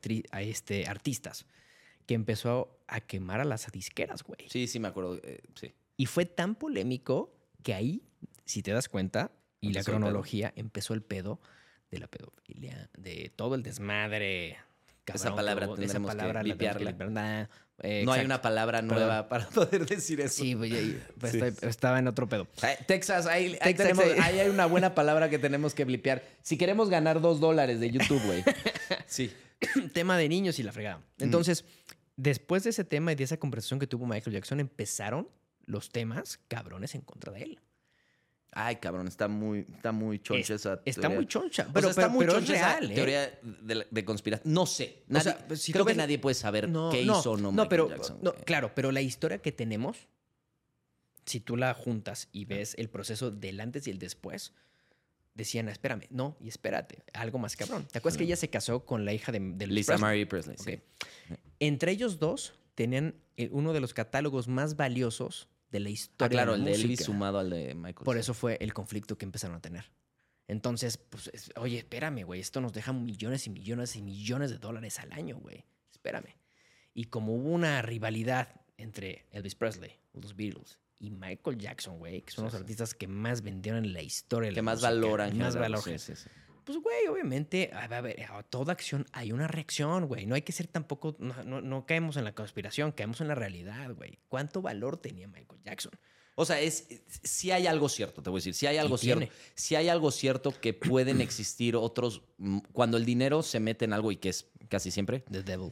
este, 0.41 0.87
artistas 0.87 1.45
que 2.05 2.13
empezó 2.13 2.79
a 2.87 3.01
quemar 3.01 3.41
a 3.41 3.45
las 3.45 3.69
disqueras, 3.71 4.23
güey. 4.23 4.47
Sí, 4.49 4.67
sí, 4.67 4.79
me 4.79 4.87
acuerdo. 4.87 5.19
eh, 5.23 5.41
sí. 5.55 5.73
Y 5.97 6.05
fue 6.07 6.25
tan 6.25 6.55
polémico 6.55 7.33
que 7.63 7.73
ahí, 7.73 8.03
si 8.45 8.61
te 8.61 8.71
das 8.71 8.89
cuenta, 8.89 9.31
y 9.61 9.67
la 9.73 9.79
Empezó 9.79 9.91
cronología, 9.91 10.51
empezó 10.55 10.93
el 10.93 11.01
pedo 11.01 11.39
de 11.91 11.99
la 11.99 12.07
pedofilia, 12.07 12.89
de 12.97 13.31
todo 13.35 13.55
el 13.55 13.63
desmadre. 13.63 14.57
Esa 15.05 15.35
palabra 15.35 15.65
que 15.65 15.71
hubo. 15.71 15.77
tendremos 15.77 16.11
que 16.11 16.17
la 16.17 16.23
tenemos 16.23 16.43
limpiarla. 16.47 16.91
limpiar. 16.91 17.49
Eh, 17.79 18.03
no 18.05 18.13
hay 18.13 18.23
una 18.25 18.41
palabra 18.41 18.81
nueva 18.81 19.27
para 19.29 19.47
poder 19.49 19.85
decir 19.85 20.21
eso. 20.21 20.41
Sí, 20.43 20.55
pues, 20.55 20.71
Sí. 21.31 21.39
estoy- 21.39 21.69
estaba 21.69 21.99
en 21.99 22.07
otro 22.07 22.27
pedo. 22.29 22.47
Eh, 22.63 22.77
Texas, 22.87 23.25
ahí, 23.25 23.57
tenemos- 23.75 24.05
ahí 24.21 24.39
hay 24.39 24.49
una 24.49 24.65
buena 24.65 24.95
palabra 24.95 25.29
que 25.29 25.39
tenemos 25.39 25.73
que 25.73 25.83
blipear. 25.85 26.23
Si 26.41 26.57
queremos 26.57 26.89
ganar 26.89 27.19
dos 27.21 27.39
dólares 27.39 27.79
de 27.79 27.91
YouTube, 27.91 28.21
güey. 28.25 28.43
Sí. 29.07 29.31
tema 29.93 30.17
de 30.17 30.29
niños 30.29 30.59
y 30.59 30.63
la 30.63 30.71
fregada. 30.71 31.01
Entonces, 31.19 31.65
después 32.15 32.63
de 32.63 32.69
ese 32.71 32.83
tema 32.83 33.11
y 33.11 33.15
de 33.15 33.23
esa 33.23 33.37
conversación 33.37 33.79
que 33.79 33.87
tuvo 33.87 34.05
Michael 34.05 34.33
Jackson, 34.33 34.59
empezaron 34.59 35.27
los 35.65 35.89
temas 35.89 36.39
cabrones 36.47 36.95
en 36.95 37.01
contra 37.01 37.31
de 37.31 37.43
él. 37.43 37.59
Ay, 38.55 38.75
cabrón, 38.75 39.07
está 39.07 39.27
muy, 39.27 39.65
está 39.73 39.91
muy 39.91 40.19
choncha 40.19 40.53
Es- 40.53 40.61
esa 40.61 40.79
Está 40.85 41.01
teoría. 41.01 41.17
muy 41.17 41.25
choncha. 41.27 41.63
O 41.63 41.65
sea, 41.65 41.73
Pero, 41.73 41.89
está 41.89 42.01
pero- 42.03 42.11
muy 42.13 42.25
pero 42.25 42.37
es 42.37 42.45
choncha 42.45 42.55
esa 42.55 42.79
real, 42.79 42.91
¿eh? 42.91 42.95
teoría 42.95 43.39
de, 43.41 43.87
de 43.89 44.05
conspiración. 44.05 44.53
No 44.53 44.65
sé. 44.67 45.03
Nadie- 45.07 45.23
sea, 45.23 45.47
pues, 45.47 45.61
si 45.63 45.71
creo 45.73 45.85
que 45.85 45.95
nadie 45.95 46.19
puede 46.19 46.35
saber 46.35 46.69
No, 46.69 46.91
qué 46.91 47.03
no, 47.03 47.19
hizo 47.19 47.31
o 47.31 47.35
no, 47.37 47.43
no, 47.43 47.51
Michael 47.51 47.67
pero, 47.69 47.89
Jackson. 47.89 48.19
no, 48.21 48.31
güey. 48.31 48.43
claro, 48.43 48.71
pero 48.75 48.91
la 48.91 49.01
historia 49.01 49.39
que 49.39 49.51
tenemos, 49.51 50.07
si 51.25 51.39
tú 51.39 51.57
la 51.57 51.73
juntas 51.73 52.29
y 52.31 52.45
ves 52.45 52.75
el 52.77 52.89
proceso 52.89 53.31
del 53.31 53.59
antes 53.59 53.87
y 53.87 53.89
el 53.91 53.97
después, 53.97 54.53
decían, 55.33 55.67
espérame, 55.67 56.03
no, 56.11 56.37
y 56.39 56.47
espérate, 56.47 56.99
algo 57.13 57.39
más 57.39 57.55
cabrón. 57.55 57.87
¿Te 57.91 57.97
acuerdas 57.97 58.19
que 58.19 58.25
ella 58.25 58.35
se 58.35 58.51
casó 58.51 58.85
con 58.85 59.03
la 59.03 59.13
hija 59.13 59.31
de, 59.31 59.39
de 59.39 59.65
Lisa 59.65 59.93
Presley? 59.93 60.01
Marie 60.01 60.25
Presley. 60.27 60.57
sí. 60.59 60.79
Entre 61.59 61.91
ellos 61.91 62.19
dos 62.19 62.53
tenían 62.75 63.15
eh, 63.37 63.49
uno 63.51 63.73
de 63.73 63.79
los 63.79 63.95
catálogos 63.95 64.47
más 64.47 64.75
valiosos 64.75 65.47
de 65.73 65.79
la 65.81 65.89
historia 65.89 66.25
Ah, 66.27 66.29
claro, 66.29 66.51
de 66.53 66.59
el 66.59 66.63
de 66.65 66.73
Elvis 66.75 67.03
sumado 67.03 67.39
al 67.39 67.49
de 67.49 67.73
Michael. 67.75 68.05
Por 68.05 68.17
eso 68.17 68.33
fue 68.33 68.57
el 68.61 68.73
conflicto 68.73 69.17
que 69.17 69.25
empezaron 69.25 69.57
a 69.57 69.59
tener. 69.59 69.91
Entonces, 70.47 70.97
pues, 70.97 71.29
es- 71.33 71.51
oye, 71.57 71.79
espérame, 71.79 72.23
güey, 72.25 72.39
esto 72.39 72.61
nos 72.61 72.73
deja 72.73 72.93
millones 72.93 73.47
y 73.47 73.49
millones 73.49 73.95
y 73.95 74.01
millones 74.01 74.51
de 74.51 74.57
dólares 74.59 74.99
al 74.99 75.11
año, 75.13 75.37
güey. 75.37 75.65
Espérame. 75.91 76.35
Y 76.93 77.05
como 77.05 77.33
hubo 77.35 77.49
una 77.49 77.81
rivalidad 77.81 78.61
entre 78.77 79.25
Elvis 79.31 79.55
Presley, 79.55 79.97
los 80.13 80.35
Beatles, 80.35 80.77
y 80.99 81.09
Michael 81.09 81.57
Jackson, 81.57 81.97
güey, 81.97 82.21
que 82.21 82.31
son 82.31 82.43
Sí, 82.43 82.45
los 82.45 82.53
sí. 82.53 82.57
artistas 82.59 82.93
que 82.93 83.07
más 83.07 83.41
vendieron 83.41 83.83
en 83.83 83.93
la 83.93 84.01
historia 84.03 84.49
Que 84.51 84.57
la 84.57 84.61
más 84.61 84.75
música, 84.75 84.89
valoran. 84.89 85.29
más 85.37 85.53
general, 85.55 85.71
valor. 85.73 85.83
sí, 85.83 85.97
sí, 85.97 86.15
sí. 86.15 86.29
Pues, 86.63 86.77
güey, 86.79 87.07
obviamente, 87.07 87.71
a 87.73 88.01
ver, 88.01 88.25
toda 88.49 88.73
acción 88.73 89.05
hay 89.11 89.31
una 89.31 89.47
reacción, 89.47 90.07
güey. 90.07 90.25
No 90.25 90.35
hay 90.35 90.43
que 90.43 90.51
ser 90.51 90.67
tampoco, 90.67 91.15
no, 91.19 91.43
no, 91.43 91.61
no 91.61 91.85
caemos 91.85 92.17
en 92.17 92.23
la 92.23 92.33
conspiración, 92.33 92.91
caemos 92.91 93.21
en 93.21 93.27
la 93.27 93.35
realidad, 93.35 93.93
güey. 93.95 94.19
¿Cuánto 94.29 94.61
valor 94.61 94.97
tenía 94.97 95.27
Michael 95.27 95.61
Jackson? 95.63 95.91
O 96.35 96.45
sea, 96.45 96.59
es, 96.59 96.87
si 97.23 97.51
hay 97.51 97.67
algo 97.67 97.89
cierto, 97.89 98.23
te 98.23 98.29
voy 98.29 98.37
a 98.37 98.39
decir, 98.39 98.55
si 98.55 98.65
hay 98.65 98.77
algo 98.77 98.97
cierto, 98.97 99.27
si 99.53 99.75
hay 99.75 99.89
algo 99.89 100.09
cierto 100.09 100.51
que 100.59 100.73
pueden 100.73 101.21
existir 101.21 101.75
otros, 101.75 102.23
mm, 102.37 102.59
cuando 102.71 102.97
el 102.97 103.05
dinero 103.05 103.43
se 103.43 103.59
mete 103.59 103.85
en 103.85 103.93
algo 103.93 104.11
y 104.11 104.17
que 104.17 104.29
es 104.29 104.49
casi 104.69 104.89
siempre, 104.89 105.19
The 105.31 105.43
Devil. 105.43 105.71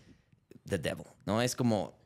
the 0.68 0.78
devil, 0.78 1.06
¿no? 1.26 1.42
Es 1.42 1.56
como 1.56 2.00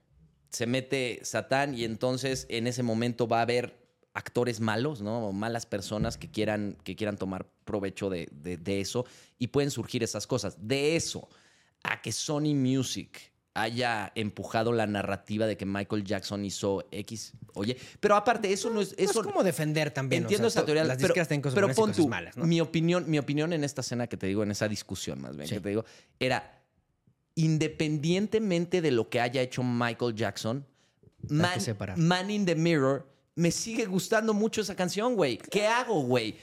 se 0.50 0.66
mete 0.66 1.20
Satán 1.24 1.78
y 1.78 1.84
entonces 1.84 2.48
en 2.50 2.68
ese 2.68 2.82
momento 2.82 3.28
va 3.28 3.40
a 3.40 3.42
haber 3.42 3.85
actores 4.16 4.60
malos, 4.60 5.02
¿no? 5.02 5.28
O 5.28 5.32
malas 5.32 5.66
personas 5.68 6.18
que 6.18 6.32
quieran, 6.32 6.76
que 6.84 6.96
quieran 6.96 7.18
tomar 7.18 7.46
provecho 7.66 8.10
de, 8.10 8.28
de- 8.32 8.58
de 8.58 8.82
eso 8.82 9.06
y 9.38 9.48
pueden 9.48 9.70
surgir 9.70 10.04
esas 10.04 10.26
cosas. 10.26 10.58
De 10.60 10.96
eso 10.96 11.28
a 11.84 12.02
que 12.02 12.12
Sony 12.12 12.56
Music 12.56 13.32
haya 13.54 14.12
empujado 14.16 14.72
la 14.74 14.86
narrativa 14.88 15.46
de 15.48 15.56
que 15.56 15.66
Michael 15.66 16.04
Jackson 16.04 16.44
hizo 16.44 16.86
X, 16.92 17.34
oye, 17.54 17.78
pero 18.02 18.16
aparte 18.16 18.52
eso 18.52 18.70
no 18.70 18.82
es... 18.82 18.94
Eso 18.98 19.22
es 19.22 19.26
como 19.28 19.44
defender 19.44 19.92
también. 19.92 20.24
o 20.24 20.26
Entiendo 20.26 20.50
sea, 20.50 20.62
esa 20.62 20.66
teoría, 20.66 20.84
Las 20.84 20.98
pero, 20.98 21.14
tienen 21.14 21.42
cosas 21.42 21.56
pero 21.56 21.68
pon 21.68 21.76
cosas 21.92 21.96
tú, 21.98 22.08
malas, 22.10 22.36
¿no? 22.36 22.46
mi 22.46 22.60
opinión, 22.60 23.10
mi 23.10 23.18
opinión 23.18 23.54
en 23.54 23.64
esta 23.64 23.80
escena 23.82 24.08
que 24.08 24.18
te 24.18 24.28
digo, 24.28 24.44
en 24.44 24.52
esa 24.52 24.68
discusión 24.68 25.22
más 25.22 25.36
bien 25.38 25.48
Sí. 25.48 25.56
que 25.56 25.62
te 25.62 25.70
digo, 25.70 25.86
era 26.20 26.62
independientemente 27.36 28.82
de 28.82 28.92
lo 28.92 29.10
que 29.10 29.20
haya 29.22 29.42
hecho 29.42 29.64
Michael 29.64 30.16
Jackson. 30.16 30.66
Man 31.30 32.30
in 32.30 32.46
the 32.46 32.56
Mirror, 32.56 33.06
me 33.36 33.52
sigue 33.52 33.86
gustando 33.86 34.34
mucho 34.34 34.62
esa 34.62 34.76
canción, 34.76 35.16
güey. 35.16 35.38
¿Qué 35.38 35.68
hago, 35.68 36.02
güey? 36.04 36.36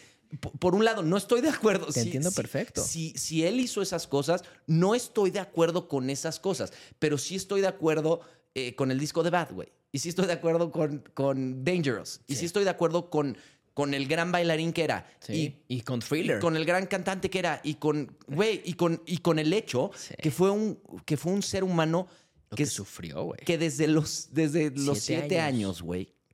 Por 0.58 0.74
un 0.74 0.84
lado, 0.84 1.02
no 1.02 1.16
estoy 1.16 1.40
de 1.42 1.48
acuerdo. 1.50 1.86
Te 1.86 2.00
entiendo 2.00 2.32
perfecto. 2.32 2.82
Si, 2.82 3.10
si 3.16 3.44
él 3.44 3.60
hizo 3.60 3.82
esas 3.82 4.06
cosas, 4.06 4.42
no 4.66 4.94
estoy 4.94 5.30
de 5.30 5.40
acuerdo 5.40 5.88
con 5.88 6.08
esas 6.10 6.40
cosas, 6.40 6.72
pero 6.98 7.18
sí 7.18 7.34
estoy 7.36 7.60
de 7.60 7.66
acuerdo 7.66 8.20
eh, 8.54 8.74
con 8.74 8.90
el 8.90 8.98
disco 8.98 9.22
de 9.22 9.30
Bad, 9.30 9.52
güey. 9.52 9.68
Y 9.90 9.98
sí 9.98 10.08
estoy 10.08 10.26
de 10.26 10.32
acuerdo 10.32 10.70
con, 10.70 11.04
con 11.12 11.64
Dangerous. 11.64 12.20
Y 12.26 12.34
sí. 12.34 12.40
Sí. 12.40 12.46
estoy 12.46 12.64
de 12.64 12.70
acuerdo 12.70 13.10
con, 13.10 13.36
con 13.74 13.92
el 13.92 14.06
gran 14.08 14.32
bailarín 14.32 14.72
que 14.72 14.84
era. 14.84 15.06
Sí. 15.20 15.62
Y, 15.68 15.82
con 15.82 16.00
Thriller. 16.00 16.38
y 16.38 16.40
con 16.40 16.56
el 16.56 16.64
gran 16.64 16.86
cantante 16.86 17.28
que 17.28 17.38
era. 17.38 17.60
Y 17.62 17.74
con, 17.74 18.16
güey, 18.26 18.62
y 18.64 18.72
con, 18.72 19.02
y 19.04 19.18
con 19.18 19.38
el 19.38 19.52
hecho 19.52 19.90
Sí. 19.94 20.14
que, 20.18 20.30
fue 20.30 20.50
un, 20.50 20.78
que 21.04 21.18
fue 21.18 21.32
un 21.32 21.42
ser 21.42 21.62
humano 21.62 22.08
lo 22.50 22.56
que, 22.56 22.64
que 22.64 22.70
sufrió, 22.70 23.22
güey. 23.24 23.40
que 23.44 23.58
desde 23.58 23.86
los, 23.86 24.28
desde 24.32 24.70
los 24.70 24.98
Siete 24.98 25.20
siete 25.22 25.40
años. 25.40 25.80
años, 25.80 25.82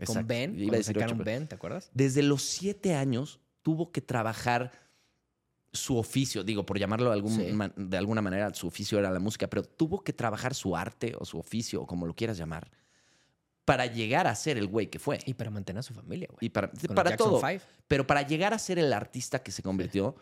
Con. 0.06 0.26
Ben, 0.26 0.58
Iba 0.58 0.74
a 0.74 0.78
decir 0.78 0.94
sacaron 0.94 1.16
ocho, 1.16 1.24
pero- 1.24 1.38
Ben, 1.38 1.48
¿te 1.48 1.54
acuerdas? 1.54 1.90
desde 1.94 2.22
los 2.22 2.42
siete 2.42 2.94
años 2.94 3.40
tuvo 3.62 3.90
que 3.92 4.00
trabajar 4.00 4.70
su 5.72 5.98
oficio, 5.98 6.42
digo, 6.44 6.64
por 6.64 6.78
llamarlo 6.78 7.06
de, 7.10 7.12
algún 7.12 7.36
Sí. 7.36 7.52
man- 7.52 7.74
de 7.76 7.96
alguna 7.98 8.22
manera, 8.22 8.52
su 8.54 8.66
oficio 8.66 8.98
era 8.98 9.10
la 9.10 9.20
música, 9.20 9.48
pero 9.48 9.62
tuvo 9.62 10.02
que 10.02 10.12
trabajar 10.12 10.54
su 10.54 10.74
arte 10.76 11.14
o 11.18 11.24
su 11.24 11.38
oficio, 11.38 11.82
o 11.82 11.86
como 11.86 12.06
lo 12.06 12.14
quieras 12.14 12.38
llamar, 12.38 12.70
para 13.66 13.84
llegar 13.84 14.26
a 14.26 14.34
ser 14.34 14.56
el 14.56 14.66
güey 14.66 14.86
que 14.88 14.98
fue. 14.98 15.18
Y 15.26 15.34
para 15.34 15.50
mantener 15.50 15.80
a 15.80 15.82
su 15.82 15.92
familia, 15.92 16.26
güey. 16.30 16.38
Y 16.46 16.48
para, 16.48 16.70
todo. 17.16 17.38
Five. 17.38 17.60
Pero 17.86 18.06
para 18.06 18.22
llegar 18.22 18.54
a 18.54 18.58
ser 18.58 18.78
el 18.78 18.92
artista 18.94 19.42
que 19.42 19.52
se 19.52 19.62
convirtió. 19.62 20.16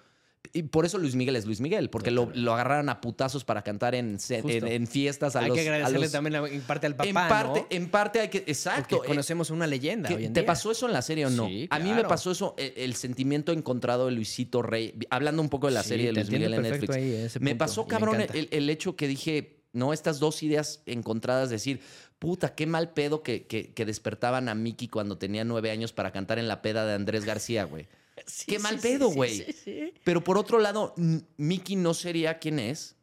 Y 0.53 0.63
por 0.65 0.85
eso 0.87 0.99
Luis 0.99 1.15
Miguel 1.15 1.37
es 1.37 1.45
Luis 1.47 1.61
Miguel, 1.61 1.91
porque 1.91 2.11
lo, 2.11 2.31
lo 2.35 2.55
agarraron 2.55 2.89
a 2.89 3.01
putazos 3.01 3.45
para 3.45 3.63
cantar 3.63 3.95
en, 3.95 4.19
en, 4.29 4.67
en 4.67 4.87
fiestas 4.87 5.37
a 5.37 5.41
Hay 5.41 5.49
los. 5.49 5.57
que 5.57 5.63
agradecerle 5.63 6.01
los- 6.07 6.13
también 6.13 6.37
en 6.37 6.61
parte 6.63 6.87
al 6.87 6.95
papá, 6.97 7.09
en 7.09 7.15
parte, 7.15 7.61
¿no? 7.61 7.67
en 7.71 7.89
parte 7.91 8.21
hay 8.21 8.29
que. 8.29 8.39
Exacto. 8.47 8.97
Porque 8.97 9.07
eh, 9.07 9.09
conocemos 9.09 9.51
una 9.51 9.67
leyenda 9.67 10.09
¿Qué- 10.09 10.15
hoy 10.17 10.25
en 10.27 10.33
¿Te 10.33 10.41
día. 10.41 10.47
pasó 10.47 10.71
eso 10.71 10.87
en 10.87 10.93
la 10.93 11.03
serie 11.03 11.27
o 11.27 11.31
no? 11.31 11.47
Sí, 11.47 11.67
A 11.71 11.79
mí 11.79 11.93
me 11.93 12.05
pasó 12.05 12.31
eso, 12.31 12.55
el, 12.59 12.73
el 12.77 12.95
sentimiento 12.95 13.53
encontrado 13.53 14.07
de 14.07 14.13
Luisito 14.13 14.63
Rey, 14.63 14.95
hablando 15.11 15.43
un 15.43 15.49
poco 15.49 15.67
de 15.69 15.75
la 15.75 15.83
Sí, 15.83 15.91
serie 15.91 16.07
de 16.07 16.13
Luis 16.13 16.31
Miguel 16.31 16.55
en 16.55 16.63
Netflix. 16.63 16.95
ahí, 16.97 17.27
me 17.41 17.55
pasó, 17.57 17.83
me 17.85 17.89
cabrón, 17.89 18.21
el, 18.33 18.49
el 18.51 18.71
hecho 18.71 18.97
que 18.97 19.07
dije, 19.09 19.63
no, 19.73 19.93
estas 19.93 20.19
dos 20.21 20.43
ideas 20.43 20.83
encontradas, 20.87 21.51
decir, 21.51 21.81
puta, 22.19 22.55
qué 22.55 22.67
mal 22.67 22.93
pedo 22.95 23.23
que, 23.23 23.47
que- 23.47 23.75
que 23.75 23.85
despertaban 23.85 24.49
a 24.49 24.55
Mickey 24.55 24.89
cuando 24.89 25.19
tenía 25.19 25.45
nueve 25.45 25.71
años 25.71 25.93
para 25.93 26.13
cantar 26.13 26.39
en 26.39 26.49
la 26.49 26.63
peda 26.63 26.87
de 26.87 26.95
Andrés 26.95 27.25
García, 27.25 27.65
güey. 27.65 27.87
Sí, 28.27 28.47
qué 28.47 28.59
mal 28.59 28.81
sí, 28.81 28.89
pedo, 28.89 29.09
güey. 29.11 29.45
sí, 29.45 29.53
sí. 29.53 29.95
Pero 30.05 30.23
por 30.23 30.37
otro 30.37 30.59
lado, 30.59 30.95
Mickey 31.37 31.77
no 31.77 31.95
sería 31.95 32.39
quien 32.39 32.59
es 32.59 32.97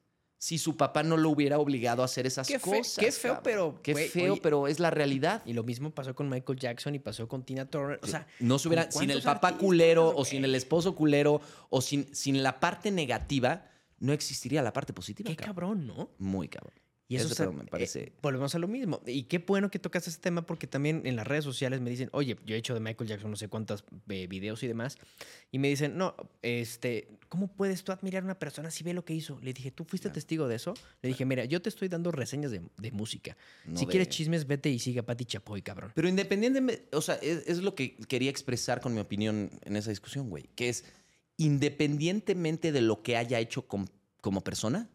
si 0.43 0.57
su 0.57 0.75
papá 0.75 1.03
no 1.03 1.15
lo 1.15 1.29
hubiera 1.29 1.57
obligado 1.57 2.01
a 2.01 2.05
hacer 2.05 2.27
esas 2.27 2.45
Qué 2.45 2.59
cosas. 2.59 2.97
qué 2.97 3.13
feo, 3.13 3.35
cabrón. 3.35 3.43
pero, 3.45 3.81
Qué 3.81 3.95
feo, 3.95 4.33
oye, 4.33 4.41
pero 4.43 4.67
es 4.67 4.77
la 4.77 4.89
realidad. 4.89 5.41
Y 5.45 5.53
lo 5.53 5.63
mismo 5.63 5.91
pasó 5.91 6.13
con 6.13 6.27
Michael 6.27 6.59
Jackson 6.59 6.93
y 6.95 6.99
pasó 6.99 7.29
con 7.29 7.43
Tina 7.45 7.65
Turner. 7.69 7.97
O 8.03 8.07
sea, 8.07 8.27
no 8.41 8.59
se 8.59 8.67
hubiera, 8.67 8.89
¿con 8.89 8.99
sin 8.99 9.11
el 9.11 9.21
papá 9.21 9.57
culero 9.57 10.13
o 10.13 10.25
sin 10.25 10.43
el 10.43 10.53
esposo 10.55 10.95
culero 10.95 11.39
o 11.69 11.79
sin, 11.79 12.13
sin 12.13 12.43
la 12.43 12.59
parte 12.59 12.91
negativa, 12.91 13.69
no 13.99 14.11
existiría 14.11 14.61
la 14.61 14.73
parte 14.73 14.91
positiva. 14.91 15.29
qué 15.29 15.37
cabrón. 15.37 15.85
cabrón, 15.85 15.87
¿no? 15.87 16.09
Muy 16.17 16.49
cabrón. 16.49 16.73
Y 17.09 17.17
eso 17.17 17.29
se- 17.29 17.35
pedo 17.43 17.53
me 17.53 17.65
parece- 17.65 17.99
eh, 18.05 18.13
volvemos 18.21 18.55
a 18.55 18.59
lo 18.59 18.67
mismo. 18.67 19.01
Y 19.05 19.23
qué 19.23 19.37
bueno 19.39 19.69
que 19.69 19.77
tocas 19.77 20.07
ese 20.07 20.19
tema 20.19 20.45
porque 20.45 20.67
también 20.67 21.01
en 21.05 21.15
las 21.15 21.27
redes 21.27 21.43
sociales 21.43 21.79
me 21.81 21.89
dicen, 21.89 22.09
oye, 22.13 22.37
yo 22.45 22.55
he 22.55 22.57
hecho 22.57 22.73
de 22.73 22.79
Michael 22.79 23.07
Jackson 23.09 23.29
no 23.29 23.35
sé 23.37 23.49
cuántos 23.49 23.83
eh, 24.09 24.25
videos 24.27 24.63
y 24.63 24.67
demás. 24.67 24.97
Y 25.51 25.59
me 25.59 25.67
dicen, 25.67 25.97
no, 25.97 26.15
este, 26.41 27.09
¿cómo 27.29 27.47
puedes 27.53 27.83
tú 27.83 27.91
admirar 27.91 28.23
a 28.23 28.25
una 28.25 28.39
persona 28.39 28.71
si 28.71 28.83
ve 28.83 28.93
lo 28.93 29.03
que 29.05 29.13
hizo? 29.13 29.37
Le 29.41 29.53
dije, 29.53 29.69
¿tú 29.69 29.83
fuiste 29.83 30.09
testigo 30.09 30.47
de 30.47 30.55
eso? 30.55 30.73
Le 31.01 31.09
dije, 31.09 31.25
mira, 31.25 31.45
yo 31.45 31.61
te 31.61 31.69
estoy 31.69 31.87
dando 31.89 32.09
reseñas 32.11 32.51
de, 32.51 32.61
de 32.77 32.91
música. 32.91 33.37
No 33.65 33.77
si 33.77 33.85
de- 33.85 33.91
quieres 33.91 34.09
chismes, 34.09 34.47
vete 34.47 34.69
y 34.69 34.79
sigue 34.79 35.01
a 35.01 35.05
Pati 35.05 35.25
Chapoy, 35.25 35.61
cabrón. 35.61 35.91
Pero 35.93 36.07
independientemente, 36.07 36.87
o 36.95 37.01
sea, 37.01 37.15
es, 37.15 37.43
es 37.47 37.59
lo 37.59 37.75
que 37.75 37.97
quería 38.07 38.29
expresar 38.31 38.79
con 38.81 38.93
mi 38.93 39.01
opinión 39.01 39.51
en 39.63 39.75
esa 39.75 39.89
discusión, 39.89 40.29
güey, 40.29 40.49
que 40.55 40.69
es 40.69 40.85
independientemente 41.37 42.71
de 42.71 42.81
lo 42.81 43.01
que 43.03 43.17
haya 43.17 43.39
hecho 43.39 43.67
com- 43.67 43.87
como 44.21 44.41
persona, 44.43 44.89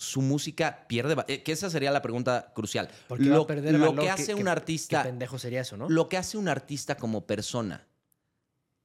su 0.00 0.22
música 0.22 0.86
pierde... 0.88 1.14
eh, 1.28 1.42
que 1.42 1.52
esa 1.52 1.68
sería 1.68 1.90
la 1.90 2.00
pregunta 2.00 2.52
crucial. 2.54 2.88
Porque 3.06 3.28
va 3.28 3.36
lo 3.36 3.42
a 3.42 3.46
perder 3.46 3.74
lo 3.74 3.80
valor, 3.80 3.96
que 3.96 4.02
¿qué- 4.06 4.10
hace 4.10 4.34
un 4.34 4.48
artista... 4.48 5.02
Pendejo 5.02 5.38
sería 5.38 5.60
eso, 5.60 5.76
¿no? 5.76 5.90
Lo 5.90 6.08
que 6.08 6.16
hace 6.16 6.38
un 6.38 6.48
artista 6.48 6.96
como 6.96 7.26
persona 7.26 7.86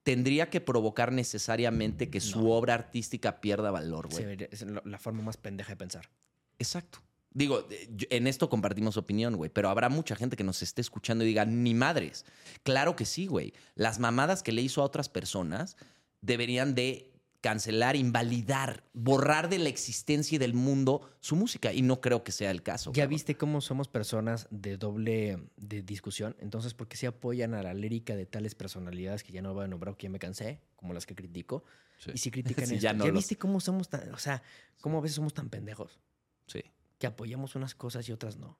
tendría 0.02 0.50
que 0.50 0.60
provocar 0.60 1.12
necesariamente 1.12 2.10
que 2.10 2.20
su 2.20 2.50
obra 2.50 2.74
artística 2.74 3.40
pierda 3.40 3.70
valor, 3.70 4.08
güey. 4.10 4.46
Es 4.50 4.64
la 4.84 4.98
forma 4.98 5.22
más 5.22 5.38
pendeja 5.38 5.70
de 5.72 5.76
pensar. 5.76 6.10
Exacto. 6.58 6.98
Digo, 7.32 7.66
eh, 7.70 7.88
en 8.10 8.26
esto 8.26 8.50
compartimos 8.50 8.98
opinión, 8.98 9.36
güey, 9.36 9.50
pero 9.50 9.70
habrá 9.70 9.88
mucha 9.88 10.16
gente 10.16 10.36
que 10.36 10.44
nos 10.44 10.62
esté 10.62 10.82
escuchando 10.82 11.24
y 11.24 11.28
diga, 11.28 11.46
ni 11.46 11.72
madres. 11.72 12.26
Claro 12.62 12.94
que 12.94 13.06
sí, 13.06 13.26
güey. 13.26 13.54
Las 13.74 13.98
mamadas 13.98 14.42
que 14.42 14.52
le 14.52 14.60
hizo 14.60 14.82
a 14.82 14.84
otras 14.84 15.08
personas 15.08 15.76
deberían 16.20 16.74
de 16.74 17.10
cancelar, 17.50 17.94
invalidar, 17.96 18.82
borrar 18.92 19.48
de 19.48 19.58
la 19.58 19.68
existencia 19.68 20.34
y 20.36 20.38
del 20.38 20.52
mundo 20.54 21.08
su 21.20 21.36
música. 21.36 21.72
Y 21.72 21.82
no 21.82 22.00
creo 22.00 22.24
que 22.24 22.32
sea 22.32 22.50
el 22.50 22.62
caso. 22.62 22.90
Ya 22.92 23.02
cabrón. 23.04 23.10
viste 23.10 23.36
cómo 23.36 23.60
somos 23.60 23.86
personas 23.88 24.48
de 24.50 24.76
doble 24.76 25.38
de 25.56 25.82
discusión. 25.82 26.34
Entonces, 26.40 26.74
¿por 26.74 26.88
qué 26.88 26.96
se 26.96 27.06
apoyan 27.06 27.54
a 27.54 27.62
la 27.62 27.72
lírica 27.74 28.16
de 28.16 28.26
tales 28.26 28.54
personalidades 28.54 29.22
que 29.22 29.32
ya 29.32 29.42
no 29.42 29.54
voy 29.54 29.64
a 29.64 29.68
nombrar, 29.68 29.96
que 29.96 30.04
ya 30.04 30.10
me 30.10 30.18
cansé, 30.18 30.60
como 30.74 30.92
las 30.92 31.06
que 31.06 31.14
critico? 31.14 31.62
Sí. 31.98 32.10
Y 32.14 32.18
si 32.18 32.30
critican 32.32 32.66
Sí, 32.66 32.74
esto, 32.74 32.82
ya 32.82 32.90
¿ya, 32.90 32.98
no 32.98 33.06
los- 33.06 33.14
viste 33.14 33.36
cómo 33.36 33.60
somos 33.60 33.88
tan, 33.88 34.12
o 34.12 34.18
sea, 34.18 34.42
cómo 34.80 34.98
a 34.98 35.00
veces 35.00 35.14
somos 35.14 35.32
tan 35.32 35.48
pendejos 35.48 36.00
Sí. 36.46 36.62
que 36.98 37.06
apoyamos 37.06 37.54
unas 37.54 37.74
cosas 37.76 38.08
y 38.08 38.12
otras 38.12 38.36
no? 38.38 38.58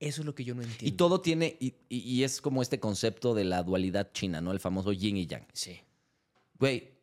Eso 0.00 0.22
es 0.22 0.26
lo 0.26 0.34
que 0.34 0.44
yo 0.44 0.54
no 0.54 0.62
entiendo. 0.62 0.86
Y 0.86 0.92
todo 0.92 1.20
tiene, 1.20 1.56
y, 1.60 1.74
y- 1.88 1.98
y 2.00 2.24
es 2.24 2.40
como 2.40 2.62
este 2.62 2.80
concepto 2.80 3.34
de 3.34 3.44
la 3.44 3.62
dualidad 3.62 4.12
china, 4.12 4.40
¿no? 4.40 4.50
El 4.52 4.60
famoso 4.60 4.92
yin 4.92 5.16
y 5.16 5.26
yang. 5.26 5.46
Sí. 5.52 5.80
Güey, 6.58 6.93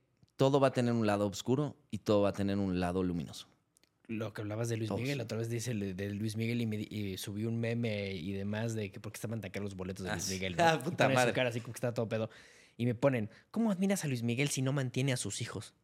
todo 0.42 0.60
va 0.60 0.70
a 0.70 0.74
tener 0.74 0.92
un 0.92 1.06
lado 1.06 1.28
oscuro 1.28 1.78
y 1.92 2.00
todo 2.00 2.24
va 2.24 2.30
a 2.30 2.34
tener 2.34 2.58
un 2.58 2.80
lado 2.80 3.03
luminoso. 3.03 3.48
Lo 4.08 4.34
que 4.34 4.42
hablabas 4.42 4.70
de 4.70 4.78
Luis 4.78 4.88
Todos. 4.88 5.00
Miguel, 5.00 5.22
otra 5.22 5.38
vez 5.38 5.50
dice 5.50 5.76
de 5.76 6.10
Luis 6.16 6.36
Miguel 6.36 6.61
y, 6.61 6.66
me 6.66 6.78
y 6.78 7.16
subí 7.20 7.45
un 7.45 7.60
meme 7.60 8.16
y 8.16 8.32
demás 8.32 8.74
de 8.74 8.90
que 8.92 9.00
porque 9.00 9.18
estaban 9.18 9.40
tan 9.40 9.52
caros 9.52 9.66
los 9.66 9.76
boletos 9.78 10.03
de 10.03 10.11
Luis. 10.11 10.30
Miguel. 10.32 10.56
Ah, 10.60 10.80
Y 10.80 10.84
puta 10.84 11.03
pone 11.06 11.14
su 11.14 11.20
madre. 11.20 11.34
cara 11.34 11.50
así 11.50 11.61
como 11.61 11.74
que 11.74 11.78
está 11.78 11.94
todo 11.94 12.10
pedo. 12.10 12.32
Y 12.76 12.88
me 12.88 12.95
ponen, 12.95 13.30
¿cómo 13.52 13.70
admiras 13.70 14.03
a 14.03 14.08
Luis 14.08 14.24
Miguel 14.24 14.50
si 14.50 14.64
no 14.64 14.74
mantiene 14.74 15.14
a 15.14 15.18
sus 15.18 15.42
hijos? 15.44 15.76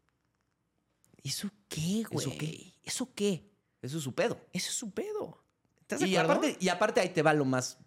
¿Eso 1.24 1.52
qué, 1.70 2.04
güey? 2.10 2.26
¿Eso 2.28 2.38
qué? 2.40 2.74
¿Eso 2.84 3.14
qué? 3.14 3.44
Eso 3.84 3.98
es 4.00 4.04
su 4.04 4.16
pedo. 4.16 4.42
Eso 4.54 4.70
es 4.72 4.76
su 4.76 4.90
pedo. 4.90 5.44
¿Estás 5.82 6.00
de 6.00 6.08
Y 6.08 6.16
acuerdo? 6.16 6.40
aparte, 6.42 6.58
y 6.60 6.70
aparte 6.70 7.00
ahí 7.02 7.10
te 7.10 7.22
va 7.22 7.32
lo 7.36 7.46
más 7.46 7.78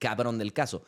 cabrón 0.00 0.36
del 0.36 0.52
caso. 0.52 0.82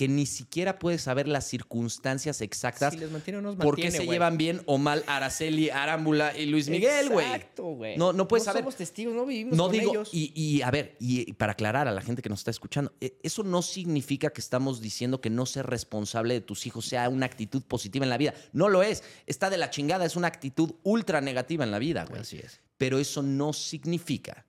Que 0.00 0.08
ni 0.08 0.24
siquiera 0.24 0.78
puedes 0.78 1.02
saber 1.02 1.28
las 1.28 1.46
circunstancias 1.46 2.40
exactas 2.40 2.94
si 2.94 2.98
les 3.00 3.10
mantiene 3.10 3.38
o 3.38 3.42
los 3.42 3.56
por 3.56 3.76
qué 3.76 3.82
mantiene, 3.82 4.06
se 4.06 4.10
llevan 4.10 4.38
bien 4.38 4.62
o 4.64 4.78
mal 4.78 5.04
Araceli, 5.06 5.68
Arámbula 5.68 6.34
y 6.34 6.46
Luis 6.46 6.70
Miguel, 6.70 7.10
güey. 7.10 7.26
Exacto, 7.26 7.64
güey. 7.74 7.98
No- 7.98 8.14
no 8.14 8.26
puedes 8.26 8.44
saber. 8.46 8.62
somos 8.62 8.76
testigos, 8.76 9.14
no 9.14 9.26
vivimos 9.26 9.54
No 9.58 9.64
con 9.64 9.72
digo, 9.72 9.90
ellos. 9.92 10.08
y, 10.10 10.32
y, 10.34 10.62
a 10.62 10.70
ver, 10.70 10.96
y 11.00 11.30
para 11.34 11.52
aclarar 11.52 11.86
a 11.86 11.92
la 11.92 12.00
gente 12.00 12.22
que 12.22 12.30
nos 12.30 12.40
está 12.40 12.50
escuchando, 12.50 12.94
eh, 13.02 13.18
eso 13.22 13.42
no 13.42 13.60
significa 13.60 14.30
que 14.30 14.40
estamos 14.40 14.80
diciendo 14.80 15.20
que 15.20 15.28
no 15.28 15.44
ser 15.44 15.66
responsable 15.66 16.32
de 16.32 16.40
tus 16.40 16.66
hijos 16.66 16.86
sea 16.86 17.06
una 17.10 17.26
actitud 17.26 17.62
positiva 17.62 18.06
en 18.06 18.10
la 18.10 18.16
vida. 18.16 18.32
No 18.54 18.70
lo 18.70 18.82
es. 18.82 19.04
Está 19.26 19.50
de 19.50 19.58
la 19.58 19.68
chingada, 19.68 20.06
es 20.06 20.16
una 20.16 20.28
actitud 20.28 20.76
ultra 20.82 21.20
negativa 21.20 21.62
en 21.64 21.72
la 21.72 21.78
vida, 21.78 22.06
güey. 22.08 22.22
Así 22.22 22.38
es. 22.38 22.62
Pero 22.78 22.98
eso 22.98 23.22
no 23.22 23.52
significa 23.52 24.46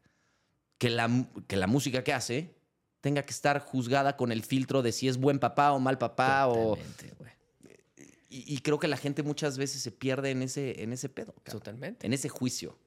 que 0.78 0.90
la, 0.90 1.26
que 1.48 1.58
la 1.58 1.68
música 1.68 2.06
que 2.06 2.14
hace 2.14 2.56
tenga 3.02 3.24
que 3.24 3.32
estar 3.32 3.60
juzgada 3.60 4.16
con 4.16 4.32
el 4.32 4.44
filtro 4.44 4.82
de 4.82 4.92
si 4.92 5.08
es 5.08 5.18
buen 5.18 5.40
papá 5.40 5.72
o 5.74 5.80
mal 5.80 5.98
papá. 5.98 6.48
O, 6.48 6.76
Totalmente, 6.76 7.14
güey. 7.18 7.32
y, 8.30 8.56
y 8.56 8.58
creo 8.60 8.80
que 8.80 8.88
la 8.88 8.98
gente 8.98 9.24
muchas 9.24 9.58
veces 9.58 9.82
se 9.82 9.92
pierde 9.92 10.32
en 10.32 10.42
ese, 10.44 10.84
en 10.84 10.94
ese 10.94 11.10
pedo. 11.10 11.34
Totalmente. 11.44 12.06
en 12.08 12.14
ese 12.14 12.30
juicio. 12.30 12.78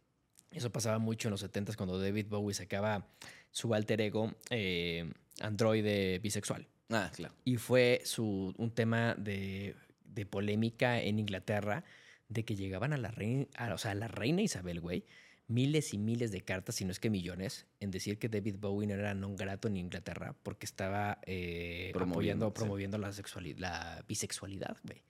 Eso 0.52 0.70
pasaba 0.70 0.98
mucho 0.98 1.28
en 1.28 1.32
los 1.32 1.42
70s 1.44 1.74
cuando 1.76 2.00
David 2.00 2.26
Bowie 2.28 2.54
sacaba 2.54 3.08
su 3.50 3.74
alter 3.74 4.00
ego 4.00 4.32
eh, 4.50 5.12
androide 5.40 6.20
bisexual. 6.20 6.68
Ah, 6.90 7.10
claro. 7.14 7.34
Y 7.44 7.56
fue 7.56 8.02
su, 8.04 8.54
un 8.56 8.70
tema 8.70 9.14
de, 9.16 9.74
de 10.04 10.26
polémica 10.26 11.00
en 11.00 11.18
Inglaterra 11.18 11.82
de 12.28 12.44
que 12.44 12.54
llegaban 12.54 12.92
a 12.92 12.98
la 12.98 13.10
reina, 13.10 13.46
a- 13.56 13.74
o 13.74 13.78
sea, 13.78 13.90
a 13.90 13.94
la 13.94 14.06
reina 14.08 14.42
Isabel, 14.42 14.80
güey, 14.80 15.04
miles 15.46 15.92
y 15.92 15.98
miles 15.98 16.32
de 16.32 16.40
cartas, 16.40 16.76
si 16.76 16.84
no 16.84 16.92
es 16.92 17.00
que 17.00 17.10
millones, 17.10 17.66
en 17.80 17.90
decir 17.90 18.18
que 18.18 18.28
David 18.28 18.56
Bowie 18.58 18.86
no 18.86 18.94
era 18.94 19.14
non 19.14 19.36
grato 19.36 19.68
en 19.68 19.76
Inglaterra 19.76 20.34
porque 20.42 20.64
estaba 20.64 21.20
eh, 21.26 21.90
Promoviendo, 21.92 22.46
apoyando, 22.46 22.54
promoviendo 22.54 22.98
la, 22.98 23.12
sexualidad, 23.12 23.58
la 23.58 24.04
bisexualidad, 24.08 24.76
güey. 24.84 25.02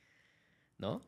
¿No? 0.78 1.02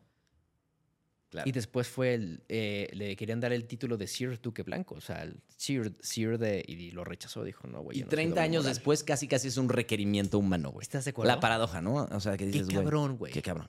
claro. 1.29 1.49
Y 1.49 1.53
después 1.53 1.89
fue 1.89 2.15
el. 2.15 2.45
eh, 2.49 2.89
le 2.93 3.17
querían 3.17 3.41
dar 3.41 3.53
el 3.53 3.67
título 3.67 3.97
de 3.97 4.07
Sir 4.07 4.41
Duque 4.41 4.63
Blanco. 4.63 4.95
O 4.95 5.01
sea, 5.01 5.23
el 5.25 5.43
Sir, 5.57 5.97
Sir 6.01 6.39
de. 6.39 6.65
Y 6.67 6.93
lo 6.93 7.03
rechazó. 7.05 7.43
Dijo, 7.43 7.67
no, 7.67 7.83
güey. 7.83 7.99
Y 7.99 8.01
no 8.03 8.07
soy 8.07 8.11
30 8.11 8.31
doble 8.31 8.41
años 8.43 8.63
moral". 8.63 8.75
después 8.75 9.03
casi 9.03 9.27
casi 9.27 9.49
es 9.49 9.57
un 9.57 9.69
requerimiento 9.69 10.39
humano, 10.39 10.71
güey. 10.71 10.83
¿Estás 10.83 11.05
de 11.05 11.11
acuerdo? 11.11 11.35
La 11.35 11.41
paradoja, 11.41 11.83
¿no? 11.83 12.07
O 12.13 12.21
sea, 12.21 12.37
que 12.37 12.45
Qué 12.45 12.53
dices, 12.53 12.67
güey. 12.69 12.77
cabrón, 12.77 13.17
güey. 13.19 13.33
Qué 13.33 13.43
cabrón. 13.43 13.69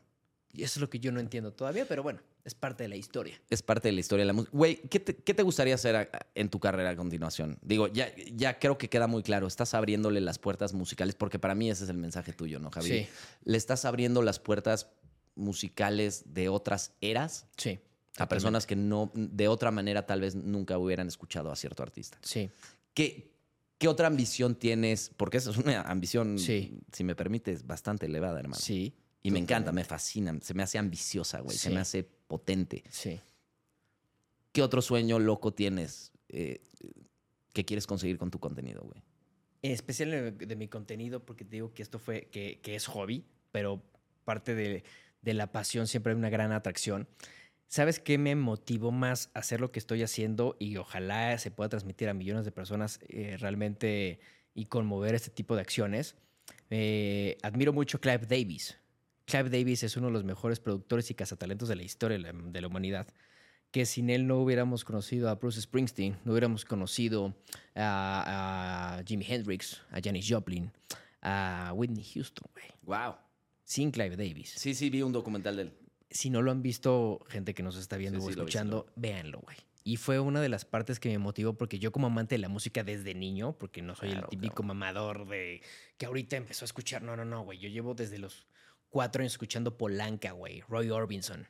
Y 0.57 0.63
eso 0.63 0.79
es 0.79 0.81
lo 0.81 0.89
que 0.89 0.99
yo 0.99 1.11
no 1.11 1.19
entiendo 1.19 1.53
todavía, 1.53 1.85
pero 1.87 2.01
bueno, 2.01 2.19
es 2.43 2.55
parte 2.55 2.83
de 2.83 2.89
la 2.89 2.95
historia. 2.95 3.39
Es 3.49 3.61
parte 3.61 3.89
de 3.89 3.91
la 3.91 3.99
historia 3.99 4.23
de 4.23 4.27
la 4.27 4.33
música. 4.33 4.57
Güey, 4.57 4.77
¿qué 4.89 4.99
te, 4.99 5.15
qué 5.15 5.33
te 5.35 5.43
gustaría 5.43 5.75
hacer 5.75 5.95
a- 5.95 6.01
a- 6.11 6.25
en 6.33 6.49
tu 6.49 6.59
carrera 6.59 6.89
a 6.89 6.95
continuación? 6.95 7.59
Digo, 7.61 7.87
ya, 7.87 8.11
ya 8.33 8.57
creo 8.57 8.75
que 8.77 8.89
queda 8.89 9.05
muy 9.05 9.21
claro. 9.21 9.45
Estás 9.45 9.75
abriéndole 9.75 10.19
las 10.19 10.39
puertas 10.39 10.73
musicales, 10.73 11.13
porque 11.13 11.37
para 11.37 11.53
mí 11.53 11.69
ese 11.69 11.83
es 11.83 11.89
el 11.91 11.97
mensaje 11.97 12.33
tuyo, 12.33 12.57
¿no, 12.59 12.71
Javier? 12.71 13.05
Sí. 13.05 13.09
Le 13.45 13.55
estás 13.57 13.85
abriendo 13.85 14.23
las 14.23 14.39
puertas 14.39 14.87
musicales 15.35 16.23
de 16.33 16.49
otras 16.49 16.93
eras 17.01 17.45
Sí. 17.57 17.79
a 18.17 18.27
personas 18.27 18.65
que 18.65 18.75
no, 18.75 19.11
de 19.13 19.47
otra 19.47 19.69
manera, 19.71 20.05
tal 20.07 20.21
vez 20.21 20.33
nunca 20.35 20.77
hubieran 20.79 21.07
escuchado 21.07 21.51
a 21.51 21.55
cierto 21.55 21.83
artista. 21.83 22.17
Sí. 22.23 22.49
¿Qué, 22.95 23.31
qué 23.77 23.87
otra 23.87 24.07
ambición 24.07 24.55
tienes? 24.55 25.11
Porque 25.15 25.37
esa 25.37 25.51
es 25.51 25.57
una 25.57 25.81
ambición, 25.83 26.39
Sí. 26.39 26.79
si 26.91 27.03
me 27.03 27.15
permites, 27.15 27.67
bastante 27.67 28.07
elevada, 28.07 28.39
hermano. 28.39 28.59
Sí. 28.59 28.95
Y 29.27 29.31
me 29.31 29.39
encanta, 29.39 29.71
me 29.71 29.83
fascina, 29.83 30.37
se 30.41 30.53
me 30.53 30.63
hace 30.63 30.77
ambiciosa, 30.77 31.41
güey, 31.41 31.57
se 31.57 31.69
Sí. 31.69 31.73
me 31.75 31.81
hace 31.81 32.03
potente. 32.03 32.83
Sí. 32.89 33.19
¿Qué 34.51 34.61
otro 34.61 34.81
sueño 34.81 35.19
loco 35.19 35.53
tienes 35.53 36.11
eh, 36.29 36.61
que 37.53 37.65
quieres 37.65 37.85
conseguir 37.87 38.17
con 38.17 38.31
tu 38.31 38.39
contenido, 38.39 38.81
güey? 38.83 39.01
En 39.61 39.71
especial 39.71 40.11
de, 40.11 40.31
de 40.31 40.55
mi 40.55 40.67
contenido, 40.67 41.25
porque 41.25 41.43
te 41.43 41.51
digo 41.57 41.73
que 41.73 41.81
esto 41.83 41.99
fue, 41.99 42.27
que, 42.31 42.59
que 42.61 42.75
es 42.75 42.87
hobby, 42.87 43.25
pero 43.51 43.83
parte 44.23 44.55
de, 44.55 44.83
de 45.21 45.33
la 45.33 45.51
pasión 45.51 45.87
siempre 45.87 46.13
hay 46.13 46.17
una 46.17 46.29
gran 46.29 46.51
atracción. 46.51 47.07
¿Sabes 47.67 47.99
qué 47.99 48.17
me 48.17 48.35
motivó 48.35 48.91
más 48.91 49.29
a 49.33 49.39
hacer 49.39 49.59
lo 49.59 49.71
que 49.71 49.79
estoy 49.79 50.01
haciendo 50.03 50.55
y 50.59 50.77
ojalá 50.77 51.37
se 51.37 51.51
pueda 51.51 51.67
transmitir 51.69 52.07
a 52.07 52.13
millones 52.13 52.45
de 52.45 52.51
personas 52.51 52.99
eh, 53.09 53.35
realmente 53.39 54.19
y 54.53 54.65
conmover 54.67 55.15
este 55.15 55.31
tipo 55.31 55.53
de 55.55 55.61
acciones? 55.61 56.15
Eh, 56.69 57.37
admiro 57.41 57.73
mucho 57.73 57.97
a 57.97 57.99
Clive 58.01 58.25
Davis. 58.25 58.77
Clive 59.27 59.49
Davis 59.49 59.83
es 59.83 59.97
uno 59.97 60.07
de 60.07 60.13
los 60.13 60.23
mejores 60.23 60.61
productores 60.61 61.11
y 61.11 61.13
cazatalentos 61.13 61.67
de 61.67 61.75
la 61.75 61.83
historia 61.83 62.17
de 62.17 62.61
la, 62.61 62.67
humanidad. 62.67 63.07
Que 63.71 63.85
sin 63.85 64.09
él 64.09 64.25
no 64.25 64.37
hubiéramos 64.37 64.85
conocido 64.85 65.29
a 65.29 65.35
Bruce 65.35 65.61
Springsteen, 65.61 66.17
no 66.23 66.31
hubiéramos 66.31 66.63
conocido 66.63 67.35
a, 67.75 68.97
a 68.99 69.03
Jimi 69.03 69.25
Hendrix, 69.27 69.81
a 69.91 69.99
Janis 70.01 70.25
Joplin, 70.29 70.71
a 71.21 71.73
Whitney 71.75 72.05
Houston, 72.05 72.49
güey. 72.53 72.67
Wow. 72.83 73.15
Sin 73.65 73.91
Clive 73.91 74.15
Davis. 74.15 74.53
Sí, 74.55 74.73
sí, 74.73 74.89
vi 74.89 75.01
un 75.01 75.11
documental 75.11 75.57
de 75.57 75.63
él. 75.63 75.73
Si 76.09 76.29
no 76.29 76.41
lo 76.41 76.51
han 76.51 76.61
visto, 76.61 77.19
gente 77.27 77.53
que 77.53 77.63
nos 77.63 77.75
está 77.75 77.97
viendo 77.97 78.21
Sí, 78.21 78.27
o 78.27 78.29
sí, 78.29 78.31
escuchando, 78.31 78.87
véanlo, 78.95 79.41
güey. 79.41 79.57
Y 79.83 79.97
fue 79.97 80.21
una 80.21 80.39
de 80.39 80.47
las 80.47 80.63
partes 80.63 81.01
que 81.01 81.09
me 81.09 81.17
motivó 81.17 81.57
porque 81.57 81.79
yo 81.79 81.91
como 81.91 82.07
amante 82.07 82.35
de 82.35 82.39
la 82.39 82.47
música 82.47 82.85
desde 82.85 83.13
niño, 83.13 83.57
porque 83.57 83.81
no 83.81 83.93
soy 83.93 84.11
Claro, 84.11 84.27
el 84.27 84.29
típico 84.29 84.63
mamador 84.63 85.27
de 85.27 85.61
que 85.97 86.05
ahorita 86.05 86.37
empezó 86.37 86.63
a 86.63 86.67
escuchar, 86.67 87.01
no, 87.03 87.17
no, 87.17 87.25
no, 87.25 87.43
güey. 87.43 87.59
Yo 87.59 87.67
llevo 87.67 87.93
desde 87.93 88.19
los 88.19 88.47
cuatro 88.89 89.21
años 89.21 89.33
escuchando 89.33 89.77
Polanca, 89.77 90.31
güey, 90.31 90.61
Roy 90.67 90.89
Orbison. 90.89 91.47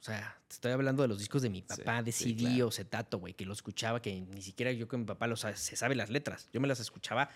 O 0.00 0.02
sea, 0.02 0.40
te 0.46 0.54
estoy 0.54 0.72
hablando 0.72 1.02
de 1.02 1.08
los 1.08 1.18
discos 1.18 1.42
de 1.42 1.50
mi 1.50 1.60
Sí, 1.60 1.66
papá, 1.66 2.02
de 2.02 2.12
sí, 2.12 2.24
CD 2.34 2.44
claro. 2.50 2.68
o 2.68 2.70
cetato, 2.70 3.18
güey, 3.18 3.34
que 3.34 3.44
lo 3.44 3.52
escuchaba, 3.52 4.00
que 4.00 4.20
ni 4.20 4.42
siquiera 4.42 4.70
yo 4.72 4.86
con 4.86 5.00
mi 5.00 5.06
papá 5.06 5.34
se 5.36 5.76
sabe 5.76 5.96
las 5.96 6.08
letras. 6.08 6.48
Yo 6.52 6.60
me 6.60 6.68
las 6.68 6.78
escuchaba 6.78 7.30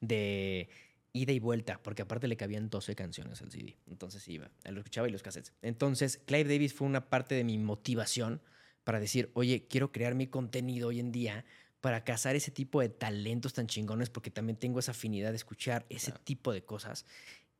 de 0.00 0.68
ida 1.12 1.32
y 1.32 1.38
vuelta, 1.38 1.80
porque 1.82 2.02
aparte 2.02 2.26
le 2.28 2.36
cabían 2.36 2.70
12 2.70 2.94
canciones 2.94 3.42
al 3.42 3.50
CD. 3.50 3.76
Entonces 3.86 4.26
iba, 4.28 4.50
lo 4.64 4.78
escuchaba 4.78 5.08
y 5.08 5.12
los 5.12 5.22
cassettes. 5.22 5.52
Entonces, 5.62 6.18
Clive 6.24 6.44
Davis 6.54 6.74
fue 6.74 6.86
una 6.86 7.08
parte 7.08 7.34
de 7.34 7.44
mi 7.44 7.58
motivación 7.58 8.40
para 8.84 9.00
decir, 9.00 9.30
oye, 9.34 9.66
quiero 9.68 9.92
crear 9.92 10.14
mi 10.14 10.26
contenido 10.26 10.88
hoy 10.88 11.00
en 11.00 11.12
día 11.12 11.44
para 11.80 12.04
cazar 12.04 12.34
ese 12.36 12.50
tipo 12.50 12.80
de 12.80 12.88
talentos 12.88 13.52
tan 13.52 13.66
chingones, 13.66 14.10
porque 14.10 14.30
también 14.30 14.56
tengo 14.58 14.78
esa 14.78 14.92
afinidad 14.92 15.30
de 15.30 15.36
escuchar 15.36 15.86
ese 15.88 16.12
tipo 16.12 16.52
de 16.52 16.64
cosas 16.64 17.04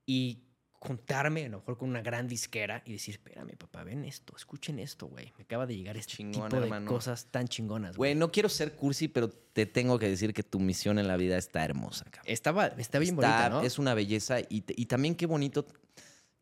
y 0.06 0.42
juntarme 0.80 1.46
a 1.46 1.48
lo 1.48 1.58
mejor 1.58 1.76
con 1.78 1.88
una 1.88 2.02
gran 2.02 2.28
disquera 2.28 2.82
y 2.84 2.92
decir, 2.92 3.14
espérame, 3.14 3.56
papá, 3.56 3.82
ven 3.84 4.04
esto, 4.04 4.34
escuchen 4.36 4.78
esto, 4.78 5.06
güey. 5.06 5.32
Me 5.36 5.44
acaba 5.44 5.66
de 5.66 5.76
llegar 5.76 5.96
este 5.96 6.14
Chingón, 6.14 6.48
tipo 6.48 6.56
de 6.56 6.62
hermano. 6.64 6.90
cosas 6.90 7.26
tan 7.30 7.48
chingonas, 7.48 7.96
Güey, 7.96 8.12
güey. 8.12 8.18
no 8.18 8.30
quiero 8.30 8.48
ser 8.48 8.74
cursi, 8.74 9.08
pero 9.08 9.28
te 9.30 9.66
tengo 9.66 9.98
que 9.98 10.08
decir 10.08 10.32
que 10.34 10.42
tu 10.42 10.60
misión 10.60 10.98
en 10.98 11.08
la 11.08 11.16
vida 11.16 11.36
está 11.38 11.64
hermosa, 11.64 12.04
cabrón. 12.04 12.24
Estaba, 12.32 12.66
está 12.66 12.98
bien 12.98 13.14
Está- 13.14 13.30
bonita, 13.30 13.48
¿no? 13.50 13.62
Es 13.62 13.78
una 13.78 13.94
belleza 13.94 14.36
y, 14.48 14.60
te- 14.62 14.74
y 14.76 14.86
también 14.86 15.14
qué 15.16 15.26
bonito, 15.26 15.66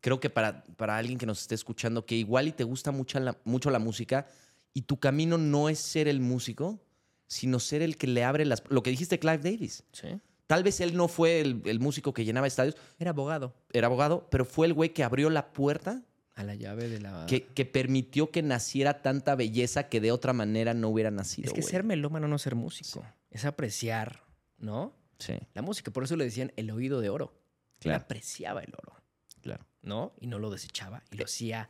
creo 0.01 0.21
que 0.21 0.31
para, 0.31 0.65
para 0.77 0.97
alguien 0.99 1.19
que 1.19 1.27
nos 1.27 1.41
esté 1.41 1.55
escuchando, 1.55 2.05
que 2.05 2.15
igual 2.17 2.49
y 2.49 2.53
te 2.53 2.65
gusta 2.65 2.91
mucho 2.91 3.19
la, 3.21 3.39
mucho 3.45 3.71
la 3.71 3.79
música 3.79 4.27
y 4.75 4.83
tu 4.83 4.99
camino 4.99 5.39
no 5.39 5.69
es 5.69 5.79
ser 5.79 6.09
el 6.09 6.21
músico, 6.21 6.81
sino 7.27 7.59
ser 7.61 7.81
el 7.83 7.97
que 7.97 8.07
le 8.07 8.23
abre 8.25 8.45
las... 8.45 8.63
Lo 8.69 8.83
que 8.83 8.91
dijiste 8.91 9.19
Clive 9.19 9.39
Davis. 9.39 9.83
Sí. 9.93 10.09
Tal 10.47 10.63
vez 10.63 10.81
él 10.81 10.97
no 10.97 11.09
fue 11.09 11.41
el, 11.41 11.63
el 11.65 11.81
músico 11.81 12.13
que 12.13 12.25
llenaba 12.25 12.47
estadios, 12.47 12.77
Era 12.99 13.11
abogado. 13.11 13.55
era 13.73 13.87
abogado, 13.87 14.29
pero 14.31 14.45
fue 14.45 14.67
el 14.67 14.75
güey 14.75 14.93
que 14.93 15.03
abrió 15.05 15.31
la 15.31 15.53
puerta 15.53 16.03
A 16.35 16.43
la 16.45 16.55
llave 16.55 16.89
de 16.89 17.01
la. 17.01 17.25
que, 17.27 17.47
que 17.47 17.65
permitió 17.65 18.31
que 18.31 18.43
naciera 18.43 19.01
tanta 19.03 19.35
belleza 19.37 19.89
que 19.89 20.01
de 20.01 20.13
otra 20.13 20.33
manera 20.33 20.75
no 20.75 20.89
hubiera 20.91 21.11
nacido. 21.11 21.47
es 21.47 21.53
que 21.55 21.61
güey. 21.63 21.71
ser 21.71 21.85
melómano 21.85 22.29
no 22.29 22.39
ser 22.39 22.55
músico. 22.57 23.05
Es 23.31 23.45
apreciar, 23.45 24.23
¿no? 24.59 24.95
Sí, 25.19 25.35
La 25.55 25.63
música. 25.63 25.91
Por 25.93 26.05
eso 26.05 26.17
le 26.17 26.25
decían 26.25 26.53
el 26.57 26.71
oído 26.71 27.01
de 27.01 27.09
oro. 27.09 27.33
Él 27.77 27.81
Claro. 27.91 28.03
apreciaba 28.03 28.61
el 28.63 28.73
oro, 28.77 28.95
claro. 29.43 29.65
¿no? 29.83 30.13
Y 30.21 30.27
no 30.27 30.39
lo 30.39 30.51
desechaba. 30.51 31.03
Y 31.11 31.17
lo 31.17 31.25
hacía 31.25 31.69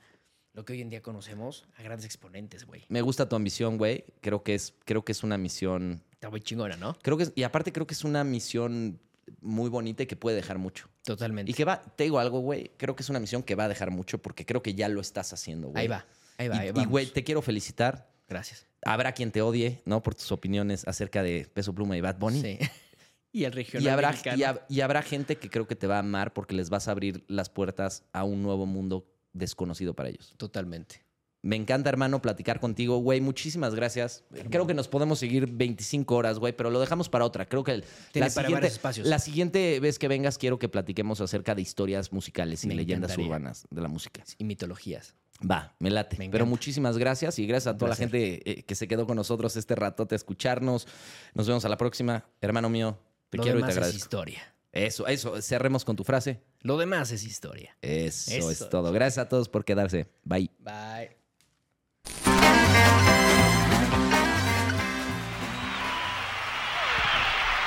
lo 0.54 0.64
que 0.64 0.72
hoy 0.72 0.80
en 0.80 0.88
día 0.90 1.02
conocemos 1.02 1.66
a 1.76 1.82
grandes 1.82 2.06
exponentes, 2.06 2.64
güey. 2.64 2.84
Me 2.88 3.02
gusta 3.02 3.28
tu 3.28 3.36
ambición, 3.36 3.76
güey. 3.76 4.04
Creo 4.20 4.42
que 4.42 4.54
es, 4.54 4.74
creo 4.84 5.04
que 5.04 5.12
es 5.12 5.22
una 5.22 5.36
misión. 5.36 6.02
Está 6.12 6.30
muy 6.30 6.40
chingona, 6.40 6.76
¿no? 6.76 6.96
Creo 7.02 7.16
que 7.16 7.24
es- 7.24 7.32
y 7.34 7.42
aparte 7.42 7.72
creo 7.72 7.86
que 7.86 7.94
es 7.94 8.04
una 8.04 8.24
misión 8.24 8.98
muy 9.40 9.68
bonita 9.70 10.02
y 10.02 10.06
que 10.06 10.16
puede 10.16 10.36
dejar 10.36 10.58
mucho. 10.58 10.88
Totalmente. 11.04 11.50
Y 11.50 11.54
que 11.54 11.64
va, 11.64 11.82
te 11.82 12.04
digo 12.04 12.18
algo, 12.18 12.40
güey. 12.40 12.70
Creo 12.76 12.94
que 12.96 13.02
es 13.02 13.10
una 13.10 13.20
misión 13.20 13.42
que 13.42 13.54
va 13.54 13.64
a 13.64 13.68
dejar 13.68 13.90
mucho 13.90 14.18
porque 14.18 14.46
creo 14.46 14.62
que 14.62 14.74
ya 14.74 14.88
lo 14.88 15.00
estás 15.00 15.32
haciendo, 15.32 15.68
güey. 15.68 15.82
Ahí 15.82 15.88
va. 15.88 16.06
Ahí 16.38 16.48
va. 16.48 16.56
Y- 16.56 16.68
ahí 16.68 16.72
Y, 16.76 16.84
güey, 16.86 17.06
te 17.06 17.24
quiero 17.24 17.42
felicitar. 17.42 18.08
Gracias. 18.28 18.66
Habrá 18.84 19.12
quien 19.12 19.32
te 19.32 19.42
odie, 19.42 19.80
¿no? 19.86 20.02
Por 20.02 20.14
tus 20.14 20.30
opiniones 20.32 20.86
acerca 20.86 21.22
de 21.22 21.48
Peso 21.52 21.74
Pluma 21.74 21.96
y 21.96 22.00
Bad 22.00 22.18
Bunny. 22.18 22.40
Sí. 22.40 22.58
y 23.32 23.44
el 23.44 23.52
regional 23.52 23.84
Y 23.84 23.88
habrá, 23.88 24.10
mexicano. 24.12 24.38
y, 24.38 24.42
hab- 24.42 24.62
y 24.68 24.80
habrá 24.82 25.02
gente 25.02 25.36
que 25.36 25.50
creo 25.50 25.66
que 25.66 25.74
te 25.74 25.86
va 25.86 25.96
a 25.96 26.00
amar 26.00 26.32
porque 26.32 26.54
les 26.54 26.70
vas 26.70 26.86
a 26.88 26.92
abrir 26.92 27.24
las 27.28 27.48
puertas 27.50 28.04
a 28.12 28.24
un 28.24 28.42
nuevo 28.42 28.66
mundo 28.66 29.06
desconocido 29.34 29.94
para 29.94 30.08
ellos. 30.08 30.34
Totalmente. 30.38 31.04
Me 31.42 31.56
encanta, 31.56 31.90
hermano, 31.90 32.22
platicar 32.22 32.58
contigo, 32.58 32.96
güey. 32.96 33.20
Muchísimas 33.20 33.74
gracias. 33.74 34.24
Creo 34.48 34.66
que 34.66 34.72
nos 34.72 34.88
podemos 34.88 35.18
seguir 35.18 35.46
25 35.46 36.16
horas, 36.16 36.38
güey, 36.38 36.54
pero 36.56 36.70
lo 36.70 36.80
dejamos 36.80 37.10
para 37.10 37.26
otra. 37.26 37.44
Creo 37.46 37.62
que 37.62 37.72
el- 37.72 37.84
la, 38.14 38.30
siguiente, 38.30 38.70
la 39.02 39.18
siguiente 39.18 39.78
vez 39.78 39.98
que 39.98 40.08
vengas 40.08 40.38
quiero 40.38 40.58
que 40.58 40.70
platiquemos 40.70 41.20
acerca 41.20 41.54
de 41.54 41.60
historias 41.60 42.14
musicales 42.14 42.64
y 42.64 42.68
Me 42.68 42.74
leyendas 42.74 43.10
encantaría. 43.10 43.26
urbanas 43.30 43.66
de 43.70 43.80
la 43.82 43.88
música. 43.88 44.24
Y 44.38 44.44
mitologías. 44.44 45.16
Va, 45.50 45.74
me 45.80 45.90
late. 45.90 46.16
Me 46.16 46.30
Pero 46.30 46.46
muchísimas 46.46 46.96
gracias 46.96 47.38
y 47.38 47.46
gracias 47.46 47.74
a 47.74 47.76
toda 47.76 47.90
la 47.90 47.96
gente 47.96 48.40
eh, 48.50 48.62
que 48.62 48.74
se 48.74 48.88
quedó 48.88 49.06
con 49.06 49.16
nosotros 49.16 49.54
este 49.56 49.74
ratote 49.74 50.14
a 50.14 50.16
escucharnos. 50.16 50.86
Nos 51.34 51.46
vemos 51.46 51.66
a 51.66 51.68
la 51.68 51.76
próxima. 51.76 52.24
Hermano 52.40 52.70
mío, 52.70 52.98
te 53.28 53.36
Lo 53.36 53.42
quiero 53.42 53.58
y 53.58 53.62
te 53.62 53.66
demás 53.66 53.72
es 53.72 53.76
agradezco. 53.76 53.98
historia. 53.98 54.54
Eso, 54.72 55.06
eso. 55.08 55.42
Cerremos 55.42 55.84
con 55.84 55.94
tu 55.94 56.04
frase. 56.04 56.40
Lo 56.64 56.78
demás 56.78 57.12
es 57.12 57.24
historia. 57.24 57.76
Eso, 57.82 58.30
Eso 58.32 58.50
es 58.50 58.68
todo. 58.70 58.90
Gracias 58.90 59.26
a 59.26 59.28
todos 59.28 59.50
por 59.50 59.66
quedarse. 59.66 60.08
Bye. 60.24 60.50
Bye. 60.60 61.14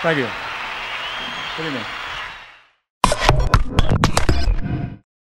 Thank 0.01 0.17
you. 0.17 2.06